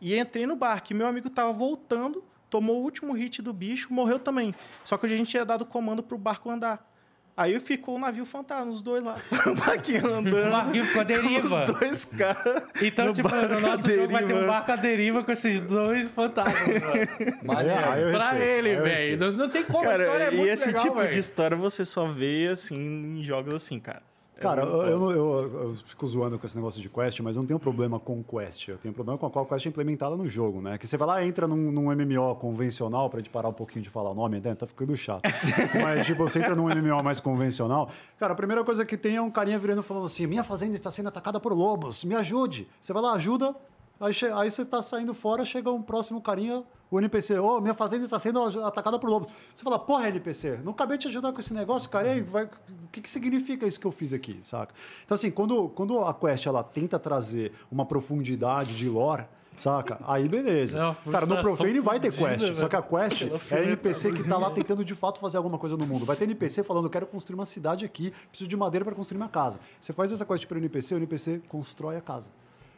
E 0.04 0.18
entrei 0.18 0.46
no 0.46 0.54
barco. 0.54 0.92
E 0.92 0.94
meu 0.94 1.06
amigo 1.06 1.30
tava 1.30 1.50
voltando, 1.50 2.22
tomou 2.50 2.76
o 2.78 2.82
último 2.82 3.14
hit 3.14 3.40
do 3.40 3.54
bicho, 3.54 3.90
morreu 3.90 4.18
também. 4.18 4.54
Só 4.84 4.98
que 4.98 5.06
a 5.06 5.08
gente 5.08 5.28
tinha 5.30 5.46
dado 5.46 5.64
comando 5.64 6.02
pro 6.02 6.18
barco 6.18 6.50
andar. 6.50 6.86
Aí 7.34 7.58
ficou 7.58 7.96
o 7.96 7.98
navio 7.98 8.26
fantasma, 8.26 8.70
os 8.70 8.82
dois 8.82 9.02
lá. 9.02 9.16
O 9.50 9.54
barquinho 9.54 10.06
andando. 10.14 10.46
O 10.46 10.50
barquinho 10.50 10.84
ficou 10.84 11.00
à 11.00 11.04
deriva. 11.08 11.64
Os 11.64 11.74
dois 11.74 12.04
caras. 12.04 12.62
Então, 12.82 13.06
no 13.06 13.12
tipo, 13.14 13.28
no 13.28 13.60
nosso 13.60 13.90
jogo 13.90 14.12
vai 14.12 14.24
ter 14.24 14.24
um 14.24 14.36
deriva. 14.36 14.46
barco 14.46 14.72
à 14.72 14.76
deriva 14.76 15.24
com 15.24 15.32
esses 15.32 15.58
dois 15.60 16.10
fantasmas. 16.10 16.54
Aí 16.68 18.02
eu 18.02 18.12
pra 18.12 18.30
respeito, 18.32 18.42
ele, 18.66 18.76
velho. 18.76 19.18
Não, 19.18 19.32
não 19.32 19.48
tem 19.48 19.64
como, 19.64 19.88
a 19.88 19.92
história 19.92 20.06
Cara, 20.06 20.24
é 20.24 20.32
e 20.34 20.36
muito 20.36 20.50
esse 20.52 20.66
legal, 20.66 20.82
tipo 20.82 20.96
velho. 20.96 21.10
de 21.10 21.18
história 21.18 21.56
você 21.56 21.84
só 21.86 22.06
vê, 22.06 22.48
assim, 22.52 22.76
em 22.76 23.22
jogos 23.24 23.54
assim, 23.54 23.80
cara. 23.80 24.02
É 24.36 24.40
Cara, 24.40 24.66
muito 24.66 24.82
eu, 24.86 25.10
eu, 25.10 25.12
eu- 25.12 25.62
eu 25.68 25.74
fico 25.74 26.04
zoando 26.06 26.38
com 26.38 26.44
esse 26.46 26.56
negócio 26.56 26.82
de 26.82 26.88
quest, 26.88 27.20
mas 27.20 27.36
eu 27.36 27.42
não 27.42 27.46
tenho 27.46 27.58
problema 27.60 28.00
com 28.00 28.22
quest. 28.22 28.66
Eu 28.68 28.76
tenho 28.78 28.92
problema 28.92 29.16
com 29.16 29.26
a 29.26 29.30
qual 29.30 29.46
quest 29.46 29.66
é 29.66 29.68
implementada 29.68 30.16
no 30.16 30.28
jogo, 30.28 30.60
né? 30.60 30.76
Que 30.76 30.86
você 30.88 30.96
vai 30.96 31.06
lá, 31.06 31.24
entra 31.24 31.46
num, 31.46 31.70
num 31.70 31.84
MMO 31.94 32.34
convencional, 32.36 33.08
pra 33.08 33.20
gente 33.20 33.30
parar 33.30 33.48
um 33.48 33.52
pouquinho 33.52 33.82
de 33.82 33.90
falar 33.90 34.10
o 34.10 34.14
nome, 34.14 34.40
né? 34.40 34.54
tá 34.56 34.66
ficando 34.66 34.96
chato. 34.96 35.22
mas, 35.80 36.04
tipo, 36.04 36.22
você 36.24 36.40
entra 36.40 36.56
num 36.56 36.64
MMO 36.68 37.02
mais 37.02 37.20
convencional. 37.20 37.88
Cara, 38.18 38.32
a 38.32 38.36
primeira 38.36 38.64
coisa 38.64 38.84
que 38.84 38.96
tem 38.96 39.16
é 39.16 39.22
um 39.22 39.30
carinha 39.30 39.58
virando 39.58 39.80
e 39.80 39.84
falando 39.84 40.06
assim: 40.06 40.26
minha 40.26 40.42
fazenda 40.42 40.74
está 40.74 40.90
sendo 40.90 41.08
atacada 41.08 41.38
por 41.38 41.52
lobos, 41.52 42.04
me 42.04 42.14
ajude. 42.16 42.66
Você 42.80 42.92
vai 42.92 43.02
lá, 43.02 43.12
ajuda. 43.12 43.54
Aí, 44.00 44.12
aí 44.34 44.50
você 44.50 44.64
tá 44.64 44.82
saindo 44.82 45.14
fora, 45.14 45.44
chega 45.44 45.70
um 45.70 45.82
próximo 45.82 46.20
carinha, 46.20 46.64
o 46.90 46.98
NPC, 46.98 47.38
ô, 47.38 47.60
minha 47.60 47.74
fazenda 47.74 48.04
está 48.04 48.18
sendo 48.18 48.40
atacada 48.64 48.98
por 48.98 49.08
lobos. 49.08 49.32
Você 49.54 49.62
fala, 49.64 49.78
porra, 49.78 50.08
NPC, 50.08 50.60
não 50.62 50.72
acabei 50.72 50.96
de 50.98 51.02
te 51.02 51.08
ajudar 51.08 51.32
com 51.32 51.40
esse 51.40 51.54
negócio, 51.54 51.88
cara, 51.88 52.10
aí, 52.10 52.20
vai, 52.20 52.44
o 52.44 52.88
que, 52.92 53.00
que 53.00 53.10
significa 53.10 53.66
isso 53.66 53.80
que 53.80 53.86
eu 53.86 53.92
fiz 53.92 54.12
aqui, 54.12 54.38
saca? 54.42 54.74
Então, 55.04 55.14
assim, 55.14 55.30
quando, 55.30 55.68
quando 55.70 55.98
a 56.04 56.12
quest, 56.12 56.46
ela 56.46 56.62
tenta 56.62 56.98
trazer 56.98 57.52
uma 57.70 57.86
profundidade 57.86 58.76
de 58.76 58.88
lore, 58.88 59.24
saca? 59.56 59.98
Aí, 60.06 60.28
beleza. 60.28 60.78
É 60.78 60.84
uma 60.84 60.94
cara, 60.94 61.26
no 61.26 61.40
Profane 61.40 61.80
vai 61.80 61.98
ter 62.00 62.12
quest, 62.12 62.54
só 62.56 62.68
que 62.68 62.76
a 62.76 62.82
quest 62.82 63.22
é 63.50 63.62
NPC 63.62 64.12
que 64.12 64.28
tá 64.28 64.36
lá 64.36 64.50
tentando, 64.50 64.84
de 64.84 64.94
fato, 64.94 65.18
fazer 65.20 65.36
alguma 65.36 65.58
coisa 65.58 65.76
no 65.76 65.86
mundo. 65.86 66.04
Vai 66.04 66.16
ter 66.16 66.24
NPC 66.24 66.62
falando, 66.62 66.84
eu 66.84 66.90
quero 66.90 67.06
construir 67.06 67.34
uma 67.34 67.46
cidade 67.46 67.84
aqui, 67.84 68.12
preciso 68.28 68.48
de 68.48 68.56
madeira 68.56 68.84
para 68.84 68.94
construir 68.94 69.18
minha 69.18 69.28
casa. 69.28 69.58
Você 69.80 69.92
faz 69.92 70.12
essa 70.12 70.24
quest 70.24 70.46
para 70.46 70.56
o 70.56 70.58
NPC, 70.58 70.94
o 70.94 70.98
NPC 70.98 71.42
constrói 71.48 71.96
a 71.96 72.00
casa. 72.00 72.30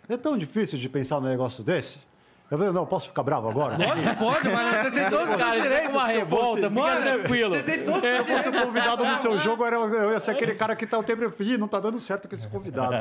É 0.09 0.17
tão 0.17 0.37
difícil 0.39 0.79
de 0.79 0.89
pensar 0.89 1.21
num 1.21 1.29
negócio 1.29 1.63
desse? 1.65 2.01
Eu 2.49 2.57
falei, 2.57 2.73
não, 2.73 2.87
posso 2.87 3.09
ficar 3.09 3.25
bravo 3.25 3.49
agora? 3.49 3.77
Lógico, 3.77 4.17
pode, 4.19 4.49
mas 4.49 4.79
você 4.79 4.91
tem 4.93 5.11
todos 5.11 5.31
os 5.35 5.37
Cara, 5.37 5.61
direitos. 5.61 5.91
uma 5.97 6.07
revolta, 6.07 6.71
mano, 6.71 7.03
tranquilo. 7.05 7.51
Você 7.57 7.63
tem 7.65 7.85
todos 7.85 7.97
os 8.05 8.09
Se 8.09 8.17
eu 8.19 8.25
fosse 8.25 8.53
convidado 8.53 9.05
no 9.05 9.17
seu 9.17 9.37
jogo, 9.41 9.65
eu, 9.65 9.67
era- 9.67 9.77
eu 9.79 10.13
ia 10.13 10.21
ser 10.21 10.31
aquele 10.31 10.55
cara 10.55 10.77
que 10.77 10.87
tá 10.87 10.97
o 10.97 11.03
tempo. 11.03 11.43
Ih, 11.43 11.59
não 11.59 11.67
tá 11.67 11.81
dando 11.81 11.99
certo 11.99 12.29
com 12.29 12.35
esse 12.37 12.47
convidado. 12.47 12.93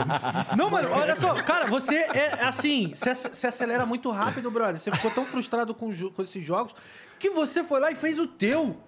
Não, 0.56 0.70
mano, 0.70 0.88
olha 0.92 1.14
só, 1.14 1.34
cara, 1.42 1.66
você 1.66 1.94
é 2.14 2.42
assim, 2.42 2.90
você 2.94 3.10
ac- 3.10 3.36
você 3.36 3.46
acelera 3.46 3.84
muito 3.84 4.10
rápido, 4.10 4.50
brother. 4.50 4.78
Você 4.80 4.90
ficou 4.90 5.10
tão 5.10 5.26
frustrado 5.26 5.74
com, 5.74 5.90
com 6.10 6.22
esses 6.22 6.42
jogos 6.42 6.74
que 7.18 7.28
você 7.28 7.62
foi 7.62 7.80
lá 7.80 7.90
e 7.92 7.94
fez 7.94 8.18
o 8.18 8.26
teu. 8.26 8.78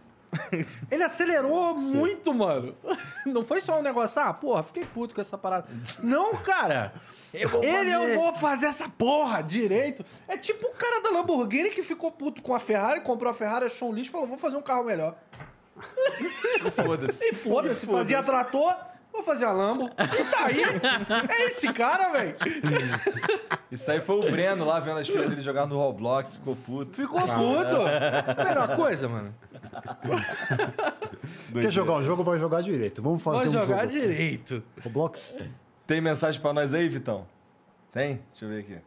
Ele 0.90 1.02
acelerou 1.04 1.74
muito, 1.80 2.32
mano. 2.32 2.74
Não 3.26 3.44
foi 3.44 3.60
só 3.60 3.78
um 3.78 3.82
negócio, 3.82 4.22
ah, 4.22 4.32
porra, 4.32 4.62
fiquei 4.62 4.84
puto 4.86 5.14
com 5.14 5.20
essa 5.20 5.36
parada. 5.36 5.66
Não, 6.02 6.34
cara. 6.36 6.94
Ele, 7.32 7.90
eu 7.90 8.14
vou 8.20 8.32
fazer 8.34 8.66
essa 8.66 8.88
porra 8.88 9.42
direito. 9.42 10.04
É 10.26 10.36
tipo 10.36 10.66
o 10.66 10.72
cara 10.72 11.02
da 11.02 11.10
Lamborghini 11.10 11.70
que 11.70 11.82
ficou 11.82 12.10
puto 12.10 12.40
com 12.40 12.54
a 12.54 12.58
Ferrari, 12.58 13.00
comprou 13.02 13.30
a 13.30 13.34
Ferrari, 13.34 13.66
achou 13.66 13.90
um 13.90 13.92
lixo 13.92 14.08
e 14.08 14.12
falou, 14.12 14.26
vou 14.26 14.38
fazer 14.38 14.56
um 14.56 14.62
carro 14.62 14.84
melhor. 14.84 15.14
Foda-se. 16.74 17.24
E 17.24 17.34
foda-se, 17.34 17.86
fazia 17.86 18.22
trator, 18.22 18.74
vou 19.12 19.22
fazer 19.22 19.44
a 19.44 19.52
Lambo. 19.52 19.88
E 19.88 20.24
tá 20.24 20.46
aí. 20.46 20.62
É 21.28 21.44
esse 21.44 21.72
cara, 21.72 22.10
velho. 22.10 22.34
Isso 23.70 23.90
aí 23.90 24.00
foi 24.00 24.16
o 24.16 24.30
Breno 24.30 24.64
lá 24.64 24.80
vendo 24.80 24.98
as 24.98 25.06
filhas 25.06 25.28
dele 25.28 25.42
jogar 25.42 25.66
no 25.66 25.76
Roblox, 25.76 26.36
ficou 26.36 26.56
puto. 26.56 26.96
Ficou 26.96 27.20
puto. 27.20 28.44
Melhor 28.44 28.74
coisa, 28.74 29.08
mano. 29.08 29.34
Quer 31.60 31.70
jogar 31.70 31.94
um 31.94 32.02
jogo, 32.02 32.24
vai 32.24 32.38
jogar 32.38 32.62
direito. 32.62 33.02
Vamos 33.02 33.22
fazer 33.22 33.48
Vou 33.48 33.58
um 33.60 33.66
jogar 33.66 33.86
jogo. 33.86 34.00
direito. 34.00 34.62
Roblox? 34.82 35.38
Tem 35.88 36.02
mensagem 36.02 36.38
pra 36.38 36.52
nós 36.52 36.74
aí, 36.74 36.86
Vitão? 36.86 37.26
Tem? 37.90 38.20
Deixa 38.30 38.44
eu 38.44 38.48
ver 38.50 38.58
aqui. 38.60 38.78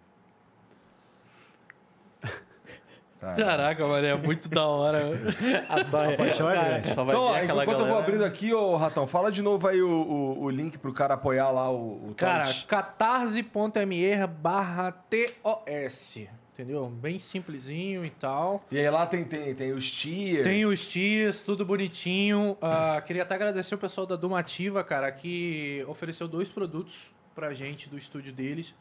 Tá. 3.19 3.33
Caraca, 3.35 3.87
mano, 3.87 4.05
é 4.05 4.15
muito 4.15 4.47
da 4.49 4.65
hora. 4.65 5.09
A 5.67 5.83
paixão 6.15 6.49
é 6.49 6.53
grande. 6.63 6.93
Só 6.93 7.03
vai 7.03 7.15
Então, 7.15 7.23
ó, 7.23 7.37
enquanto 7.39 7.59
eu 7.59 7.65
vou 7.65 7.77
galera- 7.85 7.99
abrindo 7.99 8.23
aqui, 8.23 8.53
ô 8.53 8.75
Ratão, 8.75 9.05
fala 9.07 9.31
de 9.31 9.41
novo 9.41 9.67
aí 9.67 9.81
o, 9.81 9.89
o, 9.89 10.43
o 10.43 10.49
link 10.51 10.77
pro 10.77 10.93
cara 10.93 11.15
apoiar 11.15 11.49
lá 11.49 11.71
o, 11.71 12.09
o 12.09 12.13
Cara, 12.15 12.45
catarse.me 12.67 14.27
barra 14.27 14.91
TOS. 14.91 16.27
Entendeu? 16.61 16.87
Bem 16.87 17.17
simplesinho 17.17 18.05
e 18.05 18.09
tal. 18.11 18.63
E 18.69 18.77
aí 18.77 18.89
lá 18.89 19.07
tem, 19.07 19.23
tem, 19.23 19.53
tem 19.55 19.71
os 19.73 19.89
tiers. 19.89 20.43
Tem 20.43 20.63
os 20.65 20.87
tiers, 20.87 21.41
tudo 21.41 21.65
bonitinho. 21.65 22.55
Ah, 22.61 23.01
queria 23.05 23.23
até 23.23 23.33
agradecer 23.33 23.73
o 23.73 23.77
pessoal 23.79 24.05
da 24.05 24.15
Dumativa, 24.15 24.83
cara, 24.83 25.11
que 25.11 25.83
ofereceu 25.87 26.27
dois 26.27 26.49
produtos 26.49 27.11
pra 27.33 27.53
gente 27.53 27.89
do 27.89 27.97
estúdio 27.97 28.31
deles. 28.31 28.75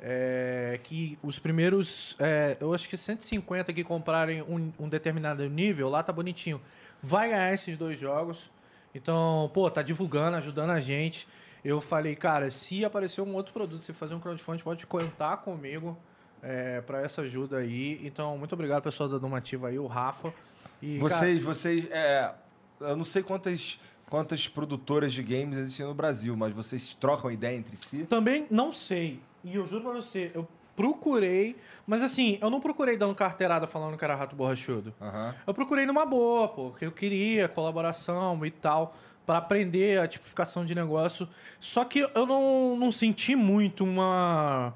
É, 0.00 0.78
que 0.82 1.18
os 1.22 1.38
primeiros, 1.38 2.16
é, 2.18 2.56
eu 2.60 2.72
acho 2.72 2.88
que 2.88 2.96
150 2.96 3.72
que 3.72 3.84
comprarem 3.84 4.40
um, 4.42 4.72
um 4.78 4.88
determinado 4.88 5.46
nível, 5.48 5.90
lá 5.90 6.02
tá 6.02 6.12
bonitinho. 6.12 6.60
Vai 7.02 7.28
ganhar 7.28 7.52
esses 7.52 7.76
dois 7.76 7.98
jogos. 7.98 8.50
Então, 8.94 9.50
pô, 9.52 9.70
tá 9.70 9.82
divulgando, 9.82 10.36
ajudando 10.38 10.70
a 10.70 10.80
gente. 10.80 11.28
Eu 11.64 11.80
falei, 11.80 12.16
cara, 12.16 12.48
se 12.48 12.84
aparecer 12.84 13.20
um 13.20 13.34
outro 13.34 13.52
produto, 13.52 13.82
você 13.82 13.92
fazer 13.92 14.14
um 14.14 14.20
crowdfunding, 14.20 14.62
pode 14.62 14.86
contar 14.86 15.38
comigo 15.38 15.98
é, 16.42 16.80
para 16.80 17.00
essa 17.02 17.22
ajuda 17.22 17.58
aí. 17.58 18.00
Então, 18.04 18.36
muito 18.36 18.52
obrigado, 18.52 18.82
pessoal 18.82 19.08
da 19.08 19.18
Dumativa 19.18 19.68
aí, 19.68 19.78
o 19.78 19.86
Rafa. 19.86 20.32
E, 20.80 20.98
cara, 20.98 21.14
Vocês, 21.14 21.42
vocês, 21.42 21.90
é, 21.90 22.32
eu 22.80 22.96
não 22.96 23.04
sei 23.04 23.22
quantas, 23.22 23.78
quantas 24.10 24.48
produtoras 24.48 25.12
de 25.12 25.22
games 25.22 25.56
existem 25.56 25.86
no 25.86 25.94
Brasil, 25.94 26.36
mas 26.36 26.52
vocês 26.52 26.94
trocam 26.94 27.30
ideia 27.30 27.56
entre 27.56 27.76
si? 27.76 28.04
Também 28.04 28.46
não 28.50 28.72
sei. 28.72 29.20
E 29.44 29.54
eu 29.54 29.64
juro 29.64 29.84
pra 29.84 29.92
você, 29.92 30.30
eu 30.34 30.46
procurei, 30.74 31.56
mas 31.86 32.02
assim, 32.02 32.38
eu 32.40 32.50
não 32.50 32.60
procurei 32.60 32.96
dando 32.96 33.14
carteirada 33.14 33.66
falando 33.66 33.96
que 33.96 34.04
era 34.04 34.14
rato 34.14 34.34
borrachudo. 34.34 34.92
Aham. 35.00 35.34
Eu 35.46 35.54
procurei 35.54 35.86
numa 35.86 36.04
boa, 36.04 36.48
pô, 36.48 36.70
porque 36.70 36.86
eu 36.86 36.92
queria 36.92 37.48
colaboração 37.48 38.44
e 38.44 38.50
tal, 38.50 38.96
pra 39.26 39.38
aprender 39.38 40.00
a 40.00 40.08
tipificação 40.08 40.64
de 40.64 40.74
negócio. 40.74 41.28
Só 41.60 41.84
que 41.84 42.00
eu 42.00 42.26
não, 42.26 42.76
não 42.76 42.90
senti 42.90 43.36
muito 43.36 43.84
uma. 43.84 44.74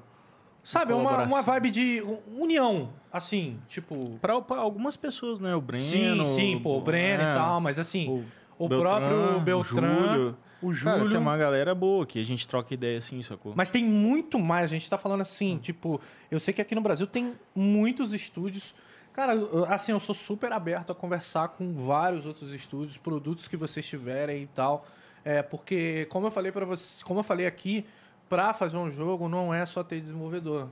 Sabe, 0.67 0.91
uma, 0.91 1.23
uma 1.23 1.41
vibe 1.41 1.71
de 1.71 2.03
união, 2.37 2.89
assim, 3.11 3.57
tipo. 3.69 4.19
Pra, 4.21 4.41
pra 4.41 4.57
algumas 4.57 4.97
pessoas, 4.97 5.39
né? 5.39 5.55
O 5.55 5.61
Breno. 5.61 6.25
sim, 6.25 6.25
sim, 6.25 6.59
pô, 6.59 6.77
o 6.77 6.81
Breno 6.81 7.23
é, 7.23 7.31
e 7.31 7.35
tal, 7.37 7.61
mas 7.61 7.79
assim, 7.79 8.25
o, 8.59 8.67
Beltrán, 8.67 8.89
próprio 8.89 9.37
o 9.37 9.39
Beltrán, 9.39 10.07
Júlio. 10.13 10.37
o 10.61 10.67
Cara, 10.83 10.97
Júlio. 10.97 11.11
tem 11.11 11.17
uma 11.17 11.37
galera 11.37 11.73
boa 11.73 12.05
que 12.05 12.19
a 12.19 12.25
gente 12.25 12.45
troca 12.45 12.73
ideia 12.73 12.97
assim, 12.97 13.21
sacou? 13.21 13.53
Mas 13.55 13.71
tem 13.71 13.85
muito 13.85 14.37
mais. 14.37 14.65
A 14.65 14.73
gente 14.73 14.89
tá 14.89 14.97
falando 14.97 15.21
assim, 15.21 15.57
tipo, 15.57 16.01
eu 16.29 16.37
sei 16.37 16.53
que 16.53 16.61
aqui 16.61 16.75
no 16.75 16.81
Brasil 16.81 17.07
tem 17.07 17.33
muitos 17.55 18.13
estúdios. 18.13 18.75
Cara, 19.13 19.35
assim, 19.69 19.93
eu 19.93 20.01
sou 20.01 20.13
super 20.13 20.51
aberto 20.51 20.91
a 20.91 20.95
conversar 20.95 21.47
com 21.47 21.73
vários 21.73 22.25
outros 22.25 22.53
estúdios, 22.53 22.97
produtos 22.97 23.47
que 23.47 23.55
vocês 23.55 23.87
tiverem 23.87 24.43
e 24.43 24.47
tal. 24.47 24.85
É, 25.23 25.41
porque, 25.41 26.05
como 26.09 26.27
eu 26.27 26.31
falei 26.31 26.51
para 26.51 26.65
vocês, 26.65 27.01
como 27.03 27.21
eu 27.21 27.23
falei 27.23 27.45
aqui, 27.45 27.85
pra 28.29 28.53
fazer 28.53 28.77
um 28.77 28.91
jogo 28.91 29.27
não 29.27 29.53
é 29.53 29.65
só 29.65 29.83
ter 29.83 29.99
desenvolvedor. 30.01 30.67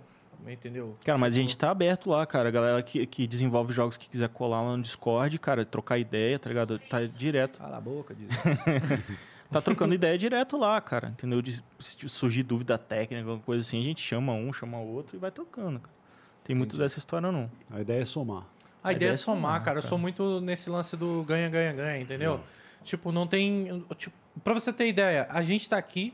Entendeu? 0.48 0.96
Cara, 1.04 1.18
mas 1.18 1.34
a 1.34 1.38
Tipo, 1.38 1.48
gente 1.48 1.58
tá 1.58 1.72
aberto 1.72 2.10
lá, 2.10 2.26
cara. 2.26 2.50
A 2.50 2.52
galera 2.52 2.84
que, 2.84 3.06
que 3.08 3.26
desenvolve 3.26 3.74
jogos 3.74 3.98
que 3.98 4.08
quiser 4.08 4.30
colar 4.30 4.62
lá 4.62 4.78
no 4.78 4.84
Discord, 4.84 5.40
cara, 5.40 5.66
trocar 5.66 5.98
ideia, 5.98 6.38
tá 6.38 6.50
ligado? 6.50 6.78
Tá 6.78 7.04
direto. 7.04 7.60
Cala 7.60 7.78
a 7.78 7.82
boca, 7.82 8.14
diz. 8.14 8.30
Tá 9.52 9.62
trocando 9.62 9.94
ideia 9.94 10.18
direto 10.18 10.58
lá, 10.58 10.82
cara. 10.82 11.10
Entendeu? 11.10 11.42
De, 11.42 11.64
se 11.80 12.10
surgir 12.10 12.44
dúvida 12.44 12.78
técnica, 12.78 13.22
alguma 13.22 13.40
coisa 13.40 13.62
assim, 13.62 13.80
a 13.80 13.84
gente 13.84 14.02
chama 14.02 14.34
um, 14.34 14.52
chama 14.52 14.80
outro 14.80 15.16
e 15.16 15.20
vai 15.20 15.32
trocando, 15.32 15.80
cara. 15.80 15.96
Tem 16.44 16.56
muito 16.56 16.76
dessa 16.76 17.00
história, 17.00 17.32
não. 17.32 17.50
A 17.72 17.80
ideia 17.80 18.02
é 18.02 18.06
somar. 18.06 18.46
A 18.84 18.92
ideia 18.92 19.10
é 19.10 19.14
é 19.14 19.16
somar, 19.16 19.38
somar, 19.38 19.64
cara. 19.64 19.78
Eu 19.78 19.82
cara. 19.82 19.90
sou 19.90 19.98
muito 19.98 20.42
nesse 20.42 20.70
lance 20.70 20.98
do 20.98 21.24
ganha, 21.24 21.48
ganha, 21.50 21.74
ganha, 21.74 22.02
entendeu? 22.02 22.40
Tipo, 22.84 23.12
não 23.12 23.26
tem. 23.26 23.84
Tipo, 23.98 24.16
pra 24.44 24.54
você 24.54 24.74
ter 24.74 24.88
ideia, 24.88 25.28
a 25.30 25.42
gente 25.42 25.70
tá 25.70 25.78
aqui, 25.78 26.14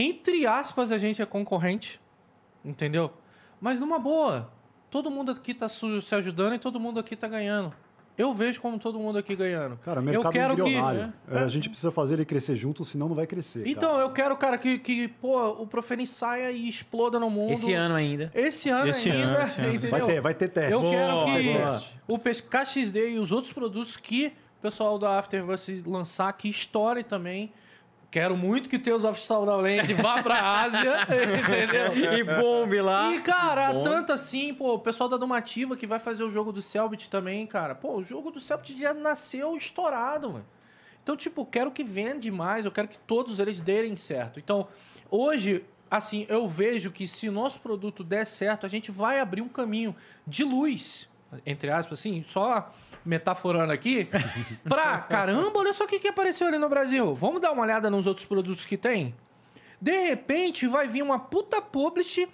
entre 0.00 0.46
aspas, 0.46 0.92
a 0.92 0.98
gente 0.98 1.20
é 1.20 1.26
concorrente, 1.26 2.00
entendeu? 2.64 3.12
Mas 3.60 3.80
numa 3.80 3.98
boa, 3.98 4.50
todo 4.90 5.10
mundo 5.10 5.32
aqui 5.32 5.52
tá 5.54 5.68
su- 5.68 6.00
se 6.00 6.14
ajudando 6.14 6.54
e 6.54 6.58
todo 6.58 6.78
mundo 6.78 7.00
aqui 7.00 7.16
tá 7.16 7.26
ganhando. 7.28 7.74
Eu 8.16 8.34
vejo 8.34 8.60
como 8.60 8.80
todo 8.80 8.98
mundo 8.98 9.16
aqui 9.16 9.36
ganhando. 9.36 9.76
Cara, 9.78 10.00
o 10.00 10.02
eu 10.02 10.04
mercado 10.06 10.32
quero 10.32 10.52
é 10.54 10.56
embrionário. 10.56 11.12
que. 11.28 11.34
É, 11.36 11.38
A 11.38 11.46
gente 11.46 11.68
precisa 11.68 11.92
fazer 11.92 12.14
ele 12.14 12.24
crescer 12.24 12.56
junto, 12.56 12.84
senão 12.84 13.08
não 13.08 13.14
vai 13.14 13.28
crescer. 13.28 13.62
Então, 13.64 13.90
cara. 13.92 14.02
eu 14.02 14.10
quero, 14.10 14.36
cara, 14.36 14.58
que, 14.58 14.76
que 14.78 15.06
pô, 15.06 15.50
o 15.62 15.66
Profene 15.68 16.04
saia 16.04 16.50
e 16.50 16.68
exploda 16.68 17.20
no 17.20 17.30
mundo. 17.30 17.52
Esse 17.52 17.72
ano 17.74 17.94
ainda. 17.94 18.28
Esse 18.34 18.70
ano 18.70 18.90
Esse 18.90 19.08
ainda. 19.10 19.24
ano, 19.24 19.42
esse 19.44 19.60
ano. 19.60 19.80
Vai 19.90 20.04
ter, 20.04 20.20
vai 20.20 20.34
ter 20.34 20.48
teste. 20.48 20.72
Eu 20.72 20.80
quero 20.90 21.12
Boa, 21.12 21.24
que 21.26 21.52
boa. 21.52 21.82
o 22.08 22.18
PS 22.18 22.40
KXD 22.40 23.10
e 23.10 23.18
os 23.20 23.30
outros 23.30 23.52
produtos 23.52 23.96
que 23.96 24.32
o 24.58 24.62
pessoal 24.62 24.98
da 24.98 25.16
Afterverse 25.20 25.84
lançar, 25.86 26.32
que 26.32 26.48
estoure 26.48 27.04
também. 27.04 27.52
Quero 28.10 28.36
muito 28.36 28.70
que 28.70 28.78
Tales 28.78 29.04
of 29.04 29.20
Land 29.30 29.92
vá 29.94 30.22
pra 30.22 30.62
Ásia, 30.62 31.02
entendeu? 31.38 32.18
E 32.18 32.24
bombe 32.24 32.80
lá. 32.80 33.14
E, 33.14 33.20
cara, 33.20 33.82
tanto 33.82 34.14
assim, 34.14 34.54
pô, 34.54 34.74
o 34.74 34.78
pessoal 34.78 35.10
da 35.10 35.18
Domativa 35.18 35.76
que 35.76 35.86
vai 35.86 36.00
fazer 36.00 36.24
o 36.24 36.30
jogo 36.30 36.50
do 36.50 36.62
Selbit 36.62 37.10
também, 37.10 37.46
cara. 37.46 37.74
Pô, 37.74 37.96
o 37.96 38.02
jogo 38.02 38.30
do 38.30 38.40
Selbit 38.40 38.80
já 38.80 38.94
nasceu 38.94 39.54
estourado, 39.54 40.30
mano. 40.30 40.46
Então, 41.02 41.16
tipo, 41.16 41.44
quero 41.44 41.70
que 41.70 41.84
vende 41.84 42.30
mais, 42.30 42.64
eu 42.64 42.70
quero 42.70 42.88
que 42.88 42.98
todos 42.98 43.38
eles 43.40 43.60
derem 43.60 43.94
certo. 43.96 44.38
Então, 44.38 44.68
hoje, 45.10 45.64
assim, 45.90 46.24
eu 46.30 46.48
vejo 46.48 46.90
que 46.90 47.06
se 47.06 47.28
o 47.28 47.32
nosso 47.32 47.60
produto 47.60 48.02
der 48.02 48.26
certo, 48.26 48.64
a 48.64 48.68
gente 48.70 48.90
vai 48.90 49.20
abrir 49.20 49.42
um 49.42 49.48
caminho 49.48 49.94
de 50.26 50.44
luz, 50.44 51.08
entre 51.44 51.70
aspas, 51.70 51.98
assim, 51.98 52.24
só 52.26 52.72
metaforando 53.04 53.72
aqui, 53.72 54.08
pra 54.68 54.98
caramba, 54.98 55.58
olha 55.58 55.72
só 55.72 55.84
o 55.84 55.86
que, 55.86 55.98
que 55.98 56.08
apareceu 56.08 56.46
ali 56.46 56.58
no 56.58 56.68
Brasil. 56.68 57.14
Vamos 57.14 57.40
dar 57.40 57.52
uma 57.52 57.62
olhada 57.62 57.90
nos 57.90 58.06
outros 58.06 58.26
produtos 58.26 58.64
que 58.64 58.76
tem? 58.76 59.14
De 59.80 59.96
repente, 60.08 60.66
vai 60.66 60.88
vir 60.88 61.02
uma 61.02 61.18
puta 61.18 61.62
publish 61.62 62.28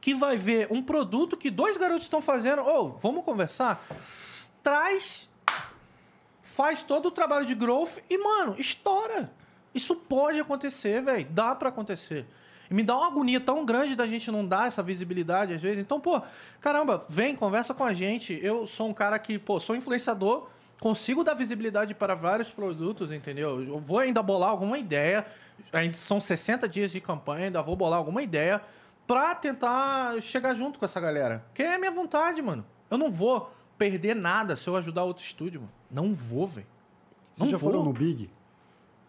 que 0.00 0.14
vai 0.14 0.36
ver 0.36 0.68
um 0.70 0.82
produto 0.82 1.36
que 1.36 1.50
dois 1.50 1.76
garotos 1.76 2.04
estão 2.04 2.20
fazendo. 2.20 2.62
Ô, 2.62 2.90
vamos 2.90 3.24
conversar? 3.24 3.82
Traz, 4.62 5.28
faz 6.42 6.82
todo 6.82 7.06
o 7.06 7.10
trabalho 7.10 7.46
de 7.46 7.54
growth 7.54 7.98
e, 8.08 8.18
mano, 8.18 8.54
estoura. 8.58 9.32
Isso 9.74 9.96
pode 9.96 10.38
acontecer, 10.38 11.02
velho. 11.02 11.26
Dá 11.30 11.54
pra 11.54 11.70
acontecer. 11.70 12.26
Me 12.74 12.82
dá 12.82 12.96
uma 12.96 13.06
agonia 13.06 13.38
tão 13.38 13.64
grande 13.64 13.94
da 13.94 14.04
gente 14.04 14.32
não 14.32 14.44
dar 14.44 14.66
essa 14.66 14.82
visibilidade 14.82 15.54
às 15.54 15.62
vezes. 15.62 15.78
Então, 15.78 16.00
pô, 16.00 16.20
caramba, 16.60 17.04
vem, 17.08 17.36
conversa 17.36 17.72
com 17.72 17.84
a 17.84 17.94
gente. 17.94 18.36
Eu 18.42 18.66
sou 18.66 18.88
um 18.88 18.92
cara 18.92 19.16
que, 19.16 19.38
pô, 19.38 19.60
sou 19.60 19.76
influenciador, 19.76 20.48
consigo 20.80 21.22
dar 21.22 21.34
visibilidade 21.34 21.94
para 21.94 22.16
vários 22.16 22.50
produtos, 22.50 23.12
entendeu? 23.12 23.62
Eu 23.62 23.78
vou 23.78 24.00
ainda 24.00 24.20
bolar 24.24 24.50
alguma 24.50 24.76
ideia. 24.76 25.24
Ainda 25.72 25.96
são 25.96 26.18
60 26.18 26.68
dias 26.68 26.90
de 26.90 27.00
campanha, 27.00 27.44
ainda 27.44 27.62
vou 27.62 27.76
bolar 27.76 28.00
alguma 28.00 28.24
ideia 28.24 28.60
pra 29.06 29.36
tentar 29.36 30.20
chegar 30.20 30.56
junto 30.56 30.76
com 30.76 30.84
essa 30.84 31.00
galera. 31.00 31.44
Que 31.54 31.62
é 31.62 31.76
a 31.76 31.78
minha 31.78 31.92
vontade, 31.92 32.42
mano. 32.42 32.66
Eu 32.90 32.98
não 32.98 33.08
vou 33.08 33.52
perder 33.78 34.16
nada 34.16 34.56
se 34.56 34.66
eu 34.66 34.74
ajudar 34.74 35.04
outro 35.04 35.24
estúdio, 35.24 35.60
mano. 35.60 35.72
Não 35.88 36.12
vou, 36.12 36.44
velho. 36.44 36.66
Vocês 37.32 37.50
já 37.50 37.56
vou. 37.56 37.70
foram 37.70 37.84
no 37.84 37.92
Big? 37.92 38.28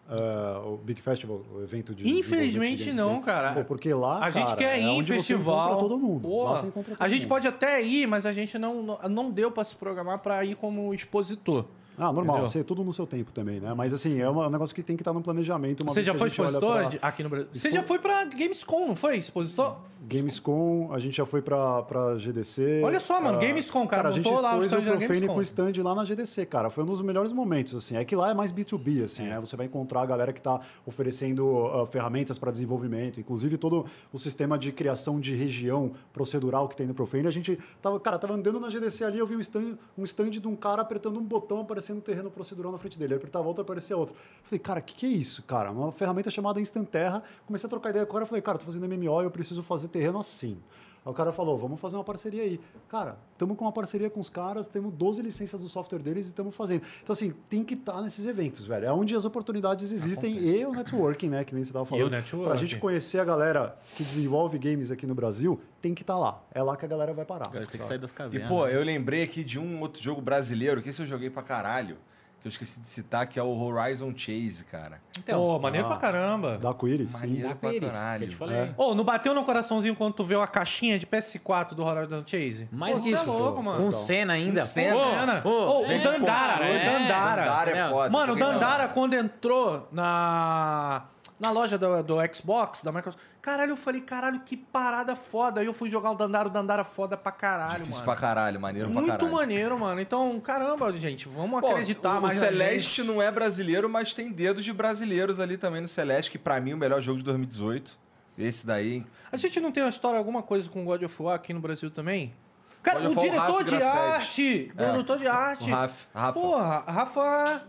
Ah, 0.08 0.62
o 0.64 0.76
Big 0.76 1.02
Festival, 1.02 1.42
o 1.52 1.62
evento 1.62 1.92
de. 1.94 2.08
Infelizmente 2.08 2.84
de 2.84 2.92
não, 2.92 3.14
dele? 3.14 3.24
cara. 3.24 3.52
Pô, 3.54 3.64
porque 3.64 3.92
lá. 3.92 4.20
A 4.20 4.30
gente 4.30 4.44
cara, 4.44 4.56
quer 4.56 4.78
é 4.78 4.80
ir 4.80 4.84
em 4.84 4.88
onde 4.88 5.08
você 5.08 5.14
festival. 5.14 5.78
todo 5.78 5.98
mundo. 5.98 6.28
Porra. 6.28 6.62
Todo 6.62 6.96
a 6.98 7.08
gente 7.08 7.22
mundo. 7.22 7.28
pode 7.28 7.48
até 7.48 7.82
ir, 7.82 8.06
mas 8.06 8.24
a 8.24 8.32
gente 8.32 8.56
não, 8.56 8.98
não, 9.08 9.30
deu 9.30 9.50
pra 9.50 9.64
se 9.64 9.74
programar 9.74 10.20
pra 10.20 10.44
ir 10.44 10.54
como 10.54 10.94
expositor. 10.94 11.64
Ah, 11.98 12.12
normal, 12.12 12.36
Entendeu? 12.36 12.48
você 12.52 12.62
tudo 12.64 12.84
no 12.84 12.92
seu 12.92 13.06
tempo 13.06 13.32
também, 13.32 13.58
né? 13.60 13.72
Mas 13.74 13.92
assim, 13.92 14.20
é 14.20 14.28
uma- 14.28 14.46
um 14.48 14.50
negócio 14.50 14.74
que 14.74 14.82
tem 14.82 14.96
que 14.96 15.02
estar 15.02 15.12
no 15.12 15.22
planejamento. 15.22 15.82
Uma 15.82 15.92
Você 15.92 16.02
já 16.02 16.14
foi 16.14 16.26
expositor 16.28 16.88
pra 16.90 17.08
aqui 17.08 17.22
no 17.22 17.28
Brasil? 17.28 17.48
Você 17.52 17.68
Expo- 17.68 17.80
já 17.80 17.86
foi 17.86 17.98
pra 17.98 18.24
Gamescom, 18.24 18.88
não 18.88 18.96
foi? 18.96 19.16
Expositor? 19.18 19.76
Gamescom, 20.08 20.90
a 20.92 20.98
gente 20.98 21.16
já 21.16 21.26
foi 21.26 21.42
pra, 21.42 21.82
pra 21.82 22.16
GDC. 22.16 22.80
Olha 22.84 23.00
só, 23.00 23.20
mano, 23.20 23.38
ah, 23.38 23.40
Gamescom, 23.40 23.86
cara, 23.86 24.08
a 24.08 24.12
gente 24.12 24.28
lá 24.28 24.56
o 24.56 24.62
stand 24.62 24.78
o 24.78 24.80
da 24.82 24.86
Profane 24.92 25.08
Gamescom. 25.08 25.32
com 25.34 25.38
o 25.38 25.42
stand 25.42 25.72
lá 25.82 25.94
na 25.94 26.04
GDC, 26.04 26.46
cara. 26.46 26.70
Foi 26.70 26.84
um 26.84 26.86
dos 26.86 27.00
melhores 27.00 27.32
momentos, 27.32 27.74
assim. 27.74 27.96
É 27.96 28.04
que 28.04 28.14
lá 28.14 28.30
é 28.30 28.34
mais 28.34 28.52
B2B, 28.52 29.02
assim, 29.04 29.24
né? 29.24 29.38
Você 29.40 29.56
vai 29.56 29.66
encontrar 29.66 30.02
a 30.02 30.06
galera 30.06 30.32
que 30.32 30.40
tá 30.40 30.60
oferecendo 30.86 31.66
ah, 31.66 31.86
ferramentas 31.86 32.38
para 32.38 32.50
desenvolvimento. 32.50 33.20
Inclusive, 33.20 33.56
todo 33.58 33.86
o 34.12 34.18
sistema 34.18 34.58
de 34.58 34.72
criação 34.72 35.20
de 35.20 35.34
região 35.34 35.92
procedural 36.12 36.68
que 36.68 36.76
tem 36.76 36.86
no 36.86 36.94
Profane. 36.94 37.26
A 37.26 37.30
gente 37.30 37.58
tava, 37.82 37.98
cara, 38.00 38.18
tava 38.18 38.34
andando 38.34 38.58
na 38.60 38.70
GDC 38.70 39.04
ali, 39.04 39.18
eu 39.18 39.26
vi 39.26 39.36
um 39.36 39.40
stand, 39.40 39.76
um 39.98 40.04
stand 40.04 40.30
de 40.30 40.46
um 40.48 40.56
cara 40.56 40.82
apertando 40.82 41.18
um 41.18 41.22
botão, 41.24 41.60
aparecendo 41.60 41.85
um 41.94 42.00
terreno 42.00 42.30
procedural 42.30 42.72
na 42.72 42.78
frente 42.78 42.98
dele. 42.98 43.14
Ele 43.14 43.18
apertava 43.18 43.46
outra, 43.46 43.62
aparecia 43.62 43.96
outro. 43.96 44.14
Falei, 44.42 44.58
cara, 44.58 44.80
o 44.80 44.82
que, 44.82 44.94
que 44.94 45.06
é 45.06 45.08
isso, 45.10 45.42
cara? 45.42 45.70
Uma 45.70 45.92
ferramenta 45.92 46.30
chamada 46.30 46.60
Instant 46.60 46.88
Terra. 46.88 47.22
Comecei 47.46 47.66
a 47.66 47.70
trocar 47.70 47.90
ideia 47.90 48.06
cara, 48.06 48.26
falei, 48.26 48.42
cara, 48.42 48.58
tô 48.58 48.64
fazendo 48.64 48.88
MMO 48.88 49.22
e 49.22 49.24
eu 49.24 49.30
preciso 49.30 49.62
fazer 49.62 49.88
terreno 49.88 50.18
assim. 50.18 50.58
Aí 51.06 51.10
o 51.12 51.14
cara 51.14 51.32
falou, 51.32 51.56
vamos 51.56 51.78
fazer 51.78 51.94
uma 51.94 52.02
parceria 52.02 52.42
aí. 52.42 52.58
Cara, 52.88 53.16
estamos 53.30 53.56
com 53.56 53.64
uma 53.64 53.70
parceria 53.70 54.10
com 54.10 54.18
os 54.18 54.28
caras, 54.28 54.66
temos 54.66 54.92
12 54.92 55.22
licenças 55.22 55.60
do 55.60 55.68
software 55.68 56.00
deles 56.00 56.26
e 56.26 56.30
estamos 56.30 56.52
fazendo. 56.52 56.82
Então, 57.00 57.12
assim, 57.12 57.32
tem 57.48 57.62
que 57.62 57.74
estar 57.74 58.02
nesses 58.02 58.26
eventos, 58.26 58.66
velho. 58.66 58.86
É 58.86 58.92
onde 58.92 59.14
as 59.14 59.24
oportunidades 59.24 59.92
existem 59.92 60.36
e 60.36 60.66
o 60.66 60.72
networking, 60.72 61.28
né? 61.28 61.44
Que 61.44 61.54
nem 61.54 61.62
você 61.62 61.70
estava 61.70 61.86
falando. 61.86 62.10
networking. 62.10 62.48
Pra 62.50 62.56
gente 62.56 62.76
conhecer 62.78 63.20
a 63.20 63.24
galera 63.24 63.78
que 63.96 64.02
desenvolve 64.02 64.58
games 64.58 64.90
aqui 64.90 65.06
no 65.06 65.14
Brasil, 65.14 65.60
tem 65.80 65.94
que 65.94 66.02
estar 66.02 66.18
lá. 66.18 66.42
É 66.52 66.60
lá 66.60 66.76
que 66.76 66.84
a 66.84 66.88
galera 66.88 67.12
vai 67.12 67.24
parar. 67.24 67.48
Cara, 67.52 67.64
tem 67.66 67.78
que 67.80 67.86
sair 67.86 67.98
das 67.98 68.10
E, 68.10 68.14
cavernas. 68.14 68.48
pô, 68.48 68.66
eu 68.66 68.82
lembrei 68.82 69.22
aqui 69.22 69.44
de 69.44 69.60
um 69.60 69.80
outro 69.82 70.02
jogo 70.02 70.20
brasileiro, 70.20 70.82
que 70.82 70.88
esse 70.88 71.00
eu 71.00 71.06
joguei 71.06 71.30
pra 71.30 71.42
caralho, 71.44 71.98
que 72.46 72.48
eu 72.48 72.50
esqueci 72.50 72.78
de 72.80 72.86
citar, 72.86 73.26
que 73.26 73.38
é 73.38 73.42
o 73.42 73.60
Horizon 73.60 74.12
Chase, 74.16 74.64
cara. 74.64 75.00
Então, 75.18 75.40
Pô, 75.40 75.58
maneiro 75.58 75.86
ah. 75.86 75.90
pra 75.90 75.98
caramba. 75.98 76.58
Da 76.58 76.72
sim. 76.72 77.12
Maneiro 77.12 77.56
pra 77.56 77.72
caralho. 77.80 78.18
que 78.20 78.24
eu 78.26 78.30
te 78.30 78.36
falei. 78.36 78.56
É. 78.56 78.74
Ô, 78.76 78.94
não 78.94 79.04
bateu 79.04 79.34
no 79.34 79.44
coraçãozinho 79.44 79.94
quando 79.96 80.14
tu 80.14 80.24
viu 80.24 80.40
a 80.40 80.46
caixinha 80.46 80.98
de 80.98 81.06
PS4 81.06 81.74
do 81.74 81.84
Horizon 81.84 82.22
Chase? 82.24 82.68
Mais 82.70 82.96
Pô, 82.96 83.02
que 83.02 83.08
cê 83.08 83.14
isso, 83.14 83.24
é 83.24 83.26
louco, 83.26 83.62
mano. 83.62 83.84
Com 83.84 83.92
cena 83.92 84.34
ainda. 84.34 84.60
Com 84.60 84.66
cena. 84.66 84.96
Pô, 84.96 85.20
Cena. 85.20 85.40
pô, 85.40 85.50
Ô, 85.50 85.80
o 85.82 86.02
Dandara, 86.02 86.24
cara, 86.24 86.64
o 86.64 86.68
é. 86.68 86.84
Dandara. 86.84 87.44
Dandara 87.44 87.70
é 87.70 87.90
foda. 87.90 88.10
Mano, 88.10 88.32
o 88.32 88.36
Dandara, 88.36 88.88
quando 88.88 89.14
entrou 89.14 89.88
na, 89.90 91.06
na 91.38 91.50
loja 91.50 91.76
do, 91.76 92.02
do 92.02 92.16
Xbox, 92.34 92.82
da 92.82 92.90
Microsoft, 92.90 93.22
caralho, 93.42 93.72
eu 93.72 93.76
falei, 93.76 94.00
caralho, 94.00 94.40
que 94.40 94.56
parada 94.56 95.14
foda. 95.14 95.60
Aí 95.60 95.66
eu 95.66 95.74
fui 95.74 95.88
jogar 95.90 96.10
o 96.10 96.14
Dandara, 96.14 96.48
o 96.48 96.50
Dandara 96.50 96.82
foda 96.84 97.16
pra 97.16 97.30
caralho, 97.30 97.80
Difícil 97.82 97.94
mano. 98.00 98.04
pra 98.04 98.16
caralho, 98.16 98.60
maneiro 98.60 98.88
pra 98.90 99.00
Muito 99.00 99.12
caralho. 99.12 99.32
maneiro, 99.32 99.78
mano. 99.78 100.00
Então, 100.00 100.40
caramba, 100.40 100.90
gente, 100.94 101.28
vamos 101.28 101.60
Pô, 101.60 101.68
acreditar 101.68 102.18
o, 102.18 102.22
mais 102.22 102.38
O 102.38 102.40
Celeste 102.40 103.02
gente. 103.02 103.06
não 103.06 103.20
é 103.20 103.30
brasileiro, 103.30 103.88
mas 103.88 104.14
tem 104.14 104.30
dedos 104.32 104.64
de 104.64 104.72
brasileiros 104.72 105.38
ali 105.38 105.56
também 105.58 105.80
no 105.82 105.88
Celeste, 105.88 106.30
que 106.30 106.38
pra 106.38 106.58
mim 106.60 106.70
é 106.70 106.74
o 106.74 106.78
melhor 106.78 107.00
jogo 107.00 107.18
de 107.18 107.24
2018. 107.24 107.98
Esse 108.38 108.66
daí. 108.66 109.04
A 109.32 109.36
gente 109.36 109.60
não 109.60 109.72
tem 109.72 109.82
uma 109.82 109.88
história, 109.88 110.18
alguma 110.18 110.42
coisa 110.42 110.68
com 110.68 110.84
God 110.84 111.02
of 111.02 111.22
War 111.22 111.34
aqui 111.36 111.52
no 111.54 111.60
Brasil 111.60 111.90
também? 111.90 112.34
Cara, 112.82 113.08
o 113.10 113.14
diretor 113.16 113.64
de 113.64 113.74
arte! 113.82 114.72
É. 114.76 114.90
Diretor 114.92 115.18
de 115.18 115.26
arte! 115.26 115.70
O 115.70 115.74
Rafa. 115.74 115.94
Rafa. 116.14 116.32
Porra, 116.40 116.84
Rafa. 116.86 117.62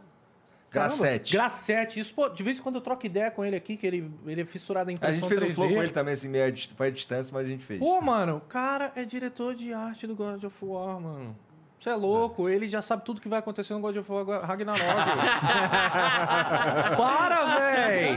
Grassetti. 0.79 1.33
Grassetti. 1.33 1.99
Isso, 1.99 2.13
pô, 2.13 2.29
de 2.29 2.43
vez 2.43 2.59
em 2.59 2.61
quando 2.61 2.75
eu 2.75 2.81
troco 2.81 3.05
ideia 3.05 3.31
com 3.31 3.43
ele 3.43 3.55
aqui, 3.55 3.77
que 3.77 3.85
ele, 3.85 4.11
ele 4.25 4.41
é 4.41 4.45
fissurado 4.45 4.89
em 4.89 4.93
A 4.93 4.97
impressão 4.97 5.29
gente 5.29 5.29
fez 5.29 5.41
um 5.41 5.45
3D. 5.45 5.55
flow 5.55 5.69
com 5.69 5.83
ele 5.83 5.91
também, 5.91 6.13
assim, 6.13 6.29
meio 6.29 6.45
a 6.45 6.75
foi 6.75 6.87
a 6.87 6.91
distância, 6.91 7.33
mas 7.33 7.45
a 7.45 7.49
gente 7.49 7.63
fez. 7.63 7.79
Pô, 7.79 8.01
mano, 8.01 8.37
o 8.37 8.41
cara 8.41 8.91
é 8.95 9.05
diretor 9.05 9.55
de 9.55 9.73
arte 9.73 10.07
do 10.07 10.15
God 10.15 10.43
of 10.43 10.65
War, 10.65 10.99
mano. 10.99 11.35
Você 11.79 11.91
é 11.91 11.95
louco, 11.95 12.49
ele 12.49 12.67
já 12.67 12.81
sabe 12.81 13.05
tudo 13.05 13.21
que 13.21 13.29
vai 13.29 13.37
acontecer 13.37 13.71
no 13.73 13.79
God 13.79 13.95
of 13.97 14.11
War 14.11 14.41
Ragnarok. 14.45 14.81
Para, 16.97 17.59
véi! 17.59 18.15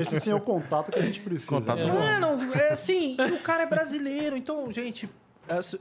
Esse 0.00 0.18
sim 0.18 0.30
é 0.30 0.34
o 0.34 0.40
contato 0.40 0.90
que 0.90 0.98
a 0.98 1.02
gente 1.02 1.20
precisa. 1.20 1.52
Contato 1.52 1.86
né? 1.86 1.92
Mano, 1.92 2.52
é 2.54 2.72
assim, 2.72 3.16
e 3.16 3.32
o 3.32 3.42
cara 3.42 3.62
é 3.62 3.66
brasileiro, 3.66 4.36
então, 4.36 4.72
gente, 4.72 5.08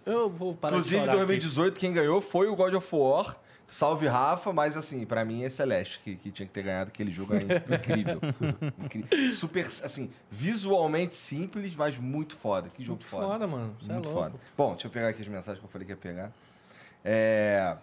eu 0.06 0.30
vou 0.30 0.54
parar 0.54 0.74
Inclusive, 0.74 0.98
de 0.98 1.02
em 1.02 1.06
chorar 1.06 1.18
2018, 1.18 1.80
quem 1.80 1.94
ganhou 1.94 2.22
foi 2.22 2.48
o 2.48 2.56
God 2.56 2.76
of 2.76 2.96
War. 2.96 3.36
Salve 3.68 4.06
Rafa, 4.08 4.54
mas 4.54 4.78
assim, 4.78 5.06
pra 5.06 5.26
mim 5.26 5.44
é 5.44 5.50
Celeste 5.50 6.00
que, 6.04 6.16
que 6.16 6.32
tinha 6.32 6.46
que 6.46 6.54
ter 6.54 6.62
ganhado 6.64 6.90
aquele 6.90 7.10
jogo 7.12 7.34
é 7.36 7.40
incrível. 7.76 8.22
Incrível. 8.84 9.32
Super, 9.32 9.66
assim, 9.66 10.10
visualmente 10.30 11.16
simples, 11.16 11.76
mas 11.76 11.98
muito 11.98 12.36
foda. 12.36 12.70
Que 12.70 12.84
jogo 12.84 12.94
Muito 13.00 13.06
foda. 13.06 13.26
foda, 13.28 13.48
mano. 13.48 13.76
Cê 13.84 13.90
é 13.90 13.94
Muito 13.94 14.10
louco. 14.10 14.22
foda. 14.24 14.36
Bom, 14.58 14.72
deixa 14.74 14.88
eu 14.88 14.92
pegar 14.92 15.10
aqui 15.10 15.22
as 15.22 15.28
mensagens 15.28 15.60
que 15.60 15.66
eu 15.66 15.70
falei 15.70 15.86
que 15.86 15.92
ia 15.94 15.98
pegar. 15.98 16.32
É, 17.04 17.76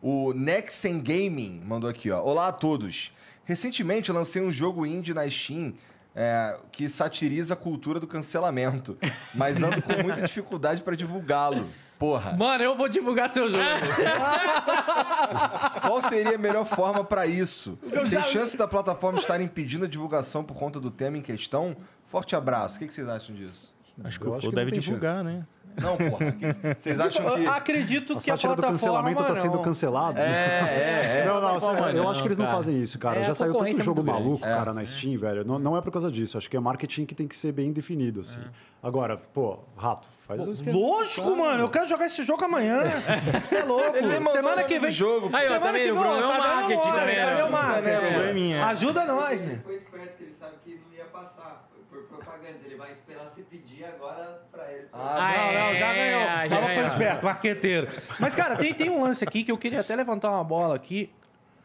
O 0.00 0.32
Nexen 0.32 1.00
Gaming 1.00 1.60
mandou 1.64 1.90
aqui, 1.90 2.10
ó. 2.10 2.22
Olá 2.22 2.48
a 2.48 2.52
todos. 2.52 3.12
Recentemente 3.44 4.10
eu 4.10 4.14
lancei 4.14 4.40
um 4.42 4.50
jogo 4.50 4.86
indie 4.86 5.12
na 5.14 5.28
Steam 5.28 5.74
é, 6.14 6.58
que 6.72 6.88
satiriza 6.88 7.54
a 7.54 7.56
cultura 7.56 8.00
do 8.00 8.06
cancelamento, 8.06 8.96
mas 9.34 9.62
ando 9.62 9.82
com 9.82 9.92
muita 10.02 10.22
dificuldade 10.26 10.82
pra 10.82 10.94
divulgá-lo. 10.96 11.66
Porra. 11.98 12.32
Mano, 12.36 12.62
eu 12.62 12.76
vou 12.76 12.88
divulgar 12.88 13.28
seu 13.30 13.48
jogo. 13.50 13.62
Qual 15.80 16.00
seria 16.02 16.34
a 16.34 16.38
melhor 16.38 16.64
forma 16.64 17.04
pra 17.04 17.26
isso? 17.26 17.78
Eu 17.82 18.02
Tem 18.02 18.10
já- 18.10 18.22
chance 18.22 18.56
da 18.56 18.66
plataforma 18.68 19.18
estar 19.18 19.40
impedindo 19.40 19.84
a 19.84 19.88
divulgação 19.88 20.44
por 20.44 20.54
conta 20.56 20.78
do 20.80 20.90
tema 20.90 21.16
em 21.16 21.22
questão? 21.22 21.76
Forte 22.06 22.36
abraço. 22.36 22.76
O 22.76 22.78
que 22.80 22.88
vocês 22.92 23.08
acham 23.08 23.34
disso? 23.34 23.74
Acho 24.04 24.20
que 24.20 24.26
Eu 24.26 24.30
o 24.30 24.34
acho 24.34 24.42
Flow 24.42 24.52
que 24.52 24.56
não 24.56 24.64
deve 24.64 24.78
divulgar, 24.78 25.24
né? 25.24 25.42
Não, 25.80 25.96
porra. 25.96 26.34
Vocês 26.78 26.98
acham 27.00 27.34
que. 27.34 27.44
Eu 27.44 27.50
acredito 27.52 28.12
A 28.14 28.20
que 28.20 28.30
a 28.30 28.34
sátira 28.34 28.54
do 28.54 28.62
plataforma, 28.62 28.72
cancelamento 28.72 29.24
tá 29.24 29.36
sendo 29.36 29.58
cancelado. 29.58 30.18
É, 30.18 30.22
é, 30.22 31.22
é. 31.22 31.24
Não, 31.26 31.34
não, 31.40 31.58
Não, 31.60 31.88
eu 31.90 32.02
não, 32.02 32.10
acho 32.10 32.22
que 32.22 32.28
eles 32.28 32.38
não 32.38 32.48
fazem 32.48 32.80
isso, 32.80 32.98
cara. 32.98 33.20
É, 33.20 33.24
Já 33.24 33.34
saiu 33.34 33.52
tanto 33.52 33.66
é 33.68 33.72
jogo 33.82 34.02
grande. 34.02 34.22
maluco, 34.22 34.42
cara, 34.42 34.72
na 34.72 34.84
Steam, 34.86 35.18
velho. 35.18 35.44
Não, 35.44 35.58
não 35.58 35.76
é 35.76 35.82
por 35.82 35.90
causa 35.90 36.10
disso. 36.10 36.38
Acho 36.38 36.48
que 36.48 36.56
é 36.56 36.60
marketing 36.60 37.04
que 37.04 37.14
tem 37.14 37.28
que 37.28 37.36
ser 37.36 37.52
bem 37.52 37.72
definido, 37.72 38.20
assim. 38.20 38.40
Agora, 38.82 39.18
pô, 39.18 39.58
rato, 39.76 40.08
faz 40.26 40.40
o 40.40 40.52
esquema. 40.52 40.78
Lógico, 40.78 41.36
mano. 41.36 41.64
Eu 41.64 41.68
quero 41.70 41.86
jogar 41.86 42.06
esse 42.06 42.24
jogo 42.24 42.44
amanhã. 42.44 42.82
Você 43.42 43.58
é 43.58 43.64
louco. 43.64 43.96
Ele 43.96 44.06
nem 44.06 44.18
mandou 44.18 44.32
Semana 44.34 44.64
que 44.64 44.78
vem. 44.78 44.90
jogo. 44.90 45.30
Aí, 45.34 45.44
Semana 45.44 45.60
tá 45.60 45.72
que 45.72 45.78
vem, 45.78 45.92
O 45.92 45.98
Bruno 45.98 46.16
é 46.16 46.20
tá 46.20 46.26
dando 46.28 46.54
marketing 46.54 46.76
mole, 46.88 47.00
também, 47.00 47.16
cadê 47.16 47.42
o 47.42 47.50
marketing? 47.52 48.52
É. 48.52 48.62
Ajuda 48.62 49.04
nós, 49.04 49.40
né? 49.42 49.52
Ele 49.52 49.62
foi 49.62 49.74
esperto 49.76 50.16
que 50.16 50.22
ele 50.24 50.32
sabe 50.32 50.52
que 50.64 50.80
não 50.86 50.96
ia 50.96 51.04
passar 51.06 51.68
por 51.90 52.02
propagandas. 52.04 52.64
Ele 52.64 52.76
vai 52.76 52.92
esperar 52.92 53.28
se 53.30 53.42
pedir 53.42 53.84
agora 53.84 54.42
pra 54.50 54.72
ele. 54.72 54.88
Ah, 54.92 55.34
Não, 55.36 55.60
não, 55.70 55.76
já 55.76 55.92
ganhou. 55.92 56.20
já 56.20 56.48
Tava 56.48 56.74
foi 56.74 56.84
esperto, 56.84 57.24
marqueteiro. 57.24 57.88
Mas, 58.18 58.34
cara, 58.34 58.56
tem, 58.56 58.74
tem 58.74 58.90
um 58.90 59.02
lance 59.02 59.22
aqui 59.24 59.44
que 59.44 59.52
eu 59.52 59.58
queria 59.58 59.80
até 59.80 59.94
levantar 59.94 60.30
uma 60.30 60.44
bola 60.44 60.74
aqui. 60.74 61.12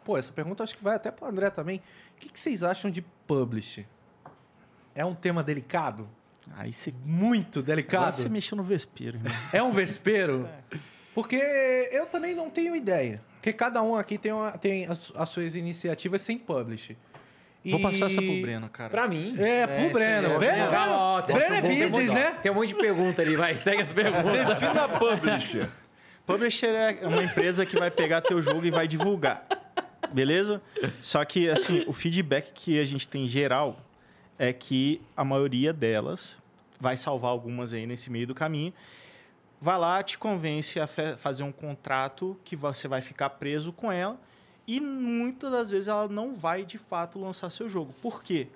Pô, 0.04 0.18
essa 0.18 0.32
pergunta 0.32 0.64
acho 0.64 0.76
que 0.76 0.84
vai 0.84 0.96
até 0.96 1.12
pro 1.12 1.26
André 1.28 1.50
também. 1.50 1.78
O 2.16 2.20
que, 2.20 2.30
que 2.30 2.40
vocês 2.40 2.64
acham 2.64 2.90
de 2.90 3.02
publish? 3.28 3.86
É 4.96 5.06
um 5.06 5.14
tema 5.16 5.42
delicado? 5.44 6.08
Aí 6.58 6.72
você, 6.74 6.94
Muito 7.06 7.60
agora 7.60 7.76
delicado? 7.76 8.12
você 8.12 8.30
mexeu 8.30 8.56
no 8.58 8.64
vespeiro, 8.64 9.18
irmão. 9.18 9.34
É 9.54 9.62
um 9.64 9.72
vespeiro? 9.72 10.48
Porque 11.14 11.36
eu 11.92 12.06
também 12.06 12.34
não 12.36 12.50
tenho 12.50 12.76
ideia. 12.76 13.22
Porque 13.36 13.52
cada 13.52 13.82
um 13.84 13.96
aqui 13.96 14.18
tem, 14.18 14.32
uma- 14.32 14.52
tem 14.52 14.86
as, 14.86 15.12
as 15.16 15.30
suas 15.30 15.56
iniciativas 15.56 16.22
sem 16.22 16.38
publish. 16.38 16.96
Vou 17.66 17.80
E- 17.80 17.82
passar 17.84 18.06
essa 18.08 18.22
pro 18.22 18.42
Breno, 18.42 18.70
cara. 18.70 18.90
Pra 18.90 19.08
mim. 19.08 19.36
É, 19.38 19.68
pro 19.68 19.82
isso 19.82 19.94
Breno. 19.94 20.28
aí, 20.32 20.38
Breno, 20.40 20.64
ó. 20.66 20.70
Breno, 20.70 20.92
Ó, 20.94 21.22
tem- 21.22 21.36
Breno 21.36 21.56
é 21.56 21.60
um 21.60 21.80
business, 21.90 22.12
né? 22.12 22.32
Tem 22.42 22.52
um 22.52 22.56
monte 22.56 22.70
de 22.70 22.76
pergunta 22.76 23.22
ali, 23.22 23.36
vai. 23.36 23.56
Segue 23.58 23.82
as 23.82 23.92
perguntas. 23.94 24.48
Defina 24.48 24.88
publisher. 24.90 25.70
Publisher 26.26 26.68
é 27.02 27.08
uma 27.08 27.24
empresa 27.24 27.66
que 27.66 27.78
vai 27.78 27.92
pegar 27.92 28.22
teu 28.22 28.42
jogo 28.42 28.66
e 28.66 28.72
vai 28.72 28.88
divulgar. 28.88 29.46
Beleza? 30.14 30.62
Só 31.02 31.24
que, 31.26 31.50
assim, 31.50 31.84
o 31.88 31.94
feedback 31.94 32.52
que 32.54 32.80
a 32.80 32.86
gente 32.86 33.08
tem 33.08 33.26
em 33.26 33.28
geral 33.28 33.78
é 34.40 34.54
que 34.54 35.02
a 35.18 35.24
maioria 35.26 35.74
delas 35.74 36.38
vai 36.82 36.98
salvar 36.98 37.30
algumas 37.32 37.72
aí 37.74 37.86
nesse 37.86 38.10
meio 38.10 38.26
do 38.26 38.34
caminho. 38.36 38.74
Vai 39.62 39.78
lá, 39.78 40.02
te 40.02 40.18
convence 40.18 40.80
a 40.80 40.88
fazer 40.88 41.44
um 41.44 41.52
contrato 41.52 42.36
que 42.44 42.56
você 42.56 42.88
vai 42.88 43.00
ficar 43.00 43.30
preso 43.30 43.72
com 43.72 43.92
ela 43.92 44.20
e 44.68 44.82
muitas 44.82 45.52
das 45.52 45.70
vezes 45.70 45.88
ela 45.88 46.08
não 46.08 46.36
vai 46.36 46.66
de 46.66 46.80
fato 46.80 47.20
lançar 47.20 47.52
seu 47.52 47.70
jogo. 47.70 47.94
Por 48.02 48.24
quê? 48.24 48.48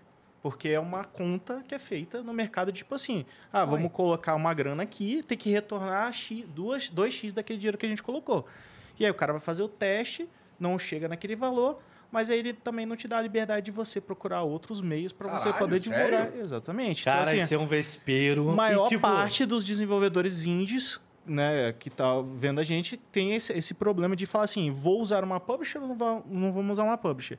Porque 0.41 0.69
é 0.69 0.79
uma 0.79 1.03
conta 1.03 1.63
que 1.67 1.75
é 1.75 1.79
feita 1.79 2.23
no 2.23 2.33
mercado, 2.33 2.71
tipo 2.71 2.95
assim, 2.95 3.25
ah, 3.53 3.65
vamos 3.65 3.91
colocar 3.91 4.33
uma 4.35 4.53
grana 4.53 4.83
aqui, 4.83 5.23
tem 5.23 5.37
que 5.37 5.49
retornar 5.49 6.11
X, 6.11 6.43
duas, 6.47 6.89
2x 6.89 7.33
daquele 7.33 7.59
dinheiro 7.59 7.77
que 7.77 7.85
a 7.85 7.89
gente 7.89 8.03
colocou. 8.03 8.47
E 8.99 9.05
aí 9.05 9.11
o 9.11 9.15
cara 9.15 9.33
vai 9.33 9.41
fazer 9.41 9.61
o 9.61 9.67
teste, 9.67 10.27
não 10.59 10.77
chega 10.79 11.07
naquele 11.07 11.35
valor, 11.35 11.79
mas 12.15 12.29
aí 12.29 12.39
ele 12.39 12.53
também 12.53 12.85
não 12.85 12.95
te 12.95 13.07
dá 13.07 13.17
a 13.17 13.21
liberdade 13.21 13.65
de 13.65 13.71
você 13.71 13.99
procurar 13.99 14.41
outros 14.43 14.79
meios 14.81 15.11
para 15.11 15.27
você 15.27 15.51
poder 15.53 15.79
divulgar. 15.81 16.27
sério? 16.31 16.41
Exatamente. 16.41 17.03
Cara, 17.03 17.21
então, 17.21 17.33
assim, 17.33 17.41
esse 17.41 17.53
é 17.53 17.59
um 17.59 17.67
vespeiro. 17.67 18.49
a 18.49 18.55
maior 18.55 18.85
E, 18.85 18.89
tipo, 18.89 19.01
parte 19.01 19.45
dos 19.45 19.65
desenvolvedores 19.65 20.45
indies, 20.45 20.99
né, 21.25 21.73
que 21.73 21.89
tá 21.89 22.21
vendo 22.37 22.59
a 22.61 22.63
gente, 22.63 22.95
tem 22.95 23.35
esse, 23.35 23.51
esse 23.51 23.73
problema 23.73 24.15
de 24.15 24.25
falar 24.25 24.45
assim, 24.45 24.71
vou 24.71 25.01
usar 25.01 25.23
uma 25.23 25.39
publisher 25.39 25.79
ou 25.79 25.89
não, 25.89 25.95
va- 25.97 26.21
não 26.25 26.53
vamos 26.53 26.71
usar 26.73 26.83
uma 26.83 26.97
publisher? 26.97 27.37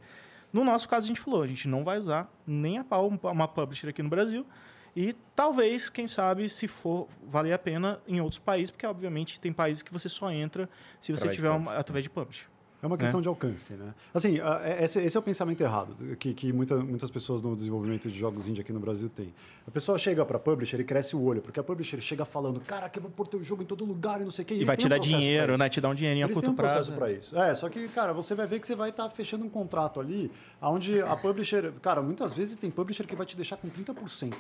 No 0.53 0.62
nosso 0.62 0.86
caso, 0.89 1.07
a 1.07 1.09
gente 1.09 1.20
falou, 1.20 1.43
a 1.43 1.47
gente 1.47 1.66
não 1.66 1.82
vai 1.82 1.98
usar 1.98 2.31
nem 2.47 2.78
a 2.78 2.85
pau 2.85 3.09
uma 3.23 3.48
publisher 3.48 3.89
aqui 3.89 4.03
no 4.03 4.09
Brasil. 4.09 4.47
E 4.94 5.15
talvez, 5.35 5.90
quem 5.90 6.07
sabe, 6.07 6.48
se 6.48 6.66
for 6.69 7.07
valer 7.27 7.53
a 7.53 7.59
pena 7.59 8.01
em 8.09 8.20
outros 8.20 8.39
países, 8.39 8.70
porque 8.70 8.86
obviamente 8.86 9.39
tem 9.39 9.53
países 9.53 9.82
que 9.82 9.93
você 9.93 10.09
só 10.09 10.31
entra 10.31 10.69
se 11.01 11.12
você 11.12 11.24
Através 11.28 11.36
tiver 11.36 11.51
uma, 11.51 11.74
através 11.74 12.03
de 12.03 12.09
publisher. 12.11 12.47
É 12.86 12.88
uma 12.88 12.96
questão 12.98 13.20
de 13.20 13.28
alcance, 13.28 13.72
né? 13.74 13.94
Assim, 14.14 14.38
é- 14.40 14.84
esse, 14.84 15.00
esse 15.00 15.16
é 15.16 15.20
o 15.20 15.22
pensamento 15.22 15.60
errado 15.60 15.94
que, 16.16 16.32
que 16.32 16.52
muita- 16.52 16.76
muitas 16.76 17.10
pessoas 17.10 17.42
no 17.42 17.54
desenvolvimento 17.56 18.08
de 18.10 18.18
jogos 18.18 18.46
indie 18.48 18.60
aqui 18.60 18.72
no 18.72 18.80
Brasil 18.80 19.08
têm. 19.08 19.34
A 19.66 19.70
pessoa 19.70 19.98
chega 19.98 20.24
para 20.24 20.38
publisher 20.38 20.78
e 20.80 20.84
cresce 20.84 21.16
o 21.16 21.22
olho, 21.22 21.42
porque 21.42 21.58
a 21.58 21.62
publisher 21.62 22.00
chega 22.00 22.24
falando, 22.24 22.60
cara, 22.60 22.88
que 22.88 22.98
eu 22.98 23.02
vou 23.02 23.10
pôr 23.10 23.26
teu 23.26 23.42
jogo 23.42 23.62
em 23.62 23.66
todo 23.66 23.84
lugar 23.84 24.20
e 24.20 24.24
não 24.24 24.30
sei 24.30 24.44
o 24.44 24.46
que. 24.46 24.54
E 24.54 24.64
vai 24.64 24.76
te 24.76 24.88
dar 24.88 24.98
dinheiro, 24.98 25.58
né? 25.58 25.68
Te 25.68 25.80
dar 25.80 25.88
um 25.88 25.94
dinheirinho 25.94 26.24
a 26.24 26.28
Eles 26.28 26.34
curto 26.36 26.50
um 26.50 26.54
prazo. 26.54 26.92
para 26.92 27.10
isso. 27.12 27.36
É, 27.36 27.54
só 27.54 27.68
que, 27.68 27.88
cara, 27.88 28.12
você 28.12 28.34
vai 28.34 28.46
ver 28.46 28.60
que 28.60 28.66
você 28.66 28.74
vai 28.76 28.90
estar 28.90 29.08
fechando 29.10 29.44
um 29.44 29.48
contrato 29.50 30.00
ali, 30.00 30.30
onde 30.62 31.00
a 31.02 31.16
publisher. 31.16 31.72
Cara, 31.82 32.00
muitas 32.00 32.32
vezes 32.32 32.56
tem 32.56 32.70
publisher 32.70 33.04
que 33.06 33.16
vai 33.16 33.26
te 33.26 33.34
deixar 33.36 33.56
com 33.56 33.68
30% 33.68 34.34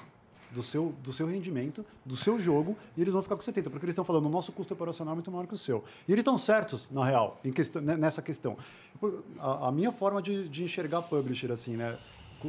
do 0.50 0.62
seu, 0.62 0.94
do 1.02 1.12
seu 1.12 1.26
rendimento, 1.26 1.84
do 2.04 2.16
seu 2.16 2.38
jogo, 2.38 2.76
e 2.96 3.00
eles 3.00 3.12
vão 3.12 3.22
ficar 3.22 3.36
com 3.36 3.42
70%, 3.42 3.64
porque 3.64 3.84
eles 3.84 3.92
estão 3.92 4.04
falando, 4.04 4.26
o 4.26 4.30
nosso 4.30 4.52
custo 4.52 4.74
operacional 4.74 5.12
é 5.12 5.16
muito 5.16 5.30
maior 5.30 5.46
que 5.46 5.54
o 5.54 5.58
seu. 5.58 5.84
E 6.06 6.12
eles 6.12 6.20
estão 6.22 6.38
certos, 6.38 6.88
na 6.90 7.04
real, 7.04 7.40
em 7.44 7.52
questão, 7.52 7.82
né, 7.82 7.96
nessa 7.96 8.22
questão. 8.22 8.56
A, 9.38 9.68
a 9.68 9.72
minha 9.72 9.92
forma 9.92 10.22
de, 10.22 10.48
de 10.48 10.64
enxergar 10.64 11.02
publisher, 11.02 11.50
assim, 11.52 11.76
né? 11.76 11.98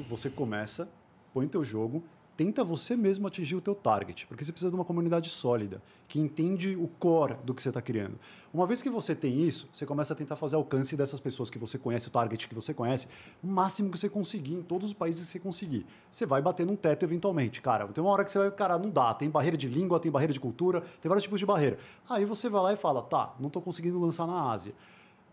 Você 0.09 0.29
começa, 0.29 0.87
põe 1.33 1.47
teu 1.47 1.63
jogo, 1.63 2.03
tenta 2.37 2.63
você 2.63 2.95
mesmo 2.95 3.25
atingir 3.25 3.55
o 3.55 3.61
teu 3.61 3.73
target, 3.73 4.27
porque 4.27 4.45
você 4.45 4.51
precisa 4.51 4.69
de 4.69 4.75
uma 4.75 4.85
comunidade 4.85 5.27
sólida, 5.27 5.81
que 6.07 6.19
entende 6.19 6.75
o 6.75 6.87
core 6.87 7.35
do 7.43 7.53
que 7.53 7.61
você 7.63 7.69
está 7.69 7.81
criando. 7.81 8.17
Uma 8.53 8.67
vez 8.67 8.79
que 8.79 8.89
você 8.91 9.15
tem 9.15 9.41
isso, 9.41 9.67
você 9.73 9.87
começa 9.87 10.13
a 10.13 10.15
tentar 10.15 10.35
fazer 10.35 10.55
alcance 10.55 10.95
dessas 10.95 11.19
pessoas 11.19 11.49
que 11.49 11.57
você 11.57 11.79
conhece, 11.79 12.07
o 12.07 12.11
target 12.11 12.47
que 12.47 12.53
você 12.53 12.75
conhece, 12.75 13.07
o 13.43 13.47
máximo 13.47 13.89
que 13.89 13.97
você 13.97 14.07
conseguir, 14.07 14.53
em 14.53 14.61
todos 14.61 14.89
os 14.89 14.93
países 14.93 15.25
que 15.25 15.31
você 15.31 15.39
conseguir. 15.39 15.85
Você 16.11 16.27
vai 16.27 16.39
bater 16.39 16.65
num 16.65 16.75
teto 16.75 17.03
eventualmente. 17.03 17.59
Cara, 17.59 17.87
tem 17.87 18.03
uma 18.03 18.13
hora 18.13 18.23
que 18.23 18.31
você 18.31 18.37
vai, 18.37 18.51
cara, 18.51 18.77
não 18.77 18.91
dá, 18.91 19.15
tem 19.15 19.29
barreira 19.29 19.57
de 19.57 19.67
língua, 19.67 19.99
tem 19.99 20.11
barreira 20.11 20.31
de 20.31 20.39
cultura, 20.39 20.81
tem 21.01 21.09
vários 21.09 21.23
tipos 21.23 21.39
de 21.39 21.45
barreira. 21.45 21.79
Aí 22.07 22.23
você 22.23 22.47
vai 22.47 22.61
lá 22.61 22.73
e 22.73 22.77
fala, 22.77 23.01
tá, 23.01 23.33
não 23.39 23.47
estou 23.47 23.63
conseguindo 23.63 23.99
lançar 23.99 24.27
na 24.27 24.51
Ásia. 24.51 24.73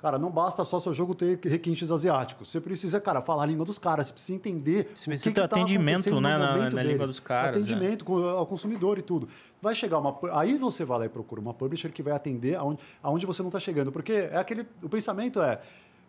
Cara, 0.05 0.19
não 0.19 0.29
basta 0.31 0.63
só 0.67 0.79
seu 0.79 0.93
jogo 0.93 1.15
ter 1.15 1.39
requintes 1.45 1.91
asiáticos. 1.91 2.51
Você 2.51 2.61
precisa, 2.61 3.01
cara, 3.01 3.23
falar 3.23 3.45
a 3.45 3.47
língua 3.47 3.65
dos 3.65 3.79
caras. 3.79 4.09
Você 4.09 4.13
precisa 4.13 4.35
entender 4.37 4.91
Você 4.95 5.09
o 5.09 5.13
precisa 5.13 5.31
que 5.31 5.35
ter 5.35 5.41
que 5.41 5.49
tá 5.49 5.57
atendimento, 5.57 6.21
né, 6.21 6.37
na- 6.37 6.69
na 6.69 6.83
língua 6.83 7.07
dos 7.07 7.19
caras, 7.19 7.57
é. 7.57 7.59
Atendimento 7.59 8.05
com- 8.05 8.23
ao 8.23 8.47
consumidor 8.47 8.99
e 8.99 9.03
tudo. 9.03 9.27
Vai 9.63 9.75
chegar 9.75 9.99
uma... 9.99 10.15
Aí 10.39 10.59
você 10.59 10.85
vai 10.85 10.99
lá 10.99 11.07
e 11.07 11.09
procura 11.09 11.41
uma 11.41 11.55
publisher 11.55 11.91
que 11.91 12.03
vai 12.03 12.13
atender 12.13 12.55
aonde, 12.55 12.81
aonde 13.03 13.25
você 13.25 13.41
não 13.41 13.49
está 13.49 13.59
chegando. 13.59 13.91
Porque 13.91 14.13
é 14.13 14.37
aquele... 14.37 14.67
O 14.83 14.91
pensamento 14.91 15.41
é, 15.41 15.59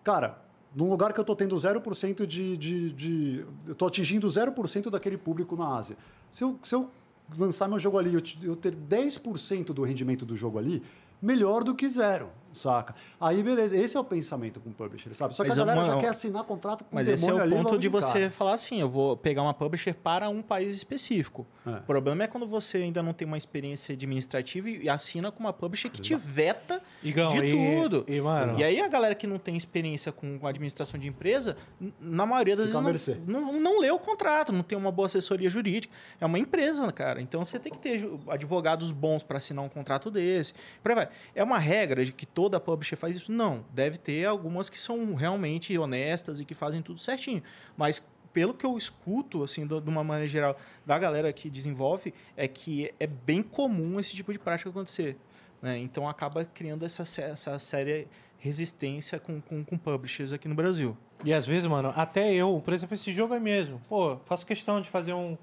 cara... 0.03 0.43
Num 0.75 0.89
lugar 0.89 1.13
que 1.13 1.19
eu 1.21 1.23
estou 1.23 1.37
tendo 1.37 1.55
0% 1.55 2.25
de, 2.25 2.57
de, 2.57 2.91
de. 2.91 3.45
Eu 3.65 3.71
estou 3.71 3.87
atingindo 3.87 4.27
0% 4.27 4.89
daquele 4.89 5.17
público 5.17 5.55
na 5.55 5.73
Ásia. 5.77 5.95
Se 6.29 6.43
eu, 6.43 6.59
se 6.61 6.75
eu 6.75 6.89
lançar 7.37 7.69
meu 7.69 7.79
jogo 7.79 7.97
ali, 7.97 8.13
eu, 8.13 8.21
eu 8.43 8.57
ter 8.57 8.75
10% 8.75 9.67
do 9.67 9.83
rendimento 9.83 10.25
do 10.25 10.35
jogo 10.35 10.59
ali, 10.59 10.83
melhor 11.21 11.63
do 11.63 11.73
que 11.73 11.87
zero, 11.87 12.27
saca? 12.55 12.95
Aí, 13.19 13.41
beleza. 13.43 13.75
Esse 13.77 13.97
é 13.97 13.99
o 13.99 14.03
pensamento 14.03 14.59
com 14.59 14.69
o 14.69 14.73
publisher, 14.73 15.13
sabe? 15.13 15.35
Só 15.35 15.43
que 15.43 15.49
Mas 15.49 15.59
a 15.59 15.61
é 15.61 15.65
galera 15.65 15.85
uma- 15.85 15.93
já 15.93 15.97
quer 15.99 16.07
assinar 16.09 16.43
contrato 16.43 16.83
com 16.83 16.95
Mas 16.95 17.07
esse 17.09 17.29
é 17.29 17.33
o 17.33 17.49
ponto 17.49 17.77
de 17.77 17.87
você 17.89 18.13
cara. 18.19 18.31
falar 18.31 18.53
assim, 18.53 18.79
eu 18.81 18.89
vou 18.89 19.15
pegar 19.17 19.41
uma 19.41 19.53
publisher 19.53 19.93
para 19.93 20.29
um 20.29 20.41
país 20.41 20.73
específico. 20.75 21.45
É. 21.65 21.71
O 21.77 21.81
problema 21.81 22.23
é 22.23 22.27
quando 22.27 22.45
você 22.47 22.77
ainda 22.77 23.01
não 23.03 23.13
tem 23.13 23.27
uma 23.27 23.37
experiência 23.37 23.93
administrativa 23.93 24.69
e 24.69 24.87
assina 24.89 25.31
com 25.31 25.39
uma 25.41 25.53
publisher 25.53 25.89
que 25.89 25.99
te 26.01 26.15
veta 26.15 26.81
Igão, 27.03 27.27
de 27.27 27.43
e- 27.45 27.51
tudo. 27.81 28.05
e, 28.07 28.21
mano- 28.21 28.59
E 28.59 28.63
aí 28.63 28.79
a 28.79 28.87
galera 28.87 29.15
que 29.15 29.25
não 29.27 29.37
tem 29.39 29.55
experiência 29.57 30.11
com 30.11 30.39
administração 30.45 30.99
de 30.99 31.07
empresa, 31.07 31.57
na 31.99 32.25
maioria 32.25 32.55
das 32.55 32.71
vezes 32.71 33.19
não, 33.25 33.41
não, 33.41 33.59
não 33.59 33.79
lê 33.81 33.89
o 33.91 33.99
contrato, 33.99 34.51
não 34.53 34.63
tem 34.63 34.77
uma 34.77 34.91
boa 34.91 35.07
assessoria 35.07 35.49
jurídica. 35.49 35.93
É 36.21 36.25
uma 36.25 36.37
empresa, 36.39 36.91
cara. 36.91 37.21
Então 37.21 37.43
você 37.43 37.59
tem 37.59 37.71
que 37.71 37.79
ter 37.79 38.07
advogados 38.27 38.91
bons 38.91 39.23
para 39.23 39.37
assinar 39.37 39.63
um 39.63 39.69
contrato 39.69 40.11
desse. 40.11 40.53
Por 40.83 40.91
aí 40.91 40.95
vai. 40.95 41.09
É 41.33 41.43
uma 41.43 41.57
regra 41.57 42.05
de 42.05 42.11
que 42.11 42.25
toda 42.45 42.59
publisher 42.59 42.95
faz 42.95 43.15
isso? 43.15 43.31
Não. 43.31 43.65
Deve 43.73 43.97
ter 43.97 44.25
algumas 44.25 44.69
que 44.69 44.79
são 44.79 45.15
realmente 45.15 45.75
honestas 45.77 46.39
e 46.39 46.45
que 46.45 46.53
fazem 46.53 46.79
tudo 46.81 46.99
certinho. 46.99 47.41
Mas 47.75 48.05
pelo 48.31 48.53
que 48.53 48.65
eu 48.65 48.77
escuto, 48.77 49.43
assim, 49.43 49.65
do- 49.65 49.81
de 49.81 49.89
uma 49.89 50.03
maneira 50.03 50.29
geral, 50.29 50.57
da 50.85 50.99
galera 50.99 51.31
que 51.33 51.49
desenvolve, 51.49 52.13
é 52.37 52.47
que 52.47 52.93
é 52.99 53.07
bem 53.07 53.41
comum 53.41 53.99
esse 53.99 54.13
tipo 54.13 54.31
de 54.31 54.37
prática 54.39 54.69
acontecer. 54.69 55.17
né? 55.61 55.77
Então 55.79 56.07
acaba 56.07 56.45
criando 56.45 56.85
essa, 56.85 57.01
essa 57.21 57.57
séria 57.57 58.05
resistência 58.37 59.19
com, 59.19 59.41
com, 59.41 59.63
com 59.63 59.75
publishers 59.77 60.31
aqui 60.31 60.47
no 60.47 60.53
Brasil. 60.53 60.95
E 61.23 61.33
às 61.33 61.47
vezes, 61.47 61.65
mano, 61.65 61.91
até 61.95 62.31
eu, 62.33 62.61
por 62.63 62.73
exemplo, 62.75 62.93
esse 62.93 63.11
jogo 63.11 63.33
é 63.33 63.39
mesmo. 63.39 63.81
Pô, 63.89 64.17
faço 64.25 64.45
questão 64.45 64.79
de 64.81 64.87
fazer 64.89 65.13
um, 65.13 65.35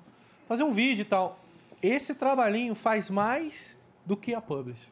fazer 0.47 0.63
um 0.63 0.71
vídeo 0.71 1.03
e 1.03 1.07
tal. 1.07 1.41
Esse 1.83 2.15
trabalhinho 2.15 2.75
faz 2.77 3.11
mais 3.11 3.77
do 4.07 4.17
que 4.17 4.33
a 4.35 4.41
Publish. 4.41 4.89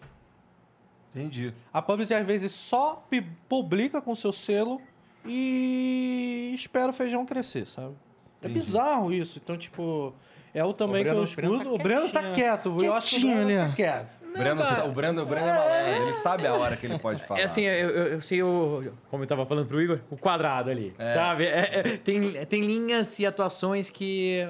Entendi. 1.14 1.52
A 1.72 1.82
Publish 1.82 2.12
às 2.14 2.26
vezes 2.26 2.52
só 2.52 3.04
publica 3.48 4.00
com 4.00 4.14
seu 4.14 4.32
selo 4.32 4.80
e 5.24 6.52
espera 6.54 6.90
o 6.90 6.92
feijão 6.92 7.24
crescer, 7.26 7.66
sabe? 7.66 7.94
É 8.42 8.46
Entendi. 8.48 8.60
bizarro 8.60 9.12
isso. 9.12 9.40
Então, 9.42 9.56
tipo, 9.56 10.14
é 10.54 10.64
o 10.64 10.72
também 10.72 11.02
O 11.02 11.04
que 11.04 11.10
eu 11.10 11.22
o 11.22 11.26
Breno 11.26 11.54
escuto. 11.56 11.64
tá 11.64 11.70
o 11.70 11.78
Breno 11.78 12.08
tá 12.10 12.20
quietinho. 12.20 12.34
quieto. 12.34 12.84
Eu 12.84 12.94
acho 12.94 13.16
que 13.16 13.24
o 13.26 13.28
Breno 13.28 13.40
ali, 13.42 13.56
tá 13.68 13.74
quieto. 13.74 14.20
Breno, 14.32 14.62
o 14.62 14.92
Breno, 14.92 15.22
o 15.22 15.26
Breno 15.26 15.46
é 15.48 15.52
malandro, 15.52 16.02
ele 16.04 16.12
sabe 16.12 16.46
a 16.46 16.54
hora 16.54 16.76
que 16.76 16.86
ele 16.86 16.96
pode 17.00 17.20
falar. 17.26 17.40
É 17.40 17.44
assim, 17.44 17.62
eu, 17.62 17.90
eu, 17.90 18.06
eu 18.12 18.20
sei 18.20 18.40
o. 18.42 18.92
Como 19.10 19.24
eu 19.24 19.26
tava 19.26 19.44
falando 19.44 19.66
pro 19.66 19.82
Igor, 19.82 19.98
o 20.08 20.16
quadrado 20.16 20.70
ali. 20.70 20.94
Sabe? 21.14 21.46
É- 21.46 21.80
é- 21.80 21.96
tem, 21.96 22.46
tem 22.46 22.64
linhas 22.64 23.18
e 23.18 23.26
atuações 23.26 23.90
que. 23.90 24.46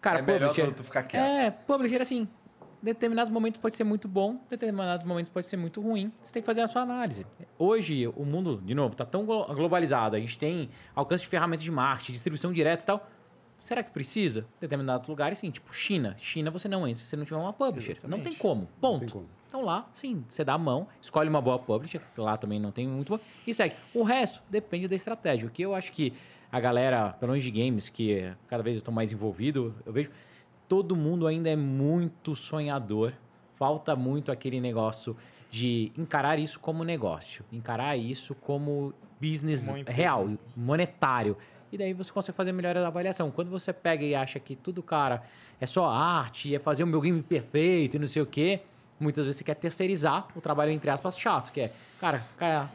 Cara, 0.00 0.18
é 0.18 0.22
melhor 0.22 0.48
publisher. 0.48 0.66
tu, 0.66 0.74
tu 0.78 0.84
ficar 0.84 1.04
quieto. 1.04 1.22
É, 1.24 1.50
publisher 1.50 2.02
assim. 2.02 2.26
Determinados 2.82 3.30
momentos 3.30 3.60
pode 3.60 3.74
ser 3.74 3.84
muito 3.84 4.08
bom, 4.08 4.40
determinados 4.48 5.04
momentos 5.06 5.30
pode 5.30 5.46
ser 5.46 5.56
muito 5.58 5.80
ruim. 5.82 6.10
Você 6.22 6.32
tem 6.32 6.42
que 6.42 6.46
fazer 6.46 6.62
a 6.62 6.66
sua 6.66 6.80
análise. 6.82 7.26
Hoje, 7.58 8.06
o 8.08 8.24
mundo, 8.24 8.60
de 8.64 8.74
novo, 8.74 8.96
tá 8.96 9.04
tão 9.04 9.26
glo- 9.26 9.44
globalizado. 9.54 10.16
A 10.16 10.20
gente 10.20 10.38
tem 10.38 10.70
alcance 10.94 11.22
de 11.24 11.28
ferramentas 11.28 11.62
de 11.62 11.70
marketing, 11.70 12.12
distribuição 12.12 12.52
direta 12.52 12.82
e 12.82 12.86
tal. 12.86 13.06
Será 13.58 13.82
que 13.82 13.90
precisa? 13.90 14.46
Determinados 14.58 15.06
lugares, 15.10 15.38
sim. 15.38 15.50
Tipo, 15.50 15.74
China. 15.74 16.16
China 16.18 16.50
você 16.50 16.66
não 16.68 16.88
entra 16.88 17.02
se 17.02 17.04
você 17.10 17.16
não 17.16 17.24
tiver 17.26 17.36
uma 17.38 17.52
publisher. 17.52 17.98
Não 18.08 18.18
tem 18.20 18.32
como. 18.34 18.66
Ponto. 18.80 19.00
tem 19.00 19.08
como. 19.10 19.26
Então 19.46 19.62
lá, 19.62 19.86
sim, 19.92 20.24
você 20.28 20.42
dá 20.44 20.54
a 20.54 20.58
mão, 20.58 20.86
escolhe 21.02 21.28
uma 21.28 21.40
boa 21.42 21.58
publisher, 21.58 22.00
que 22.14 22.20
lá 22.20 22.36
também 22.38 22.58
não 22.60 22.70
tem 22.70 22.86
muito 22.86 23.08
boa, 23.08 23.20
e 23.44 23.52
segue. 23.52 23.74
O 23.92 24.04
resto 24.04 24.40
depende 24.48 24.86
da 24.86 24.94
estratégia. 24.94 25.46
O 25.46 25.50
que 25.50 25.60
eu 25.60 25.74
acho 25.74 25.90
que 25.92 26.12
a 26.52 26.60
galera, 26.60 27.12
pelo 27.14 27.32
menos 27.32 27.42
de 27.44 27.50
games, 27.50 27.88
que 27.88 28.32
cada 28.46 28.62
vez 28.62 28.76
eu 28.76 28.78
estou 28.78 28.94
mais 28.94 29.10
envolvido, 29.12 29.74
eu 29.84 29.92
vejo, 29.92 30.08
todo 30.70 30.94
mundo 30.94 31.26
ainda 31.26 31.50
é 31.50 31.56
muito 31.56 32.34
sonhador. 32.36 33.12
Falta 33.56 33.96
muito 33.96 34.30
aquele 34.30 34.60
negócio 34.60 35.16
de 35.50 35.90
encarar 35.98 36.38
isso 36.38 36.60
como 36.60 36.84
negócio, 36.84 37.44
encarar 37.52 37.96
isso 37.96 38.36
como 38.36 38.94
business 39.20 39.66
empresa. 39.68 39.90
real, 39.90 40.30
monetário. 40.56 41.36
E 41.72 41.76
daí 41.76 41.92
você 41.92 42.12
consegue 42.12 42.36
fazer 42.36 42.52
melhor 42.52 42.76
a 42.76 42.86
avaliação. 42.86 43.30
Quando 43.32 43.50
você 43.50 43.72
pega 43.72 44.04
e 44.04 44.14
acha 44.14 44.38
que 44.38 44.54
tudo, 44.54 44.80
cara, 44.82 45.24
é 45.60 45.66
só 45.66 45.86
arte, 45.86 46.54
é 46.54 46.58
fazer 46.60 46.84
o 46.84 46.86
meu 46.86 47.00
game 47.00 47.20
perfeito 47.20 47.96
e 47.96 47.98
não 47.98 48.06
sei 48.06 48.22
o 48.22 48.26
quê, 48.26 48.60
muitas 48.98 49.24
vezes 49.24 49.38
você 49.38 49.44
quer 49.44 49.54
terceirizar 49.56 50.28
o 50.36 50.40
trabalho, 50.40 50.70
entre 50.70 50.88
aspas, 50.88 51.18
chato, 51.18 51.52
que 51.52 51.62
é, 51.62 51.72
cara, 51.98 52.24
cara 52.38 52.70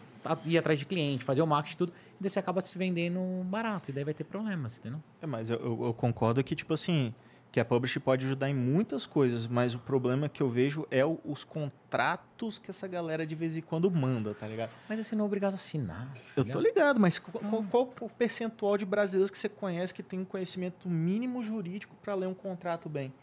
ir 0.46 0.58
atrás 0.58 0.78
de 0.78 0.86
cliente, 0.86 1.24
fazer 1.24 1.42
o 1.42 1.48
marketing 1.48 1.76
e 1.76 1.78
tudo, 1.78 1.94
e 2.20 2.24
daí 2.24 2.30
você 2.30 2.40
acaba 2.40 2.60
se 2.60 2.78
vendendo 2.78 3.20
barato, 3.46 3.90
e 3.92 3.94
daí 3.94 4.04
vai 4.04 4.14
ter 4.14 4.24
problemas, 4.26 4.78
entendeu? 4.80 5.00
É, 5.22 5.26
mas 5.26 5.50
eu, 5.50 5.58
eu- 5.58 5.86
eu 5.86 5.94
concordo 5.94 6.44
que, 6.44 6.56
tipo 6.56 6.74
assim, 6.74 7.14
que 7.56 7.60
a 7.61 7.64
publisher 7.64 8.02
pode 8.02 8.26
ajudar 8.26 8.49
em 8.49 8.53
muitas 8.53 9.06
coisas, 9.06 9.48
mas 9.48 9.73
o 9.73 9.80
problema 9.80 10.27
que 10.27 10.44
eu 10.44 10.49
vejo 10.49 10.86
é 10.91 11.06
o- 11.06 11.18
os 11.23 11.45
contratos 11.45 12.60
que 12.60 12.69
essa 12.69 12.86
galera 12.86 13.26
de 13.26 13.34
vez 13.34 13.56
em 13.56 13.61
quando 13.61 13.90
manda, 13.90 14.34
tá 14.34 14.45
ligado? 14.45 14.72
Mas 14.90 14.99
você 15.07 15.15
não 15.15 15.23
é 15.23 15.26
obrigado 15.27 15.53
a 15.53 15.56
assinar. 15.56 16.11
Eu 16.36 16.44
filha. 16.44 16.52
tô 16.53 16.60
ligado, 16.60 16.99
mas 16.99 17.18
qual, 17.18 17.41
qual- 17.41 17.64
qual 17.64 17.94
o 18.02 18.10
percentual 18.10 18.77
de 18.77 18.86
brasileiros 18.86 19.32
que 19.32 19.38
você 19.38 19.48
conhece 19.48 19.94
que 19.94 20.03
tem 20.03 20.19
um 20.19 20.26
conhecimento 20.26 20.90
mínimo 20.90 21.41
jurídico 21.41 21.95
para 22.02 22.14
ler 22.14 22.27
um 22.27 22.34
contrato 22.34 22.90
bem? 22.90 23.14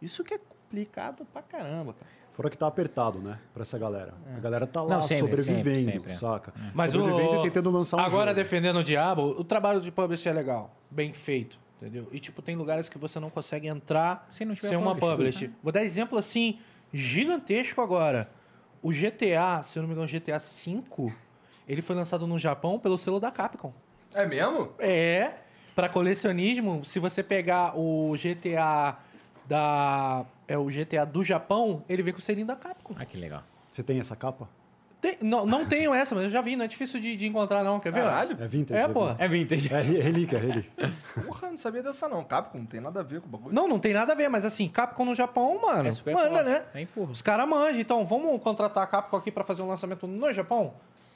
Isso 0.00 0.24
que 0.24 0.32
é 0.32 0.38
complicado 0.38 1.26
pra 1.30 1.42
caramba, 1.42 1.92
cara. 1.92 2.10
Fora 2.32 2.48
que 2.48 2.56
tá 2.56 2.66
apertado, 2.66 3.18
né? 3.18 3.38
Pra 3.52 3.60
essa 3.60 3.78
galera. 3.78 4.14
A 4.34 4.40
galera 4.40 4.66
tá 4.66 4.80
lá 4.80 4.94
Não, 4.94 5.02
sempre, 5.02 5.36
sobrevivendo, 5.42 5.74
sempre, 5.74 5.92
sempre, 5.92 6.12
é. 6.12 6.14
saca? 6.14 6.54
Mas 6.72 6.92
sobrevivendo 6.92 7.40
o... 7.42 7.46
e 7.46 7.50
tentando 7.50 7.70
lançar 7.70 7.98
um 7.98 8.00
Agora, 8.00 8.30
jogo. 8.30 8.36
defendendo 8.42 8.78
o 8.78 8.82
diabo, 8.82 9.22
o 9.38 9.44
trabalho 9.44 9.82
de 9.82 9.92
publisher 9.92 10.30
é 10.30 10.32
legal. 10.32 10.74
Bem 10.90 11.12
feito, 11.12 11.60
entendeu? 11.82 12.08
E, 12.12 12.20
tipo, 12.20 12.40
tem 12.40 12.54
lugares 12.54 12.88
que 12.88 12.96
você 12.96 13.18
não 13.18 13.28
consegue 13.28 13.66
entrar 13.66 14.26
Se 14.30 14.44
não 14.44 14.54
tiver 14.54 14.68
sem 14.68 14.76
uma 14.76 14.94
publisher, 14.94 15.16
publisher. 15.16 15.50
Vou 15.62 15.72
dar 15.72 15.82
exemplo, 15.82 16.16
assim, 16.16 16.58
gigantesco 16.92 17.80
agora. 17.80 18.30
O 18.80 18.90
GTA, 18.90 19.62
se 19.62 19.78
eu 19.78 19.82
não 19.82 19.88
me 19.88 19.94
engano, 19.94 20.08
GTA 20.08 20.38
V, 20.38 21.12
ele 21.68 21.82
foi 21.82 21.96
lançado 21.96 22.26
no 22.26 22.38
Japão 22.38 22.78
pelo 22.78 22.96
selo 22.96 23.18
da 23.18 23.30
Capcom. 23.30 23.72
É 24.14 24.26
mesmo? 24.26 24.72
É, 24.78 25.32
para 25.74 25.88
colecionismo, 25.88 26.84
se 26.84 26.98
você 26.98 27.22
pegar 27.22 27.78
o 27.78 28.12
GTA 28.12 28.96
da... 29.46 30.24
É 30.46 30.56
o 30.58 30.66
GTA 30.66 31.06
do 31.06 31.24
Japão, 31.24 31.84
ele 31.88 32.02
vem 32.02 32.12
com 32.12 32.18
o 32.18 32.22
selinho 32.22 32.46
da 32.46 32.56
Capcom. 32.56 32.94
Ah, 32.96 33.04
que 33.04 33.16
legal. 33.16 33.42
Você 33.70 33.82
tem 33.82 33.98
essa 33.98 34.14
capa? 34.14 34.48
Tem- 35.02 35.18
não, 35.20 35.44
não 35.44 35.66
tenho 35.66 35.92
essa, 35.92 36.14
mas 36.14 36.24
eu 36.24 36.30
já 36.30 36.40
vi, 36.40 36.54
não 36.54 36.64
é 36.64 36.68
difícil 36.68 37.00
de, 37.00 37.16
de 37.16 37.26
encontrar 37.26 37.64
não, 37.64 37.80
quer 37.80 37.92
ver? 37.92 38.02
Caralho. 38.02 38.36
É 38.40 38.46
vintage? 38.46 38.80
É, 38.80 38.86
pô. 38.86 39.08
vintage. 39.08 39.22
É 39.24 39.28
vintage. 39.28 39.74
É 39.74 39.80
re- 39.80 39.98
relíquia, 40.00 40.38
relíquia. 40.38 40.92
Porra, 41.26 41.50
não 41.50 41.58
sabia 41.58 41.82
dessa 41.82 42.08
não. 42.08 42.22
Capcom 42.22 42.58
não 42.58 42.66
tem 42.66 42.80
nada 42.80 43.00
a 43.00 43.02
ver 43.02 43.20
com 43.20 43.26
o 43.26 43.30
bagulho. 43.30 43.52
Não, 43.54 43.66
não 43.66 43.80
tem 43.80 43.92
nada 43.92 44.12
a 44.12 44.14
ver, 44.16 44.28
mas 44.28 44.44
assim, 44.44 44.68
Capcom 44.68 45.04
no 45.04 45.14
Japão, 45.14 45.60
mano, 45.60 45.88
É 45.88 45.92
super 45.92 46.14
manda, 46.14 46.30
forte. 46.30 46.44
né? 46.44 46.62
É 46.72 46.80
empurra. 46.82 47.10
Os 47.10 47.20
caras 47.20 47.48
manjam, 47.48 47.80
então 47.80 48.06
vamos 48.06 48.40
contratar 48.40 48.84
a 48.84 48.86
Capcom 48.86 49.16
aqui 49.16 49.32
pra 49.32 49.42
fazer 49.42 49.62
um 49.62 49.66
lançamento 49.66 50.06
no 50.06 50.32
Japão? 50.32 50.72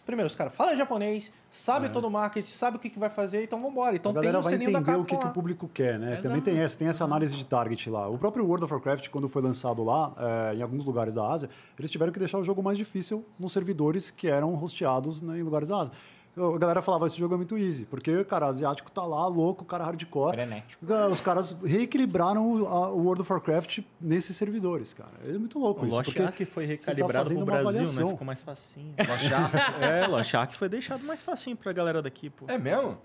Primeiro, 0.07 0.29
os 0.29 0.37
caras 0.37 0.55
falam 0.55 0.77
japonês, 0.77 1.33
sabe 1.51 1.89
todo 1.89 2.07
o 2.07 2.11
marketing, 2.11 2.49
sabe 2.49 2.77
o 2.77 2.81
que, 2.81 2.89
que 2.89 2.99
vai 2.99 3.11
fazer, 3.11 3.43
então 3.43 3.61
vambora. 3.61 3.97
Então 3.97 4.13
a 4.13 4.15
tem 4.15 4.23
galera 4.23 4.39
o 4.39 4.43
vai 4.43 4.55
entender 4.55 4.97
o 4.97 5.05
que, 5.05 5.17
que 5.17 5.27
o 5.27 5.33
público 5.33 5.69
quer, 5.69 5.99
né? 5.99 6.17
Também 6.23 6.41
tem 6.41 6.57
essa, 6.59 6.79
tem 6.79 6.87
essa 6.87 7.03
análise 7.03 7.37
de 7.37 7.45
target 7.45 7.91
lá. 7.91 8.09
O 8.09 8.17
próprio 8.17 8.47
World 8.47 8.65
of 8.65 8.73
Warcraft, 8.73 9.09
quando 9.09 9.29
foi 9.29 9.43
lançado 9.43 9.83
lá, 9.83 10.15
é, 10.53 10.55
em 10.55 10.63
alguns 10.63 10.85
lugares 10.85 11.13
da 11.13 11.29
Ásia, 11.29 11.51
eles 11.77 11.91
tiveram 11.91 12.13
que 12.13 12.21
deixar 12.21 12.39
o 12.39 12.45
jogo 12.45 12.63
mais 12.63 12.79
difícil 12.79 13.27
nos 13.37 13.53
servidores 13.53 14.09
que 14.09 14.29
eram 14.29 14.55
hosteados 14.63 15.21
né, 15.21 15.41
em 15.41 15.43
lugares 15.43 15.69
da 15.69 15.77
Ásia. 15.77 15.93
A 16.39 16.59
galera 16.59 16.83
falava, 16.83 17.07
esse 17.07 17.17
jogo 17.19 17.33
é 17.33 17.37
muito 17.39 17.57
easy, 17.57 17.87
porque, 17.87 18.23
cara, 18.25 18.47
asiático 18.47 18.91
tá 18.91 19.03
lá, 19.03 19.27
louco, 19.27 19.65
o 19.65 19.67
cara 19.67 19.85
hardcore. 19.85 20.35
Frenético. 20.35 20.85
Os 21.11 21.21
caras 21.21 21.57
reequilibraram 21.65 22.45
o, 22.47 22.63
o 22.65 22.99
World 23.05 23.23
of 23.23 23.33
Warcraft 23.33 23.79
nesses 23.99 24.37
servidores, 24.37 24.93
cara. 24.93 25.13
É 25.25 25.33
muito 25.39 25.59
louco 25.59 25.85
O 25.85 25.89
isso. 25.89 25.97
Lost 25.97 26.21
Ark 26.21 26.45
foi 26.45 26.65
tá 26.65 26.71
recalibrado 26.73 27.29
fazendo 27.31 27.45
pro 27.45 27.47
Brasil, 27.47 28.05
né? 28.05 28.11
Ficou 28.13 28.27
mais 28.27 28.41
facinho. 28.43 28.95
Lost 29.09 29.33
Ark? 29.33 29.55
é, 29.83 30.07
Lost 30.07 30.35
Ark 30.35 30.55
foi 30.55 30.69
deixado 30.69 31.05
mais 31.05 31.23
facinho 31.23 31.57
pra 31.57 31.73
galera 31.73 32.03
daqui, 32.03 32.29
pô. 32.29 32.45
É 32.49 32.59
mesmo? 32.59 32.99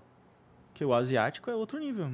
Porque 0.68 0.84
o 0.84 0.92
asiático 0.92 1.50
é 1.50 1.54
outro 1.54 1.78
nível. 1.78 2.10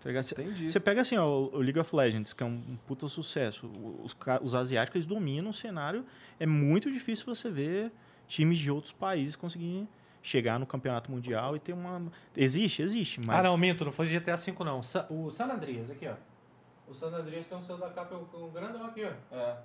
Tá 0.00 0.10
Entendi. 0.10 0.70
Você 0.70 0.80
pega 0.80 1.00
assim, 1.02 1.18
ó, 1.18 1.28
o 1.28 1.58
League 1.58 1.78
of 1.78 1.94
Legends, 1.94 2.32
que 2.32 2.42
é 2.42 2.46
um, 2.46 2.62
puta 2.86 3.06
sucesso. 3.06 3.66
O- 3.78 4.00
Os, 4.04 4.16
os 4.42 4.54
asiáticos 4.54 4.96
eles 4.96 5.06
dominam 5.06 5.50
o 5.50 5.52
cenário. 5.52 6.04
É 6.38 6.46
muito 6.46 6.90
difícil 6.90 7.26
você 7.26 7.50
ver 7.50 7.92
times 8.26 8.58
de 8.58 8.70
outros 8.70 8.92
países 8.92 9.36
conseguirem 9.36 9.86
chegar 10.22 10.58
no 10.58 10.66
campeonato 10.66 11.10
mundial 11.10 11.56
e 11.56 11.58
ter 11.60 11.72
uma. 11.72 12.02
Existe, 12.36 12.82
existe, 12.82 13.20
mas. 13.26 13.40
Ah, 13.40 13.42
não, 13.48 13.56
minto, 13.56 13.84
não 13.84 13.92
foi 13.92 14.06
GTA 14.06 14.36
V, 14.36 14.54
não. 14.64 14.82
Sa- 14.82 15.06
O 15.10 15.30
San 15.30 15.46
Andreas, 15.46 15.90
aqui, 15.90 16.06
ó. 16.08 16.14
O 16.88 16.94
San 16.94 17.08
Andreas 17.08 17.46
tem 17.46 17.56
um 17.56 17.62
selo 17.62 17.78
da 17.78 17.88
Capcom 17.90 18.24
com 18.24 18.38
um 18.46 18.50
grandão 18.50 18.84
aqui, 18.86 19.04
ó. 19.04 19.34
É. 19.36 19.56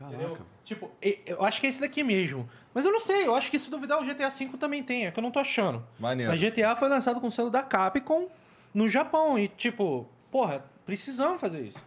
Entendeu? 0.00 0.30
Caraca. 0.30 0.44
Tipo, 0.64 0.90
e- 1.00 1.20
eu 1.26 1.44
acho 1.44 1.60
que 1.60 1.66
é 1.66 1.70
esse 1.70 1.80
daqui 1.80 2.02
mesmo. 2.02 2.48
Mas 2.74 2.84
eu 2.84 2.90
não 2.90 2.98
sei, 2.98 3.24
eu 3.26 3.36
acho 3.36 3.48
que 3.50 3.58
se 3.58 3.70
duvidar 3.70 4.00
o 4.00 4.04
GTA 4.04 4.28
V 4.30 4.48
também 4.58 4.82
tem, 4.82 5.06
é 5.06 5.10
que 5.12 5.18
eu 5.18 5.22
não 5.22 5.30
tô 5.30 5.38
achando. 5.38 5.84
Maneiro. 5.98 6.32
Mas 6.32 6.40
GTA 6.40 6.74
foi 6.74 6.88
lançado 6.88 7.20
com 7.20 7.28
o 7.28 7.30
selo 7.30 7.50
da 7.50 7.62
Capcom 7.62 8.28
no 8.74 8.88
Japão. 8.88 9.38
E, 9.38 9.46
tipo, 9.46 10.08
porra, 10.30 10.64
precisamos 10.84 11.40
fazer 11.40 11.60
isso. 11.62 11.78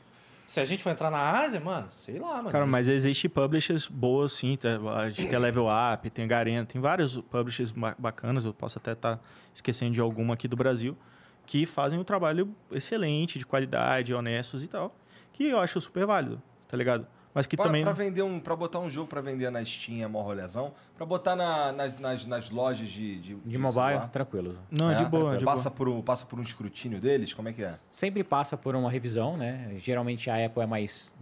Se 0.48 0.60
a 0.60 0.66
gente 0.66 0.84
for 0.84 0.92
entrar 0.92 1.10
na 1.10 1.40
Ásia, 1.42 1.60
mano, 1.60 1.88
sei 1.92 2.20
lá, 2.20 2.38
mano. 2.38 2.52
Cara, 2.52 2.66
mas 2.66 2.88
existe 2.88 3.28
publishers 3.28 3.88
boas, 3.88 4.32
sim. 4.32 4.56
tá? 4.56 4.78
A 5.02 5.10
gente 5.10 5.28
tem 5.28 5.36
a 5.36 5.40
Level 5.40 5.66
Up, 5.68 6.10
tem 6.10 6.26
a 6.26 6.28
Garena, 6.28 6.66
tem 6.66 6.80
vários 6.80 7.18
publishers 7.20 7.72
ba- 7.72 7.96
bacanas. 7.98 8.46
Eu 8.46 8.54
posso 8.54 8.78
até 8.78 8.92
estar 8.92 9.20
esquecendo 9.54 9.92
de 9.94 10.02
alguma 10.02 10.36
aqui 10.36 10.48
do 10.48 10.56
Brasil, 10.56 10.96
que 11.46 11.66
fazem 11.66 11.98
um 12.00 12.04
trabalho 12.04 12.56
excelente, 12.72 13.40
de 13.40 13.46
qualidade, 13.46 14.14
honestos 14.14 14.62
e 14.64 14.68
tal. 14.68 14.96
Que 15.34 15.46
eu 15.50 15.60
acho 15.60 15.82
super 15.82 16.06
válido, 16.06 16.42
tá 16.68 16.78
ligado? 16.78 17.08
Mas 17.36 17.46
que 17.46 17.58
Pra, 17.58 17.66
também. 17.66 17.84
pra 17.84 17.92
vender 17.92 18.22
um, 18.24 18.40
pra 18.40 18.56
botar 18.56 18.80
um 18.80 18.90
jogo 18.90 19.10
pra 19.10 19.20
vender 19.20 19.50
na 19.52 19.64
Steam 19.66 20.02
é 20.02 20.08
mó 20.08 20.22
rolezão. 20.22 20.72
Pra 20.96 21.06
botar 21.06 21.36
na- 21.36 21.74
nas, 21.74 22.00
nas, 22.00 22.26
nas 22.26 22.50
lojas 22.50 22.88
de, 22.88 23.18
de, 23.20 23.36
De 23.36 23.58
mobile, 23.58 23.74
celular. 23.90 24.10
tranquilo. 24.10 24.58
Não, 24.72 24.90
é 24.90 24.96
de 24.96 25.04
boa, 25.04 25.38
de 25.38 25.44
boa. 25.44 25.54
passa, 25.54 25.70
por 25.70 25.90
um, 25.90 26.02
passa 26.02 26.26
por 26.26 26.40
um 26.40 26.42
escrutínio 26.42 27.02
deles? 27.02 27.34
Como 27.34 27.50
é 27.50 27.54
que 27.54 27.62
é? 27.62 27.76
Sempre 27.90 28.24
passa 28.24 28.56
por 28.56 28.74
uma 28.74 28.90
revisão, 28.90 29.36
né? 29.36 29.74
Geralmente 29.80 30.30
a 30.30 30.46
Apple 30.46 30.64
é 30.64 30.66
mais, 30.66 31.14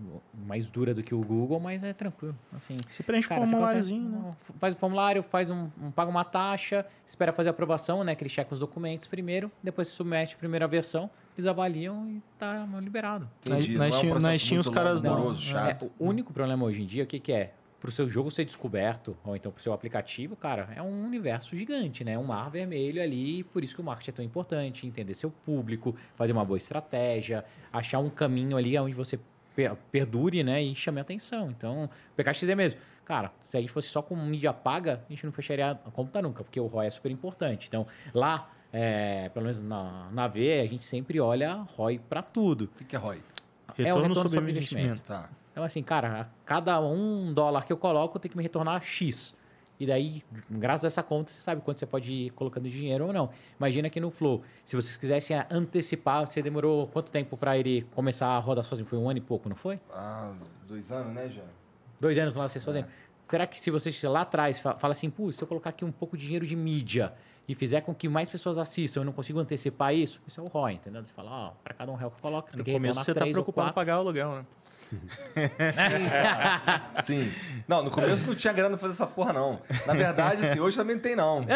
mais 0.45 0.69
dura 0.69 0.93
do 0.93 1.01
que 1.01 1.15
o 1.15 1.19
Google, 1.21 1.59
mas 1.59 1.83
é 1.83 1.93
tranquilo. 1.93 2.35
Assim, 2.55 2.77
Se 2.89 3.01
preenche 3.01 3.27
Cara, 3.27 3.41
um 3.41 3.45
você 3.47 3.51
formuláriozinho, 3.53 4.03
consegue- 4.11 4.27
né? 4.27 4.35
Faz 4.59 4.75
o 4.75 4.77
formulário, 4.77 5.23
faz 5.23 5.49
um, 5.49 5.67
um- 5.81 5.89
paga 5.89 6.11
uma 6.11 6.23
taxa, 6.23 6.85
espera 7.07 7.33
fazer 7.33 7.49
a 7.49 7.51
aprovação, 7.51 8.03
né? 8.03 8.13
Que 8.13 8.21
eles 8.21 8.31
checam 8.31 8.53
os 8.53 8.59
documentos 8.59 9.07
primeiro, 9.07 9.51
depois 9.63 9.87
se 9.87 9.95
submete 9.95 10.35
a 10.35 10.37
primeira 10.37 10.67
versão, 10.67 11.09
eles 11.37 11.47
avaliam 11.47 12.09
e 12.09 12.21
tá 12.37 12.67
liberado. 12.81 13.29
Entendi. 13.45 13.73
Na- 13.77 13.89
não 13.89 13.89
na 13.89 13.95
é 13.97 14.37
um 14.37 14.39
muito 14.39 14.59
os 14.59 14.69
caras 14.69 15.01
dão- 15.01 15.17
moroso, 15.17 15.41
chato. 15.41 15.85
É, 15.85 15.89
o 15.99 16.07
único 16.07 16.31
problema 16.33 16.63
hoje 16.65 16.81
em 16.81 16.85
dia, 16.85 17.03
o 17.03 17.07
que, 17.07 17.19
que 17.19 17.31
é? 17.31 17.53
Pro 17.79 17.91
seu 17.91 18.07
jogo 18.07 18.31
ser 18.31 18.45
descoberto, 18.45 19.17
ou 19.25 19.35
então 19.35 19.51
pro 19.51 19.61
seu 19.61 19.73
aplicativo, 19.73 20.37
cara, 20.37 20.69
é 20.73 20.81
um 20.81 21.03
universo 21.05 21.55
gigante, 21.57 22.01
né? 22.05 22.17
Um 22.17 22.23
mar 22.23 22.49
vermelho 22.49 23.01
ali, 23.01 23.43
por 23.43 23.61
isso 23.61 23.75
que 23.75 23.81
o 23.81 23.83
marketing 23.83 24.09
é 24.09 24.13
tão 24.13 24.23
importante, 24.25 24.87
entender 24.87 25.13
seu 25.15 25.29
público, 25.29 25.93
fazer 26.15 26.31
uma 26.31 26.45
boa 26.45 26.57
estratégia, 26.57 27.43
achar 27.73 27.99
um 27.99 28.09
caminho 28.09 28.55
ali 28.55 28.77
onde 28.79 28.93
você 28.95 29.19
per- 29.53 29.75
perdure, 29.91 30.43
né? 30.45 30.63
E 30.63 30.73
chame 30.73 30.99
a 30.99 31.01
atenção. 31.01 31.49
Então, 31.51 31.83
o 31.85 31.89
PKXD 32.15 32.55
mesmo. 32.55 32.79
Cara, 33.03 33.33
se 33.41 33.57
a 33.57 33.59
gente 33.59 33.69
fosse 33.73 33.89
só 33.89 34.01
com 34.01 34.15
mídia 34.15 34.53
paga, 34.53 35.03
a 35.05 35.11
gente 35.11 35.25
não 35.25 35.33
fecharia 35.33 35.71
a 35.71 35.91
conta 35.91 36.21
nunca, 36.21 36.41
porque 36.41 36.57
o 36.61 36.67
ROI 36.67 36.87
é 36.87 36.89
super 36.89 37.11
importante. 37.11 37.67
Então, 37.67 37.85
lá, 38.13 38.49
é, 38.73 39.29
pelo 39.29 39.45
menos 39.45 39.59
na, 39.59 40.09
na 40.11 40.27
V, 40.27 40.59
a 40.59 40.65
gente 40.65 40.83
sempre 40.83 41.19
olha 41.21 41.53
ROI 41.77 41.99
para 41.99 42.21
tudo. 42.23 42.65
O 42.65 42.67
que, 42.79 42.83
que 42.83 42.95
é 42.95 42.99
ROI? 42.99 43.17
É 43.17 43.21
o 43.21 43.73
Retorno 43.75 43.93
retorno 44.07 44.15
sobre 44.15 44.29
sobre 44.33 44.51
investimento. 44.51 45.01
Tá. 45.01 45.29
Então, 45.51 45.63
assim, 45.63 45.81
cara, 45.83 46.21
a 46.21 46.25
cada 46.45 46.81
um 46.81 47.31
dólar 47.33 47.65
que 47.65 47.71
eu 47.71 47.77
coloco, 47.77 48.17
eu 48.17 48.19
tenho 48.19 48.31
que 48.31 48.37
me 48.37 48.41
retornar 48.43 48.81
X. 48.81 49.35
E 49.79 49.85
daí, 49.85 50.23
graças 50.49 50.85
a 50.85 50.87
essa 50.87 51.03
conta, 51.03 51.31
você 51.31 51.41
sabe 51.41 51.61
quanto 51.61 51.79
você 51.79 51.85
pode 51.85 52.11
ir 52.13 52.29
colocando 52.31 52.69
dinheiro 52.69 53.07
ou 53.07 53.13
não. 53.13 53.29
Imagina 53.59 53.89
que 53.89 53.99
no 53.99 54.09
Flow, 54.11 54.41
se 54.63 54.75
vocês 54.75 54.97
quisessem 54.97 55.35
antecipar, 55.49 56.25
você 56.25 56.41
demorou 56.41 56.87
quanto 56.87 57.11
tempo 57.11 57.35
para 57.37 57.57
ele 57.57 57.81
começar 57.93 58.27
a 58.27 58.37
rodar 58.39 58.63
sozinho? 58.63 58.85
Foi 58.87 58.97
um 58.97 59.09
ano 59.09 59.17
e 59.17 59.21
pouco, 59.21 59.49
não 59.49 59.55
foi? 59.55 59.79
Ah, 59.91 60.31
dois 60.67 60.91
anos, 60.91 61.13
né, 61.13 61.27
Jean? 61.29 61.43
Dois 61.99 62.17
anos 62.17 62.35
lá 62.35 62.47
vocês 62.47 62.63
fazendo. 62.63 62.87
Será 63.27 63.47
que 63.47 63.59
se 63.59 63.71
vocês 63.71 64.01
lá 64.03 64.21
atrás 64.21 64.59
fa- 64.59 64.75
fala 64.77 64.91
assim, 64.91 65.09
pô, 65.09 65.31
se 65.31 65.41
eu 65.43 65.47
colocar 65.47 65.71
aqui 65.71 65.83
um 65.83 65.91
pouco 65.91 66.15
de 66.15 66.23
dinheiro 66.23 66.45
de 66.45 66.55
mídia 66.55 67.13
e 67.47 67.55
fizer 67.55 67.81
com 67.81 67.93
que 67.93 68.07
mais 68.07 68.29
pessoas 68.29 68.57
assistam, 68.57 69.01
eu 69.01 69.05
não 69.05 69.11
consigo 69.11 69.39
antecipar 69.39 69.93
isso? 69.93 70.21
Isso 70.27 70.39
é 70.39 70.43
o 70.43 70.47
ROI, 70.47 70.73
entendeu? 70.73 71.03
Você 71.05 71.13
fala, 71.13 71.31
ó, 71.31 71.51
para 71.63 71.73
cada 71.73 71.91
um 71.91 71.95
real 71.95 72.11
que 72.11 72.17
eu 72.17 72.21
coloco, 72.21 72.49
tem 72.49 72.57
No 72.57 72.63
que 72.63 72.71
começo 72.71 72.99
retornar 72.99 73.05
você 73.05 73.19
tá 73.19 73.25
ou 73.25 73.31
preocupado 73.31 73.69
em 73.69 73.73
pagar 73.73 73.97
o 73.97 73.99
aluguel, 73.99 74.31
né? 74.31 74.45
Sim. 77.01 77.31
Não, 77.67 77.83
no 77.83 77.91
começo 77.91 78.25
não 78.27 78.35
tinha 78.35 78.53
grana 78.53 78.77
pra 78.77 78.79
fazer 78.79 78.93
essa 78.93 79.07
porra, 79.07 79.33
não. 79.33 79.59
Na 79.85 79.93
verdade, 79.93 80.45
assim, 80.45 80.59
hoje 80.59 80.77
também 80.77 80.95
não 80.95 81.01
tem, 81.01 81.15
não. 81.15 81.41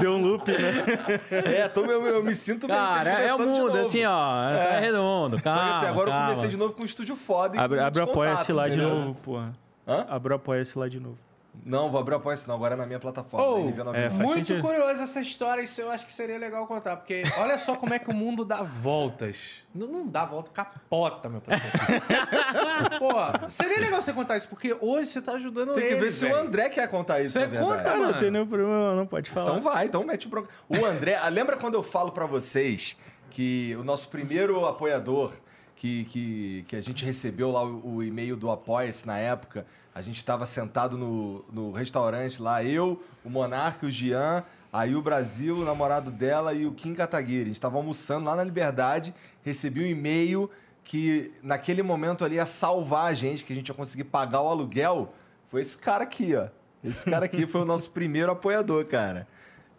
Deu 0.00 0.12
um 0.12 0.20
loop, 0.20 0.50
né? 0.50 0.84
É, 1.30 1.68
tô, 1.68 1.84
eu, 1.84 2.06
eu 2.06 2.22
me 2.22 2.34
sinto 2.34 2.66
meio 2.66 2.78
Cara, 2.78 3.22
é 3.22 3.34
o 3.34 3.38
mundo, 3.38 3.78
assim, 3.78 4.04
ó, 4.04 4.50
é, 4.50 4.80
redondo, 4.80 5.36
Só 5.38 5.42
calma, 5.42 5.62
que 5.62 5.70
assim, 5.76 5.86
agora 5.86 6.08
eu 6.08 6.12
calma. 6.12 6.26
comecei 6.28 6.48
de 6.50 6.56
novo 6.56 6.74
com 6.74 6.82
um 6.82 6.86
estúdio 6.86 7.16
foda 7.16 7.56
e 7.56 7.58
Abre, 7.58 7.80
abre 7.80 8.02
apoia-se 8.02 8.52
lá 8.52 8.68
de 8.68 8.76
novo, 8.76 9.14
porra. 9.22 9.52
Hã? 9.86 10.06
Abre 10.08 10.32
o 10.32 10.36
apoia-se 10.36 10.78
lá 10.78 10.88
de 10.88 11.00
novo. 11.00 11.18
Não, 11.64 11.90
vou 11.90 12.00
abrir 12.00 12.14
o 12.14 12.16
apoia 12.18 12.36
não, 12.46 12.54
agora 12.54 12.74
é 12.74 12.76
na 12.76 12.86
minha 12.86 12.98
plataforma. 12.98 13.46
Oh, 13.46 13.70
NV99. 13.72 13.94
é, 13.94 14.08
Muito 14.10 14.34
sentido. 14.34 14.60
curiosa 14.60 15.02
essa 15.04 15.20
história, 15.20 15.62
isso 15.62 15.80
eu 15.80 15.90
acho 15.90 16.04
que 16.04 16.12
seria 16.12 16.36
legal 16.38 16.66
contar, 16.66 16.96
porque 16.96 17.22
olha 17.38 17.56
só 17.58 17.76
como 17.76 17.94
é 17.94 17.98
que 17.98 18.10
o 18.10 18.14
mundo 18.14 18.44
dá 18.44 18.62
voltas. 18.62 19.62
Não, 19.74 19.86
não 19.86 20.06
dá 20.06 20.24
volta, 20.24 20.50
capota, 20.50 21.28
meu 21.28 21.40
parceiro. 21.40 22.02
Pô, 22.98 23.48
seria 23.48 23.78
legal 23.80 24.00
você 24.02 24.12
contar 24.12 24.36
isso, 24.36 24.48
porque 24.48 24.76
hoje 24.80 25.06
você 25.08 25.22
tá 25.22 25.32
ajudando 25.32 25.74
Tem 25.74 25.84
ele. 25.84 25.94
que 25.96 26.00
ver 26.02 26.12
se 26.12 26.24
o 26.24 26.28
velho. 26.28 26.40
André 26.40 26.68
quer 26.68 26.88
contar 26.88 27.20
isso, 27.20 27.32
Você 27.34 27.40
na 27.40 27.46
verdade. 27.46 27.70
conta, 27.84 27.90
mano. 27.96 28.12
não 28.12 28.18
tem 28.20 28.30
nenhum 28.30 28.46
problema, 28.46 28.94
não 28.94 29.06
pode 29.06 29.30
falar. 29.30 29.50
Então 29.50 29.60
vai, 29.62 29.84
então 29.86 30.02
mete 30.04 30.26
o 30.26 30.30
bronca. 30.30 30.48
O 30.68 30.84
André, 30.84 31.14
ah, 31.16 31.28
lembra 31.28 31.56
quando 31.56 31.74
eu 31.74 31.82
falo 31.82 32.12
pra 32.12 32.26
vocês 32.26 32.96
que 33.30 33.74
o 33.80 33.84
nosso 33.84 34.08
primeiro 34.08 34.64
apoiador, 34.66 35.32
que, 35.76 36.04
que, 36.04 36.64
que 36.68 36.76
a 36.76 36.80
gente 36.80 37.04
recebeu 37.04 37.50
lá 37.50 37.64
o, 37.64 37.96
o 37.96 38.02
e-mail 38.02 38.36
do 38.36 38.50
Apoia-se 38.50 39.06
na 39.06 39.18
época, 39.18 39.66
a 39.94 40.02
gente 40.02 40.16
estava 40.16 40.46
sentado 40.46 40.98
no, 40.98 41.44
no 41.52 41.72
restaurante 41.72 42.40
lá, 42.42 42.64
eu, 42.64 43.02
o 43.24 43.30
Monarca, 43.30 43.86
o 43.86 43.90
Gian, 43.90 44.42
aí 44.72 44.96
o 44.96 45.02
Brasil, 45.02 45.56
o 45.58 45.64
namorado 45.64 46.10
dela 46.10 46.52
e 46.52 46.66
o 46.66 46.72
Kim 46.72 46.94
Kataguiri. 46.94 47.42
A 47.42 47.44
gente 47.46 47.54
estava 47.54 47.76
almoçando 47.76 48.26
lá 48.26 48.34
na 48.34 48.42
Liberdade, 48.42 49.14
recebi 49.44 49.82
um 49.82 49.86
e-mail 49.86 50.50
que 50.82 51.32
naquele 51.42 51.82
momento 51.82 52.24
ali 52.24 52.36
ia 52.36 52.46
salvar 52.46 53.06
a 53.06 53.14
gente, 53.14 53.44
que 53.44 53.52
a 53.52 53.56
gente 53.56 53.68
ia 53.68 53.74
conseguir 53.74 54.04
pagar 54.04 54.42
o 54.42 54.48
aluguel. 54.48 55.14
Foi 55.48 55.60
esse 55.60 55.78
cara 55.78 56.04
aqui, 56.04 56.34
ó. 56.34 56.48
Esse 56.82 57.08
cara 57.08 57.24
aqui 57.24 57.46
foi 57.46 57.62
o 57.62 57.64
nosso 57.64 57.90
primeiro 57.90 58.30
apoiador, 58.30 58.84
cara. 58.84 59.26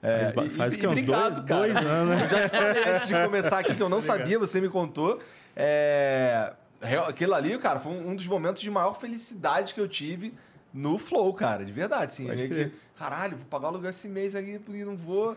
É, 0.05 0.31
Faz 0.31 0.47
e- 0.47 0.49
faz 0.55 0.73
e- 0.73 0.77
o 0.77 0.79
quê? 0.79 0.87
Uns 0.87 0.91
obrigado, 0.91 1.41
dois- 1.45 1.73
dois 1.73 1.77
anos, 1.85 2.15
né? 2.15 2.23
Eu 2.23 2.27
já 2.29 2.43
te 2.43 2.49
falei 2.49 2.93
antes 2.93 3.07
de 3.07 3.13
começar 3.23 3.59
aqui 3.59 3.75
que 3.75 3.81
eu 3.81 3.89
não 3.89 4.01
sabia, 4.01 4.37
você 4.37 4.61
me 4.61 4.69
contou. 4.69 5.19
É, 5.55 6.53
aquilo 7.07 7.33
ali, 7.33 7.57
cara, 7.57 7.79
foi 7.79 7.91
um 7.93 8.15
dos 8.15 8.27
momentos 8.27 8.61
de 8.61 8.69
maior 8.69 8.93
felicidade 8.99 9.73
que 9.73 9.79
eu 9.81 9.87
tive 9.87 10.33
no 10.73 10.97
Flow, 10.97 11.33
cara, 11.33 11.63
de 11.65 11.71
verdade. 11.71 12.05
Assim, 12.11 12.25
meio 12.27 12.47
que, 12.49 12.71
caralho, 12.97 13.37
vou 13.37 13.45
pagar 13.47 13.65
o 13.65 13.69
aluguel 13.69 13.89
esse 13.89 14.07
mês 14.07 14.35
aqui 14.35 14.61
e 14.67 14.83
não 14.83 14.95
vou. 14.95 15.35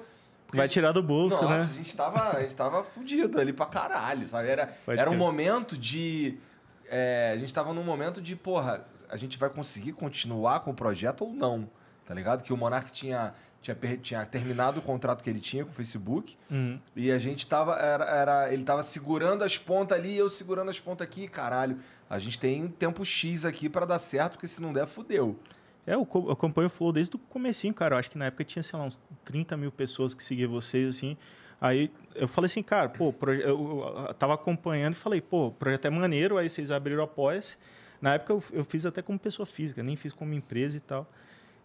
Vai 0.52 0.66
tirar 0.68 0.92
do 0.92 1.02
bolso, 1.02 1.42
nossa, 1.42 1.56
né? 1.64 1.70
a 1.70 1.74
gente 1.74 1.94
tava, 1.96 2.36
a 2.36 2.40
gente 2.40 2.54
tava 2.54 2.82
fudido 2.82 3.38
ali 3.38 3.52
pra 3.52 3.66
caralho, 3.66 4.26
sabe? 4.28 4.48
Era, 4.48 4.66
Pode 4.84 4.98
era 5.00 5.10
um 5.10 5.16
momento 5.16 5.76
de. 5.76 6.38
é, 6.90 7.32
a 7.34 7.38
gente 7.38 7.52
tava 7.52 7.72
num 7.74 7.84
momento 7.84 8.20
de, 8.20 8.34
porra, 8.34 8.84
a 9.10 9.16
gente 9.16 9.38
vai 9.38 9.50
conseguir 9.50 9.92
continuar 9.92 10.60
com 10.60 10.70
o 10.70 10.74
projeto 10.74 11.24
ou 11.24 11.32
não? 11.32 11.68
Tá 12.06 12.14
ligado? 12.14 12.42
Que 12.42 12.52
o 12.54 12.56
Monark 12.56 12.90
tinha, 12.90 13.34
tinha, 13.60 13.76
tinha 14.00 14.24
terminado 14.26 14.80
o 14.80 14.82
contrato 14.82 15.22
que 15.22 15.28
ele 15.30 15.40
tinha 15.40 15.64
com 15.64 15.70
o 15.70 15.74
Facebook 15.74 16.36
Uhum. 16.50 16.78
e 16.94 17.10
a 17.10 17.18
gente 17.18 17.46
tava. 17.46 17.74
Era, 17.76 18.04
era, 18.04 18.52
ele 18.52 18.64
tava 18.64 18.82
segurando 18.82 19.42
as 19.44 19.58
pontas 19.58 19.98
ali, 19.98 20.16
eu 20.16 20.28
segurando 20.30 20.68
as 20.70 20.78
pontas 20.80 21.06
aqui, 21.06 21.26
caralho. 21.28 21.78
A 22.08 22.18
gente 22.18 22.38
tem 22.38 22.64
um 22.64 22.68
tempo 22.68 23.04
X 23.04 23.44
aqui 23.44 23.68
pra 23.68 23.84
dar 23.84 23.98
certo, 23.98 24.32
porque 24.32 24.46
se 24.48 24.62
não 24.62 24.72
der, 24.72 24.86
fudeu. 24.86 25.38
É, 25.86 25.94
eu 25.94 26.04
co- 26.06 26.26
eu 26.26 26.30
acompanho 26.32 26.66
o 26.66 26.70
Flow 26.70 26.92
desde 26.92 27.16
o 27.16 27.18
comecinho, 27.18 27.72
cara. 27.74 27.94
Eu 27.94 27.98
acho 27.98 28.10
que 28.10 28.16
na 28.18 28.26
época 28.26 28.44
tinha, 28.44 28.62
sei 28.62 28.78
lá, 28.78 28.84
uns 28.84 28.98
30 29.24 29.56
mil 29.56 29.72
pessoas 29.72 30.14
que 30.14 30.22
seguiam 30.22 30.50
vocês, 30.50 30.88
assim. 30.96 31.16
Aí 31.60 31.90
eu 32.14 32.28
falei 32.28 32.46
assim, 32.46 32.62
cara, 32.62 32.88
pô, 32.88 33.12
eu 33.32 34.14
tava 34.18 34.34
acompanhando 34.34 34.92
e 34.94 34.96
falei, 34.96 35.20
pô, 35.20 35.48
o 35.48 35.52
projeto 35.52 35.86
é 35.86 35.90
maneiro, 35.90 36.38
aí 36.38 36.48
vocês 36.48 36.70
abriram 36.70 37.00
o 37.00 37.04
Apoia-se. 37.04 37.56
Na 38.00 38.14
época 38.14 38.32
eu, 38.32 38.42
eu 38.52 38.64
fiz 38.64 38.86
até 38.86 39.02
como 39.02 39.18
pessoa 39.18 39.44
física, 39.44 39.82
nem 39.82 39.96
fiz 39.96 40.12
como 40.12 40.32
empresa 40.34 40.76
e 40.76 40.80
tal. 40.80 41.10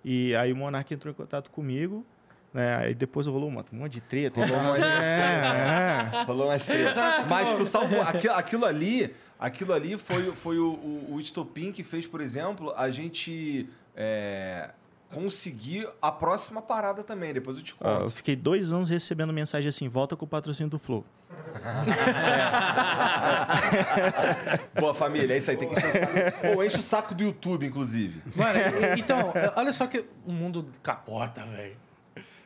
E 0.04 0.36
aí 0.36 0.52
o 0.52 0.56
Monark 0.56 0.94
entrou 0.94 1.12
em 1.12 1.16
contato 1.16 1.50
comigo, 1.50 2.06
né? 2.54 2.76
Aí 2.78 2.94
depois 2.94 3.26
rolou 3.26 3.50
um 3.50 3.64
monte 3.72 3.94
de 3.94 4.02
treta. 4.02 4.46
Rolou 4.46 4.60
um 4.60 4.64
monte 4.66 4.80
de 4.80 4.84
é, 4.84 6.12
é. 6.22 6.24
Rolou 6.24 6.48
umas 6.48 6.66
três. 6.66 6.90
Mas 7.30 7.54
tu 7.54 7.66
salvou. 7.66 8.02
Aquilo, 8.02 8.34
aquilo 8.34 8.66
ali, 8.66 9.14
aquilo 9.40 9.74
ali 9.74 9.98
foi, 9.98 10.32
foi 10.32 10.60
o, 10.60 10.74
o, 10.74 11.14
o 11.14 11.20
estopim 11.20 11.72
que 11.72 11.84
fez, 11.84 12.06
por 12.06 12.22
exemplo, 12.22 12.74
a 12.76 12.92
gente 12.92 13.70
é, 13.96 14.70
conseguir 15.14 15.88
a 16.02 16.12
próxima 16.12 16.62
parada 16.62 17.04
também. 17.04 17.34
Depois 17.34 17.58
eu 17.58 17.64
te 17.64 17.76
Ó, 17.80 17.90
eu 17.94 18.00
conto. 18.02 18.14
fiquei 18.14 18.36
dois 18.36 18.74
anos 18.74 18.90
recebendo 18.90 19.32
mensagem 19.34 19.70
assim, 19.70 19.88
volta 19.88 20.16
com 20.16 20.26
o 20.26 20.28
patrocínio 20.28 20.70
do 20.70 20.80
Flow. 20.80 21.06
Boa, 24.80 24.94
família, 24.94 25.34
é 25.34 25.38
isso 25.38 25.50
aí. 25.52 25.58
Tem 25.58 25.68
que 25.70 25.76
encher 25.76 25.90
o 25.90 25.94
saco. 25.94 26.14
Ou 26.56 26.64
enche 26.64 26.78
o 26.78 26.82
saco 26.82 27.14
do 27.16 27.24
YouTube, 27.24 27.66
inclusive. 27.66 28.22
Mano, 28.36 28.60
então, 28.98 29.34
olha 29.56 29.74
só 29.74 29.88
que 29.88 30.06
o 30.26 30.32
mundo 30.32 30.68
capota, 30.82 31.44
velho. 31.46 31.76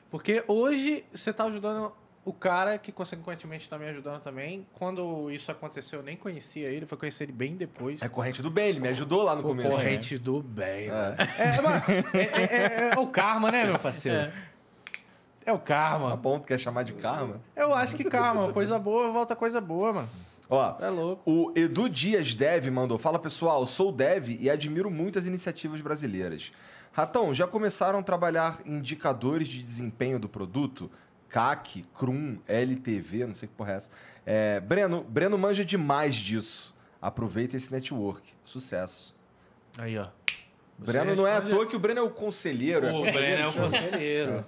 Porque 0.10 0.44
hoje 0.48 1.06
você 1.14 1.34
tá 1.34 1.44
ajudando 1.46 1.92
o 2.30 2.34
cara 2.34 2.78
que, 2.78 2.92
consequentemente, 2.92 3.70
tá 3.70 3.78
me 3.78 3.86
ajudando 3.88 4.22
também. 4.22 4.68
Quando 4.74 5.32
isso 5.32 5.50
aconteceu, 5.52 6.00
eu 6.00 6.04
nem 6.06 6.18
conhecia 6.18 6.68
ele, 6.70 6.86
foi 6.86 6.98
conhecer 6.98 7.24
ele 7.24 7.32
bem 7.32 7.56
depois. 7.56 8.02
É 8.02 8.10
corrente 8.10 8.42
do 8.42 8.50
bem, 8.52 8.68
ele 8.68 8.80
me 8.82 8.90
ajudou 8.90 9.24
lá 9.24 9.34
no 9.36 9.42
começo. 9.42 9.70
Corrente 9.70 10.18
do 10.18 10.42
bem. 10.44 10.90
É, 10.90 11.62
mano, 11.62 11.84
é, 12.14 12.20
é- 12.20 12.90
é- 12.90 12.94
é 12.94 13.00
o 13.00 13.08
karma, 13.08 13.50
né, 13.52 13.64
meu 13.66 13.80
parceiro? 13.80 14.32
É 15.46 15.54
o 15.54 15.58
Tá 15.58 15.64
karma. 15.64 16.16
bom, 16.18 16.38
tu 16.40 16.46
quer 16.48 16.60
chamar 16.60 16.84
de 16.84 16.92
karma? 16.94 17.40
Eu 17.56 17.74
acho 17.74 17.96
que 17.96 18.04
karma, 18.04 18.52
coisa 18.52 18.78
boa 18.78 19.10
volta 19.12 19.34
coisa 19.36 19.62
boa, 19.62 19.94
mano. 19.94 20.10
Ó, 20.50 20.76
É 20.82 20.90
louco. 20.90 21.22
o 21.26 21.54
Edu 21.56 21.88
Dias 21.90 22.34
Dev 22.34 22.68
mandou: 22.70 22.98
Fala 22.98 23.18
pessoal, 23.20 23.66
sou 23.66 23.92
dev 23.92 24.30
e 24.40 24.50
admiro 24.50 24.92
muito 24.92 25.18
as 25.18 25.26
iniciativas 25.26 25.80
brasileiras. 25.80 26.52
Ratão, 26.92 27.34
já 27.34 27.46
começaram 27.48 28.00
a 28.00 28.04
trabalhar 28.04 28.60
indicadores 28.66 29.48
de 29.48 29.62
desempenho 29.62 30.20
do 30.20 30.28
produto? 30.28 30.90
CAC, 31.30 31.84
CRUM, 31.94 32.38
LTV, 32.48 33.28
não 33.28 33.34
sei 33.34 33.48
que 33.48 33.56
porra 33.56 33.74
é 33.74 33.76
essa. 33.76 33.92
É, 34.26 34.60
Breno, 34.60 35.04
Breno 35.04 35.38
manja 35.38 35.64
demais 35.64 36.16
disso. 36.16 36.76
Aproveita 37.02 37.56
esse 37.56 37.72
network. 37.72 38.34
Sucesso. 38.44 39.16
Aí, 39.78 39.98
ó. 39.98 40.08
Você 40.80 40.92
Breno 40.92 41.16
não 41.16 41.28
é 41.28 41.36
à 41.38 41.42
toa 41.42 41.66
que 41.66 41.76
o 41.76 41.80
Breno 41.80 42.00
é 42.00 42.04
o 42.04 42.10
conselheiro. 42.10 42.88
O 42.88 43.06
é 43.06 43.12
Breno 43.12 43.42
é 43.44 43.48
o 43.48 43.54
conselheiro. 43.54 44.46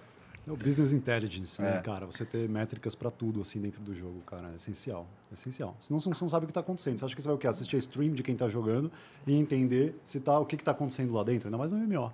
É 0.47 0.51
o 0.51 0.57
business 0.57 0.93
intelligence, 0.93 1.61
né, 1.61 1.77
É. 1.77 1.81
cara? 1.81 2.05
Você 2.07 2.25
ter 2.25 2.49
métricas 2.49 2.95
pra 2.95 3.11
tudo, 3.11 3.41
assim, 3.41 3.59
dentro 3.59 3.81
do 3.81 3.93
jogo, 3.93 4.21
cara, 4.21 4.49
é 4.51 4.55
essencial. 4.55 5.07
É 5.29 5.35
essencial. 5.35 5.75
Senão 5.79 5.99
você 5.99 6.09
não 6.09 6.29
sabe 6.29 6.45
o 6.45 6.47
que 6.47 6.53
tá 6.53 6.59
acontecendo. 6.59 6.97
Você 6.97 7.05
acha 7.05 7.15
que 7.15 7.21
você 7.21 7.27
vai 7.27 7.35
o 7.35 7.37
quê? 7.37 7.47
Assistir 7.47 7.75
a 7.75 7.79
stream 7.79 8.13
de 8.13 8.23
quem 8.23 8.35
tá 8.35 8.47
jogando 8.47 8.91
e 9.27 9.35
entender 9.35 9.95
se 10.03 10.19
tá, 10.19 10.39
o 10.39 10.45
que, 10.45 10.57
que 10.57 10.63
tá 10.63 10.71
acontecendo 10.71 11.13
lá 11.13 11.23
dentro, 11.23 11.47
ainda 11.47 11.57
mais 11.57 11.71
no 11.71 11.77
MMO. 11.77 12.11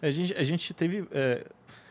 A 0.00 0.10
gente, 0.10 0.34
a 0.34 0.44
gente 0.44 0.72
teve, 0.74 1.06
é, 1.10 1.44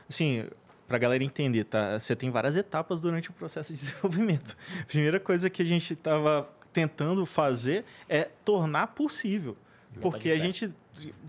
assim, 0.09 0.45
pra 0.91 0.97
galera 0.97 1.23
entender, 1.23 1.63
tá? 1.63 1.97
Você 1.97 2.13
tem 2.17 2.29
várias 2.29 2.57
etapas 2.57 2.99
durante 2.99 3.29
o 3.29 3.33
processo 3.33 3.73
de 3.73 3.79
desenvolvimento. 3.81 4.57
A 4.81 4.85
primeira 4.85 5.21
coisa 5.21 5.49
que 5.49 5.61
a 5.61 5.65
gente 5.65 5.93
estava 5.93 6.49
tentando 6.73 7.25
fazer 7.25 7.85
é 8.09 8.29
tornar 8.43 8.87
possível. 8.87 9.55
Porque 9.99 10.31
a 10.31 10.37
gente, 10.37 10.71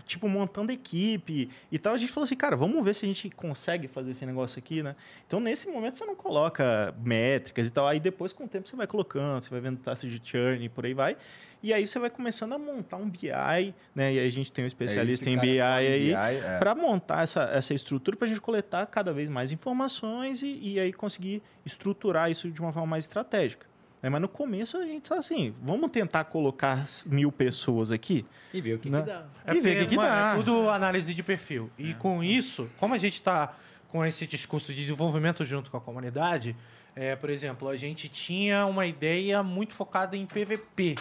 tipo, 0.05 0.27
montando 0.27 0.71
equipe 0.71 1.49
e 1.71 1.77
tal, 1.77 1.93
a 1.93 1.97
gente 1.97 2.11
falou 2.11 2.23
assim, 2.23 2.35
cara, 2.35 2.55
vamos 2.55 2.83
ver 2.83 2.95
se 2.95 3.05
a 3.05 3.07
gente 3.07 3.29
consegue 3.31 3.87
fazer 3.87 4.11
esse 4.11 4.25
negócio 4.25 4.57
aqui, 4.57 4.81
né? 4.81 4.95
Então, 5.27 5.39
nesse 5.39 5.67
momento, 5.67 5.97
você 5.97 6.05
não 6.05 6.15
coloca 6.15 6.93
métricas 7.03 7.67
e 7.67 7.71
tal. 7.71 7.87
Aí, 7.87 7.99
depois, 7.99 8.31
com 8.31 8.45
o 8.45 8.47
tempo, 8.47 8.67
você 8.67 8.75
vai 8.75 8.87
colocando, 8.87 9.43
você 9.43 9.49
vai 9.49 9.59
vendo 9.59 9.79
taxa 9.79 10.07
de 10.07 10.21
churn 10.23 10.63
e 10.63 10.69
por 10.69 10.85
aí 10.85 10.93
vai. 10.93 11.17
E 11.61 11.73
aí, 11.73 11.85
você 11.85 11.99
vai 11.99 12.09
começando 12.09 12.53
a 12.53 12.57
montar 12.57 12.97
um 12.97 13.09
BI, 13.09 13.73
né? 13.93 14.13
E 14.13 14.19
aí, 14.19 14.27
a 14.27 14.31
gente 14.31 14.51
tem 14.51 14.63
um 14.63 14.67
especialista 14.67 15.29
É 15.29 15.33
em 15.33 15.37
BI 15.37 15.61
aí 15.61 16.11
é. 16.11 16.57
para 16.57 16.73
montar 16.73 17.23
essa, 17.23 17.43
essa 17.53 17.73
estrutura 17.73 18.15
para 18.15 18.25
a 18.25 18.29
gente 18.29 18.41
coletar 18.41 18.85
cada 18.87 19.11
vez 19.11 19.29
mais 19.29 19.51
informações 19.51 20.41
e, 20.41 20.59
e 20.61 20.79
aí 20.79 20.93
conseguir 20.93 21.41
estruturar 21.65 22.31
isso 22.31 22.49
de 22.49 22.61
uma 22.61 22.71
forma 22.71 22.87
mais 22.87 23.03
estratégica. 23.05 23.72
Né? 24.03 24.09
Mas 24.09 24.21
no 24.21 24.27
começo 24.27 24.77
a 24.77 24.85
gente 24.85 25.09
tá 25.09 25.15
assim, 25.15 25.55
vamos 25.61 25.89
tentar 25.89 26.25
colocar 26.25 26.85
mil 27.05 27.31
pessoas 27.31 27.91
aqui 27.91 28.25
E 28.53 28.59
ver 28.61 28.73
o 28.75 28.79
que, 28.79 28.89
Né? 28.89 28.99
que 29.01 29.07
dá. 29.07 29.25
e 29.55 29.59
ver 29.61 29.77
o 29.77 29.79
que, 29.79 29.87
que 29.87 29.95
mano, 29.95 30.09
dá. 30.09 30.33
É 30.33 30.35
tudo 30.35 30.69
análise 30.69 31.13
de 31.13 31.23
perfil. 31.23 31.71
E 31.77 31.93
com 31.95 32.21
isso, 32.23 32.69
como 32.77 32.93
a 32.93 32.97
gente 32.97 33.13
está 33.13 33.55
com 33.87 34.05
esse 34.05 34.27
discurso 34.27 34.73
de 34.73 34.81
desenvolvimento 34.81 35.45
junto 35.45 35.71
com 35.71 35.77
a 35.77 35.81
comunidade, 35.81 36.55
é, 36.95 37.15
por 37.15 37.29
exemplo, 37.29 37.69
a 37.69 37.75
gente 37.75 38.09
tinha 38.09 38.65
uma 38.65 38.85
ideia 38.85 39.41
muito 39.41 39.73
focada 39.73 40.17
em 40.17 40.25
PVP. 40.25 40.95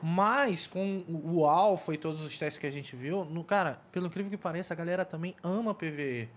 Mas 0.00 0.66
com 0.66 1.04
o 1.08 1.44
Alpha 1.44 1.92
e 1.92 1.96
todos 1.96 2.22
os 2.22 2.38
testes 2.38 2.58
que 2.58 2.66
a 2.66 2.70
gente 2.70 2.94
viu, 2.94 3.24
no, 3.24 3.42
cara, 3.42 3.80
pelo 3.90 4.06
incrível 4.06 4.30
que 4.30 4.36
pareça, 4.36 4.72
a 4.72 4.76
galera 4.76 5.04
também 5.04 5.34
ama 5.42 5.74
PVE. 5.74 6.28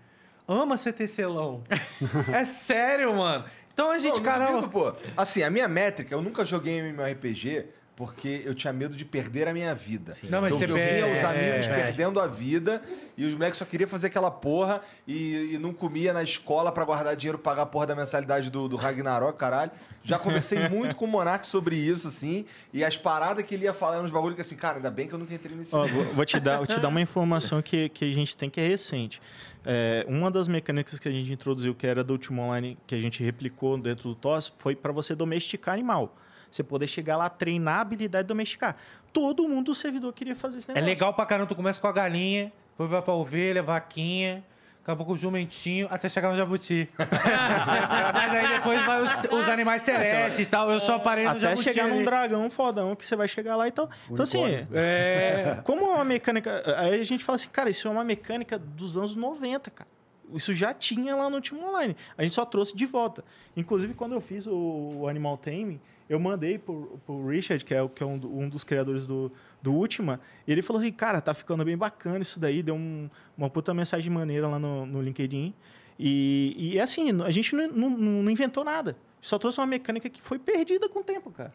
Ama 0.48 0.76
ser 0.76 0.92
tecelão. 0.92 1.62
é 2.34 2.44
sério, 2.44 3.14
mano. 3.14 3.44
Então 3.72 3.90
a 3.90 3.98
gente, 3.98 4.20
caramba. 4.20 4.52
duvido, 4.52 4.68
pô. 4.68 4.92
Assim, 5.16 5.42
a 5.42 5.50
minha 5.50 5.68
métrica, 5.68 6.14
eu 6.14 6.22
nunca 6.22 6.44
joguei 6.44 6.80
MMORPG 6.80 7.66
porque 7.94 8.42
eu 8.44 8.54
tinha 8.54 8.72
medo 8.72 8.96
de 8.96 9.04
perder 9.04 9.46
a 9.46 9.52
minha 9.52 9.74
vida. 9.74 10.12
Não, 10.24 10.40
mas 10.40 10.54
então, 10.56 10.58
você 10.58 10.64
eu 10.64 10.74
via 10.74 11.12
os 11.12 11.24
amigos 11.24 11.66
perde. 11.66 11.82
perdendo 11.82 12.20
a 12.20 12.26
vida 12.26 12.82
e 13.16 13.24
os 13.24 13.34
moleques 13.34 13.58
só 13.58 13.64
queriam 13.64 13.88
fazer 13.88 14.06
aquela 14.06 14.30
porra 14.30 14.80
e, 15.06 15.54
e 15.54 15.58
não 15.58 15.74
comia 15.74 16.12
na 16.12 16.22
escola 16.22 16.72
pra 16.72 16.84
guardar 16.84 17.14
dinheiro 17.14 17.38
pra 17.38 17.52
pagar 17.52 17.62
a 17.62 17.66
porra 17.66 17.86
da 17.86 17.94
mensalidade 17.94 18.50
do, 18.50 18.66
do 18.66 18.76
Ragnarok, 18.76 19.38
caralho. 19.38 19.70
Já 20.02 20.18
conversei 20.18 20.66
muito 20.70 20.96
com 20.96 21.04
o 21.04 21.08
Monark 21.08 21.46
sobre 21.46 21.76
isso, 21.76 22.08
assim, 22.08 22.46
e 22.72 22.82
as 22.82 22.96
paradas 22.96 23.44
que 23.44 23.54
ele 23.54 23.64
ia 23.64 23.74
falar 23.74 24.00
nos 24.00 24.10
bagulho 24.10 24.34
que 24.34 24.40
assim, 24.40 24.56
cara, 24.56 24.76
ainda 24.76 24.90
bem 24.90 25.06
que 25.06 25.14
eu 25.14 25.18
nunca 25.18 25.34
entrei 25.34 25.56
nesse 25.56 25.70
vou, 25.70 25.86
vou 25.86 26.24
te 26.24 26.40
dar, 26.40 26.56
vou 26.56 26.66
te 26.66 26.80
dar 26.80 26.88
uma 26.88 27.00
informação 27.00 27.60
que, 27.60 27.88
que 27.90 28.06
a 28.06 28.12
gente 28.12 28.36
tem 28.36 28.48
que 28.48 28.60
é 28.60 28.66
recente. 28.66 29.20
É, 29.64 30.04
uma 30.08 30.30
das 30.30 30.48
mecânicas 30.48 30.98
que 30.98 31.08
a 31.08 31.12
gente 31.12 31.32
introduziu, 31.32 31.74
que 31.74 31.86
era 31.86 32.02
do 32.02 32.12
último 32.12 32.42
online, 32.42 32.76
que 32.86 32.94
a 32.94 33.00
gente 33.00 33.22
replicou 33.22 33.78
dentro 33.78 34.08
do 34.08 34.14
TOS, 34.14 34.52
foi 34.58 34.74
para 34.74 34.92
você 34.92 35.14
domesticar 35.14 35.74
animal. 35.74 36.16
Você 36.50 36.62
poder 36.62 36.86
chegar 36.86 37.16
lá, 37.16 37.28
treinar 37.28 37.78
a 37.78 37.80
habilidade 37.80 38.24
de 38.24 38.28
domesticar. 38.28 38.76
Todo 39.12 39.48
mundo 39.48 39.66
do 39.66 39.74
servidor 39.74 40.12
queria 40.12 40.36
fazer 40.36 40.58
esse 40.58 40.72
É 40.72 40.80
legal 40.80 41.14
pra 41.14 41.24
caramba, 41.24 41.48
tu 41.48 41.54
começa 41.54 41.80
com 41.80 41.86
a 41.86 41.92
galinha, 41.92 42.52
depois 42.70 42.90
vai 42.90 43.00
pra 43.00 43.14
ovelha, 43.14 43.62
vaquinha, 43.62 44.44
acabou 44.82 45.06
com 45.06 45.12
o 45.12 45.16
jumentinho, 45.16 45.86
até 45.90 46.08
chegar 46.08 46.30
no 46.30 46.36
jabuti. 46.36 46.88
Mas 46.98 48.34
aí 48.34 48.48
depois 48.48 48.84
vai 48.84 49.02
os, 49.02 49.24
os 49.24 49.48
animais 49.48 49.82
celestes 49.82 50.46
e 50.46 50.50
tal. 50.50 50.70
Eu 50.70 50.80
só 50.80 50.98
parei 50.98 51.24
no 51.24 51.30
Até 51.30 51.40
jabuti. 51.40 51.62
chegar 51.62 51.86
num 51.86 51.96
ali. 51.96 52.04
dragão 52.04 52.50
fodão 52.50 52.94
que 52.96 53.06
você 53.06 53.14
vai 53.14 53.28
chegar 53.28 53.56
lá 53.56 53.68
e 53.68 53.70
tal. 53.72 53.88
Então, 54.10 54.24
assim, 54.24 54.42
Unicórnio. 54.42 54.68
É. 54.74 55.60
como 55.64 55.86
é 55.86 55.94
uma 55.94 56.04
mecânica. 56.04 56.62
Aí 56.78 57.00
a 57.00 57.04
gente 57.04 57.24
fala 57.24 57.36
assim, 57.36 57.48
cara, 57.48 57.70
isso 57.70 57.86
é 57.86 57.90
uma 57.90 58.04
mecânica 58.04 58.58
dos 58.58 58.96
anos 58.96 59.14
90, 59.14 59.70
cara. 59.70 59.88
Isso 60.34 60.54
já 60.54 60.72
tinha 60.72 61.14
lá 61.14 61.28
no 61.28 61.40
Team 61.40 61.62
Online. 61.62 61.96
A 62.16 62.22
gente 62.22 62.34
só 62.34 62.44
trouxe 62.44 62.74
de 62.74 62.86
volta. 62.86 63.22
Inclusive, 63.56 63.94
quando 63.94 64.12
eu 64.12 64.20
fiz 64.20 64.46
o, 64.46 64.54
o 65.00 65.08
Animal 65.08 65.36
Taming, 65.36 65.78
eu 66.12 66.20
mandei 66.20 66.58
pro, 66.58 67.00
pro 67.06 67.26
Richard, 67.26 67.64
que 67.64 67.74
é, 67.74 67.88
que 67.88 68.02
é 68.02 68.06
um, 68.06 68.14
um 68.24 68.48
dos 68.48 68.62
criadores 68.64 69.06
do, 69.06 69.32
do 69.62 69.72
Ultima, 69.72 70.20
e 70.46 70.52
ele 70.52 70.60
falou 70.62 70.80
assim, 70.80 70.92
cara, 70.92 71.20
tá 71.20 71.32
ficando 71.32 71.64
bem 71.64 71.76
bacana 71.76 72.18
isso 72.20 72.38
daí, 72.38 72.62
deu 72.62 72.74
um- 72.74 73.08
uma 73.36 73.48
puta 73.48 73.72
mensagem 73.72 74.12
maneira 74.12 74.46
lá 74.48 74.58
no, 74.58 74.84
no 74.84 75.00
LinkedIn. 75.00 75.54
E, 75.98 76.72
e 76.74 76.80
assim, 76.80 77.22
a 77.22 77.30
gente 77.30 77.54
não, 77.54 77.68
não- 77.70 77.90
não 78.22 78.30
inventou 78.30 78.64
nada. 78.64 78.96
Só 79.20 79.38
trouxe 79.38 79.58
uma 79.60 79.66
mecânica 79.66 80.10
que 80.10 80.20
foi 80.20 80.38
perdida 80.38 80.88
com 80.88 80.98
o 81.00 81.04
tempo, 81.04 81.30
cara. 81.30 81.52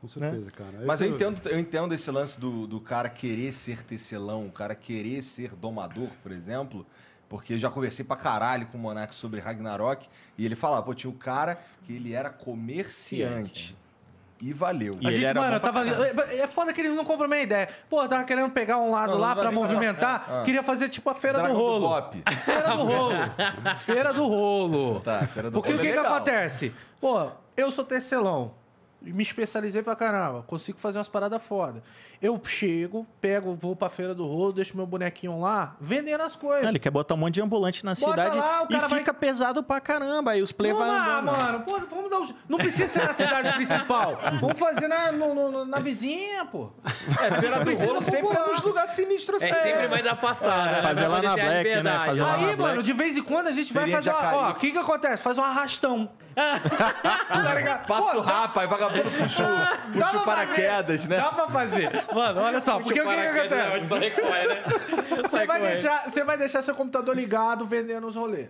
Com 0.00 0.06
certeza, 0.08 0.50
cara. 0.50 0.82
Mas 0.86 1.00
eu 1.00 1.08
entendo, 1.08 1.48
eu 1.48 1.58
entendo 1.58 1.92
esse 1.94 2.10
lance 2.10 2.38
do, 2.38 2.66
do 2.66 2.80
cara 2.80 3.08
querer 3.08 3.50
ser 3.52 3.82
tecelão, 3.82 4.46
o 4.46 4.52
cara 4.52 4.74
querer 4.74 5.22
ser 5.22 5.56
domador, 5.56 6.08
por 6.22 6.30
exemplo, 6.32 6.86
porque 7.28 7.54
eu 7.54 7.58
já 7.58 7.68
conversei 7.70 8.04
pra 8.04 8.16
caralho 8.16 8.66
com 8.66 8.78
o 8.78 8.80
Monark 8.80 9.14
sobre 9.14 9.40
Ragnarok, 9.40 10.08
e 10.38 10.44
ele 10.44 10.54
falava, 10.56 10.82
pô, 10.82 10.94
tinha 10.94 11.10
o 11.10 11.14
cara 11.14 11.58
que 11.84 11.92
ele 11.94 12.12
era 12.12 12.30
comerciante. 12.30 13.76
E 14.42 14.52
valeu. 14.52 14.98
E 15.00 15.06
a 15.06 15.10
gente, 15.10 15.24
era 15.24 15.40
mano, 15.40 15.58
tava. 15.58 15.82
É 15.88 16.46
foda 16.46 16.70
que 16.70 16.78
eles 16.82 16.94
não 16.94 17.06
compram 17.06 17.26
minha 17.26 17.40
ideia. 17.40 17.70
Pô, 17.88 18.02
eu 18.02 18.08
tava 18.08 18.22
querendo 18.24 18.50
pegar 18.50 18.76
um 18.76 18.90
lado 18.90 19.12
Não, 19.12 19.18
lá 19.18 19.28
não 19.28 19.34
pra 19.36 19.44
essa- 19.44 19.52
movimentar. 19.52 20.26
Ah. 20.28 20.42
Queria 20.44 20.62
fazer 20.62 20.90
tipo 20.90 21.08
a 21.08 21.14
feira 21.14 21.38
Dragão 21.38 21.56
do 21.56 21.62
rolo. 21.62 21.88
Bop. 21.88 22.22
Feira 22.44 22.68
do 22.76 22.82
rolo. 22.84 23.14
Feira 23.78 24.12
do 24.12 24.26
rolo. 24.26 25.00
Tá, 25.00 25.20
feira 25.26 25.50
do 25.50 25.54
Porque 25.54 25.70
rolo 25.72 25.82
o 25.82 25.86
que, 25.86 25.90
é 25.90 25.92
que 25.98 26.06
acontece? 26.06 26.74
Pô, 27.00 27.30
eu 27.56 27.70
sou 27.70 27.82
tecelão. 27.82 28.52
Me 29.12 29.22
especializei 29.22 29.82
pra 29.82 29.94
caramba. 29.96 30.42
Consigo 30.42 30.78
fazer 30.78 30.98
umas 30.98 31.08
paradas 31.08 31.42
foda. 31.42 31.82
Eu 32.20 32.40
chego, 32.44 33.06
pego, 33.20 33.54
vou 33.54 33.76
pra 33.76 33.88
feira 33.90 34.14
do 34.14 34.26
rolo, 34.26 34.52
deixo 34.52 34.74
meu 34.76 34.86
bonequinho 34.86 35.38
lá, 35.40 35.76
vendendo 35.80 36.22
as 36.22 36.34
coisas. 36.34 36.66
Ele 36.68 36.78
quer 36.78 36.90
botar 36.90 37.14
um 37.14 37.18
monte 37.18 37.34
de 37.34 37.42
ambulante 37.42 37.84
na 37.84 37.92
Bota 37.92 38.10
cidade 38.10 38.36
lá, 38.38 38.62
o 38.62 38.64
e 38.64 38.68
cara 38.68 38.88
vai- 38.88 38.98
fica 39.00 39.12
pesado 39.14 39.62
pra 39.62 39.80
caramba. 39.80 40.30
Aí 40.32 40.40
os 40.42 40.50
play 40.50 40.72
Vamos 40.72 40.86
vai 40.88 40.96
lá, 40.98 41.18
andando. 41.18 41.36
mano. 41.36 41.60
Pô, 41.60 41.78
vamos 41.94 42.10
dar 42.10 42.20
um... 42.20 42.28
Não 42.48 42.58
precisa 42.58 42.88
ser 42.88 43.04
na 43.04 43.12
cidade 43.12 43.52
principal. 43.52 44.18
Vamos 44.40 44.58
fazer 44.58 44.88
na, 44.88 45.12
no- 45.12 45.50
no- 45.50 45.64
na 45.66 45.78
vizinha, 45.78 46.46
pô. 46.46 46.70
É, 47.20 47.38
feira 47.38 47.58
do 47.58 47.64
precisa 47.64 47.86
rolo 47.88 48.00
sempre 48.00 48.36
é 48.36 48.46
nos 48.48 48.60
lugares 48.62 48.90
sinistros 48.92 49.42
É 49.42 49.50
assim. 49.50 49.62
sempre 49.62 49.88
mais 49.88 50.06
afastado. 50.06 50.70
né? 50.72 50.82
fazer 50.82 51.06
lá 51.08 51.20
na 51.22 51.34
Black, 51.34 51.82
né? 51.82 51.98
Fazer 52.06 52.22
lá 52.22 52.28
na 52.30 52.34
Aí, 52.36 52.44
Black. 52.44 52.60
mano, 52.62 52.82
de 52.82 52.92
vez 52.94 53.16
em 53.16 53.22
quando 53.22 53.48
a 53.48 53.52
gente 53.52 53.72
vai 53.74 53.90
fazer 53.90 54.10
uma... 54.10 54.34
Ó, 54.36 54.50
o 54.50 54.54
que 54.54 54.72
que 54.72 54.78
acontece? 54.78 55.22
Faz 55.22 55.36
um 55.38 55.44
arrastão. 55.44 56.08
tá? 56.36 57.78
Passa 57.88 58.18
o 58.18 58.20
rapa, 58.20 58.60
aí 58.60 58.66
vagabundo 58.66 58.95
puxa 59.02 59.42
o, 59.42 59.56
dá 59.56 59.76
puxa 59.76 60.10
pra 60.10 60.20
o 60.20 60.24
paraquedas, 60.24 61.06
né? 61.06 61.16
Dá 61.16 61.32
pra 61.32 61.48
fazer. 61.48 61.90
Mano, 62.12 62.40
olha 62.40 62.60
só. 62.60 62.78
Porque 62.78 63.00
o 63.00 63.04
que, 63.04 63.14
que 63.14 63.38
acontece? 63.38 63.86
Só 63.86 63.98
recolhe, 63.98 64.48
né? 64.48 64.62
Você 65.22 65.46
vai, 65.46 65.60
deixar, 65.60 66.10
você 66.10 66.24
vai 66.24 66.38
deixar 66.38 66.62
seu 66.62 66.74
computador 66.74 67.14
ligado 67.16 67.64
vendendo 67.66 68.06
os 68.06 68.16
rolês. 68.16 68.48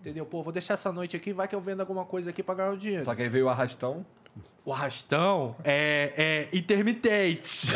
Entendeu? 0.00 0.26
Pô, 0.26 0.42
vou 0.42 0.52
deixar 0.52 0.74
essa 0.74 0.92
noite 0.92 1.16
aqui, 1.16 1.32
vai 1.32 1.46
que 1.46 1.54
eu 1.54 1.60
vendo 1.60 1.80
alguma 1.80 2.04
coisa 2.04 2.30
aqui 2.30 2.42
pra 2.42 2.54
ganhar 2.56 2.70
um 2.72 2.76
dinheiro. 2.76 3.04
Só 3.04 3.14
que 3.14 3.22
aí 3.22 3.28
veio 3.28 3.46
o 3.46 3.48
arrastão. 3.48 4.04
O 4.64 4.72
arrastão 4.72 5.56
é, 5.64 6.48
é 6.52 6.56
intermitente. 6.56 7.68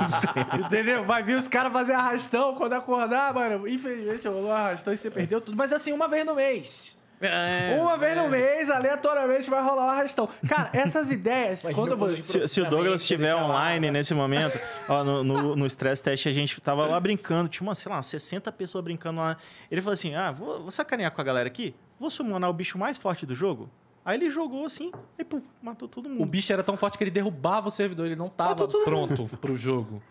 Entendeu? 0.64 1.04
Vai 1.04 1.22
vir 1.22 1.36
os 1.36 1.48
caras 1.48 1.72
fazer 1.72 1.92
arrastão 1.94 2.54
quando 2.54 2.74
acordar, 2.74 3.32
mano. 3.34 3.66
Infelizmente 3.66 4.28
rolou 4.28 4.52
arrastão 4.52 4.92
e 4.92 4.96
você 4.96 5.10
perdeu 5.10 5.40
tudo. 5.40 5.56
Mas 5.56 5.72
assim, 5.72 5.92
uma 5.92 6.08
vez 6.08 6.24
no 6.24 6.34
mês. 6.34 6.96
É, 7.26 7.76
Uma 7.80 7.96
vez 7.96 8.16
no 8.16 8.28
mês, 8.28 8.70
aleatoriamente, 8.70 9.48
vai 9.48 9.62
rolar 9.62 9.86
o 9.86 9.90
arrastão. 9.90 10.28
Cara, 10.48 10.70
essas 10.72 11.10
ideias, 11.12 11.66
quando 11.74 11.96
vou. 11.96 12.08
Se, 12.22 12.46
se 12.48 12.60
o 12.60 12.68
Douglas 12.68 13.00
estiver 13.00 13.34
online 13.34 13.90
nesse 13.90 14.14
momento, 14.14 14.58
ó, 14.88 15.02
no, 15.04 15.24
no, 15.24 15.56
no 15.56 15.66
Stress 15.66 16.02
Test 16.02 16.26
a 16.26 16.32
gente 16.32 16.60
tava 16.60 16.86
lá 16.86 16.98
brincando, 17.00 17.48
tinha 17.48 17.66
uma, 17.66 17.74
sei 17.74 17.90
lá, 17.90 17.96
umas 17.96 18.06
60 18.06 18.50
pessoas 18.52 18.84
brincando 18.84 19.20
lá. 19.20 19.36
Ele 19.70 19.80
falou 19.80 19.94
assim: 19.94 20.14
ah, 20.14 20.30
vou, 20.30 20.62
vou 20.62 20.70
sacanear 20.70 21.10
com 21.12 21.20
a 21.20 21.24
galera 21.24 21.46
aqui, 21.46 21.74
vou 21.98 22.10
summonar 22.10 22.50
o 22.50 22.52
bicho 22.52 22.78
mais 22.78 22.96
forte 22.96 23.24
do 23.26 23.34
jogo. 23.34 23.70
Aí 24.04 24.18
ele 24.18 24.28
jogou 24.28 24.66
assim, 24.66 24.92
e 25.18 25.24
puf, 25.24 25.46
matou 25.62 25.88
todo 25.88 26.06
O 26.06 26.10
mundo. 26.10 26.26
bicho 26.26 26.52
era 26.52 26.62
tão 26.62 26.76
forte 26.76 26.98
que 26.98 27.04
ele 27.04 27.10
derrubava 27.10 27.68
o 27.68 27.70
servidor, 27.70 28.04
ele 28.04 28.16
não 28.16 28.28
tava 28.28 28.68
pronto 28.84 29.30
pro 29.40 29.56
jogo. 29.56 30.02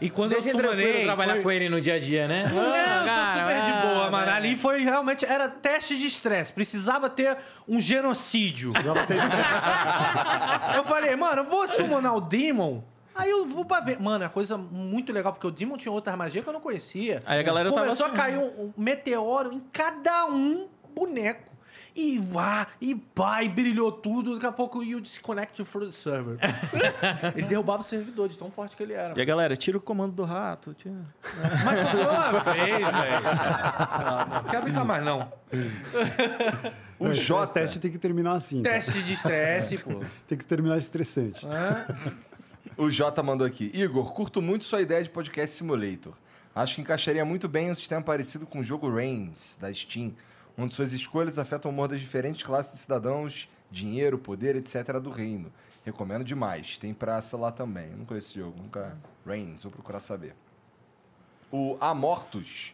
E 0.00 0.08
quando 0.08 0.30
ser 0.30 0.36
eu 0.36 0.42
summonei... 0.42 1.04
trabalhar 1.04 1.32
foi- 1.34 1.42
com 1.42 1.50
ele 1.50 1.68
no 1.68 1.80
dia 1.80 1.94
a 1.94 1.98
dia, 1.98 2.28
né? 2.28 2.44
Não, 2.46 2.62
eu 2.62 3.08
sou 3.08 3.40
super 3.40 3.62
de 3.62 3.86
boa, 3.86 4.10
mano. 4.10 4.30
Ali 4.30 4.56
foi 4.56 4.82
realmente... 4.82 5.24
Era 5.24 5.48
teste 5.48 5.96
de 5.98 6.06
estresse. 6.06 6.52
Precisava 6.52 7.10
ter 7.10 7.36
um 7.68 7.80
genocídio. 7.80 8.70
Precisava 8.70 9.06
ter 9.06 9.16
estresse. 9.16 10.76
Eu 10.76 10.84
falei, 10.84 11.14
mano, 11.16 11.42
eu 11.42 11.44
vou 11.44 11.66
summonar 11.68 12.14
o 12.16 12.20
Demon... 12.20 12.82
Aí 13.14 13.28
eu 13.30 13.44
vou 13.46 13.62
pra 13.64 13.80
ver. 13.80 14.00
Mano, 14.00 14.24
é 14.24 14.28
coisa 14.28 14.56
muito 14.56 15.12
legal, 15.12 15.34
porque 15.34 15.46
o 15.46 15.50
Demon 15.50 15.76
tinha 15.76 15.92
outra 15.92 16.16
magia 16.16 16.42
que 16.42 16.48
eu 16.48 16.52
não 16.52 16.62
conhecia. 16.62 17.20
Aí 17.26 17.38
a 17.38 17.42
galera 17.42 17.70
tava 17.70 17.82
Começou 17.84 18.06
assim, 18.06 18.14
a 18.14 18.18
cair 18.18 18.38
um, 18.38 18.46
um 18.46 18.72
meteoro 18.74 19.52
em 19.52 19.60
cada 19.70 20.24
um 20.24 20.66
boneco. 20.94 21.51
E 21.94 22.18
vá, 22.18 22.66
e 22.80 22.94
pá, 22.94 23.42
e 23.42 23.48
brilhou 23.48 23.92
tudo. 23.92 24.34
Daqui 24.34 24.46
a 24.46 24.52
pouco 24.52 24.78
o 24.78 24.82
Yuji 24.82 25.06
se 25.06 25.20
connect 25.20 25.62
from 25.64 25.86
the 25.86 25.92
server. 25.92 26.38
ele 27.36 27.46
derrubava 27.46 27.82
o 27.82 27.84
servidor 27.84 28.28
de 28.28 28.38
tão 28.38 28.50
forte 28.50 28.74
que 28.76 28.82
ele 28.82 28.94
era. 28.94 29.18
E 29.18 29.20
a 29.20 29.24
galera, 29.24 29.56
tira 29.56 29.76
o 29.76 29.80
comando 29.80 30.12
do 30.14 30.24
rato. 30.24 30.74
Tira... 30.74 30.94
Mas 31.64 31.80
pô, 31.90 32.50
fez, 32.52 32.76
velho. 32.78 33.22
Não, 34.42 34.44
quero 34.50 34.62
brincar 34.64 34.84
mais, 34.84 35.04
não. 35.04 35.32
O 36.98 37.04
Não, 37.04 37.12
esse 37.12 37.22
Jota. 37.22 37.52
teste 37.52 37.78
tem 37.78 37.90
que 37.90 37.98
terminar 37.98 38.32
assim. 38.34 38.62
cara. 38.62 38.76
Teste 38.76 39.02
de 39.02 39.12
estresse, 39.12 39.78
pô. 39.82 40.00
Tem 40.26 40.38
que 40.38 40.44
terminar 40.44 40.78
estressante. 40.78 41.46
O 42.76 42.90
Jota 42.90 43.22
mandou 43.22 43.46
aqui. 43.46 43.70
Igor, 43.74 44.12
curto 44.12 44.40
muito 44.40 44.64
sua 44.64 44.80
ideia 44.80 45.02
de 45.02 45.10
podcast 45.10 45.56
simulator. 45.56 46.14
Acho 46.54 46.74
que 46.76 46.80
encaixaria 46.80 47.24
muito 47.24 47.48
bem 47.48 47.70
um 47.70 47.74
sistema 47.74 48.02
parecido 48.02 48.46
com 48.46 48.60
o 48.60 48.64
jogo 48.64 48.88
Reigns, 48.94 49.56
da 49.60 49.72
Steam, 49.72 50.12
onde 50.62 50.74
suas 50.74 50.92
escolhas 50.92 51.38
afetam 51.38 51.70
o 51.70 51.74
humor 51.74 51.88
das 51.88 52.00
diferentes 52.00 52.42
classes 52.42 52.74
de 52.74 52.78
cidadãos, 52.78 53.48
dinheiro, 53.70 54.16
poder, 54.16 54.54
etc. 54.54 54.98
do 55.00 55.10
reino. 55.10 55.52
Recomendo 55.84 56.22
demais. 56.22 56.78
Tem 56.78 56.94
pra 56.94 57.20
celular 57.20 57.52
também. 57.52 57.90
Eu 57.90 57.96
não 57.96 58.04
conheço 58.04 58.28
esse 58.28 58.38
jogo, 58.38 58.56
nunca. 58.56 58.96
Reigns, 59.26 59.64
vou 59.64 59.72
procurar 59.72 60.00
saber. 60.00 60.36
O 61.50 61.76
Amortus 61.80 62.72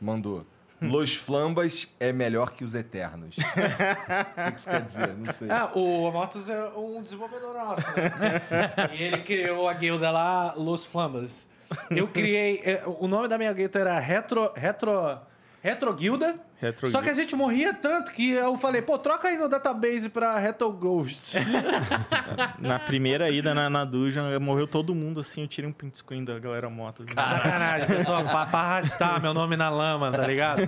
mandou. 0.00 0.44
Los 0.82 1.14
Flambas 1.14 1.86
é 2.00 2.10
melhor 2.10 2.52
que 2.52 2.64
os 2.64 2.74
Eternos. 2.74 3.36
o 3.38 4.44
que 4.44 4.50
que 4.52 4.58
isso 4.58 4.68
quer 4.68 4.82
dizer? 4.82 5.08
Não 5.08 5.32
sei. 5.32 5.50
Ah, 5.50 5.70
o 5.74 6.06
Amortus 6.08 6.48
é 6.48 6.68
um 6.70 7.02
desenvolvedor 7.02 7.54
nosso, 7.54 7.86
né? 7.92 8.90
e 8.98 9.02
ele 9.02 9.18
criou 9.18 9.68
a 9.68 9.74
guilda 9.74 10.10
lá, 10.10 10.54
Los 10.54 10.84
Flambas. 10.84 11.46
Eu 11.90 12.08
criei... 12.08 12.62
é, 12.64 12.82
O 12.86 13.06
nome 13.06 13.28
da 13.28 13.38
minha 13.38 13.52
guilda 13.52 13.78
era 13.78 14.00
Retro... 14.00 14.50
Retro... 14.56 15.20
Retro 15.62 15.92
Guilda. 15.94 16.40
Retro 16.60 16.88
Só 16.88 17.00
que 17.00 17.08
a 17.08 17.14
gente 17.14 17.34
morria 17.34 17.72
tanto 17.72 18.12
que 18.12 18.32
eu 18.32 18.56
falei, 18.58 18.82
pô, 18.82 18.98
troca 18.98 19.28
aí 19.28 19.36
no 19.38 19.48
database 19.48 20.08
pra 20.10 20.38
Retro 20.38 20.70
Ghost. 20.72 21.38
Na 22.58 22.78
primeira 22.78 23.30
ida 23.30 23.54
na, 23.54 23.70
na 23.70 23.84
dungeon, 23.84 24.38
morreu 24.40 24.66
todo 24.66 24.94
mundo 24.94 25.20
assim. 25.20 25.42
Eu 25.42 25.48
tirei 25.48 25.68
um 25.68 25.72
print 25.72 25.98
screen 25.98 26.24
da 26.24 26.38
galera 26.38 26.68
moto. 26.68 27.04
Sacanagem, 27.14 27.86
pessoal, 27.88 28.22
pra, 28.24 28.46
pra 28.46 28.58
arrastar 28.60 29.20
meu 29.22 29.32
nome 29.32 29.56
na 29.56 29.70
lama, 29.70 30.10
tá 30.12 30.26
ligado? 30.26 30.62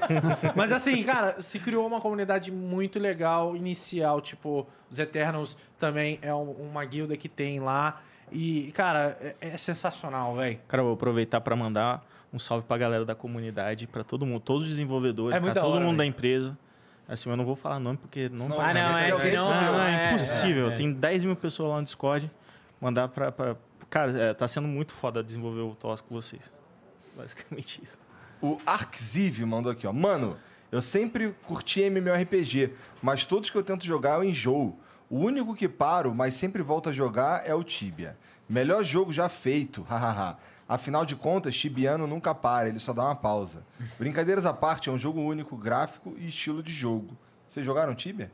Mas 0.56 0.72
assim, 0.72 1.02
cara, 1.02 1.40
se 1.40 1.58
criou 1.58 1.86
uma 1.86 2.00
comunidade 2.00 2.50
muito 2.50 2.98
legal, 2.98 3.54
inicial, 3.54 4.20
tipo, 4.20 4.66
os 4.90 4.98
Eternals 4.98 5.56
também 5.78 6.18
é 6.22 6.32
um- 6.34 6.52
uma 6.52 6.84
guilda 6.84 7.16
que 7.16 7.28
tem 7.28 7.60
lá. 7.60 8.00
E, 8.30 8.72
cara, 8.74 9.16
é, 9.20 9.34
é 9.40 9.56
sensacional, 9.58 10.34
velho. 10.36 10.58
Cara, 10.66 10.80
eu 10.82 10.86
vou 10.86 10.94
aproveitar 10.94 11.40
para 11.42 11.54
mandar 11.54 12.02
um 12.32 12.38
salve 12.38 12.66
pra 12.66 12.78
galera 12.78 13.04
da 13.04 13.14
comunidade, 13.14 13.86
pra 13.86 14.02
todo 14.02 14.24
mundo, 14.24 14.40
todos 14.40 14.62
os 14.62 14.68
desenvolvedores, 14.68 15.36
É 15.36 15.40
da 15.40 15.60
todo 15.60 15.72
hora, 15.74 15.84
mundo 15.84 15.98
da 15.98 16.06
empresa. 16.06 16.56
Assim, 17.08 17.28
eu 17.28 17.36
não 17.36 17.44
vou 17.44 17.56
falar 17.56 17.78
nome 17.78 17.98
porque 17.98 18.28
não 18.28 18.44
Senão 18.44 18.60
Ah, 18.60 18.72
não, 18.72 18.96
é, 18.98 19.18
senão... 19.18 19.46
for- 19.48 19.54
Não, 19.54 19.82
é, 19.82 20.04
é, 20.04 20.08
impossível. 20.08 20.70
é. 20.70 20.74
Tem 20.76 20.92
10 20.92 21.24
mil 21.24 21.36
pessoas 21.36 21.70
lá 21.70 21.76
no 21.78 21.84
Discord. 21.84 22.30
Mandar 22.80 23.08
pra. 23.08 23.30
pra... 23.30 23.56
Cara, 23.90 24.12
é, 24.18 24.32
tá 24.34 24.48
sendo 24.48 24.66
muito 24.66 24.92
foda 24.94 25.22
desenvolver 25.22 25.60
o 25.60 25.74
TOS 25.74 26.00
com 26.00 26.14
vocês. 26.14 26.50
Basicamente 27.16 27.82
isso. 27.82 28.00
O 28.40 28.58
Arxiv 28.64 29.40
mandou 29.44 29.70
aqui, 29.70 29.86
ó. 29.86 29.92
Mano, 29.92 30.36
eu 30.70 30.80
sempre 30.80 31.34
curti 31.44 31.82
MMORPG, 31.82 32.72
mas 33.02 33.24
todos 33.26 33.50
que 33.50 33.56
eu 33.58 33.62
tento 33.62 33.84
jogar 33.84 34.14
eu 34.14 34.24
enjoo. 34.24 34.78
O 35.10 35.18
único 35.18 35.54
que 35.54 35.68
paro, 35.68 36.14
mas 36.14 36.34
sempre 36.34 36.62
volto 36.62 36.88
a 36.88 36.92
jogar 36.92 37.46
é 37.46 37.54
o 37.54 37.62
Tibia. 37.62 38.16
Melhor 38.48 38.82
jogo 38.82 39.12
já 39.12 39.28
feito, 39.28 39.82
hahaha. 39.88 40.38
Afinal 40.68 41.04
de 41.04 41.16
contas, 41.16 41.56
Tibiano 41.56 42.06
nunca 42.06 42.34
para, 42.34 42.68
ele 42.68 42.78
só 42.78 42.92
dá 42.92 43.04
uma 43.04 43.16
pausa. 43.16 43.62
Brincadeiras 43.98 44.46
à 44.46 44.52
parte, 44.52 44.88
é 44.88 44.92
um 44.92 44.98
jogo 44.98 45.20
único, 45.20 45.56
gráfico 45.56 46.14
e 46.16 46.28
estilo 46.28 46.62
de 46.62 46.72
jogo. 46.72 47.16
Vocês 47.46 47.66
jogaram 47.66 47.94
Tibia? 47.94 48.30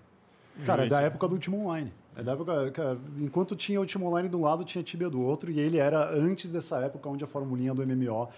Cara, 0.65 0.86
é 0.86 0.89
da 0.89 1.00
época 1.00 1.26
do 1.26 1.34
Ultima 1.34 1.57
Online. 1.57 1.92
É 2.16 2.23
da 2.23 2.32
época, 2.32 2.70
cara, 2.73 2.98
enquanto 3.16 3.57
tinha 3.57 3.78
o 3.78 3.82
Ultima 3.82 4.07
Online 4.07 4.28
do 4.28 4.40
lado, 4.40 4.65
tinha 4.65 4.82
Tibia 4.82 5.08
do 5.08 5.20
outro, 5.20 5.50
e 5.50 5.58
ele 5.58 5.78
era 5.78 6.10
antes 6.10 6.52
dessa 6.52 6.78
época 6.78 7.08
onde 7.08 7.24
a 7.24 7.26
formulinha 7.26 7.74
do 7.74 7.86
MMO 7.86 8.28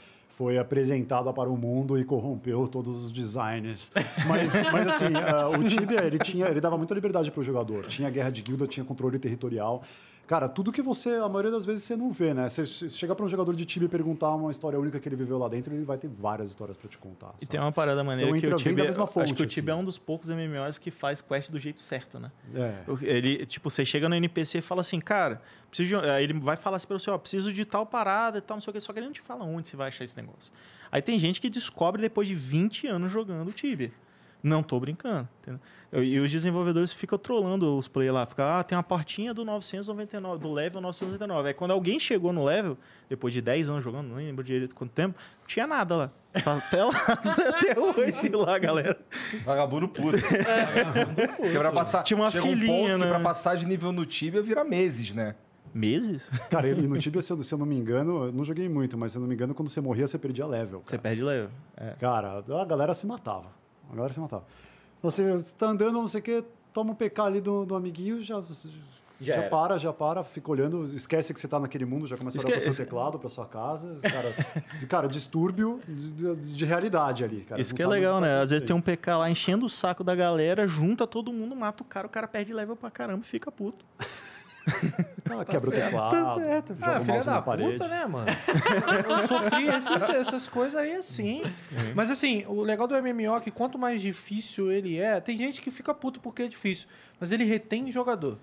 foi 0.41 0.57
apresentada 0.57 1.31
para 1.35 1.51
o 1.51 1.57
mundo 1.57 1.99
e 1.99 2.05
corrompeu 2.05 2.67
todos 2.67 3.05
os 3.05 3.13
designers. 3.13 3.93
Mas, 4.27 4.55
mas 4.73 4.87
assim, 4.87 5.13
ah, 5.15 5.51
o 5.51 5.63
Tibia, 5.65 6.03
ele, 6.03 6.19
tinha, 6.19 6.47
ele 6.47 6.63
dava 6.63 6.79
muita 6.79 6.95
liberdade 6.95 7.31
para 7.31 7.41
o 7.41 7.45
jogador. 7.45 7.87
Tinha 7.87 8.09
guerra 8.09 8.31
de 8.31 8.41
guilda, 8.41 8.67
tinha 8.67 8.85
controle 8.85 9.19
territorial. 9.19 9.83
Cara, 10.31 10.49
tudo 10.49 10.71
que 10.71 10.81
você, 10.81 11.17
a 11.17 11.29
maioria 11.29 11.51
das 11.51 11.65
vezes, 11.65 11.83
você 11.83 11.97
não 11.97 12.13
vê, 12.13 12.33
né? 12.33 12.49
Você 12.49 12.65
chegar 12.89 13.17
para 13.17 13.25
um 13.27 13.29
jogador 13.29 13.53
de 13.53 13.65
Tibia 13.65 13.87
e 13.87 13.89
perguntar 13.89 14.33
uma 14.33 14.53
história 14.53 14.79
única 14.79 15.01
que 15.01 15.09
ele 15.09 15.17
viveu 15.17 15.37
lá 15.37 15.49
dentro, 15.49 15.75
ele 15.75 15.83
vai 15.83 15.99
ter 15.99 16.07
várias 16.07 16.51
histórias 16.51 16.77
para 16.77 16.89
te 16.89 16.97
contar. 16.99 17.35
E 17.41 17.47
sabe? 17.47 17.49
tem 17.49 17.61
uma 17.61 17.73
parada 17.73 18.05
maneira 18.05 18.31
Então 18.31 18.41
que 18.41 18.55
o 18.55 18.57
Tibia. 18.57 18.85
mesma 18.85 19.09
fonte, 19.09 19.25
acho 19.25 19.35
que 19.35 19.43
o 19.43 19.47
Tibia 19.47 19.73
assim. 19.73 19.81
é 19.81 19.83
um 19.83 19.85
dos 19.85 19.99
poucos 19.99 20.29
MMOs 20.31 20.79
que 20.79 20.93
faz 20.93 21.21
quest 21.21 21.51
do 21.51 21.59
jeito 21.59 21.81
certo, 21.81 22.21
né? 22.21 22.31
É. 22.55 22.85
Ele, 23.03 23.45
tipo, 23.45 23.69
você 23.69 23.85
chega 23.85 24.09
no 24.09 24.15
NPC 24.15 24.59
e 24.59 24.63
fala 24.63 24.83
assim, 24.83 25.01
cara, 25.01 25.43
preciso 25.69 26.01
de... 26.01 26.09
aí 26.09 26.23
ele 26.23 26.35
vai 26.35 26.57
falar 26.57 26.77
assim 26.77 26.87
pra 26.87 26.97
você, 26.97 27.11
ó, 27.11 27.19
preciso 27.19 27.53
de 27.53 27.65
tal 27.65 27.85
parada 27.85 28.39
e 28.39 28.41
tal, 28.41 28.55
não 28.55 28.61
sei 28.61 28.71
o 28.71 28.75
que, 28.75 28.81
só 28.81 28.93
que 28.93 29.01
ele 29.01 29.07
não 29.07 29.13
te 29.13 29.21
fala 29.21 29.45
onde 29.45 29.67
você 29.67 29.77
vai 29.77 29.89
achar 29.89 30.05
esse 30.05 30.17
negócio. 30.17 30.53
Aí 30.93 31.03
tem 31.03 31.19
gente 31.19 31.41
que 31.41 31.51
descobre 31.51 32.01
depois 32.01 32.29
de 32.29 32.37
20 32.37 32.87
anos 32.87 33.11
jogando 33.11 33.49
o 33.49 33.53
Tibia. 33.53 33.91
Não 34.43 34.63
tô 34.63 34.81
brincando. 34.81 35.29
entendeu? 35.41 35.61
E 35.93 36.21
os 36.21 36.31
desenvolvedores 36.31 36.93
ficam 36.93 37.19
trolando 37.19 37.77
os 37.77 37.89
players 37.89 38.15
lá. 38.15 38.25
Ficam, 38.25 38.47
ah, 38.47 38.63
tem 38.63 38.77
uma 38.77 38.83
portinha 38.83 39.35
do 39.35 39.45
999, 39.45 40.41
do 40.41 40.53
level 40.53 40.81
999. 40.81 41.49
Aí 41.49 41.55
quando 41.55 41.73
alguém 41.73 41.99
chegou 41.99 42.33
no 42.33 42.45
level, 42.45 42.79
depois 43.09 43.35
de 43.35 43.43
10 43.43 43.69
anos 43.71 43.83
jogando, 43.85 44.09
não 44.09 44.17
lembro 44.17 44.45
direito 44.45 44.75
quanto 44.75 44.93
tempo, 44.93 45.19
não 45.41 45.47
tinha 45.47 45.67
nada 45.67 45.97
lá. 45.97 46.11
Tá 46.45 46.59
até 46.59 46.85
lá, 46.85 46.93
até 47.59 47.75
hoje 47.81 48.29
lá, 48.29 48.57
galera. 48.59 48.97
Vagabundo 49.45 49.89
puto. 49.89 50.17
Porque 51.37 51.59
pra 51.59 51.73
passar, 51.73 52.05
Tinha 52.05 52.17
uma 52.17 52.31
chega 52.31 52.45
um 52.45 52.97
né? 52.97 53.05
que 53.05 53.11
pra 53.11 53.21
passar 53.21 53.57
de 53.57 53.67
nível 53.67 53.91
no 53.91 54.07
Tibia 54.07 54.41
vira 54.41 54.63
meses, 54.63 55.13
né? 55.13 55.35
Meses? 55.75 56.29
Cara, 56.51 56.69
e 56.69 56.75
no 56.75 56.99
Tibia, 56.99 57.21
se 57.23 57.33
eu, 57.33 57.43
se 57.43 57.53
eu 57.53 57.59
não 57.59 57.67
me 57.67 57.77
engano, 57.77 58.27
eu 58.27 58.33
não 58.33 58.45
joguei 58.45 58.69
muito, 58.69 58.97
mas 58.97 59.13
se 59.13 59.19
eu 59.19 59.21
não 59.21 59.29
me 59.29 59.35
engano, 59.35 59.55
quando 59.55 59.69
você 59.69 59.81
morria, 59.81 60.07
você 60.07 60.19
perdia 60.19 60.47
level. 60.47 60.83
Você 60.85 60.93
cara. 60.93 61.03
perde 61.03 61.23
level. 61.23 61.51
É. 61.77 61.91
Cara, 62.01 62.39
a 62.39 62.65
galera 62.65 62.95
se 62.95 63.07
matava. 63.07 63.47
A 63.91 63.95
galera 63.95 64.13
se 64.13 64.21
matava. 64.21 64.45
Você 65.03 65.23
está 65.37 65.67
andando, 65.67 65.95
não 65.95 66.07
sei 66.07 66.21
o 66.21 66.23
que, 66.23 66.45
toma 66.73 66.93
um 66.93 66.95
PK 66.95 67.23
ali 67.23 67.41
do, 67.41 67.65
do 67.65 67.75
amiguinho, 67.75 68.23
já, 68.23 68.41
já, 69.21 69.35
era. 69.35 69.49
para, 69.49 69.79
já 69.79 69.93
para, 69.93 70.23
fica 70.23 70.51
olhando, 70.51 70.85
esquece 70.95 71.33
que 71.33 71.41
você 71.41 71.47
está 71.47 71.59
naquele 71.59 71.85
mundo, 71.85 72.07
já 72.07 72.17
começa 72.17 72.39
a 72.39 72.41
olhar 72.41 72.61
para 72.61 72.71
o 72.71 72.75
seu 72.75 72.85
teclado, 72.85 73.19
para 73.19 73.29
sua 73.29 73.47
casa. 73.47 73.99
Cara, 74.03 74.35
cara 74.89 75.09
distúrbio 75.09 75.81
de, 75.87 76.53
de 76.53 76.65
realidade 76.65 77.25
ali, 77.25 77.43
cara. 77.43 77.61
Isso 77.61 77.73
Não 77.73 77.77
que 77.77 77.83
é 77.83 77.87
legal, 77.87 78.21
né? 78.21 78.41
Às 78.41 78.51
vezes 78.51 78.67
tem 78.67 78.77
um 78.77 78.81
PK 78.81 79.17
lá 79.17 79.31
enchendo 79.31 79.67
o 79.67 79.71
saco 79.71 80.05
da 80.05 80.15
galera, 80.15 80.67
junta 80.67 81.07
todo 81.07 81.33
mundo, 81.33 81.57
mata 81.57 81.83
o 81.83 81.87
cara, 81.87 82.07
o 82.07 82.11
cara 82.11 82.29
perde 82.29 82.53
level 82.53 82.77
pra 82.77 82.91
caramba 82.91 83.23
e 83.25 83.27
fica 83.27 83.51
puto. 83.51 83.85
Ah, 85.33 85.45
quebra 85.45 85.69
o 85.69 85.73
teclado, 85.73 86.11
Tá 86.11 86.35
certo. 86.35 86.75
joga 86.75 86.87
Ah, 86.97 86.99
o 86.99 87.01
filha 87.03 87.13
mouse 87.15 87.27
da 87.27 87.33
na 87.35 87.43
parede. 87.43 87.73
puta, 87.73 87.89
né, 87.89 88.07
mano? 88.07 88.27
Eu 89.09 89.29
sofri 89.29 89.69
essas, 89.69 90.09
essas 90.11 90.49
coisas 90.49 90.75
aí 90.81 90.93
assim. 90.95 91.43
Mas 91.95 92.11
assim, 92.11 92.45
o 92.49 92.63
legal 92.63 92.87
do 92.89 92.95
MMO 93.01 93.37
é 93.37 93.41
que 93.41 93.51
quanto 93.51 93.79
mais 93.79 94.01
difícil 94.01 94.71
ele 94.73 94.99
é, 94.99 95.21
tem 95.21 95.37
gente 95.37 95.61
que 95.63 95.71
fica 95.71 95.95
puto 95.95 96.19
porque 96.21 96.43
é 96.43 96.49
difícil, 96.49 96.89
mas 97.21 97.31
ele 97.33 97.45
retém 97.45 97.91
jogador. 97.93 98.39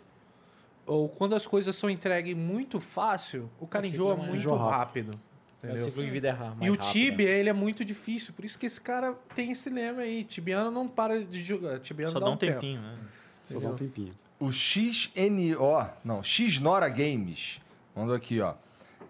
Ou 0.85 1.09
quando 1.09 1.35
as 1.35 1.45
coisas 1.45 1.75
são 1.75 1.89
entregues 1.89 2.35
muito 2.35 2.80
fácil, 2.80 3.49
o 3.59 3.67
cara 3.67 3.85
O 3.85 3.89
enjoa 3.89 4.14
é 4.14 4.17
muito 4.17 4.35
enjoa 4.38 4.57
rápido. 4.57 5.11
rápido. 5.11 5.19
É, 5.64 5.67
o 5.67 5.69
entendeu? 5.72 5.85
ciclo 5.85 6.03
de 6.06 6.09
vida 6.11 6.27
é 6.27 6.31
ra- 6.31 6.45
mais 6.56 6.61
E 6.61 6.69
o 6.69 6.73
rápido, 6.75 6.91
Tibia, 6.91 7.25
né? 7.27 7.39
ele 7.39 7.49
é 7.49 7.53
muito 7.53 7.83
difícil, 7.83 8.33
por 8.33 8.45
isso 8.45 8.57
que 8.57 8.65
esse 8.67 8.80
cara 8.80 9.14
tem 9.35 9.51
esse 9.51 9.69
lema 9.69 10.03
aí. 10.03 10.23
Tibiano 10.23 10.72
não 10.72 10.88
para 10.88 11.22
de 11.25 11.43
jogar. 11.43 11.80
Tibiano 11.80 12.14
Só 12.14 12.19
dá 12.19 12.30
um 12.30 12.38
tempo. 12.38 12.53
tempinho, 12.53 12.80
né? 12.81 12.95
Só 13.43 13.59
dá 13.59 13.69
um 13.69 13.75
tempinho. 13.75 14.14
O 14.40 14.51
XNO, 14.51 15.90
não, 16.03 16.22
XNora 16.22 16.88
Games, 16.90 17.59
mandou 17.95 18.16
aqui, 18.16 18.40
ó. 18.40 18.53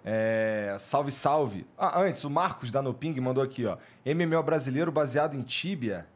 É, 0.06 0.78
salve, 0.80 1.12
salve. 1.12 1.68
Ah, 1.78 2.02
antes, 2.02 2.24
o 2.24 2.30
Marcos 2.30 2.72
da 2.72 2.82
Noping 2.82 3.20
mandou 3.20 3.44
aqui, 3.44 3.66
ó. 3.66 3.78
MMO 4.06 4.42
brasileiro 4.42 4.90
baseado 4.90 5.36
em 5.36 5.42
Tibia. 5.42 6.08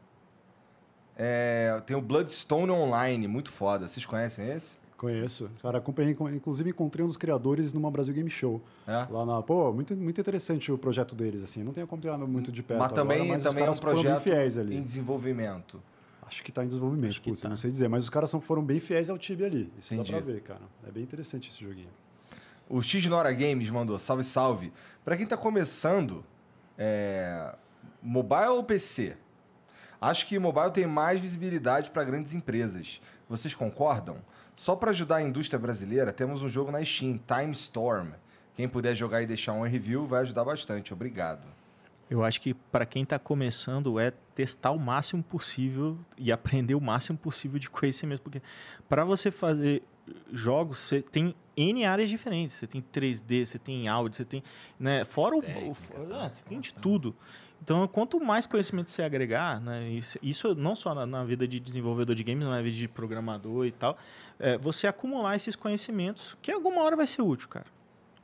É, 1.14 1.78
tem 1.84 1.94
o 1.94 2.00
Bloodstone 2.00 2.70
Online, 2.70 3.28
muito 3.28 3.50
foda. 3.50 3.86
Vocês 3.86 4.06
conhecem 4.06 4.48
esse? 4.48 4.78
Conheço. 4.96 5.50
Cara, 5.60 5.78
acompanhei, 5.78 6.16
inclusive 6.32 6.70
encontrei 6.70 7.04
um 7.04 7.08
dos 7.08 7.16
criadores 7.16 7.72
numa 7.72 7.90
Brasil 7.90 8.14
Game 8.14 8.30
Show. 8.30 8.62
É? 8.86 9.06
Lá 9.10 9.26
na. 9.26 9.42
Pô, 9.42 9.72
muito, 9.72 9.94
muito 9.94 10.20
interessante 10.20 10.70
o 10.72 10.78
projeto 10.78 11.14
deles, 11.14 11.42
assim. 11.42 11.62
Não 11.62 11.72
tenho 11.72 11.84
acompanhado 11.84 12.26
muito 12.26 12.52
de 12.52 12.62
perto. 12.62 12.80
Mas 12.80 12.92
também, 12.92 13.16
agora, 13.16 13.32
mas 13.34 13.42
também 13.42 13.64
é 13.64 13.70
um 13.70 13.74
projeto 13.74 14.28
em 14.70 14.80
desenvolvimento. 14.82 15.82
Acho 16.22 16.42
que 16.42 16.50
está 16.50 16.62
em 16.62 16.66
desenvolvimento, 16.66 17.20
putz, 17.20 17.42
tá. 17.42 17.48
não 17.48 17.56
sei 17.56 17.70
dizer. 17.70 17.88
Mas 17.88 18.04
os 18.04 18.10
caras 18.10 18.30
são, 18.30 18.40
foram 18.40 18.64
bem 18.64 18.80
fiéis 18.80 19.10
ao 19.10 19.18
Tibia 19.18 19.46
ali. 19.46 19.72
Isso 19.78 19.92
Entendi. 19.92 20.12
dá 20.12 20.18
pra 20.18 20.32
ver, 20.32 20.40
cara. 20.42 20.60
É 20.86 20.90
bem 20.90 21.02
interessante 21.02 21.50
esse 21.50 21.62
joguinho. 21.62 21.90
O 22.68 22.80
X 22.80 23.04
Nora 23.06 23.32
Games 23.32 23.68
mandou, 23.68 23.98
salve, 23.98 24.24
salve. 24.24 24.72
Pra 25.04 25.16
quem 25.16 25.26
tá 25.26 25.36
começando, 25.36 26.24
é, 26.78 27.54
mobile 28.00 28.48
ou 28.48 28.64
PC? 28.64 29.16
Acho 30.00 30.26
que 30.26 30.38
mobile 30.38 30.70
tem 30.72 30.86
mais 30.86 31.20
visibilidade 31.20 31.90
para 31.90 32.02
grandes 32.02 32.32
empresas. 32.32 33.00
Vocês 33.28 33.54
concordam? 33.54 34.16
Só 34.56 34.74
para 34.74 34.90
ajudar 34.90 35.16
a 35.16 35.22
indústria 35.22 35.58
brasileira, 35.58 36.12
temos 36.12 36.42
um 36.42 36.48
jogo 36.48 36.70
na 36.70 36.84
Steam, 36.84 37.18
Time 37.18 37.52
Storm. 37.52 38.12
Quem 38.54 38.68
puder 38.68 38.94
jogar 38.94 39.22
e 39.22 39.26
deixar 39.26 39.52
um 39.52 39.62
review 39.62 40.06
vai 40.06 40.22
ajudar 40.22 40.44
bastante. 40.44 40.92
Obrigado. 40.92 41.46
Eu 42.10 42.22
acho 42.24 42.40
que 42.40 42.52
para 42.52 42.84
quem 42.84 43.02
está 43.02 43.18
começando 43.18 43.98
é 43.98 44.12
testar 44.34 44.70
o 44.70 44.78
máximo 44.78 45.22
possível 45.22 45.98
e 46.16 46.32
aprender 46.32 46.74
o 46.74 46.80
máximo 46.80 47.18
possível 47.18 47.58
de 47.58 47.68
conhecimento, 47.68 48.22
porque 48.22 48.42
para 48.88 49.04
você 49.04 49.30
fazer 49.30 49.82
jogos, 50.32 50.78
você 50.80 51.02
tem 51.02 51.34
N 51.56 51.84
áreas 51.84 52.10
diferentes. 52.10 52.56
Você 52.56 52.66
tem 52.66 52.82
3D, 52.82 53.46
você 53.46 53.58
tem 53.58 53.88
áudio, 53.88 54.16
você 54.16 54.24
tem, 54.24 54.42
né, 54.78 55.04
fora 55.04 55.34
o, 55.34 55.38
o 55.38 55.42
Técnica, 55.42 55.76
ah, 55.94 56.06
tá, 56.06 56.30
você 56.30 56.44
tem 56.44 56.60
de 56.60 56.74
tá. 56.74 56.80
tudo. 56.80 57.14
Então, 57.62 57.86
quanto 57.86 58.20
mais 58.20 58.44
conhecimento 58.44 58.90
você 58.90 59.02
agregar, 59.02 59.60
né, 59.60 59.88
isso, 59.90 60.18
isso 60.20 60.54
não 60.54 60.74
só 60.74 60.94
na, 60.94 61.06
na 61.06 61.24
vida 61.24 61.46
de 61.46 61.60
desenvolvedor 61.60 62.16
de 62.16 62.24
games, 62.24 62.44
mas 62.44 62.56
na 62.56 62.62
vida 62.62 62.76
de 62.76 62.88
programador 62.88 63.66
e 63.66 63.70
tal, 63.70 63.96
é, 64.38 64.58
você 64.58 64.88
acumular 64.88 65.36
esses 65.36 65.54
conhecimentos, 65.54 66.36
que 66.42 66.50
alguma 66.50 66.82
hora 66.82 66.96
vai 66.96 67.06
ser 67.06 67.22
útil, 67.22 67.48
cara. 67.48 67.66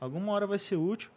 Alguma 0.01 0.33
hora 0.33 0.47
vai 0.47 0.59
ser 0.59 0.77
útil. 0.77 1.11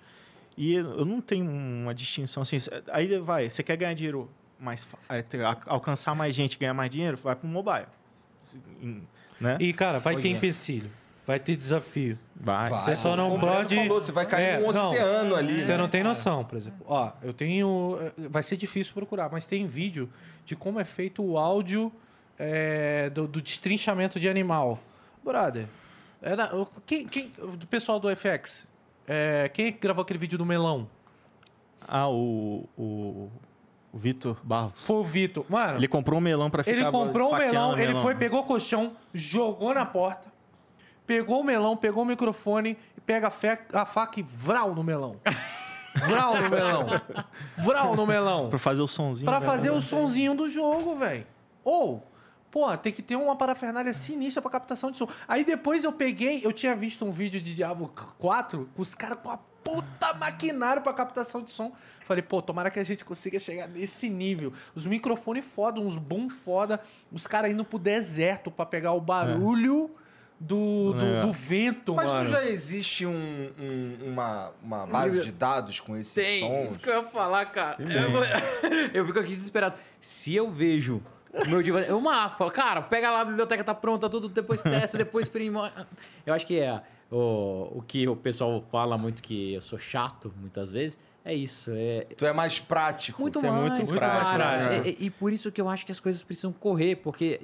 E 0.57 0.73
eu 0.73 1.05
não 1.05 1.21
tenho 1.21 1.49
uma 1.49 1.95
distinção 1.95 2.41
assim. 2.41 2.57
Aí 2.91 3.17
vai, 3.19 3.49
você 3.49 3.63
quer 3.63 3.77
ganhar 3.77 3.93
dinheiro 3.93 4.29
mais 4.61 4.87
é, 5.09 5.23
alcançar 5.65 6.15
mais 6.15 6.33
gente, 6.35 6.57
ganhar 6.57 6.73
mais 6.73 6.89
dinheiro, 6.89 7.17
vai 7.17 7.35
para 7.35 7.47
o 7.47 7.49
mobile. 7.49 7.87
Né? 9.39 9.57
E, 9.59 9.73
cara, 9.73 9.99
vai 9.99 10.13
Pois 10.13 10.23
ter 10.23 10.29
é. 10.29 10.31
empecilho. 10.33 10.91
Vai 11.25 11.39
ter 11.39 11.55
desafio. 11.55 12.17
Vai. 12.35 12.69
Você 12.69 12.95
só 12.95 13.15
não 13.15 13.29
Como 13.31 13.45
o 13.45 13.49
pode- 13.49 13.75
Falou, 13.75 14.01
você 14.01 14.11
vai 14.11 14.25
cair 14.25 14.43
É, 14.45 14.59
num 14.59 14.71
não. 14.71 14.89
oceano 14.89 15.35
ali. 15.35 15.61
Você 15.61 15.71
né? 15.73 15.77
não 15.77 15.87
tem 15.87 16.03
noção, 16.03 16.43
por 16.43 16.57
exemplo. 16.57 16.83
Ó, 16.87 17.11
eu 17.21 17.31
tenho. 17.33 17.97
eh, 18.01 18.27
Vai 18.29 18.41
ser 18.43 18.57
difícil 18.57 18.93
procurar, 18.93 19.29
mas 19.31 19.45
tem 19.45 19.65
vídeo 19.67 20.09
de 20.45 20.55
como 20.55 20.79
é 20.79 20.83
feito 20.83 21.23
o 21.23 21.37
áudio 21.37 21.91
eh, 22.39 23.09
do, 23.11 23.27
do 23.27 23.39
destrinchamento 23.41 24.19
de 24.19 24.27
animal. 24.27 24.79
Brother, 25.23 25.67
é 26.23 26.35
da- 26.35 26.55
o- 26.55 26.65
quem, 26.85 27.07
quem, 27.07 27.31
do 27.55 27.67
pessoal 27.67 27.99
do 27.99 28.09
FX, 28.09 28.65
eh, 29.07 29.49
quem 29.53 29.67
é 29.67 29.71
que 29.71 29.79
gravou 29.79 30.01
aquele 30.01 30.19
vídeo 30.19 30.39
do 30.39 30.45
melão? 30.45 30.89
Ah, 31.87 32.09
o, 32.09 32.67
o, 32.75 33.29
o 33.93 33.97
Vitor 33.97 34.37
Barros. 34.43 34.73
Foi 34.75 34.95
o 34.97 35.03
Vitor. 35.03 35.45
Mano, 35.49 35.77
Ele 35.77 35.87
comprou 35.87 36.19
um 36.19 36.21
melão 36.21 36.49
para 36.49 36.63
ficar 36.63 36.75
Ele 36.77 36.91
comprou 36.91 37.29
o 37.29 37.31
esfaqueando 37.33 37.75
melão, 37.75 37.79
ele 37.79 37.95
foi, 37.95 38.15
pegou 38.15 38.39
o 38.39 38.43
colchão, 38.43 38.93
jogou 39.13 39.73
na 39.73 39.85
porta, 39.85 40.31
pegou 41.05 41.41
o 41.41 41.43
melão, 41.43 41.75
pegou 41.75 42.03
o 42.03 42.05
microfone, 42.05 42.77
pega 43.05 43.27
a, 43.27 43.31
fe- 43.31 43.59
a 43.73 43.85
faca 43.85 44.19
e 44.19 44.23
vral 44.23 44.73
no 44.73 44.83
melão. 44.83 45.17
Vral 46.07 46.41
no 46.41 46.49
melão. 46.49 46.87
Vral 47.57 47.95
no 47.97 48.07
melão. 48.07 48.49
Pra 48.49 48.57
fazer 48.57 48.81
o 48.81 48.87
sonzinho. 48.87 49.29
Pra 49.29 49.41
né? 49.41 49.45
fazer 49.45 49.71
o 49.71 49.81
sonzinho 49.81 50.33
do 50.33 50.49
jogo, 50.49 50.95
velho. 50.95 51.27
Ou, 51.65 52.07
pô, 52.49 52.77
tem 52.77 52.93
que 52.93 53.01
ter 53.01 53.17
uma 53.17 53.35
parafernália 53.35 53.91
sinistra 53.93 54.41
pra 54.41 54.49
captação 54.49 54.89
de 54.89 54.95
som. 54.97 55.05
Aí 55.27 55.43
depois 55.43 55.83
eu 55.83 55.91
peguei, 55.91 56.39
eu 56.45 56.53
tinha 56.53 56.73
visto 56.77 57.03
um 57.03 57.11
vídeo 57.11 57.41
de 57.41 57.53
Diablo 57.53 57.91
4 58.19 58.69
com 58.73 58.81
os 58.81 58.95
caras 58.95 59.17
com 59.21 59.31
a 59.31 59.39
puta 59.75 60.13
maquinário 60.13 60.81
pra 60.81 60.93
captação 60.93 61.41
de 61.41 61.51
som. 61.51 61.71
Falei, 62.05 62.21
pô, 62.21 62.41
tomara 62.41 62.69
que 62.69 62.79
a 62.79 62.83
gente 62.83 63.05
consiga 63.05 63.39
chegar 63.39 63.67
nesse 63.67 64.09
nível. 64.09 64.51
Os 64.75 64.85
microfones 64.85 65.45
foda, 65.45 65.79
uns 65.79 65.95
boom 65.97 66.29
foda, 66.29 66.79
os 67.11 67.25
caras 67.27 67.51
indo 67.51 67.63
pro 67.63 67.79
deserto 67.79 68.51
pra 68.51 68.65
pegar 68.65 68.91
o 68.93 69.01
barulho 69.01 69.91
do, 70.39 70.93
do, 70.93 71.05
É. 71.05 71.21
do 71.21 71.31
vento, 71.31 71.93
Mas 71.95 72.09
mano. 72.11 72.23
não 72.23 72.31
já 72.31 72.43
existe 72.45 73.05
um- 73.05 73.51
um- 73.59 73.97
uma, 74.11 74.51
uma 74.61 74.87
base 74.87 75.21
de 75.21 75.31
dados 75.31 75.79
com 75.79 75.95
esses 75.95 76.13
Tem, 76.13 76.39
sons? 76.39 76.71
isso 76.71 76.79
que 76.79 76.89
eu 76.89 76.95
ia 76.95 77.03
falar, 77.03 77.45
cara. 77.45 77.77
Eu, 77.79 77.81
eu 78.93 79.05
fico 79.05 79.19
aqui 79.19 79.29
desesperado. 79.29 79.75
Se 79.99 80.35
eu 80.35 80.49
vejo 80.49 81.01
o 81.31 81.47
meu 81.47 81.61
diva, 81.61 81.81
eu 81.81 82.01
mato. 82.01 82.37
Falo, 82.37 82.49
cara, 82.51 82.81
pega 82.81 83.11
lá, 83.11 83.21
a 83.21 83.25
biblioteca 83.25 83.63
tá 83.63 83.73
pronta, 83.75 84.09
tudo, 84.09 84.27
depois 84.27 84.61
testa, 84.61 84.97
depois 84.97 85.27
prima. 85.27 85.71
Eu 86.25 86.33
acho 86.33 86.45
que 86.45 86.59
é 86.59 86.81
o, 87.11 87.79
o 87.79 87.83
que 87.85 88.07
o 88.07 88.15
pessoal 88.15 88.63
fala 88.71 88.97
muito 88.97 89.21
que 89.21 89.53
eu 89.53 89.61
sou 89.61 89.77
chato, 89.77 90.33
muitas 90.39 90.71
vezes, 90.71 90.97
é 91.25 91.33
isso. 91.33 91.69
É, 91.73 92.07
Tu 92.17 92.25
é 92.25 92.33
mais 92.33 92.59
prático. 92.59 93.21
muito 93.21 93.39
Você 93.39 93.47
é 93.47 93.51
mais, 93.51 93.61
muito 93.61 93.75
muito 93.89 94.01
mais 94.01 94.29
prático. 94.29 94.73
É- 94.73 94.89
é- 94.89 94.95
e 94.99 95.09
por 95.09 95.31
isso 95.33 95.51
que 95.51 95.59
eu 95.61 95.69
acho 95.69 95.85
que 95.85 95.91
as 95.91 95.99
coisas 95.99 96.23
precisam 96.23 96.51
correr, 96.51 96.95
porque, 96.95 97.41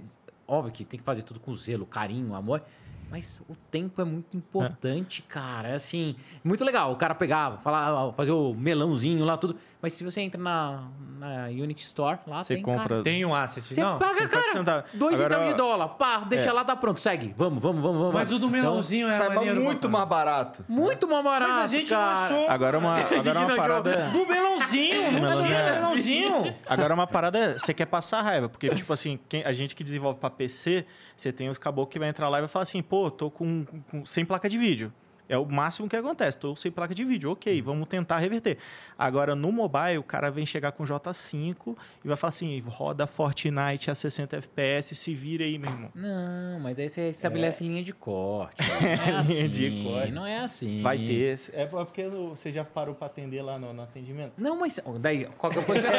óbvio 0.47 0.71
que 0.71 0.83
tem 0.85 0.97
que 0.99 1.03
fazer 1.05 1.23
tudo 1.23 1.39
com 1.39 1.53
zelo, 1.53 1.85
carinho, 1.85 2.33
amor. 2.33 2.63
Mas 3.09 3.41
o 3.47 3.55
tempo 3.71 4.01
é 4.01 4.03
muito 4.05 4.35
importante, 4.35 5.21
cara. 5.21 5.69
É 5.69 5.75
assim, 5.75 6.13
muito 6.43 6.65
legal. 6.65 6.91
O 6.91 6.97
cara 6.97 7.15
pegava, 7.15 7.57
falar, 7.59 8.11
fazer 8.13 8.31
o 8.31 8.53
melãozinho 8.53 9.23
lá, 9.23 9.37
tudo. 9.37 9.55
Mas 9.80 9.93
se 9.93 10.03
você 10.03 10.22
entra 10.22 10.41
na, 10.41 10.85
na 11.19 11.45
Unity 11.49 11.83
Store, 11.83 12.17
lá 12.25 12.43
Você 12.43 12.56
tem, 12.56 12.64
compra. 12.64 12.88
cara, 12.89 13.03
Tem 13.03 13.23
um 13.23 13.35
asset, 13.35 13.61
você 13.75 13.80
não? 13.80 13.99
paga, 13.99 14.14
50 14.15 14.30
cara, 14.30 14.51
centavos. 14.53 14.91
dois 14.95 15.14
Agora- 15.15 15.33
centavos 15.35 15.51
de 15.53 15.57
dólar. 15.57 15.88
Pá, 15.89 16.17
deixa 16.22 16.49
É. 16.49 16.51
lá, 16.51 16.65
tá 16.65 16.75
pronto. 16.75 16.99
Segue. 16.99 17.31
Vamos, 17.38 17.61
vamos, 17.61 17.81
vamos, 17.83 17.97
vamos. 17.99 18.14
Mas 18.14 18.27
o 18.31 18.39
do 18.39 18.47
Então, 18.47 18.49
melãozinho 18.49 19.07
é 19.07 19.11
Sai 19.17 19.30
maneiro, 19.30 19.61
muito 19.61 19.88
mais 19.88 20.07
barato. 20.09 20.65
muito 20.67 21.07
mais 21.07 21.23
barato, 21.23 21.51
Mas 21.51 21.64
a 21.64 21.67
gente 21.77 21.91
não 21.93 21.99
cara. 21.99 22.19
achou. 22.23 22.49
Agora 22.49 22.77
uma, 22.80 22.97
gente 23.06 23.30
agora 23.30 23.39
uma 23.39 23.47
não 23.49 23.56
parada. 23.56 23.95
Do 24.07 24.25
melãozinho, 24.27 25.03
não 25.03 25.11
melãozinho 25.22 25.53
é- 25.53 25.73
melãozinho. 25.75 26.56
Agora 26.67 26.93
uma 26.95 27.06
parada 27.07 27.38
é, 27.38 27.53
você 27.59 27.72
quer 27.73 27.85
passar 27.85 28.23
raiva, 28.23 28.49
porque, 28.49 28.69
tipo 28.73 28.91
assim, 28.91 29.19
quem- 29.30 29.43
a 29.43 29.53
gente 29.53 29.75
que 29.75 29.83
desenvolve 29.83 30.19
pra 30.19 30.30
PC, 30.31 30.85
você 31.15 31.31
tem 31.31 31.49
os 31.49 31.57
caboclos 31.59 31.93
que 31.93 31.99
vai 31.99 32.09
entrar 32.09 32.30
lá 32.30 32.39
e 32.39 32.41
vai 32.41 32.47
falar 32.47 32.64
assim, 32.64 32.81
pô, 32.81 33.11
tô 33.11 33.30
com, 33.30 33.64
com- 33.91 34.03
sem 34.06 34.25
placa 34.25 34.49
de 34.49 34.57
vídeo. 34.57 34.91
É 35.30 35.38
o 35.38 35.45
máximo 35.45 35.89
que 35.89 35.95
acontece, 35.95 36.39
tô 36.39 36.56
sem 36.56 36.72
placa 36.72 36.95
de 36.95 37.03
vídeo. 37.03 37.31
Ok, 37.31 37.61
vamos 37.61 37.88
tentar 37.88 38.17
reverter. 38.17 38.57
Agora, 38.97 39.35
no 39.35 39.51
mobile, 39.51 39.97
o 39.97 40.03
cara 40.03 40.31
vem 40.31 40.45
chegar 40.45 40.72
com 40.72 40.83
J5 40.83 41.75
e 42.03 42.07
vai 42.07 42.17
falar 42.17 42.30
assim, 42.30 42.59
roda 42.65 43.06
Fortnite 43.06 43.91
a 43.91 43.95
60 43.95 44.38
FPS, 44.38 44.95
se 44.95 45.14
vira 45.14 45.43
aí, 45.43 45.57
meu 45.57 45.69
irmão. 45.69 45.91
Não, 45.93 46.59
mas 46.59 46.80
aí 46.80 46.89
você 46.89 47.09
estabelece 47.09 47.64
linha 47.64 47.83
de 47.83 47.93
corte. 47.93 48.56
Não 48.81 48.88
é 48.88 49.06
linha 49.06 49.19
assim, 49.19 49.47
de 49.49 49.83
corte. 49.83 50.11
Não 50.11 50.25
é 50.25 50.39
assim. 50.39 50.81
Vai 50.81 50.97
ter. 50.97 51.39
É 51.53 51.65
porque 51.65 52.07
você 52.07 52.51
já 52.51 52.64
parou 52.64 52.95
pra 52.95 53.07
atender 53.07 53.41
lá 53.41 53.59
no, 53.59 53.73
no 53.73 53.81
atendimento? 53.81 54.33
Não, 54.38 54.57
mas 54.59 54.80
daí, 54.99 55.25
qualquer 55.38 55.65
coisa. 55.65 55.88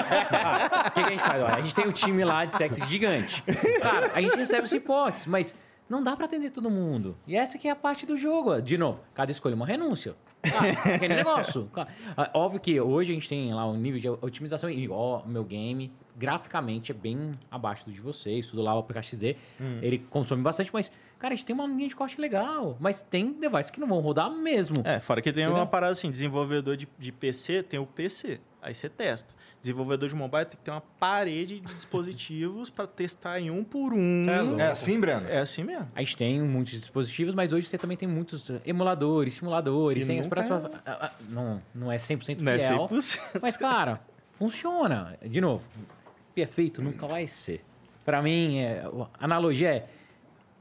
O 0.88 0.90
que, 0.90 1.00
que 1.00 1.06
a 1.06 1.10
gente 1.10 1.22
faz? 1.22 1.42
Olha, 1.42 1.54
a 1.54 1.60
gente 1.60 1.74
tem 1.74 1.86
um 1.86 1.92
time 1.92 2.24
lá 2.24 2.44
de 2.44 2.54
sexo 2.54 2.84
gigante. 2.86 3.42
Cara, 3.80 4.10
a 4.14 4.20
gente 4.20 4.36
recebe 4.36 4.62
os 4.62 4.72
reportes, 4.72 5.26
mas 5.26 5.54
não 5.88 6.02
dá 6.02 6.14
pra 6.16 6.26
atender 6.26 6.50
todo 6.50 6.70
mundo. 6.70 7.16
E 7.26 7.36
essa 7.36 7.58
que 7.58 7.68
é 7.68 7.70
a 7.70 7.76
parte 7.76 8.04
do 8.04 8.16
jogo. 8.16 8.60
De 8.60 8.76
novo, 8.76 9.00
cada 9.14 9.30
escolha 9.30 9.54
é 9.54 9.56
uma 9.56 9.66
renúncia. 9.66 10.14
Cara, 10.42 10.70
aquele 10.94 11.14
negócio. 11.14 11.68
Cara, 11.72 11.88
ah, 12.16 12.30
Óbvio 12.34 12.60
que 12.60 12.80
hoje 12.80 13.10
a 13.10 13.14
gente 13.14 13.28
tem 13.28 13.52
lá 13.52 13.66
um 13.66 13.76
nível 13.76 14.00
de 14.00 14.08
otimização 14.08 14.70
e 14.70 14.88
ó, 14.88 15.22
meu 15.26 15.44
game 15.44 15.90
graficamente 16.16 16.90
é 16.90 16.94
bem 16.94 17.32
abaixo 17.50 17.84
do 17.84 17.92
de 17.92 18.00
vocês, 18.00 18.46
tudo 18.46 18.60
lá 18.60 18.74
o 18.74 18.82
PKXD. 18.82 19.36
Ele 19.80 19.98
consome 20.10 20.42
bastante, 20.42 20.70
mas, 20.72 20.90
cara, 21.18 21.32
a 21.32 21.36
gente 21.36 21.46
tem 21.46 21.54
uma 21.54 21.66
linha 21.66 21.88
de 21.88 21.94
corte 21.94 22.20
legal. 22.20 22.76
Mas 22.80 23.00
tem 23.00 23.32
devices 23.32 23.70
que 23.70 23.78
não 23.78 23.86
vão 23.86 24.00
rodar 24.00 24.30
mesmo. 24.30 24.82
É, 24.84 24.98
fora 24.98 25.22
que 25.22 25.32
tem 25.32 25.44
Entendeu? 25.44 25.60
uma 25.60 25.66
parada 25.66 25.92
assim, 25.92 26.10
desenvolvedor 26.10 26.76
de, 26.76 26.88
de 26.98 27.12
PC 27.12 27.62
tem 27.62 27.78
o 27.78 27.86
PC, 27.86 28.40
aí 28.62 28.74
você 28.74 28.88
testa. 28.88 29.34
Desenvolvedor 29.60 30.08
de 30.08 30.14
mobile 30.14 30.44
tem 30.44 30.56
que 30.56 30.64
ter 30.64 30.70
uma 30.70 30.80
parede 30.80 31.58
de 31.60 31.74
dispositivos 31.74 32.70
para 32.70 32.86
testar 32.86 33.40
em 33.40 33.50
um 33.50 33.64
por 33.64 33.92
um. 33.92 34.26
É. 34.58 34.62
É 34.62 34.66
assim, 34.68 35.00
Breno? 35.00 35.28
É 35.28 35.38
assim 35.38 35.64
mesmo. 35.64 35.88
A 35.94 36.00
gente 36.00 36.16
tem 36.16 36.40
muitos 36.42 36.72
dispositivos, 36.74 37.34
mas 37.34 37.52
hoje 37.52 37.66
você 37.66 37.76
também 37.76 37.96
tem 37.96 38.08
muitos 38.08 38.50
eh, 38.50 38.60
emuladores, 38.64 39.34
simuladores, 39.34 40.04
sem 40.04 40.16
nunca 40.16 40.26
expresso. 40.26 40.52
ah, 40.54 40.70
ah, 40.86 41.10
Não, 41.28 41.60
não 41.74 41.90
é 41.90 41.96
100% 41.96 42.40
Não 42.40 42.52
é 42.52 42.58
fiel. 42.58 42.88
100%. 42.88 43.40
Mas, 43.42 43.56
cara, 43.56 44.00
funciona. 44.32 45.16
De 45.22 45.40
novo, 45.40 45.68
perfeito 46.34 46.80
nunca 46.80 47.06
vai 47.06 47.26
ser. 47.26 47.64
Pra 48.04 48.22
mim, 48.22 48.58
é, 48.58 48.84
a 49.18 49.24
analogia 49.24 49.70
é: 49.70 49.88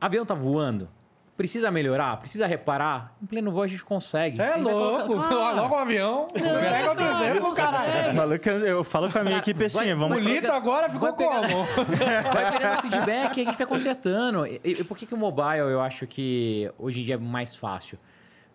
avião 0.01 0.26
tá 0.26 0.34
voando, 0.34 0.90
precisa 1.38 1.69
melhorar, 1.72 2.17
precisa 2.17 2.48
reparar. 2.48 3.16
Em 3.22 3.25
pleno 3.27 3.51
voo 3.51 3.61
a 3.61 3.67
gente 3.67 3.85
consegue. 3.85 4.41
É 4.41 4.56
louco. 4.57 5.06
colocar- 5.07 5.53
Logo 5.53 5.75
o 5.75 5.77
avião. 5.77 6.27
Pega 6.33 6.93
o 7.01 7.24
exemplo, 7.24 7.53
caralho. 7.53 8.16
Maluco, 8.16 8.49
eu 8.49 8.83
falo 8.83 9.11
com 9.11 9.19
a 9.19 9.24
minha 9.24 9.38
equipe 9.38 9.64
assim, 9.66 9.77
vai- 9.77 9.93
vamos... 9.93 10.17
O 10.17 10.19
Lito 10.19 10.51
agora 10.51 10.90
ficou 10.90 11.14
Vai 11.14 11.17
pegar- 11.17 11.48
como? 11.48 11.64
Vai 12.33 12.51
pegando 12.57 12.82
feedback 12.82 13.38
e 13.38 13.41
a 13.41 13.45
gente 13.45 13.57
vai 13.57 13.67
consertando. 13.67 14.45
E, 14.48 14.59
e 14.64 14.83
por 14.83 14.98
que, 14.98 15.06
que 15.06 15.14
o 15.14 15.17
mobile 15.17 15.59
eu 15.72 15.80
acho 15.80 16.07
que 16.07 16.69
hoje 16.77 17.01
em 17.01 17.03
dia 17.03 17.14
é 17.14 17.17
mais 17.17 17.56
fácil? 17.56 17.99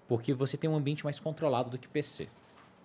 Porque 0.09 0.35
você 0.35 0.57
tem 0.57 0.69
um 0.69 0.77
ambiente 0.77 1.05
mais 1.05 1.19
controlado 1.21 1.71
do 1.71 1.79
que 1.79 1.87
PC. 1.89 2.29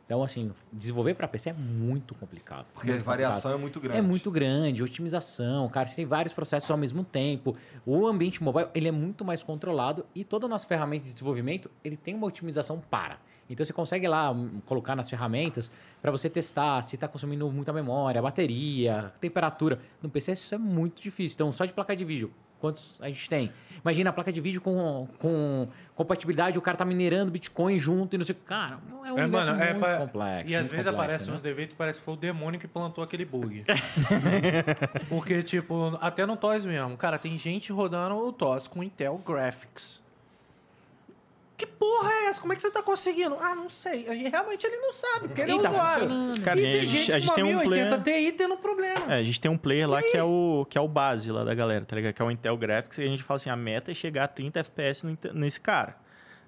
Então, 0.08 0.24
assim, 0.24 0.54
desenvolver 0.72 1.16
para 1.16 1.28
PC 1.28 1.50
é 1.50 1.54
muito 1.54 2.16
complicado. 2.16 2.66
Porque 2.74 2.90
a 2.90 2.94
muito 2.94 3.06
variação 3.06 3.52
é 3.52 3.58
muito 3.58 3.78
grande. 3.78 4.00
É 4.00 4.02
muito 4.02 4.32
grande, 4.32 4.82
otimização, 4.82 5.68
cara, 5.68 5.86
você 5.86 5.98
tem 5.98 6.06
vários 6.06 6.32
processos 6.32 6.72
ao 6.72 6.78
mesmo 6.78 7.04
tempo. 7.04 7.54
O 7.86 8.08
ambiente 8.08 8.42
mobile, 8.42 8.70
ele 8.74 8.88
é 8.88 8.92
muito 8.92 9.26
mais 9.26 9.44
controlado 9.44 10.06
e 10.16 10.24
toda 10.24 10.46
a 10.46 10.50
nossa 10.50 10.66
ferramenta 10.66 11.04
de 11.04 11.12
desenvolvimento, 11.12 11.70
ele 11.84 11.98
tem 11.98 12.16
uma 12.16 12.26
otimização 12.26 12.82
para. 12.90 13.20
Então 13.50 13.66
você 13.66 13.74
consegue 13.74 14.08
lá 14.08 14.32
hum, 14.32 14.62
colocar 14.66 14.96
nas 14.96 15.10
ferramentas 15.10 15.70
para 16.02 16.10
você 16.10 16.30
testar 16.30 16.82
se 16.84 16.96
está 16.96 17.08
consumindo 17.08 17.50
muita 17.52 17.74
memória, 17.74 18.22
bateria, 18.22 19.14
temperatura. 19.20 19.80
No 20.02 20.10
PC 20.10 20.34
isso 20.34 20.56
é 20.56 20.58
muito 20.58 21.02
difícil. 21.02 21.36
Então 21.36 21.52
só 21.52 21.66
de 21.66 21.74
placa 21.74 21.96
de 21.96 22.06
vídeo, 22.06 22.32
quantos 22.60 22.96
a 23.00 23.08
gente 23.08 23.30
tem. 23.30 23.52
Imagina 23.84 24.10
a 24.10 24.14
placa 24.14 24.32
de 24.34 24.42
vídeo 24.42 24.60
com, 24.60 25.08
com 25.20 25.68
compatibilidade, 25.96 26.58
o 26.58 26.62
cara 26.62 26.78
tá 26.78 26.84
minerando 26.86 27.32
Bitcoin 27.32 27.78
junto 27.80 28.16
e 28.16 28.18
não 28.18 28.26
sei 28.26 28.34
o 28.34 28.36
que. 28.38 28.44
Cara, 28.46 28.80
não 28.90 29.06
é 29.06 29.14
um 29.14 29.18
É, 29.20 29.24
universo 29.24 29.52
mano, 29.52 29.64
é 29.64 29.74
muito 29.74 29.80
pa- 29.86 29.98
complexo. 29.98 30.52
E 30.52 30.56
às 30.56 30.68
vezes 30.68 30.86
complexo, 30.86 30.90
aparecem 31.04 31.28
né? 31.28 31.34
uns 31.34 31.42
defeitos, 31.42 31.76
parece 31.78 32.00
que 32.00 32.06
foi 32.06 32.14
o 32.16 32.18
demônio 32.18 32.60
que 32.60 32.68
plantou 32.68 33.04
aquele 33.04 33.26
bug. 33.26 33.64
Porque, 35.10 35.42
tipo, 35.44 35.98
até 36.02 36.26
no 36.26 36.36
TOS 36.36 36.66
mesmo, 36.66 36.98
cara, 36.98 37.18
tem 37.18 37.38
gente 37.38 37.72
rodando 37.72 38.16
o 38.18 38.32
TOS 38.32 38.68
com 38.68 38.84
Intel 38.84 39.22
Graphics. 39.26 40.02
Que 41.58 41.66
porra 41.66 42.12
é 42.12 42.26
essa? 42.28 42.40
Como 42.40 42.54
é 42.54 42.56
que 42.56 42.62
você 42.62 42.70
tá 42.70 42.84
conseguindo? 42.84 43.36
Ah, 43.42 43.56
não 43.56 43.68
sei. 43.68 44.06
E 44.08 44.30
Realmente 44.30 44.66
ele 44.68 44.78
não 44.78 44.94
sabe, 44.94 45.28
porque 45.28 45.42
ele 45.42 45.54
é 45.54 45.56
E 45.56 45.60
tá 45.60 45.72
usuário. 45.72 46.08
Cara, 46.44 46.60
e 46.60 46.68
a 46.68 46.72
tem 46.72 46.82
gente- 46.82 46.90
gente 47.00 47.14
a 47.16 47.20
gente 47.20 47.30
com 47.30 47.36
tem 47.36 47.44
um 47.44 47.48
1080 47.48 47.98
player- 47.98 48.32
Ti 48.32 48.38
tendo 48.38 48.58
problema. 48.58 49.14
É, 49.14 49.18
a 49.18 49.24
gente 49.24 49.42
tem 49.42 49.50
um 49.50 49.58
player 49.58 49.90
lá 49.90 50.00
que 50.04 50.16
é, 50.16 50.22
o, 50.24 50.68
que 50.70 50.78
é 50.78 50.82
o 50.82 50.88
base 50.88 51.32
lá 51.32 51.44
da 51.44 51.56
galera, 51.56 51.84
tá 51.84 51.96
ligado? 51.96 52.14
Que 52.14 52.22
é 52.22 52.26
o 52.26 52.30
Intel 52.30 52.56
Graphics, 52.58 53.00
e 53.00 53.04
a 53.04 53.08
gente 53.08 53.24
fala 53.24 53.38
assim, 53.38 53.50
a 53.50 53.56
meta 53.56 53.92
é 53.92 53.96
chegar 53.96 54.26
a 54.26 54.28
30 54.28 54.60
FPS 54.60 55.04
nesse 55.34 55.60
cara. 55.60 55.98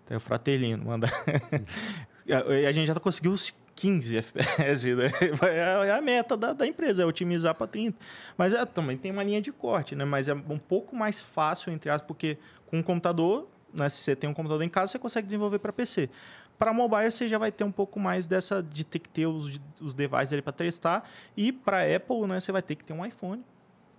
Então, 0.05 0.15
o 0.17 0.19
Fratelino, 0.19 0.85
manda... 0.85 1.07
E 2.25 2.65
a 2.67 2.71
gente 2.71 2.85
já 2.87 2.93
conseguiu 2.95 3.31
os 3.31 3.51
15 3.75 4.17
FPS, 4.17 4.93
né? 4.93 5.11
É 5.83 5.91
a 5.91 5.99
meta 6.01 6.37
da, 6.37 6.53
da 6.53 6.67
empresa, 6.67 7.01
é 7.01 7.05
otimizar 7.07 7.55
para 7.55 7.65
30. 7.65 7.97
Mas 8.37 8.53
é, 8.53 8.63
também 8.65 8.95
tem 8.95 9.11
uma 9.11 9.23
linha 9.23 9.41
de 9.41 9.51
corte, 9.51 9.95
né? 9.95 10.05
Mas 10.05 10.27
é 10.29 10.33
um 10.35 10.59
pouco 10.59 10.95
mais 10.95 11.19
fácil, 11.19 11.71
entre 11.73 11.89
aspas, 11.89 12.05
porque 12.05 12.37
com 12.67 12.77
um 12.77 12.83
computador, 12.83 13.49
né? 13.73 13.89
se 13.89 13.97
você 13.97 14.15
tem 14.15 14.29
um 14.29 14.33
computador 14.33 14.63
em 14.63 14.69
casa, 14.69 14.91
você 14.91 14.99
consegue 14.99 15.25
desenvolver 15.25 15.59
para 15.59 15.71
PC. 15.71 16.09
Para 16.57 16.73
mobile, 16.73 17.09
você 17.09 17.27
já 17.27 17.37
vai 17.37 17.51
ter 17.51 17.63
um 17.63 17.71
pouco 17.71 17.99
mais 17.99 18.25
dessa 18.25 18.61
de 18.61 18.83
ter 18.83 18.99
que 18.99 19.07
ter 19.09 19.25
os, 19.25 19.59
os 19.79 19.93
devices 19.93 20.33
ali 20.33 20.41
para 20.41 20.51
testar. 20.51 21.09
E 21.35 21.51
para 21.51 21.83
Apple, 21.95 22.27
né, 22.27 22.39
você 22.39 22.51
vai 22.51 22.61
ter 22.61 22.75
que 22.75 22.83
ter 22.83 22.93
um 22.93 23.05
iPhone 23.05 23.43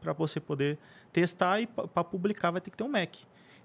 para 0.01 0.13
você 0.13 0.39
poder 0.41 0.79
testar 1.13 1.61
e 1.61 1.67
para 1.67 2.05
publicar 2.05 2.51
vai 2.51 2.61
ter 2.61 2.71
que 2.71 2.77
ter 2.77 2.85
um 2.85 2.89
Mac. 2.89 3.17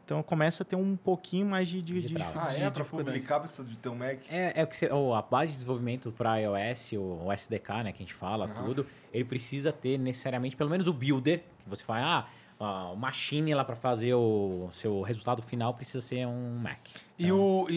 Então 0.06 0.22
começa 0.22 0.61
a 0.61 0.66
ter 0.66 0.75
um 0.75 0.95
pouquinho 0.95 1.48
mais 1.48 1.67
de, 1.67 1.82
de, 1.82 2.01
De 2.01 2.08
de. 2.14 2.22
Ah, 2.22 2.50
de 2.50 2.61
é? 2.61 2.69
Dificuldade. 2.69 3.09
publicar 3.09 3.40
precisa 3.40 3.67
de 3.67 3.75
ter 3.75 3.90
um 3.90 3.95
Mac? 3.95 4.19
É, 4.30 4.61
é 4.61 4.64
o 4.64 4.67
que 4.67 4.77
você, 4.77 4.88
ou 4.92 5.16
a 5.16 5.22
base 5.22 5.51
de 5.51 5.58
desenvolvimento 5.58 6.11
para 6.11 6.38
iOS, 6.38 6.92
o, 6.93 7.25
o 7.25 7.34
SDK, 7.34 7.84
né, 7.84 7.92
que 7.92 8.03
a 8.03 8.06
gente 8.06 8.14
fala, 8.14 8.45
Aham. 8.45 8.53
tudo, 8.53 8.88
ele 9.11 9.25
precisa 9.25 9.74
ter 9.74 9.98
necessariamente 9.98 10.56
pelo 10.56 10.69
menos 10.69 10.88
o 10.88 10.93
builder, 10.93 11.40
que 11.40 11.69
você 11.69 11.84
fala, 11.84 12.19
ah, 12.19 12.27
o 12.59 12.95
machine 12.95 13.53
lá 13.53 13.64
para 13.66 13.75
fazer 13.75 14.14
o 14.14 14.67
seu 14.72 15.01
resultado 15.01 15.42
final 15.42 15.74
precisa 15.74 16.01
ser 16.01 16.25
um 16.25 16.58
Mac. 16.58 16.80
E 17.19 17.32
o. 17.32 17.67
E, 17.69 17.74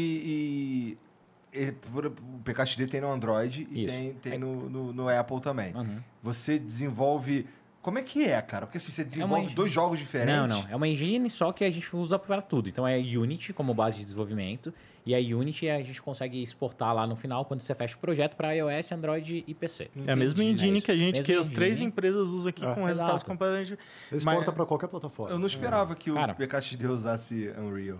e- 1.53 1.61
e- 1.61 1.75
o 1.95 2.39
PKXD 2.45 2.87
tem 2.87 3.01
no 3.01 3.11
Android 3.11 3.67
e 3.71 3.83
Isso. 3.85 3.93
tem, 3.93 4.13
tem 4.15 4.39
no, 4.39 4.69
no, 4.69 4.93
no 4.93 5.09
Apple 5.09 5.41
também. 5.41 5.75
Uhum. 5.75 5.99
Você 6.23 6.59
desenvolve. 6.59 7.47
Como 7.81 7.99
é 7.99 8.03
que 8.03 8.25
é, 8.25 8.41
cara? 8.43 8.67
Porque 8.67 8.77
assim, 8.77 8.93
você 8.93 9.03
desenvolve 9.05 9.43
engine- 9.45 9.55
dois 9.55 9.71
jogos 9.73 9.99
diferentes. 9.99 10.35
Não, 10.35 10.47
não. 10.47 10.69
É 10.69 10.77
uma 10.77 10.87
engine 10.87 11.31
só 11.31 11.53
que 11.53 11.65
a 11.65 11.71
gente 11.71 11.95
usa 11.97 12.19
para 12.19 12.43
tudo. 12.43 12.69
Então 12.69 12.87
é 12.87 12.99
Unity 12.99 13.53
como 13.53 13.73
base 13.73 13.99
de 13.99 14.05
desenvolvimento. 14.05 14.75
E 15.09 15.15
a 15.15 15.19
Unity 15.19 15.71
a 15.71 15.81
gente 15.83 16.03
consegue 16.03 16.43
exportar 16.43 16.95
lá 16.95 17.07
no 17.07 17.17
final 17.17 17.43
quando 17.47 17.63
você 17.63 17.75
fecha 17.75 17.97
o 17.97 17.99
projeto 17.99 18.37
para 18.37 18.53
iOS, 18.53 18.93
Android 18.93 19.43
e 19.47 19.55
PC. 19.55 19.89
É 20.07 20.13
a 20.13 20.15
mesma 20.17 20.45
Entendi. 20.45 20.67
engine 20.67 20.77
É 20.77 20.81
que 20.83 20.91
a 20.91 20.97
gente, 20.97 21.15
Mesma 21.17 21.25
que 21.25 21.33
as 21.33 21.49
três 21.49 21.81
empresas 21.81 22.29
usam 22.29 22.51
aqui 22.51 22.63
É. 22.63 22.75
com 22.75 22.85
resultados 22.85 23.23
Exato. 23.23 23.31
completamente... 23.31 23.79
Exporta 24.13 24.53
para 24.53 24.67
qualquer 24.67 24.87
plataforma. 24.89 25.35
Eu 25.35 25.39
não 25.39 25.47
esperava 25.47 25.95
que 25.97 26.11
o 26.11 26.15
Cara. 26.15 26.35
PKXD 26.35 26.87
usasse 26.89 27.51
Unreal. 27.59 27.97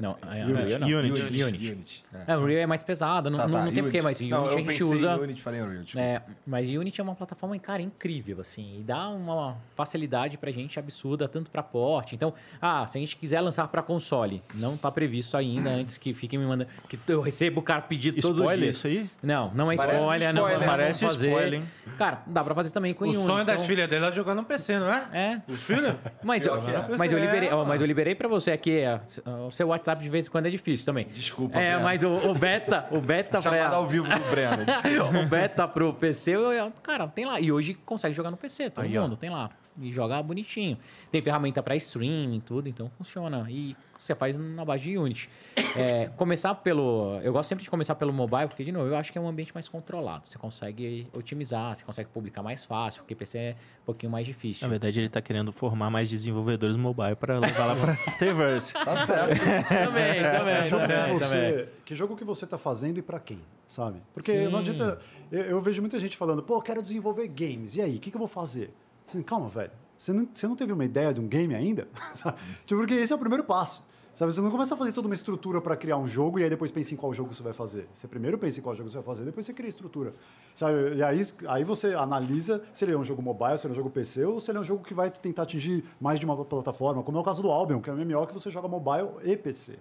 Não, 0.00 0.16
é 0.30 0.44
Unity. 0.44 0.52
Unreal 0.74 0.80
não. 0.80 0.86
Unity. 0.98 1.22
Unity. 1.42 1.70
Unity. 1.72 2.04
É. 2.26 2.32
É, 2.32 2.36
Unreal 2.36 2.60
é 2.62 2.66
mais 2.66 2.82
pesada, 2.82 3.28
não, 3.30 3.38
Tá, 3.38 3.46
não, 3.48 3.58
tá, 3.58 3.64
não 3.66 3.72
tem 3.72 3.82
porquê, 3.82 4.00
mas 4.02 4.18
Unity 4.20 4.30
não, 4.34 4.46
a 4.48 4.52
gente 4.56 4.84
usa. 4.84 5.16
Unity, 5.16 5.42
falei 5.42 5.60
Unreal. 5.60 5.84
É, 5.96 6.22
mas 6.46 6.68
Unity 6.68 7.00
é 7.00 7.04
uma 7.04 7.14
plataforma, 7.14 7.58
cara, 7.58 7.82
incrível, 7.82 8.40
assim, 8.40 8.78
e 8.80 8.82
dá 8.82 9.08
uma 9.08 9.56
facilidade 9.74 10.36
pra 10.38 10.50
gente 10.50 10.78
absurda, 10.78 11.28
tanto 11.28 11.50
pra 11.50 11.62
porte. 11.62 12.14
Então, 12.14 12.32
ah, 12.60 12.86
se 12.86 12.98
a 12.98 13.00
gente 13.00 13.16
quiser 13.16 13.40
lançar 13.40 13.66
pra 13.68 13.82
console, 13.82 14.42
não 14.54 14.76
tá 14.76 14.90
previsto 14.90 15.36
ainda, 15.36 15.70
antes 15.70 15.96
que 15.98 16.12
fiquem 16.14 16.38
me 16.38 16.46
mandando, 16.46 16.70
que 16.88 16.98
eu 17.08 17.20
recebo 17.20 17.60
o 17.60 17.62
cara 17.62 17.82
pedido 17.82 18.20
todos 18.20 18.36
os 18.38 18.42
Spoiler 18.42 18.62
dias. 18.64 18.76
isso 18.76 18.86
aí? 18.86 19.10
Não, 19.22 19.50
não 19.54 19.70
é 19.72 19.76
Parece 19.76 19.98
spoiler, 19.98 20.34
não, 20.34 20.42
spoiler, 20.42 20.58
não 20.60 20.66
parece 20.66 21.00
vamos 21.00 21.14
fazer. 21.16 21.28
spoiler, 21.28 21.60
hein? 21.60 21.68
Cara, 21.96 22.22
dá 22.26 22.44
pra 22.44 22.54
fazer 22.54 22.70
também 22.70 22.92
com 22.92 23.04
O 23.04 23.08
Unity. 23.08 23.24
sonho 23.24 23.44
das 23.44 23.56
então- 23.56 23.66
filhas 23.66 23.88
dele 23.88 24.04
é 24.04 24.12
jogar 24.12 24.34
no 24.34 24.44
PC, 24.44 24.78
não 24.78 24.92
é? 24.92 25.08
É, 25.12 25.42
Os 25.52 25.62
filhos? 25.62 25.94
mas, 26.22 26.44
eu, 26.46 26.54
é. 26.56 26.88
mas, 26.98 27.12
eu 27.12 27.18
É, 27.18 27.20
liberei, 27.20 27.48
ó, 27.50 27.56
mano. 27.58 27.68
mas 27.68 27.80
eu 27.80 27.86
liberei 27.86 28.14
pra 28.14 28.28
você 28.28 28.50
aqui, 28.52 28.78
é, 28.78 29.00
o 29.46 29.50
seu 29.50 29.68
WhatsApp 29.68 29.87
de 29.94 30.08
vez 30.08 30.26
em 30.26 30.30
quando 30.30 30.46
é 30.46 30.50
difícil 30.50 30.86
também. 30.86 31.06
Desculpa, 31.12 31.58
É, 31.58 31.70
Breno. 31.70 31.82
mas 31.84 32.02
o, 32.04 32.08
o 32.30 32.34
beta, 32.34 32.86
o 32.90 33.00
beta 33.00 33.40
Chamada 33.42 33.68
pra, 33.68 33.76
ao 33.76 33.86
vivo 33.86 34.06
do 34.08 34.30
Breno. 34.30 34.64
o 35.22 35.26
beta 35.26 35.66
pro 35.68 35.92
PC, 35.94 36.34
eu- 36.36 36.72
cara, 36.82 37.06
tem 37.08 37.24
lá. 37.24 37.40
E 37.40 37.50
hoje 37.52 37.74
consegue 37.74 38.14
jogar 38.14 38.30
no 38.30 38.36
PC, 38.36 38.70
todo 38.70 38.84
Aí, 38.84 38.96
ó. 38.98 39.02
mundo 39.02 39.16
tem 39.16 39.30
lá. 39.30 39.50
E 39.80 39.92
jogar 39.92 40.22
bonitinho. 40.22 40.76
Tem 41.10 41.22
ferramenta 41.22 41.62
para 41.62 41.76
streaming 41.76 42.40
tudo, 42.40 42.68
então 42.68 42.90
funciona. 42.98 43.46
E 43.48 43.76
você 44.00 44.14
faz 44.14 44.36
na 44.36 44.64
base 44.64 44.84
de 44.84 44.96
Unity. 44.96 45.28
É, 45.76 46.08
começar 46.16 46.54
pelo. 46.54 47.18
Eu 47.22 47.32
gosto 47.32 47.48
sempre 47.48 47.64
de 47.64 47.70
começar 47.70 47.94
pelo 47.96 48.12
mobile, 48.12 48.46
porque, 48.46 48.64
de 48.64 48.70
novo, 48.70 48.86
eu 48.86 48.96
acho 48.96 49.10
que 49.10 49.18
é 49.18 49.20
um 49.20 49.28
ambiente 49.28 49.52
mais 49.52 49.68
controlado. 49.68 50.26
Você 50.28 50.38
consegue 50.38 51.08
otimizar, 51.12 51.74
você 51.74 51.84
consegue 51.84 52.08
publicar 52.10 52.42
mais 52.42 52.64
fácil, 52.64 53.02
porque 53.02 53.14
PC 53.14 53.38
é 53.38 53.56
um 53.82 53.84
pouquinho 53.86 54.12
mais 54.12 54.24
difícil. 54.24 54.66
Na 54.66 54.70
verdade, 54.70 55.00
ele 55.00 55.08
tá 55.08 55.20
querendo 55.20 55.52
formar 55.52 55.90
mais 55.90 56.08
desenvolvedores 56.08 56.76
mobile 56.76 57.16
para 57.16 57.38
levar 57.38 57.66
lá 57.66 57.76
para 57.76 57.92
Afterverse. 58.06 58.72
Tá 58.72 58.96
certo. 58.98 59.38
também, 59.68 60.22
também, 60.22 60.62
Que 60.62 60.68
jogo, 60.68 60.86
também, 60.86 61.18
que 61.18 61.18
também. 61.18 61.18
você, 61.18 61.68
que 61.84 61.94
jogo 61.94 62.16
que 62.16 62.24
você 62.24 62.44
está 62.44 62.56
fazendo 62.56 62.98
e 62.98 63.02
para 63.02 63.18
quem, 63.18 63.40
sabe? 63.66 64.00
Porque 64.14 64.32
Sim. 64.32 64.48
não 64.48 64.60
adianta. 64.60 64.98
Eu, 65.30 65.42
eu 65.42 65.60
vejo 65.60 65.80
muita 65.82 65.98
gente 65.98 66.16
falando, 66.16 66.42
pô, 66.42 66.62
quero 66.62 66.80
desenvolver 66.80 67.26
games. 67.28 67.76
E 67.76 67.82
aí, 67.82 67.96
o 67.96 68.00
que, 68.00 68.10
que 68.10 68.16
eu 68.16 68.20
vou 68.20 68.28
fazer? 68.28 68.72
Assim, 69.08 69.22
calma, 69.22 69.48
velho. 69.48 69.72
Você 69.98 70.12
não, 70.12 70.28
você 70.32 70.46
não 70.46 70.54
teve 70.54 70.72
uma 70.72 70.84
ideia 70.84 71.12
de 71.12 71.20
um 71.20 71.26
game 71.26 71.54
ainda? 71.54 71.88
Tipo, 72.66 72.80
porque 72.80 72.94
esse 72.94 73.12
é 73.12 73.16
o 73.16 73.18
primeiro 73.18 73.42
passo. 73.42 73.82
Sabe? 74.14 74.32
Você 74.32 74.40
não 74.40 74.50
começa 74.50 74.74
a 74.74 74.76
fazer 74.76 74.92
toda 74.92 75.06
uma 75.06 75.14
estrutura 75.14 75.60
para 75.60 75.76
criar 75.76 75.96
um 75.96 76.06
jogo 76.06 76.40
e 76.40 76.42
aí 76.42 76.50
depois 76.50 76.70
pensa 76.70 76.92
em 76.92 76.96
qual 76.96 77.14
jogo 77.14 77.32
você 77.32 77.42
vai 77.42 77.52
fazer. 77.52 77.88
Você 77.92 78.06
primeiro 78.06 78.36
pensa 78.36 78.58
em 78.58 78.62
qual 78.62 78.74
jogo 78.74 78.90
você 78.90 78.96
vai 78.96 79.04
fazer, 79.04 79.24
depois 79.24 79.46
você 79.46 79.52
cria 79.52 79.68
a 79.68 79.70
estrutura. 79.70 80.12
Sabe? 80.54 80.96
E 80.96 81.02
aí, 81.02 81.20
aí 81.46 81.64
você 81.64 81.94
analisa 81.94 82.62
se 82.72 82.84
ele 82.84 82.92
é 82.92 82.98
um 82.98 83.04
jogo 83.04 83.22
mobile, 83.22 83.56
se 83.56 83.66
ele 83.66 83.72
é 83.72 83.74
um 83.74 83.76
jogo 83.76 83.90
PC 83.90 84.24
ou 84.24 84.40
se 84.40 84.50
ele 84.50 84.58
é 84.58 84.60
um 84.60 84.64
jogo 84.64 84.84
que 84.84 84.92
vai 84.92 85.08
tentar 85.08 85.44
atingir 85.44 85.84
mais 86.00 86.18
de 86.18 86.26
uma 86.26 86.44
plataforma, 86.44 87.02
como 87.02 87.16
é 87.16 87.20
o 87.20 87.24
caso 87.24 87.40
do 87.40 87.50
Albion, 87.50 87.80
que 87.80 87.88
é 87.88 87.92
um 87.92 87.96
MMO 87.96 88.26
que 88.26 88.34
você 88.34 88.50
joga 88.50 88.66
mobile 88.66 89.08
e 89.22 89.36
PC 89.36 89.78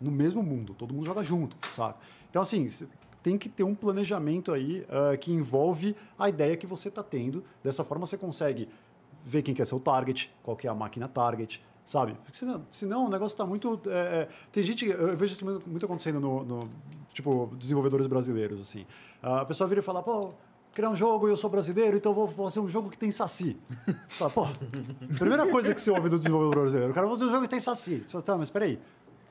no 0.00 0.10
mesmo 0.10 0.42
mundo, 0.42 0.74
todo 0.74 0.92
mundo 0.92 1.06
joga 1.06 1.22
junto, 1.22 1.56
sabe? 1.70 1.94
Então, 2.28 2.42
assim, 2.42 2.66
tem 3.24 3.38
que 3.38 3.48
ter 3.48 3.64
um 3.64 3.74
planejamento 3.74 4.52
aí 4.52 4.86
ah, 4.90 5.16
que 5.16 5.32
envolve 5.32 5.96
a 6.18 6.28
ideia 6.28 6.58
que 6.58 6.66
você 6.66 6.88
está 6.88 7.02
tendo. 7.02 7.42
Dessa 7.64 7.82
forma, 7.82 8.04
você 8.04 8.18
consegue 8.18 8.68
ver 9.24 9.40
quem 9.42 9.54
quer 9.54 9.66
ser 9.66 9.74
o 9.74 9.80
target, 9.80 10.30
qual 10.42 10.54
que 10.54 10.68
é 10.68 10.70
a 10.70 10.74
máquina 10.74 11.08
target, 11.08 11.64
sabe? 11.86 12.12
Porque 12.22 12.36
senão, 12.36 12.66
senão 12.70 13.06
o 13.06 13.08
negócio 13.08 13.34
está 13.34 13.46
muito... 13.46 13.80
é, 13.86 13.90
é, 13.90 14.28
tem 14.52 14.62
gente, 14.62 14.84
eu 14.86 15.16
vejo 15.16 15.32
isso 15.32 15.44
muito- 15.44 15.86
acontecendo 15.86 16.20
no, 16.20 16.44
no, 16.44 16.70
tipo, 17.14 17.50
desenvolvedores 17.58 18.06
brasileiros, 18.06 18.60
assim. 18.60 18.84
Ah, 19.22 19.40
a 19.40 19.44
pessoa 19.46 19.66
vira 19.66 19.80
e 19.80 19.82
fala, 19.82 20.02
pô, 20.02 20.34
criar 20.74 20.90
um 20.90 20.94
jogo 20.94 21.26
e 21.26 21.30
eu 21.30 21.36
sou 21.36 21.48
brasileiro, 21.48 21.96
então 21.96 22.12
eu 22.12 22.26
vou 22.26 22.28
fazer 22.28 22.60
um 22.60 22.68
jogo 22.68 22.90
que 22.90 22.98
tem 22.98 23.10
saci. 23.10 23.56
Fala, 24.10 24.30
pô, 24.30 24.46
primeira 25.16 25.46
coisa 25.46 25.74
que 25.74 25.80
você 25.80 25.90
ouve 25.90 26.10
do 26.10 26.18
desenvolvedor 26.18 26.60
brasileiro, 26.60 26.90
o 26.90 26.94
cara 26.94 27.06
vai 27.06 27.16
fazer 27.16 27.24
um 27.24 27.30
jogo 27.30 27.44
que 27.44 27.48
tem 27.48 27.60
saci. 27.60 28.02
Você 28.04 28.10
fala, 28.10 28.22
tá, 28.22 28.36
mas 28.36 28.50
peraí, 28.50 28.78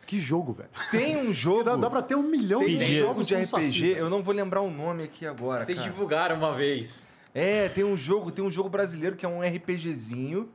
que 0.05 0.19
jogo, 0.19 0.53
velho? 0.53 0.69
Tem 0.91 1.17
um 1.17 1.31
jogo. 1.33 1.63
Dá, 1.63 1.75
dá 1.75 1.89
pra 1.89 2.01
ter 2.01 2.15
um 2.15 2.23
milhão 2.23 2.61
tem 2.61 2.77
de 2.77 2.97
jogos 2.97 3.27
jogo 3.27 3.43
de 3.43 3.47
RPG, 3.47 3.47
saci, 3.47 3.87
eu 3.87 4.09
não 4.09 4.21
vou 4.21 4.33
lembrar 4.33 4.61
o 4.61 4.69
nome 4.69 5.03
aqui 5.03 5.25
agora. 5.25 5.65
Vocês 5.65 5.77
cara. 5.77 5.89
divulgaram 5.89 6.35
uma 6.35 6.55
vez. 6.55 7.05
É, 7.33 7.69
tem 7.69 7.83
um 7.83 7.97
jogo, 7.97 8.31
tem 8.31 8.43
um 8.43 8.51
jogo 8.51 8.69
brasileiro 8.69 9.15
que 9.15 9.25
é 9.25 9.29
um 9.29 9.41
RPGzinho. 9.41 10.49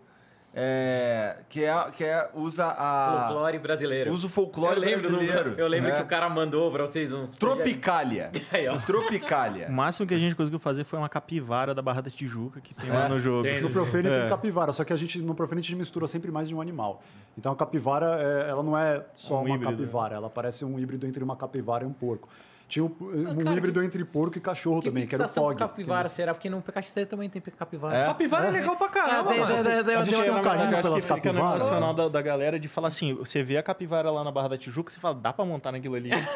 É, 0.61 1.37
que 1.49 1.63
é, 1.65 1.91
que 1.93 2.03
é 2.05 2.29
usa 2.35 2.67
a 2.67 3.27
Folclore 3.29 3.59
brasileiro. 3.59 4.13
usa 4.13 4.27
o 4.27 4.29
folclore 4.31 4.75
eu 4.77 4.81
lembro, 4.81 5.03
do- 5.11 5.17
brasileiro. 5.19 5.55
eu 5.57 5.69
lembro 5.69 5.91
né? 5.91 5.97
que 5.97 6.03
o 6.03 6.07
cara 6.07 6.29
mandou 6.29 6.71
pra 6.73 6.87
vocês 6.87 7.13
uns. 7.13 7.37
Tropicália. 7.37 8.31
Aí, 8.51 8.67
ó. 8.67 8.75
O 8.75 8.81
Tropicália. 8.83 9.69
máximo 9.69 10.07
que 10.07 10.15
a 10.15 10.19
gente 10.19 10.35
conseguiu 10.35 10.59
fazer 10.59 10.83
foi 10.85 10.99
uma 10.99 11.09
capivara 11.09 11.75
da 11.75 11.81
Barra 11.83 12.01
da 12.01 12.11
Tijuca 12.11 12.61
que 12.61 12.75
tem 12.75 12.91
lá 12.91 13.07
É, 13.07 13.09
no 13.09 13.21
jogo. 13.21 13.45
tem. 13.45 13.61
No 13.61 13.71
Profane 13.71 14.09
É. 14.09 14.21
tem 14.21 14.29
capivara, 14.29 14.73
só 14.73 14.83
que 14.85 14.93
a 14.93 14.97
gente, 14.97 15.21
no 15.21 15.35
Profane 15.35 15.61
a 15.61 15.63
gente 15.63 15.77
mistura 15.77 16.07
sempre 16.07 16.31
mais 16.33 16.49
de 16.49 16.55
um 16.55 16.61
animal. 16.61 17.03
Então 17.37 17.53
a 17.53 17.57
capivara, 17.57 18.19
é, 18.21 18.51
ela 18.51 18.63
não 18.63 18.77
é 18.77 19.05
só 19.15 19.37
Um 19.41 19.45
uma 19.45 19.55
híbrido, 19.55 19.71
capivara, 19.73 20.17
ela 20.17 20.29
parece 20.29 20.65
um 20.65 20.79
híbrido 20.79 21.07
entre 21.07 21.23
uma 21.23 21.37
capivara 21.37 21.85
e 21.85 21.87
um 21.87 21.93
porco. 21.93 22.29
Tinha 22.69 22.85
um, 22.85 22.89
um 23.01 23.37
cara, 23.45 23.57
híbrido 23.57 23.83
entre 23.83 24.05
porco 24.05 24.37
e 24.37 24.41
cachorro 24.43 24.83
também, 24.83 25.07
que 25.07 25.15
era 25.15 25.25
o 25.25 25.31
Pog. 25.31 25.57
capivara 25.59 26.07
que 26.07 26.15
será? 26.15 26.35
Porque 26.35 26.51
no 26.51 26.61
PKXC 26.61 27.07
também 27.07 27.31
tem 27.31 27.41
capivara. 27.41 27.97
É? 27.97 28.05
Capivara 28.05 28.49
é 28.49 28.51
legal 28.51 28.77
pra 28.77 28.89
caramba, 28.91 29.31
tem- 29.31 29.41
mano. 29.41 29.55
a 29.57 30.03
gente 30.03 30.21
tem- 30.23 30.31
um 30.31 30.43
carinho 30.43 30.69
acho 30.77 30.83
pelas 30.83 31.05
que 31.07 31.15
fica 31.15 31.33
no 31.33 31.39
capivaras. 31.41 31.63
emocional 31.63 31.95
da, 31.95 32.09
da 32.11 32.21
galera 32.21 32.61
de 32.61 32.69
falar 32.69 32.89
assim, 32.89 33.15
você 33.15 33.43
vê 33.43 33.57
a 33.57 33.63
capivara 33.63 34.11
lá 34.11 34.23
na 34.23 34.31
Barra 34.31 34.49
da 34.49 34.59
Tijuca, 34.59 34.91
você 34.93 35.01
fala, 35.01 35.15
dá 35.15 35.33
pra 35.33 35.47
montar 35.47 35.73
naquilo 35.73 35.95
ali? 35.95 36.11
é 36.13 36.17
muito 36.17 36.31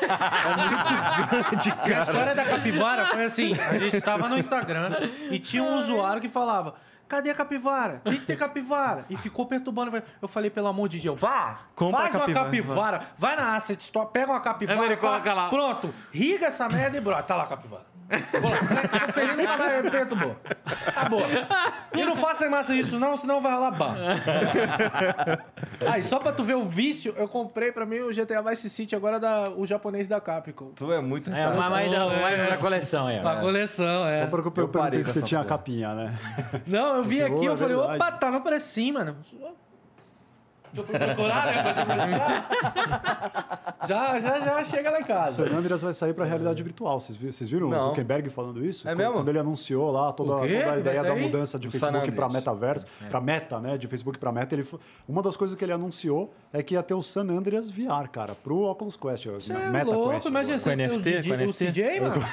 grande, 1.51 1.69
E 1.69 1.71
a 1.71 1.75
cara. 1.77 2.03
história 2.03 2.35
da 2.35 2.45
capivara 2.47 3.07
foi 3.09 3.25
assim: 3.25 3.53
a 3.55 3.79
gente 3.79 3.97
estava 3.97 4.27
no 4.27 4.39
Instagram 4.39 4.85
e 5.31 5.39
tinha 5.39 5.63
um 5.63 5.77
usuário 5.77 6.21
que 6.23 6.29
falava. 6.29 6.75
Cadê 7.13 7.29
a 7.29 7.35
capivara? 7.35 8.01
Tem 8.05 8.19
que 8.19 8.25
ter 8.25 8.39
capivara. 8.39 9.05
E 9.11 9.19
ficou 9.19 9.45
perturbando. 9.45 10.03
Eu 10.23 10.27
falei, 10.27 10.49
pelo 10.49 10.67
amor 10.67 10.89
de 10.89 10.99
Deus, 10.99 11.21
vá! 11.21 11.59
Compra 11.75 12.01
faz 12.01 12.15
a 12.15 12.19
uma 12.19 12.25
capivara. 12.25 12.45
capivara, 12.47 13.07
vai 13.19 13.37
na 13.37 13.55
Asset 13.55 13.83
Store, 13.83 14.09
pega 14.11 14.33
uma 14.33 14.41
capivara. 14.41 14.87
Ele 14.87 14.97
pá, 14.97 15.09
coloca 15.09 15.35
lá. 15.35 15.51
Pronto, 15.51 15.95
riga 16.11 16.47
essa 16.47 16.67
merda 16.71 16.97
e 16.97 17.03
brota. 17.03 17.23
Tá 17.25 17.37
lá 17.37 17.43
a 17.43 17.47
capivara. 17.49 17.92
Ficou 18.09 18.51
feliz 19.13 19.37
nunca 19.37 19.57
mais 19.57 19.85
me 19.85 19.91
perturbou. 19.91 20.37
Acabou. 20.87 21.23
E 21.95 22.05
não 22.05 22.15
faça 22.17 22.49
mais 22.49 22.69
isso 22.71 22.99
não, 22.99 23.17
senão 23.17 23.41
vai 23.41 23.53
rolar 23.53 23.71
ban. 23.73 23.97
Aí, 25.87 26.03
só 26.03 26.19
pra 26.19 26.33
tu 26.33 26.43
ver 26.45 26.55
o 26.57 26.65
vício, 26.65 27.15
eu 27.17 27.27
comprei 27.27 27.73
pra 27.73 27.87
mim 27.87 28.01
o 28.01 28.11
GTA 28.15 28.43
Vice 28.43 28.69
City 28.71 28.95
agora 28.95 29.19
da, 29.19 29.51
o 29.51 29.67
japonês 29.67 30.07
da 30.09 30.21
Capcom. 30.21 30.73
Tu 30.75 30.93
é 30.93 31.01
muito 31.01 31.31
É, 31.31 31.35
retardado. 31.35 31.61
mas 31.61 31.71
mais, 31.93 32.39
mais 32.39 32.49
pra 32.49 32.57
coleção 32.59 33.11
ó. 33.19 33.23
Pra 33.23 33.37
coleção, 33.37 34.07
é. 34.07 34.21
Só 34.21 34.27
porque 34.27 34.49
eu 34.49 34.65
Eu 34.65 34.69
parei 34.69 34.91
perguntei 34.91 35.01
com 35.01 35.07
se 35.07 35.13
você 35.13 35.19
essa 35.19 35.27
tinha 35.27 35.41
a 35.41 35.45
porra. 35.45 35.57
capinha, 35.59 35.95
né? 35.95 36.19
Não, 36.67 36.97
eu 36.97 37.05
vi 37.05 37.17
Você 37.19 37.25
aqui, 37.25 37.45
eu 37.45 37.53
a 37.53 37.57
falei, 37.57 37.77
verdade. 37.77 37.97
opa, 37.97 38.13
tá 38.13 38.31
no 38.31 38.61
sim, 38.61 38.93
mano. 38.93 39.17
Eu 40.75 40.85
fui 40.87 40.99
procurar, 40.99 41.47
né? 41.47 41.63
Pra 41.63 41.87
já, 43.87 44.21
já, 44.21 44.41
já 44.41 44.65
chega 44.65 44.91
lá 44.91 45.01
em 45.01 45.03
O 45.03 45.07
casa. 45.07 45.47
San 45.49 45.57
Andreas 45.57 45.83
vai 45.83 45.93
sair 45.93 46.15
para 46.15 46.25
realidade 46.25 46.63
virtual. 46.63 47.01
Vocês 47.01 47.17
viram, 47.17 47.33
vocês 47.33 47.51
viram 47.51 47.69
o. 47.69 47.81
Zuckerberg 47.83 48.31
falando 48.31 48.65
isso? 48.65 48.87
É 48.89 48.93
Quando- 48.93 48.99
mesmo? 48.99 49.13
Quando 49.15 49.29
ele 49.29 49.39
anunciou 49.39 49.91
lá 49.91 50.13
toda, 50.13 50.31
toda 50.37 50.43
a 50.45 50.79
ideia 50.79 51.03
da 51.03 51.15
mudança 51.17 51.59
de 51.59 51.69
O 51.69 51.71
Facebook 51.71 52.11
para 52.13 52.27
Andreas. 52.27 52.33
metaverso, 52.33 52.87
para 53.11 53.21
meta, 53.21 53.59
né? 53.61 53.77
De 53.77 53.87
Facebook 53.89 54.19
para 54.19 54.31
meta, 54.33 54.55
ele, 54.55 54.67
uma 55.09 55.23
das 55.23 55.37
coisas 55.37 55.57
que 55.57 55.65
ele 55.65 55.73
anunciou 55.73 56.33
é 56.53 56.63
que 56.63 56.75
ia 56.75 56.83
ter 56.83 56.95
o 56.95 57.03
San 57.03 57.23
Andreas 57.29 57.71
VR, 57.71 58.09
cara, 58.11 58.35
pro 58.35 58.61
Oculus 58.63 58.97
Quest, 58.97 59.27
Você 59.27 59.53
é 59.53 59.71
Meta 59.71 59.85
louco, 59.91 60.11
Quest. 60.13 60.27
imagina 60.27 60.57
agora. 60.57 60.77
você 60.77 60.77
ser 60.77 60.91
o, 60.91 60.93
NFT, 60.95 61.31
o 61.31 61.37
NFT. 61.37 61.67
CJ, 61.73 62.01
mano. 62.01 62.23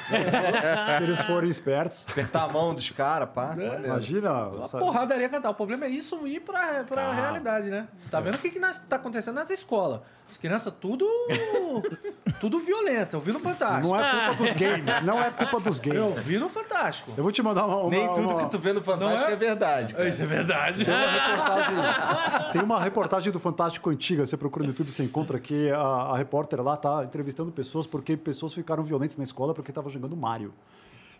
Se 0.98 1.02
eles 1.02 1.20
forem 1.22 1.50
espertos, 1.50 2.06
Apertar 2.10 2.44
a 2.44 2.48
mão 2.48 2.74
dos 2.74 2.90
caras, 2.90 3.28
pá. 3.34 3.46
Maneiro. 3.48 3.84
imagina. 3.84 4.48
Uma 4.48 4.68
sabe? 4.68 4.84
porradaria 4.84 5.28
cantar. 5.28 5.50
O 5.50 5.54
problema 5.54 5.84
é 5.86 5.88
isso 5.88 6.26
ir 6.26 6.40
pra, 6.40 6.84
pra 6.84 7.08
Ah. 7.08 7.12
realidade, 7.12 7.68
né? 7.70 7.88
Você 7.98 8.10
tá 8.10 8.20
vendo 8.20 8.29
o 8.36 8.40
que, 8.40 8.50
que 8.50 8.58
nas- 8.58 8.78
tá 8.78 8.96
acontecendo 8.96 9.34
nas 9.34 9.50
escolas? 9.50 10.00
As 10.28 10.36
crianças 10.36 10.72
tudo. 10.80 11.06
tudo 12.40 12.58
violento. 12.60 13.16
Eu 13.16 13.20
vi 13.20 13.32
no 13.32 13.38
Fantástico. 13.40 13.88
Não 13.94 14.00
é 14.04 14.10
culpa 14.10 14.34
dos 14.34 14.52
games, 14.52 15.02
não 15.02 15.20
é 15.20 15.30
culpa 15.30 15.60
dos 15.60 15.80
Eu 15.84 15.92
games. 16.08 16.24
vi 16.24 16.38
no 16.38 16.48
Fantástico. 16.48 17.12
Eu 17.16 17.22
vou 17.22 17.32
te 17.32 17.42
mandar 17.42 17.66
uma. 17.66 17.76
uma- 17.78 17.90
Nem 17.90 18.06
tudo 18.14 18.28
uma- 18.28 18.44
que 18.44 18.50
tu 18.50 18.58
vê 18.58 18.72
no 18.72 18.82
Fantástico 18.82 19.30
é? 19.30 19.32
é? 19.32 19.36
verdade. 19.36 19.94
cara. 19.94 20.08
Isso 20.08 20.22
é 20.22 20.26
verdade. 20.26 20.84
Tem 20.84 20.94
uma 20.94 21.04
reportagem, 21.10 22.48
tem 22.52 22.62
uma 22.62 22.80
reportagem 22.80 23.32
do 23.32 23.40
Fantástico 23.40 23.90
antiga, 23.90 24.24
você 24.26 24.36
procura 24.36 24.64
no 24.64 24.70
YouTube, 24.70 24.90
você 24.90 25.02
encontra 25.02 25.38
que 25.38 25.70
a, 25.70 25.78
a 25.80 26.16
repórter 26.16 26.62
lá 26.62 26.76
tá 26.76 27.04
entrevistando 27.04 27.50
pessoas 27.52 27.86
porque 27.86 28.16
pessoas 28.16 28.52
ficaram 28.52 28.82
violentas 28.82 29.16
na 29.16 29.24
escola 29.24 29.52
porque 29.54 29.70
estavam 29.70 29.90
jogando 29.90 30.16
Mario. 30.16 30.52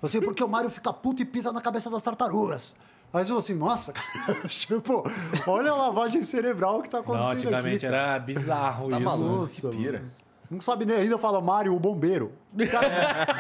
Assim, 0.03 0.21
porque 0.21 0.43
o 0.43 0.49
Mario 0.49 0.71
fica 0.71 0.93
puto 0.93 1.21
e 1.21 1.27
pisa 1.27 1.53
na 1.53 1.61
cabeça 1.61 1.91
das 1.91 2.03
tartarugas. 2.03 2.75
Aí 3.13 3.29
eu 3.29 3.39
assim, 3.39 3.55
nossa, 3.55 3.93
tipo, 4.49 5.03
olha 5.47 5.73
a 5.73 5.77
lavagem 5.77 6.23
cerebral 6.23 6.81
que 6.81 6.89
tá 6.89 6.99
Não, 6.99 7.03
acontecendo 7.05 7.33
antigamente 7.35 7.87
aqui. 7.87 7.95
era 7.95 8.19
bizarro 8.19 8.89
Tá 8.89 8.97
isso. 8.99 9.05
maluco, 9.09 9.37
Nossa, 9.41 9.69
que 9.71 9.77
pira. 9.77 10.05
Não 10.49 10.61
sabe 10.61 10.85
nem 10.85 10.97
ainda 10.97 11.17
fala 11.19 11.41
Mario, 11.41 11.75
o 11.75 11.79
bombeiro. 11.79 12.33
Cara, 12.71 12.89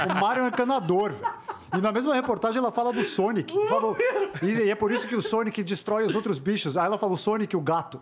o 0.15 0.21
Mario 0.21 0.43
é 0.43 0.45
um 0.45 0.49
encanador, 0.49 1.13
velho. 1.13 1.33
E 1.77 1.81
na 1.81 1.93
mesma 1.93 2.15
reportagem 2.15 2.59
ela 2.59 2.71
fala 2.73 2.93
do 2.93 3.03
Sonic. 3.05 3.53
Falou, 3.69 3.97
e 4.43 4.71
é 4.71 4.75
por 4.75 4.91
isso 4.93 5.07
que 5.09 5.15
o 5.17 5.23
Sonic 5.23 5.63
destrói 5.63 6.05
os 6.07 6.15
outros 6.17 6.39
bichos. 6.39 6.77
Aí 6.77 6.87
ela 6.87 6.99
fala 6.99 7.13
o 7.13 7.17
Sonic, 7.17 7.57
o 7.57 7.61
gato. 7.61 8.01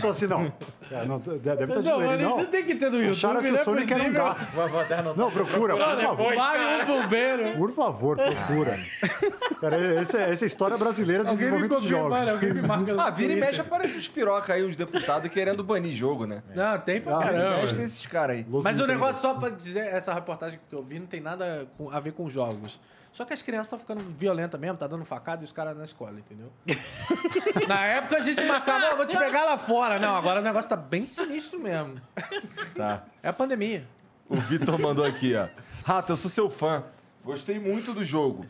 Só 0.00 0.08
assim, 0.10 0.26
não. 0.26 0.52
É, 0.90 1.04
não, 1.04 1.18
deve 1.18 1.64
estar 1.64 1.80
de 1.80 1.88
Não, 1.88 1.96
joelho, 2.00 2.06
mas 2.06 2.20
não. 2.22 2.40
isso 2.40 2.48
tem 2.50 2.64
que 2.64 2.74
ter 2.74 2.90
no 2.90 2.96
YouTube, 2.98 3.10
Acharam 3.16 3.40
que 3.42 3.50
não 3.50 3.58
é 3.58 3.60
o 3.60 3.64
Sonic 3.64 3.92
era 3.92 4.02
um 4.04 4.12
gato. 4.12 4.48
Não, 5.16 5.30
procura, 5.30 5.76
por 5.76 6.02
favor. 6.02 6.34
Mario 6.34 6.82
o 6.82 6.86
bombeiro. 7.02 7.56
Por 7.58 7.72
favor, 7.72 8.16
procura. 8.16 8.80
Cara, 9.60 9.76
essa, 10.00 10.18
essa 10.18 10.44
é 10.44 10.46
a 10.46 10.46
história 10.46 10.76
brasileira 10.76 11.24
de 11.24 11.30
Alguém 11.30 11.46
me 11.50 11.52
desenvolvimento 11.68 11.82
de 11.82 11.88
jogos. 11.88 12.18
mano, 12.18 12.30
alguém 12.32 12.54
me 12.54 12.62
marca 12.62 12.92
no 12.92 13.00
Ah, 13.00 13.10
vira 13.10 13.32
e 13.32 13.36
mexe 13.36 13.60
aparece 13.60 13.96
uns 13.96 14.08
piroca 14.08 14.54
aí, 14.54 14.64
uns 14.64 14.76
deputados 14.76 15.30
querendo 15.30 15.62
banir 15.62 15.92
jogo, 15.94 16.26
né? 16.26 16.42
Não, 16.54 16.78
tem 16.80 17.00
pra 17.00 17.16
Ah, 17.16 17.18
Vira 17.20 17.32
e 17.32 17.36
caramba. 17.36 17.60
mexe 17.62 17.74
tem 17.76 17.84
esses 17.84 18.06
caras 18.06 18.36
aí. 18.36 18.46
Los 18.48 18.64
Mas 18.64 18.80
o 18.80 18.86
negócio, 18.86 19.20
só 19.20 19.34
pra 19.34 19.50
dizer, 19.50 19.80
essa 19.86 20.12
reportagem 20.14 20.58
que 20.68 20.74
eu 20.74 20.82
vi 20.82 20.98
não 20.98 21.06
tem 21.06 21.20
nada 21.20 21.66
a 21.92 22.00
ver 22.00 22.12
com 22.12 22.28
jogos. 22.30 22.80
Só 23.18 23.24
que 23.24 23.32
as 23.32 23.42
crianças 23.42 23.66
estão 23.66 23.80
ficando 23.80 23.98
violentas 24.04 24.60
mesmo, 24.60 24.76
tá 24.78 24.86
dando 24.86 25.04
facada 25.04 25.42
e 25.42 25.44
os 25.44 25.50
caras 25.50 25.76
na 25.76 25.82
escola, 25.82 26.20
entendeu? 26.20 26.52
na 27.66 27.84
época 27.84 28.18
a 28.18 28.20
gente 28.20 28.44
marcava, 28.44 28.92
"Ó, 28.92 28.96
vou 28.96 29.06
te 29.06 29.18
pegar 29.18 29.44
lá 29.44 29.58
fora. 29.58 29.98
Não, 29.98 30.14
agora 30.14 30.38
o 30.38 30.42
negócio 30.44 30.70
tá 30.70 30.76
bem 30.76 31.04
sinistro 31.04 31.58
mesmo. 31.58 32.00
Tá. 32.76 33.02
É 33.20 33.28
a 33.30 33.32
pandemia. 33.32 33.84
O 34.28 34.36
Vitor 34.36 34.78
mandou 34.78 35.04
aqui, 35.04 35.34
ó. 35.34 35.48
Rato, 35.84 36.12
eu 36.12 36.16
sou 36.16 36.30
seu 36.30 36.48
fã. 36.48 36.84
Gostei 37.24 37.58
muito 37.58 37.92
do 37.92 38.04
jogo. 38.04 38.46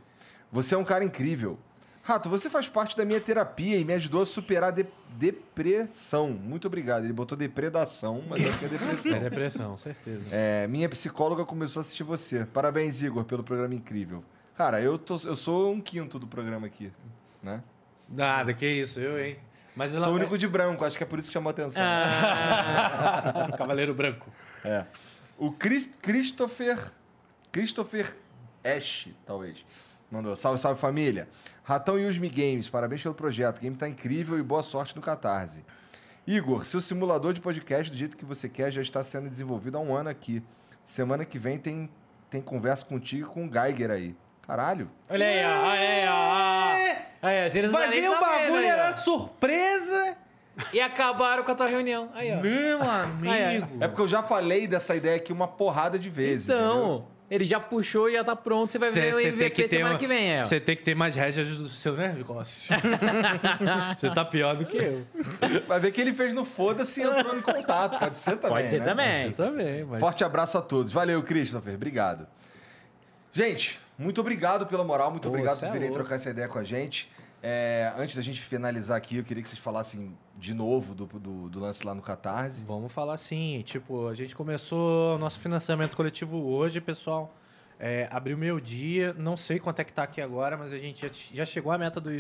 Você 0.53 0.75
é 0.75 0.79
um 0.79 0.85
cara 0.85 1.03
incrível. 1.03 1.59
Rato, 2.03 2.29
você 2.29 2.51
faz 2.51 2.69
parte 2.69 2.95
da 2.95 3.07
minha 3.07 3.23
terapia 3.23 3.79
e 3.79 3.85
me 3.87 3.95
ajudou 3.95 4.21
a 4.21 4.27
superar 4.27 4.69
a 4.69 4.71
de- 4.71 4.87
depressão. 5.17 6.29
Muito 6.29 6.67
obrigado. 6.67 7.05
Ele 7.05 7.15
botou 7.15 7.39
depredação, 7.39 8.23
mas 8.29 8.47
acho 8.47 8.59
que 8.59 8.65
é 8.67 8.69
depressão. 8.69 9.19
depressão, 9.19 9.79
certeza. 9.79 10.25
É, 10.31 10.67
minha 10.67 10.91
psicóloga 10.91 11.47
começou 11.47 11.81
a 11.81 11.83
assistir 11.83 12.03
você. 12.03 12.45
Parabéns, 12.45 13.01
Igor, 13.01 13.25
pelo 13.25 13.43
programa 13.43 13.75
incrível. 13.75 14.23
Cara, 14.59 14.81
eu, 14.81 14.99
tô, 14.99 15.15
eu 15.25 15.37
sou 15.37 15.73
um 15.73 15.81
quinto 15.81 16.19
do 16.19 16.27
programa 16.27 16.67
aqui, 16.67 16.91
né? 17.41 17.63
Nada, 18.09 18.53
que 18.53 18.67
isso, 18.67 18.99
eu, 18.99 19.17
hein? 19.25 19.39
Mas 19.77 19.95
ela... 19.95 20.03
Sou 20.03 20.13
o 20.13 20.17
único 20.17 20.37
de 20.37 20.49
branco, 20.49 20.85
acho 20.85 20.99
que 20.99 21.05
é 21.05 21.07
por 21.07 21.17
isso 21.21 21.29
que 21.29 21.33
chamou 21.35 21.51
a 21.51 21.53
atenção. 21.53 21.81
Cavaleiro 23.57 23.95
branco. 23.95 24.29
É. 24.65 24.85
O 25.37 25.53
Chris- 25.53 25.89
Christopher. 26.03 26.91
Christopher 27.53 28.17
Ash, 28.65 29.09
talvez. 29.25 29.65
Mandou. 30.11 30.35
Salve, 30.35 30.59
salve 30.59 30.81
família. 30.81 31.29
Ratão 31.63 31.97
e 31.97 32.09
Usme 32.09 32.29
Games, 32.29 32.69
parabéns 32.69 33.01
pelo 33.01 33.15
projeto. 33.15 33.59
O 33.59 33.61
game 33.61 33.77
tá 33.77 33.89
incrível 33.89 34.37
e 34.41 34.43
boa 34.43 34.65
sorte 34.65 34.97
no 34.97 35.01
Catarse. 35.01 35.65
Igor, 36.27 36.65
seu 36.65 36.81
simulador 36.81 37.33
de 37.33 37.41
podcast 37.41 37.93
do 37.93 37.97
jeito 37.97 38.17
que 38.17 38.25
você 38.25 38.49
quer 38.49 38.73
já 38.73 38.83
está 38.83 39.05
sendo 39.05 39.31
desenvolvido 39.31 39.79
há 39.79 39.81
um 39.81 39.95
ano 39.95 40.09
aqui. 40.09 40.43
Semana 40.85 41.25
que 41.25 41.39
vem 41.39 41.59
tem, 41.59 41.89
tem 42.29 42.43
conversa 42.43 42.85
contigo 42.85 43.29
e 43.31 43.33
com 43.33 43.47
o 43.47 43.49
Geiger 43.53 43.93
aí. 43.93 44.17
Caralho. 44.49 44.91
Olha 45.11 45.27
aí, 45.27 45.45
ó. 45.45 45.69
Olha 45.69 45.81
aí, 45.81 46.09
ó. 46.09 47.29
Aí, 47.29 47.51
vocês 47.51 47.65
não 47.67 47.71
Vai 47.71 47.91
ver 47.91 48.09
o 48.09 48.13
sabendo 48.13 48.21
bagulho, 48.21 48.57
aí, 48.61 48.67
era 48.67 48.93
surpresa. 48.95 50.17
E 50.73 50.81
acabaram 50.81 51.45
com 51.45 51.53
a 51.53 51.55
tua 51.55 51.67
reunião. 51.67 52.09
Aí, 52.15 52.33
ó. 52.33 52.41
Meu 52.41 52.83
amigo. 52.83 53.77
É 53.79 53.87
porque 53.87 54.01
eu 54.01 54.09
já 54.09 54.23
falei 54.23 54.67
dessa 54.67 54.97
ideia 54.97 55.17
aqui 55.17 55.35
uma 55.35 55.47
porrada 55.47 55.99
de 55.99 56.09
vezes. 56.09 56.49
entendeu? 56.49 56.65
Então, 56.67 57.05
ele 57.31 57.45
já 57.45 57.61
puxou 57.61 58.09
e 58.09 58.15
já 58.15 58.25
tá 58.25 58.35
pronto. 58.35 58.73
Você 58.73 58.79
vai 58.79 58.91
ver 58.91 59.15
o 59.15 59.21
MVP 59.21 59.69
semana 59.69 59.99
que 59.99 60.07
vem, 60.07 60.33
é. 60.33 60.39
ó. 60.39 60.41
Você 60.41 60.59
tem 60.59 60.75
que 60.75 60.83
ter 60.83 60.95
mais 60.95 61.15
rédeas 61.15 61.55
do 61.55 61.69
seu 61.69 61.95
negócio. 61.95 62.75
Você 63.99 64.09
tá 64.09 64.25
pior 64.25 64.57
do 64.57 64.65
que 64.65 64.79
eu. 64.79 65.07
Vai 65.69 65.79
ver 65.79 65.93
que 65.93 66.01
ele 66.01 66.15
fez 66.15 66.33
no 66.33 66.47
Foda-se 66.47 67.03
e 67.03 67.05
entrou 67.05 67.37
em 67.37 67.43
contato. 67.43 67.99
Pode 67.99 68.17
ser 68.17 68.37
também. 68.37 68.57
Pode 68.57 68.71
ser 68.71 68.79
né? 68.79 68.85
também. 68.87 69.25
Você 69.25 69.33
também, 69.33 69.85
mas... 69.85 70.01
Forte 70.01 70.25
abraço 70.25 70.57
a 70.57 70.63
todos. 70.63 70.91
Valeu, 70.91 71.23
Christopher. 71.23 71.75
Obrigado. 71.75 72.27
Gente, 73.31 73.79
muito 73.99 74.21
obrigado 74.21 74.67
pela 74.67 74.85
moral. 74.85 75.11
Muito 75.11 75.25
Pô, 75.25 75.31
obrigado 75.31 75.57
cê 75.57 75.67
por 75.67 75.71
é 75.71 75.73
virem 75.73 75.89
louco. 75.89 76.03
trocar 76.03 76.15
essa 76.17 76.31
ideia 76.31 76.49
com 76.49 76.59
a 76.59 76.65
gente. 76.65 77.11
É, 77.43 77.93
antes 77.97 78.17
da 78.17 78.23
gente 78.23 78.41
finalizar 78.41 78.97
aqui, 78.97 79.17
eu 79.17 79.25
queria 79.25 79.43
que 79.43 79.49
vocês 79.49 79.61
falassem 79.61 80.17
de 80.37 80.55
novo 80.55 80.95
do, 80.95 81.07
do, 81.07 81.49
do 81.49 81.61
lance 81.61 81.85
lá 81.85 81.95
no 81.95 82.03
Catarse. 82.03 82.65
Vamos 82.65 82.93
falar 82.93 83.15
assim, 83.15 83.63
tipo, 83.65 84.09
a 84.09 84.15
gente 84.15 84.35
começou 84.35 85.17
o 85.17 85.19
nosso 85.19 85.39
financiamento 85.39 85.97
coletivo 85.97 86.37
hoje, 86.39 86.81
pessoal. 86.81 87.35
É, 87.79 88.09
abriu 88.11 88.37
meio 88.37 88.61
dia, 88.61 89.15
não 89.17 89.37
sei 89.37 89.61
quanto 89.61 89.81
é 89.81 89.85
que 89.85 89.93
tá 89.93 90.03
aqui 90.03 90.21
agora, 90.21 90.57
mas 90.57 90.73
a 90.73 90.79
gente 90.79 91.07
já, 91.07 91.13
já 91.33 91.45
chegou 91.45 91.71
à 91.71 91.79
meta 91.79 92.01
do, 92.01 92.11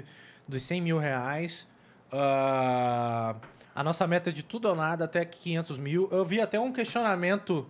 dos 0.47 0.63
100 0.63 0.81
mil 0.81 0.99
reais. 0.99 1.67
Ah, 2.13 3.35
a 3.75 3.83
nossa 3.83 4.07
meta 4.07 4.31
é 4.31 4.33
de 4.33 4.43
tudo 4.43 4.69
ou 4.69 4.77
nada 4.77 5.05
até 5.05 5.25
500 5.25 5.79
mil. 5.79 6.09
Eu 6.13 6.25
vi 6.25 6.41
até 6.41 6.59
um 6.61 6.73
questionamento 6.73 7.69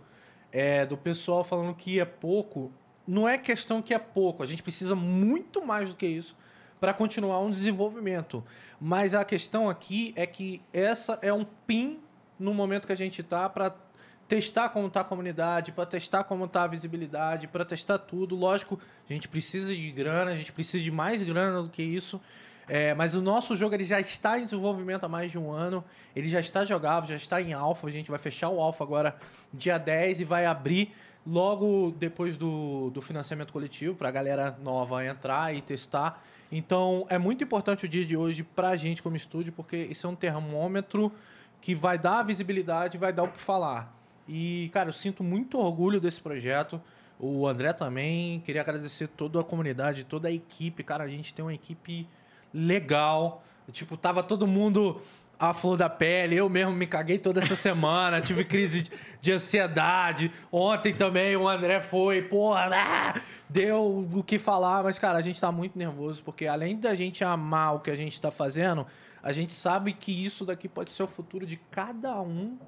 é, 0.53 0.85
do 0.85 0.97
pessoal 0.97 1.43
falando 1.43 1.75
que 1.75 1.99
é 1.99 2.05
pouco. 2.05 2.73
Não 3.09 3.27
é 3.27 3.39
questão 3.39 3.81
que 3.81 3.95
é 3.95 3.99
pouco, 3.99 4.43
a 4.43 4.47
gente 4.47 4.63
precisa 4.63 4.95
muito 4.95 5.65
mais 5.65 5.89
do 5.89 5.97
que 5.97 6.07
isso 6.07 6.37
para 6.79 6.93
continuar 6.93 7.41
um 7.41 7.51
desenvolvimento. 7.51 8.45
Mas 8.79 9.15
a 9.15 9.25
questão 9.25 9.69
aqui 9.69 10.13
é 10.15 10.27
que 10.27 10.61
essa 10.75 11.19
é 11.23 11.33
um 11.33 11.45
pin 11.67 11.99
no 12.39 12.53
momento 12.53 12.87
que 12.87 12.93
a 12.93 12.97
gente 12.97 13.23
está 13.23 13.49
para 13.49 13.75
testar 14.29 14.69
como 14.69 14.89
está 14.89 15.01
a 15.01 15.05
comunidade, 15.05 15.73
para 15.73 15.87
testar 15.87 16.23
como 16.25 16.45
está 16.45 16.65
a 16.65 16.67
visibilidade, 16.67 17.49
para 17.49 17.65
testar 17.65 17.99
tudo. 17.99 18.37
Lógico, 18.37 18.79
a 19.09 19.13
gente 19.13 19.27
precisa 19.27 19.75
de 19.75 19.91
grana, 19.91 20.31
a 20.31 20.35
gente 20.35 20.53
precisa 20.53 20.85
de 20.85 20.91
mais 20.91 21.23
grana 21.23 21.63
do 21.63 21.71
que 21.71 21.83
isso. 21.83 22.21
É, 22.69 22.93
mas 22.95 23.15
o 23.15 23.23
nosso 23.23 23.57
jogo 23.57 23.75
ele 23.75 23.85
já 23.85 23.99
está 23.99 24.39
em 24.39 24.45
desenvolvimento 24.45 25.05
há 25.05 25.09
mais 25.09 25.31
de 25.31 25.39
um 25.39 25.51
ano. 25.51 25.83
Ele 26.15 26.29
já 26.29 26.41
está 26.41 26.65
jogável, 26.65 27.09
já 27.09 27.17
está 27.17 27.41
em 27.41 27.53
alfa. 27.53 27.87
A 27.87 27.91
gente 27.91 28.11
vai 28.11 28.19
fechar 28.19 28.51
o 28.51 28.61
alfa 28.61 28.85
agora 28.85 29.17
dia 29.53 29.79
10 29.79 30.21
e 30.21 30.25
vai 30.25 30.45
abrir 30.45 30.93
logo 31.27 31.91
depois 31.99 32.37
do, 32.37 32.91
do 32.91 33.01
financiamento 33.01 33.53
coletivo 33.53 33.95
para 33.95 34.09
a 34.09 34.13
galera 34.13 34.59
nova 34.63 35.05
entrar 35.05 35.55
e 35.55 35.63
testar. 35.63 36.23
Então 36.51 37.07
é 37.09 37.19
muito 37.19 37.45
importante 37.45 37.85
o 37.85 37.89
dia 37.89 38.05
de 38.05 38.17
hoje 38.17 38.43
para 38.43 38.69
a 38.69 38.77
gente 38.77 39.03
como 39.03 39.17
estúdio, 39.17 39.53
porque 39.53 39.77
isso 39.77 40.07
é 40.07 40.11
um 40.11 40.15
termômetro 40.15 41.13
que 41.61 41.75
vai 41.75 41.99
dar 41.99 42.23
visibilidade, 42.23 42.97
vai 42.99 43.13
dar 43.13 43.25
o 43.25 43.29
que 43.29 43.41
falar. 43.41 43.95
E, 44.29 44.71
cara, 44.73 44.91
eu 44.91 44.93
sinto 44.93 45.25
muito 45.25 45.59
orgulho 45.59 46.01
desse 46.01 46.21
projeto. 46.21 46.81
O 47.19 47.47
André 47.49 47.73
também. 47.73 48.41
Queria 48.41 48.61
agradecer 48.61 49.09
toda 49.09 49.41
a 49.41 49.45
comunidade, 49.45 50.05
toda 50.05 50.29
a 50.29 50.33
equipe. 50.33 50.85
Cara, 50.85 51.05
a 51.05 51.09
gente 51.09 51.33
tem 51.33 51.45
uma 51.45 51.55
equipe 51.55 52.07
legal. 52.53 53.43
Tipo, 53.71 53.97
tava 53.97 54.23
todo 54.23 54.47
mundo 54.47 55.01
a 55.39 55.53
flor 55.53 55.77
da 55.77 55.89
pele. 55.89 56.37
Eu 56.37 56.49
mesmo 56.49 56.73
me 56.73 56.87
caguei 56.87 57.19
toda 57.19 57.41
essa 57.41 57.55
semana, 57.55 58.21
tive 58.23 58.45
crise 58.45 58.83
de, 58.83 58.91
de 59.21 59.33
ansiedade. 59.33 60.31
Ontem 60.51 60.95
também 60.95 61.37
o 61.37 61.49
André 61.49 61.81
foi, 61.81 62.23
porra, 62.23 62.71
ah, 62.73 63.21
deu 63.49 64.09
o 64.13 64.23
que 64.23 64.39
falar, 64.39 64.83
mas 64.83 64.99
cara, 64.99 65.19
a 65.19 65.23
gente 65.23 65.41
tá 65.41 65.53
muito 65.53 65.79
nervoso 65.79 66.23
porque 66.23 66.47
além 66.47 66.77
da 66.77 66.95
gente 66.95 67.23
amar 67.23 67.77
o 67.77 67.81
que 67.81 67.91
a 67.91 67.95
gente 67.95 68.21
tá 68.21 68.31
fazendo, 68.31 68.87
a 69.23 69.33
gente 69.33 69.53
sabe 69.53 69.93
que 69.93 70.13
isso 70.25 70.45
daqui 70.45 70.69
pode 70.69 70.93
ser 70.93 71.03
o 71.03 71.09
futuro 71.09 71.47
de 71.47 71.57
cada 71.71 72.21
um 72.21 72.59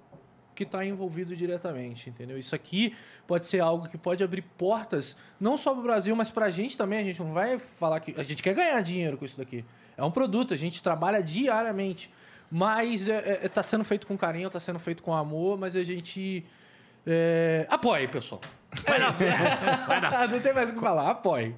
que 0.60 0.64
está 0.64 0.84
envolvido 0.84 1.34
diretamente, 1.34 2.10
entendeu? 2.10 2.36
Isso 2.36 2.54
aqui 2.54 2.94
pode 3.26 3.46
ser 3.46 3.60
algo 3.60 3.88
que 3.88 3.96
pode 3.96 4.22
abrir 4.22 4.42
portas, 4.42 5.16
não 5.40 5.56
só 5.56 5.70
para 5.72 5.80
o 5.80 5.82
Brasil, 5.82 6.14
mas 6.14 6.30
para 6.30 6.46
a 6.46 6.50
gente 6.50 6.76
também. 6.76 6.98
A 6.98 7.04
gente 7.04 7.20
não 7.22 7.32
vai 7.32 7.58
falar 7.58 7.98
que 8.00 8.14
a 8.18 8.22
gente 8.22 8.42
quer 8.42 8.54
ganhar 8.54 8.78
dinheiro 8.82 9.16
com 9.16 9.24
isso 9.24 9.38
daqui. 9.38 9.64
É 9.96 10.04
um 10.04 10.10
produto, 10.10 10.52
a 10.52 10.56
gente 10.56 10.82
trabalha 10.82 11.22
diariamente, 11.22 12.12
mas 12.50 13.08
está 13.08 13.12
é, 13.14 13.40
é, 13.42 13.48
tá 13.48 13.62
sendo 13.62 13.84
feito 13.84 14.06
com 14.06 14.18
carinho, 14.18 14.48
está 14.48 14.60
sendo 14.60 14.78
feito 14.78 15.02
com 15.02 15.14
amor, 15.14 15.58
mas 15.58 15.74
a 15.74 15.82
gente 15.82 16.44
é... 17.06 17.66
apoie, 17.70 18.06
pessoal. 18.06 18.42
Vai 18.84 19.00
dar 19.00 19.12
certo. 19.14 19.86
Vai 19.86 20.00
dar 20.00 20.12
certo. 20.12 20.30
não 20.32 20.40
tem 20.40 20.52
mais 20.52 20.70
o 20.70 20.74
que 20.74 20.80
falar, 20.80 21.10
apoie. 21.10 21.54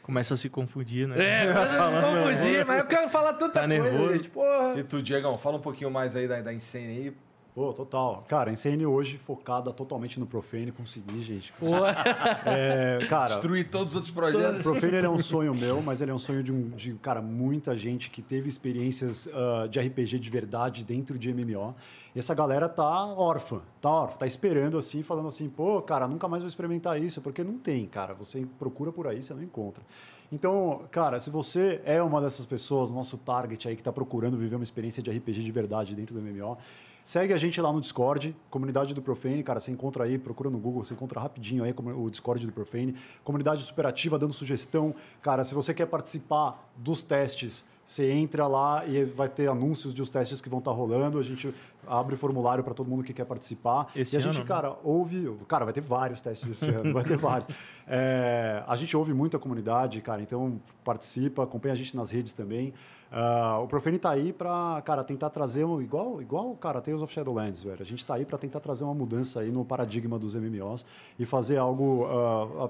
Começa 0.00 0.34
a 0.34 0.36
se 0.36 0.48
confundir, 0.48 1.08
né? 1.08 1.16
É, 1.18 1.46
começa 1.52 1.88
a 1.88 2.00
se 2.00 2.06
confundir, 2.06 2.66
mas 2.66 2.78
eu 2.78 2.86
quero 2.86 3.08
falar 3.08 3.32
tanta 3.32 3.60
tá 3.60 3.66
coisa, 3.66 3.82
nervoso. 3.82 4.12
gente. 4.12 4.28
Porra. 4.28 4.74
E 4.78 4.84
tu, 4.84 5.02
Diegão, 5.02 5.36
fala 5.36 5.56
um 5.56 5.60
pouquinho 5.60 5.90
mais 5.90 6.14
aí 6.14 6.28
da, 6.28 6.40
da 6.40 6.52
Insane 6.52 6.86
aí. 6.86 7.14
Pô, 7.54 7.72
total. 7.72 8.24
Cara, 8.26 8.50
a 8.50 8.52
Insane 8.52 8.84
hoje 8.84 9.16
focada 9.16 9.72
totalmente 9.72 10.18
no 10.18 10.26
Profane, 10.26 10.72
consegui, 10.72 11.22
gente. 11.22 11.52
Porra. 11.52 11.94
É, 12.46 12.98
cara, 13.08 13.28
Destruir 13.28 13.70
todos 13.70 13.88
os 13.88 13.94
outros 13.94 14.10
o 14.10 14.14
projetos. 14.14 14.62
Profane 14.62 14.96
ele 14.96 15.06
é 15.06 15.08
um 15.08 15.18
sonho 15.18 15.54
meu, 15.54 15.80
mas 15.80 16.00
ele 16.00 16.10
é 16.10 16.14
um 16.14 16.18
sonho 16.18 16.42
de, 16.42 16.52
um, 16.52 16.70
de 16.70 16.94
cara, 16.94 17.22
muita 17.22 17.76
gente 17.76 18.10
que 18.10 18.20
teve 18.20 18.48
experiências 18.48 19.28
ah, 19.32 19.66
de 19.68 19.78
RPG 19.78 20.18
de 20.18 20.30
verdade 20.30 20.84
dentro 20.84 21.16
de 21.16 21.32
MMO. 21.32 21.74
E 22.14 22.18
essa 22.18 22.34
galera 22.34 22.68
tá 22.68 22.84
órfã, 22.84 23.60
tá 23.80 23.88
órfã, 23.88 24.18
tá 24.18 24.26
esperando 24.26 24.76
assim, 24.76 25.02
falando 25.02 25.28
assim, 25.28 25.48
pô, 25.48 25.80
cara, 25.80 26.08
nunca 26.08 26.26
mais 26.26 26.42
vou 26.42 26.48
experimentar 26.48 27.00
isso, 27.00 27.20
porque 27.20 27.44
não 27.44 27.58
tem, 27.58 27.86
cara. 27.86 28.14
Você 28.14 28.46
procura 28.58 28.92
por 28.92 29.06
aí, 29.06 29.22
você 29.22 29.32
não 29.32 29.42
encontra. 29.42 29.82
Então, 30.32 30.82
cara, 30.90 31.20
se 31.20 31.30
você 31.30 31.80
é 31.84 32.02
uma 32.02 32.20
dessas 32.20 32.44
pessoas, 32.44 32.90
nosso 32.90 33.16
target 33.16 33.68
aí 33.68 33.76
que 33.76 33.80
está 33.80 33.92
procurando 33.92 34.36
viver 34.36 34.56
uma 34.56 34.64
experiência 34.64 35.02
de 35.02 35.10
RPG 35.10 35.42
de 35.42 35.52
verdade 35.52 35.94
dentro 35.94 36.14
do 36.14 36.20
MMO, 36.20 36.58
Segue 37.04 37.34
a 37.34 37.36
gente 37.36 37.60
lá 37.60 37.70
no 37.70 37.82
Discord, 37.82 38.34
comunidade 38.48 38.94
do 38.94 39.02
Profane, 39.02 39.42
cara, 39.42 39.60
você 39.60 39.70
encontra 39.70 40.04
aí, 40.04 40.16
procura 40.16 40.48
no 40.48 40.58
Google, 40.58 40.82
você 40.82 40.94
encontra 40.94 41.20
rapidinho 41.20 41.62
aí 41.62 41.74
o 41.76 42.08
Discord 42.08 42.46
do 42.46 42.52
Profane. 42.52 42.96
Comunidade 43.22 43.62
superativa 43.62 44.18
dando 44.18 44.32
sugestão. 44.32 44.94
Cara, 45.20 45.44
se 45.44 45.54
você 45.54 45.74
quer 45.74 45.84
participar 45.84 46.66
dos 46.74 47.02
testes, 47.02 47.66
você 47.84 48.10
entra 48.10 48.46
lá 48.46 48.86
e 48.86 49.04
vai 49.04 49.28
ter 49.28 49.50
anúncios 49.50 49.92
de 49.92 50.00
os 50.00 50.08
testes 50.08 50.40
que 50.40 50.48
vão 50.48 50.60
estar 50.60 50.70
rolando. 50.70 51.18
A 51.18 51.22
gente 51.22 51.54
abre 51.86 52.16
formulário 52.16 52.64
para 52.64 52.72
todo 52.72 52.88
mundo 52.88 53.04
que 53.04 53.12
quer 53.12 53.26
participar. 53.26 53.88
Esse 53.94 54.16
e 54.16 54.18
a 54.18 54.20
gente, 54.20 54.36
ano, 54.36 54.40
né? 54.40 54.46
cara, 54.46 54.74
ouve. 54.82 55.30
Cara, 55.46 55.66
vai 55.66 55.74
ter 55.74 55.82
vários 55.82 56.22
testes 56.22 56.48
esse 56.48 56.70
ano, 56.70 56.94
vai 56.94 57.04
ter 57.04 57.18
vários. 57.18 57.48
É, 57.86 58.64
a 58.66 58.76
gente 58.76 58.96
ouve 58.96 59.12
muito 59.12 59.36
a 59.36 59.40
comunidade, 59.40 60.00
cara, 60.00 60.22
então 60.22 60.58
participa, 60.82 61.42
acompanha 61.42 61.74
a 61.74 61.76
gente 61.76 61.94
nas 61.94 62.10
redes 62.10 62.32
também. 62.32 62.72
Ah, 63.10 63.60
o 63.62 63.68
Profane 63.68 63.98
tá 63.98 64.10
aí 64.10 64.32
para, 64.32 64.82
cara, 64.84 65.04
tentar 65.04 65.30
trazer 65.30 65.64
um, 65.64 65.80
igual, 65.80 66.20
igual, 66.20 66.54
cara, 66.56 66.80
Tales 66.80 67.00
of 67.00 67.12
Shadowlands, 67.12 67.62
velho. 67.62 67.80
A 67.80 67.84
gente 67.84 68.04
tá 68.04 68.14
aí 68.14 68.24
para 68.24 68.36
tentar 68.36 68.60
trazer 68.60 68.84
uma 68.84 68.94
mudança 68.94 69.40
aí 69.40 69.50
no 69.50 69.64
paradigma 69.64 70.18
dos 70.18 70.34
MMOs 70.34 70.84
e 71.18 71.24
fazer 71.24 71.56
algo, 71.56 72.06
ah, 72.06 72.68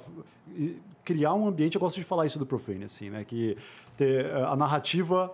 e 0.54 0.78
criar 1.04 1.34
um 1.34 1.48
ambiente. 1.48 1.76
Eu 1.76 1.80
gosto 1.80 1.96
de 1.96 2.04
falar 2.04 2.26
isso 2.26 2.38
do 2.38 2.46
Profane, 2.46 2.84
assim, 2.84 3.10
né? 3.10 3.24
Que 3.24 3.56
ter 3.96 4.26
a 4.34 4.54
narrativa, 4.56 5.32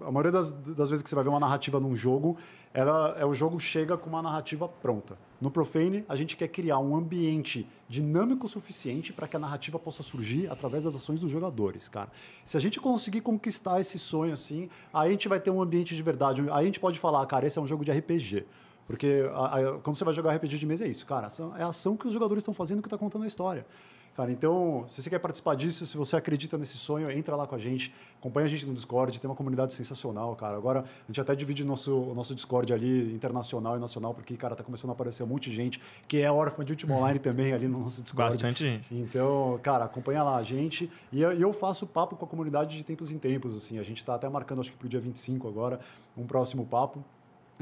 a 0.00 0.10
maioria 0.10 0.32
das, 0.32 0.52
das 0.52 0.90
vezes 0.90 1.02
que 1.02 1.08
você 1.08 1.14
vai 1.14 1.24
ver 1.24 1.30
uma 1.30 1.40
narrativa 1.40 1.80
num 1.80 1.94
jogo, 1.94 2.36
ela, 2.74 3.16
é 3.18 3.24
o 3.24 3.34
jogo 3.34 3.58
chega 3.58 3.96
com 3.96 4.08
uma 4.08 4.22
narrativa 4.22 4.68
pronta. 4.68 5.16
No 5.42 5.50
Profane, 5.50 6.04
a 6.08 6.14
gente 6.14 6.36
quer 6.36 6.46
criar 6.46 6.78
um 6.78 6.94
ambiente 6.94 7.66
dinâmico 7.88 8.46
suficiente 8.46 9.12
para 9.12 9.26
que 9.26 9.34
a 9.34 9.40
narrativa 9.40 9.76
possa 9.76 10.00
surgir 10.00 10.48
através 10.48 10.84
das 10.84 10.94
ações 10.94 11.18
dos 11.18 11.32
jogadores, 11.32 11.88
cara. 11.88 12.12
Se 12.44 12.56
a 12.56 12.60
gente 12.60 12.78
conseguir 12.80 13.22
conquistar 13.22 13.80
esse 13.80 13.98
sonho 13.98 14.32
assim, 14.32 14.68
aí 14.94 15.08
a 15.08 15.10
gente 15.10 15.26
vai 15.28 15.40
ter 15.40 15.50
um 15.50 15.60
ambiente 15.60 15.96
de 15.96 16.02
verdade. 16.02 16.42
Aí 16.42 16.62
a 16.62 16.64
gente 16.64 16.78
pode 16.78 16.96
falar, 16.96 17.26
cara, 17.26 17.44
esse 17.44 17.58
é 17.58 17.60
um 17.60 17.66
jogo 17.66 17.84
de 17.84 17.90
RPG. 17.90 18.46
Porque 18.86 19.28
a- 19.34 19.58
a- 19.58 19.78
quando 19.80 19.96
você 19.96 20.04
vai 20.04 20.14
jogar 20.14 20.32
RPG 20.32 20.58
de 20.58 20.64
mesa 20.66 20.84
é 20.84 20.88
isso, 20.88 21.04
cara. 21.06 21.26
É 21.58 21.62
a 21.64 21.68
ação 21.68 21.96
que 21.96 22.06
os 22.06 22.12
jogadores 22.12 22.42
estão 22.42 22.54
fazendo 22.54 22.80
que 22.80 22.86
está 22.86 22.96
contando 22.96 23.24
a 23.24 23.26
história. 23.26 23.66
Cara, 24.14 24.30
então, 24.30 24.84
se 24.86 25.00
você 25.00 25.08
quer 25.08 25.18
participar 25.18 25.56
disso, 25.56 25.86
se 25.86 25.96
você 25.96 26.16
acredita 26.16 26.58
nesse 26.58 26.76
sonho, 26.76 27.10
entra 27.10 27.34
lá 27.34 27.46
com 27.46 27.54
a 27.54 27.58
gente, 27.58 27.94
acompanha 28.18 28.46
a 28.46 28.48
gente 28.48 28.66
no 28.66 28.74
Discord, 28.74 29.18
tem 29.18 29.28
uma 29.28 29.34
comunidade 29.34 29.72
sensacional, 29.72 30.36
cara. 30.36 30.54
Agora, 30.54 30.80
a 30.80 31.06
gente 31.06 31.18
até 31.18 31.34
divide 31.34 31.62
o 31.62 31.66
nosso, 31.66 31.94
o 31.94 32.14
nosso 32.14 32.34
Discord 32.34 32.70
ali, 32.74 33.14
internacional 33.14 33.76
e 33.76 33.80
nacional, 33.80 34.12
porque, 34.12 34.36
cara, 34.36 34.54
tá 34.54 34.62
começando 34.62 34.90
a 34.90 34.92
aparecer 34.92 35.22
um 35.22 35.26
monte 35.26 35.48
de 35.48 35.56
gente 35.56 35.80
que 36.06 36.20
é 36.20 36.30
órfã 36.30 36.62
de 36.62 36.72
Ultima 36.72 36.94
Online 36.94 37.18
também 37.20 37.54
ali 37.54 37.66
no 37.66 37.80
nosso 37.80 38.02
Discord. 38.02 38.34
Bastante 38.34 38.64
gente. 38.64 38.86
Então, 38.90 39.58
cara, 39.62 39.86
acompanha 39.86 40.22
lá 40.22 40.36
a 40.36 40.42
gente. 40.42 40.90
E 41.10 41.22
eu 41.22 41.52
faço 41.54 41.86
papo 41.86 42.14
com 42.14 42.26
a 42.26 42.28
comunidade 42.28 42.76
de 42.76 42.84
tempos 42.84 43.10
em 43.10 43.18
tempos, 43.18 43.56
assim. 43.56 43.78
A 43.78 43.82
gente 43.82 43.98
está 43.98 44.14
até 44.14 44.28
marcando, 44.28 44.60
acho 44.60 44.70
que 44.70 44.76
pro 44.76 44.88
dia 44.88 45.00
25 45.00 45.48
agora, 45.48 45.80
um 46.16 46.26
próximo 46.26 46.66
papo. 46.66 47.02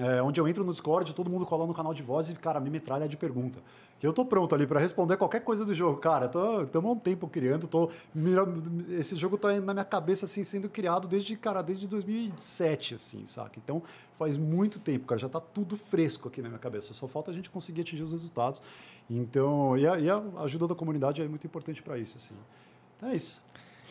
É, 0.01 0.23
onde 0.23 0.41
eu 0.41 0.49
entro 0.49 0.65
no 0.65 0.73
Discord, 0.73 1.15
todo 1.15 1.29
mundo 1.29 1.45
cola 1.45 1.67
no 1.67 1.75
canal 1.75 1.93
de 1.93 2.03
voz 2.03 2.31
e, 2.31 2.35
cara, 2.35 2.59
me 2.59 2.71
metralha 2.71 3.07
de 3.07 3.17
pergunta. 3.17 3.61
Que 3.99 4.07
eu 4.07 4.15
tô 4.15 4.25
pronto 4.25 4.55
ali 4.55 4.67
para 4.67 4.81
responder 4.81 5.19
qualquer 5.19 5.41
coisa 5.41 5.63
do 5.63 5.75
jogo. 5.75 5.99
Cara, 5.99 6.27
tô, 6.27 6.39
há 6.41 6.79
um 6.79 6.97
tempo 6.97 7.29
criando, 7.29 7.69
tô 7.69 7.91
esse 8.99 9.15
jogo 9.15 9.37
tá 9.37 9.61
na 9.61 9.75
minha 9.75 9.85
cabeça 9.85 10.25
assim 10.25 10.43
sendo 10.43 10.71
criado 10.71 11.07
desde, 11.07 11.37
cara, 11.37 11.61
desde 11.61 11.87
2007 11.87 12.95
assim, 12.95 13.27
saca? 13.27 13.59
Então, 13.63 13.83
faz 14.19 14.39
muito 14.39 14.79
tempo, 14.79 15.07
cara, 15.07 15.19
já 15.19 15.29
tá 15.29 15.39
tudo 15.39 15.77
fresco 15.77 16.29
aqui 16.29 16.41
na 16.41 16.49
minha 16.49 16.59
cabeça. 16.59 16.95
Só 16.95 17.07
falta 17.07 17.31
a 17.31 17.35
gente 17.35 17.51
conseguir 17.51 17.83
atingir 17.83 18.03
os 18.03 18.13
resultados. 18.13 18.63
Então, 19.09 19.77
e 19.77 19.87
a, 19.87 19.99
e 19.99 20.09
a 20.09 20.23
ajuda 20.39 20.67
da 20.67 20.75
comunidade 20.75 21.21
é 21.21 21.29
muito 21.29 21.47
importante 21.47 21.83
para 21.83 21.99
isso, 21.99 22.17
assim. 22.17 22.35
Então 22.97 23.11
é 23.11 23.17
isso. 23.17 23.43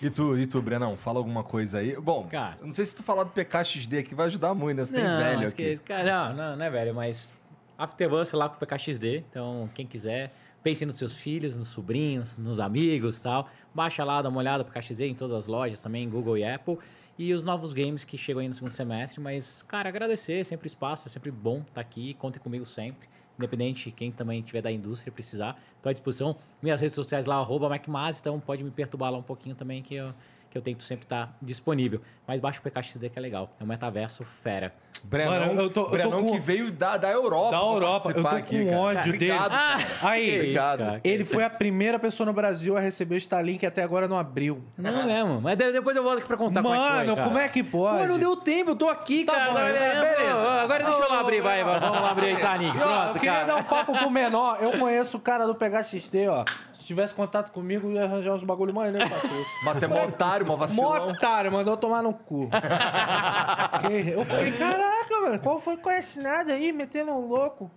E 0.01 0.09
tu, 0.09 0.37
e 0.37 0.45
tu, 0.47 0.61
Brenão, 0.61 0.95
fala 0.95 1.19
alguma 1.19 1.43
coisa 1.43 1.79
aí. 1.79 1.95
Bom, 1.99 2.27
Cara. 2.29 2.57
não 2.61 2.73
sei 2.73 2.85
se 2.85 2.95
tu 2.95 3.03
falar 3.03 3.23
do 3.23 3.31
PKXD 3.31 3.99
aqui 3.99 4.15
vai 4.15 4.27
ajudar 4.27 4.53
muito, 4.53 4.77
né? 4.77 4.85
Você 4.85 4.93
tem 4.93 5.03
velho 5.03 5.47
aqui. 5.47 5.77
cara, 5.79 6.33
não, 6.33 6.35
não, 6.35 6.55
não 6.55 6.65
é 6.65 6.69
velho, 6.69 6.95
mas 6.95 7.33
Afterburst 7.77 8.33
lá 8.33 8.47
com 8.49 8.55
o 8.55 8.59
PKXD. 8.59 9.23
Então, 9.29 9.69
quem 9.73 9.85
quiser, 9.85 10.33
pense 10.63 10.85
nos 10.85 10.95
seus 10.95 11.15
filhos, 11.15 11.57
nos 11.57 11.67
sobrinhos, 11.69 12.37
nos 12.37 12.59
amigos 12.59 13.19
e 13.19 13.23
tal. 13.23 13.49
Baixa 13.73 14.03
lá, 14.03 14.21
dá 14.21 14.29
uma 14.29 14.39
olhada 14.39 14.63
pro 14.63 14.73
PKXD 14.73 15.07
em 15.07 15.15
todas 15.15 15.35
as 15.35 15.47
lojas 15.47 15.81
também, 15.81 16.09
Google 16.09 16.37
e 16.37 16.45
Apple. 16.45 16.77
E 17.17 17.33
os 17.33 17.43
novos 17.43 17.73
games 17.73 18.05
que 18.05 18.17
chegam 18.17 18.41
aí 18.41 18.47
no 18.47 18.53
segundo 18.53 18.71
semestre. 18.71 19.19
Mas, 19.19 19.61
cara, 19.63 19.89
agradecer, 19.89 20.45
sempre 20.45 20.67
espaço, 20.67 21.09
é 21.09 21.11
sempre 21.11 21.29
bom 21.29 21.59
estar 21.67 21.81
aqui. 21.81 22.13
Contem 22.13 22.41
comigo 22.41 22.65
sempre. 22.65 23.09
Independente, 23.39 23.89
quem 23.89 24.11
também 24.11 24.41
tiver 24.41 24.61
da 24.61 24.69
indústria 24.69 25.13
precisar, 25.13 25.57
estou 25.77 25.89
à 25.89 25.93
disposição. 25.93 26.35
Minhas 26.61 26.81
redes 26.81 26.93
sociais 26.93 27.25
lá, 27.25 27.37
arroba 27.37 27.73
então 28.19 28.37
pode 28.37 28.65
me 28.65 28.69
perturbar 28.69 29.11
lá 29.11 29.17
um 29.17 29.23
pouquinho 29.23 29.55
também, 29.55 29.81
que 29.81 29.95
eu, 29.95 30.13
que 30.49 30.57
eu 30.57 30.61
tento 30.61 30.83
sempre 30.83 31.05
estar 31.05 31.35
disponível. 31.41 32.01
Mas 32.27 32.39
baixa 32.41 32.59
o 32.59 32.63
PKXD 32.63 33.09
que 33.09 33.19
é 33.19 33.21
legal. 33.21 33.49
É 33.59 33.63
um 33.63 33.67
metaverso 33.67 34.23
fera. 34.23 34.73
Brenão, 35.03 35.31
Mano, 35.47 35.61
eu 35.61 35.69
tô- 35.69 35.81
eu 35.81 35.85
tô 35.85 35.91
Brenão 35.91 36.23
com- 36.23 36.31
que 36.33 36.39
veio 36.39 36.71
da, 36.71 36.97
da 36.97 37.09
Europa. 37.09 37.51
Da 37.51 37.57
Europa, 37.57 38.09
eu 38.09 38.15
tô 38.15 38.21
com 38.21 38.27
aqui, 38.35 38.65
cara. 38.65 38.77
ódio 38.77 39.13
Obrigado, 39.13 39.49
dele. 39.49 39.61
cara. 39.61 39.85
Aí, 40.01 40.35
Obrigado. 40.35 40.79
cara. 40.79 41.01
ele 41.05 41.23
foi 41.23 41.43
a 41.43 41.49
primeira 41.49 41.97
pessoa 41.97 42.27
no 42.27 42.33
Brasil 42.33 42.75
a 42.75 42.81
receber 42.81 43.15
o 43.15 43.17
Starlink 43.17 43.59
que 43.59 43.65
até 43.65 43.81
agora 43.81 44.07
não 44.09 44.17
abriu. 44.19 44.61
Não 44.77 45.05
mesmo. 45.05 45.39
Mas 45.39 45.57
de- 45.57 45.71
depois 45.71 45.95
eu 45.95 46.03
volto 46.03 46.17
aqui 46.17 46.27
pra 46.27 46.35
contar 46.35 46.61
como 46.61 46.73
é 46.73 46.77
que 46.77 46.83
foi, 46.83 46.97
Mano, 46.97 47.15
cara. 47.15 47.27
como 47.27 47.39
é 47.39 47.47
que 47.47 47.63
pode? 47.63 47.97
Pô, 47.99 48.07
não 48.07 48.19
deu 48.19 48.35
tempo, 48.35 48.71
eu 48.71 48.75
tô 48.75 48.89
aqui, 48.89 49.23
Tá 49.23 49.33
cara. 49.33 49.51
bom, 49.53 49.59
é, 49.59 49.71
beleza. 50.01 50.33
Pô, 50.33 50.47
Agora 50.49 50.83
deixa 50.83 50.99
eu 50.99 51.09
lá 51.09 51.19
abrir, 51.21 51.41
vai, 51.41 51.63
vamos 51.63 51.81
lá 52.01 52.11
abrir 52.11 52.29
esse 52.31 52.39
Starlink. 52.41 52.77
Ó, 52.77 52.81
eu 52.81 52.87
Pronto, 53.03 53.13
queria 53.19 53.31
cara. 53.33 53.45
dar 53.45 53.55
um 53.55 53.63
papo 53.63 53.93
pro 53.97 54.09
menor. 54.11 54.57
Eu 54.59 54.77
conheço 54.77 55.15
o 55.17 55.19
cara 55.21 55.45
do 55.47 55.55
PHXT, 55.55 56.27
ó. 56.27 56.43
Se 56.89 56.95
tivesse 56.95 57.13
contato 57.13 57.51
comigo, 57.51 57.91
ia 57.91 58.03
arranjar 58.05 58.33
uns 58.33 58.43
bagulho 58.43 58.73
mais 58.73 58.91
né, 58.91 59.07
pra 59.07 59.19
tu. 59.21 59.45
Bater 59.63 59.87
mó 59.87 60.05
otário, 60.07 60.43
mó 60.43 60.53
Mó 60.53 60.57
vacilão. 60.57 61.09
otário, 61.09 61.51
mandou 61.51 61.77
tomar 61.77 62.01
no 62.01 62.15
cu. 62.15 62.49
Fiquei- 63.79 64.15
eu 64.15 64.25
fiquei, 64.25 64.51
caraca, 64.53 65.21
mano, 65.21 65.39
qual 65.39 65.59
foi 65.59 65.77
com 65.77 65.91
esse 65.91 66.19
nada 66.19 66.51
aí, 66.53 66.71
metendo 66.71 67.11
um 67.11 67.27
louco? 67.27 67.69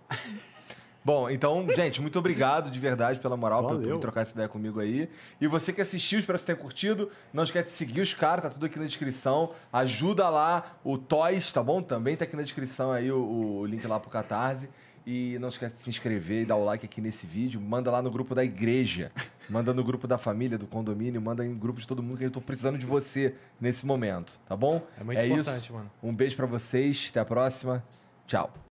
Bom, 1.05 1.29
então, 1.29 1.63
gente, 1.75 2.01
muito 2.01 2.17
obrigado 2.17 2.71
de 2.71 2.79
verdade 2.79 3.19
pela 3.19 3.37
moral, 3.37 3.61
por, 3.67 3.75
Valeu. 3.75 3.91
por 3.91 3.99
trocar 3.99 4.21
essa 4.21 4.31
ideia 4.33 4.49
comigo 4.49 4.79
aí. 4.79 5.07
E 5.39 5.45
você 5.45 5.71
que 5.71 5.81
assistiu, 5.81 6.17
espero 6.17 6.39
que 6.39 6.41
você 6.41 6.47
tenha 6.47 6.57
curtido. 6.57 7.11
Não 7.31 7.43
esquece 7.43 7.65
de 7.67 7.71
seguir 7.73 8.01
os 8.01 8.15
caras, 8.15 8.41
tá 8.45 8.49
tudo 8.49 8.65
aqui 8.65 8.79
na 8.79 8.85
descrição. 8.85 9.51
Ajuda 9.71 10.27
lá 10.27 10.77
o 10.83 10.97
Toys, 10.97 11.53
tá 11.53 11.61
bom? 11.61 11.83
Também 11.83 12.15
tá 12.17 12.23
aqui 12.25 12.35
na 12.35 12.41
descrição 12.41 12.91
aí 12.91 13.11
o, 13.11 13.59
o 13.59 13.65
link 13.67 13.85
lá 13.85 13.99
pro 13.99 14.09
Catarse. 14.09 14.71
E 15.05 15.37
não 15.39 15.49
esquece 15.49 15.75
de 15.75 15.81
se 15.81 15.89
inscrever 15.89 16.43
e 16.43 16.45
dar 16.45 16.55
o 16.55 16.63
like 16.63 16.85
aqui 16.85 17.01
nesse 17.01 17.27
vídeo. 17.27 17.59
Manda 17.59 17.91
lá 17.91 18.01
no 18.01 18.09
grupo 18.09 18.33
da 18.33 18.43
igreja. 18.43 19.11
Manda 19.49 19.73
no 19.73 19.83
grupo 19.83 20.07
da 20.07 20.17
família, 20.17 20.57
do 20.57 20.65
condomínio. 20.65 21.21
Manda 21.21 21.45
em 21.45 21.53
grupo 21.53 21.81
de 21.81 21.87
todo 21.87 22.01
mundo 22.01 22.19
que 22.19 22.25
eu 22.25 22.31
tô 22.31 22.39
precisando 22.39 22.77
de 22.77 22.85
você 22.85 23.35
nesse 23.59 23.85
momento, 23.85 24.39
tá 24.47 24.55
bom? 24.55 24.81
É 24.97 25.03
muito 25.03 25.19
importante, 25.19 25.63
isso. 25.63 25.73
mano. 25.73 25.91
Um 26.01 26.15
beijo 26.15 26.35
pra 26.35 26.45
vocês. 26.45 27.07
Até 27.09 27.19
a 27.19 27.25
próxima. 27.25 27.83
Tchau. 28.25 28.62